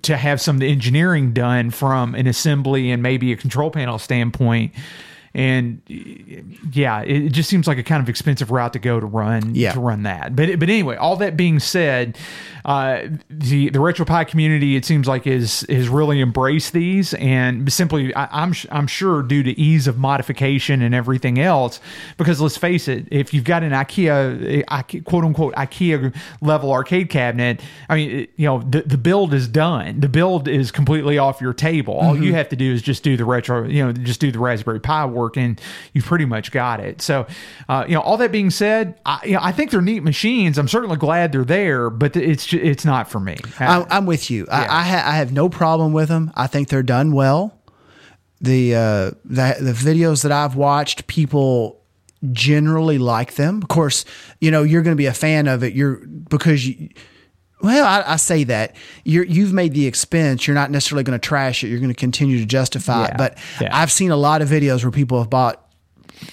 to 0.02 0.16
have 0.16 0.40
some 0.40 0.56
of 0.56 0.60
the 0.60 0.70
engineering 0.70 1.32
done 1.32 1.70
from 1.70 2.14
an 2.14 2.26
assembly 2.26 2.90
and 2.90 3.02
maybe 3.02 3.32
a 3.32 3.36
control 3.36 3.70
panel 3.70 3.98
standpoint. 3.98 4.72
And 5.34 5.82
yeah, 6.72 7.02
it 7.02 7.30
just 7.30 7.48
seems 7.48 7.66
like 7.66 7.78
a 7.78 7.82
kind 7.82 8.02
of 8.02 8.09
expensive 8.09 8.50
route 8.50 8.72
to 8.72 8.78
go 8.78 8.98
to 8.98 9.06
run 9.06 9.55
Yeah. 9.55 9.72
to 9.72 9.80
run 9.80 10.02
that. 10.05 10.34
But 10.34 10.59
but 10.59 10.68
anyway, 10.68 10.96
all 10.96 11.16
that 11.16 11.36
being 11.36 11.60
said, 11.60 12.16
uh, 12.64 13.02
the 13.30 13.68
the 13.70 13.78
RetroPie 13.78 14.28
community 14.28 14.76
it 14.76 14.84
seems 14.84 15.06
like 15.06 15.26
is 15.26 15.62
is 15.64 15.88
really 15.88 16.20
embraced 16.20 16.72
these 16.72 17.14
and 17.14 17.70
simply 17.72 18.14
I, 18.14 18.28
I'm 18.44 18.55
I'm 18.70 18.86
sure 18.86 19.22
due 19.22 19.42
to 19.42 19.59
ease 19.59 19.86
of 19.86 19.98
modification 19.98 20.82
and 20.82 20.94
everything 20.94 21.38
else. 21.38 21.80
Because 22.16 22.40
let's 22.40 22.56
face 22.56 22.88
it, 22.88 23.06
if 23.10 23.32
you've 23.32 23.44
got 23.44 23.62
an 23.62 23.72
IKEA, 23.72 24.64
IKEA 24.66 25.05
quote 25.05 25.24
unquote 25.24 25.55
IKEA 25.55 26.14
level 26.40 26.72
arcade 26.72 27.10
cabinet, 27.10 27.60
I 27.88 27.96
mean 27.96 28.10
it- 28.10 28.30
you 28.36 28.46
know 28.46 28.60
the 28.68 28.82
the 28.82 28.98
build 28.98 29.34
is 29.34 29.46
done. 29.48 30.00
The 30.00 30.09
build 30.09 30.48
is 30.48 30.70
completely 30.70 31.18
off 31.18 31.40
your 31.40 31.52
table. 31.52 31.94
All 31.94 32.16
you 32.22 32.34
have 32.34 32.48
to 32.50 32.56
do 32.56 32.72
is 32.72 32.82
just 32.82 33.02
do 33.02 33.16
the 33.16 33.24
retro, 33.24 33.66
you 33.66 33.84
know, 33.84 33.92
just 33.92 34.20
do 34.20 34.30
the 34.32 34.38
Raspberry 34.38 34.80
Pi 34.80 35.06
and 35.27 35.61
you've 35.93 36.05
pretty 36.05 36.24
much 36.24 36.53
got 36.53 36.81
it. 36.81 37.03
So, 37.03 37.27
uh, 37.69 37.85
you 37.89 37.95
know, 37.95 38.01
all 38.01 38.16
that 38.19 38.31
being 38.32 38.51
said, 38.51 38.99
I, 39.05 39.20
you 39.24 39.32
know, 39.32 39.40
I 39.43 39.53
think 39.53 39.70
they're 39.70 39.82
neat 39.82 40.03
machines. 40.03 40.59
I'm 40.59 40.69
certainly 40.69 40.97
glad 40.97 41.32
they're 41.32 41.45
there, 41.45 41.90
but 41.90 42.16
it's 42.16 42.53
it's 42.53 42.85
not 42.85 43.11
for 43.11 43.20
me. 43.20 43.36
I, 43.59 43.85
I'm 43.90 44.07
with 44.07 44.31
you. 44.31 44.47
I, 44.51 44.62
I, 44.65 44.82
ha- 44.82 45.05
I 45.07 45.16
have 45.16 45.32
no 45.32 45.49
problem 45.49 45.93
with 45.93 46.09
them. 46.09 46.32
I 46.35 46.47
think 46.47 46.69
they're 46.69 46.82
done 46.82 47.12
well. 47.12 47.59
The 48.40 48.74
uh, 48.74 49.11
the 49.24 49.57
the 49.61 49.73
videos 49.73 50.23
that 50.23 50.31
I've 50.31 50.55
watched, 50.55 51.07
people 51.09 51.82
generally 52.32 52.99
like 52.99 53.35
them. 53.35 53.62
Of 53.62 53.69
course, 53.69 54.05
you 54.40 54.51
know 54.51 54.62
you're 54.62 54.82
going 54.82 54.97
to 54.97 54.99
be 55.01 55.07
a 55.07 55.15
fan 55.15 55.49
of 55.49 55.62
it. 55.65 55.74
You're 55.74 55.97
because 55.97 56.66
you. 56.66 56.89
Well, 57.60 57.85
I, 57.85 58.12
I 58.12 58.16
say 58.16 58.44
that 58.44 58.76
you're 59.05 59.24
you've 59.24 59.52
made 59.52 59.74
the 59.74 59.86
expense. 59.86 60.47
You're 60.47 60.55
not 60.55 60.70
necessarily 60.70 61.02
going 61.05 61.18
to 61.18 61.26
trash 61.26 61.64
it. 61.64 61.68
You're 61.68 61.80
going 61.80 61.90
to 61.93 61.94
continue 61.98 62.39
to 62.39 62.47
justify 62.47 63.02
Yeah. 63.02 63.09
it. 63.09 63.14
But 63.18 63.39
Yeah. 63.60 63.76
I've 63.76 63.90
seen 63.90 64.10
a 64.10 64.16
lot 64.16 64.43
of 64.43 64.48
videos 64.48 64.85
where 64.85 64.93
people 64.93 65.18
have 65.18 65.28
bought 65.30 65.64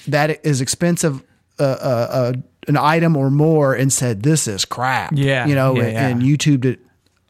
that 0.07 0.45
is 0.45 0.61
expensive 0.61 1.23
uh, 1.59 1.63
uh, 1.63 2.07
uh, 2.11 2.33
an 2.67 2.77
item 2.77 3.15
or 3.15 3.29
more 3.31 3.73
and 3.73 3.91
said 3.93 4.23
this 4.23 4.47
is 4.47 4.65
crap. 4.65 5.11
Yeah, 5.15 5.45
you 5.45 5.55
know, 5.55 5.75
yeah, 5.75 5.83
and, 6.07 6.21
and 6.21 6.21
YouTubed 6.21 6.65
it 6.65 6.79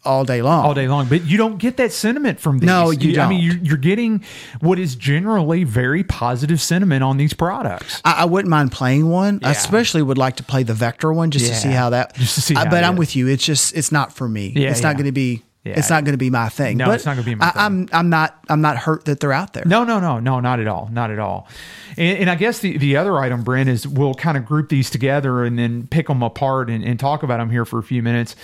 all 0.06 0.24
day 0.26 0.42
long. 0.42 0.66
all 0.66 0.74
day 0.74 0.88
long. 0.88 1.08
But 1.08 1.26
you 1.26 1.38
don't 1.38 1.58
get 1.58 1.78
that 1.78 1.92
sentiment 1.92 2.40
from 2.40 2.60
these. 2.60 2.68
No, 2.68 2.92
you 2.92 3.20
I 3.20 3.28
mean, 3.28 3.40
don't. 3.40 3.46
you're, 3.58 3.66
you're 3.66 3.78
getting 3.78 4.24
what 4.60 4.80
is 4.80 4.96
generally 4.96 5.64
very 5.64 6.04
positive 6.04 6.62
sentiment 6.62 7.04
on 7.04 7.18
these 7.18 7.34
products. 7.34 8.02
I, 8.06 8.14
I 8.24 8.26
wouldn't 8.26 8.50
mind 8.50 8.72
playing 8.72 9.10
one. 9.10 9.40
I 9.44 9.52
especially 9.52 10.02
would 10.02 10.18
like 10.18 10.38
to 10.38 10.44
play 10.44 10.64
the 10.64 10.74
Vector 10.74 11.12
one 11.14 11.32
just 11.32 11.48
to 11.48 11.56
see 11.56 11.70
how 11.70 11.90
that. 11.92 12.16
Just 12.16 12.36
to 12.36 12.42
see 12.42 12.56
I- 12.56 12.70
but 12.70 12.84
I'm 12.84 12.94
is. 12.94 13.00
with 13.00 13.16
you. 13.16 13.28
It's 13.28 13.44
just 13.46 13.76
it's 13.76 13.92
not 13.92 14.14
for 14.14 14.28
me. 14.28 14.54
Yeah, 14.56 14.70
it's 14.72 14.82
not 14.82 14.96
going 14.96 15.06
to 15.06 15.12
be. 15.12 15.44
Yeah. 15.64 15.80
It's 15.80 15.90
not 15.90 16.04
going 16.04 16.14
to 16.14 16.20
be 16.20 16.30
my 16.30 16.48
thing. 16.50 16.78
No, 16.78 16.86
But 16.86 16.94
it's 16.94 17.08
not 17.08 17.16
gonna 17.16 17.26
be 17.26 17.34
my 17.34 17.48
I, 17.48 17.50
thing. 17.50 17.62
I'm 17.64 17.90
I'm 17.92 18.10
not 18.12 18.38
I'm 18.50 18.62
not 18.62 18.78
hurt 18.78 19.06
that 19.06 19.20
they're 19.20 19.34
out 19.34 19.54
there. 19.54 19.64
No, 19.66 19.84
no, 19.84 20.00
no, 20.00 20.20
no, 20.20 20.40
not 20.40 20.60
at 20.60 20.68
all, 20.68 20.88
not 20.94 21.10
at 21.10 21.18
all. 21.18 21.48
And, 21.98 22.20
and 22.20 22.30
I 22.30 22.36
guess 22.36 22.60
the, 22.60 22.78
the 22.78 22.98
other 22.98 23.18
item, 23.18 23.44
Brent, 23.44 23.68
is 23.68 23.88
we'll 23.88 24.14
kind 24.14 24.38
of 24.38 24.46
group 24.46 24.70
these 24.70 24.92
together 24.92 25.44
and 25.44 25.58
then 25.58 25.88
pick 25.88 26.06
them 26.06 26.22
apart 26.22 26.70
and, 26.70 26.84
and 26.84 27.00
talk 27.00 27.24
about 27.24 27.38
them 27.40 27.50
here 27.50 27.66
for 27.66 27.80
a 27.80 27.84
few 27.84 28.04
minutes. 28.04 28.36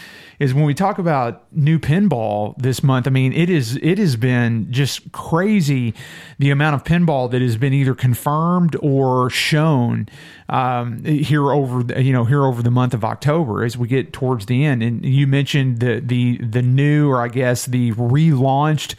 Is 0.42 0.56
when 0.56 0.64
we 0.64 0.74
talk 0.74 0.98
about 0.98 1.44
new 1.54 1.78
pinball 1.78 2.58
this 2.58 2.82
month. 2.82 3.06
I 3.06 3.12
mean, 3.12 3.32
it 3.32 3.48
is 3.48 3.76
it 3.76 4.00
has 4.00 4.16
been 4.16 4.72
just 4.72 5.12
crazy 5.12 5.94
the 6.40 6.50
amount 6.50 6.74
of 6.74 6.84
pinball 6.84 7.30
that 7.30 7.44
has 7.44 7.58
been 7.58 7.74
either 7.74 7.94
confirmed 7.94 8.76
or 8.82 9.30
shown 9.30 10.10
um, 10.50 11.04
here 11.06 11.52
over 11.52 12.02
you 12.02 12.12
know 12.12 12.26
here 12.26 12.44
over 12.44 12.64
the 12.64 12.72
month 12.72 12.96
of 12.96 13.06
October 13.06 13.64
as 13.64 13.78
we 13.78 13.88
get 13.88 14.14
towards 14.14 14.48
the 14.48 14.66
end. 14.66 14.82
And 14.82 15.06
you 15.06 15.28
mentioned 15.28 15.80
the 15.80 16.00
the 16.04 16.40
the 16.40 16.64
new 16.64 17.08
or 17.08 17.22
I 17.22 17.28
guess 17.28 17.68
the 17.68 17.92
relaunched 17.92 18.96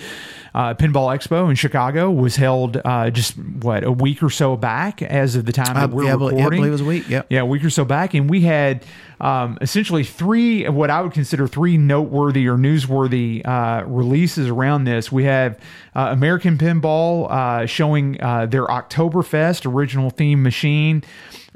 uh, 0.54 0.74
Pinball 0.74 1.16
Expo 1.16 1.48
in 1.48 1.56
Chicago 1.56 2.10
was 2.10 2.36
held 2.36 2.80
uh, 2.84 3.10
just 3.10 3.36
what 3.38 3.84
a 3.84 3.92
week 3.92 4.22
or 4.22 4.30
so 4.30 4.56
back 4.56 5.00
as 5.02 5.34
of 5.36 5.46
the 5.46 5.52
time 5.52 5.74
that 5.74 5.90
we're 5.90 6.04
yeah, 6.04 6.14
I 6.14 6.16
bel- 6.16 6.32
yeah, 6.32 6.32
I 6.32 6.36
recording. 6.36 6.58
believe 6.60 6.68
it 6.68 6.72
was 6.72 6.80
a 6.80 6.84
week, 6.84 7.08
yep. 7.08 7.26
Yeah, 7.30 7.40
a 7.40 7.46
week 7.46 7.64
or 7.64 7.70
so 7.70 7.84
back, 7.84 8.14
and 8.14 8.28
we 8.28 8.42
had 8.42 8.84
um, 9.20 9.56
essentially 9.60 10.04
three 10.04 10.68
what 10.68 10.90
I 10.90 11.00
would 11.00 11.12
consider 11.12 11.46
three 11.46 11.76
noteworthy 11.78 12.46
or 12.48 12.56
newsworthy 12.56 13.46
uh, 13.46 13.84
releases 13.86 14.48
around 14.48 14.84
this. 14.84 15.10
We 15.10 15.24
have 15.24 15.58
uh, 15.94 16.08
American 16.10 16.58
Pinball 16.58 17.30
uh, 17.30 17.66
showing 17.66 18.20
uh, 18.20 18.46
their 18.46 18.66
Oktoberfest 18.66 19.72
original 19.72 20.10
theme 20.10 20.42
machine. 20.42 21.02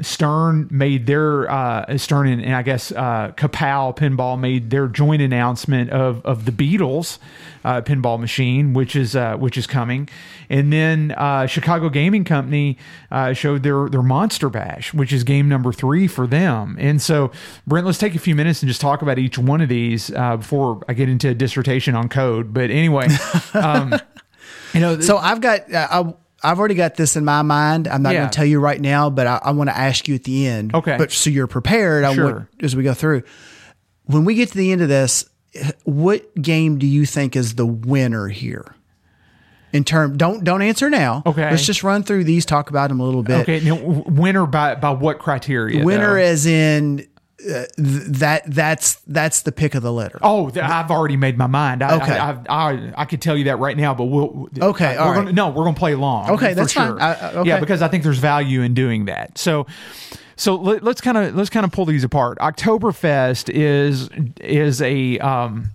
Stern 0.01 0.69
made 0.71 1.07
their 1.07 1.51
uh, 1.51 1.97
Stern 1.97 2.29
and, 2.29 2.43
and 2.43 2.55
I 2.55 2.63
guess 2.63 2.93
uh, 2.93 3.33
Kapow 3.37 3.97
Pinball 3.97 4.39
made 4.39 4.69
their 4.71 4.89
joint 4.89 5.23
announcement 5.23 5.91
of 5.91 6.25
of 6.27 6.45
the 6.45 6.53
Beatles 6.53 7.19
uh, 7.65 7.81
pinball 7.81 8.21
machine, 8.21 8.75
which 8.75 8.95
is 8.95 9.17
uh, 9.17 9.37
which 9.37 9.57
is 9.57 9.67
coming, 9.67 10.09
and 10.51 10.73
then 10.73 11.13
uh, 11.17 11.47
Chicago 11.47 11.89
Gaming 11.89 12.25
Company 12.25 12.77
uh, 13.11 13.33
showed 13.33 13.63
their 13.63 13.89
their 13.89 14.03
Monster 14.03 14.51
Bash, 14.51 14.93
which 14.93 15.13
is 15.13 15.25
game 15.25 15.49
number 15.49 15.73
three 15.73 16.07
for 16.07 16.27
them. 16.27 16.77
And 16.79 17.01
so, 17.01 17.33
Brent, 17.67 17.87
let's 17.87 17.99
take 17.99 18.15
a 18.15 18.19
few 18.19 18.35
minutes 18.35 18.63
and 18.63 18.69
just 18.69 18.83
talk 18.83 19.01
about 19.01 19.19
each 19.19 19.39
one 19.39 19.63
of 19.63 19.69
these 19.71 20.13
uh, 20.13 20.37
before 20.37 20.83
I 20.89 20.93
get 20.93 21.09
into 21.09 21.31
a 21.31 21.35
dissertation 21.35 21.95
on 21.95 22.09
code. 22.11 22.53
But 22.53 22.71
anyway, 22.71 23.09
um, 23.55 23.95
you 24.75 24.81
know, 24.81 25.01
So 25.01 25.17
I've 25.17 25.41
got 25.41 25.73
uh, 25.73 25.89
I, 25.91 26.15
I've 26.47 26.59
already 26.59 26.75
got 26.75 26.95
this 26.95 27.17
in 27.17 27.25
my 27.25 27.43
mind. 27.43 27.89
I'm 27.89 28.03
not 28.03 28.13
Yeah. 28.15 28.21
going 28.21 28.31
to 28.31 28.37
tell 28.37 28.45
you 28.47 28.61
right 28.61 28.81
now, 28.81 29.11
but 29.11 29.27
I, 29.27 29.41
I 29.45 29.51
want 29.51 29.69
to 29.71 29.77
ask 29.77 30.07
you 30.09 30.15
at 30.15 30.25
the 30.25 30.47
end. 30.47 30.75
Okay. 30.75 30.97
But 30.97 31.13
so 31.13 31.29
you're 31.31 31.47
prepared. 31.47 32.05
I 32.05 32.15
Sure. 32.15 32.25
want, 32.33 32.49
as 32.63 32.77
we 32.77 32.83
go 32.83 32.95
through. 32.95 33.23
When 34.05 34.25
we 34.25 34.35
get 34.35 34.51
to 34.51 34.57
the 34.57 34.71
end 34.73 34.83
of 34.83 34.89
this, 34.89 35.29
what 35.85 36.35
game 36.41 36.79
do 36.79 36.87
you 36.87 37.07
think 37.07 37.35
is 37.35 37.55
the 37.57 37.67
winner 37.67 38.29
here? 38.29 38.75
In 39.73 39.85
term, 39.85 40.17
don't 40.17 40.45
don't 40.45 40.63
answer 40.63 40.89
now. 40.89 41.23
Okay. 41.27 41.51
Let's 41.51 41.67
just 41.67 41.83
run 41.83 42.03
through 42.03 42.25
these, 42.25 42.47
talk 42.47 42.71
about 42.71 42.89
them 42.89 43.01
a 43.01 43.05
little 43.05 43.23
bit. 43.23 43.41
okay, 43.41 43.61
now, 43.61 43.75
winner 44.07 44.47
by 44.47 44.75
by 44.77 44.91
what 44.91 45.19
criteria? 45.19 45.85
Winner 45.85 46.15
though? 46.15 46.21
as 46.23 46.47
in 46.47 47.07
uh, 47.41 47.45
th- 47.53 47.67
that 47.77 48.43
that's 48.47 48.95
that's 49.07 49.43
the 49.43 49.53
pick 49.53 49.75
of 49.75 49.83
the 49.83 49.93
litter. 49.93 50.19
Oh, 50.23 50.49
th- 50.51 50.65
I've 50.65 50.91
already 50.91 51.17
made 51.17 51.37
my 51.37 51.47
mind. 51.47 51.83
I, 51.83 51.97
Okay. 51.97 52.17
I, 52.17 52.31
I, 52.33 52.45
I, 52.49 52.93
I 52.97 53.05
could 53.05 53.21
tell 53.21 53.37
you 53.37 53.45
that 53.45 53.59
right 53.59 53.77
now, 53.77 53.95
but 53.95 54.05
we'll. 54.07 54.49
Okay, 54.61 54.97
all 54.97 55.07
we're 55.09 55.13
right. 55.13 55.19
gonna, 55.21 55.33
no, 55.33 55.49
we're 55.49 55.65
going 55.65 55.75
to 55.75 55.79
play 55.79 55.95
long. 55.95 56.31
Okay, 56.31 56.51
for 56.51 56.55
that's 56.55 56.73
fine. 56.73 56.87
sure. 56.89 57.01
I- 57.01 57.13
I- 57.15 57.33
okay. 57.35 57.49
Yeah, 57.49 57.61
because 57.61 57.83
I 57.83 57.89
think 57.89 58.05
there's 58.05 58.19
value 58.19 58.63
in 58.63 58.73
doing 58.75 59.05
that. 59.05 59.37
So, 59.37 59.67
so 60.37 60.55
let, 60.57 60.83
let's 60.83 61.01
kind 61.01 61.19
of 61.19 61.35
let's 61.35 61.51
kind 61.51 61.65
of 61.65 61.73
pull 61.73 61.85
these 61.85 62.05
apart. 62.05 62.39
Oktoberfest 62.39 63.51
is 63.53 64.09
is 64.41 64.81
a 64.81 65.19
um, 65.19 65.71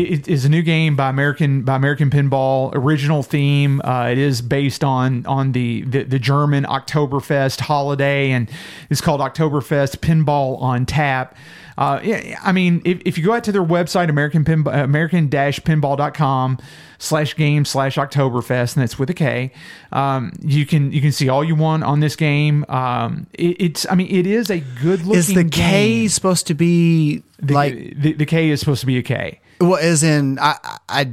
it 0.00 0.28
is 0.28 0.44
a 0.44 0.48
new 0.48 0.62
game 0.62 0.96
by 0.96 1.08
American 1.08 1.62
by 1.62 1.76
American 1.76 2.10
Pinball. 2.10 2.72
Original 2.74 3.22
theme. 3.22 3.80
Uh, 3.84 4.08
it 4.10 4.18
is 4.18 4.42
based 4.42 4.84
on 4.84 5.24
on 5.26 5.52
the, 5.52 5.82
the 5.82 6.04
the 6.04 6.18
German 6.18 6.64
Oktoberfest 6.64 7.60
holiday, 7.60 8.30
and 8.30 8.50
it's 8.88 9.00
called 9.00 9.20
Oktoberfest 9.20 9.98
Pinball 9.98 10.60
on 10.60 10.86
Tap. 10.86 11.36
Uh, 11.78 11.98
I 12.42 12.52
mean, 12.52 12.82
if, 12.84 13.00
if 13.06 13.16
you 13.16 13.24
go 13.24 13.32
out 13.32 13.44
to 13.44 13.52
their 13.52 13.64
website, 13.64 14.10
American 14.10 14.44
Pin, 14.44 14.66
American 14.66 15.30
Pinball.com 15.30 16.58
slash 16.98 17.34
game 17.34 17.64
slash 17.64 17.96
Oktoberfest, 17.96 18.76
and 18.76 18.82
that's 18.82 18.98
with 18.98 19.08
a 19.08 19.14
K. 19.14 19.50
Um, 19.90 20.32
you 20.40 20.66
can 20.66 20.92
you 20.92 21.00
can 21.00 21.10
see 21.10 21.30
all 21.30 21.42
you 21.42 21.54
want 21.54 21.82
on 21.84 22.00
this 22.00 22.16
game. 22.16 22.66
Um, 22.68 23.26
it, 23.32 23.56
it's 23.58 23.86
I 23.90 23.94
mean, 23.94 24.14
it 24.14 24.26
is 24.26 24.50
a 24.50 24.60
good 24.60 25.00
looking. 25.02 25.14
Is 25.14 25.28
the 25.28 25.44
K 25.44 26.00
game. 26.00 26.08
supposed 26.10 26.46
to 26.48 26.54
be 26.54 27.22
The, 27.38 27.54
like 27.54 27.74
the, 27.96 28.12
the 28.12 28.26
K 28.26 28.50
is 28.50 28.60
supposed 28.60 28.80
to 28.80 28.86
be 28.86 28.98
a 28.98 29.02
K. 29.02 29.40
Well, 29.60 29.76
as 29.80 30.02
in, 30.02 30.38
I, 30.38 30.56
I, 30.88 31.10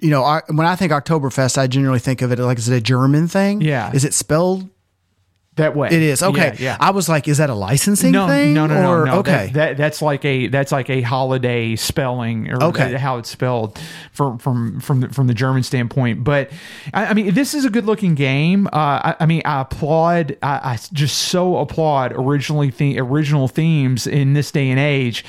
you 0.00 0.10
know, 0.10 0.24
I, 0.24 0.42
when 0.48 0.66
I 0.66 0.76
think 0.76 0.92
Oktoberfest, 0.92 1.58
I 1.58 1.66
generally 1.66 1.98
think 1.98 2.22
of 2.22 2.32
it 2.32 2.38
like 2.38 2.58
is 2.58 2.68
it 2.68 2.76
a 2.76 2.80
German 2.80 3.28
thing? 3.28 3.60
Yeah. 3.60 3.92
Is 3.92 4.04
it 4.04 4.14
spelled? 4.14 4.68
That 5.56 5.76
way, 5.76 5.86
It 5.86 6.02
is 6.02 6.20
okay. 6.20 6.48
Yeah, 6.58 6.64
yeah. 6.64 6.76
I 6.80 6.90
was 6.90 7.08
like, 7.08 7.28
is 7.28 7.38
that 7.38 7.48
a 7.48 7.54
licensing 7.54 8.10
no, 8.10 8.26
thing? 8.26 8.54
no, 8.54 8.66
no, 8.66 8.82
no, 8.82 8.90
Or- 8.92 9.06
no. 9.06 9.18
Okay. 9.20 9.50
That, 9.52 9.52
that 9.52 9.76
that's 9.76 10.02
like 10.02 10.24
a 10.24 10.48
that's 10.48 10.72
like 10.72 10.90
a 10.90 11.00
holiday 11.02 11.76
spelling 11.76 12.50
or 12.50 12.60
Okay. 12.60 12.90
that- 12.90 13.00
how 13.00 13.18
it's 13.18 13.30
spelled 13.30 13.78
from 14.10 14.38
from 14.38 14.80
from 14.80 15.02
the, 15.02 15.10
from 15.10 15.28
the 15.28 15.34
German 15.34 15.62
standpoint. 15.62 16.24
But 16.24 16.50
I, 16.92 17.06
I 17.06 17.14
mean, 17.14 17.34
this 17.34 17.54
is 17.54 17.64
a 17.64 17.70
good 17.70 17.84
looking 17.86 18.16
game. 18.16 18.66
Uh, 18.66 18.70
I, 19.14 19.16
I 19.20 19.26
mean, 19.26 19.42
I 19.44 19.60
applaud. 19.60 20.36
I, 20.42 20.72
I 20.72 20.78
just 20.92 21.16
so 21.18 21.58
applaud 21.58 22.12
originally 22.16 22.70
the 22.70 22.98
original 22.98 23.46
themes 23.46 24.08
in 24.08 24.32
this 24.32 24.50
day 24.50 24.68
and 24.70 24.80
age. 24.80 25.24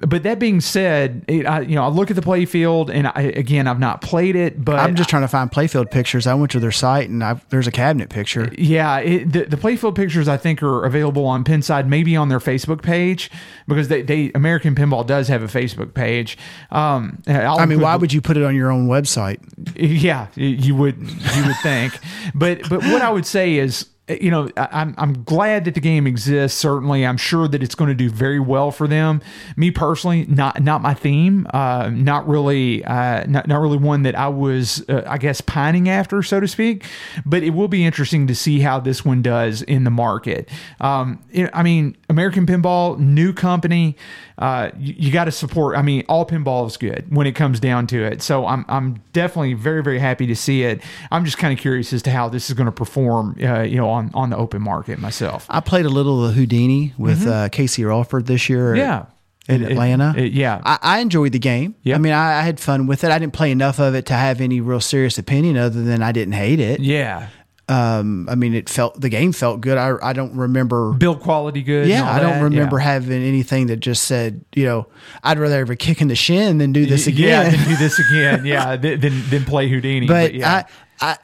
But 0.00 0.24
that 0.24 0.38
being 0.38 0.60
said, 0.60 1.24
it, 1.28 1.46
I, 1.46 1.60
you 1.60 1.76
know, 1.76 1.84
I 1.84 1.88
look 1.88 2.10
at 2.10 2.16
the 2.16 2.22
play 2.22 2.44
field, 2.46 2.90
and 2.90 3.06
I, 3.06 3.32
again, 3.36 3.68
I've 3.68 3.78
not 3.78 4.00
played 4.00 4.34
it, 4.34 4.62
but 4.62 4.76
I'm 4.76 4.96
just 4.96 5.08
trying 5.08 5.22
to 5.22 5.28
find 5.28 5.50
playfield 5.50 5.90
pictures. 5.90 6.26
I 6.26 6.34
went 6.34 6.50
to 6.52 6.60
their 6.60 6.72
site 6.72 7.08
and 7.08 7.22
i 7.22 7.40
there's 7.50 7.66
a 7.66 7.72
cabinet 7.72 8.10
picture. 8.10 8.50
Yeah, 8.58 8.98
it, 8.98 9.32
the, 9.32 9.44
the 9.44 9.56
playfield 9.56 9.94
pictures 9.94 10.26
I 10.26 10.36
think 10.36 10.62
are 10.62 10.84
available 10.84 11.24
on 11.26 11.44
Pinside, 11.44 11.86
maybe 11.86 12.16
on 12.16 12.28
their 12.28 12.40
Facebook 12.40 12.82
page 12.82 13.30
because 13.68 13.88
they, 13.88 14.02
they 14.02 14.32
American 14.34 14.74
Pinball 14.74 15.06
does 15.06 15.28
have 15.28 15.42
a 15.42 15.46
Facebook 15.46 15.94
page. 15.94 16.36
Um, 16.70 17.22
I'll 17.28 17.64
mean, 17.66 17.80
why 17.80 17.92
the- 17.92 18.00
would 18.00 18.12
you 18.12 18.20
put 18.20 18.36
it 18.36 18.42
on 18.42 18.56
your 18.56 18.70
own 18.70 18.88
website? 18.88 19.38
Yeah, 19.76 20.26
you 20.34 20.74
would 20.74 20.98
you 20.98 21.46
would 21.46 21.56
think, 21.62 21.98
but 22.34 22.68
but 22.68 22.82
what 22.82 23.02
I 23.02 23.10
would 23.10 23.26
say 23.26 23.56
is. 23.56 23.86
You 24.06 24.30
know, 24.30 24.50
I'm 24.58 24.94
I'm 24.98 25.24
glad 25.24 25.64
that 25.64 25.72
the 25.72 25.80
game 25.80 26.06
exists. 26.06 26.58
Certainly, 26.58 27.06
I'm 27.06 27.16
sure 27.16 27.48
that 27.48 27.62
it's 27.62 27.74
going 27.74 27.88
to 27.88 27.94
do 27.94 28.10
very 28.10 28.38
well 28.38 28.70
for 28.70 28.86
them. 28.86 29.22
Me 29.56 29.70
personally, 29.70 30.26
not 30.28 30.62
not 30.62 30.82
my 30.82 30.92
theme. 30.92 31.46
Uh, 31.54 31.88
not 31.90 32.28
really, 32.28 32.84
uh, 32.84 33.24
not 33.26 33.48
not 33.48 33.62
really 33.62 33.78
one 33.78 34.02
that 34.02 34.14
I 34.14 34.28
was, 34.28 34.84
uh, 34.90 35.04
I 35.06 35.16
guess, 35.16 35.40
pining 35.40 35.88
after, 35.88 36.22
so 36.22 36.38
to 36.38 36.46
speak. 36.46 36.84
But 37.24 37.44
it 37.44 37.50
will 37.50 37.68
be 37.68 37.82
interesting 37.86 38.26
to 38.26 38.34
see 38.34 38.60
how 38.60 38.78
this 38.78 39.06
one 39.06 39.22
does 39.22 39.62
in 39.62 39.84
the 39.84 39.90
market. 39.90 40.50
Um, 40.82 41.20
it- 41.30 41.48
I 41.54 41.62
mean, 41.62 41.96
American 42.10 42.44
Pinball, 42.44 42.98
new 42.98 43.32
company. 43.32 43.96
Uh, 44.36 44.70
you, 44.78 44.94
you 44.98 45.12
got 45.12 45.26
to 45.26 45.30
support. 45.32 45.76
I 45.76 45.82
mean, 45.82 46.04
all 46.08 46.26
pinball 46.26 46.66
is 46.66 46.76
good 46.76 47.04
when 47.14 47.26
it 47.26 47.32
comes 47.32 47.60
down 47.60 47.86
to 47.88 48.02
it. 48.04 48.20
So 48.22 48.46
I'm 48.46 48.64
I'm 48.68 49.00
definitely 49.12 49.54
very 49.54 49.82
very 49.82 49.98
happy 49.98 50.26
to 50.26 50.34
see 50.36 50.64
it. 50.64 50.82
I'm 51.12 51.24
just 51.24 51.38
kind 51.38 51.52
of 51.52 51.58
curious 51.60 51.92
as 51.92 52.02
to 52.02 52.10
how 52.10 52.28
this 52.28 52.48
is 52.50 52.54
going 52.54 52.66
to 52.66 52.72
perform. 52.72 53.36
Uh, 53.42 53.60
you 53.62 53.76
know, 53.76 53.88
on 53.88 54.10
on 54.14 54.30
the 54.30 54.36
open 54.36 54.60
market 54.62 54.98
myself. 54.98 55.46
I 55.48 55.60
played 55.60 55.86
a 55.86 55.88
little 55.90 56.24
of 56.24 56.30
the 56.34 56.34
Houdini 56.40 56.94
with 56.98 57.26
uh, 57.26 57.48
Casey 57.50 57.84
Rolford 57.84 58.26
this 58.26 58.48
year. 58.48 58.70
Mm-hmm. 58.72 58.76
Yeah. 58.78 59.06
in 59.46 59.62
It- 59.62 59.66
it- 59.68 59.72
Atlanta. 59.72 60.14
it- 60.16 60.32
yeah. 60.32 60.60
I, 60.64 60.78
I 60.82 60.98
enjoyed 61.00 61.32
the 61.32 61.38
game. 61.38 61.74
Yeah. 61.82 61.94
I 61.94 61.98
mean, 61.98 62.12
I, 62.12 62.38
I 62.38 62.42
had 62.42 62.58
fun 62.58 62.86
with 62.86 63.04
it. 63.04 63.10
I 63.10 63.18
didn't 63.18 63.34
play 63.34 63.50
enough 63.52 63.78
of 63.78 63.94
it 63.94 64.06
to 64.06 64.14
have 64.14 64.40
any 64.40 64.60
real 64.60 64.80
serious 64.80 65.16
opinion, 65.18 65.56
other 65.56 65.82
than 65.84 66.02
I 66.02 66.12
didn't 66.12 66.34
hate 66.34 66.58
it. 66.60 66.80
Yeah. 66.80 67.28
Um, 67.66 68.28
I 68.28 68.34
mean, 68.34 68.54
it 68.54 68.68
felt 68.68 69.00
the 69.00 69.08
game 69.08 69.32
felt 69.32 69.62
good. 69.62 69.78
I 69.78 69.94
I 70.02 70.12
don't 70.12 70.36
remember. 70.36 70.92
Build 70.92 71.20
quality 71.20 71.62
good. 71.62 71.88
Yeah, 71.88 72.04
I 72.10 72.20
don't 72.20 72.34
that. 72.34 72.42
remember 72.42 72.76
Yeah. 72.78 72.84
having 72.84 73.22
anything 73.22 73.68
that 73.68 73.78
just 73.80 74.04
said, 74.04 74.44
you 74.54 74.66
know, 74.66 74.86
I'd 75.22 75.38
rather 75.38 75.58
have 75.60 75.70
a 75.70 75.76
kick 75.76 76.02
in 76.02 76.08
the 76.08 76.14
shin 76.14 76.58
than 76.58 76.72
do 76.72 76.84
this 76.84 77.06
Yeah, 77.06 77.40
again. 77.40 77.52
then 77.52 77.68
do 77.68 77.76
this 77.76 77.98
again. 78.10 78.44
Yeah, 78.44 78.76
then 78.76 79.00
then, 79.00 79.22
then 79.30 79.44
play 79.44 79.68
Houdini. 79.70 80.06
but 80.06 80.34
yeah. 80.34 80.64
I, 81.00 81.06
I, 81.12 81.16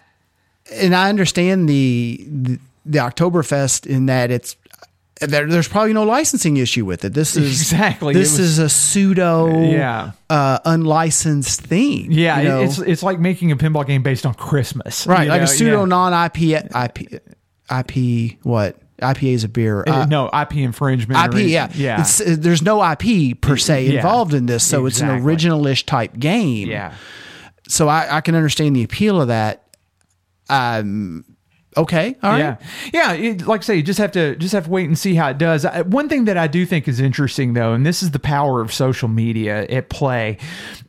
and 0.72 0.94
I 0.96 1.10
understand 1.10 1.68
the, 1.68 2.24
the 2.26 2.58
the 2.86 2.98
Oktoberfest 3.00 3.86
in 3.86 4.06
that 4.06 4.30
it's 4.30 4.56
there, 5.20 5.46
there's 5.46 5.68
probably 5.68 5.92
no 5.92 6.04
licensing 6.04 6.56
issue 6.56 6.84
with 6.84 7.04
it. 7.04 7.12
This 7.14 7.36
is 7.36 7.60
Exactly. 7.60 8.14
This 8.14 8.32
was- 8.32 8.40
is 8.40 8.58
a 8.58 8.68
pseudo, 8.68 9.62
Yeah. 9.70 10.12
uh, 10.28 10.58
unlicensed 10.64 11.60
thing. 11.60 12.10
yeah, 12.10 12.40
you 12.40 12.48
know? 12.48 12.62
it's 12.62 12.78
it's 12.78 13.02
like 13.02 13.20
making 13.20 13.52
a 13.52 13.56
pinball 13.56 13.86
game 13.86 14.02
based 14.02 14.24
on 14.26 14.34
Christmas. 14.34 15.06
right, 15.06 15.28
like 15.28 15.40
know? 15.40 15.44
a 15.44 15.48
pseudo 15.48 15.80
yeah. 15.80 15.84
non 15.86 16.12
IP 16.26 16.38
IP 16.74 17.22
IP 17.70 18.38
what 18.42 18.76
IPA 19.00 19.32
is 19.34 19.44
a 19.44 19.48
beer. 19.48 19.82
Uh, 19.86 20.02
Uh, 20.02 20.06
no 20.06 20.28
IP 20.28 20.56
infringement. 20.56 21.34
IP, 21.34 21.46
yeah, 21.48 21.70
yeah, 21.74 22.00
It's, 22.00 22.20
uh, 22.20 22.36
there's 22.38 22.60
no 22.62 22.82
IP 22.82 23.34
per 23.40 23.56
se 23.56 23.86
Yeah. 23.86 23.96
involved 23.96 24.34
in 24.34 24.44
this, 24.46 24.62
so 24.62 24.84
it's 24.86 25.00
an 25.00 25.08
Exactly. 25.10 25.36
originalish 25.36 25.86
type 25.86 26.18
game. 26.18 26.68
yeah. 26.68 26.92
So 27.68 27.88
I, 27.88 28.16
I 28.16 28.20
can 28.20 28.34
understand 28.34 28.74
the 28.76 28.82
appeal 28.82 29.20
of 29.22 29.28
that. 29.28 29.62
Um, 30.50 31.24
okay, 31.76 32.16
all 32.22 32.30
right. 32.30 32.38
Yeah, 32.38 32.56
yeah. 32.92 33.12
It, 33.12 33.46
like 33.46 33.60
I 33.60 33.64
say, 33.64 33.76
you 33.76 33.82
just 33.82 33.98
have 33.98 34.12
to 34.12 34.36
just 34.36 34.52
have 34.52 34.64
to 34.64 34.70
wait 34.70 34.86
and 34.86 34.98
see 34.98 35.14
how 35.14 35.28
it 35.30 35.38
does. 35.38 35.64
I, 35.64 35.82
one 35.82 36.08
thing 36.08 36.24
that 36.26 36.36
I 36.36 36.46
do 36.46 36.66
think 36.66 36.88
is 36.88 37.00
interesting, 37.00 37.54
though, 37.54 37.72
and 37.72 37.84
this 37.86 38.02
is 38.02 38.10
the 38.10 38.18
power 38.18 38.60
of 38.60 38.72
social 38.72 39.08
media 39.08 39.66
at 39.68 39.88
play, 39.88 40.38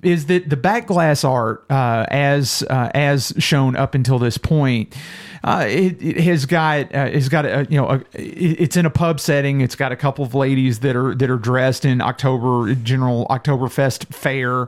is 0.01 0.27
that 0.27 0.49
the 0.49 0.57
back 0.57 0.87
glass 0.87 1.23
art, 1.23 1.65
uh, 1.69 2.05
as 2.09 2.63
uh, 2.69 2.91
as 2.93 3.33
shown 3.37 3.75
up 3.75 3.95
until 3.95 4.19
this 4.19 4.37
point. 4.37 4.95
Uh, 5.43 5.65
it, 5.67 6.01
it 6.03 6.17
has 6.17 6.45
got 6.45 6.93
uh, 6.93 7.09
has 7.09 7.27
got 7.27 7.45
a, 7.45 7.65
you 7.69 7.75
know 7.75 7.89
a, 7.89 8.01
it's 8.13 8.77
in 8.77 8.85
a 8.85 8.89
pub 8.91 9.19
setting. 9.19 9.61
It's 9.61 9.75
got 9.75 9.91
a 9.91 9.95
couple 9.95 10.23
of 10.23 10.35
ladies 10.35 10.79
that 10.81 10.95
are 10.95 11.15
that 11.15 11.29
are 11.31 11.37
dressed 11.37 11.83
in 11.83 11.99
October 11.99 12.75
general 12.75 13.25
Oktoberfest 13.27 14.13
fair, 14.13 14.67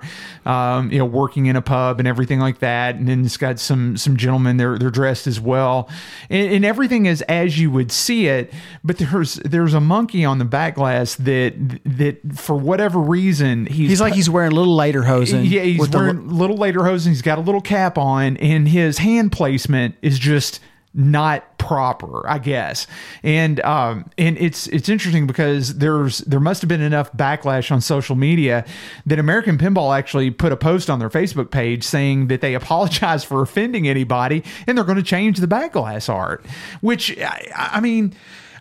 um, 0.52 0.92
you 0.92 0.98
know, 0.98 1.06
working 1.06 1.46
in 1.46 1.56
a 1.56 1.62
pub 1.62 2.00
and 2.00 2.08
everything 2.08 2.40
like 2.40 2.58
that. 2.60 2.96
And 2.96 3.08
then 3.08 3.24
it's 3.24 3.38
got 3.38 3.60
some 3.60 3.98
some 3.98 4.18
gentlemen 4.18 4.58
they're 4.58 4.80
they're 4.80 4.90
dressed 4.90 5.28
as 5.28 5.40
well, 5.40 5.90
and, 6.32 6.52
and 6.52 6.66
everything 6.66 7.06
is 7.06 7.22
as 7.24 7.60
you 7.60 7.70
would 7.70 7.92
see 7.92 8.28
it. 8.28 8.52
But 8.84 8.98
there's 8.98 9.36
there's 9.36 9.76
a 9.76 9.80
monkey 9.80 10.26
on 10.26 10.40
the 10.40 10.46
back 10.46 10.74
glass 10.76 11.14
that 11.16 11.54
that 11.86 12.18
for 12.36 12.56
whatever 12.56 13.00
reason 13.00 13.68
he's 13.68 13.90
He's 13.90 14.02
like 14.02 14.14
he's 14.16 14.30
wearing 14.30 14.52
little 14.52 14.76
lederhosen. 14.76 15.48
yeah, 15.48 15.62
he's 15.62 15.80
with 15.80 15.92
the- 15.92 16.00
wearing 16.00 16.30
little 16.30 16.58
lederhosen. 16.58 17.10
He's 17.10 17.22
got 17.22 17.38
a 17.38 17.42
little 17.42 17.62
cap 17.62 18.00
on, 18.00 18.38
and 18.38 18.68
his 18.68 18.98
hand 18.98 19.32
placement 19.32 19.94
is 20.02 20.18
just 20.18 20.62
not 20.94 21.58
proper, 21.58 22.28
I 22.28 22.40
guess. 22.40 22.88
And 23.24 23.60
um, 23.62 24.10
and 24.18 24.38
it's 24.38 24.68
it's 24.68 24.90
interesting 24.90 25.28
because 25.28 25.76
there's 25.78 26.20
there 26.20 26.40
must 26.40 26.62
have 26.62 26.70
been 26.70 26.82
enough 26.82 27.12
backlash 27.14 27.72
on 27.72 27.82
social 27.82 28.16
media 28.16 28.66
that 29.06 29.18
American 29.18 29.58
Pinball 29.58 29.98
actually 29.98 30.30
put 30.30 30.52
a 30.52 30.58
post 30.58 30.90
on 30.90 31.00
their 31.00 31.10
Facebook 31.10 31.52
page 31.52 31.84
saying 31.84 32.28
that 32.28 32.42
they 32.42 32.54
apologize 32.64 33.24
for 33.24 33.42
offending 33.42 33.88
anybody, 33.88 34.44
and 34.68 34.78
they're 34.78 34.86
going 34.86 34.98
to 34.98 35.04
change 35.04 35.40
the 35.40 35.48
back 35.48 35.74
glass 35.74 36.10
art. 36.10 36.46
Which 36.82 37.18
I, 37.20 37.52
I 37.56 37.80
mean. 37.80 38.14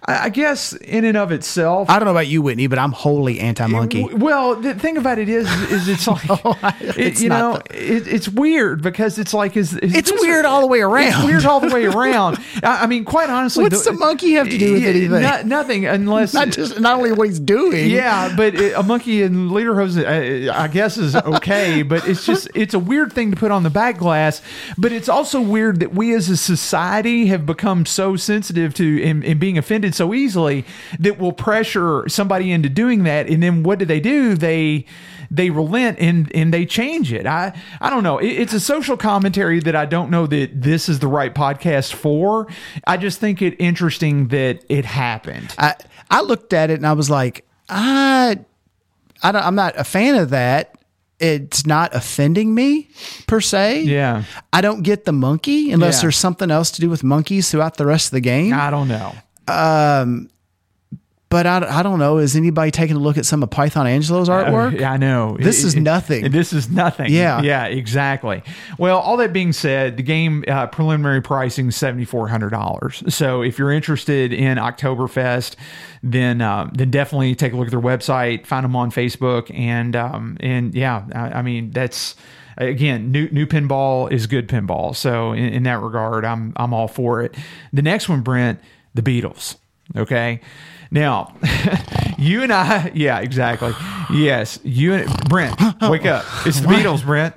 I 0.04 0.24
I 0.24 0.28
guess 0.28 0.72
in 0.72 1.04
and 1.04 1.16
of 1.16 1.30
itself, 1.32 1.88
I 1.90 1.98
don't 1.98 2.06
know 2.06 2.12
about 2.12 2.26
you, 2.26 2.42
Whitney, 2.42 2.66
but 2.66 2.78
I'm 2.78 2.92
wholly 2.92 3.40
anti-monkey. 3.40 4.04
Well, 4.14 4.56
the 4.56 4.74
thing 4.74 4.96
about 4.96 5.18
it 5.18 5.28
is, 5.28 5.48
is 5.70 5.88
it's 5.88 6.06
like, 6.08 6.24
it, 6.80 6.96
it's 6.98 7.22
you 7.22 7.28
know, 7.28 7.52
not 7.52 7.70
it, 7.74 8.06
it's 8.08 8.28
weird 8.28 8.82
because 8.82 9.18
it's 9.18 9.32
like, 9.34 9.56
is, 9.56 9.74
is 9.74 9.94
It's 9.94 10.10
weird 10.10 10.44
all 10.44 10.60
the 10.60 10.66
way 10.66 10.80
around. 10.80 11.08
It's 11.08 11.24
weird 11.24 11.44
all 11.44 11.60
the 11.60 11.72
way 11.72 11.84
around. 11.96 12.38
I, 12.62 12.84
I 12.84 12.86
mean, 12.86 13.04
quite 13.04 13.30
honestly, 13.30 13.64
What's 13.64 13.84
the 13.84 13.92
monkey 13.92 14.32
have 14.32 14.48
to 14.48 14.58
do 14.58 14.72
with 14.74 14.84
anything? 14.84 15.22
no- 15.22 15.42
nothing, 15.42 15.86
unless 15.86 16.34
Not 16.34 16.50
just 16.50 16.80
not 16.80 16.96
only 16.96 17.12
what 17.12 17.28
he's 17.28 17.40
doing. 17.40 17.88
yeah, 17.90 18.34
but 18.36 18.54
it, 18.54 18.74
a 18.76 18.82
monkey 18.82 19.22
in 19.22 19.50
lederhosen, 19.50 20.04
uh, 20.04 20.52
I 20.52 20.68
guess, 20.68 20.98
is 20.98 21.14
okay. 21.14 21.82
but 21.92 22.06
it's 22.08 22.26
just 22.26 22.48
it's 22.54 22.74
a 22.74 22.78
weird 22.78 23.12
thing 23.12 23.30
to 23.30 23.36
put 23.36 23.50
on 23.50 23.62
the 23.62 23.70
back 23.70 23.98
glass. 23.98 24.42
But 24.78 24.92
it's 24.92 25.08
also 25.08 25.40
weird 25.40 25.80
that 25.80 25.94
we 25.94 26.14
as 26.14 26.28
a 26.28 26.36
society 26.36 27.26
have 27.26 27.46
become 27.46 27.86
so 27.86 28.16
sensitive 28.16 28.74
to 28.74 29.02
and, 29.02 29.24
and 29.24 29.38
being 29.38 29.58
offended 29.58 29.91
so 29.94 30.12
easily 30.14 30.64
that 30.98 31.18
will 31.18 31.32
pressure 31.32 32.08
somebody 32.08 32.50
into 32.52 32.68
doing 32.68 33.04
that. 33.04 33.28
And 33.28 33.42
then 33.42 33.62
what 33.62 33.78
do 33.78 33.84
they 33.84 34.00
do? 34.00 34.34
They 34.34 34.84
they 35.30 35.48
relent 35.50 35.98
and 35.98 36.30
and 36.34 36.52
they 36.52 36.66
change 36.66 37.12
it. 37.12 37.26
I 37.26 37.52
I 37.80 37.88
don't 37.90 38.02
know. 38.02 38.18
It, 38.18 38.28
it's 38.28 38.52
a 38.52 38.60
social 38.60 38.96
commentary 38.96 39.60
that 39.60 39.74
I 39.76 39.86
don't 39.86 40.10
know 40.10 40.26
that 40.26 40.60
this 40.62 40.88
is 40.88 40.98
the 40.98 41.06
right 41.08 41.34
podcast 41.34 41.92
for. 41.94 42.46
I 42.86 42.96
just 42.98 43.18
think 43.18 43.40
it 43.42 43.54
interesting 43.58 44.28
that 44.28 44.64
it 44.68 44.84
happened. 44.84 45.54
I 45.58 45.74
I 46.10 46.20
looked 46.20 46.52
at 46.52 46.68
it 46.70 46.74
and 46.74 46.86
I 46.86 46.92
was 46.92 47.08
like, 47.08 47.46
I, 47.70 48.38
I 49.22 49.32
don't, 49.32 49.42
I'm 49.44 49.54
not 49.54 49.78
a 49.78 49.84
fan 49.84 50.16
of 50.16 50.30
that. 50.30 50.74
It's 51.18 51.64
not 51.64 51.94
offending 51.94 52.52
me 52.54 52.90
per 53.28 53.40
se. 53.40 53.82
Yeah. 53.84 54.24
I 54.52 54.60
don't 54.60 54.82
get 54.82 55.04
the 55.04 55.12
monkey 55.12 55.70
unless 55.70 55.98
Yeah. 55.98 56.02
there's 56.02 56.16
something 56.16 56.50
else 56.50 56.72
to 56.72 56.80
do 56.80 56.90
with 56.90 57.04
monkeys 57.04 57.48
throughout 57.50 57.76
the 57.76 57.86
rest 57.86 58.06
of 58.08 58.10
the 58.10 58.20
game. 58.20 58.52
I 58.52 58.70
don't 58.70 58.88
know. 58.88 59.14
But 61.32 61.46
I, 61.46 61.78
I 61.78 61.82
don't 61.82 61.98
know. 61.98 62.18
Is 62.18 62.36
anybody 62.36 62.70
taking 62.70 62.94
a 62.94 62.98
look 62.98 63.16
at 63.16 63.24
some 63.24 63.42
of 63.42 63.48
Python 63.48 63.86
Anghelo's 63.86 64.28
artwork? 64.28 64.78
Uh, 64.78 64.84
I 64.84 64.98
know. 64.98 65.38
This 65.40 65.64
is 65.64 65.74
nothing. 65.74 66.30
This 66.30 66.52
is 66.52 66.68
nothing. 66.68 67.10
Yeah. 67.10 67.40
Yeah, 67.40 67.64
exactly. 67.64 68.42
Well, 68.76 68.98
all 68.98 69.16
that 69.16 69.32
being 69.32 69.54
said, 69.54 69.96
the 69.96 70.02
game 70.02 70.44
uh, 70.46 70.66
preliminary 70.66 71.22
pricing 71.22 71.68
is 71.68 71.76
$7,400. 71.76 73.10
So 73.10 73.40
if 73.40 73.58
you're 73.58 73.72
interested 73.72 74.34
in 74.34 74.58
Oktoberfest, 74.58 75.56
then 76.02 76.42
uh, 76.42 76.68
then 76.74 76.90
definitely 76.90 77.34
take 77.34 77.54
a 77.54 77.56
look 77.56 77.68
at 77.68 77.70
their 77.70 77.80
website, 77.80 78.44
find 78.44 78.64
them 78.64 78.76
on 78.76 78.90
Facebook. 78.90 79.50
And, 79.58 79.96
um, 79.96 80.36
and 80.40 80.74
yeah, 80.74 81.06
I, 81.14 81.38
I 81.38 81.42
mean, 81.42 81.70
that's. 81.70 82.14
Again, 82.58 83.10
new 83.10 83.30
new 83.30 83.46
pinball 83.46 84.12
is 84.12 84.26
good 84.26 84.46
pinball. 84.46 84.94
So 84.94 85.32
in, 85.32 85.46
in 85.46 85.62
that 85.62 85.80
regard, 85.80 86.26
I'm 86.26 86.52
I'm 86.56 86.74
all 86.74 86.86
for 86.86 87.22
it. 87.22 87.34
The 87.72 87.80
next 87.80 88.10
one, 88.10 88.20
Brent, 88.20 88.60
the 88.94 89.02
Beatles. 89.02 89.56
Okay. 89.96 90.40
Now, 90.90 91.34
you 92.18 92.42
and 92.42 92.52
I, 92.52 92.90
yeah, 92.94 93.20
exactly. 93.20 93.72
Yes, 94.12 94.58
you 94.62 94.92
and 94.94 95.28
Brent, 95.28 95.58
wake 95.82 96.04
up. 96.06 96.24
It's 96.44 96.60
the 96.60 96.66
Beatles, 96.68 97.02
Brent. 97.04 97.34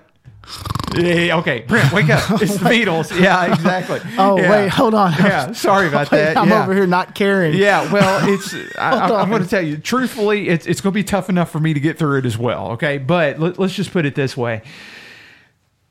Yeah, 0.96 1.38
okay, 1.38 1.62
Brent, 1.62 1.92
wake 1.92 2.10
up. 2.10 2.30
It's 2.42 2.58
the 2.58 2.66
Beatles. 2.70 3.18
Yeah, 3.20 3.52
exactly. 3.54 4.00
Oh, 4.18 4.38
Yeah. 4.38 4.52
wait, 4.52 4.70
hold 4.70 4.94
on. 4.94 5.12
Yeah, 5.14 5.52
sorry 5.54 5.88
about 5.88 6.12
Wait, 6.12 6.20
that. 6.20 6.38
I'm 6.38 6.50
yeah. 6.50 6.64
over 6.64 6.74
here 6.74 6.86
not 6.86 7.16
caring. 7.16 7.56
Yeah, 7.56 7.92
well, 7.92 8.28
it's 8.32 8.54
I, 8.78 8.92
I'm, 8.92 9.12
I'm 9.14 9.30
going 9.30 9.42
to 9.44 9.50
tell 9.50 9.62
you 9.66 9.78
truthfully, 9.78 10.50
it's 10.50 10.66
it's 10.68 10.82
going 10.82 10.92
to 10.94 10.96
be 10.96 11.04
tough 11.04 11.30
enough 11.30 11.50
for 11.50 11.60
me 11.60 11.74
to 11.74 11.80
get 11.80 11.98
through 11.98 12.20
it 12.20 12.26
as 12.26 12.38
well. 12.38 12.72
Okay, 12.72 12.98
but 12.98 13.40
let, 13.40 13.58
let's 13.58 13.74
just 13.74 13.92
put 13.92 14.06
it 14.06 14.16
this 14.16 14.38
way. 14.38 14.62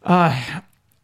Uh, 0.03 0.41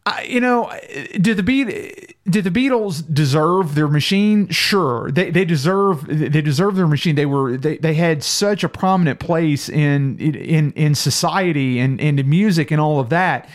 I, 0.05 0.23
you 0.23 0.39
know, 0.39 0.71
did 1.19 1.37
the 1.37 1.43
beat 1.43 2.17
did 2.25 2.43
the 2.43 2.49
Beatles 2.51 3.03
deserve 3.13 3.75
their 3.75 3.87
machine? 3.87 4.47
Sure, 4.49 5.11
they 5.11 5.29
they 5.29 5.45
deserve 5.45 6.05
they 6.07 6.41
deserve 6.41 6.75
their 6.75 6.87
machine. 6.87 7.15
They 7.15 7.27
were 7.27 7.57
they, 7.57 7.77
they 7.77 7.93
had 7.93 8.23
such 8.23 8.63
a 8.63 8.69
prominent 8.69 9.19
place 9.19 9.69
in 9.69 10.17
in 10.17 10.71
in 10.73 10.95
society 10.95 11.79
and 11.79 11.99
in 11.99 12.27
music 12.27 12.71
and 12.71 12.81
all 12.81 12.99
of 12.99 13.09
that. 13.09 13.47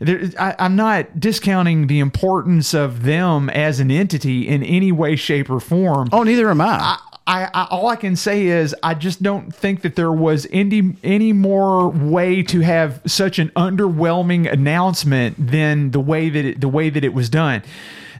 There, 0.00 0.30
I, 0.38 0.54
I'm 0.58 0.76
not 0.76 1.18
discounting 1.18 1.86
the 1.86 1.98
importance 1.98 2.74
of 2.74 3.02
them 3.02 3.50
as 3.50 3.80
an 3.80 3.90
entity 3.90 4.46
in 4.48 4.62
any 4.62 4.92
way, 4.92 5.16
shape, 5.16 5.50
or 5.50 5.60
form. 5.60 6.08
Oh, 6.12 6.22
neither 6.22 6.50
am 6.50 6.60
I. 6.60 6.98
I, 7.28 7.50
I, 7.52 7.66
all 7.70 7.88
I 7.88 7.96
can 7.96 8.16
say 8.16 8.46
is 8.46 8.74
I 8.82 8.94
just 8.94 9.22
don't 9.22 9.54
think 9.54 9.82
that 9.82 9.96
there 9.96 10.12
was 10.12 10.46
any 10.50 10.96
any 11.04 11.34
more 11.34 11.90
way 11.90 12.42
to 12.44 12.60
have 12.60 13.02
such 13.06 13.38
an 13.38 13.50
underwhelming 13.50 14.50
announcement 14.50 15.34
than 15.38 15.90
the 15.90 16.00
way 16.00 16.30
that 16.30 16.44
it, 16.44 16.60
the 16.62 16.68
way 16.68 16.88
that 16.88 17.04
it 17.04 17.12
was 17.12 17.28
done. 17.28 17.62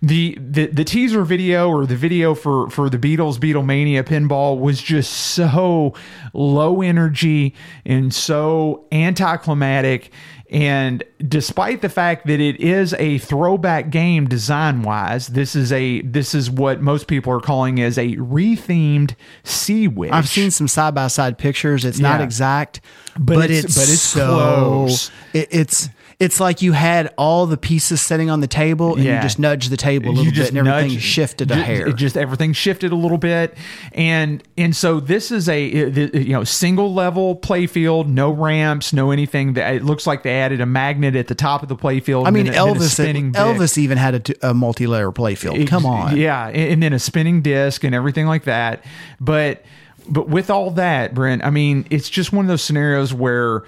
The, 0.02 0.38
the 0.38 0.66
the 0.66 0.84
teaser 0.84 1.24
video 1.24 1.70
or 1.70 1.86
the 1.86 1.96
video 1.96 2.34
for 2.34 2.68
for 2.70 2.90
the 2.90 2.98
Beatles 2.98 3.38
Beatlemania 3.38 4.04
pinball 4.04 4.60
was 4.60 4.80
just 4.80 5.10
so 5.10 5.94
low 6.34 6.82
energy 6.82 7.54
and 7.86 8.14
so 8.14 8.84
anticlimactic 8.92 10.12
and 10.50 11.04
despite 11.26 11.82
the 11.82 11.88
fact 11.90 12.26
that 12.26 12.40
it 12.40 12.58
is 12.60 12.94
a 12.94 13.18
throwback 13.18 13.90
game 13.90 14.26
design 14.28 14.82
wise, 14.82 15.26
this 15.28 15.54
is 15.54 15.72
a 15.72 16.00
this 16.02 16.34
is 16.34 16.50
what 16.50 16.80
most 16.80 17.06
people 17.06 17.32
are 17.32 17.40
calling 17.40 17.80
as 17.80 17.98
a 17.98 18.16
rethemed 18.16 19.14
Sea 19.44 19.88
Witch. 19.88 20.12
I've 20.12 20.28
seen 20.28 20.50
some 20.50 20.66
side 20.68 20.94
by 20.94 21.08
side 21.08 21.36
pictures. 21.38 21.84
It's 21.84 21.98
not 21.98 22.20
exact, 22.22 22.80
But 23.18 23.34
but, 23.34 23.50
it's- 23.50 23.64
it's, 23.64 23.74
but 23.76 23.82
it's 23.82 24.00
so, 24.00 24.26
close. 24.26 25.10
It, 25.34 25.48
it's 25.50 25.88
it's 26.20 26.40
like 26.40 26.62
you 26.62 26.72
had 26.72 27.14
all 27.16 27.46
the 27.46 27.56
pieces 27.56 28.00
sitting 28.00 28.28
on 28.28 28.40
the 28.40 28.48
table 28.48 28.96
and 28.96 29.04
Yeah. 29.04 29.16
you 29.16 29.22
just 29.22 29.38
nudged 29.38 29.70
the 29.70 29.76
table 29.76 30.08
a 30.08 30.10
little 30.10 30.32
bit 30.32 30.48
and 30.48 30.58
everything 30.58 30.94
nudge- 30.94 31.00
shifted 31.02 31.48
a 31.52 31.54
ju- 31.54 31.60
hair. 31.62 31.86
It 31.86 31.94
just 31.94 32.16
everything 32.16 32.52
shifted 32.54 32.90
a 32.90 32.96
little 32.96 33.18
bit, 33.18 33.56
and 33.92 34.42
and 34.56 34.74
so 34.74 34.98
this 34.98 35.30
is 35.30 35.48
a 35.48 35.62
you 35.64 36.32
know 36.32 36.42
single 36.42 36.92
level 36.92 37.36
playfield, 37.36 38.08
no 38.08 38.30
ramps, 38.32 38.92
no 38.92 39.12
anything. 39.12 39.52
That 39.52 39.76
it 39.76 39.84
looks 39.84 40.08
like 40.08 40.24
they 40.24 40.40
added 40.40 40.60
a 40.60 40.66
magnet 40.66 41.14
at 41.14 41.28
the 41.28 41.36
top 41.36 41.62
of 41.62 41.68
the 41.68 41.76
playfield. 41.76 42.26
I 42.26 42.30
mean, 42.30 42.48
and 42.48 42.54
then 42.56 42.62
a- 42.62 42.64
then 42.66 42.76
a 42.76 42.78
Elvis 42.80 42.90
spinning. 42.90 43.32
Elvis 43.34 43.78
even 43.78 43.96
had 43.98 44.14
a, 44.16 44.20
t- 44.20 44.34
a 44.42 44.52
multi-layer 44.52 45.12
playfield. 45.12 45.68
Come 45.68 45.86
on. 45.86 46.16
Yeah, 46.16 46.48
and 46.48 46.56
and 46.72 46.82
then 46.82 46.92
a 46.92 46.98
spinning 46.98 47.42
disc 47.42 47.84
and 47.84 47.94
everything 47.94 48.26
like 48.26 48.42
that. 48.44 48.84
But 49.20 49.64
but 50.08 50.28
with 50.28 50.50
all 50.50 50.72
that, 50.72 51.14
Brent, 51.14 51.44
I 51.44 51.50
mean, 51.50 51.86
it's 51.90 52.08
just 52.10 52.32
one 52.32 52.44
of 52.44 52.48
those 52.48 52.62
scenarios 52.62 53.14
where 53.14 53.62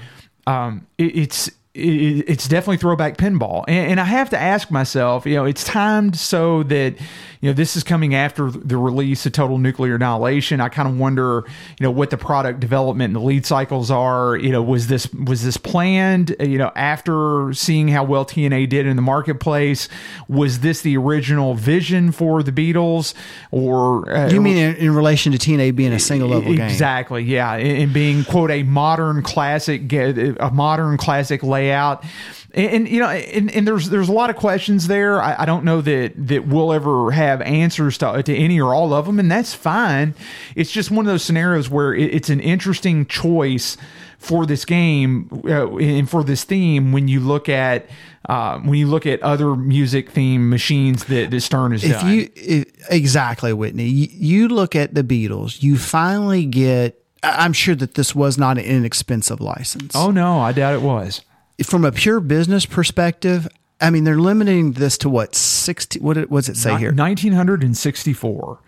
um, 0.49 0.87
it, 0.99 1.17
it's 1.17 1.51
it, 1.73 2.29
it's 2.29 2.49
definitely 2.49 2.79
throwback 2.79 3.17
pinball, 3.17 3.65
and, 3.69 3.93
and 3.93 4.01
I 4.01 4.05
have 4.05 4.31
to 4.31 4.39
ask 4.39 4.71
myself, 4.71 5.25
you 5.25 5.37
know, 5.37 5.45
it's 5.45 5.63
timed 5.63 6.19
so 6.19 6.65
that 6.65 6.97
you 7.41 7.49
know 7.49 7.53
this 7.53 7.77
is 7.77 7.85
coming 7.85 8.15
after 8.15 8.51
the 8.51 8.77
release 8.77 9.25
of 9.25 9.33
Total 9.33 9.57
Nuclear 9.57 9.95
Annihilation. 9.95 10.61
I 10.61 10.69
kind 10.69 10.89
of 10.89 10.99
wonder, 10.99 11.45
you 11.79 11.85
know, 11.85 11.91
what 11.93 12.11
the 12.11 12.19
product 12.19 12.59
development 12.59 13.15
and 13.15 13.17
the 13.17 13.27
lead 13.27 13.47
cycles 13.47 13.91
are. 13.91 14.37
You 14.37 14.51
know, 14.51 14.63
was 14.63 14.89
this 14.89 15.13
was 15.15 15.45
this 15.45 15.57
planned? 15.57 16.35
You 16.41 16.59
know, 16.59 16.73
after 16.75 17.53
seeing 17.53 17.87
how 17.89 18.03
well 18.03 18.25
TNA 18.25 18.69
did 18.69 18.87
in 18.87 18.97
the 18.97 19.03
marketplace, 19.03 19.89
was 20.29 20.61
this 20.61 20.83
the 20.83 20.97
original 20.97 21.55
vision 21.55 22.11
for 22.11 22.43
the 22.43 22.53
Beatles, 22.53 23.15
or 23.53 24.11
uh, 24.11 24.29
You 24.29 24.41
mean 24.41 24.57
in, 24.57 24.75
in 24.77 24.95
relation 24.95 25.31
to 25.33 25.39
TNA 25.39 25.77
being 25.77 25.93
a 25.93 26.01
single 26.01 26.29
level 26.29 26.53
game? 26.53 26.63
Exactly, 26.63 27.23
yeah, 27.23 27.55
and 27.55 27.93
being 27.93 28.25
quote 28.25 28.51
a 28.51 28.65
modern 28.65 29.23
classic, 29.23 29.93
a 29.93 30.51
modern 30.53 30.97
classic 30.97 31.45
layout, 31.61 32.05
and, 32.53 32.67
and, 32.73 32.89
you 32.89 33.01
know, 33.01 33.09
and, 33.09 33.51
and 33.55 33.67
there's 33.67 33.91
there's 33.91 34.09
a 34.09 34.13
lot 34.13 34.31
of 34.31 34.37
questions 34.37 34.87
there. 34.87 35.21
I, 35.21 35.43
I 35.43 35.45
don't 35.45 35.65
know 35.65 35.81
that 35.81 36.13
that 36.29 36.47
we'll 36.47 36.73
ever 36.73 37.11
have 37.11 37.41
answers 37.43 37.99
to, 37.99 38.23
to 38.23 38.37
any 38.37 38.61
or 38.61 38.75
all 38.75 38.93
of 38.93 39.07
them, 39.07 39.19
and 39.19 39.31
that's 39.31 39.55
fine. 39.55 40.15
It's 40.57 40.73
just 40.73 40.91
one 40.91 41.07
of 41.07 41.13
those 41.13 41.23
scenarios 41.23 41.69
where 41.69 41.95
it, 41.95 42.15
it's 42.15 42.31
an 42.31 42.41
interesting 42.41 43.07
choice 43.07 43.77
for 44.19 44.45
this 44.45 44.65
game 44.65 45.31
uh, 45.47 45.77
and 45.77 46.09
for 46.09 46.23
this 46.23 46.45
theme 46.45 46.93
when 46.93 47.09
you 47.09 47.21
look 47.21 47.49
at 47.49 47.89
uh, 48.29 48.59
when 48.59 48.75
you 48.75 48.87
look 48.87 49.07
at 49.07 49.23
other 49.23 49.57
music 49.57 50.11
theme 50.11 50.51
machines 50.51 51.05
that, 51.07 51.31
that 51.31 51.41
Stern 51.41 51.73
has 51.73 51.83
if 51.83 51.93
done. 51.93 52.15
you 52.15 52.29
if, 52.35 52.91
exactly 52.91 53.55
whitney 53.55 53.87
you, 53.87 54.09
you 54.11 54.49
look 54.49 54.77
at 54.77 54.95
the 54.95 55.03
beatles 55.03 55.63
you 55.63 55.79
finally 55.79 56.45
get 56.45 57.03
i'm 57.23 57.55
sure 57.55 57.75
that 57.75 57.95
this 57.95 58.15
was 58.15 58.37
not 58.37 58.59
an 58.59 58.65
inexpensive 58.65 59.41
license 59.41 59.93
oh 59.95 60.11
no, 60.11 60.39
I 60.39 60.53
doubt 60.53 60.75
it 60.75 60.83
was. 60.83 61.23
From 61.65 61.85
a 61.85 61.93
pure 61.93 62.21
business 62.21 62.67
perspective 62.67 63.47
i 63.81 63.91
mean 63.91 64.05
they're 64.05 64.19
limiting 64.19 64.73
this 64.73 64.97
to 64.99 65.09
what 65.09 65.35
60 65.35 66.01
what 66.01 66.17
what's 66.31 66.49
it 66.49 66.57
say 66.57 66.71
here 66.79 66.93
1964. 66.93 68.59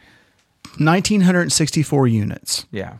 1964 0.78 2.06
units 2.06 2.66
Yeah. 2.70 2.94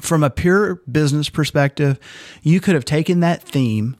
from 0.00 0.22
a 0.22 0.30
pure 0.30 0.76
business 0.90 1.28
perspective 1.28 1.98
you 2.42 2.60
could 2.60 2.74
have 2.74 2.84
taken 2.84 3.20
that 3.20 3.42
theme 3.42 3.96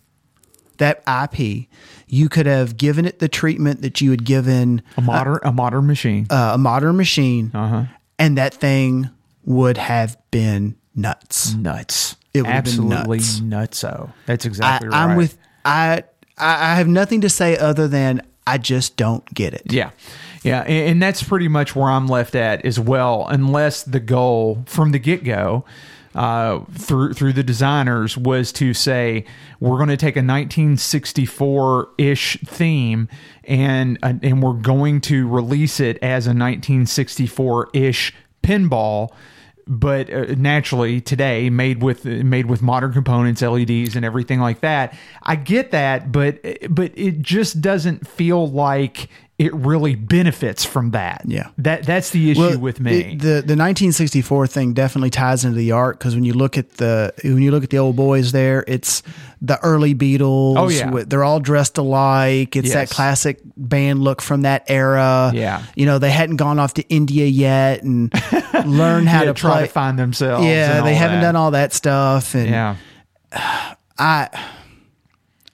that 0.78 1.02
ip 1.08 1.66
you 2.06 2.28
could 2.28 2.46
have 2.46 2.76
given 2.76 3.04
it 3.06 3.18
the 3.18 3.28
treatment 3.28 3.80
that 3.82 4.00
you 4.00 4.10
had 4.10 4.24
given 4.24 4.82
A 4.96 5.00
modern 5.00 5.38
a 5.42 5.52
modern 5.52 5.86
machine. 5.86 6.26
uh, 6.30 6.52
a 6.54 6.58
modern 6.58 6.96
machine 6.96 7.50
Uh-huh. 7.54 7.84
and 8.18 8.36
that 8.38 8.52
thing 8.54 9.10
would 9.44 9.76
have 9.78 10.16
been 10.30 10.76
nuts 10.94 11.54
nuts. 11.54 12.16
It 12.44 12.48
been 12.48 12.52
Absolutely 12.52 13.18
nuts. 13.18 13.40
nutso. 13.40 14.12
That's 14.26 14.44
I, 14.44 14.48
exactly 14.48 14.88
right. 14.88 14.96
I'm 14.96 15.16
with 15.16 15.38
I, 15.64 16.04
I 16.38 16.72
I 16.72 16.74
have 16.76 16.88
nothing 16.88 17.22
to 17.22 17.28
say 17.28 17.56
other 17.56 17.88
than 17.88 18.22
I 18.46 18.58
just 18.58 18.96
don't 18.96 19.24
get 19.34 19.54
it. 19.54 19.72
Yeah. 19.72 19.90
Yeah. 20.42 20.60
And, 20.62 20.90
and 20.90 21.02
that's 21.02 21.22
pretty 21.22 21.48
much 21.48 21.74
where 21.74 21.90
I'm 21.90 22.06
left 22.06 22.34
at 22.34 22.64
as 22.64 22.78
well, 22.78 23.26
unless 23.28 23.82
the 23.82 24.00
goal 24.00 24.62
from 24.66 24.92
the 24.92 24.98
get 24.98 25.24
go. 25.24 25.64
Uh, 26.14 26.64
through 26.72 27.12
through 27.12 27.34
the 27.34 27.42
designers 27.42 28.16
was 28.16 28.50
to 28.50 28.72
say 28.72 29.22
we're 29.60 29.76
going 29.76 29.90
to 29.90 29.98
take 29.98 30.16
a 30.16 30.24
1964 30.24 31.90
ish 31.98 32.38
theme 32.46 33.06
and 33.44 33.98
uh, 34.02 34.14
and 34.22 34.42
we're 34.42 34.54
going 34.54 34.98
to 34.98 35.28
release 35.28 35.78
it 35.78 35.98
as 36.00 36.26
a 36.26 36.30
1964 36.30 37.68
ish 37.74 38.14
pinball 38.42 39.10
but 39.66 40.12
uh, 40.12 40.34
naturally 40.36 41.00
today 41.00 41.50
made 41.50 41.82
with 41.82 42.04
made 42.04 42.46
with 42.46 42.62
modern 42.62 42.92
components 42.92 43.42
LEDs 43.42 43.96
and 43.96 44.04
everything 44.04 44.38
like 44.38 44.60
that 44.60 44.96
I 45.22 45.36
get 45.36 45.72
that 45.72 46.12
but 46.12 46.40
but 46.70 46.92
it 46.96 47.20
just 47.20 47.60
doesn't 47.60 48.06
feel 48.06 48.48
like 48.48 49.08
it 49.38 49.52
really 49.54 49.94
benefits 49.94 50.64
from 50.64 50.92
that 50.92 51.20
Yeah. 51.26 51.48
that 51.58 51.82
that's 51.84 52.08
the 52.08 52.30
issue 52.30 52.58
with 52.58 52.80
me 52.80 53.00
it- 53.00 53.18
the 53.18 53.42
the 53.42 53.54
1964 53.54 54.46
thing 54.46 54.72
definitely 54.72 55.10
ties 55.10 55.44
into 55.44 55.58
the 55.58 55.72
art 55.72 55.98
because 55.98 56.14
when 56.14 56.24
you 56.24 56.32
look 56.32 56.56
at 56.56 56.78
the 56.78 57.12
when 57.22 57.42
you 57.42 57.50
look 57.50 57.62
at 57.62 57.68
the 57.68 57.76
old 57.76 57.96
boys 57.96 58.32
there, 58.32 58.64
it's 58.66 59.02
the 59.42 59.58
early 59.62 59.94
Beatles. 59.94 60.54
Oh, 60.56 60.68
yeah. 60.68 60.88
with- 60.90 61.10
they're 61.10 61.22
all 61.22 61.38
dressed 61.40 61.76
alike. 61.76 62.56
It's 62.56 62.72
that 62.72 62.88
classic 62.88 63.40
band 63.58 64.00
look 64.02 64.22
from 64.22 64.40
that 64.42 64.64
era. 64.68 65.30
Yeah. 65.34 65.62
you 65.74 65.84
know 65.84 65.98
they 65.98 66.10
hadn't 66.10 66.36
gone 66.36 66.58
off 66.58 66.72
to 66.74 66.82
India 66.88 67.26
yet 67.26 67.82
and 67.82 68.10
learned 68.64 69.10
how 69.10 69.20
Yeah, 69.20 69.24
to 69.26 69.34
try 69.34 69.50
play. 69.52 69.62
to 69.66 69.68
find 69.72 69.98
themselves 69.98 70.46
yeah, 70.46 70.80
they 70.80 70.94
haven't 70.94 71.20
that. 71.20 71.26
done 71.26 71.36
all 71.36 71.50
that 71.50 71.74
stuff, 71.74 72.34
and 72.34 72.48
yeah 72.48 72.76
I 73.98 74.28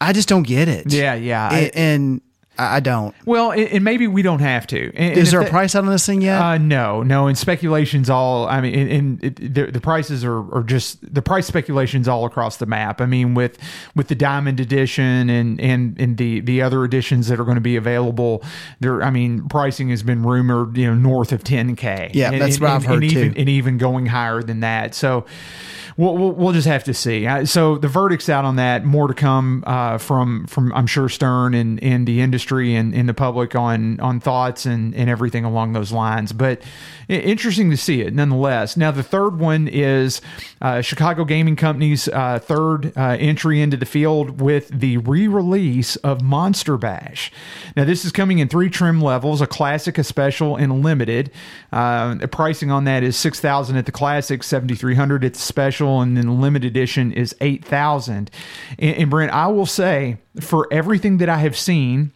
I 0.00 0.12
just 0.12 0.28
don't 0.28 0.42
get 0.44 0.68
it. 0.68 0.92
Yeah, 0.92 1.14
yeah. 1.14 1.48
I- 1.50 1.70
and 1.74 2.20
I 2.58 2.80
don't. 2.80 3.14
well 3.24 3.50
and, 3.50 3.62
and 3.68 3.82
maybe 3.84 4.06
we 4.06 4.20
don't 4.22 4.40
have 4.40 4.66
to 4.68 4.92
And- 4.94 5.16
Is 5.16 5.30
there 5.30 5.40
a 5.40 5.44
that- 5.44 5.50
price 5.50 5.74
out 5.74 5.84
on 5.84 5.90
this 5.90 6.04
thing 6.06 6.20
yet? 6.20 6.40
Uh, 6.40 6.58
no, 6.58 7.02
no, 7.02 7.26
and 7.26 7.36
speculations 7.36 8.10
all. 8.10 8.46
I 8.46 8.60
mean, 8.60 8.88
and, 8.88 9.24
it, 9.24 9.54
the, 9.54 9.66
the 9.70 9.80
prices 9.80 10.22
are, 10.24 10.38
are 10.54 10.62
just 10.62 10.98
the 11.14 11.22
price 11.22 11.46
speculations 11.46 12.08
all 12.08 12.24
across 12.26 12.58
the 12.58 12.66
map. 12.66 13.00
I 13.00 13.06
mean, 13.06 13.34
with 13.34 13.58
with 13.96 14.08
the 14.08 14.14
diamond 14.14 14.60
edition 14.60 15.30
and 15.30 15.60
and 15.60 15.98
and 15.98 16.18
the 16.18 16.40
the 16.40 16.60
other 16.62 16.84
editions 16.84 17.28
that 17.28 17.40
are 17.40 17.44
going 17.44 17.54
to 17.56 17.60
be 17.62 17.76
available, 17.76 18.42
there. 18.80 19.02
I 19.02 19.10
mean, 19.10 19.48
pricing 19.48 19.88
has 19.88 20.02
been 20.02 20.22
rumored, 20.22 20.76
you 20.76 20.86
know, 20.86 20.94
north 20.94 21.32
of 21.32 21.42
10k. 21.44 22.10
Yeah, 22.14 22.30
And- 22.32 22.40
that's 22.42 22.60
what 22.60 22.70
I've 22.70 22.84
heard 22.84 23.02
and 23.02 23.04
even, 23.12 23.34
too. 23.34 23.40
and 23.40 23.48
even 23.48 23.78
going 23.78 24.06
higher 24.06 24.42
than 24.42 24.60
that. 24.60 24.94
So. 24.94 25.24
We'll, 25.97 26.16
we'll, 26.16 26.32
we'll 26.32 26.52
just 26.52 26.66
have 26.66 26.85
to 26.85 26.94
see. 26.94 27.28
So 27.44 27.77
the 27.77 27.89
verdict's 27.89 28.28
out 28.28 28.44
on 28.44 28.56
that. 28.56 28.85
More 28.85 29.09
to 29.09 29.14
come 29.14 29.62
uh, 29.66 29.98
from 29.98 30.47
from 30.47 30.73
I'm 30.73 30.86
sure 30.86 31.09
Stern 31.09 31.55
and, 31.55 31.82
and 31.82 32.06
the 32.06 32.20
industry 32.20 32.74
and, 32.74 32.94
and 32.94 33.09
the 33.09 33.14
public 33.14 33.55
on 33.55 34.01
on 34.01 34.20
thoughts 34.20 34.66
and, 34.66 34.94
and 34.94 35.10
everything 35.10 35.44
along 35.44 35.73
those 35.74 35.93
lines. 35.93 36.32
But 36.32 36.62
interesting 37.09 37.70
to 37.70 37.77
see 37.77 38.01
it 38.01 38.14
nonetheless. 38.14 38.77
Now 38.77 38.90
the 38.90 39.02
third 39.02 39.39
one 39.39 39.69
is 39.69 40.20
uh, 40.62 40.81
Chicago 40.81 41.24
Gaming 41.24 41.56
Company's 41.56 42.09
uh, 42.09 42.39
third 42.39 42.97
uh, 42.97 43.16
entry 43.20 43.60
into 43.60 43.77
the 43.77 43.86
field 43.86 44.40
with 44.40 44.69
the 44.69 44.97
re-release 44.97 45.97
of 45.97 46.23
Monster 46.23 46.78
Bash. 46.78 47.31
Now 47.77 47.85
this 47.85 48.05
is 48.05 48.12
coming 48.12 48.39
in 48.39 48.48
three 48.48 48.70
trim 48.70 49.01
levels: 49.01 49.40
a 49.40 49.47
classic, 49.47 49.98
a 49.98 50.05
special, 50.05 50.56
and 50.56 50.82
limited. 50.82 51.31
Uh, 51.70 52.14
the 52.14 52.28
pricing 52.28 52.70
on 52.70 52.85
that 52.85 53.02
is 53.02 53.16
six 53.16 53.40
thousand 53.40 53.77
at 53.77 53.85
the 53.85 53.93
classic, 53.93 54.43
seventy 54.43 54.74
three 54.74 54.94
hundred 54.94 55.24
at 55.24 55.35
the 55.35 55.40
special, 55.40 55.81
and 55.88 56.16
then 56.16 56.26
the 56.26 56.32
limited 56.32 56.66
edition 56.66 57.12
is 57.12 57.34
eight 57.40 57.64
thousand. 57.64 58.30
And, 58.78 58.96
and 58.96 59.10
Brent, 59.10 59.32
I 59.32 59.48
will 59.48 59.66
say 59.66 60.18
for 60.40 60.68
everything 60.72 61.18
that 61.18 61.28
I 61.28 61.38
have 61.38 61.56
seen 61.56 62.12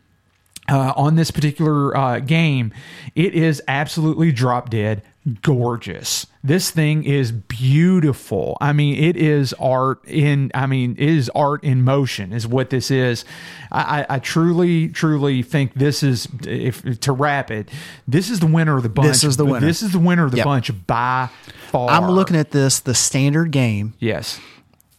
uh, 0.69 0.93
on 0.97 1.17
this 1.17 1.31
particular 1.31 1.97
uh, 1.97 2.21
game, 2.21 2.73
it 3.15 3.35
is 3.35 3.63
absolutely 3.69 4.33
drop 4.33 4.71
dead 4.71 5.03
gorgeous. 5.43 6.27
This 6.45 6.71
thing 6.71 7.03
is 7.03 7.33
beautiful. 7.33 8.57
I 8.61 8.73
mean, 8.73 9.03
it 9.03 9.17
is 9.17 9.53
art 9.55 10.05
in. 10.07 10.53
I 10.55 10.67
mean, 10.67 10.93
it 10.93 11.09
is 11.09 11.29
art 11.35 11.65
in 11.65 11.83
motion. 11.83 12.33
Is 12.33 12.47
what 12.47 12.71
this 12.71 12.91
is. 12.91 13.25
I, 13.73 14.01
I, 14.03 14.07
I 14.17 14.19
truly, 14.21 14.89
truly 14.89 15.43
think 15.43 15.75
this 15.75 16.03
is. 16.03 16.29
If 16.47 17.01
to 17.01 17.13
wrap 17.13 17.51
it, 17.51 17.69
this 18.07 18.31
is 18.31 18.39
the 18.41 18.47
winner 18.47 18.77
of 18.77 18.85
the 18.85 18.89
bunch. 18.89 19.09
This 19.09 19.25
is 19.25 19.37
the 19.37 19.45
winner. 19.45 19.67
This 19.67 19.83
is 19.83 19.93
the 19.93 19.99
winner 19.99 20.25
of 20.25 20.31
the 20.31 20.37
Yep. 20.39 20.45
bunch 20.45 20.87
by 20.87 21.29
far. 21.71 21.91
I'm 21.91 22.11
looking 22.11 22.37
at 22.37 22.53
this, 22.53 22.79
the 22.81 22.95
standard 22.95 23.51
game. 23.51 23.95
Yes. 23.99 24.39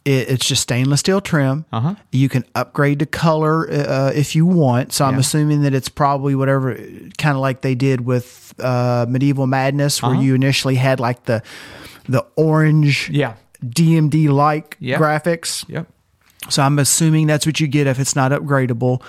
It, 0.07 0.29
it's 0.29 0.45
just 0.47 0.61
stainless 0.61 1.01
steel 1.01 1.19
trim. 1.19 1.65
Uh-huh. 1.73 1.95
You 2.13 2.29
can 2.29 2.45
upgrade 2.55 2.99
to 2.99 3.05
color 3.05 3.69
uh, 3.69 4.11
if 4.15 4.35
you 4.35 4.45
want. 4.45 4.93
So 4.93 5.03
I'm 5.05 5.15
Yeah. 5.15 5.19
assuming 5.19 5.61
that 5.63 5.73
it's 5.73 5.89
probably 5.89 6.33
whatever, 6.33 6.75
kind 7.17 7.35
of 7.35 7.41
like 7.47 7.59
they 7.61 7.75
did 7.75 8.01
with 8.01 8.53
uh, 8.59 9.05
Medieval 9.09 9.47
Madness, 9.47 10.01
where 10.01 10.13
Uh-huh. 10.13 10.21
you 10.21 10.33
initially 10.35 10.75
had 10.75 10.99
like 10.99 11.25
the 11.25 11.41
the 12.09 12.25
orange 12.37 13.09
Yeah. 13.09 13.33
DMD 13.65 14.29
like 14.29 14.77
graphics. 14.79 15.65
Yep. 15.67 15.87
So 16.49 16.63
I'm 16.63 16.79
assuming 16.79 17.27
that's 17.27 17.45
what 17.45 17.59
you 17.59 17.67
get 17.67 17.85
if 17.87 17.99
it's 17.99 18.15
not 18.15 18.31
upgradable. 18.31 19.01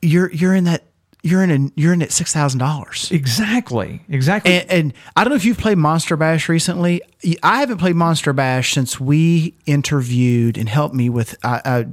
You're 0.00 0.30
you're 0.32 0.54
in 0.54 0.64
that 0.64 0.82
you're 1.24 1.42
in 1.42 1.50
a, 1.50 1.70
you're 1.80 1.92
in 1.94 2.02
at 2.02 2.12
six 2.12 2.32
thousand 2.32 2.60
dollars. 2.60 3.10
Exactly. 3.10 4.02
Exactly. 4.08 4.52
And, 4.60 4.70
and 4.70 4.92
I 5.16 5.24
don't 5.24 5.30
know 5.30 5.36
if 5.36 5.44
you've 5.44 5.58
played 5.58 5.78
Monster 5.78 6.16
Bash 6.16 6.48
recently. 6.48 7.00
I 7.42 7.60
haven't 7.60 7.78
played 7.78 7.96
Monster 7.96 8.32
Bash 8.32 8.72
since 8.74 9.00
we 9.00 9.54
interviewed 9.66 10.58
and 10.58 10.68
helped 10.68 10.94
me 10.94 11.08
with. 11.08 11.34
Uh, 11.42 11.60
uh, 11.64 11.84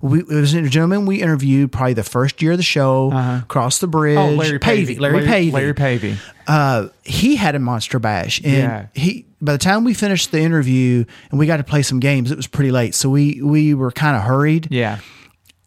we, 0.00 0.20
it 0.20 0.26
was 0.28 0.54
a 0.54 0.62
gentleman 0.62 1.06
we 1.06 1.22
interviewed 1.22 1.70
probably 1.72 1.94
the 1.94 2.02
first 2.04 2.40
year 2.42 2.52
of 2.52 2.56
the 2.56 2.62
show. 2.62 3.10
Across 3.42 3.78
the 3.78 3.86
bridge, 3.88 4.16
Uh-huh. 4.16 4.28
oh, 4.28 4.34
Larry 4.34 4.58
Pavey, 4.58 4.86
Pavey. 4.86 5.00
Larry, 5.00 5.24
Pavey. 5.26 5.50
Larry 5.52 5.74
Pavey. 5.74 6.16
Uh, 6.46 6.88
he 7.04 7.36
had 7.36 7.54
a 7.54 7.58
Monster 7.58 7.98
Bash, 7.98 8.38
and 8.44 8.52
Yeah. 8.52 8.86
he. 8.94 9.26
By 9.40 9.52
the 9.52 9.58
time 9.58 9.82
we 9.82 9.92
finished 9.94 10.30
the 10.30 10.40
interview 10.40 11.04
and 11.30 11.38
we 11.38 11.46
got 11.46 11.56
to 11.56 11.64
play 11.64 11.82
some 11.82 11.98
games, 11.98 12.30
it 12.30 12.36
was 12.36 12.46
pretty 12.46 12.70
late. 12.70 12.94
So 12.94 13.10
we 13.10 13.42
we 13.42 13.74
were 13.74 13.90
kind 13.90 14.16
of 14.16 14.22
hurried. 14.22 14.68
Yeah. 14.70 14.98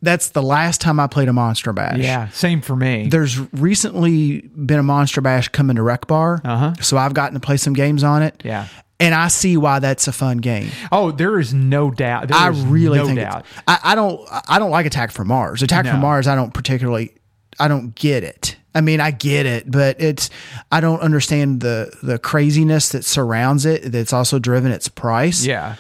That's 0.06 0.30
the 0.30 0.42
last 0.42 0.80
time 0.80 1.00
I 1.00 1.08
played 1.08 1.28
a 1.28 1.34
Monster 1.34 1.74
Bash. 1.74 1.98
Yeah. 1.98 2.30
Same 2.30 2.62
for 2.62 2.76
me. 2.76 3.10
There's 3.10 3.38
recently 3.54 4.42
been 4.42 4.80
a 4.80 4.84
Monster 4.84 5.20
Bash 5.22 5.50
coming 5.50 5.76
to 5.76 5.82
Rec 5.84 6.08
Bar, 6.08 6.42
Uh-huh. 6.46 6.74
so 6.82 6.98
I've 6.98 7.14
gotten 7.14 7.34
to 7.34 7.40
play 7.46 7.58
some 7.58 7.74
games 7.74 8.04
on 8.04 8.24
it. 8.24 8.42
Yeah. 8.46 8.68
and 9.00 9.14
I 9.14 9.28
see 9.28 9.58
why 9.58 9.80
that's 9.80 10.08
a 10.08 10.14
fun 10.14 10.38
game. 10.38 10.70
oh, 10.92 11.12
there 11.12 11.38
is 11.40 11.54
no 11.54 11.92
doubt. 11.92 12.30
There 12.30 12.38
I 12.38 12.48
really 12.48 12.98
no 13.00 13.08
think 13.08 13.20
doubt. 13.20 13.46
I, 13.68 13.80
I 13.84 13.96
don't 13.96 14.22
I 14.48 14.58
don't 14.60 14.72
like 14.72 14.86
Attack 14.86 15.12
from 15.12 15.28
Mars. 15.28 15.62
Attack 15.62 15.86
from 15.86 16.00
Mars, 16.00 16.28
I 16.28 16.36
don't 16.36 16.54
particularly 16.54 17.14
I 17.60 17.68
don't 17.68 17.94
get 17.96 18.24
it. 18.24 18.56
I 18.74 18.82
mean, 18.82 19.00
I 19.00 19.12
get 19.12 19.46
it, 19.46 19.72
but 19.72 20.02
it's 20.02 20.30
I 20.72 20.82
don't 20.82 21.00
understand 21.02 21.62
the 21.62 21.92
the 22.04 22.20
craziness 22.20 22.90
that 22.90 23.04
surrounds 23.06 23.66
it. 23.66 23.92
That's 23.92 24.12
also 24.14 24.38
driven 24.40 24.72
its 24.72 24.88
price. 24.90 25.46
yeah. 25.46 25.76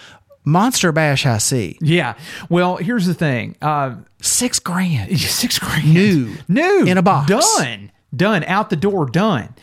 Monster 0.46 0.92
Bash, 0.92 1.26
I 1.26 1.40
see 1.40 1.78
Yeah. 1.82 2.16
Well, 2.50 2.78
here's 2.78 3.06
the 3.08 3.14
thing. 3.14 3.56
Uh, 3.62 3.96
six 4.22 4.60
grand. 4.60 5.20
six 5.20 5.60
grand. 5.60 5.94
New. 5.94 6.36
New. 6.48 6.86
In 6.86 6.98
a 6.98 7.02
box. 7.02 7.28
Done. 7.28 7.92
Done. 8.16 8.44
Out 8.46 8.70
the 8.70 8.76
door. 8.76 9.06
Done. 9.08 9.54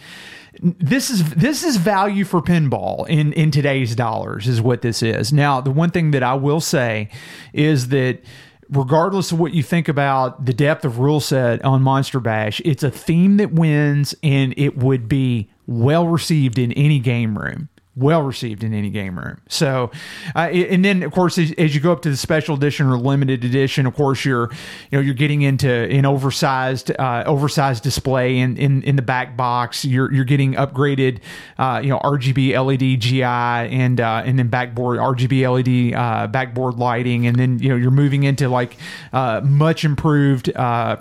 This 0.61 1.09
is 1.11 1.29
this 1.31 1.65
is 1.65 1.77
value 1.77 2.25
for 2.25 2.43
pinball 2.43 3.09
in 3.09 3.33
in 3.33 3.51
today's 3.51 3.97
dollars 3.97 4.47
is 4.47 4.61
what 4.61 4.83
this 4.83 5.03
is. 5.03 5.33
Now, 5.33 5.61
the 5.61 5.71
one 5.71 5.91
thing 5.91 6.11
that 6.11 6.23
I 6.23 6.35
will 6.35 6.61
say 6.61 7.09
is 7.53 7.89
that 7.89 8.21
regardless 8.69 9.33
of 9.33 9.41
what 9.41 9.55
you 9.55 9.63
think 9.63 9.89
about 9.89 10.45
the 10.45 10.53
depth 10.53 10.85
of 10.85 10.99
rule 10.99 11.21
set 11.21 11.65
on 11.65 11.83
Monster 11.83 12.21
Bash, 12.21 12.61
it's 12.65 12.83
a 12.83 12.91
theme 12.91 13.39
that 13.39 13.53
wins 13.53 14.15
and 14.23 14.55
it 14.57 14.77
would 14.77 15.09
be 15.09 15.51
well 15.67 16.07
received 16.07 16.59
in 16.59 16.73
any 16.73 16.99
game 16.99 17.39
room 17.39 17.69
well 17.95 18.23
received 18.23 18.65
in 18.65 18.73
any 18.73 18.89
game 18.89 19.19
room. 19.19 19.39
So, 19.49 19.91
uh, 20.35 20.49
and 20.51 20.85
then 20.85 21.03
of 21.03 21.13
course, 21.13 21.37
as, 21.37 21.53
as 21.59 21.75
you 21.75 21.81
go 21.81 21.93
up 21.93 22.01
to 22.03 22.11
the 22.11 22.17
special 22.17 22.57
edition 22.57 22.87
or 22.87 22.97
limited 22.97 23.45
edition, 23.45 23.87
of 23.87 23.95
course, 23.95 24.25
you're 24.25 24.51
you 24.91 24.99
know 24.99 25.01
you're 25.01 25.15
getting 25.15 25.43
into 25.43 25.71
an 25.71 26.07
oversized 26.07 26.91
uh, 26.99 27.25
oversized 27.27 27.83
display 27.83 28.39
in, 28.39 28.57
in 28.57 28.83
in 28.83 28.97
the 28.97 29.03
back 29.03 29.37
box. 29.37 29.85
You're 29.85 30.13
you're 30.13 30.25
getting 30.25 30.55
upgraded, 30.55 31.21
uh, 31.59 31.81
you 31.83 31.91
know, 31.91 31.99
RGB 31.99 32.53
LED 32.55 33.01
GI 33.01 33.23
and 33.23 34.01
uh, 34.01 34.23
and 34.25 34.39
then 34.39 34.49
backboard 34.49 34.99
RGB 34.99 35.93
LED 35.93 35.95
uh, 35.95 36.27
backboard 36.29 36.77
lighting, 36.77 37.27
and 37.27 37.37
then 37.37 37.59
you 37.59 37.69
know 37.69 37.77
you're 37.77 37.91
moving 37.91 38.23
into 38.23 38.49
like 38.49 38.77
uh, 39.13 39.43
much 39.45 39.85
improved 39.85 40.51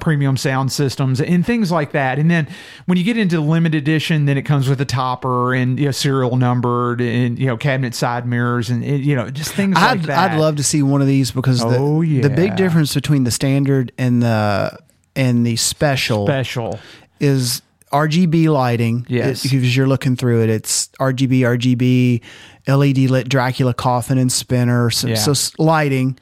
premium 0.02 0.36
sound 0.36 0.72
systems 0.72 1.22
and 1.22 1.46
things 1.46 1.72
like 1.72 1.94
that. 1.94 2.20
And 2.20 2.30
then 2.30 2.48
when 2.86 2.98
you 2.98 3.04
get 3.04 3.18
into 3.18 3.40
limited 3.40 3.78
edition, 3.78 4.26
then 4.26 4.38
it 4.38 4.44
comes 4.44 4.68
with 4.68 4.82
a 4.82 4.86
topper 4.86 5.54
and 5.54 5.80
you 5.80 5.86
know, 5.86 5.92
serial 5.92 6.36
numbered 6.82 7.02
and 7.02 7.40
you 7.40 7.46
know 7.48 7.58
cabinet 7.58 7.96
side 7.96 8.26
mirrors 8.26 8.70
and 8.70 8.84
you 8.84 9.16
know 9.16 9.30
just 9.30 9.54
things 9.54 9.76
I'd, 9.78 10.04
that. 10.04 10.32
I'd 10.32 10.40
love 10.40 10.58
to 10.58 10.64
see 10.64 10.82
one 10.84 11.02
of 11.02 11.08
these 11.08 11.32
because 11.32 11.60
the, 11.60 11.78
Oh, 11.78 12.02
the 12.04 12.30
big 12.30 12.56
difference 12.56 12.94
between 12.94 13.24
the 13.24 13.32
standard 13.32 13.92
and 13.98 14.22
the 14.22 14.78
and 15.16 15.46
the 15.46 15.56
special 15.56 16.26
special. 16.26 16.80
is 17.20 17.62
RGB 17.92 18.48
lighting. 18.48 19.06
Yes. 19.10 19.44
Because 19.44 19.76
you're 19.76 19.88
looking 19.88 20.16
through 20.16 20.44
it, 20.44 20.50
it's 20.50 20.88
RGB, 21.00 21.40
RGB, 21.42 22.22
LED 22.68 23.10
lit 23.10 23.28
Dracula 23.28 23.74
coffin 23.74 24.18
and 24.18 24.32
spinner. 24.32 24.90
So, 24.90 25.10
Yeah. 25.10 25.16
so 25.16 25.34
lighting. 25.62 26.18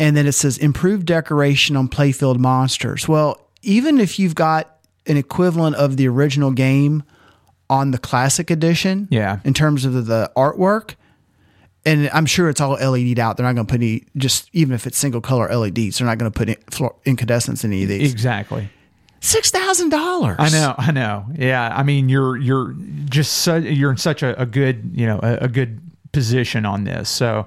And 0.00 0.16
then 0.16 0.26
it 0.26 0.32
says 0.32 0.56
improved 0.56 1.04
decoration 1.04 1.76
on 1.76 1.88
playfield 1.88 2.38
monsters. 2.38 3.06
Well, 3.06 3.38
even 3.60 4.00
if 4.00 4.18
you've 4.18 4.34
got 4.34 4.74
an 5.06 5.18
equivalent 5.18 5.76
of 5.76 5.98
the 5.98 6.08
original 6.08 6.50
game 6.50 7.02
on 7.72 7.90
the 7.90 7.98
classic 7.98 8.50
edition, 8.50 9.08
Yeah. 9.10 9.38
in 9.44 9.54
terms 9.54 9.84
of 9.86 9.92
the, 9.94 10.02
the 10.02 10.30
artwork, 10.36 10.94
and 11.86 12.10
I'm 12.12 12.26
sure 12.26 12.48
it's 12.48 12.60
all 12.60 12.72
LED'd 12.74 13.18
out. 13.18 13.36
They're 13.36 13.46
not 13.46 13.54
going 13.54 13.66
to 13.66 13.70
put 13.72 13.80
any, 13.80 14.04
just 14.16 14.48
even 14.52 14.74
if 14.74 14.86
it's 14.86 14.98
single 14.98 15.20
color 15.20 15.48
LEDs, 15.48 15.98
they're 15.98 16.06
not 16.06 16.18
going 16.18 16.30
to 16.30 16.36
put 16.38 16.48
in, 16.50 16.56
fluor- 16.70 16.94
incandescents 17.04 17.64
in 17.64 17.72
any 17.72 17.82
of 17.84 17.88
these. 17.88 18.12
Exactly. 18.12 18.68
Six 19.20 19.50
thousand 19.52 19.90
dollars. 19.90 20.36
I 20.38 20.48
know, 20.50 20.74
I 20.76 20.90
know. 20.90 21.26
Yeah, 21.36 21.72
I 21.74 21.82
mean, 21.84 22.08
you're 22.08 22.36
you're 22.36 22.74
just 23.06 23.32
so, 23.38 23.54
you're 23.56 23.92
in 23.92 23.96
such 23.96 24.22
a, 24.24 24.40
a 24.40 24.44
good 24.46 24.90
you 24.94 25.06
know 25.06 25.20
a, 25.22 25.44
a 25.44 25.48
good 25.48 25.80
position 26.12 26.64
on 26.64 26.84
this. 26.84 27.08
So, 27.08 27.46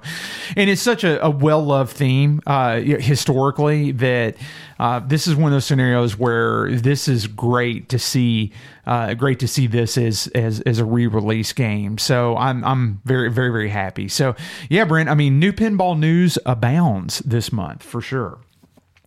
and 0.56 0.68
it's 0.68 0.82
such 0.82 1.04
a, 1.04 1.24
a 1.24 1.30
well 1.30 1.64
loved 1.64 1.92
theme 1.92 2.40
uh, 2.46 2.80
historically 2.80 3.92
that 3.92 4.36
uh, 4.78 5.00
this 5.00 5.26
is 5.26 5.34
one 5.34 5.52
of 5.52 5.56
those 5.56 5.64
scenarios 5.64 6.18
where 6.18 6.70
this 6.72 7.08
is 7.08 7.26
great 7.26 7.88
to 7.90 7.98
see. 7.98 8.52
Uh, 8.86 9.14
great 9.14 9.40
to 9.40 9.48
see 9.48 9.66
this 9.66 9.98
as 9.98 10.28
as 10.28 10.60
as 10.60 10.78
a 10.78 10.84
re 10.84 11.06
release 11.06 11.52
game. 11.52 11.98
So 11.98 12.36
I'm 12.36 12.64
I'm 12.64 13.00
very 13.04 13.30
very 13.30 13.50
very 13.50 13.68
happy. 13.68 14.08
So 14.08 14.36
yeah, 14.68 14.84
Brent. 14.84 15.08
I 15.08 15.14
mean, 15.14 15.40
new 15.40 15.52
pinball 15.52 15.98
news 15.98 16.38
abounds 16.46 17.20
this 17.20 17.52
month 17.52 17.82
for 17.82 18.00
sure. 18.00 18.38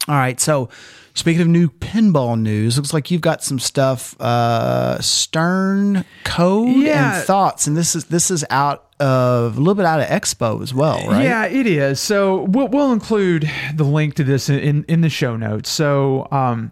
All 0.07 0.15
right. 0.15 0.39
So, 0.39 0.69
speaking 1.13 1.41
of 1.41 1.47
new 1.47 1.69
pinball 1.69 2.39
news, 2.39 2.77
looks 2.77 2.93
like 2.93 3.11
you've 3.11 3.21
got 3.21 3.43
some 3.43 3.59
stuff. 3.59 4.19
Uh, 4.19 4.99
Stern 5.01 6.05
code 6.23 6.75
Yeah. 6.77 7.17
and 7.17 7.25
thoughts, 7.25 7.67
and 7.67 7.75
this 7.77 7.95
is 7.95 8.05
this 8.05 8.31
is 8.31 8.45
out 8.49 8.85
of 8.99 9.55
a 9.55 9.59
little 9.59 9.75
bit 9.75 9.85
out 9.85 9.99
of 10.01 10.07
Expo 10.07 10.61
as 10.61 10.73
well, 10.73 10.97
right? 11.07 11.23
Yeah, 11.23 11.45
it 11.45 11.65
is. 11.67 11.99
So 12.01 12.43
we'll, 12.43 12.67
we'll 12.67 12.91
include 12.91 13.49
the 13.73 13.85
link 13.85 14.15
to 14.15 14.23
this 14.25 14.49
in, 14.49 14.83
in 14.89 14.99
the 15.01 15.09
show 15.09 15.37
notes. 15.37 15.69
So, 15.69 16.27
um, 16.31 16.71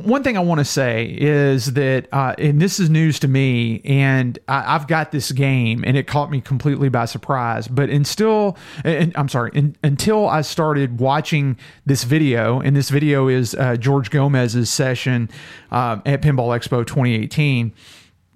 one 0.00 0.22
thing 0.22 0.36
I 0.36 0.40
want 0.40 0.58
to 0.58 0.64
say 0.64 1.16
is 1.18 1.74
that, 1.74 2.08
uh, 2.12 2.34
and 2.38 2.60
this 2.60 2.80
is 2.80 2.90
news 2.90 3.18
to 3.20 3.28
me, 3.28 3.80
and 3.84 4.38
I, 4.48 4.74
I've 4.74 4.86
got 4.86 5.12
this 5.12 5.32
game, 5.32 5.84
and 5.86 5.96
it 5.96 6.06
caught 6.06 6.30
me 6.30 6.40
completely 6.40 6.88
by 6.88 7.04
surprise. 7.04 7.68
But 7.68 7.90
in 7.90 8.04
still, 8.04 8.56
and, 8.84 9.12
I'm 9.16 9.28
sorry, 9.28 9.50
in, 9.54 9.76
until 9.82 10.28
I 10.28 10.42
started 10.42 11.00
watching 11.00 11.56
this 11.86 12.04
video, 12.04 12.60
and 12.60 12.76
this 12.76 12.90
video 12.90 13.28
is 13.28 13.54
uh, 13.54 13.76
George 13.76 14.10
Gomez's 14.10 14.70
session 14.70 15.28
uh, 15.70 16.00
at 16.06 16.22
Pinball 16.22 16.56
Expo 16.56 16.86
2018 16.86 17.72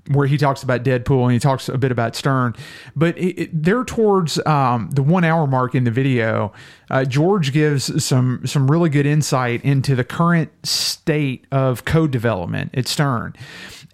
where 0.09 0.27
he 0.27 0.37
talks 0.37 0.63
about 0.63 0.83
Deadpool 0.83 1.25
and 1.25 1.33
he 1.33 1.39
talks 1.39 1.69
a 1.69 1.79
bit 1.79 1.93
about 1.93 2.15
Stern, 2.17 2.55
but 2.95 3.17
it, 3.19 3.41
it, 3.41 3.63
they're 3.63 3.85
towards 3.85 4.45
um, 4.47 4.91
the 4.93 5.03
one 5.03 5.25
hour 5.25 5.47
mark 5.47 5.75
in 5.75 5.85
the 5.85 5.91
video. 5.91 6.53
Uh, 6.91 7.05
George 7.05 7.53
gives 7.53 8.05
some 8.05 8.47
some 8.47 8.71
really 8.71 8.89
good 8.89 9.07
insight 9.07 9.65
into 9.65 9.95
the 9.97 10.05
current 10.05 10.51
state 10.65 11.47
of 11.51 11.85
code 11.85 12.11
development 12.11 12.71
at 12.75 12.87
Stern, 12.87 13.35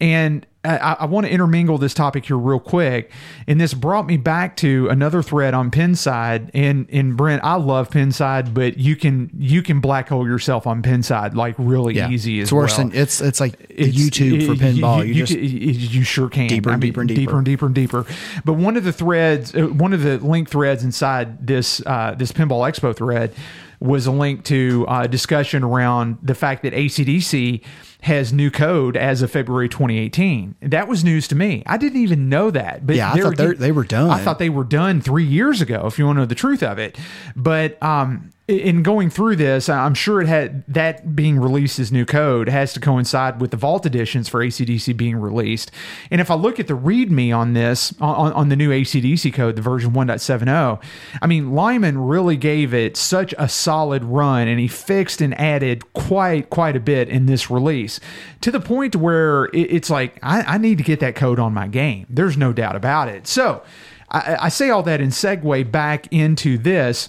and 0.03 0.45
I, 0.65 0.97
I 1.01 1.05
want 1.07 1.27
to 1.27 1.33
intermingle 1.33 1.77
this 1.79 1.93
topic 1.95 2.27
here 2.27 2.37
real 2.37 2.61
quick. 2.61 3.11
And 3.49 3.61
this 3.61 3.73
brought 3.75 4.07
me 4.07 4.17
back 4.17 4.57
to 4.59 4.89
another 4.91 5.21
thread 5.23 5.55
on 5.55 5.71
Pinside. 5.73 6.51
And 6.55 6.87
and 6.93 7.17
Brent, 7.17 7.43
I 7.45 7.55
love 7.57 7.89
Pinside, 7.91 8.53
but 8.55 8.79
you 8.79 8.95
can 8.97 9.31
you 9.37 9.63
can 9.63 9.81
black 9.81 10.09
hole 10.09 10.27
yourself 10.27 10.67
on 10.67 10.83
Pinside 10.83 11.35
like 11.35 11.55
really 11.59 11.95
Yeah. 11.95 12.11
easy 12.11 12.39
as 12.41 12.45
It's 12.47 12.53
worse 12.53 12.77
well 12.79 12.89
than 12.89 12.97
it's 12.99 13.21
it's 13.21 13.41
like 13.41 13.55
it's- 13.71 13.95
YouTube 13.95 14.47
for 14.47 14.55
pinball. 14.55 14.99
You, 14.99 15.05
You, 15.05 15.15
you, 15.15 15.25
just 15.27 15.93
you- 15.95 16.05
sure 16.05 16.29
can 16.29 16.47
Deeper 16.49 16.71
and 16.71 16.81
deeper 16.83 17.01
and 17.01 17.09
deeper 17.09 17.21
deeper. 17.21 17.37
and 17.39 17.45
deeper 17.45 17.67
and 17.67 17.75
deeper. 17.75 18.07
But 18.45 18.53
one 18.55 18.77
of 18.77 18.85
the 18.85 18.93
threads, 18.93 19.55
uh, 19.55 19.63
one 19.67 19.93
of 19.93 20.03
the 20.03 20.19
link 20.19 20.49
threads 20.49 20.85
inside 20.85 21.45
this 21.47 21.81
uh, 21.87 22.15
this 22.17 22.31
Pinball 22.33 22.69
Expo 22.71 22.95
thread 22.95 23.33
was 23.81 24.07
a 24.07 24.13
link 24.13 24.45
to 24.45 24.87
a 24.89 25.09
discussion 25.09 25.65
around 25.65 26.19
the 26.23 26.37
fact 26.37 26.63
that 26.63 26.73
ACDC 26.73 27.63
has 28.03 28.33
new 28.33 28.51
code 28.51 28.97
as 28.97 29.23
of 29.23 29.31
February 29.31 29.69
2018. 29.69 30.57
That 30.61 30.89
was 30.89 31.05
news 31.05 31.29
to 31.29 31.37
me. 31.37 31.63
I 31.67 31.77
didn't 31.77 32.01
even 32.01 32.29
know 32.29 32.51
that. 32.51 32.85
But 32.85 32.97
Yeah, 32.97 33.13
I 33.13 33.21
thought 33.21 33.37
they 33.59 33.71
were 33.71 33.85
done. 33.85 34.11
I 34.11 34.19
thought 34.19 34.41
they 34.41 34.51
were 34.51 34.65
done 34.65 35.01
three 35.01 35.25
years 35.25 35.61
ago. 35.61 35.87
If 35.87 36.01
you 36.01 36.07
want 36.07 36.17
to 36.17 36.21
know 36.23 36.27
the 36.27 36.35
truth 36.35 36.65
of 36.65 36.81
it, 36.81 36.99
but 37.37 37.81
um, 37.81 38.32
in 38.49 38.83
going 38.83 39.09
through 39.09 39.37
this, 39.37 39.69
I'm 39.69 39.95
sure 39.95 40.21
it 40.21 40.27
had 40.27 40.65
that 40.67 41.15
being 41.15 41.39
released 41.39 41.79
as 41.79 41.93
new 41.93 42.05
code 42.05 42.49
has 42.49 42.73
to 42.73 42.81
coincide 42.81 43.41
with 43.41 43.53
the 43.53 43.57
Vault 43.57 43.87
editions 43.87 44.29
for 44.29 44.45
ACDC 44.45 44.97
being 44.97 45.17
released. 45.17 45.71
And 46.11 46.21
if 46.21 46.29
I 46.29 46.35
look 46.35 46.59
at 46.59 46.67
the 46.67 46.77
README 46.77 47.35
on 47.37 47.53
this, 47.53 47.95
on, 48.01 48.33
on 48.33 48.49
the 48.49 48.57
new 48.57 48.71
ACDC 48.71 49.33
code, 49.33 49.55
the 49.55 49.63
version 49.63 49.93
1.70, 49.93 50.83
I 51.21 51.27
mean, 51.29 51.53
Lyman 51.53 51.99
really 51.99 52.37
gave 52.37 52.75
it 52.75 52.97
such 52.97 53.33
a 53.39 53.49
solid 53.49 54.03
run 54.03 54.49
and 54.49 54.59
he 54.59 54.67
fixed 54.67 55.21
and 55.21 55.39
added 55.41 55.93
quite, 55.93 56.51
quite 56.51 56.75
a 56.75 56.81
bit 56.81 57.09
in 57.09 57.27
this 57.27 57.49
release 57.49 58.01
to 58.41 58.51
the 58.51 58.61
point 58.61 58.97
where 58.97 59.45
it, 59.47 59.71
it's 59.71 59.91
like, 59.91 60.19
I, 60.21 60.43
I 60.43 60.59
need 60.59 60.79
to 60.79 60.85
get 60.85 60.99
that 60.99 61.15
code 61.15 61.39
on 61.39 61.55
my 61.55 61.69
game. 61.69 62.07
There's 62.11 62.37
no 62.37 62.53
doubt 62.53 62.75
about 62.75 63.07
it. 63.07 63.29
So 63.29 63.63
I, 64.11 64.37
I 64.41 64.49
say 64.49 64.71
all 64.71 64.83
that 64.83 65.01
in 65.01 65.11
segue 65.11 65.71
back 65.71 66.13
into 66.13 66.59
this 66.59 67.09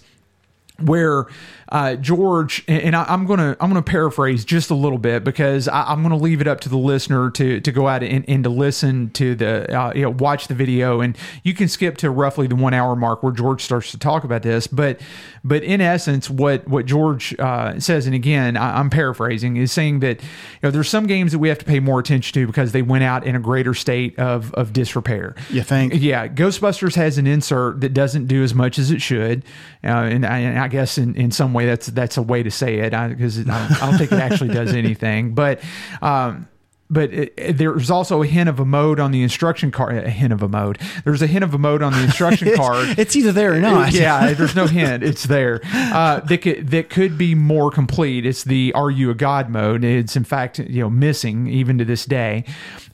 where 0.85 1.25
uh, 1.73 1.95
George 1.95 2.63
and 2.67 2.95
I, 2.95 3.03
I'm 3.05 3.25
gonna 3.25 3.57
I'm 3.59 3.69
gonna 3.69 3.81
paraphrase 3.81 4.45
just 4.45 4.69
a 4.69 4.75
little 4.75 4.99
bit 4.99 5.23
because 5.23 5.67
I, 5.67 5.83
I'm 5.85 6.03
gonna 6.03 6.17
leave 6.17 6.39
it 6.39 6.47
up 6.47 6.61
to 6.61 6.69
the 6.69 6.77
listener 6.77 7.31
to 7.31 7.59
to 7.59 7.71
go 7.71 7.87
out 7.87 8.03
and, 8.03 8.23
and 8.29 8.43
to 8.43 8.49
listen 8.51 9.09
to 9.11 9.33
the 9.33 9.75
uh, 9.75 9.91
you 9.95 10.03
know 10.03 10.11
watch 10.11 10.47
the 10.47 10.53
video 10.53 11.01
and 11.01 11.17
you 11.41 11.55
can 11.55 11.67
skip 11.67 11.97
to 11.97 12.11
roughly 12.11 12.45
the 12.45 12.55
one 12.55 12.75
hour 12.75 12.95
mark 12.95 13.23
where 13.23 13.33
George 13.33 13.63
starts 13.63 13.89
to 13.89 13.97
talk 13.97 14.23
about 14.23 14.43
this 14.43 14.67
but 14.67 15.01
but 15.43 15.63
in 15.63 15.81
essence 15.81 16.29
what 16.29 16.67
what 16.67 16.85
George 16.85 17.37
uh, 17.39 17.79
says 17.79 18.05
and 18.05 18.13
again 18.13 18.55
I, 18.55 18.77
I'm 18.77 18.91
paraphrasing 18.91 19.57
is 19.57 19.71
saying 19.71 20.01
that 20.01 20.21
you 20.21 20.29
know 20.61 20.69
there's 20.69 20.89
some 20.89 21.07
games 21.07 21.31
that 21.31 21.39
we 21.39 21.49
have 21.49 21.57
to 21.57 21.65
pay 21.65 21.79
more 21.79 21.99
attention 21.99 22.35
to 22.35 22.45
because 22.45 22.71
they 22.71 22.83
went 22.83 23.03
out 23.03 23.25
in 23.25 23.35
a 23.35 23.39
greater 23.39 23.73
state 23.73 24.17
of 24.19 24.53
of 24.53 24.73
disrepair. 24.73 25.35
You 25.49 25.63
think? 25.63 25.93
Yeah, 25.95 26.27
Ghostbusters 26.27 26.95
has 26.95 27.17
an 27.17 27.25
insert 27.25 27.81
that 27.81 27.95
doesn't 27.95 28.27
do 28.27 28.43
as 28.43 28.53
much 28.53 28.77
as 28.77 28.91
it 28.91 29.01
should, 29.01 29.43
uh, 29.83 29.87
and, 29.87 30.25
I, 30.25 30.39
and 30.39 30.59
I 30.59 30.67
guess 30.67 30.97
in, 30.97 31.15
in 31.15 31.31
some 31.31 31.53
way 31.53 31.62
that's 31.65 31.87
that's 31.87 32.17
a 32.17 32.21
way 32.21 32.43
to 32.43 32.51
say 32.51 32.79
it 32.79 32.91
because 32.91 33.47
I, 33.47 33.67
I 33.81 33.89
don't 33.89 33.97
think 33.97 34.11
it 34.11 34.19
actually 34.19 34.53
does 34.53 34.73
anything. 34.73 35.33
But 35.33 35.61
um, 36.01 36.47
but 36.93 37.11
it, 37.13 37.33
it- 37.37 37.57
there's 37.57 37.89
also 37.91 38.21
a 38.23 38.27
hint 38.27 38.49
of 38.49 38.59
a 38.59 38.65
mode 38.65 38.99
on 38.99 39.11
the 39.11 39.21
instruction 39.23 39.71
card. 39.71 39.97
A 39.97 40.09
hint 40.09 40.31
of 40.33 40.41
a 40.41 40.47
mode. 40.47 40.79
There's 41.03 41.21
a 41.21 41.27
hint 41.27 41.43
of 41.43 41.53
a 41.53 41.57
mode 41.57 41.81
on 41.81 41.91
the 41.93 42.01
instruction 42.03 42.53
card. 42.55 42.97
It's 42.97 43.15
either 43.15 43.31
there 43.31 43.53
or 43.53 43.59
not. 43.59 43.91
Yeah, 43.93 44.33
there's 44.37 44.55
no 44.55 44.67
hint. 44.67 45.03
It's 45.03 45.23
there. 45.23 45.59
Uh, 45.73 46.19
that 46.21 46.37
could 46.39 46.69
that 46.69 46.89
could 46.89 47.17
be 47.17 47.35
more 47.35 47.71
complete. 47.71 48.25
It's 48.25 48.43
the 48.43 48.71
"Are 48.73 48.89
you 48.91 49.09
a 49.09 49.15
god?" 49.15 49.49
mode. 49.49 49.83
It's 49.83 50.15
in 50.15 50.23
fact 50.23 50.59
you 50.59 50.81
know 50.81 50.89
missing 50.89 51.47
even 51.47 51.77
to 51.79 51.85
this 51.85 52.05
day. 52.05 52.45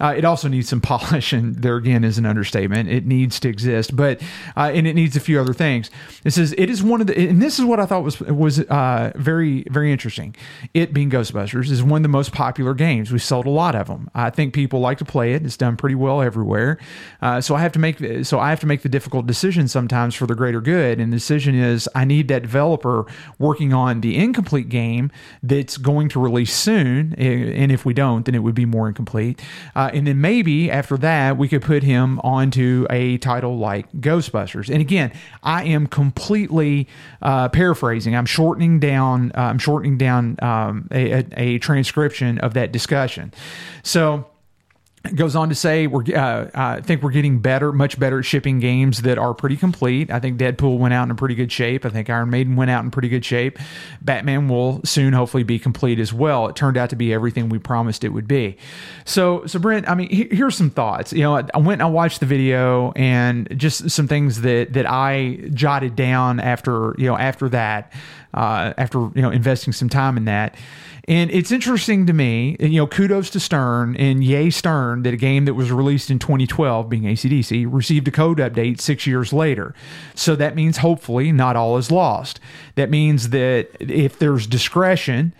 Uh, 0.01 0.13
it 0.17 0.23
also 0.23 0.47
needs 0.47 0.69
some 0.69 0.79
polish, 0.91 1.33
and 1.33 1.55
there 1.55 1.75
again 1.75 2.03
is 2.03 2.17
an 2.17 2.25
understatement. 2.25 2.89
It 2.89 3.05
needs 3.05 3.39
to 3.41 3.49
exist, 3.49 3.95
but 3.95 4.21
uh, 4.55 4.71
and 4.73 4.87
it 4.87 4.93
needs 4.95 5.15
a 5.15 5.19
few 5.19 5.39
other 5.39 5.53
things. 5.53 5.89
It 6.23 6.31
says 6.31 6.53
it 6.57 6.69
is 6.69 6.81
one 6.81 7.01
of 7.01 7.07
the, 7.07 7.17
and 7.29 7.41
this 7.41 7.59
is 7.59 7.65
what 7.65 7.79
I 7.79 7.85
thought 7.85 8.03
was 8.03 8.19
was 8.21 8.59
uh, 8.59 9.11
very 9.15 9.65
very 9.69 9.91
interesting. 9.91 10.35
It 10.73 10.93
being 10.93 11.09
Ghostbusters 11.09 11.69
is 11.69 11.83
one 11.83 11.97
of 11.99 12.03
the 12.03 12.09
most 12.09 12.31
popular 12.31 12.73
games. 12.73 13.11
We 13.11 13.19
sold 13.19 13.45
a 13.45 13.49
lot 13.49 13.75
of 13.75 13.87
them. 13.89 14.09
I 14.15 14.29
think 14.29 14.53
people 14.53 14.79
like 14.79 14.97
to 14.99 15.05
play 15.05 15.33
it. 15.33 15.45
It's 15.45 15.57
done 15.57 15.75
pretty 15.75 15.95
well 15.95 16.21
everywhere. 16.21 16.77
Uh, 17.21 17.41
so 17.41 17.55
I 17.55 17.59
have 17.59 17.73
to 17.73 17.79
make 17.79 17.97
so 18.23 18.39
I 18.39 18.49
have 18.49 18.59
to 18.61 18.67
make 18.67 18.81
the 18.81 18.89
difficult 18.89 19.25
decision 19.25 19.67
sometimes 19.67 20.15
for 20.15 20.25
the 20.25 20.35
greater 20.35 20.61
good. 20.61 20.99
And 20.99 21.11
the 21.11 21.17
decision 21.17 21.55
is 21.55 21.89
I 21.93 22.05
need 22.05 22.27
that 22.29 22.43
developer 22.43 23.05
working 23.37 23.73
on 23.73 24.01
the 24.01 24.17
incomplete 24.17 24.69
game 24.69 25.11
that's 25.43 25.77
going 25.77 26.09
to 26.09 26.19
release 26.19 26.53
soon. 26.53 27.13
And 27.15 27.71
if 27.71 27.85
we 27.85 27.93
don't, 27.93 28.25
then 28.25 28.35
it 28.35 28.39
would 28.39 28.55
be 28.55 28.65
more 28.65 28.87
incomplete. 28.87 29.41
Uh, 29.75 29.91
and 29.93 30.07
then 30.07 30.21
maybe 30.21 30.71
after 30.71 30.97
that 30.97 31.37
we 31.37 31.47
could 31.47 31.61
put 31.61 31.83
him 31.83 32.19
onto 32.19 32.85
a 32.89 33.17
title 33.17 33.57
like 33.57 33.91
Ghostbusters. 33.93 34.69
And 34.69 34.81
again, 34.81 35.11
I 35.43 35.63
am 35.65 35.87
completely 35.87 36.87
uh, 37.21 37.49
paraphrasing. 37.49 38.15
I'm 38.15 38.25
shortening 38.25 38.79
down. 38.79 39.31
Uh, 39.35 39.41
I'm 39.41 39.59
shortening 39.59 39.97
down 39.97 40.37
um, 40.41 40.87
a, 40.91 41.11
a, 41.11 41.25
a 41.37 41.59
transcription 41.59 42.37
of 42.39 42.53
that 42.53 42.71
discussion. 42.71 43.33
So 43.83 44.25
it 45.05 45.15
goes 45.15 45.33
on 45.33 45.47
to 45.47 45.55
say 45.55 45.87
we're 45.87 46.03
uh, 46.13 46.49
I 46.53 46.81
think 46.81 47.01
we're 47.01 47.11
getting 47.11 47.39
better, 47.39 47.71
much 47.71 47.97
better 47.97 48.19
at 48.19 48.25
shipping 48.25 48.59
games 48.59 49.03
that 49.03 49.17
are 49.17 49.33
pretty 49.33 49.55
complete. 49.55 50.11
I 50.11 50.19
think 50.19 50.37
Deadpool 50.37 50.77
went 50.77 50.93
out 50.93 51.09
in 51.09 51.15
pretty 51.15 51.35
good 51.35 51.51
shape. 51.51 51.85
I 51.85 51.89
think 51.89 52.09
Iron 52.09 52.29
Maiden 52.29 52.57
went 52.57 52.69
out 52.69 52.83
in 52.83 52.91
pretty 52.91 53.07
good 53.07 53.23
shape. 53.23 53.57
Batman 54.01 54.49
will 54.49 54.81
soon 54.83 55.13
hopefully 55.13 55.43
be 55.43 55.57
complete 55.57 55.99
as 55.99 56.11
well. 56.11 56.47
It 56.47 56.57
turned 56.57 56.75
out 56.75 56.89
to 56.89 56.97
be 56.97 57.13
everything 57.13 57.47
we 57.47 57.59
promised 57.59 58.03
it 58.03 58.09
would 58.09 58.27
be. 58.27 58.57
So 59.05 59.45
so 59.45 59.57
Brent, 59.57 59.87
I 59.87 59.95
mean, 59.95 60.09
he- 60.09 60.27
here's 60.31 60.55
some 60.57 60.69
thoughts. 60.69 61.13
You 61.13 61.21
know, 61.23 61.37
I, 61.37 61.43
I 61.53 61.59
went 61.59 61.81
and 61.81 61.83
I 61.83 61.91
watched 61.91 62.19
the 62.19 62.25
video 62.25 62.91
and 62.91 63.47
just 63.57 63.89
some 63.89 64.07
things 64.07 64.41
that 64.41 64.73
that 64.73 64.85
I 64.85 65.39
jotted 65.53 65.95
down 65.95 66.41
after 66.41 66.93
you 66.97 67.07
know 67.07 67.17
after 67.17 67.47
that 67.49 67.93
uh, 68.33 68.73
after 68.77 68.99
you 69.15 69.21
know 69.21 69.29
investing 69.29 69.71
some 69.71 69.87
time 69.87 70.17
in 70.17 70.25
that. 70.25 70.55
And 71.09 71.31
it's 71.31 71.51
interesting 71.51 72.05
to 72.05 72.13
me, 72.13 72.55
and, 72.59 72.71
you 72.71 72.79
know, 72.79 72.85
kudos 72.85 73.31
to 73.31 73.39
Stern 73.39 73.95
and 73.95 74.23
yay 74.23 74.51
Stern 74.51 75.01
that 75.01 75.13
a 75.15 75.17
game 75.17 75.45
that 75.45 75.55
was 75.55 75.71
released 75.71 76.11
in 76.11 76.19
2012, 76.19 76.87
being 76.87 77.03
ACDC, 77.03 77.65
received 77.67 78.07
a 78.07 78.11
code 78.11 78.37
update 78.37 78.79
six 78.79 79.07
years 79.07 79.33
later. 79.33 79.73
So 80.13 80.35
that 80.35 80.55
means 80.55 80.77
hopefully 80.77 81.31
not 81.31 81.55
all 81.55 81.77
is 81.77 81.89
lost. 81.89 82.39
That 82.75 82.91
means 82.91 83.29
that 83.29 83.69
if 83.79 84.19
there's 84.19 84.45
discretion, 84.45 85.33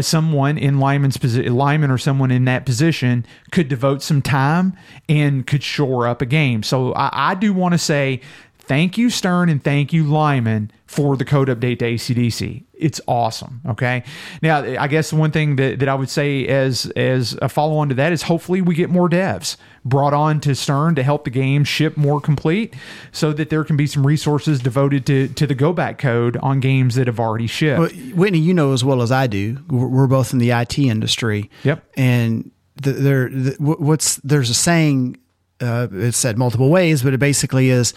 someone 0.00 0.56
in 0.56 0.78
Lyman's 0.78 1.18
position, 1.18 1.54
Lyman 1.54 1.90
or 1.90 1.98
someone 1.98 2.30
in 2.30 2.46
that 2.46 2.64
position 2.64 3.26
could 3.50 3.68
devote 3.68 4.02
some 4.02 4.22
time 4.22 4.74
and 5.08 5.46
could 5.46 5.62
shore 5.62 6.06
up 6.06 6.22
a 6.22 6.26
game. 6.26 6.62
So 6.62 6.94
I, 6.94 7.32
I 7.32 7.34
do 7.34 7.52
want 7.52 7.72
to 7.72 7.78
say 7.78 8.22
thank 8.66 8.98
you, 8.98 9.10
Stern, 9.10 9.48
and 9.48 9.62
thank 9.62 9.92
you, 9.92 10.04
Lyman, 10.04 10.70
for 10.86 11.16
the 11.16 11.24
code 11.24 11.48
update 11.48 11.78
to 11.80 11.84
ACDC. 11.86 12.64
It's 12.72 13.00
awesome. 13.08 13.60
Okay. 13.66 14.04
Now, 14.42 14.62
I 14.62 14.88
guess 14.88 15.10
the 15.10 15.16
one 15.16 15.30
thing 15.30 15.56
that, 15.56 15.78
that 15.78 15.88
I 15.88 15.94
would 15.94 16.10
say 16.10 16.46
as 16.46 16.86
as 16.96 17.36
a 17.40 17.48
follow 17.48 17.76
on 17.78 17.88
to 17.88 17.94
that 17.94 18.12
is 18.12 18.22
hopefully 18.22 18.60
we 18.60 18.74
get 18.74 18.90
more 18.90 19.08
devs 19.08 19.56
brought 19.84 20.12
on 20.12 20.40
to 20.40 20.54
Stern 20.54 20.94
to 20.96 21.02
help 21.02 21.24
the 21.24 21.30
game 21.30 21.64
ship 21.64 21.96
more 21.96 22.20
complete 22.20 22.74
so 23.12 23.32
that 23.32 23.50
there 23.50 23.64
can 23.64 23.76
be 23.76 23.86
some 23.86 24.06
resources 24.06 24.60
devoted 24.60 25.06
to, 25.06 25.28
to 25.28 25.46
the 25.46 25.54
go 25.54 25.72
back 25.72 25.98
code 25.98 26.36
on 26.38 26.60
games 26.60 26.94
that 26.94 27.06
have 27.06 27.20
already 27.20 27.46
shipped. 27.46 27.78
Well, 27.78 27.90
Whitney, 28.14 28.38
you 28.38 28.54
know 28.54 28.72
as 28.72 28.84
well 28.84 29.02
as 29.02 29.12
I 29.12 29.26
do, 29.26 29.58
we're 29.68 29.88
we're 29.88 30.06
both 30.06 30.32
in 30.32 30.38
the 30.38 30.50
IT 30.50 30.78
industry. 30.78 31.50
Yep. 31.62 31.84
And 31.96 32.50
the, 32.82 32.92
there, 32.92 33.28
the, 33.30 33.56
what's 33.58 34.16
there's 34.16 34.50
a 34.50 34.54
saying. 34.54 35.18
Uh, 35.60 35.86
it's 35.92 36.18
said 36.18 36.36
multiple 36.36 36.68
ways, 36.68 37.04
but 37.04 37.14
it 37.14 37.18
basically 37.18 37.70
is 37.70 37.94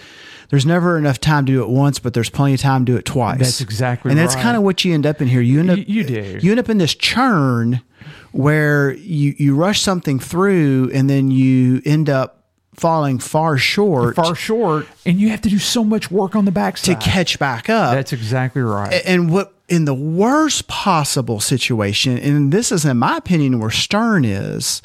there's 0.50 0.66
never 0.66 0.98
enough 0.98 1.20
time 1.20 1.46
to 1.46 1.52
do 1.52 1.62
it 1.62 1.70
once, 1.70 2.00
but 2.00 2.14
there's 2.14 2.30
plenty 2.30 2.54
of 2.56 2.62
time 2.62 2.86
to 2.86 2.92
do 2.94 2.98
it 2.98 3.06
twice. 3.06 3.40
That's 3.40 3.62
exactly 3.62 4.10
right. 4.10 4.12
and 4.14 4.20
that's 4.20 4.36
right. 4.36 4.42
kind 4.44 4.58
of 4.58 4.64
what 4.64 4.84
you 4.86 4.94
end 4.94 5.06
up 5.06 5.22
in 5.22 5.28
here. 5.28 5.42
You 5.42 5.60
end 5.60 5.70
up 5.72 5.78
You- 5.80 5.86
you 5.88 6.04
do. 6.04 6.40
you 6.42 6.52
end 6.52 6.60
up 6.60 6.70
in 6.70 6.78
this 6.78 6.96
churn 6.96 7.82
where 8.32 8.92
you 8.94 9.34
you 9.38 9.56
rush 9.56 9.82
something 9.82 10.20
through 10.20 10.92
and 10.94 11.10
then 11.10 11.32
you 11.32 11.82
end 11.86 12.10
up 12.10 12.34
falling 12.76 13.18
far 13.18 13.58
short 13.58 14.16
far 14.16 14.36
short, 14.36 14.86
and 15.06 15.20
you 15.20 15.30
have 15.30 15.42
to 15.42 15.50
do 15.50 15.58
so 15.58 15.84
much 15.84 16.12
work 16.12 16.36
on 16.36 16.46
the 16.46 16.52
backside 16.52 17.02
to 17.02 17.10
catch 17.10 17.40
back 17.40 17.70
up. 17.70 17.96
That's 17.96 18.14
exactly 18.14 18.62
right. 18.62 19.02
and 19.06 19.32
what 19.32 19.54
in 19.68 19.84
the 19.86 19.94
worst 19.96 20.68
possible 20.68 21.40
situation, 21.42 22.18
and 22.18 22.52
this 22.54 22.72
is 22.72 22.86
in 22.86 22.98
my 22.98 23.18
opinion 23.18 23.60
where 23.60 23.72
Stern 23.72 24.24
is, 24.24 24.82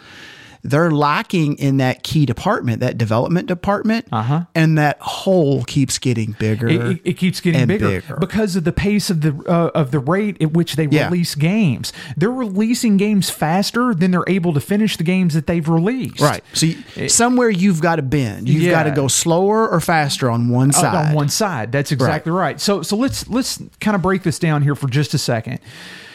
they're 0.65 0.93
lacking 0.93 1.57
in 1.59 1.79
that 1.79 2.05
key 2.05 2.25
department, 2.25 2.79
that 2.81 2.97
development 2.97 3.49
department, 3.49 4.07
Uh-huh. 4.13 4.43
and 4.55 4.79
that 4.79 4.97
hole 5.01 5.65
keeps 5.65 5.99
getting 5.99 6.37
bigger. 6.39 6.69
it, 6.69 6.81
it- 6.81 7.01
it 7.05 7.13
keeps 7.15 7.41
getting 7.41 7.67
bigger, 7.67 7.89
bigger. 8.01 8.17
because 8.21 8.55
of 8.55 8.63
the 8.63 8.71
pace 8.73 9.11
of 9.11 9.23
the 9.23 9.35
uh, 9.49 9.71
of 9.75 9.91
the 9.91 9.99
rate 9.99 10.37
at 10.41 10.53
which 10.53 10.77
they 10.77 10.87
Yeah. 10.91 11.07
release 11.07 11.35
games. 11.35 11.93
They're 12.17 12.31
releasing 12.31 12.97
games 12.97 13.29
faster 13.29 13.93
than 13.95 14.13
they're 14.13 14.23
able 14.29 14.53
to 14.53 14.61
finish 14.61 14.97
the 14.97 15.05
games 15.05 15.35
that 15.35 15.47
they've 15.49 15.69
released. 15.69 16.21
Right. 16.21 16.45
So 16.53 16.67
you, 16.67 17.09
somewhere 17.09 17.51
you've 17.51 17.81
got 17.81 17.97
to 17.97 18.03
bend. 18.03 18.49
You've 18.49 18.71
got 18.71 18.85
to 18.85 18.93
go 18.93 19.09
slower 19.09 19.69
or 19.69 19.81
faster 19.81 20.31
on 20.31 20.49
one 20.49 20.71
Uh, 20.71 20.73
side. 20.75 21.09
on 21.09 21.15
one 21.15 21.29
side. 21.29 21.73
That's 21.73 21.91
exactly 21.91 22.31
right. 22.33 22.61
So 22.61 22.83
so 22.83 22.97
let's 22.97 23.29
let's 23.29 23.61
kind 23.81 23.95
of 23.97 24.03
break 24.03 24.23
this 24.23 24.39
down 24.39 24.63
here 24.63 24.75
for 24.77 24.89
just 24.89 25.13
a 25.15 25.19
second. 25.19 25.59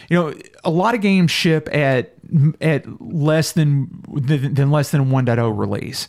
You 0.09 0.15
know, 0.17 0.33
a 0.63 0.69
lot 0.69 0.95
of 0.95 1.01
games 1.01 1.31
ship 1.31 1.67
at 1.73 2.13
at 2.61 2.85
less 3.01 3.53
than 3.53 4.03
than, 4.13 4.71
less 4.71 4.91
than 4.91 5.01
a 5.01 5.05
1.0 5.05 5.57
release. 5.57 6.07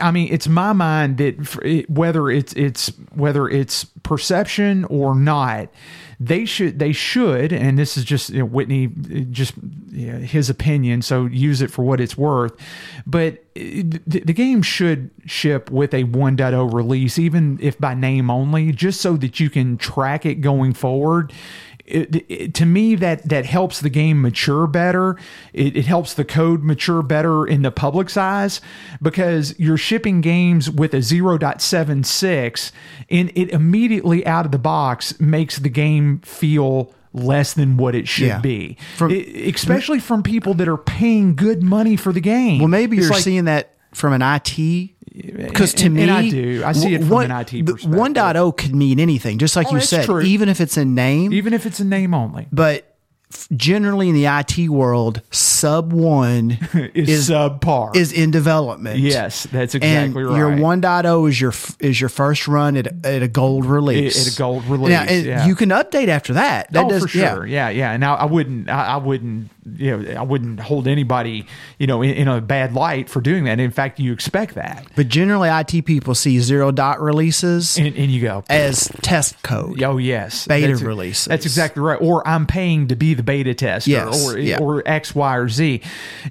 I 0.00 0.10
mean, 0.10 0.32
it's 0.32 0.48
my 0.48 0.72
mind 0.72 1.18
that 1.18 1.86
whether 1.88 2.30
it's 2.30 2.52
it's 2.54 2.88
whether 3.14 3.48
it's 3.48 3.84
perception 4.02 4.84
or 4.86 5.14
not, 5.14 5.68
they 6.18 6.44
should 6.44 6.78
they 6.78 6.92
should, 6.92 7.52
and 7.52 7.78
this 7.78 7.96
is 7.96 8.04
just 8.04 8.30
you 8.30 8.40
know, 8.40 8.44
Whitney 8.44 8.88
just 9.30 9.54
you 9.88 10.12
know, 10.12 10.18
his 10.18 10.50
opinion, 10.50 11.02
so 11.02 11.26
use 11.26 11.62
it 11.62 11.70
for 11.70 11.82
what 11.82 12.00
it's 12.00 12.16
worth. 12.16 12.52
But 13.06 13.34
uh, 13.56 13.84
the, 14.06 14.22
the 14.26 14.32
game 14.32 14.62
should 14.62 15.10
ship 15.26 15.70
with 15.70 15.94
a 15.94 16.04
1.0 16.04 16.72
release, 16.72 17.18
even 17.18 17.58
if 17.60 17.78
by 17.78 17.94
name 17.94 18.30
only, 18.30 18.72
just 18.72 19.00
so 19.00 19.16
that 19.16 19.40
you 19.40 19.50
can 19.50 19.78
track 19.78 20.26
it 20.26 20.36
going 20.36 20.74
forward 20.74 21.32
it, 21.90 22.24
it, 22.28 22.54
to 22.54 22.66
me 22.66 22.94
that 22.96 23.28
that 23.28 23.44
helps 23.46 23.80
the 23.80 23.90
game 23.90 24.20
mature 24.22 24.66
better. 24.66 25.16
It, 25.52 25.76
it 25.76 25.86
helps 25.86 26.14
the 26.14 26.24
code 26.24 26.62
mature 26.62 27.02
better 27.02 27.46
in 27.46 27.62
the 27.62 27.70
public's 27.70 28.16
eyes 28.16 28.60
because 29.02 29.58
you're 29.58 29.76
shipping 29.76 30.20
games 30.20 30.70
with 30.70 30.94
a 30.94 30.98
0.76 30.98 32.72
and 33.10 33.32
it 33.34 33.50
immediately 33.50 34.26
out 34.26 34.46
of 34.46 34.52
the 34.52 34.58
box 34.58 35.18
makes 35.20 35.58
the 35.58 35.68
game 35.68 36.18
feel 36.20 36.92
less 37.12 37.54
than 37.54 37.76
what 37.76 37.94
it 37.94 38.06
should 38.06 38.28
Yeah. 38.28 38.38
be. 38.40 38.76
From- 38.96 39.10
especially 39.10 39.98
from 39.98 40.22
people 40.22 40.54
that 40.54 40.68
are 40.68 40.76
paying 40.76 41.34
good 41.34 41.62
money 41.62 41.96
for 41.96 42.12
the 42.12 42.20
game. 42.20 42.60
Well, 42.60 42.68
maybe 42.68 42.96
It's 42.96 43.06
you're 43.06 43.14
like- 43.14 43.22
seeing 43.22 43.46
that 43.46 43.74
from 43.92 44.12
an 44.12 44.22
IT. 44.22 44.90
Because 45.22 45.74
to 45.74 45.86
and- 45.86 45.94
me, 45.94 46.02
and 46.02 46.10
I 46.10 46.28
do. 46.28 46.62
I 46.64 46.72
see 46.72 46.94
it 46.94 47.00
from 47.00 47.08
one, 47.10 47.30
an 47.30 47.40
IT 47.46 47.64
perspective. 47.66 47.90
1.0 47.98 48.56
could 48.56 48.74
mean 48.74 48.98
anything, 49.00 49.38
just 49.38 49.56
like 49.56 49.66
Oh, 49.68 49.72
you 49.72 49.76
that's 49.78 49.88
said, 49.88 50.04
true. 50.06 50.20
even 50.20 50.48
if 50.48 50.60
it's 50.60 50.76
a 50.76 50.84
name. 50.84 51.32
even 51.32 51.52
if 51.52 51.66
it's 51.66 51.80
a 51.80 51.84
name 51.84 52.14
only. 52.14 52.46
but 52.52 52.86
f- 53.32 53.46
generally 53.56 54.08
in 54.08 54.14
the 54.14 54.26
IT 54.26 54.68
world, 54.68 55.22
sub 55.30 55.92
one 55.92 56.50
Is, 56.94 57.08
is 57.08 57.30
subpar. 57.30 57.94
is 57.94 58.12
in 58.12 58.30
development. 58.30 58.98
yes, 58.98 59.44
that's 59.52 59.74
and 59.74 59.84
exactly 59.84 60.24
right. 60.24 60.36
your 60.36 60.50
1.0 60.50 61.28
is 61.28 61.40
your 61.40 61.50
f- 61.52 61.76
is 61.80 62.00
your 62.00 62.08
first 62.10 62.48
run 62.48 62.76
at, 62.76 62.88
at 63.06 63.22
a 63.22 63.28
gold 63.28 63.64
release. 63.66 64.26
At 64.26 64.34
a 64.34 64.36
gold 64.38 64.64
release, 64.66 64.90
Now, 64.90 65.02
and 65.02 65.26
yeah. 65.26 65.46
you 65.46 65.54
can 65.54 65.68
update 65.70 66.08
after 66.08 66.32
that. 66.34 66.72
That 66.72 66.86
oh, 66.86 66.88
does, 66.88 67.02
for 67.02 67.08
sure. 67.08 67.46
Yeah, 67.46 67.68
yeah. 67.68 67.96
Now 67.96 68.14
I 68.16 68.24
wouldn't, 68.24 68.68
I, 68.68 68.94
I 68.94 68.96
wouldn't, 68.96 69.50
you 69.76 69.96
know, 69.96 70.18
I 70.18 70.22
wouldn't 70.22 70.58
hold 70.60 70.88
anybody, 70.88 71.46
you 71.78 71.86
know, 71.86 72.02
in, 72.02 72.10
in 72.10 72.28
a 72.28 72.40
bad 72.40 72.72
light 72.72 73.08
for 73.10 73.20
doing 73.20 73.44
that. 73.44 73.60
In 73.60 73.70
fact, 73.70 74.00
you 74.00 74.12
expect 74.12 74.54
that, 74.54 74.86
But 74.96 75.08
generally, 75.08 75.48
IT 75.48 75.84
people 75.84 76.14
see 76.14 76.40
zero 76.40 76.70
dot 76.72 77.00
releases 77.00 77.76
and, 77.78 77.94
and 77.96 78.10
you 78.10 78.22
go, 78.22 78.42
as 78.48 78.88
test 79.02 79.42
code. 79.42 79.82
Oh 79.82 79.98
yes, 79.98 80.46
Beta 80.46 80.68
That's- 80.68 80.82
releases. 80.82 81.26
That's 81.26 81.44
exactly 81.46 81.82
right. 81.82 81.98
Or 82.00 82.26
I'm 82.26 82.46
paying 82.46 82.88
to 82.88 82.96
be 82.96 83.14
the 83.14 83.22
beta 83.22 83.54
tester, 83.54 83.90
Yes, 83.90 84.26
or 84.32 84.38
yeah. 84.38 84.58
or 84.58 84.82
X, 84.86 85.14
Y, 85.14 85.36
or 85.36 85.48
Z. 85.48 85.82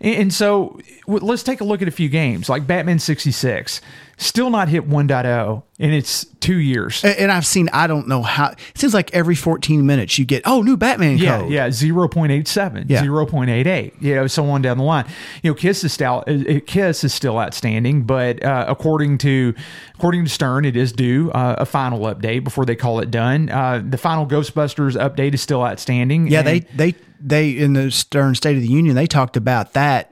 And, 0.01 0.15
and 0.15 0.33
so 0.33 0.79
let's 1.09 1.43
take 1.43 1.59
a 1.61 1.63
look 1.63 1.81
at 1.81 1.87
a 1.87 1.91
few 1.91 2.07
games 2.09 2.47
like 2.49 2.65
Batman 2.67 2.99
66. 2.99 3.81
Still 4.21 4.49
not 4.49 4.67
hit 4.67 4.87
1.0, 4.89 5.63
and 5.79 5.93
it's 5.93 6.25
two 6.41 6.57
years. 6.57 7.05
A- 7.05 7.21
And 7.21 7.31
I've 7.31 7.45
seen, 7.45 7.69
I 7.71 7.87
don't 7.87 8.05
know 8.09 8.21
how, 8.21 8.49
it 8.49 8.57
seems 8.75 8.93
like 8.93 9.13
every 9.13 9.35
14 9.35 9.85
minutes 9.85 10.19
you 10.19 10.25
get, 10.25 10.43
oh, 10.45 10.61
new 10.61 10.75
Batman 10.75 11.17
Yeah, 11.17 11.39
code. 11.39 11.51
yeah, 11.51 11.69
0.87, 11.69 12.85
Yeah. 12.89 13.01
0.88, 13.01 13.93
you 14.01 14.15
know, 14.15 14.27
so 14.27 14.49
on 14.49 14.61
down 14.61 14.77
the 14.77 14.83
line. 14.83 15.05
You 15.41 15.51
know, 15.51 15.55
Kiss 15.55 15.83
is 15.85 15.93
still 15.93 16.23
uh, 16.27 16.59
Kiss 16.65 17.03
is 17.05 17.13
still 17.13 17.39
outstanding, 17.39 18.03
but 18.03 18.43
uh, 18.43 18.65
according 18.67 19.19
to 19.19 19.53
according 19.95 20.25
to 20.25 20.29
Stern, 20.29 20.65
it 20.65 20.75
is 20.75 20.91
due 20.91 21.31
uh, 21.31 21.55
a 21.59 21.65
final 21.65 21.99
update 22.01 22.43
before 22.43 22.65
they 22.65 22.75
call 22.75 22.99
it 22.99 23.09
done. 23.11 23.49
Uh, 23.49 23.81
the 23.87 23.97
final 23.97 24.25
Ghostbusters 24.27 24.97
update 24.99 25.33
is 25.33 25.41
still 25.41 25.63
outstanding. 25.63 26.27
Yeah, 26.27 26.39
and- 26.39 26.47
they, 26.47 26.59
they, 26.91 26.95
they, 27.21 27.49
in 27.51 27.73
the 27.73 27.89
Stern 27.91 28.35
State 28.35 28.55
of 28.57 28.61
the 28.61 28.69
Union, 28.69 28.95
they 28.95 29.07
talked 29.07 29.37
about 29.37 29.73
that 29.73 30.08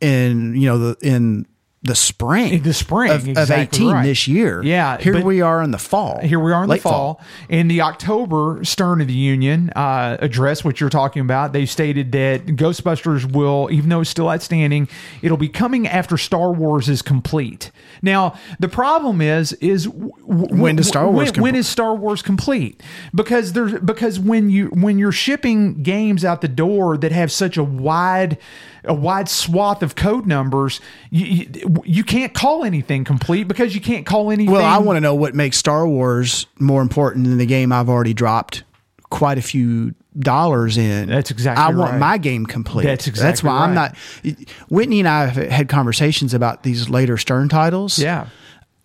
in, 0.00 0.54
you 0.54 0.66
know, 0.68 0.78
the, 0.78 0.96
in 1.00 1.46
the 1.84 1.94
spring. 1.94 2.54
In 2.54 2.62
the 2.62 2.72
spring, 2.72 3.10
of, 3.10 3.28
of 3.36 3.50
18 3.50 3.92
right. 3.92 4.02
this 4.02 4.26
year. 4.26 4.62
Yeah, 4.62 4.96
Here 4.96 5.22
we 5.22 5.42
are 5.42 5.62
in 5.62 5.70
the 5.70 5.78
fall. 5.78 6.18
Here 6.18 6.40
we 6.40 6.50
are 6.50 6.64
in 6.64 6.70
the 6.70 6.78
fall. 6.78 7.20
In 7.50 7.68
the 7.68 7.82
October 7.82 8.64
Stern 8.64 9.02
of 9.02 9.06
the 9.06 9.12
Union 9.12 9.68
uh, 9.76 10.16
address, 10.18 10.64
which 10.64 10.80
you're 10.80 10.88
talking 10.88 11.20
about, 11.20 11.52
they 11.52 11.66
stated 11.66 12.10
that 12.12 12.46
Ghostbusters 12.46 13.30
will, 13.30 13.68
even 13.70 13.90
though 13.90 14.00
it's 14.00 14.08
still 14.08 14.30
outstanding, 14.30 14.88
it'll 15.20 15.36
be 15.36 15.48
coming 15.50 15.86
after 15.86 16.16
Star 16.16 16.52
Wars 16.52 16.88
is 16.88 17.02
complete. 17.02 17.70
Now, 18.00 18.34
the 18.58 18.68
problem 18.70 19.20
is, 19.20 19.52
is 19.54 19.84
w- 19.84 20.12
When 20.24 20.76
does 20.76 20.88
Star 20.88 21.10
Wars 21.10 21.32
when, 21.32 21.42
when 21.42 21.52
com- 21.52 21.58
is 21.58 21.68
Star 21.68 21.94
Wars 21.94 22.22
complete? 22.22 22.82
Because 23.14 23.52
there's 23.52 23.78
because 23.80 24.18
when 24.18 24.48
you 24.48 24.68
when 24.68 24.98
you're 24.98 25.12
shipping 25.12 25.82
games 25.82 26.24
out 26.24 26.40
the 26.40 26.48
door 26.48 26.96
that 26.96 27.12
have 27.12 27.30
such 27.30 27.58
a 27.58 27.64
wide 27.64 28.38
a 28.84 28.94
wide 28.94 29.28
swath 29.28 29.82
of 29.82 29.94
code 29.96 30.26
numbers, 30.26 30.80
you, 31.10 31.48
you, 31.52 31.82
you 31.84 32.04
can't 32.04 32.34
call 32.34 32.64
anything 32.64 33.04
complete 33.04 33.44
because 33.44 33.74
you 33.74 33.80
can't 33.80 34.06
call 34.06 34.30
anything. 34.30 34.52
Well, 34.52 34.64
I 34.64 34.78
want 34.78 34.96
to 34.96 35.00
know 35.00 35.14
what 35.14 35.34
makes 35.34 35.56
Star 35.56 35.86
Wars 35.86 36.46
more 36.58 36.82
important 36.82 37.26
than 37.26 37.38
the 37.38 37.46
game 37.46 37.72
I've 37.72 37.88
already 37.88 38.14
dropped 38.14 38.64
quite 39.10 39.38
a 39.38 39.42
few 39.42 39.94
dollars 40.18 40.76
in. 40.76 41.08
That's 41.08 41.30
exactly 41.30 41.62
I 41.62 41.68
want 41.68 41.92
right. 41.92 41.98
my 41.98 42.18
game 42.18 42.46
complete. 42.46 42.84
That's 42.84 43.06
exactly. 43.06 43.30
That's 43.30 43.42
why 43.42 43.58
I'm 43.60 43.74
not. 43.74 43.96
Whitney 44.68 45.00
and 45.00 45.08
I 45.08 45.26
have 45.26 45.50
had 45.50 45.68
conversations 45.68 46.34
about 46.34 46.62
these 46.62 46.88
later 46.88 47.16
Stern 47.16 47.48
titles. 47.48 47.98
Yeah. 47.98 48.28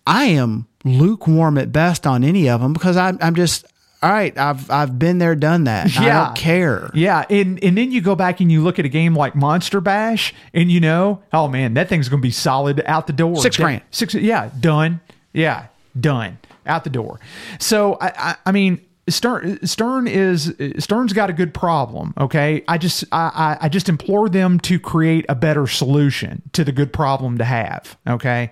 I 0.06 0.24
am 0.24 0.66
lukewarm 0.84 1.58
at 1.58 1.72
best 1.72 2.06
on 2.06 2.24
any 2.24 2.48
of 2.48 2.60
them 2.60 2.72
because 2.72 2.96
I'm, 2.96 3.18
I'm 3.20 3.34
just 3.34 3.66
all 4.02 4.10
right. 4.10 4.36
I've 4.38 4.70
I've 4.70 4.98
been 4.98 5.18
there, 5.18 5.34
done 5.34 5.64
that. 5.64 5.94
Yeah. 5.94 6.22
I 6.22 6.24
don't 6.26 6.36
care. 6.36 6.90
Yeah, 6.94 7.24
and 7.28 7.62
and 7.62 7.76
then 7.76 7.92
you 7.92 8.00
go 8.00 8.14
back 8.14 8.40
and 8.40 8.50
you 8.50 8.62
look 8.62 8.78
at 8.78 8.84
a 8.84 8.88
game 8.88 9.14
like 9.14 9.34
Monster 9.34 9.80
Bash, 9.80 10.34
and 10.54 10.70
you 10.70 10.80
know, 10.80 11.22
oh 11.32 11.48
man, 11.48 11.74
that 11.74 11.88
thing's 11.88 12.08
going 12.08 12.20
to 12.20 12.26
be 12.26 12.30
solid 12.30 12.82
out 12.86 13.06
the 13.06 13.12
door. 13.12 13.36
Six 13.36 13.56
grand. 13.56 13.82
Six, 13.90 14.14
yeah, 14.14 14.50
done. 14.58 15.00
Yeah, 15.32 15.66
done 15.98 16.38
out 16.66 16.84
the 16.84 16.90
door. 16.90 17.20
So 17.58 17.98
I, 18.00 18.12
I, 18.16 18.36
I 18.46 18.52
mean. 18.52 18.80
Stern 19.10 19.64
Stern 19.66 20.06
is 20.08 20.54
Stern's 20.78 21.12
got 21.12 21.30
a 21.30 21.32
good 21.32 21.52
problem. 21.52 22.14
Okay, 22.18 22.64
I 22.68 22.78
just 22.78 23.04
I, 23.12 23.58
I 23.60 23.68
just 23.68 23.88
implore 23.88 24.28
them 24.28 24.58
to 24.60 24.78
create 24.78 25.26
a 25.28 25.34
better 25.34 25.66
solution 25.66 26.42
to 26.52 26.64
the 26.64 26.72
good 26.72 26.92
problem 26.92 27.38
to 27.38 27.44
have. 27.44 27.98
Okay, 28.06 28.50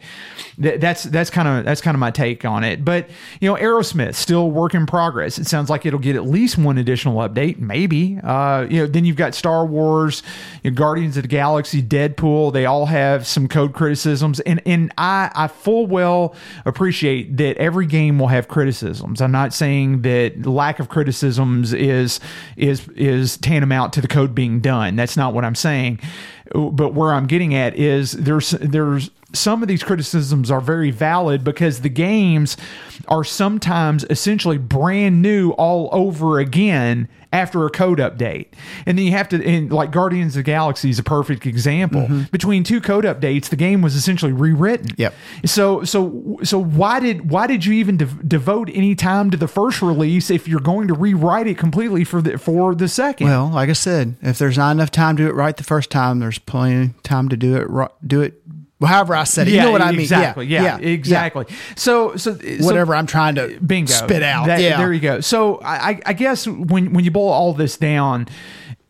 Th- 0.60 0.80
that's 0.80 1.04
that's 1.04 1.30
kind 1.30 1.48
of 1.48 1.64
that's 1.64 1.80
kind 1.80 1.94
of 1.94 2.00
my 2.00 2.10
take 2.10 2.44
on 2.44 2.64
it. 2.64 2.84
But 2.84 3.08
you 3.40 3.48
know, 3.48 3.56
Aerosmith 3.56 4.14
still 4.14 4.50
work 4.50 4.74
in 4.74 4.86
progress. 4.86 5.38
It 5.38 5.46
sounds 5.46 5.70
like 5.70 5.86
it'll 5.86 5.98
get 5.98 6.16
at 6.16 6.24
least 6.26 6.58
one 6.58 6.78
additional 6.78 7.16
update, 7.18 7.58
maybe. 7.58 8.18
Uh, 8.22 8.66
you 8.68 8.80
know, 8.80 8.86
then 8.86 9.04
you've 9.04 9.16
got 9.16 9.34
Star 9.34 9.64
Wars, 9.64 10.22
you 10.62 10.70
know, 10.70 10.74
Guardians 10.74 11.16
of 11.16 11.22
the 11.24 11.28
Galaxy, 11.28 11.82
Deadpool. 11.82 12.52
They 12.52 12.66
all 12.66 12.86
have 12.86 13.26
some 13.26 13.48
code 13.48 13.72
criticisms, 13.74 14.40
and 14.40 14.60
and 14.66 14.92
I 14.98 15.30
I 15.34 15.48
full 15.48 15.86
well 15.86 16.34
appreciate 16.64 17.36
that 17.36 17.56
every 17.58 17.86
game 17.86 18.18
will 18.18 18.28
have 18.28 18.48
criticisms. 18.48 19.20
I'm 19.20 19.32
not 19.32 19.52
saying 19.54 20.02
that 20.02 20.46
lack 20.50 20.80
of 20.80 20.88
criticisms 20.88 21.72
is 21.72 22.20
is 22.56 22.88
is 22.88 23.36
tantamount 23.36 23.92
to 23.94 24.00
the 24.00 24.08
code 24.08 24.34
being 24.34 24.60
done. 24.60 24.96
That's 24.96 25.16
not 25.16 25.34
what 25.34 25.44
I'm 25.44 25.54
saying. 25.54 26.00
But 26.52 26.94
where 26.94 27.12
I'm 27.12 27.26
getting 27.26 27.54
at 27.54 27.76
is 27.76 28.12
there's 28.12 28.50
there's 28.50 29.10
some 29.32 29.62
of 29.62 29.68
these 29.68 29.82
criticisms 29.82 30.50
are 30.50 30.60
very 30.60 30.90
valid 30.90 31.44
because 31.44 31.80
the 31.80 31.88
games 31.88 32.56
are 33.08 33.24
sometimes 33.24 34.04
essentially 34.08 34.58
brand 34.58 35.20
new 35.20 35.50
all 35.52 35.88
over 35.92 36.38
again 36.38 37.08
after 37.30 37.66
a 37.66 37.70
code 37.70 37.98
update. 37.98 38.46
And 38.86 38.96
then 38.96 39.04
you 39.04 39.12
have 39.12 39.28
to, 39.30 39.44
and 39.44 39.70
like 39.70 39.90
Guardians 39.90 40.34
of 40.34 40.40
the 40.40 40.42
Galaxy 40.44 40.88
is 40.88 40.98
a 40.98 41.02
perfect 41.02 41.44
example. 41.44 42.02
Mm-hmm. 42.02 42.22
Between 42.32 42.64
two 42.64 42.80
code 42.80 43.04
updates, 43.04 43.50
the 43.50 43.56
game 43.56 43.82
was 43.82 43.94
essentially 43.94 44.32
rewritten. 44.32 44.88
Yep. 44.96 45.14
So, 45.44 45.84
so, 45.84 46.38
so 46.42 46.58
why 46.58 47.00
did 47.00 47.30
why 47.30 47.46
did 47.46 47.66
you 47.66 47.74
even 47.74 47.98
dev- 47.98 48.26
devote 48.26 48.70
any 48.72 48.94
time 48.94 49.30
to 49.30 49.36
the 49.36 49.48
first 49.48 49.82
release 49.82 50.30
if 50.30 50.48
you're 50.48 50.60
going 50.60 50.88
to 50.88 50.94
rewrite 50.94 51.46
it 51.46 51.58
completely 51.58 52.04
for 52.04 52.22
the 52.22 52.38
for 52.38 52.74
the 52.74 52.88
second? 52.88 53.26
Well, 53.26 53.48
like 53.48 53.68
I 53.68 53.74
said, 53.74 54.16
if 54.22 54.38
there's 54.38 54.56
not 54.56 54.72
enough 54.72 54.90
time 54.90 55.16
to 55.18 55.24
do 55.24 55.28
it 55.28 55.34
right 55.34 55.56
the 55.56 55.64
first 55.64 55.90
time, 55.90 56.20
there's 56.20 56.38
plenty 56.38 56.86
of 56.86 57.02
time 57.02 57.28
to 57.28 57.36
do 57.36 57.56
it. 57.56 58.08
Do 58.08 58.22
it. 58.22 58.42
Well, 58.80 58.90
however 58.92 59.14
I 59.16 59.24
said 59.24 59.48
it. 59.48 59.52
you 59.54 59.60
know 59.60 59.72
what 59.72 59.82
I 59.82 59.90
mean? 59.90 60.00
Exactly. 60.00 60.46
Yeah. 60.46 60.78
exactly. 60.78 61.46
So, 61.76 62.14
so 62.16 62.34
so- 62.38 62.64
Whatever 62.64 62.94
I'm 62.94 63.06
trying 63.06 63.34
to 63.34 63.58
bingo 63.60 63.92
spit 63.92 64.22
out. 64.22 64.46
That- 64.46 64.60
yeah. 64.60 64.76
there 64.78 64.92
you 64.92 65.00
go 65.00 65.20
so 65.20 65.56
I, 65.58 65.90
I- 65.90 66.00
I 66.06 66.12
guess 66.12 66.46
when 66.46 66.92
when 66.92 67.04
you 67.04 67.10
boil 67.10 67.28
all 67.30 67.52
this 67.54 67.76
down 67.76 68.28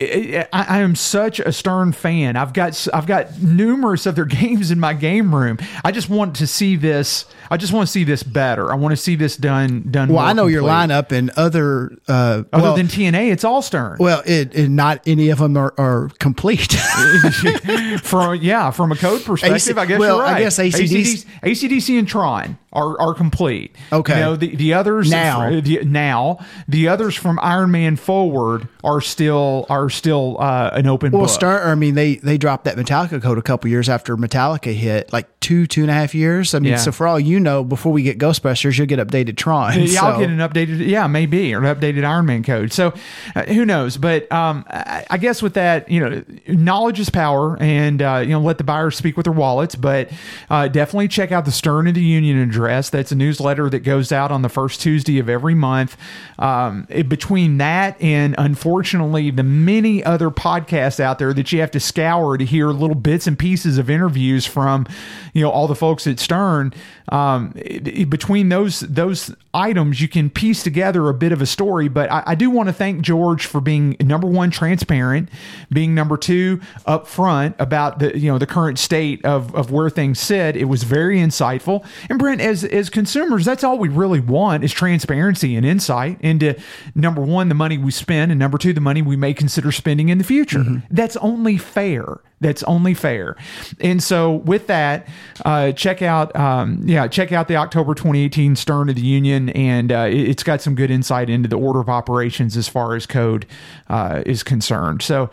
I, 0.00 0.46
I 0.52 0.78
I 0.78 0.78
am 0.78 0.94
such 0.94 1.40
a 1.40 1.52
stern 1.52 1.92
fan. 1.92 2.36
I've 2.36 2.52
got 2.52 2.86
i've 2.94 3.06
got 3.06 3.42
numerous 3.42 4.06
of 4.06 4.14
their 4.14 4.24
games 4.40 4.70
in 4.70 4.78
my 4.78 4.94
game 4.94 5.34
room. 5.34 5.58
I 5.84 5.90
just 5.90 6.08
want 6.08 6.36
to 6.36 6.46
see 6.46 6.76
this. 6.76 7.24
I 7.50 7.56
just 7.56 7.72
want 7.72 7.86
to 7.86 7.92
see 7.92 8.04
this 8.04 8.22
better. 8.22 8.70
I 8.70 8.76
want 8.76 8.92
to 8.92 8.96
see 8.96 9.16
this 9.16 9.36
done 9.36 9.86
done 9.90 10.10
Well, 10.10 10.24
I 10.24 10.32
know 10.32 10.46
your 10.46 10.62
lineup 10.62 11.10
and 11.12 11.30
other. 11.30 11.92
Uh, 12.06 12.44
other 12.52 12.62
well, 12.62 12.76
than 12.76 12.86
tna 12.86 13.30
it's 13.32 13.44
all 13.44 13.62
stern. 13.62 13.96
well, 13.98 14.22
it, 14.24 14.54
it 14.54 14.68
not 14.68 15.00
any 15.06 15.30
of 15.30 15.38
them 15.38 15.56
are, 15.56 15.74
are 15.78 16.10
complete. 16.18 16.72
from 18.02 18.36
yeah 18.36 18.70
from 18.70 18.92
a 18.92 18.96
code 18.96 19.24
perspective 19.24 19.78
i 19.78 19.86
guess 19.86 19.98
well, 19.98 20.16
you're 20.16 20.26
I 20.26 20.32
right. 20.32 20.40
guess 20.40 20.58
ACDC 20.58 21.26
acdc 21.42 21.98
and 21.98 22.08
tron 22.08 22.58
are, 22.72 23.00
are 23.00 23.14
complete 23.14 23.74
Okay. 23.92 24.14
you 24.14 24.20
know 24.20 24.36
the, 24.36 24.54
the 24.56 24.74
others 24.74 25.10
Now. 25.10 25.48
the, 25.60 25.84
now 25.84 26.38
the 26.68 26.88
others 26.88 27.14
from 27.14 27.38
iron 27.40 27.70
man 27.70 27.96
forward 27.96 28.68
are 28.84 29.00
still 29.00 29.66
are 29.68 29.88
still 29.90 30.36
uh, 30.38 30.70
an 30.74 30.86
open 30.86 31.10
well, 31.12 31.22
book 31.22 31.30
start. 31.30 31.66
I 31.66 31.74
mean, 31.74 31.94
they 31.94 32.16
they 32.16 32.38
dropped 32.38 32.64
that 32.64 32.76
Metallica 32.76 33.20
code 33.22 33.38
a 33.38 33.42
couple 33.42 33.68
years 33.70 33.88
after 33.88 34.16
Metallica 34.16 34.72
hit, 34.72 35.12
like 35.12 35.28
two 35.40 35.66
two 35.66 35.82
and 35.82 35.90
a 35.90 35.94
half 35.94 36.14
years. 36.14 36.54
I 36.54 36.58
mean, 36.58 36.72
Yeah. 36.72 36.76
so 36.78 36.92
for 36.92 37.06
all 37.06 37.18
you 37.18 37.40
know, 37.40 37.64
before 37.64 37.92
we 37.92 38.02
get 38.02 38.18
Ghostbusters, 38.18 38.78
you'll 38.78 38.86
get 38.86 38.98
updated 38.98 39.36
Tron. 39.36 39.78
Yeah, 39.80 40.04
I'll 40.04 40.18
get 40.18 40.28
an 40.30 40.38
updated, 40.38 40.86
yeah, 40.86 41.06
maybe, 41.06 41.54
or 41.54 41.64
an 41.64 41.74
updated 41.76 42.04
Iron 42.04 42.26
Man 42.26 42.42
code. 42.44 42.72
So, 42.72 42.92
uh, 43.34 43.44
who 43.44 43.64
knows? 43.64 43.96
But 43.96 44.30
um, 44.30 44.64
I, 44.68 45.04
I 45.10 45.18
guess 45.18 45.42
with 45.42 45.54
that, 45.54 45.88
you 45.90 46.00
know, 46.00 46.22
knowledge 46.46 47.00
is 47.00 47.10
power, 47.10 47.56
and 47.60 48.00
uh, 48.02 48.18
you 48.22 48.30
know, 48.30 48.40
let 48.40 48.58
the 48.58 48.64
buyers 48.64 48.96
speak 48.96 49.16
with 49.16 49.24
their 49.24 49.32
wallets. 49.32 49.74
But 49.74 50.10
uh, 50.50 50.68
definitely 50.68 51.08
check 51.08 51.32
out 51.32 51.44
the 51.44 51.52
Stern 51.52 51.86
of 51.88 51.94
the 51.94 52.02
Union 52.02 52.38
address. 52.58 52.90
That's 52.90 53.12
a 53.12 53.14
newsletter 53.14 53.70
that 53.70 53.80
goes 53.80 54.10
out 54.10 54.32
on 54.32 54.42
the 54.42 54.48
first 54.48 54.80
Tuesday 54.80 55.18
of 55.20 55.28
every 55.28 55.54
month. 55.54 55.96
Um, 56.38 56.86
it- 56.90 57.08
between 57.08 57.58
that 57.58 58.00
and 58.02 58.34
unfortunately 58.36 59.30
the 59.30 59.42
many 59.44 60.02
other 60.04 60.30
podcasts 60.30 61.00
out 61.00 61.18
there 61.18 61.32
that 61.32 61.52
you 61.52 61.60
have 61.60 61.70
to 61.70 61.80
scour 61.80 62.36
to 62.36 62.44
hear 62.44 62.68
little 62.68 62.96
bits 62.96 63.26
and 63.26 63.38
pieces 63.38 63.78
of 63.78 63.88
interviews 63.88 64.44
from, 64.44 64.86
you 65.32 65.42
know, 65.42 65.50
all 65.50 65.66
the 65.68 65.74
folks 65.74 66.06
at 66.06 66.18
Stern. 66.20 66.74
Um, 67.10 67.52
it- 67.56 67.86
it- 67.88 68.10
between 68.10 68.48
those 68.50 68.80
those 68.80 69.34
items, 69.58 70.00
you 70.00 70.08
can 70.08 70.30
piece 70.30 70.62
together 70.62 71.08
a 71.08 71.14
bit 71.14 71.32
of 71.32 71.42
a 71.42 71.46
story. 71.46 71.88
But 71.88 72.10
I, 72.10 72.22
I 72.28 72.34
do 72.34 72.48
want 72.50 72.68
to 72.68 72.72
thank 72.72 73.02
George 73.02 73.46
for 73.46 73.60
being 73.60 73.96
number 74.00 74.26
one 74.26 74.50
transparent, 74.50 75.28
being 75.70 75.94
number 75.94 76.16
two 76.16 76.60
upfront 76.86 77.54
about 77.58 77.98
the 77.98 78.16
you 78.18 78.30
know 78.30 78.38
the 78.38 78.46
current 78.46 78.78
state 78.78 79.24
of 79.24 79.54
of 79.54 79.70
where 79.70 79.90
things 79.90 80.20
sit. 80.20 80.56
It 80.56 80.66
was 80.66 80.84
very 80.84 81.18
insightful. 81.18 81.84
And 82.08 82.18
Brent, 82.18 82.40
as 82.40 82.64
as 82.64 82.88
consumers, 82.88 83.44
that's 83.44 83.64
all 83.64 83.78
we 83.78 83.88
really 83.88 84.20
want 84.20 84.64
is 84.64 84.72
transparency 84.72 85.56
and 85.56 85.66
insight 85.66 86.20
into 86.20 86.58
number 86.94 87.20
one 87.20 87.48
the 87.48 87.54
money 87.54 87.78
we 87.78 87.90
spend, 87.90 88.30
and 88.30 88.38
number 88.38 88.58
two 88.58 88.72
the 88.72 88.80
money 88.80 89.02
we 89.02 89.16
may 89.16 89.34
consider 89.34 89.72
spending 89.72 90.08
in 90.08 90.18
the 90.18 90.24
future. 90.24 90.60
Mm-hmm. 90.60 90.94
That's 90.94 91.16
only 91.16 91.58
fair. 91.58 92.20
That's 92.40 92.62
only 92.64 92.94
fair. 92.94 93.36
And 93.80 94.00
so, 94.02 94.32
with 94.32 94.68
that, 94.68 95.08
uh, 95.44 95.72
check 95.72 96.02
out 96.02 96.34
um, 96.36 96.82
yeah, 96.84 97.08
check 97.08 97.32
out 97.32 97.48
the 97.48 97.56
October 97.56 97.94
2018 97.94 98.54
Stern 98.56 98.88
of 98.88 98.94
the 98.94 99.00
Union, 99.02 99.48
and 99.50 99.90
uh, 99.90 100.06
it- 100.08 100.28
it's 100.28 100.42
got 100.44 100.60
some 100.60 100.74
good 100.76 100.90
insight 100.90 101.28
into 101.30 101.48
the 101.48 101.56
order 101.58 101.80
of 101.80 101.88
operations 101.88 102.56
as 102.56 102.68
far 102.68 102.94
as 102.94 103.06
code 103.06 103.44
uh, 103.88 104.22
is 104.24 104.42
concerned. 104.44 105.02
So, 105.02 105.30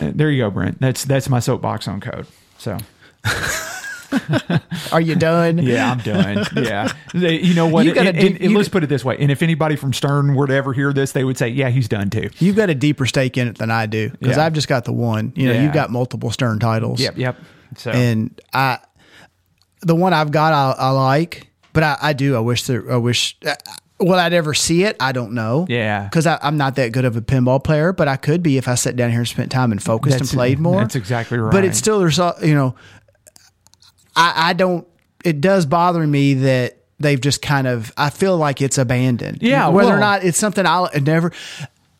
uh, 0.00 0.10
there 0.14 0.30
you 0.30 0.42
go, 0.42 0.50
Brent. 0.50 0.80
That's 0.80 1.04
that's 1.04 1.28
my 1.28 1.38
soapbox 1.40 1.86
on 1.86 2.00
code. 2.00 2.26
So. 2.58 2.78
Are 4.92 5.00
you 5.00 5.14
done? 5.14 5.58
Yeah, 5.58 5.90
I'm 5.92 5.98
done. 5.98 6.46
Yeah, 6.56 6.92
They- 7.14 7.40
you 7.40 7.54
know 7.54 7.66
what? 7.66 7.84
You 7.86 7.94
gotta 7.94 8.12
do- 8.12 8.36
you- 8.40 8.56
let's 8.56 8.68
put 8.68 8.82
it 8.84 8.88
this 8.88 9.04
way. 9.04 9.16
And 9.18 9.30
if 9.30 9.42
anybody 9.42 9.76
from 9.76 9.92
Stern 9.92 10.34
were 10.34 10.46
to 10.46 10.54
ever 10.54 10.72
hear 10.72 10.92
this, 10.92 11.12
they 11.12 11.24
would 11.24 11.38
say, 11.38 11.48
"Yeah, 11.48 11.68
he's 11.70 11.88
done 11.88 12.10
too." 12.10 12.30
You've 12.38 12.56
got 12.56 12.70
a 12.70 12.74
deeper 12.74 13.06
stake 13.06 13.36
in 13.36 13.48
it 13.48 13.58
than 13.58 13.70
I 13.70 13.86
do 13.86 14.10
because 14.18 14.36
Yeah. 14.36 14.46
I've 14.46 14.52
just 14.52 14.68
got 14.68 14.84
the 14.84 14.92
one. 14.92 15.32
You 15.36 15.48
know, 15.48 15.54
Yeah. 15.54 15.62
you've 15.64 15.72
got 15.74 15.90
multiple 15.90 16.30
Stern 16.30 16.58
titles. 16.58 17.00
Yep, 17.00 17.18
yep. 17.18 17.36
So 17.76 17.90
And 17.90 18.40
I, 18.52 18.78
the 19.82 19.94
one 19.94 20.12
I've 20.12 20.30
got, 20.30 20.52
I, 20.52 20.74
I 20.82 20.90
like, 20.90 21.46
but 21.72 21.82
I, 21.82 21.96
I 22.00 22.12
do. 22.12 22.36
I 22.36 22.40
wish 22.40 22.64
there. 22.64 22.90
I 22.92 22.96
wish. 22.96 23.36
Uh, 23.46 23.54
will 24.00 24.14
I'd 24.14 24.32
ever 24.32 24.54
see 24.54 24.84
it? 24.84 24.96
I 24.98 25.12
don't 25.12 25.32
know. 25.34 25.66
Yeah. 25.68 26.04
because 26.04 26.26
I'm 26.26 26.56
not 26.56 26.76
that 26.76 26.90
good 26.92 27.04
of 27.04 27.16
a 27.16 27.20
pinball 27.20 27.62
player, 27.62 27.92
but 27.92 28.08
I 28.08 28.16
could 28.16 28.42
be 28.42 28.56
if 28.56 28.66
I 28.66 28.74
sat 28.74 28.96
down 28.96 29.10
here 29.10 29.18
and 29.20 29.28
spent 29.28 29.52
time 29.52 29.72
and 29.72 29.82
focused 29.82 30.14
That's- 30.14 30.30
and 30.30 30.36
played 30.38 30.58
more. 30.58 30.80
that's 30.80 30.96
exactly 30.96 31.38
right. 31.38 31.52
But 31.52 31.64
it's 31.64 31.76
still 31.78 31.98
there's 32.00 32.16
you 32.42 32.54
know, 32.54 32.74
I, 34.20 34.50
I 34.50 34.52
don't. 34.52 34.86
It 35.24 35.40
does 35.40 35.66
bother 35.66 36.06
me 36.06 36.34
that 36.34 36.78
they've 36.98 37.20
just 37.20 37.40
kind 37.42 37.66
of. 37.66 37.92
I 37.96 38.10
feel 38.10 38.36
like 38.36 38.60
it's 38.60 38.78
abandoned. 38.78 39.42
Yeah, 39.42 39.68
whether 39.68 39.94
or 39.94 39.98
not 39.98 40.24
it's 40.24 40.38
something 40.38 40.66
I'll 40.66 40.90
never. 41.00 41.32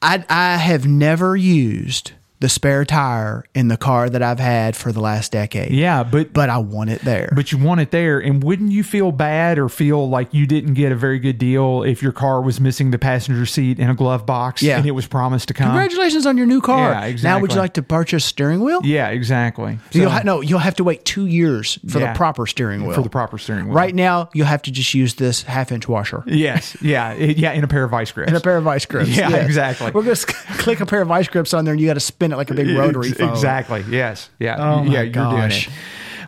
I 0.02 0.24
I 0.28 0.57
have 0.57 0.86
never 0.86 1.36
used 1.36 2.12
the 2.41 2.49
spare 2.49 2.85
tire 2.85 3.44
in 3.55 3.69
the 3.69 3.77
car 3.77 4.09
that 4.10 4.23
I've 4.23 4.39
had 4.41 4.75
for 4.75 4.93
the 4.93 5.01
last 5.01 5.31
decade. 5.33 5.73
yeah, 5.73 6.02
but 6.02 6.33
but 6.33 6.49
I 6.51 6.59
want 6.59 6.91
it 6.91 7.02
there. 7.02 7.31
but 7.35 7.52
you 7.52 7.59
want 7.59 7.81
it 7.81 7.91
there, 7.91 8.19
and 8.19 8.43
wouldn't 8.43 8.73
you 8.73 8.83
feel 8.83 9.12
bad 9.12 9.59
or 9.59 9.69
feel 9.69 10.09
like 10.09 10.33
you 10.35 10.47
didn't 10.47 10.75
get 10.75 10.91
a 10.91 10.97
very 10.97 11.19
good 11.19 11.39
deal 11.39 11.83
if 11.83 12.02
your 12.02 12.12
car 12.12 12.41
was 12.41 12.59
missing 12.60 12.91
the 12.91 12.99
passenger 12.99 13.44
seat 13.47 13.78
in 13.78 13.91
a 13.91 13.94
glove 13.94 14.25
box 14.27 14.62
Yeah. 14.62 14.78
and 14.78 14.86
it 14.86 14.93
was 14.93 15.07
promised 15.07 15.49
to 15.49 15.55
come? 15.55 15.69
Congratulations 15.69 16.27
on 16.27 16.36
your 16.36 16.47
new 16.47 16.60
car. 16.60 16.91
Yeah, 16.93 17.05
exactly. 17.05 17.28
Now, 17.31 17.41
would 17.41 17.52
you 17.52 17.59
like 17.60 17.75
to 17.75 17.83
purchase 17.83 18.25
steering 18.25 18.60
wheel? 18.60 18.81
Yeah, 18.85 19.09
exactly. 19.09 19.78
You'll 19.93 20.10
ha- 20.10 20.23
no, 20.25 20.41
you'll 20.41 20.59
have 20.60 20.77
to 20.77 20.85
wait 20.85 21.05
two 21.05 21.27
years 21.27 21.78
for 21.89 21.99
Yeah. 22.01 22.12
the 22.12 22.17
proper 22.17 22.47
steering 22.47 22.85
wheel. 22.86 22.94
for 22.97 23.02
the 23.02 23.10
proper 23.10 23.36
steering 23.39 23.67
wheel. 23.67 23.75
Right 23.75 23.94
now, 23.94 24.31
you'll 24.33 24.47
have 24.47 24.62
to 24.62 24.70
just 24.70 24.94
use 24.94 25.15
this 25.15 25.43
half-inch 25.43 25.89
washer 25.89 26.23
Yes. 26.27 26.77
Yeah. 26.81 27.12
Yeah. 27.15 27.52
In 27.52 27.65
a 27.65 27.69
pair 27.69 27.85
of 27.85 27.91
vice 27.91 28.12
grips. 28.12 28.31
In 28.31 28.36
a 28.36 28.41
pair 28.41 28.57
of 28.57 28.65
vice 28.65 28.86
grips. 28.86 29.09
Yeah, 29.20 29.36
exactly. 29.36 29.91
We're 29.91 30.02
going 30.02 30.17
to 30.17 30.27
click 30.59 30.81
a 30.81 30.86
pair 30.86 31.02
of 31.02 31.09
vice 31.09 31.28
grips 31.28 31.52
on 31.52 31.65
there, 31.67 31.73
and 31.73 31.81
you 31.81 31.86
got 31.86 31.94
to 31.94 32.01
spin 32.01 32.30
it 32.33 32.36
like 32.36 32.50
a 32.50 32.55
big 32.55 32.76
rotary 32.76 33.12
phone. 33.12 33.31
Exactly. 33.31 33.84
Yes. 33.89 34.31
Yeah. 34.39 34.57
Oh, 34.59 34.83
yeah. 34.84 35.02
You're 35.02 35.12
gosh. 35.12 35.67
doing 35.67 35.75
it. 35.75 35.81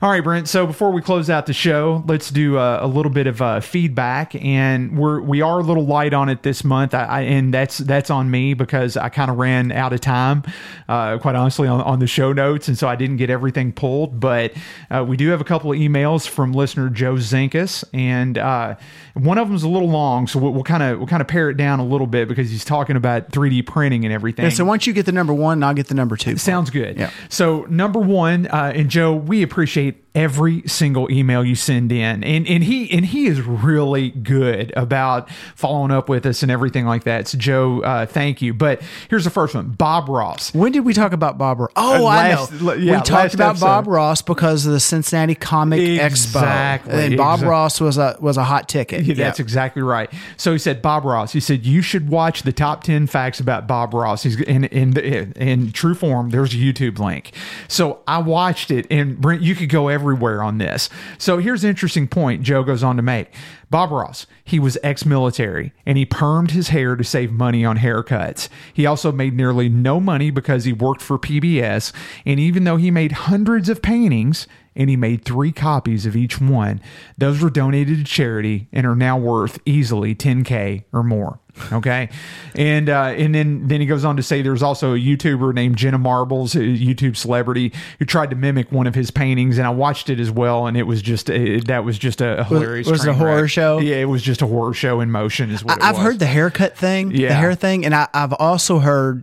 All 0.02 0.10
right, 0.10 0.24
Brent. 0.24 0.48
So 0.48 0.66
before 0.66 0.90
we 0.90 1.00
close 1.00 1.30
out 1.30 1.46
the 1.46 1.52
show, 1.52 2.02
let's 2.08 2.32
do 2.32 2.58
uh, 2.58 2.80
a 2.82 2.88
little 2.88 3.12
bit 3.12 3.28
of 3.28 3.40
uh, 3.40 3.60
feedback, 3.60 4.34
and 4.34 4.98
we're 4.98 5.20
we 5.20 5.42
are 5.42 5.60
a 5.60 5.62
little 5.62 5.86
light 5.86 6.12
on 6.12 6.28
it 6.28 6.42
this 6.42 6.64
month, 6.64 6.92
I, 6.92 7.04
I, 7.04 7.20
and 7.20 7.54
that's 7.54 7.78
that's 7.78 8.10
on 8.10 8.28
me 8.28 8.54
because 8.54 8.96
I 8.96 9.10
kind 9.10 9.30
of 9.30 9.36
ran 9.36 9.70
out 9.70 9.92
of 9.92 10.00
time, 10.00 10.42
uh, 10.88 11.18
quite 11.18 11.36
honestly, 11.36 11.68
on, 11.68 11.82
on 11.82 12.00
the 12.00 12.08
show 12.08 12.32
notes, 12.32 12.66
and 12.66 12.76
so 12.76 12.88
I 12.88 12.96
didn't 12.96 13.18
get 13.18 13.30
everything 13.30 13.70
pulled. 13.70 14.18
But 14.18 14.54
uh, 14.90 15.04
we 15.06 15.16
do 15.16 15.28
have 15.28 15.40
a 15.40 15.44
couple 15.44 15.70
of 15.70 15.78
emails 15.78 16.26
from 16.26 16.52
listener 16.52 16.88
Joe 16.88 17.14
Zinkus, 17.14 17.84
and 17.94 18.38
uh, 18.38 18.74
one 19.14 19.38
of 19.38 19.46
them 19.46 19.54
is 19.54 19.62
a 19.62 19.68
little 19.68 19.88
long, 19.88 20.26
so 20.26 20.40
we'll 20.40 20.64
kind 20.64 20.82
of 20.82 20.98
we'll 20.98 21.06
kind 21.06 21.22
of 21.22 21.28
pare 21.28 21.48
it 21.48 21.56
down 21.56 21.78
a 21.78 21.86
little 21.86 22.08
bit 22.08 22.26
because 22.26 22.50
he's 22.50 22.64
talking 22.64 22.96
about 22.96 23.30
3D 23.30 23.64
printing 23.66 24.04
and 24.04 24.12
everything. 24.12 24.46
Yeah, 24.46 24.50
so 24.50 24.64
once 24.64 24.84
you 24.84 24.94
get 24.94 25.06
the 25.06 25.12
number 25.12 25.32
one, 25.32 25.62
I'll 25.62 25.74
get 25.74 25.86
the 25.86 25.94
number 25.94 26.16
two. 26.16 26.38
Sounds 26.38 26.70
good. 26.70 26.98
Yeah. 26.98 27.10
So 27.28 27.66
number 27.70 28.00
one, 28.00 28.48
uh, 28.48 28.72
and 28.74 28.90
Joe, 28.90 29.14
we 29.14 29.44
appreciate 29.44 29.91
it 29.92 30.11
every 30.14 30.62
single 30.66 31.10
email 31.10 31.44
you 31.44 31.54
send 31.54 31.90
in, 31.90 32.22
and 32.22 32.46
and 32.46 32.64
he 32.64 32.90
and 32.90 33.06
he 33.06 33.26
is 33.26 33.40
really 33.40 34.10
good 34.10 34.72
about 34.76 35.30
following 35.54 35.90
up 35.90 36.08
with 36.08 36.26
us 36.26 36.42
and 36.42 36.52
everything 36.52 36.84
like 36.86 37.04
that. 37.04 37.28
So 37.28 37.38
Joe, 37.38 37.80
uh, 37.82 38.06
thank 38.06 38.42
you. 38.42 38.52
But 38.52 38.82
here's 39.08 39.24
the 39.24 39.30
first 39.30 39.54
one, 39.54 39.70
Bob 39.70 40.08
Ross. 40.08 40.52
When 40.54 40.72
did 40.72 40.80
we 40.80 40.92
talk 40.92 41.12
about 41.12 41.38
Bob 41.38 41.60
Ross? 41.60 41.70
Oh, 41.76 42.04
Uh, 42.06 42.08
I 42.08 42.32
know. 42.32 42.74
yeah, 42.74 42.96
we 42.98 43.02
talked 43.02 43.34
about 43.34 43.50
episode. 43.50 43.66
Bob 43.66 43.86
Ross 43.86 44.22
because 44.22 44.66
of 44.66 44.72
the 44.72 44.80
Cincinnati 44.80 45.34
Comic 45.34 45.80
Exactly, 45.80 46.92
Expo, 46.92 47.06
and 47.06 47.16
Bob 47.16 47.34
exact- 47.38 47.48
Ross 47.50 47.80
was 47.80 47.98
a 47.98 48.16
was 48.20 48.36
a 48.36 48.44
hot 48.44 48.68
ticket. 48.68 49.02
Yeah, 49.04 49.14
that's 49.14 49.40
exactly 49.40 49.82
right. 49.82 50.10
So 50.36 50.52
he 50.52 50.58
said 50.58 50.82
Bob 50.82 51.04
Ross. 51.04 51.32
He 51.32 51.40
said 51.40 51.64
you 51.64 51.82
should 51.82 52.08
watch 52.08 52.42
the 52.42 52.52
top 52.52 52.84
ten 52.84 53.06
facts 53.06 53.40
about 53.40 53.66
Bob 53.66 53.94
Ross. 53.94 54.22
He's 54.22 54.40
in 54.40 54.64
in 54.64 54.96
in 55.36 55.72
true 55.72 55.94
form. 55.94 56.30
There's 56.30 56.52
a 56.54 56.56
YouTube 56.56 56.98
link. 56.98 57.32
So 57.68 58.00
I 58.06 58.18
watched 58.18 58.70
it, 58.70 58.86
and 58.90 59.18
Brent, 59.20 59.42
you 59.42 59.54
could 59.54 59.68
go 59.68 59.88
everywhere 60.02 60.42
on 60.42 60.58
this. 60.58 60.90
So 61.16 61.38
here's 61.38 61.62
an 61.62 61.70
interesting 61.70 62.08
point. 62.08 62.42
Joe 62.42 62.64
goes 62.64 62.82
on 62.82 62.96
to 62.96 63.02
make. 63.02 63.28
Bob 63.70 63.92
Ross, 63.92 64.26
he 64.44 64.58
was 64.58 64.76
ex-military 64.82 65.72
and 65.86 65.96
he 65.96 66.04
permed 66.04 66.50
his 66.50 66.68
hair 66.68 66.96
to 66.96 67.04
save 67.04 67.30
money 67.30 67.64
on 67.64 67.78
haircuts. 67.78 68.48
He 68.74 68.84
also 68.84 69.12
made 69.12 69.34
nearly 69.34 69.68
no 69.68 70.00
money 70.00 70.30
because 70.30 70.64
he 70.64 70.72
worked 70.72 71.00
for 71.00 71.18
PBS, 71.18 71.92
and 72.26 72.40
even 72.40 72.64
though 72.64 72.76
he 72.76 72.90
made 72.90 73.12
hundreds 73.12 73.68
of 73.68 73.80
paintings, 73.80 74.48
and 74.74 74.88
he 74.90 74.96
made 74.96 75.24
three 75.24 75.52
copies 75.52 76.06
of 76.06 76.16
each 76.16 76.40
one. 76.40 76.80
Those 77.18 77.42
were 77.42 77.50
donated 77.50 77.98
to 77.98 78.04
charity 78.04 78.68
and 78.72 78.86
are 78.86 78.96
now 78.96 79.18
worth 79.18 79.58
easily 79.66 80.14
10k 80.14 80.84
or 80.92 81.02
more. 81.02 81.38
Okay, 81.70 82.08
and 82.54 82.88
uh, 82.88 83.12
and 83.14 83.34
then 83.34 83.68
then 83.68 83.82
he 83.82 83.86
goes 83.86 84.06
on 84.06 84.16
to 84.16 84.22
say 84.22 84.40
there's 84.40 84.62
also 84.62 84.94
a 84.94 84.98
YouTuber 84.98 85.52
named 85.52 85.76
Jenna 85.76 85.98
Marbles, 85.98 86.54
a 86.54 86.60
YouTube 86.60 87.14
celebrity, 87.14 87.74
who 87.98 88.06
tried 88.06 88.30
to 88.30 88.36
mimic 88.36 88.72
one 88.72 88.86
of 88.86 88.94
his 88.94 89.10
paintings, 89.10 89.58
and 89.58 89.66
I 89.66 89.70
watched 89.70 90.08
it 90.08 90.18
as 90.18 90.30
well, 90.30 90.66
and 90.66 90.78
it 90.78 90.84
was 90.84 91.02
just 91.02 91.28
uh, 91.28 91.34
that 91.66 91.84
was 91.84 91.98
just 91.98 92.22
a, 92.22 92.44
hilarious. 92.44 92.88
was 92.90 93.04
it 93.04 93.10
a 93.10 93.12
horror 93.12 93.48
show? 93.48 93.80
Yeah, 93.80 93.96
it 93.96 94.06
was 94.06 94.22
just 94.22 94.40
a 94.40 94.46
horror 94.46 94.72
show 94.72 95.00
in 95.00 95.10
motion. 95.10 95.50
Is 95.50 95.62
what 95.62 95.76
it 95.76 95.82
I, 95.84 95.90
I've 95.90 95.96
was. 95.96 96.04
heard 96.04 96.18
the 96.20 96.26
haircut 96.26 96.74
thing, 96.74 97.10
the 97.10 97.26
hair 97.34 97.54
thing, 97.54 97.84
and 97.84 97.94
I, 97.94 98.08
I've 98.14 98.32
also 98.32 98.78
heard 98.78 99.22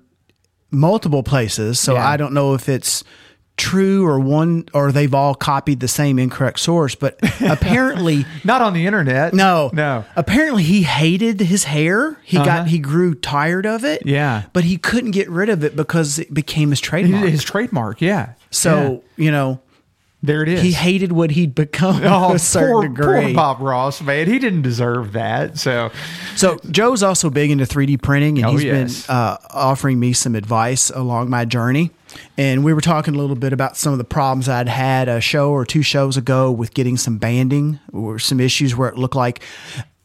multiple 0.69 1.23
places. 1.23 1.79
So 1.79 1.95
Yeah. 1.95 2.07
I 2.07 2.15
don't 2.17 2.33
know 2.33 2.53
if 2.53 2.69
it's 2.69 3.03
true 3.59 4.07
or 4.07 4.19
one 4.19 4.65
or 4.73 4.91
they've 4.91 5.13
all 5.13 5.35
copied 5.35 5.79
the 5.81 5.87
same 5.87 6.17
incorrect 6.17 6.59
source. 6.59 6.95
But 6.95 7.19
apparently, 7.41 8.25
not 8.43 8.61
on 8.63 8.73
the 8.73 8.87
internet. 8.87 9.33
no, 9.33 9.69
no. 9.73 10.05
Apparently, 10.15 10.63
he 10.63 10.83
hated 10.83 11.39
his 11.41 11.65
hair. 11.65 12.17
He 12.23 12.37
Uh-huh. 12.37 12.45
got 12.45 12.67
he 12.69 12.79
grew 12.79 13.13
tired 13.13 13.65
of 13.67 13.83
it. 13.85 14.03
Yeah. 14.05 14.43
but 14.53 14.63
he 14.63 14.77
couldn't 14.77 15.11
get 15.11 15.29
rid 15.29 15.49
of 15.49 15.63
it 15.63 15.75
because 15.75 16.17
it 16.19 16.33
became 16.33 16.69
his 16.71 16.79
trademark. 16.79 17.27
His 17.29 17.43
trademark, 17.43 18.01
yeah. 18.01 18.33
so 18.49 19.03
you 19.17 19.29
know. 19.31 19.59
There 20.21 20.43
it 20.43 20.49
is. 20.49 20.61
He 20.61 20.73
hated 20.73 21.13
what 21.13 21.31
he'd 21.31 21.55
become 21.55 22.01
Oh, 22.03 22.27
to 22.31 22.35
a 22.35 22.39
certain 22.39 22.73
poor, 22.73 22.81
degree. 22.89 23.21
poor 23.27 23.33
Bob 23.33 23.61
Ross, 23.61 24.01
man. 24.01 24.27
He 24.27 24.37
didn't 24.37 24.63
deserve 24.63 25.13
that. 25.13 25.57
So, 25.57 25.91
So 26.35 26.57
Joe's 26.69 27.03
also 27.03 27.29
big 27.29 27.51
into 27.51 27.63
3D 27.63 28.01
printing, 28.01 28.37
and 28.37 28.47
Oh, 28.47 28.51
he's 28.51 28.65
yes. 28.65 29.07
been 29.07 29.15
uh, 29.15 29.37
offering 29.51 29.97
me 29.97 30.11
some 30.11 30.35
advice 30.35 30.89
along 30.89 31.29
my 31.29 31.45
journey. 31.45 31.91
And 32.37 32.63
we 32.63 32.73
were 32.73 32.81
talking 32.81 33.13
a 33.15 33.17
little 33.17 33.35
bit 33.35 33.53
about 33.53 33.77
some 33.77 33.91
of 33.91 33.97
the 33.99 34.03
problems 34.05 34.47
I'd 34.49 34.67
had 34.69 35.07
a 35.07 35.19
show 35.21 35.51
or 35.51 35.65
two 35.65 35.81
shows 35.83 36.17
ago 36.17 36.51
with 36.51 36.73
getting 36.73 36.97
some 36.97 37.17
banding, 37.17 37.79
or 37.93 38.17
some 38.19 38.39
issues 38.39 38.75
where 38.75 38.89
it 38.89 38.97
looked 38.97 39.15
like 39.15 39.41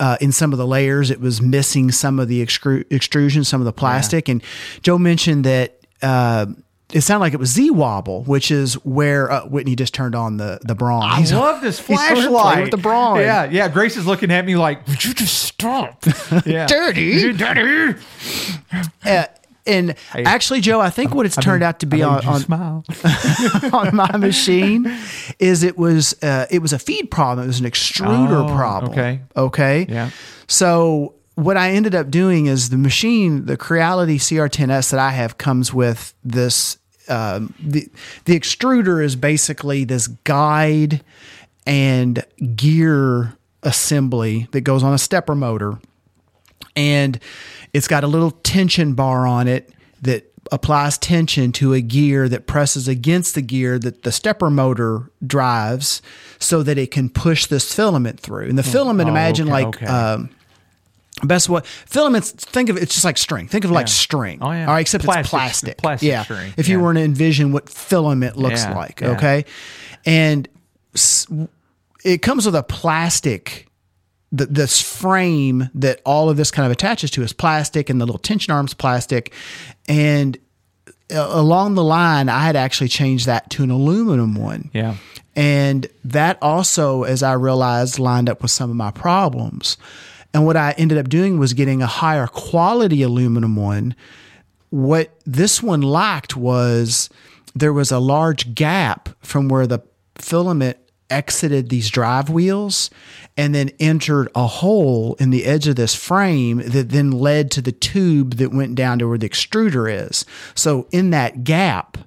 uh, 0.00 0.16
in 0.20 0.33
some 0.33 0.52
of 0.52 0.58
the 0.58 0.66
layers 0.66 1.10
it 1.10 1.20
was 1.20 1.41
missing 1.41 1.91
some 1.92 2.18
of 2.18 2.28
the 2.28 2.44
extru- 2.44 2.84
extrusion, 2.92 3.44
some 3.44 3.60
of 3.60 3.65
the 3.65 3.73
plastic. 3.73 4.28
And 4.28 4.42
Joe 4.83 4.99
mentioned 4.99 5.44
that. 5.44 5.78
Uh, 6.02 6.47
it 6.92 7.00
sounded 7.00 7.23
like 7.23 7.33
it 7.33 7.41
was 7.41 7.50
Z 7.50 7.70
wobble, 7.70 8.23
which 8.24 8.50
is 8.52 8.74
where 8.84 9.28
uh, 9.33 9.47
Whitney 9.47 9.74
just 9.74 9.94
turned 9.94 10.15
on 10.15 10.36
the 10.36 10.60
the 10.62 10.74
Braun. 10.76 11.02
I 11.02 11.16
He's- 11.16 11.33
love 11.33 11.60
this 11.60 11.78
he's 11.84 11.97
gonna 11.99 12.15
play 12.15 12.26
flashlight 12.28 12.60
with 12.65 12.70
the 12.70 12.76
Braun. 12.76 13.18
Yeah, 13.20 13.44
yeah. 13.50 13.68
Grace 13.68 13.97
is 13.97 14.07
looking 14.07 14.31
at 14.31 14.44
me 14.44 14.55
like, 14.55 14.86
"Would 14.86 15.02
you 15.05 15.12
just 15.15 15.34
stop?" 15.42 16.05
Yeah, 16.47 16.66
Dirty. 16.66 17.33
dirty. 17.33 17.99
uh, 19.05 19.24
and 19.67 19.94
actually, 20.12 20.60
Joe, 20.60 20.81
I 20.81 20.91
think 20.91 21.15
what 21.15 21.26
it's 21.26 21.36
turned 21.36 21.62
out 21.62 21.81
to 21.81 21.86
be 21.86 22.02
on, 22.02 22.25
on, 22.26 22.44
on 23.73 23.97
my 23.97 24.17
machine 24.18 24.93
is 25.39 25.62
it 25.62 25.76
was 25.78 26.15
uh, 26.23 26.47
it 26.51 26.60
was 26.60 26.73
a 26.73 26.78
feed 26.78 27.10
problem. 27.10 27.44
It 27.44 27.49
was 27.49 27.60
an 27.60 27.67
extruder 27.67 28.49
Oh, 28.51 28.55
problem. 28.55 28.93
okay. 28.93 29.20
Okay. 29.36 29.86
Yeah. 29.89 30.10
So 30.47 31.15
what 31.36 31.57
I 31.57 31.70
ended 31.73 31.94
up 31.94 32.10
doing 32.10 32.47
is 32.47 32.68
the 32.70 32.76
machine, 32.76 33.47
the 33.47 33.57
Creality 33.57 34.18
CR10S 34.18 34.91
that 34.91 35.01
I 35.01 35.10
have 35.10 35.39
comes 35.39 35.73
with 35.73 36.15
this. 36.23 36.78
Um, 37.09 37.52
the 37.62 37.89
the 38.25 38.39
extruder 38.39 39.05
is 39.05 39.15
basically 39.17 39.84
this 39.84 40.07
guide 40.07 41.02
and 41.67 42.25
gear 42.57 43.36
assembly 43.62 44.49
that 44.52 44.60
goes 44.62 44.83
on 44.83 44.93
a 44.94 44.99
stepper 44.99 45.34
motor 45.34 45.78
and 46.77 47.19
it's 47.73 47.89
got 47.89 48.05
a 48.05 48.07
little 48.07 48.31
tension 48.31 48.94
bar 48.94 49.27
on 49.27 49.49
it 49.49 49.70
that 50.03 50.31
applies 50.53 50.99
tension 50.99 51.51
to 51.53 51.73
a 51.73 51.81
gear 51.81 52.28
that 52.28 52.47
presses 52.47 52.86
against 52.86 53.35
the 53.35 53.41
gear 53.43 53.78
that 53.78 54.03
the 54.03 54.12
stepper 54.12 54.51
motor 54.51 55.11
drives 55.27 56.03
so 56.39 56.62
that 56.62 56.77
it 56.77 56.91
can 56.91 57.09
push 57.09 57.47
this 57.47 57.73
filament 57.75 58.20
through. 58.20 58.49
And 58.49 58.59
the 58.59 58.62
filament, 58.62 59.09
Oh, 59.09 59.12
imagine 59.12 59.47
okay, 59.49 59.53
like 59.65 59.77
okay. 59.77 59.86
um, 59.86 60.28
best 61.23 61.49
what 61.49 61.65
filaments 61.67 62.33
think 62.33 62.69
of 62.69 62.77
it, 62.77 62.83
it's 62.83 62.93
just 62.93 63.07
like 63.07 63.17
string. 63.17 63.49
Think 63.49 63.65
of 63.65 63.70
it 63.70 63.75
like 63.75 63.89
string. 63.89 64.39
Oh, 64.43 64.51
yeah. 64.51 64.67
All 64.67 64.75
right, 64.75 64.81
except 64.83 65.05
Plastic- 65.05 65.23
it's 65.25 65.31
plastic. 65.31 65.78
plastic 65.78 66.07
yeah. 66.09 66.23
string, 66.25 66.53
If 66.59 66.69
you 66.69 66.78
were 66.78 66.93
to 66.93 67.01
envision 67.01 67.53
what 67.53 67.70
filament 67.70 68.36
looks 68.36 68.62
Yeah, 68.65 68.75
like, 68.77 69.01
yeah. 69.01 69.09
okay? 69.12 69.44
And 70.05 70.47
it 72.05 72.20
comes 72.20 72.44
with 72.44 72.55
a 72.55 72.62
plastic 72.62 73.67
the, 74.35 74.47
this 74.47 74.81
frame 74.81 75.71
that 75.75 76.01
all 76.05 76.29
of 76.29 76.37
this 76.37 76.51
kind 76.51 76.67
of 76.67 76.73
attaches 76.73 77.11
to 77.13 77.23
is 77.23 77.33
plastic 77.33 77.89
and 77.89 78.01
the 78.01 78.05
little 78.05 78.19
tension 78.19 78.53
arms 78.53 78.75
plastic. 78.75 79.33
And 79.89 80.37
uh, 81.13 81.29
along 81.31 81.75
the 81.75 81.85
line 81.85 82.29
i 82.31 82.41
had 82.41 82.57
actually 82.57 82.89
changed 82.89 83.27
that 83.27 83.51
to 83.51 83.63
an 83.63 83.71
aluminum 83.71 84.35
one. 84.35 84.71
Yeah. 84.73 84.97
and 85.37 85.87
that 86.03 86.39
also 86.41 87.03
as 87.03 87.23
i 87.23 87.35
realized 87.35 87.99
lined 87.99 88.31
up 88.31 88.41
with 88.43 88.51
some 88.51 88.71
of 88.71 88.77
my 88.77 88.91
problems. 88.91 89.77
And 90.33 90.47
what 90.47 90.57
i 90.57 90.75
ended 90.79 90.99
up 90.99 91.09
doing 91.09 91.39
was 91.39 91.53
getting 91.53 91.83
a 91.83 91.87
higher 91.87 92.27
quality 92.27 93.03
aluminum 93.03 93.55
one. 93.55 93.95
What 94.71 95.17
this 95.27 95.63
one 95.63 95.83
lacked 95.83 96.37
was 96.37 97.11
there 97.55 97.73
was 97.73 97.93
a 97.93 98.01
large 98.01 98.55
gap 98.55 99.11
from 99.21 99.49
where 99.49 99.67
the 99.67 99.81
filament 100.17 100.79
exited 101.10 101.68
these 101.68 101.91
drive 101.91 102.28
wheels 102.28 102.91
and 103.36 103.55
then 103.55 103.70
entered 103.78 104.28
a 104.34 104.47
hole 104.47 105.15
in 105.18 105.31
the 105.31 105.44
edge 105.44 105.66
of 105.66 105.76
this 105.76 105.94
frame 105.94 106.58
that 106.58 106.91
then 106.91 107.10
led 107.10 107.50
to 107.52 107.60
the 107.60 107.73
tube 107.73 108.34
that 108.34 108.52
went 108.52 108.74
down 108.74 108.99
to 108.99 109.08
where 109.08 109.18
the 109.18 109.28
extruder 109.28 109.91
is. 110.08 110.24
So 110.55 110.86
in 110.91 111.10
that 111.10 111.44
gap, 111.44 111.99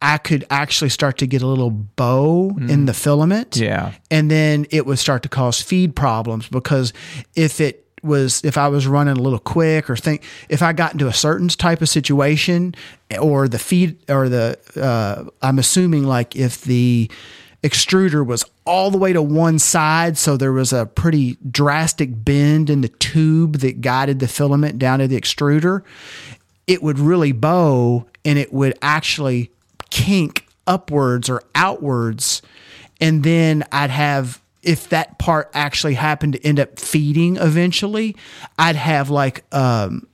I 0.00 0.18
could 0.18 0.44
actually 0.50 0.90
start 0.90 1.18
to 1.18 1.26
get 1.28 1.42
a 1.42 1.46
little 1.46 1.70
bow 1.70 2.56
in 2.58 2.86
the 2.86 2.94
filament. 2.94 3.56
Yeah. 3.56 3.92
And 4.10 4.28
then 4.28 4.66
it 4.70 4.84
would 4.84 4.98
start 4.98 5.22
to 5.22 5.28
cause 5.28 5.62
feed 5.62 5.94
problems 5.94 6.48
because 6.48 6.92
if 7.36 7.60
it 7.60 7.82
was 8.02 8.44
if 8.44 8.58
I 8.58 8.66
was 8.66 8.86
running 8.86 9.16
a 9.16 9.20
little 9.22 9.38
quick 9.38 9.88
or 9.88 9.96
think 9.96 10.24
if 10.48 10.60
I 10.60 10.72
got 10.72 10.92
into 10.92 11.06
a 11.06 11.12
certain 11.12 11.46
type 11.46 11.80
of 11.82 11.88
situation 11.88 12.74
or 13.20 13.46
the 13.46 13.60
feed 13.60 13.98
or 14.10 14.28
the 14.28 14.58
uh, 14.76 15.30
I'm 15.40 15.60
assuming 15.60 16.04
like 16.04 16.34
if 16.34 16.62
the 16.62 17.08
extruder 17.62 18.26
was 18.26 18.44
all 18.64 18.90
the 18.90 18.98
way 18.98 19.12
to 19.12 19.22
one 19.22 19.58
side 19.58 20.18
so 20.18 20.36
there 20.36 20.52
was 20.52 20.72
a 20.72 20.86
pretty 20.86 21.36
drastic 21.48 22.24
bend 22.24 22.68
in 22.68 22.80
the 22.80 22.88
tube 22.88 23.58
that 23.58 23.80
guided 23.80 24.18
the 24.18 24.26
filament 24.26 24.78
down 24.78 24.98
to 24.98 25.06
the 25.06 25.20
extruder 25.20 25.82
it 26.66 26.82
would 26.82 26.98
really 26.98 27.32
bow 27.32 28.06
and 28.24 28.38
it 28.38 28.52
would 28.52 28.76
actually 28.82 29.50
kink 29.90 30.46
upwards 30.66 31.28
or 31.28 31.42
outwards. 31.54 32.42
And 33.00 33.22
then 33.22 33.64
I'd 33.72 33.90
have, 33.90 34.40
if 34.62 34.88
that 34.90 35.18
part 35.18 35.50
actually 35.54 35.94
happened 35.94 36.34
to 36.34 36.46
end 36.46 36.60
up 36.60 36.78
feeding 36.78 37.36
eventually, 37.36 38.16
I'd 38.58 38.76
have 38.76 39.10
like, 39.10 39.44
um, 39.52 40.06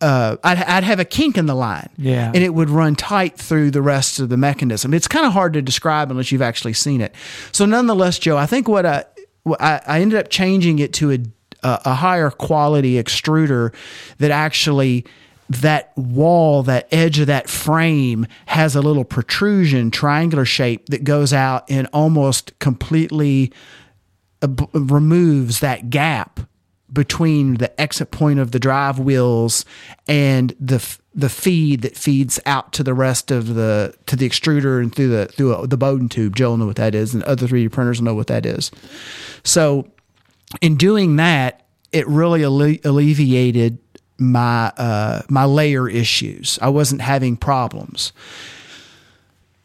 uh, 0.00 0.36
I'd, 0.42 0.58
I'd 0.58 0.84
have 0.84 1.00
a 1.00 1.04
kink 1.04 1.36
in 1.36 1.46
the 1.46 1.54
line. 1.54 1.88
Yeah. 1.96 2.32
And 2.34 2.42
it 2.42 2.54
would 2.54 2.70
run 2.70 2.96
tight 2.96 3.36
through 3.36 3.70
the 3.70 3.82
rest 3.82 4.18
of 4.18 4.28
the 4.28 4.36
mechanism. 4.36 4.94
It's 4.94 5.08
kind 5.08 5.26
of 5.26 5.32
hard 5.32 5.52
to 5.54 5.62
describe 5.62 6.10
unless 6.10 6.32
you've 6.32 6.42
actually 6.42 6.72
seen 6.72 7.00
it. 7.00 7.14
So, 7.52 7.66
nonetheless, 7.66 8.18
Joe, 8.18 8.36
I 8.36 8.46
think 8.46 8.68
what 8.68 8.86
I, 8.86 9.04
what 9.42 9.60
I, 9.60 9.80
I 9.86 10.00
ended 10.00 10.18
up 10.18 10.30
changing 10.30 10.78
it 10.78 10.92
to 10.94 11.12
a, 11.12 11.18
a, 11.62 11.94
higher 11.94 12.30
quality 12.30 12.94
extruder 12.94 13.74
that 14.18 14.30
actually 14.30 15.04
that 15.48 15.92
wall, 15.96 16.62
that 16.62 16.86
edge 16.92 17.18
of 17.18 17.26
that 17.26 17.50
frame 17.50 18.26
has 18.46 18.76
a 18.76 18.80
little 18.80 19.04
protrusion, 19.04 19.90
triangular 19.90 20.44
shape 20.44 20.86
that 20.86 21.04
goes 21.04 21.32
out 21.32 21.68
and 21.68 21.88
almost 21.92 22.56
completely 22.60 23.52
removes 24.72 25.60
that 25.60 25.90
gap 25.90 26.40
between 26.92 27.54
the 27.54 27.80
exit 27.80 28.10
point 28.10 28.38
of 28.38 28.50
the 28.50 28.58
drive 28.58 28.98
wheels 28.98 29.64
and 30.08 30.54
the 30.60 30.84
the 31.14 31.28
feed 31.28 31.82
that 31.82 31.96
feeds 31.96 32.38
out 32.46 32.72
to 32.72 32.82
the 32.82 32.94
rest 32.94 33.30
of 33.30 33.54
the 33.54 33.94
to 34.06 34.16
the 34.16 34.28
extruder 34.28 34.80
and 34.80 34.94
through 34.94 35.08
the 35.08 35.26
through 35.26 35.66
the 35.66 35.76
Bowden 35.76 36.08
tube. 36.08 36.36
Joe 36.36 36.50
will 36.50 36.56
know 36.58 36.66
what 36.66 36.76
that 36.76 36.94
is, 36.94 37.14
and 37.14 37.22
other 37.24 37.46
3D 37.46 37.70
printers 37.72 38.00
know 38.00 38.14
what 38.14 38.28
that 38.28 38.46
is. 38.46 38.70
So, 39.42 39.88
in 40.60 40.76
doing 40.76 41.16
that, 41.16 41.66
it 41.92 42.06
really 42.06 42.44
alle- 42.44 42.78
alleviated 42.84 43.78
my 44.18 44.72
uh, 44.76 45.22
my 45.28 45.44
layer 45.44 45.88
issues. 45.88 46.58
I 46.62 46.68
wasn't 46.68 47.00
having 47.00 47.36
problems. 47.36 48.12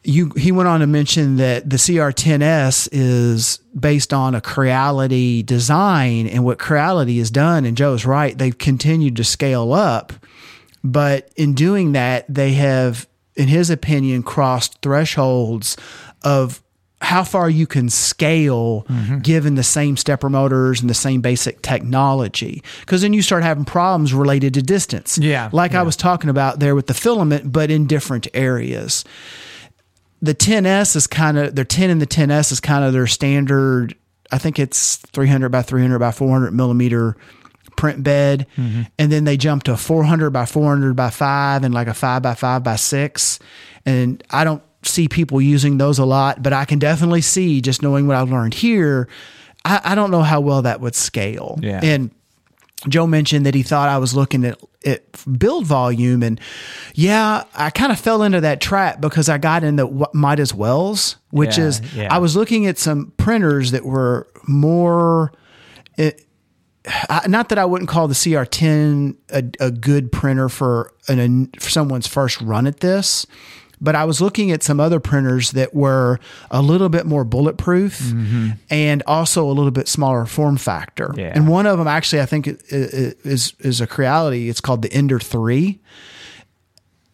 You, 0.06 0.30
he 0.36 0.52
went 0.52 0.68
on 0.68 0.80
to 0.80 0.86
mention 0.86 1.36
that 1.36 1.68
the 1.68 1.76
CR10S 1.76 2.88
is 2.92 3.58
based 3.78 4.12
on 4.12 4.34
a 4.34 4.40
Creality 4.40 5.42
design, 5.42 6.26
and 6.26 6.44
what 6.44 6.58
Creality 6.58 7.18
has 7.18 7.30
done, 7.30 7.64
and 7.64 7.76
Joe's 7.76 8.06
right, 8.06 8.36
they've 8.36 8.56
continued 8.56 9.16
to 9.16 9.24
scale 9.24 9.72
up, 9.72 10.12
but 10.84 11.30
in 11.36 11.54
doing 11.54 11.92
that, 11.92 12.24
they 12.28 12.52
have, 12.52 13.08
in 13.34 13.48
his 13.48 13.68
opinion, 13.68 14.22
crossed 14.22 14.80
thresholds 14.80 15.76
of 16.22 16.62
how 17.00 17.22
far 17.22 17.50
you 17.50 17.66
can 17.66 17.90
scale 17.90 18.84
mm-hmm. 18.88 19.18
given 19.18 19.54
the 19.54 19.62
same 19.62 19.96
stepper 19.96 20.30
motors 20.30 20.80
and 20.80 20.88
the 20.88 20.94
same 20.94 21.20
basic 21.20 21.60
technology. 21.62 22.62
Because 22.80 23.02
then 23.02 23.12
you 23.12 23.22
start 23.22 23.42
having 23.42 23.64
problems 23.64 24.14
related 24.14 24.54
to 24.54 24.62
distance. 24.62 25.18
Yeah, 25.18 25.50
Like 25.52 25.74
I 25.74 25.82
was 25.82 25.96
talking 25.96 26.30
about 26.30 26.58
there 26.58 26.74
with 26.74 26.86
the 26.86 26.94
filament, 26.94 27.52
but 27.52 27.70
in 27.70 27.86
different 27.86 28.28
areas. 28.32 29.04
The 30.26 30.34
10S 30.34 30.96
is 30.96 31.06
kind 31.06 31.38
of, 31.38 31.54
their 31.54 31.64
10 31.64 31.90
and 31.90 32.00
the 32.00 32.06
10S 32.06 32.52
is 32.52 32.60
kind 32.60 32.84
of 32.84 32.92
their 32.92 33.06
standard. 33.06 33.94
I 34.30 34.38
think 34.38 34.58
it's 34.58 34.96
300 34.96 35.50
by 35.50 35.62
300 35.62 35.98
by 35.98 36.10
400 36.10 36.52
millimeter 36.52 37.16
print 37.76 38.02
bed. 38.02 38.46
Mm-hmm. 38.56 38.82
And 38.98 39.12
then 39.12 39.24
they 39.24 39.36
jump 39.36 39.64
to 39.64 39.76
400 39.76 40.30
by 40.30 40.46
400 40.46 40.94
by 40.94 41.10
5 41.10 41.64
and 41.64 41.72
like 41.72 41.86
a 41.86 41.94
5 41.94 42.22
by 42.22 42.34
5 42.34 42.62
by 42.64 42.76
6. 42.76 43.38
And 43.84 44.22
I 44.30 44.44
don't 44.44 44.62
see 44.82 45.08
people 45.08 45.40
using 45.40 45.78
those 45.78 45.98
a 45.98 46.04
lot, 46.04 46.42
but 46.42 46.52
I 46.52 46.64
can 46.64 46.78
definitely 46.78 47.22
see 47.22 47.60
just 47.60 47.82
knowing 47.82 48.06
what 48.06 48.16
I've 48.16 48.30
learned 48.30 48.54
here. 48.54 49.08
I, 49.64 49.80
I 49.84 49.94
don't 49.94 50.10
know 50.10 50.22
how 50.22 50.40
well 50.40 50.62
that 50.62 50.80
would 50.80 50.94
scale. 50.94 51.58
Yeah. 51.62 51.80
And 51.82 52.10
Joe 52.88 53.06
mentioned 53.06 53.46
that 53.46 53.54
he 53.54 53.62
thought 53.62 53.88
I 53.88 53.98
was 53.98 54.14
looking 54.14 54.44
at, 54.44 54.60
at 54.84 55.02
build 55.38 55.64
volume. 55.66 56.22
And 56.22 56.38
yeah, 56.94 57.44
I 57.54 57.70
kind 57.70 57.90
of 57.90 57.98
fell 57.98 58.22
into 58.22 58.40
that 58.42 58.60
trap 58.60 59.00
because 59.00 59.28
I 59.28 59.38
got 59.38 59.64
into 59.64 59.86
what 59.86 60.14
might 60.14 60.38
as 60.38 60.52
wells, 60.52 61.16
which 61.30 61.56
Yeah, 61.58 61.64
is 61.64 61.94
yeah. 61.94 62.14
I 62.14 62.18
was 62.18 62.36
looking 62.36 62.66
at 62.66 62.78
some 62.78 63.12
printers 63.16 63.70
that 63.70 63.84
were 63.84 64.28
more. 64.46 65.32
It, 65.96 66.22
I, 67.08 67.26
not 67.26 67.48
that 67.48 67.58
I 67.58 67.64
wouldn't 67.64 67.88
call 67.88 68.06
the 68.06 68.14
CR10 68.14 69.16
a, 69.30 69.42
a 69.66 69.70
good 69.72 70.12
printer 70.12 70.48
for 70.48 70.92
an 71.08 71.50
for 71.58 71.70
someone's 71.70 72.06
first 72.06 72.40
run 72.40 72.66
at 72.66 72.80
this, 72.80 73.26
but 73.80 73.94
I 73.94 74.04
was 74.04 74.20
looking 74.20 74.50
at 74.50 74.62
some 74.62 74.80
other 74.80 75.00
printers 75.00 75.52
that 75.52 75.74
were 75.74 76.18
a 76.50 76.62
little 76.62 76.88
bit 76.88 77.06
more 77.06 77.24
bulletproof 77.24 77.98
mm-hmm. 78.00 78.50
and 78.70 79.02
also 79.06 79.44
a 79.44 79.52
little 79.52 79.70
bit 79.70 79.88
smaller 79.88 80.24
form 80.26 80.56
factor. 80.56 81.12
Yeah. 81.16 81.32
And 81.34 81.48
one 81.48 81.66
of 81.66 81.78
them 81.78 81.86
actually, 81.86 82.22
I 82.22 82.26
think, 82.26 82.46
is 82.70 83.54
is 83.58 83.80
a 83.80 83.86
Creality. 83.86 84.48
It's 84.48 84.60
called 84.60 84.82
the 84.82 84.92
Ender 84.92 85.18
Three. 85.18 85.80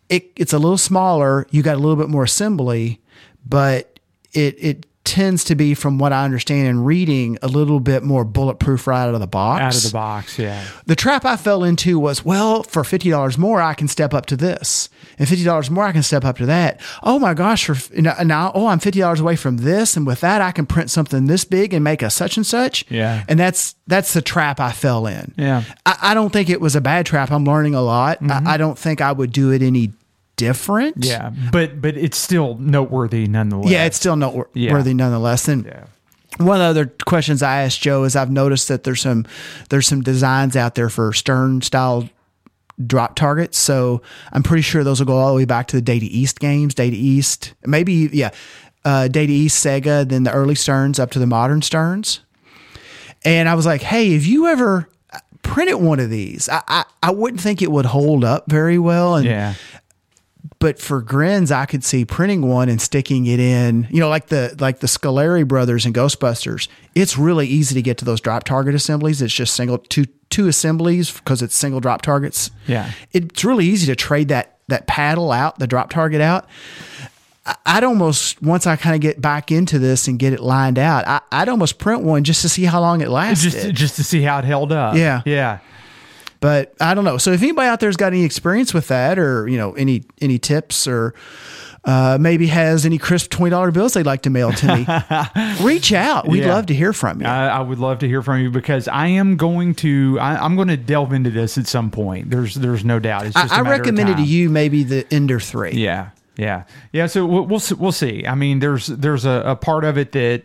It, 0.08 0.30
it's 0.36 0.52
a 0.52 0.58
little 0.58 0.78
smaller. 0.78 1.46
You 1.50 1.62
got 1.62 1.76
a 1.76 1.78
little 1.78 1.96
bit 1.96 2.08
more 2.08 2.24
assembly, 2.24 3.00
but 3.46 3.98
it 4.32 4.56
it 4.58 4.86
tends 5.12 5.44
to 5.44 5.54
be, 5.54 5.74
from 5.74 5.98
what 5.98 6.10
I 6.10 6.24
understand 6.24 6.68
and 6.68 6.86
reading, 6.86 7.36
a 7.42 7.46
little 7.46 7.80
bit 7.80 8.02
more 8.02 8.24
bulletproof 8.24 8.86
right 8.86 9.06
out 9.06 9.12
of 9.12 9.20
the 9.20 9.26
box. 9.26 9.60
Out 9.60 9.76
of 9.76 9.82
the 9.82 9.92
box, 9.92 10.38
yeah. 10.38 10.64
The 10.86 10.96
trap 10.96 11.26
I 11.26 11.36
fell 11.36 11.64
into 11.64 11.98
was, 11.98 12.24
well, 12.24 12.62
for 12.62 12.82
fifty 12.82 13.10
dollars 13.10 13.36
more, 13.36 13.60
I 13.60 13.74
can 13.74 13.88
step 13.88 14.14
up 14.14 14.24
to 14.26 14.36
this, 14.36 14.88
and 15.18 15.28
fifty 15.28 15.44
dollars 15.44 15.70
more, 15.70 15.84
I 15.84 15.92
can 15.92 16.02
step 16.02 16.24
up 16.24 16.38
to 16.38 16.46
that. 16.46 16.80
Oh 17.02 17.18
my 17.18 17.34
gosh! 17.34 17.66
For 17.66 17.76
now, 18.00 18.52
oh, 18.54 18.68
I'm 18.68 18.78
fifty 18.78 19.00
dollars 19.00 19.20
away 19.20 19.36
from 19.36 19.58
this, 19.58 19.96
and 19.98 20.06
with 20.06 20.20
that, 20.20 20.40
I 20.40 20.50
can 20.50 20.64
print 20.64 20.90
something 20.90 21.26
this 21.26 21.44
big 21.44 21.74
and 21.74 21.84
make 21.84 22.00
a 22.00 22.08
such 22.08 22.38
and 22.38 22.46
such. 22.46 22.90
Yeah. 22.90 23.24
and 23.28 23.38
that's 23.38 23.74
that's 23.86 24.14
the 24.14 24.22
trap 24.22 24.60
I 24.60 24.72
fell 24.72 25.06
in. 25.06 25.34
Yeah. 25.36 25.64
I, 25.84 25.98
I 26.02 26.14
don't 26.14 26.32
think 26.32 26.48
it 26.48 26.60
was 26.60 26.74
a 26.74 26.80
bad 26.80 27.06
trap. 27.06 27.30
I'm 27.30 27.44
learning 27.44 27.74
a 27.74 27.82
lot. 27.82 28.18
I, 28.22 28.24
mm-hmm. 28.24 28.48
I 28.48 28.56
don't 28.56 28.78
think 28.78 29.00
I 29.00 29.12
would 29.12 29.32
do 29.32 29.50
it 29.52 29.62
any 29.62 29.92
different. 30.46 31.04
Yeah, 31.04 31.30
but 31.50 31.80
but 31.80 31.96
it's 31.96 32.18
still 32.18 32.56
noteworthy 32.58 33.26
nonetheless. 33.26 33.70
Yeah, 33.70 33.84
it's 33.84 33.96
still 33.96 34.16
noteworthy 34.16 34.60
Yeah. 34.60 34.92
nonetheless. 34.92 35.48
And 35.48 35.64
yeah. 35.64 35.84
one 36.38 36.60
of 36.60 36.74
the 36.74 36.80
other 36.82 36.92
questions 37.06 37.42
I 37.42 37.62
asked 37.62 37.80
Joe 37.80 38.04
is 38.04 38.16
I've 38.16 38.30
noticed 38.30 38.68
that 38.68 38.84
there's 38.84 39.00
some 39.00 39.24
there's 39.68 39.86
some 39.86 40.02
designs 40.02 40.56
out 40.56 40.74
there 40.74 40.88
for 40.88 41.12
Stern 41.12 41.62
style 41.62 42.08
drop 42.86 43.14
targets. 43.14 43.58
So 43.58 44.02
I'm 44.32 44.42
pretty 44.42 44.62
sure 44.62 44.82
those 44.82 44.98
will 44.98 45.06
go 45.06 45.16
all 45.16 45.28
the 45.28 45.36
way 45.36 45.44
back 45.44 45.68
to 45.68 45.76
the 45.76 45.82
Data 45.82 46.06
East 46.08 46.40
games, 46.40 46.74
Data 46.74 46.96
East, 46.96 47.54
maybe 47.64 48.08
yeah, 48.12 48.30
uh, 48.84 49.08
Data 49.08 49.32
East, 49.32 49.64
Sega, 49.64 50.08
then 50.08 50.24
the 50.24 50.32
early 50.32 50.54
Sterns 50.56 50.98
up 50.98 51.10
to 51.12 51.18
the 51.18 51.26
modern 51.26 51.62
Sterns. 51.62 52.20
And 53.24 53.48
I 53.48 53.54
was 53.54 53.66
like, 53.66 53.82
hey, 53.82 54.14
have 54.14 54.24
you 54.26 54.48
ever 54.48 54.88
printed 55.42 55.76
one 55.76 56.00
of 56.00 56.10
these? 56.10 56.48
I 56.48 56.62
I, 56.66 56.84
I 57.02 57.10
wouldn't 57.12 57.40
think 57.40 57.62
it 57.62 57.70
would 57.70 57.86
hold 57.86 58.24
up 58.24 58.44
very 58.50 58.78
well. 58.78 59.14
And 59.16 59.26
Yeah. 59.26 59.54
But 60.62 60.78
for 60.78 61.02
grins, 61.02 61.50
I 61.50 61.66
could 61.66 61.82
see 61.82 62.04
printing 62.04 62.48
one 62.48 62.68
and 62.68 62.80
sticking 62.80 63.26
it 63.26 63.40
in, 63.40 63.88
you 63.90 63.98
know, 63.98 64.08
like 64.08 64.28
the 64.28 64.54
like 64.60 64.78
the 64.78 64.86
Scoleri 64.86 65.46
brothers 65.46 65.84
and 65.84 65.92
Ghostbusters. 65.92 66.68
It's 66.94 67.18
really 67.18 67.48
easy 67.48 67.74
to 67.74 67.82
get 67.82 67.98
to 67.98 68.04
those 68.04 68.20
drop 68.20 68.44
target 68.44 68.72
assemblies. 68.76 69.20
It's 69.20 69.34
just 69.34 69.54
single 69.54 69.78
two 69.78 70.04
two 70.30 70.46
assemblies 70.46 71.10
because 71.10 71.42
it's 71.42 71.56
single 71.56 71.80
drop 71.80 72.02
targets. 72.02 72.52
Yeah. 72.68 72.92
it's 73.10 73.44
really 73.44 73.66
easy 73.66 73.86
to 73.86 73.96
trade 73.96 74.28
that 74.28 74.58
that 74.68 74.86
paddle 74.86 75.32
out, 75.32 75.58
the 75.58 75.66
drop 75.66 75.90
target 75.90 76.20
out. 76.20 76.48
I'd 77.66 77.82
almost 77.82 78.40
once 78.40 78.64
I 78.64 78.76
kind 78.76 78.94
of 78.94 79.00
get 79.00 79.20
back 79.20 79.50
into 79.50 79.80
this 79.80 80.06
and 80.06 80.16
get 80.16 80.32
it 80.32 80.38
lined 80.40 80.78
out, 80.78 81.08
I, 81.08 81.20
I'd 81.32 81.48
almost 81.48 81.78
print 81.78 82.02
one 82.02 82.22
just 82.22 82.40
to 82.42 82.48
see 82.48 82.66
how 82.66 82.80
long 82.80 83.00
it 83.00 83.08
lasted. 83.08 83.50
Just 83.50 83.74
just 83.74 83.96
to 83.96 84.04
see 84.04 84.22
how 84.22 84.38
it 84.38 84.44
held 84.44 84.70
up. 84.70 84.94
Yeah. 84.94 85.22
Yeah. 85.26 85.58
But 86.42 86.74
I 86.78 86.92
don't 86.92 87.04
know. 87.04 87.16
So 87.16 87.32
if 87.32 87.40
anybody 87.42 87.68
out 87.68 87.80
there's 87.80 87.96
got 87.96 88.12
any 88.12 88.24
experience 88.24 88.74
with 88.74 88.88
that, 88.88 89.18
or 89.18 89.48
you 89.48 89.56
know 89.56 89.72
any 89.72 90.04
any 90.20 90.38
tips, 90.38 90.86
or 90.86 91.14
uh, 91.84 92.18
maybe 92.20 92.46
has 92.48 92.84
any 92.84 92.98
crisp 92.98 93.30
twenty 93.30 93.50
dollar 93.50 93.70
bills 93.70 93.94
they'd 93.94 94.04
like 94.04 94.22
to 94.22 94.30
mail 94.30 94.52
to 94.52 94.66
me, 94.76 94.86
reach 95.64 95.92
out. 95.92 96.28
We'd 96.28 96.40
Yeah. 96.44 96.54
love 96.54 96.66
to 96.66 96.74
hear 96.74 96.92
from 96.92 97.20
you. 97.22 97.26
I, 97.26 97.46
I 97.48 97.60
would 97.60 97.78
love 97.78 98.00
to 98.00 98.06
hear 98.08 98.22
from 98.22 98.40
you 98.40 98.50
because 98.50 98.86
I 98.88 99.06
am 99.06 99.36
going 99.38 99.74
to 99.76 100.18
I, 100.20 100.36
I'm 100.44 100.54
going 100.56 100.68
to 100.68 100.76
delve 100.76 101.12
into 101.14 101.30
this 101.30 101.56
at 101.56 101.66
some 101.66 101.90
point. 101.90 102.30
There's 102.30 102.54
there's 102.56 102.84
no 102.84 102.98
doubt. 102.98 103.26
It's 103.26 103.34
just 103.34 103.52
I, 103.52 103.58
I 103.58 103.60
recommended 103.62 104.18
to 104.18 104.22
you 104.22 104.50
maybe 104.50 104.84
the 104.84 105.06
Ender 105.12 105.40
three. 105.40 105.72
Yeah, 105.72 106.10
yeah, 106.36 106.64
yeah. 106.92 107.06
So 107.06 107.24
we'll 107.26 107.46
we'll, 107.46 107.60
see- 107.60 107.74
we'll 107.74 107.92
see. 107.92 108.26
I 108.26 108.34
mean, 108.34 108.58
there's 108.60 108.86
there's 108.88 109.24
a, 109.24 109.42
a 109.46 109.56
part 109.56 109.84
of 109.84 109.96
it 109.98 110.12
that 110.12 110.42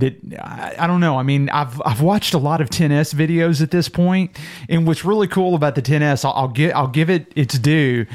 that 0.00 0.16
I, 0.40 0.74
I 0.80 0.86
don't 0.86 1.00
know. 1.00 1.18
I 1.18 1.22
mean, 1.22 1.48
I've 1.50 1.80
I've 1.84 2.00
watched 2.02 2.34
a 2.34 2.38
lot 2.38 2.60
of 2.60 2.68
10s 2.70 3.14
videos 3.14 3.62
at 3.62 3.70
this 3.70 3.88
point, 3.88 4.36
and 4.68 4.86
what's 4.86 5.04
really 5.04 5.28
cool 5.28 5.54
about 5.54 5.74
the 5.76 5.82
10s, 5.82 6.24
I'll, 6.24 6.32
I'll 6.32 6.48
get 6.48 6.74
I'll 6.74 6.88
give 6.88 7.08
it 7.08 7.32
its 7.36 7.58
due, 7.58 8.06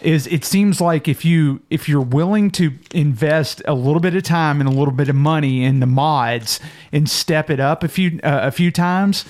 is 0.00 0.26
it 0.28 0.44
seems 0.44 0.80
like 0.80 1.08
if 1.08 1.24
you 1.24 1.60
if 1.70 1.88
you're 1.88 2.00
willing 2.00 2.50
to 2.52 2.72
invest 2.94 3.60
a 3.66 3.74
little 3.74 4.00
bit 4.00 4.14
of 4.16 4.22
time 4.22 4.60
and 4.60 4.68
a 4.68 4.72
little 4.72 4.94
bit 4.94 5.08
of 5.08 5.14
money 5.16 5.64
in 5.64 5.80
the 5.80 5.86
mods 5.86 6.58
and 6.92 7.08
step 7.08 7.50
it 7.50 7.60
up 7.60 7.84
a 7.84 7.88
few 7.88 8.18
uh, 8.24 8.40
a 8.42 8.50
few 8.50 8.70
times. 8.70 9.24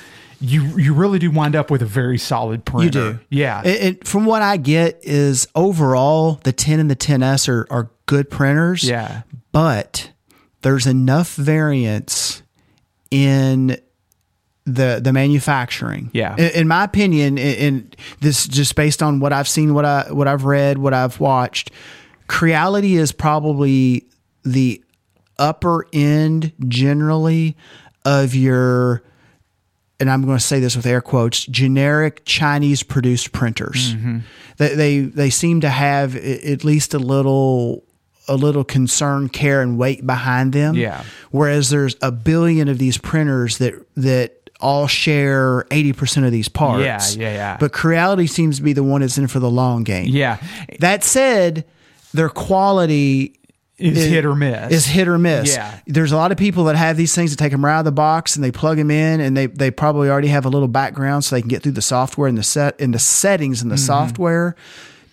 You, 0.45 0.77
you 0.77 0.93
really 0.93 1.21
do 1.21 1.31
wind 1.31 1.55
up 1.55 1.71
with 1.71 1.83
a 1.83 1.87
very 1.87 2.19
solid 2.19 2.65
printer. 2.65 2.85
You 2.85 3.13
do, 3.13 3.19
yeah. 3.31 3.63
It, 3.65 3.83
it- 3.85 4.09
from 4.09 4.25
what 4.25 4.43
I 4.43 4.57
get 4.57 4.99
is 5.03 5.47
overall 5.55 6.41
the 6.43 6.53
10 6.53 6.81
and 6.81 6.91
the 6.91 6.97
10s 6.97 7.49
are, 7.49 7.65
are 7.71 7.91
good 8.07 8.29
printers. 8.29 8.83
Yeah. 8.83 9.23
but 9.53 10.11
there's 10.63 10.87
enough 10.87 11.35
variance 11.35 12.43
in 13.11 13.77
the 14.65 15.01
the 15.03 15.13
manufacturing. 15.13 16.11
Yeah. 16.13 16.37
in, 16.37 16.51
in 16.63 16.69
my 16.69 16.85
opinion, 16.85 17.37
and- 17.39 17.57
and 17.59 17.97
this 18.21 18.47
just 18.47 18.75
based 18.77 19.03
on 19.03 19.21
what 19.21 19.33
I've 19.33 19.49
seen, 19.49 19.75
what 19.75 19.85
I 19.85 20.07
what 20.13 20.29
I've 20.29 20.45
read, 20.45 20.79
what 20.79 20.95
I've 20.95 21.19
watched. 21.21 21.71
Creality 22.29 22.95
is 22.97 23.13
probably 23.13 24.07
the 24.45 24.83
upper 25.39 25.87
end 25.93 26.53
generally 26.69 27.57
of 28.05 28.35
your 28.35 29.03
and 30.01 30.11
I'm 30.11 30.23
going 30.25 30.37
to 30.37 30.43
say 30.43 30.59
this 30.59 30.75
with 30.75 30.85
air 30.87 31.01
quotes, 31.01 31.47
generic 31.47 32.23
Chinese 32.25 32.83
produced 32.83 33.31
printers. 33.31 33.95
Mm-hmm. 33.95 34.19
They, 34.57 34.75
they 34.75 35.01
they 35.01 35.31
seem 35.31 35.61
to 35.61 35.69
have 35.69 36.17
at 36.17 36.65
least 36.65 36.95
a 36.95 36.99
little 36.99 37.85
a 38.29 38.37
little 38.37 38.65
concern, 38.65 39.29
care, 39.29 39.61
and 39.63 39.77
weight 39.79 40.07
behind 40.07 40.53
them. 40.53 40.75
Yeah. 40.75 41.03
Whereas 41.31 41.71
there's 41.71 41.97
a 42.03 42.13
billion 42.13 42.69
of 42.69 42.79
these 42.79 42.99
printers 42.99 43.59
that 43.59 43.75
that 43.97 44.51
all 44.61 44.87
share 44.87 45.67
eighty 45.73 45.93
percent 45.93 46.25
of 46.25 46.31
these 46.33 46.49
parts. 46.49 46.85
Yeah, 47.17 47.29
yeah, 47.29 47.35
yeah. 47.35 47.57
But 47.59 47.73
Creality 47.73 48.27
seems 48.29 48.59
to 48.59 48.63
be 48.63 48.73
the 48.73 48.85
one 48.85 49.01
that's 49.01 49.19
in 49.19 49.27
for 49.27 49.41
the 49.41 49.51
long 49.51 49.83
game. 49.83 50.07
yeah. 50.07 50.39
That 50.79 51.03
said, 51.03 51.65
their 52.15 52.29
quality 52.29 53.39
Is 53.79 53.99
hit 54.07 54.25
or 54.25 54.37
miss. 54.37 54.73
Is 54.73 54.87
hit 54.87 55.09
or 55.09 55.19
miss. 55.19 55.55
Yeah. 55.57 55.81
There's 55.89 56.13
a 56.13 56.17
lot 56.17 56.31
of 56.31 56.39
people 56.39 56.65
that 56.65 56.77
have 56.77 56.97
these 56.97 57.13
things 57.15 57.33
that 57.33 57.39
take 57.39 57.51
them 57.51 57.65
right 57.65 57.75
out 57.75 57.81
of 57.81 57.85
the 57.87 57.91
box 57.93 58.37
and 58.37 58.45
they 58.45 58.53
plug 58.53 58.77
them 58.77 58.91
in 58.93 59.21
and 59.21 59.37
they, 59.37 59.47
they 59.47 59.73
probably 59.73 60.09
already 60.09 60.29
have 60.29 60.45
a 60.45 60.49
little 60.49 60.69
background 60.69 61.25
so 61.25 61.35
they 61.35 61.41
can 61.43 61.49
get 61.49 61.65
through 61.65 61.73
the 61.73 61.83
software 61.83 62.29
and 62.29 62.39
the 62.39 62.43
set 62.45 62.79
in 62.79 62.93
the 62.93 62.99
settings 63.01 63.63
in 63.63 63.69
the 63.69 63.75
Mm-hmm. 63.75 63.85
software 63.87 64.55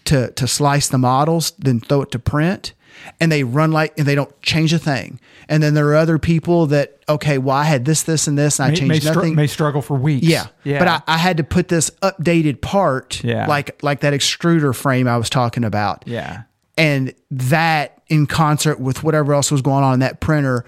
to 0.05 0.29
to 0.31 0.47
slice 0.47 0.87
the 0.89 0.97
models, 0.99 1.51
then 1.57 1.79
throw 1.79 2.01
it 2.03 2.11
to 2.11 2.19
print. 2.19 2.73
And 3.19 3.31
they 3.31 3.43
run 3.43 3.71
like 3.71 3.93
and 3.97 4.07
they 4.07 4.15
don't 4.15 4.39
change 4.41 4.73
a 4.73 4.79
thing. 4.79 5.19
And 5.47 5.63
then 5.63 5.73
there 5.73 5.87
are 5.89 5.95
other 5.95 6.19
people 6.19 6.67
that 6.67 6.97
okay, 7.09 7.37
well 7.37 7.55
I 7.55 7.63
had 7.63 7.85
this, 7.85 8.03
this, 8.03 8.27
and 8.27 8.37
this, 8.37 8.59
and 8.59 8.71
I 8.71 8.75
changed 8.75 8.87
may, 8.89 8.99
str- 8.99 9.13
nothing. 9.13 9.35
may 9.35 9.47
struggle 9.47 9.81
for 9.81 9.95
weeks. 9.97 10.25
Yeah. 10.27 10.47
yeah. 10.63 10.79
But 10.79 10.87
I, 10.87 11.01
I 11.15 11.17
had 11.17 11.37
to 11.37 11.43
put 11.43 11.67
this 11.69 11.89
updated 12.01 12.61
part, 12.61 13.23
Yeah. 13.23 13.47
like 13.47 13.81
like 13.83 14.01
that 14.01 14.13
extruder 14.13 14.75
frame 14.75 15.07
I 15.07 15.17
was 15.17 15.29
talking 15.29 15.63
about. 15.63 16.03
yeah, 16.07 16.43
And 16.77 17.13
that 17.31 18.01
in 18.07 18.27
concert 18.27 18.79
with 18.79 19.03
whatever 19.03 19.33
else 19.33 19.51
was 19.51 19.61
going 19.61 19.83
on 19.83 19.95
in 19.95 19.99
that 20.01 20.19
printer 20.19 20.65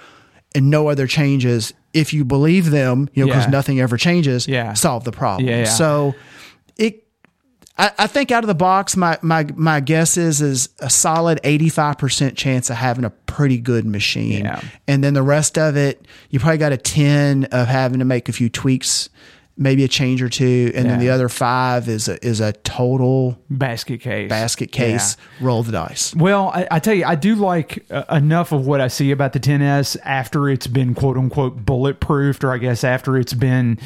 and 0.56 0.70
no 0.70 0.88
other 0.90 1.08
changes, 1.08 1.74
if 1.94 2.14
you 2.14 2.24
believe 2.26 2.72
them, 2.72 3.10
you 3.14 3.24
know, 3.24 3.28
because 3.28 3.46
Yeah. 3.46 3.52
nothing 3.52 3.80
ever 3.80 3.98
changes, 3.98 4.48
Yeah. 4.48 4.74
solve 4.74 5.04
the 5.04 5.12
problem. 5.12 5.48
Yeah, 5.48 5.60
yeah. 5.60 5.64
So 5.66 6.16
I, 7.78 7.92
I 8.00 8.08
think 8.08 8.32
out 8.32 8.44
of 8.44 8.48
the 8.48 8.56
box, 8.56 8.96
my 8.98 9.18
my 9.22 9.48
my 9.56 9.80
guess 9.80 10.18
is 10.18 10.42
is 10.42 10.70
a 10.80 10.90
solid 10.90 11.40
eighty 11.44 11.70
five 11.70 11.98
percent 11.98 12.38
chance 12.38 12.70
of 12.70 12.76
having 12.76 13.06
a 13.06 13.10
pretty 13.10 13.58
good 13.60 13.86
machine, 13.86 14.44
Yeah. 14.46 14.62
and 14.88 15.04
then 15.04 15.14
the 15.14 15.24
rest 15.24 15.58
of 15.58 15.78
it, 15.78 16.06
you 16.30 16.40
probably 16.40 16.58
got 16.58 16.74
a 16.74 16.78
ten 16.78 17.46
of 17.46 17.68
having 17.68 18.00
to 18.00 18.06
make 18.06 18.28
a 18.28 18.34
few 18.34 18.50
tweaks, 18.50 19.10
maybe 19.58 19.84
a 19.86 19.88
change 19.88 20.22
or 20.22 20.28
two, 20.30 20.72
and 20.76 20.90
then 20.90 21.00
the 21.00 21.10
other 21.10 21.30
five 21.30 21.88
is 21.88 22.10
a, 22.10 22.24
is 22.26 22.42
a 22.42 22.52
total 22.52 23.40
basket 23.50 24.02
case. 24.02 24.30
basket 24.30 24.72
case. 24.74 25.16
Roll 25.40 25.64
the 25.64 25.72
dice. 25.72 26.14
Well, 26.14 26.50
I, 26.54 26.68
I 26.72 26.80
tell 26.80 26.94
you, 26.94 27.06
I 27.06 27.16
do 27.16 27.36
like 27.36 27.86
uh, 27.90 28.04
enough 28.12 28.52
of 28.52 28.68
what 28.68 28.82
I 28.82 28.90
see 28.90 29.12
about 29.12 29.32
the 29.34 29.40
10s 29.40 29.96
after 30.04 30.50
it's 30.50 30.68
been 30.68 30.94
quote 30.94 31.16
unquote 31.18 31.66
bulletproofed, 31.66 32.44
or 32.44 32.52
I 32.52 32.58
guess 32.58 32.84
after 32.84 33.18
it's 33.18 33.34
been. 33.34 33.80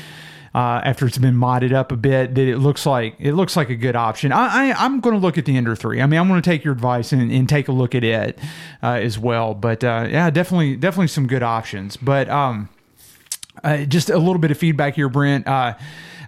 Uh, 0.56 0.80
after 0.86 1.06
it's 1.06 1.18
been 1.18 1.36
modded 1.36 1.74
up 1.74 1.92
a 1.92 1.98
bit, 1.98 2.34
that 2.34 2.48
it 2.48 2.60
looks 2.60 2.86
like 2.86 3.16
it 3.20 3.34
looks 3.34 3.58
like 3.58 3.70
a 3.70 3.76
good 3.76 3.94
option. 3.94 4.32
I, 4.32 4.70
I 4.70 4.86
I'm 4.86 5.02
going 5.02 5.14
to 5.14 5.20
look 5.20 5.38
at 5.38 5.44
the 5.44 5.58
Ender 5.58 5.76
three. 5.76 6.02
I 6.02 6.06
mean, 6.06 6.18
I'm 6.18 6.30
going 6.30 6.42
to 6.42 6.50
take 6.50 6.64
your 6.64 6.72
advice 6.72 7.12
and, 7.12 7.30
and 7.30 7.50
take 7.50 7.68
a 7.68 7.74
look 7.74 7.94
at 7.94 8.06
it 8.06 8.40
uh, 8.82 8.92
as 8.92 9.20
well. 9.20 9.54
But 9.54 9.84
uh, 9.84 10.08
yeah, 10.10 10.30
definitely 10.30 10.78
definitely 10.78 11.10
some 11.10 11.28
good 11.28 11.44
options. 11.44 11.98
But 11.98 12.30
um, 12.30 12.70
uh, 13.66 13.84
just 13.84 14.10
a 14.10 14.18
little 14.18 14.38
bit 14.38 14.50
of 14.50 14.58
feedback 14.58 14.96
here, 14.96 15.10
Brent. 15.10 15.46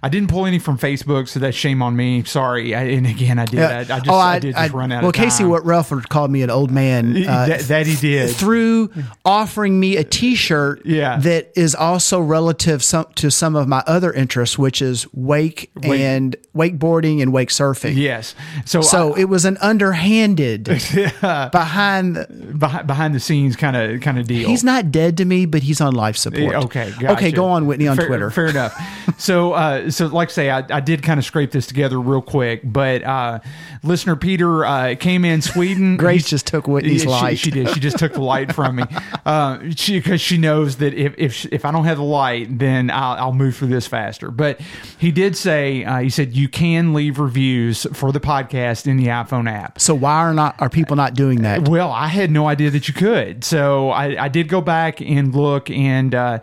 I 0.02 0.08
didn't 0.08 0.28
pull 0.30 0.46
any 0.46 0.58
from 0.58 0.78
Facebook, 0.78 1.28
so 1.28 1.40
that's 1.40 1.56
shame 1.56 1.82
on 1.82 1.96
me. 1.96 2.24
Sorry. 2.24 2.74
I, 2.74 2.84
and 2.84 3.06
again, 3.06 3.38
I 3.38 3.44
did. 3.46 3.60
I, 3.60 3.80
I 3.80 3.84
just, 3.84 4.08
I, 4.10 4.38
did 4.38 4.54
just 4.54 4.72
run 4.72 4.92
out 4.92 5.02
well. 5.02 5.12
Casey 5.12 5.44
what 5.44 5.64
Rutherford 5.64 6.08
called 6.08 6.30
me 6.30 6.42
an 6.42 6.50
old 6.50 6.70
man 6.70 7.16
uh, 7.26 7.46
that, 7.46 7.60
that 7.62 7.86
he 7.86 7.96
did. 7.96 8.34
through 8.34 8.90
offering 9.24 9.78
me 9.80 9.96
a 9.96 10.04
T-shirt 10.04 10.82
Yeah. 10.84 11.18
that 11.18 11.52
is 11.56 11.74
also 11.74 12.20
relative 12.20 12.82
some, 12.82 13.06
to 13.16 13.30
some 13.30 13.56
of 13.56 13.66
my 13.68 13.82
other 13.86 14.12
interests, 14.12 14.58
which 14.58 14.80
is 14.82 15.06
wake, 15.12 15.70
Wake- 15.76 16.00
and 16.00 16.36
wakeboarding 16.54 17.22
and 17.22 17.32
wake 17.32 17.48
surfing. 17.50 17.96
Yes. 17.96 18.34
So, 18.64 18.80
So 18.80 19.14
it 19.14 19.24
was 19.24 19.44
an 19.44 19.56
underhanded 19.58 20.64
behind. 21.20 22.16
The, 22.16 22.26
behind, 22.56 22.86
behind 22.86 23.14
the 23.14 23.20
scenes 23.20 23.56
kind 23.56 23.76
of 23.76 24.00
kind 24.00 24.18
of 24.18 24.26
deal. 24.26 24.48
he's 24.48 24.64
not 24.64 24.90
dead 24.90 25.16
to 25.18 25.24
me, 25.24 25.46
but 25.46 25.62
he's 25.62 25.80
on 25.80 25.94
life 25.94 26.16
support. 26.16 26.54
Okay. 26.54 26.90
Gotcha. 26.92 27.12
Okay, 27.12 27.32
go 27.32 27.46
on, 27.46 27.66
Whitney, 27.66 27.88
on 27.88 27.96
Fair- 27.96 28.06
Twitter. 28.06 28.30
Fair 28.30 28.46
enough. 28.46 28.74
so, 29.18 29.52
uh, 29.52 29.87
uh, 29.88 29.90
so 29.90 30.06
like 30.06 30.28
I 30.28 30.32
say, 30.32 30.50
I, 30.50 30.64
I 30.70 30.80
did 30.80 31.02
kind 31.02 31.18
of 31.18 31.24
scrape 31.24 31.50
this 31.50 31.66
together 31.66 31.98
real 32.00 32.22
quick, 32.22 32.60
but 32.64 33.02
uh, 33.02 33.40
listener 33.82 34.14
Peter 34.16 34.64
uh, 34.64 34.94
came 34.98 35.24
in 35.24 35.42
Sweden. 35.42 35.96
Grace 35.98 36.28
just 36.28 36.46
took 36.46 36.66
Whitney's 36.68 37.04
Yeah, 37.04 37.16
she- 37.18 37.22
light. 37.22 37.38
She, 37.38 37.50
did. 37.50 37.68
She 37.70 37.80
just 37.80 37.98
took 37.98 38.12
the 38.12 38.22
light 38.22 38.54
from 38.54 38.76
me. 38.76 38.84
Uh, 39.26 39.58
she 39.76 39.98
because 39.98 40.22
she 40.22 40.38
knows 40.38 40.76
that 40.76 40.94
if 40.94 41.14
if 41.18 41.44
if 41.52 41.64
I 41.66 41.70
don't 41.70 41.84
have 41.84 41.98
the 41.98 42.02
light, 42.02 42.58
then 42.58 42.90
I'll, 42.90 43.26
I'll 43.26 43.32
move 43.32 43.56
through 43.56 43.68
this 43.68 43.86
faster. 43.86 44.30
But 44.30 44.58
he 44.98 45.10
did 45.10 45.36
say 45.36 45.84
uh, 45.84 45.98
he 45.98 46.08
said 46.08 46.34
you 46.34 46.48
can 46.48 46.94
leave 46.94 47.18
reviews 47.18 47.86
for 47.92 48.10
the 48.10 48.20
podcast 48.20 48.86
in 48.86 48.96
the 48.96 49.08
iPhone 49.08 49.50
app. 49.50 49.80
So 49.80 49.94
why 49.94 50.14
are 50.20 50.32
not 50.32 50.54
are 50.62 50.70
people 50.70 50.96
not 50.96 51.12
doing 51.14 51.42
that? 51.42 51.68
Well, 51.68 51.90
I 51.90 52.06
had 52.06 52.30
no 52.30 52.46
idea 52.48 52.70
that 52.70 52.88
you 52.88 52.94
could. 52.94 53.44
So 53.44 53.90
I, 53.90 54.24
I 54.24 54.28
did 54.28 54.48
go 54.48 54.62
back 54.62 55.02
and 55.02 55.34
look, 55.34 55.68
and 55.68 56.14
uh, 56.14 56.38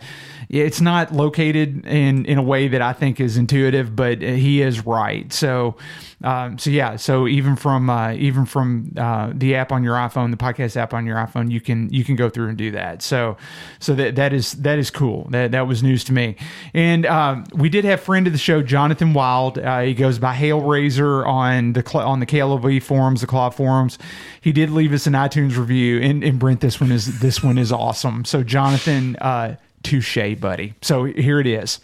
it's 0.49 0.81
not 0.81 1.11
located 1.13 1.85
in, 1.85 2.25
in 2.25 2.37
a 2.37 2.43
way 2.43 2.67
that 2.67 2.81
I 2.81 2.93
think 2.93 3.19
is 3.19 3.37
intuitive, 3.37 3.95
but 3.95 4.21
he 4.21 4.61
is 4.61 4.85
right. 4.85 5.31
So, 5.31 5.77
um, 6.23 6.57
so 6.57 6.69
yeah. 6.69 6.95
So 6.95 7.27
even 7.27 7.55
from 7.55 7.89
uh, 7.89 8.13
even 8.13 8.45
from 8.45 8.91
uh, 8.97 9.31
the 9.33 9.55
app 9.55 9.71
on 9.71 9.83
your 9.83 9.95
iPhone, 9.95 10.31
the 10.31 10.37
podcast 10.37 10.77
app 10.77 10.93
on 10.93 11.05
your 11.05 11.17
iPhone, 11.17 11.51
you 11.51 11.61
can 11.61 11.89
you 11.91 12.03
can 12.03 12.15
go 12.15 12.29
through 12.29 12.49
and 12.49 12.57
do 12.57 12.71
that. 12.71 13.01
So, 13.01 13.37
so 13.79 13.93
that 13.95 14.15
that 14.15 14.33
is 14.33 14.53
that 14.53 14.79
is 14.79 14.89
cool. 14.89 15.27
That 15.29 15.51
that 15.51 15.67
was 15.67 15.83
news 15.83 16.03
to 16.05 16.13
me. 16.13 16.35
And 16.73 17.05
um, 17.05 17.45
we 17.53 17.69
did 17.69 17.85
have 17.85 18.01
friend 18.01 18.27
of 18.27 18.33
the 18.33 18.39
show, 18.39 18.61
Jonathan 18.61 19.13
Wild. 19.13 19.59
Uh, 19.59 19.81
he 19.81 19.93
goes 19.93 20.19
by 20.19 20.33
Hail 20.33 20.61
Razor 20.61 21.25
on 21.25 21.73
the 21.73 21.99
on 21.99 22.19
the 22.19 22.25
KLOV 22.25 22.81
forums, 22.81 23.21
the 23.21 23.27
Claw 23.27 23.49
forums. 23.49 23.97
He 24.41 24.51
did 24.51 24.69
leave 24.69 24.93
us 24.93 25.07
an 25.07 25.13
iTunes 25.13 25.57
review, 25.57 25.99
and, 26.01 26.23
and 26.23 26.39
Brent, 26.39 26.61
this 26.61 26.79
one 26.79 26.91
is 26.91 27.19
this 27.19 27.43
one 27.43 27.57
is 27.57 27.71
awesome. 27.71 28.25
So 28.25 28.43
Jonathan, 28.43 29.15
uh, 29.17 29.55
touche, 29.85 30.39
buddy. 30.39 30.73
So 30.81 31.05
here 31.05 31.39
it 31.39 31.47
is. 31.47 31.79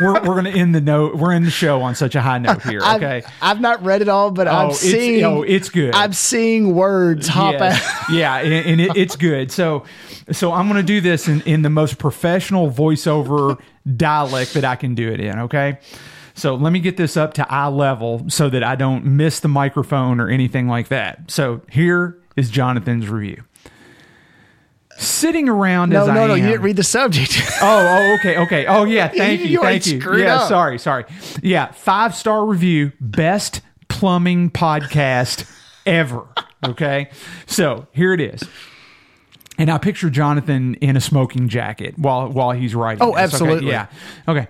we're 0.00 0.12
we're 0.12 0.34
gonna 0.34 0.50
end 0.50 0.74
the 0.74 0.80
note. 0.80 1.16
We're 1.16 1.32
in 1.32 1.42
the 1.44 1.50
show 1.50 1.80
on 1.80 1.94
such 1.94 2.14
a 2.14 2.20
high 2.20 2.36
note 2.38 2.62
here. 2.62 2.80
Okay. 2.94 3.22
I've, 3.40 3.56
I've 3.56 3.60
not 3.60 3.82
read 3.82 4.02
it 4.02 4.08
all, 4.08 4.30
but 4.30 4.46
Oh, 4.46 4.50
I'm 4.50 4.64
it's- 4.66 4.80
seeing. 4.80 5.24
oh, 5.24 5.42
it's 5.42 5.70
good. 5.70 5.94
I'm 5.94 6.12
seeing 6.12 6.74
words 6.74 7.28
hop 7.28 7.54
Yes. 7.54 7.82
out. 7.82 8.10
yeah, 8.14 8.36
and, 8.36 8.52
and 8.52 8.80
it, 8.80 8.96
it's 8.96 9.16
good. 9.16 9.50
So, 9.50 9.84
so 10.30 10.52
I'm 10.52 10.66
going 10.68 10.76
to 10.76 10.86
do 10.86 11.00
this 11.00 11.28
in, 11.28 11.40
in 11.42 11.62
the 11.62 11.70
most 11.70 11.98
professional 11.98 12.70
voiceover 12.70 13.58
dialect 13.96 14.52
that 14.54 14.64
I 14.66 14.76
can 14.76 14.94
do 14.94 15.10
it 15.10 15.20
in. 15.20 15.38
Okay. 15.40 15.78
So 16.34 16.54
let 16.54 16.72
me 16.72 16.80
get 16.80 16.96
this 16.98 17.16
up 17.16 17.34
to 17.34 17.50
eye 17.50 17.68
level 17.68 18.24
so 18.28 18.50
that 18.50 18.62
I 18.62 18.74
don't 18.76 19.04
miss 19.04 19.40
the 19.40 19.48
microphone 19.48 20.20
or 20.20 20.28
anything 20.28 20.68
like 20.68 20.88
that. 20.88 21.30
So 21.30 21.62
here 21.70 22.18
is 22.36 22.50
Jonathan's 22.50 23.08
review. 23.08 23.42
Sitting 24.98 25.48
around 25.48 25.90
No, 25.90 26.02
as 26.02 26.08
I 26.08 26.14
no, 26.14 26.26
no. 26.28 26.34
am. 26.34 26.40
You 26.40 26.46
didn't 26.48 26.62
read 26.62 26.76
the 26.76 26.84
subject. 26.84 27.40
Oh, 27.62 27.64
oh, 27.64 28.14
okay, 28.18 28.36
okay. 28.38 28.66
Oh, 28.66 28.84
yeah. 28.84 29.08
Thank 29.08 29.40
You- 29.44 29.46
you, 29.46 29.60
thank 29.62 29.86
you. 29.86 30.16
Yeah, 30.16 30.36
up. 30.36 30.48
sorry, 30.48 30.78
sorry. 30.78 31.04
Yeah, 31.42 31.70
five 31.72 32.14
star 32.14 32.44
review, 32.44 32.92
best 33.00 33.60
plumbing 33.88 34.50
podcast 34.50 35.48
ever. 35.86 36.26
Okay, 36.64 37.10
so 37.46 37.86
here 37.92 38.12
it 38.12 38.20
is. 38.20 38.42
And 39.58 39.70
I 39.70 39.78
picture 39.78 40.10
Jonathan 40.10 40.74
in 40.76 40.96
a 40.96 41.00
smoking 41.00 41.48
jacket 41.48 41.98
while 41.98 42.28
while 42.28 42.52
he's 42.52 42.74
writing. 42.74 43.02
Oh, 43.02 43.06
this, 43.08 43.14
okay? 43.14 43.22
absolutely. 43.22 43.70
Yeah. 43.70 43.86
Okay. 44.26 44.48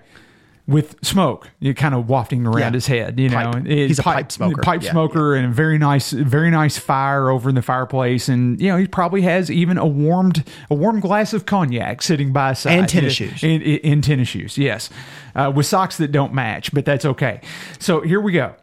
With 0.65 0.95
smoke, 1.03 1.49
you 1.59 1.73
kind 1.73 1.93
of 1.93 2.07
wafting 2.07 2.45
around 2.47 2.57
Yeah. 2.59 2.71
his 2.71 2.87
head. 2.87 3.19
You 3.19 3.27
know, 3.27 3.51
Pipe. 3.51 3.65
He's 3.65 3.99
a 3.99 4.03
pipe 4.03 4.31
smoker. 4.31 4.61
Pipe 4.61 4.81
Yeah, 4.81 4.91
smoker, 4.91 5.35
and 5.35 5.47
a 5.47 5.49
very 5.49 5.77
nice, 5.77 6.11
very 6.13 6.49
nice 6.51 6.77
fire 6.77 7.29
over 7.29 7.49
in 7.49 7.55
the 7.55 7.61
fireplace. 7.61 8.29
And 8.29 8.61
you 8.61 8.69
know, 8.69 8.77
he 8.77 8.87
probably 8.87 9.23
has 9.23 9.51
even 9.51 9.77
a 9.77 9.85
warmed, 9.85 10.47
a 10.71 10.75
warm 10.75 11.01
glass 11.01 11.33
of 11.33 11.45
cognac 11.45 12.01
sitting 12.01 12.31
by 12.31 12.49
his 12.49 12.59
side. 12.59 12.79
And 12.79 12.87
tennis 12.87 13.19
Yeah, 13.19 13.27
shoes. 13.27 13.43
In, 13.43 13.61
in, 13.61 13.77
in 13.79 14.01
tennis 14.01 14.29
shoes, 14.29 14.57
yes, 14.57 14.89
uh, 15.35 15.51
with 15.53 15.65
socks 15.65 15.97
that 15.97 16.13
don't 16.13 16.33
match, 16.33 16.73
but 16.73 16.85
that's 16.85 17.03
okay. 17.03 17.41
So 17.79 17.99
here 17.99 18.21
we 18.21 18.31
go. 18.31 18.55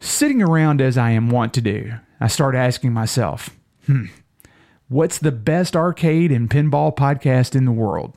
Sitting 0.00 0.42
around 0.42 0.80
as 0.80 0.98
I 0.98 1.12
am 1.12 1.30
wont 1.30 1.54
to 1.54 1.60
do, 1.60 1.92
I 2.20 2.26
start 2.26 2.56
asking 2.56 2.92
myself, 2.92 3.50
hmm, 3.86 4.06
what's 4.88 5.18
the 5.18 5.30
best 5.30 5.76
arcade 5.76 6.32
and 6.32 6.50
pinball 6.50 6.96
podcast 6.96 7.54
in 7.54 7.66
the 7.66 7.72
world? 7.72 8.16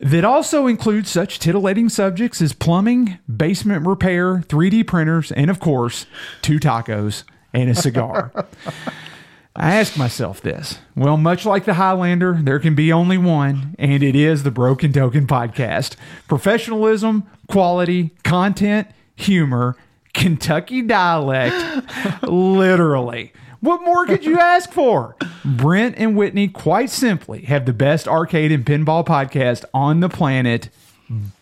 That 0.00 0.24
also 0.24 0.66
includes 0.66 1.10
such 1.10 1.38
titillating 1.38 1.90
subjects 1.90 2.40
as 2.40 2.54
plumbing, 2.54 3.18
basement 3.34 3.86
repair, 3.86 4.36
3D 4.38 4.86
printers, 4.86 5.30
and 5.30 5.50
of 5.50 5.60
course, 5.60 6.06
two 6.40 6.58
tacos 6.58 7.24
and 7.52 7.68
a 7.68 7.74
cigar. 7.74 8.32
I 9.56 9.74
ask 9.74 9.98
myself 9.98 10.40
this. 10.40 10.78
Well, 10.96 11.18
much 11.18 11.44
like 11.44 11.66
the 11.66 11.74
Highlander, 11.74 12.38
there 12.40 12.58
can 12.58 12.74
be 12.74 12.90
only 12.90 13.18
one, 13.18 13.74
and 13.78 14.02
it 14.02 14.16
is 14.16 14.42
the 14.42 14.50
Broken 14.50 14.92
Token 14.92 15.26
Podcast. 15.26 15.96
Professionalism, 16.28 17.28
quality, 17.48 18.14
content, 18.24 18.88
humor, 19.16 19.76
Kentucky 20.14 20.80
dialect, 20.80 21.82
literally. 22.22 23.32
What 23.60 23.82
more 23.82 24.06
could 24.06 24.24
you 24.24 24.38
ask 24.38 24.72
for? 24.72 25.16
Brent 25.44 25.96
and 25.98 26.16
Whitney, 26.16 26.48
quite 26.48 26.88
simply, 26.90 27.42
have 27.42 27.66
the 27.66 27.72
best 27.72 28.08
arcade 28.08 28.52
and 28.52 28.64
pinball 28.64 29.04
podcast 29.06 29.64
on 29.74 30.00
the 30.00 30.08
planet, 30.08 30.70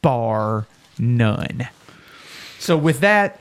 bar 0.02 0.66
none. 0.98 1.68
So, 2.58 2.76
with 2.76 3.00
that, 3.00 3.38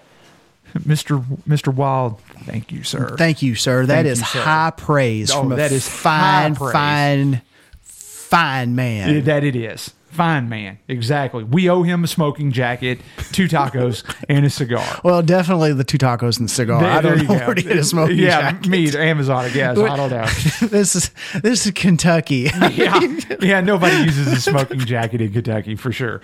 Mr. 0.77 1.23
Mr. 1.47 1.73
Wild, 1.73 2.21
thank 2.43 2.71
you, 2.71 2.83
sir. 2.83 3.15
Thank 3.17 3.41
you, 3.41 3.55
sir. 3.55 3.85
That 3.87 4.03
Thank 4.03 4.07
is 4.07 4.19
you, 4.19 4.25
sir. 4.25 4.41
high 4.41 4.71
praise 4.75 5.31
Oh, 5.31 5.41
from 5.41 5.53
a 5.53 5.55
that 5.55 5.71
is 5.71 5.87
fine, 5.89 6.53
fine, 6.53 7.41
fine 7.81 8.75
man. 8.75 9.23
That 9.23 9.43
it 9.43 9.55
is. 9.55 9.91
Fine 10.17 10.49
man. 10.49 10.79
Exactly. 10.87 11.43
We 11.43 11.69
owe 11.69 11.83
him 11.83 12.03
a 12.03 12.07
smoking 12.07 12.51
jacket, 12.51 12.99
two 13.31 13.47
tacos, 13.47 14.03
and 14.29 14.43
a 14.45 14.49
cigar. 14.49 14.83
well, 15.03 15.21
definitely 15.21 15.73
the 15.73 15.83
two 15.83 15.99
tacos 15.99 16.39
and 16.39 16.49
the 16.49 16.53
cigar. 16.53 16.81
There- 16.81 16.89
I 16.89 17.01
don't 17.01 17.19
know 17.19 17.37
go. 17.39 17.45
where 17.45 17.53
to 17.53 17.61
get 17.61 17.77
a 17.77 17.83
smoking 17.83 18.17
Yeah, 18.17 18.51
jacket. 18.53 18.67
me 18.67 18.79
either. 18.79 18.99
Amazon, 18.99 19.45
I 19.45 19.49
guess. 19.49 19.77
I 19.77 19.95
don't 19.95 20.09
know. 20.09 20.25
this 20.69 20.95
is 20.95 21.11
this 21.43 21.67
is 21.67 21.71
Kentucky. 21.73 22.49
Yeah, 22.77 22.99
yeah. 23.41 23.61
Nobody 23.61 23.95
uses 24.05 24.27
a 24.27 24.41
smoking 24.41 24.79
jacket 24.79 25.21
in 25.21 25.31
Kentucky 25.33 25.75
for 25.75 25.91
sure. 25.91 26.21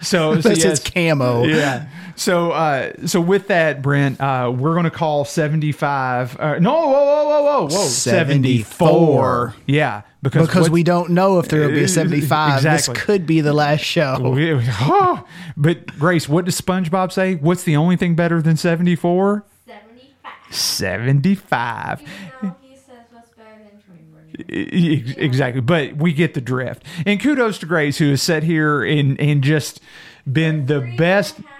So, 0.00 0.40
so 0.40 0.50
yes. 0.50 0.64
is 0.64 0.80
camo. 0.80 1.44
Yeah. 1.44 1.88
So, 2.16 2.52
uh, 2.52 2.92
so 3.06 3.20
with 3.20 3.48
that, 3.48 3.82
Brent, 3.82 4.20
uh, 4.20 4.52
we're 4.56 4.72
going 4.72 4.84
to 4.84 4.90
call 4.90 5.24
seventy-five. 5.24 6.38
Uh, 6.40 6.58
no, 6.60 6.72
whoa, 6.72 6.90
whoa, 6.90 7.24
whoa, 7.24 7.42
whoa, 7.42 7.62
whoa, 7.68 7.86
74. 7.86 9.54
Yeah, 9.66 10.02
because 10.22 10.46
Because 10.48 10.62
what- 10.64 10.72
we 10.72 10.82
don't 10.82 11.10
know 11.10 11.38
if 11.38 11.48
there 11.48 11.60
will 11.60 11.70
be 11.70 11.84
a 11.84 11.88
75. 12.02 12.56
Exactly. 12.56 12.94
This 12.94 13.02
could 13.04 13.26
be 13.26 13.40
the 13.40 13.52
last 13.52 13.80
show. 13.82 14.16
But 15.56 15.98
Grace, 15.98 16.28
what 16.28 16.44
does 16.44 16.60
SpongeBob 16.60 17.12
say? 17.12 17.34
What's 17.36 17.62
the 17.64 17.76
only 17.76 17.96
thing 17.96 18.14
better 18.14 18.42
than 18.42 18.56
74? 18.56 19.44
75. 19.66 20.32
75. 20.54 22.02
No, 22.42 22.56
he 22.60 22.76
says 22.76 22.84
what's 23.10 23.30
better 23.30 23.58
than 23.64 23.80
24. 23.82 24.54
E- 24.54 25.02
ex- 25.08 25.16
Exactly. 25.18 25.60
But 25.62 25.96
we 25.96 26.12
get 26.12 26.34
the 26.34 26.40
drift. 26.40 26.84
And 27.06 27.20
kudos 27.20 27.58
to 27.60 27.66
Grace, 27.66 27.98
who 27.98 28.10
has 28.10 28.22
sat 28.22 28.42
here 28.42 28.82
and, 28.84 29.18
and 29.20 29.42
just 29.42 29.80
been 30.30 30.66
the 30.66 30.80
best 30.98 31.36
Half 31.36 31.46
hour. 31.46 31.55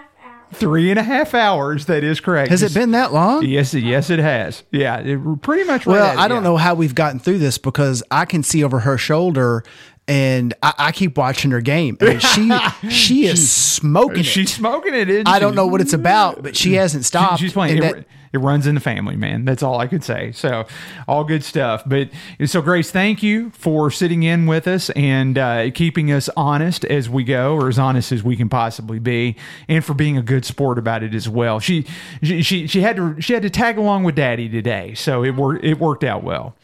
Three 0.52 0.91
and 0.91 0.99
a 0.99 1.02
half 1.02 1.34
hours. 1.34 1.86
That 1.86 2.05
is 2.05 2.20
correct. 2.20 2.50
Has 2.50 2.62
it 2.62 2.73
been 2.75 2.92
that 2.92 3.12
long? 3.12 3.44
Yes, 3.44 3.75
it- 3.75 3.83
yes, 3.83 4.10
it 4.10 4.18
has. 4.18 4.62
Yeah, 4.70 4.99
it, 4.99 5.42
pretty 5.42 5.65
much. 5.65 5.86
Well, 5.86 6.18
I 6.18 6.28
don't 6.28 6.42
know 6.42 6.57
how 6.57 6.75
we've 6.75 6.94
gotten 6.94 7.18
through 7.18 7.39
this 7.39 7.58
because 7.58 8.02
I 8.10 8.25
can 8.25 8.42
see 8.42 8.62
over 8.65 8.81
her 8.81 8.97
shoulder 8.99 9.65
and 10.08 10.55
I, 10.62 10.73
I 10.78 10.92
keep 10.92 11.18
watching 11.18 11.50
her 11.50 11.60
game. 11.60 11.99
I 12.00 12.05
mean, 12.05 12.18
she 12.20 12.89
she 12.91 13.26
is 13.26 13.50
smoking 13.50 14.20
it. 14.20 14.26
She's 14.26 14.55
smoking 14.55 14.94
it. 14.94 15.08
Isn't 15.10 15.26
I 15.28 15.39
don't 15.41 15.55
know 15.57 15.66
what 15.66 15.81
it's 15.81 15.92
about, 15.92 16.42
but 16.42 16.57
she 16.57 16.75
hasn't 16.75 17.05
She- 17.05 17.08
stopped. 17.08 17.41
she's 17.41 17.52
playing. 17.52 17.78
It, 17.78 17.81
that- 17.81 18.05
it 18.36 18.39
runs 18.39 18.66
in 18.66 18.74
the 18.76 18.81
family, 18.81 19.16
man. 19.16 19.44
That's 19.44 19.62
all 19.62 19.81
I 19.81 19.86
could 19.89 20.05
say. 20.05 20.31
So, 20.32 20.66
all 21.08 21.24
good 21.24 21.42
stuff. 21.42 21.82
But 21.84 22.10
so, 22.44 22.62
Grace, 22.62 22.90
thank 22.92 23.23
you 23.23 23.50
for 23.50 23.90
sitting 23.90 24.23
in 24.23 24.47
with 24.47 24.68
us 24.68 24.90
and 24.90 25.36
uh, 25.36 25.70
keeping 25.73 26.12
us 26.12 26.28
honest 26.36 26.84
as 26.84 27.08
we 27.10 27.24
go, 27.24 27.55
or 27.55 27.68
as 27.68 27.78
honest 27.78 28.12
as 28.12 28.23
we 28.23 28.36
can 28.36 28.48
possibly 28.48 28.98
be, 28.98 29.34
and 29.68 29.84
for 29.84 29.94
being 29.94 30.16
a 30.16 30.23
good 30.23 30.44
sport 30.44 30.78
about 30.78 31.02
it 31.02 31.15
as 31.15 31.28
well. 31.28 31.58
She 31.58 31.84
she 32.23 32.42
she, 32.42 32.66
she 32.68 32.82
had 32.82 32.97
to 32.97 33.20
she 33.20 33.32
had 33.32 33.42
to 33.42 33.50
tag 33.50 33.78
along 33.78 34.05
with 34.05 34.15
Daddy 34.15 34.48
today, 34.48 34.94
so 34.94 35.24
it 35.24 35.31
worked 35.34 35.65
it 35.65 35.78
worked 35.81 36.05
out 36.05 36.23
well. 36.23 36.55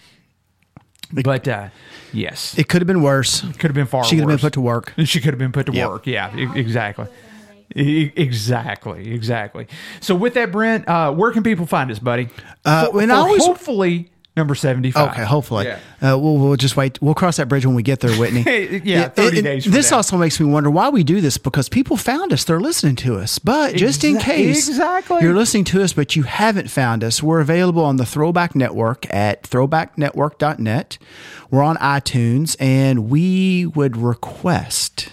But 1.13 1.47
uh, 1.49 1.69
yes, 2.13 2.57
it 2.59 2.69
could 2.69 2.81
have 2.81 2.87
been 2.87 3.03
worse. 3.03 3.41
could 3.41 3.63
have 3.71 3.75
been 3.75 3.87
far. 3.87 4.05
She 4.05 4.17
could 4.17 4.23
have 4.23 4.29
been 4.29 4.39
put 4.39 4.53
to 4.55 4.61
work. 4.61 4.93
She 5.05 5.21
could 5.21 5.35
have 5.35 5.39
been 5.39 5.53
put 5.53 5.67
to 5.67 5.73
Yep. 5.73 5.89
work. 5.89 6.07
Yeah, 6.07 6.35
exactly. 6.55 7.07
Exactly, 7.75 9.13
exactly. 9.13 9.67
So 10.01 10.15
with 10.15 10.35
that, 10.35 10.53
Brent, 10.53 10.89
uh, 10.89 11.13
where 11.13 11.33
can 11.33 11.43
people 11.43 11.67
find 11.67 11.91
us, 11.91 11.99
buddy? 11.99 12.29
Uh, 12.65 12.91
for, 12.91 13.01
and 13.01 13.11
for 13.11 13.17
always- 13.17 13.45
hopefully 13.45 14.11
number 14.35 14.55
seventy-five. 14.55 15.11
Okay, 15.11 15.25
hopefully. 15.25 15.67
Yeah. 15.67 15.79
Uh, 16.01 16.19
we'll, 16.19 16.39
we'll 16.39 16.57
just 16.57 16.75
wait. 16.77 17.01
We'll 17.03 17.15
cross 17.15 17.37
that 17.37 17.49
bridge 17.49 17.67
when 17.67 17.75
we 17.75 17.83
get 17.83 18.01
there, 18.01 18.17
Whitney. 18.19 18.43
Yeah, 18.85 19.09
30 19.09 19.37
and 19.39 19.45
days 19.45 19.65
from 19.65 19.73
This 19.75 19.93
also 19.93 20.17
makes 20.17 20.41
me 20.41 20.47
wonder 20.47 20.71
why 20.71 20.89
we 20.89 21.05
do 21.05 21.21
this 21.21 21.37
because 21.37 21.69
people 21.69 21.97
found 21.99 22.33
us. 22.33 22.45
They're 22.45 22.61
listening 22.61 22.97
to 22.97 23.17
us. 23.19 23.39
But 23.39 23.77
just 23.77 24.03
in 24.05 24.19
case 24.19 24.69
exactly. 24.69 25.19
you're 25.23 25.35
listening 25.35 25.65
to 25.65 25.83
us, 25.83 25.93
but 25.93 26.17
you 26.17 26.23
haven't 26.23 26.71
found 26.71 27.05
us, 27.05 27.23
we're 27.23 27.41
available 27.41 27.85
on 27.85 27.99
the 27.99 28.07
Throwback 28.07 28.55
Network 28.55 29.13
at 29.13 29.43
throwbacknetwork.net. 29.45 30.99
We're 31.51 31.63
on 31.63 31.77
iTunes, 31.77 32.57
and 32.59 33.11
we 33.11 33.67
would 33.67 33.97
request. 33.99 35.11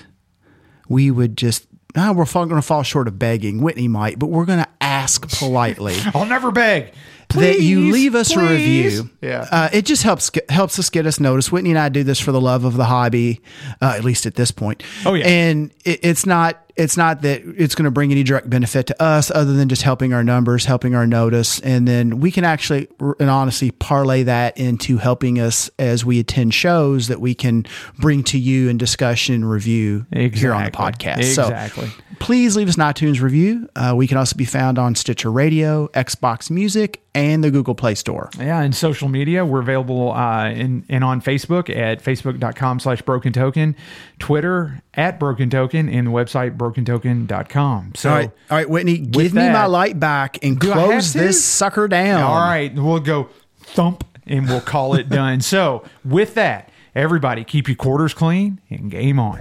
we 0.88 1.11
would 1.11 1.35
just. 1.38 1.67
Ah, 1.95 2.11
we're 2.11 2.25
going 2.25 2.49
to 2.49 2.61
fall 2.61 2.83
short 2.83 3.07
of 3.07 3.17
begging. 3.17 3.61
Whitney 3.61 3.87
might, 3.87 4.19
but 4.19 4.27
we're 4.27 4.45
going 4.45 4.59
to 4.59 4.69
ask 4.79 5.27
politely 5.39 5.95
I'll 6.13 6.25
never 6.25 6.51
beg. 6.51 6.93
that 7.29 7.59
you 7.61 7.91
leave 7.91 8.15
us 8.15 8.35
a 8.35 8.39
review. 8.39 9.09
Yeah. 9.21 9.47
Uh, 9.51 9.69
it 9.73 9.85
just 9.85 10.03
helps 10.03 10.29
helps 10.49 10.77
us 10.77 10.89
get 10.89 11.05
us 11.05 11.19
noticed. 11.19 11.51
Whitney 11.51 11.71
and 11.71 11.79
I 11.79 11.89
do 11.89 12.03
this 12.03 12.19
for 12.19 12.31
the 12.31 12.41
love 12.41 12.63
of 12.63 12.75
the 12.75 12.85
hobby, 12.85 13.41
uh, 13.81 13.93
at 13.97 14.03
least 14.03 14.25
at 14.25 14.35
this 14.35 14.51
point. 14.51 14.83
Oh, 15.05 15.13
yeah. 15.15 15.27
and 15.27 15.71
it, 15.83 15.99
it's 16.03 16.25
not 16.25 16.68
it's 16.80 16.98
not 16.98 17.22
that 17.22 17.41
it's 17.58 17.75
going 17.75 17.85
to 17.85 17.91
bring 17.91 18.11
any 18.11 18.24
direct 18.24 18.49
benefit 18.49 18.88
to 18.88 19.03
us, 19.03 19.30
other 19.30 19.53
than 19.53 19.69
just 19.69 19.82
helping 19.83 20.14
our 20.14 20.24
numbers, 20.24 20.66
helping 20.66 20.95
our 20.95 21.06
notice, 21.06 21.59
and 21.59 21.88
then 21.88 22.19
we 22.19 22.32
can 22.32 22.43
actually 22.43 22.88
and 23.19 23.30
honestly 23.30 23.72
parlay 23.72 24.24
that 24.24 24.58
into 24.58 24.98
helping 24.98 25.40
us 25.40 25.69
as 25.77 26.06
we 26.06 26.19
attend 26.19 26.53
shows 26.53 27.08
that 27.09 27.22
we 27.22 27.35
can 27.35 27.66
bring 27.99 28.24
to 28.24 28.40
you 28.40 28.69
in 28.69 28.77
discussion 28.77 29.35
and 29.35 29.49
review 29.51 30.06
here 30.11 30.53
on 30.53 30.64
the 30.64 30.67
Exactly. 30.69 30.72
podcast. 31.11 31.17
Exactly. 31.19 31.88
So 31.88 31.93
please 32.19 32.56
leave 32.56 32.67
us 32.69 32.75
an 32.75 32.82
iTunes 32.83 33.22
review. 33.22 33.69
Uh, 33.75 33.93
we 33.95 34.08
can 34.08 34.17
also 34.17 34.35
be 34.35 34.45
found 34.45 34.80
on 34.80 34.95
Stitcher 34.95 35.32
Radio, 35.32 35.88
Xbox 35.90 36.49
Music, 36.49 37.01
and 37.16 37.43
the 37.43 37.51
Google 37.51 37.75
Play 37.75 37.95
Store. 37.95 38.30
Yeah, 38.38 38.61
and 38.61 38.74
social 38.75 39.09
media, 39.09 39.45
we're 39.45 39.61
available 39.61 40.11
uh, 40.11 40.49
in, 40.49 40.85
and 40.90 41.03
on 41.03 41.22
Facebook 41.22 41.69
at 41.75 42.03
facebook.com 42.03 42.80
slash 42.80 43.01
broken 43.01 43.33
token, 43.33 43.75
Twitter 44.19 44.82
at 44.99 45.17
broken 45.19 45.49
token, 45.49 45.87
and 45.89 46.07
the 46.07 46.11
website 46.11 46.57
brokentoken.com. 46.57 47.93
So, 47.95 48.09
All 48.09 48.15
right, 48.15 48.31
all 48.51 48.57
right, 48.57 48.69
Whitney, 48.69 48.97
give 48.97 49.33
me 49.33 49.49
my 49.49 49.65
light 49.65 49.99
back 49.99 50.43
and 50.43 50.59
Do 50.59 50.71
I 50.73 50.77
have 50.77 50.89
close 50.89 51.13
this 51.13 51.43
sucker 51.43 51.87
down. 51.87 52.21
all 52.21 52.39
right, 52.41 52.73
we'll 52.73 52.99
go 52.99 53.29
thump 53.59 54.03
and 54.27 54.47
we'll 54.47 54.61
call 54.61 54.95
it 54.95 55.09
done. 55.09 55.41
So, 55.41 55.83
with 56.03 56.33
that, 56.35 56.69
everybody 56.93 57.43
keep 57.43 57.67
your 57.67 57.75
quarters 57.77 58.13
clean 58.13 58.59
and 58.69 58.91
game 58.91 59.19
on. 59.19 59.39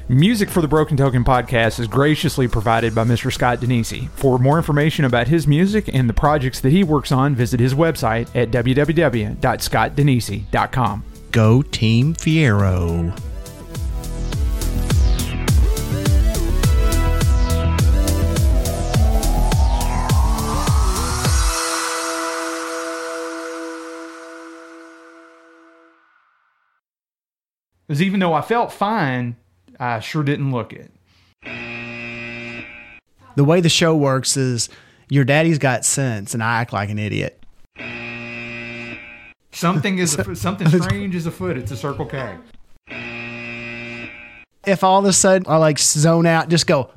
Music 0.09 0.51
for 0.51 0.61
the 0.61 0.69
Broken 0.69 0.99
Token 0.99 1.25
podcast 1.25 1.81
is 1.81 1.87
graciously 1.87 2.47
provided 2.47 2.95
by 2.95 3.05
Mr. 3.05 3.33
Scott 3.33 3.61
Denisi. 3.61 4.11
For 4.11 4.39
more 4.39 4.59
information 4.59 5.07
about 5.07 5.29
his 5.29 5.47
music 5.47 5.89
and 5.95 6.11
the 6.11 6.13
projects 6.13 6.61
that 6.61 6.73
he 6.73 6.85
works 6.85 7.11
on, 7.11 7.35
visit 7.35 7.59
his 7.59 7.73
website 7.73 8.29
at 8.35 8.51
www.scottdenisi.com. 8.51 11.05
Go 11.31 11.63
Team 11.63 12.13
Fiero. 12.15 13.19
Because 27.87 28.03
even 28.03 28.21
though 28.21 28.35
I 28.35 28.43
felt 28.43 28.71
fine, 28.73 29.37
I 29.85 30.01
sure 30.01 30.23
didn't 30.23 30.51
look 30.51 30.73
it. 30.73 30.91
The 33.37 33.45
way 33.45 33.61
the 33.61 33.69
show 33.69 33.95
works 33.95 34.37
is 34.37 34.71
your 35.11 35.25
daddy's 35.25 35.59
got 35.59 35.85
sense 35.85 36.33
and 36.33 36.43
I 36.43 36.61
act 36.61 36.73
like 36.73 36.89
an 36.89 36.99
idiot. 36.99 37.39
Something 39.53 39.99
is 39.99 40.19
a, 40.19 40.35
something 40.37 40.69
strange 40.69 41.15
is 41.15 41.27
afoot. 41.27 41.59
It's 41.59 41.71
a 41.71 41.77
Circle 41.77 42.07
K. 42.07 42.37
If 44.67 44.83
all 44.83 45.01
of 45.01 45.05
a 45.05 45.13
sudden 45.13 45.47
I 45.49 45.59
like 45.59 45.79
zone 45.79 46.25
out, 46.25 46.49
just 46.49 46.67
go, 46.67 46.91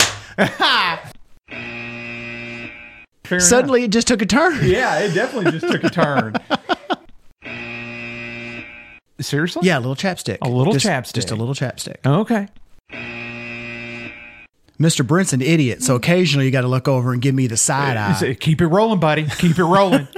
suddenly 3.37 3.83
it 3.83 3.91
just 3.91 4.07
took 4.07 4.21
a 4.21 4.25
turn. 4.25 4.65
yeah, 4.65 4.99
it 4.99 5.13
definitely 5.13 5.59
just 5.59 5.69
took 5.69 5.83
a 5.83 5.89
turn. 5.89 6.35
Seriously? 9.19 9.67
Yeah, 9.67 9.77
a 9.77 9.81
little 9.81 9.95
chapstick. 9.95 10.37
A 10.41 10.49
little 10.49 10.73
Just- 10.73 10.85
chapstick. 10.85 11.15
Just 11.15 11.31
a 11.31 11.35
little 11.35 11.55
chapstick. 11.55 11.97
Okay. 12.05 12.47
Mr. 14.79 15.05
Brent's 15.05 15.33
an 15.33 15.41
idiot, 15.41 15.81
so 15.81 15.95
occasionally 15.95 16.45
you 16.45 16.51
got 16.51 16.61
to 16.61 16.67
look 16.67 16.87
over 16.87 17.11
and 17.11 17.21
give 17.21 17.33
me 17.33 17.47
the 17.47 17.57
side 17.57 17.97
eye. 17.97 18.35
Keep 18.39 18.61
it 18.61 18.67
rolling, 18.67 18.99
buddy. 18.99 19.25
Keep 19.25 19.57
it 19.59 19.63
rolling. 19.63 20.07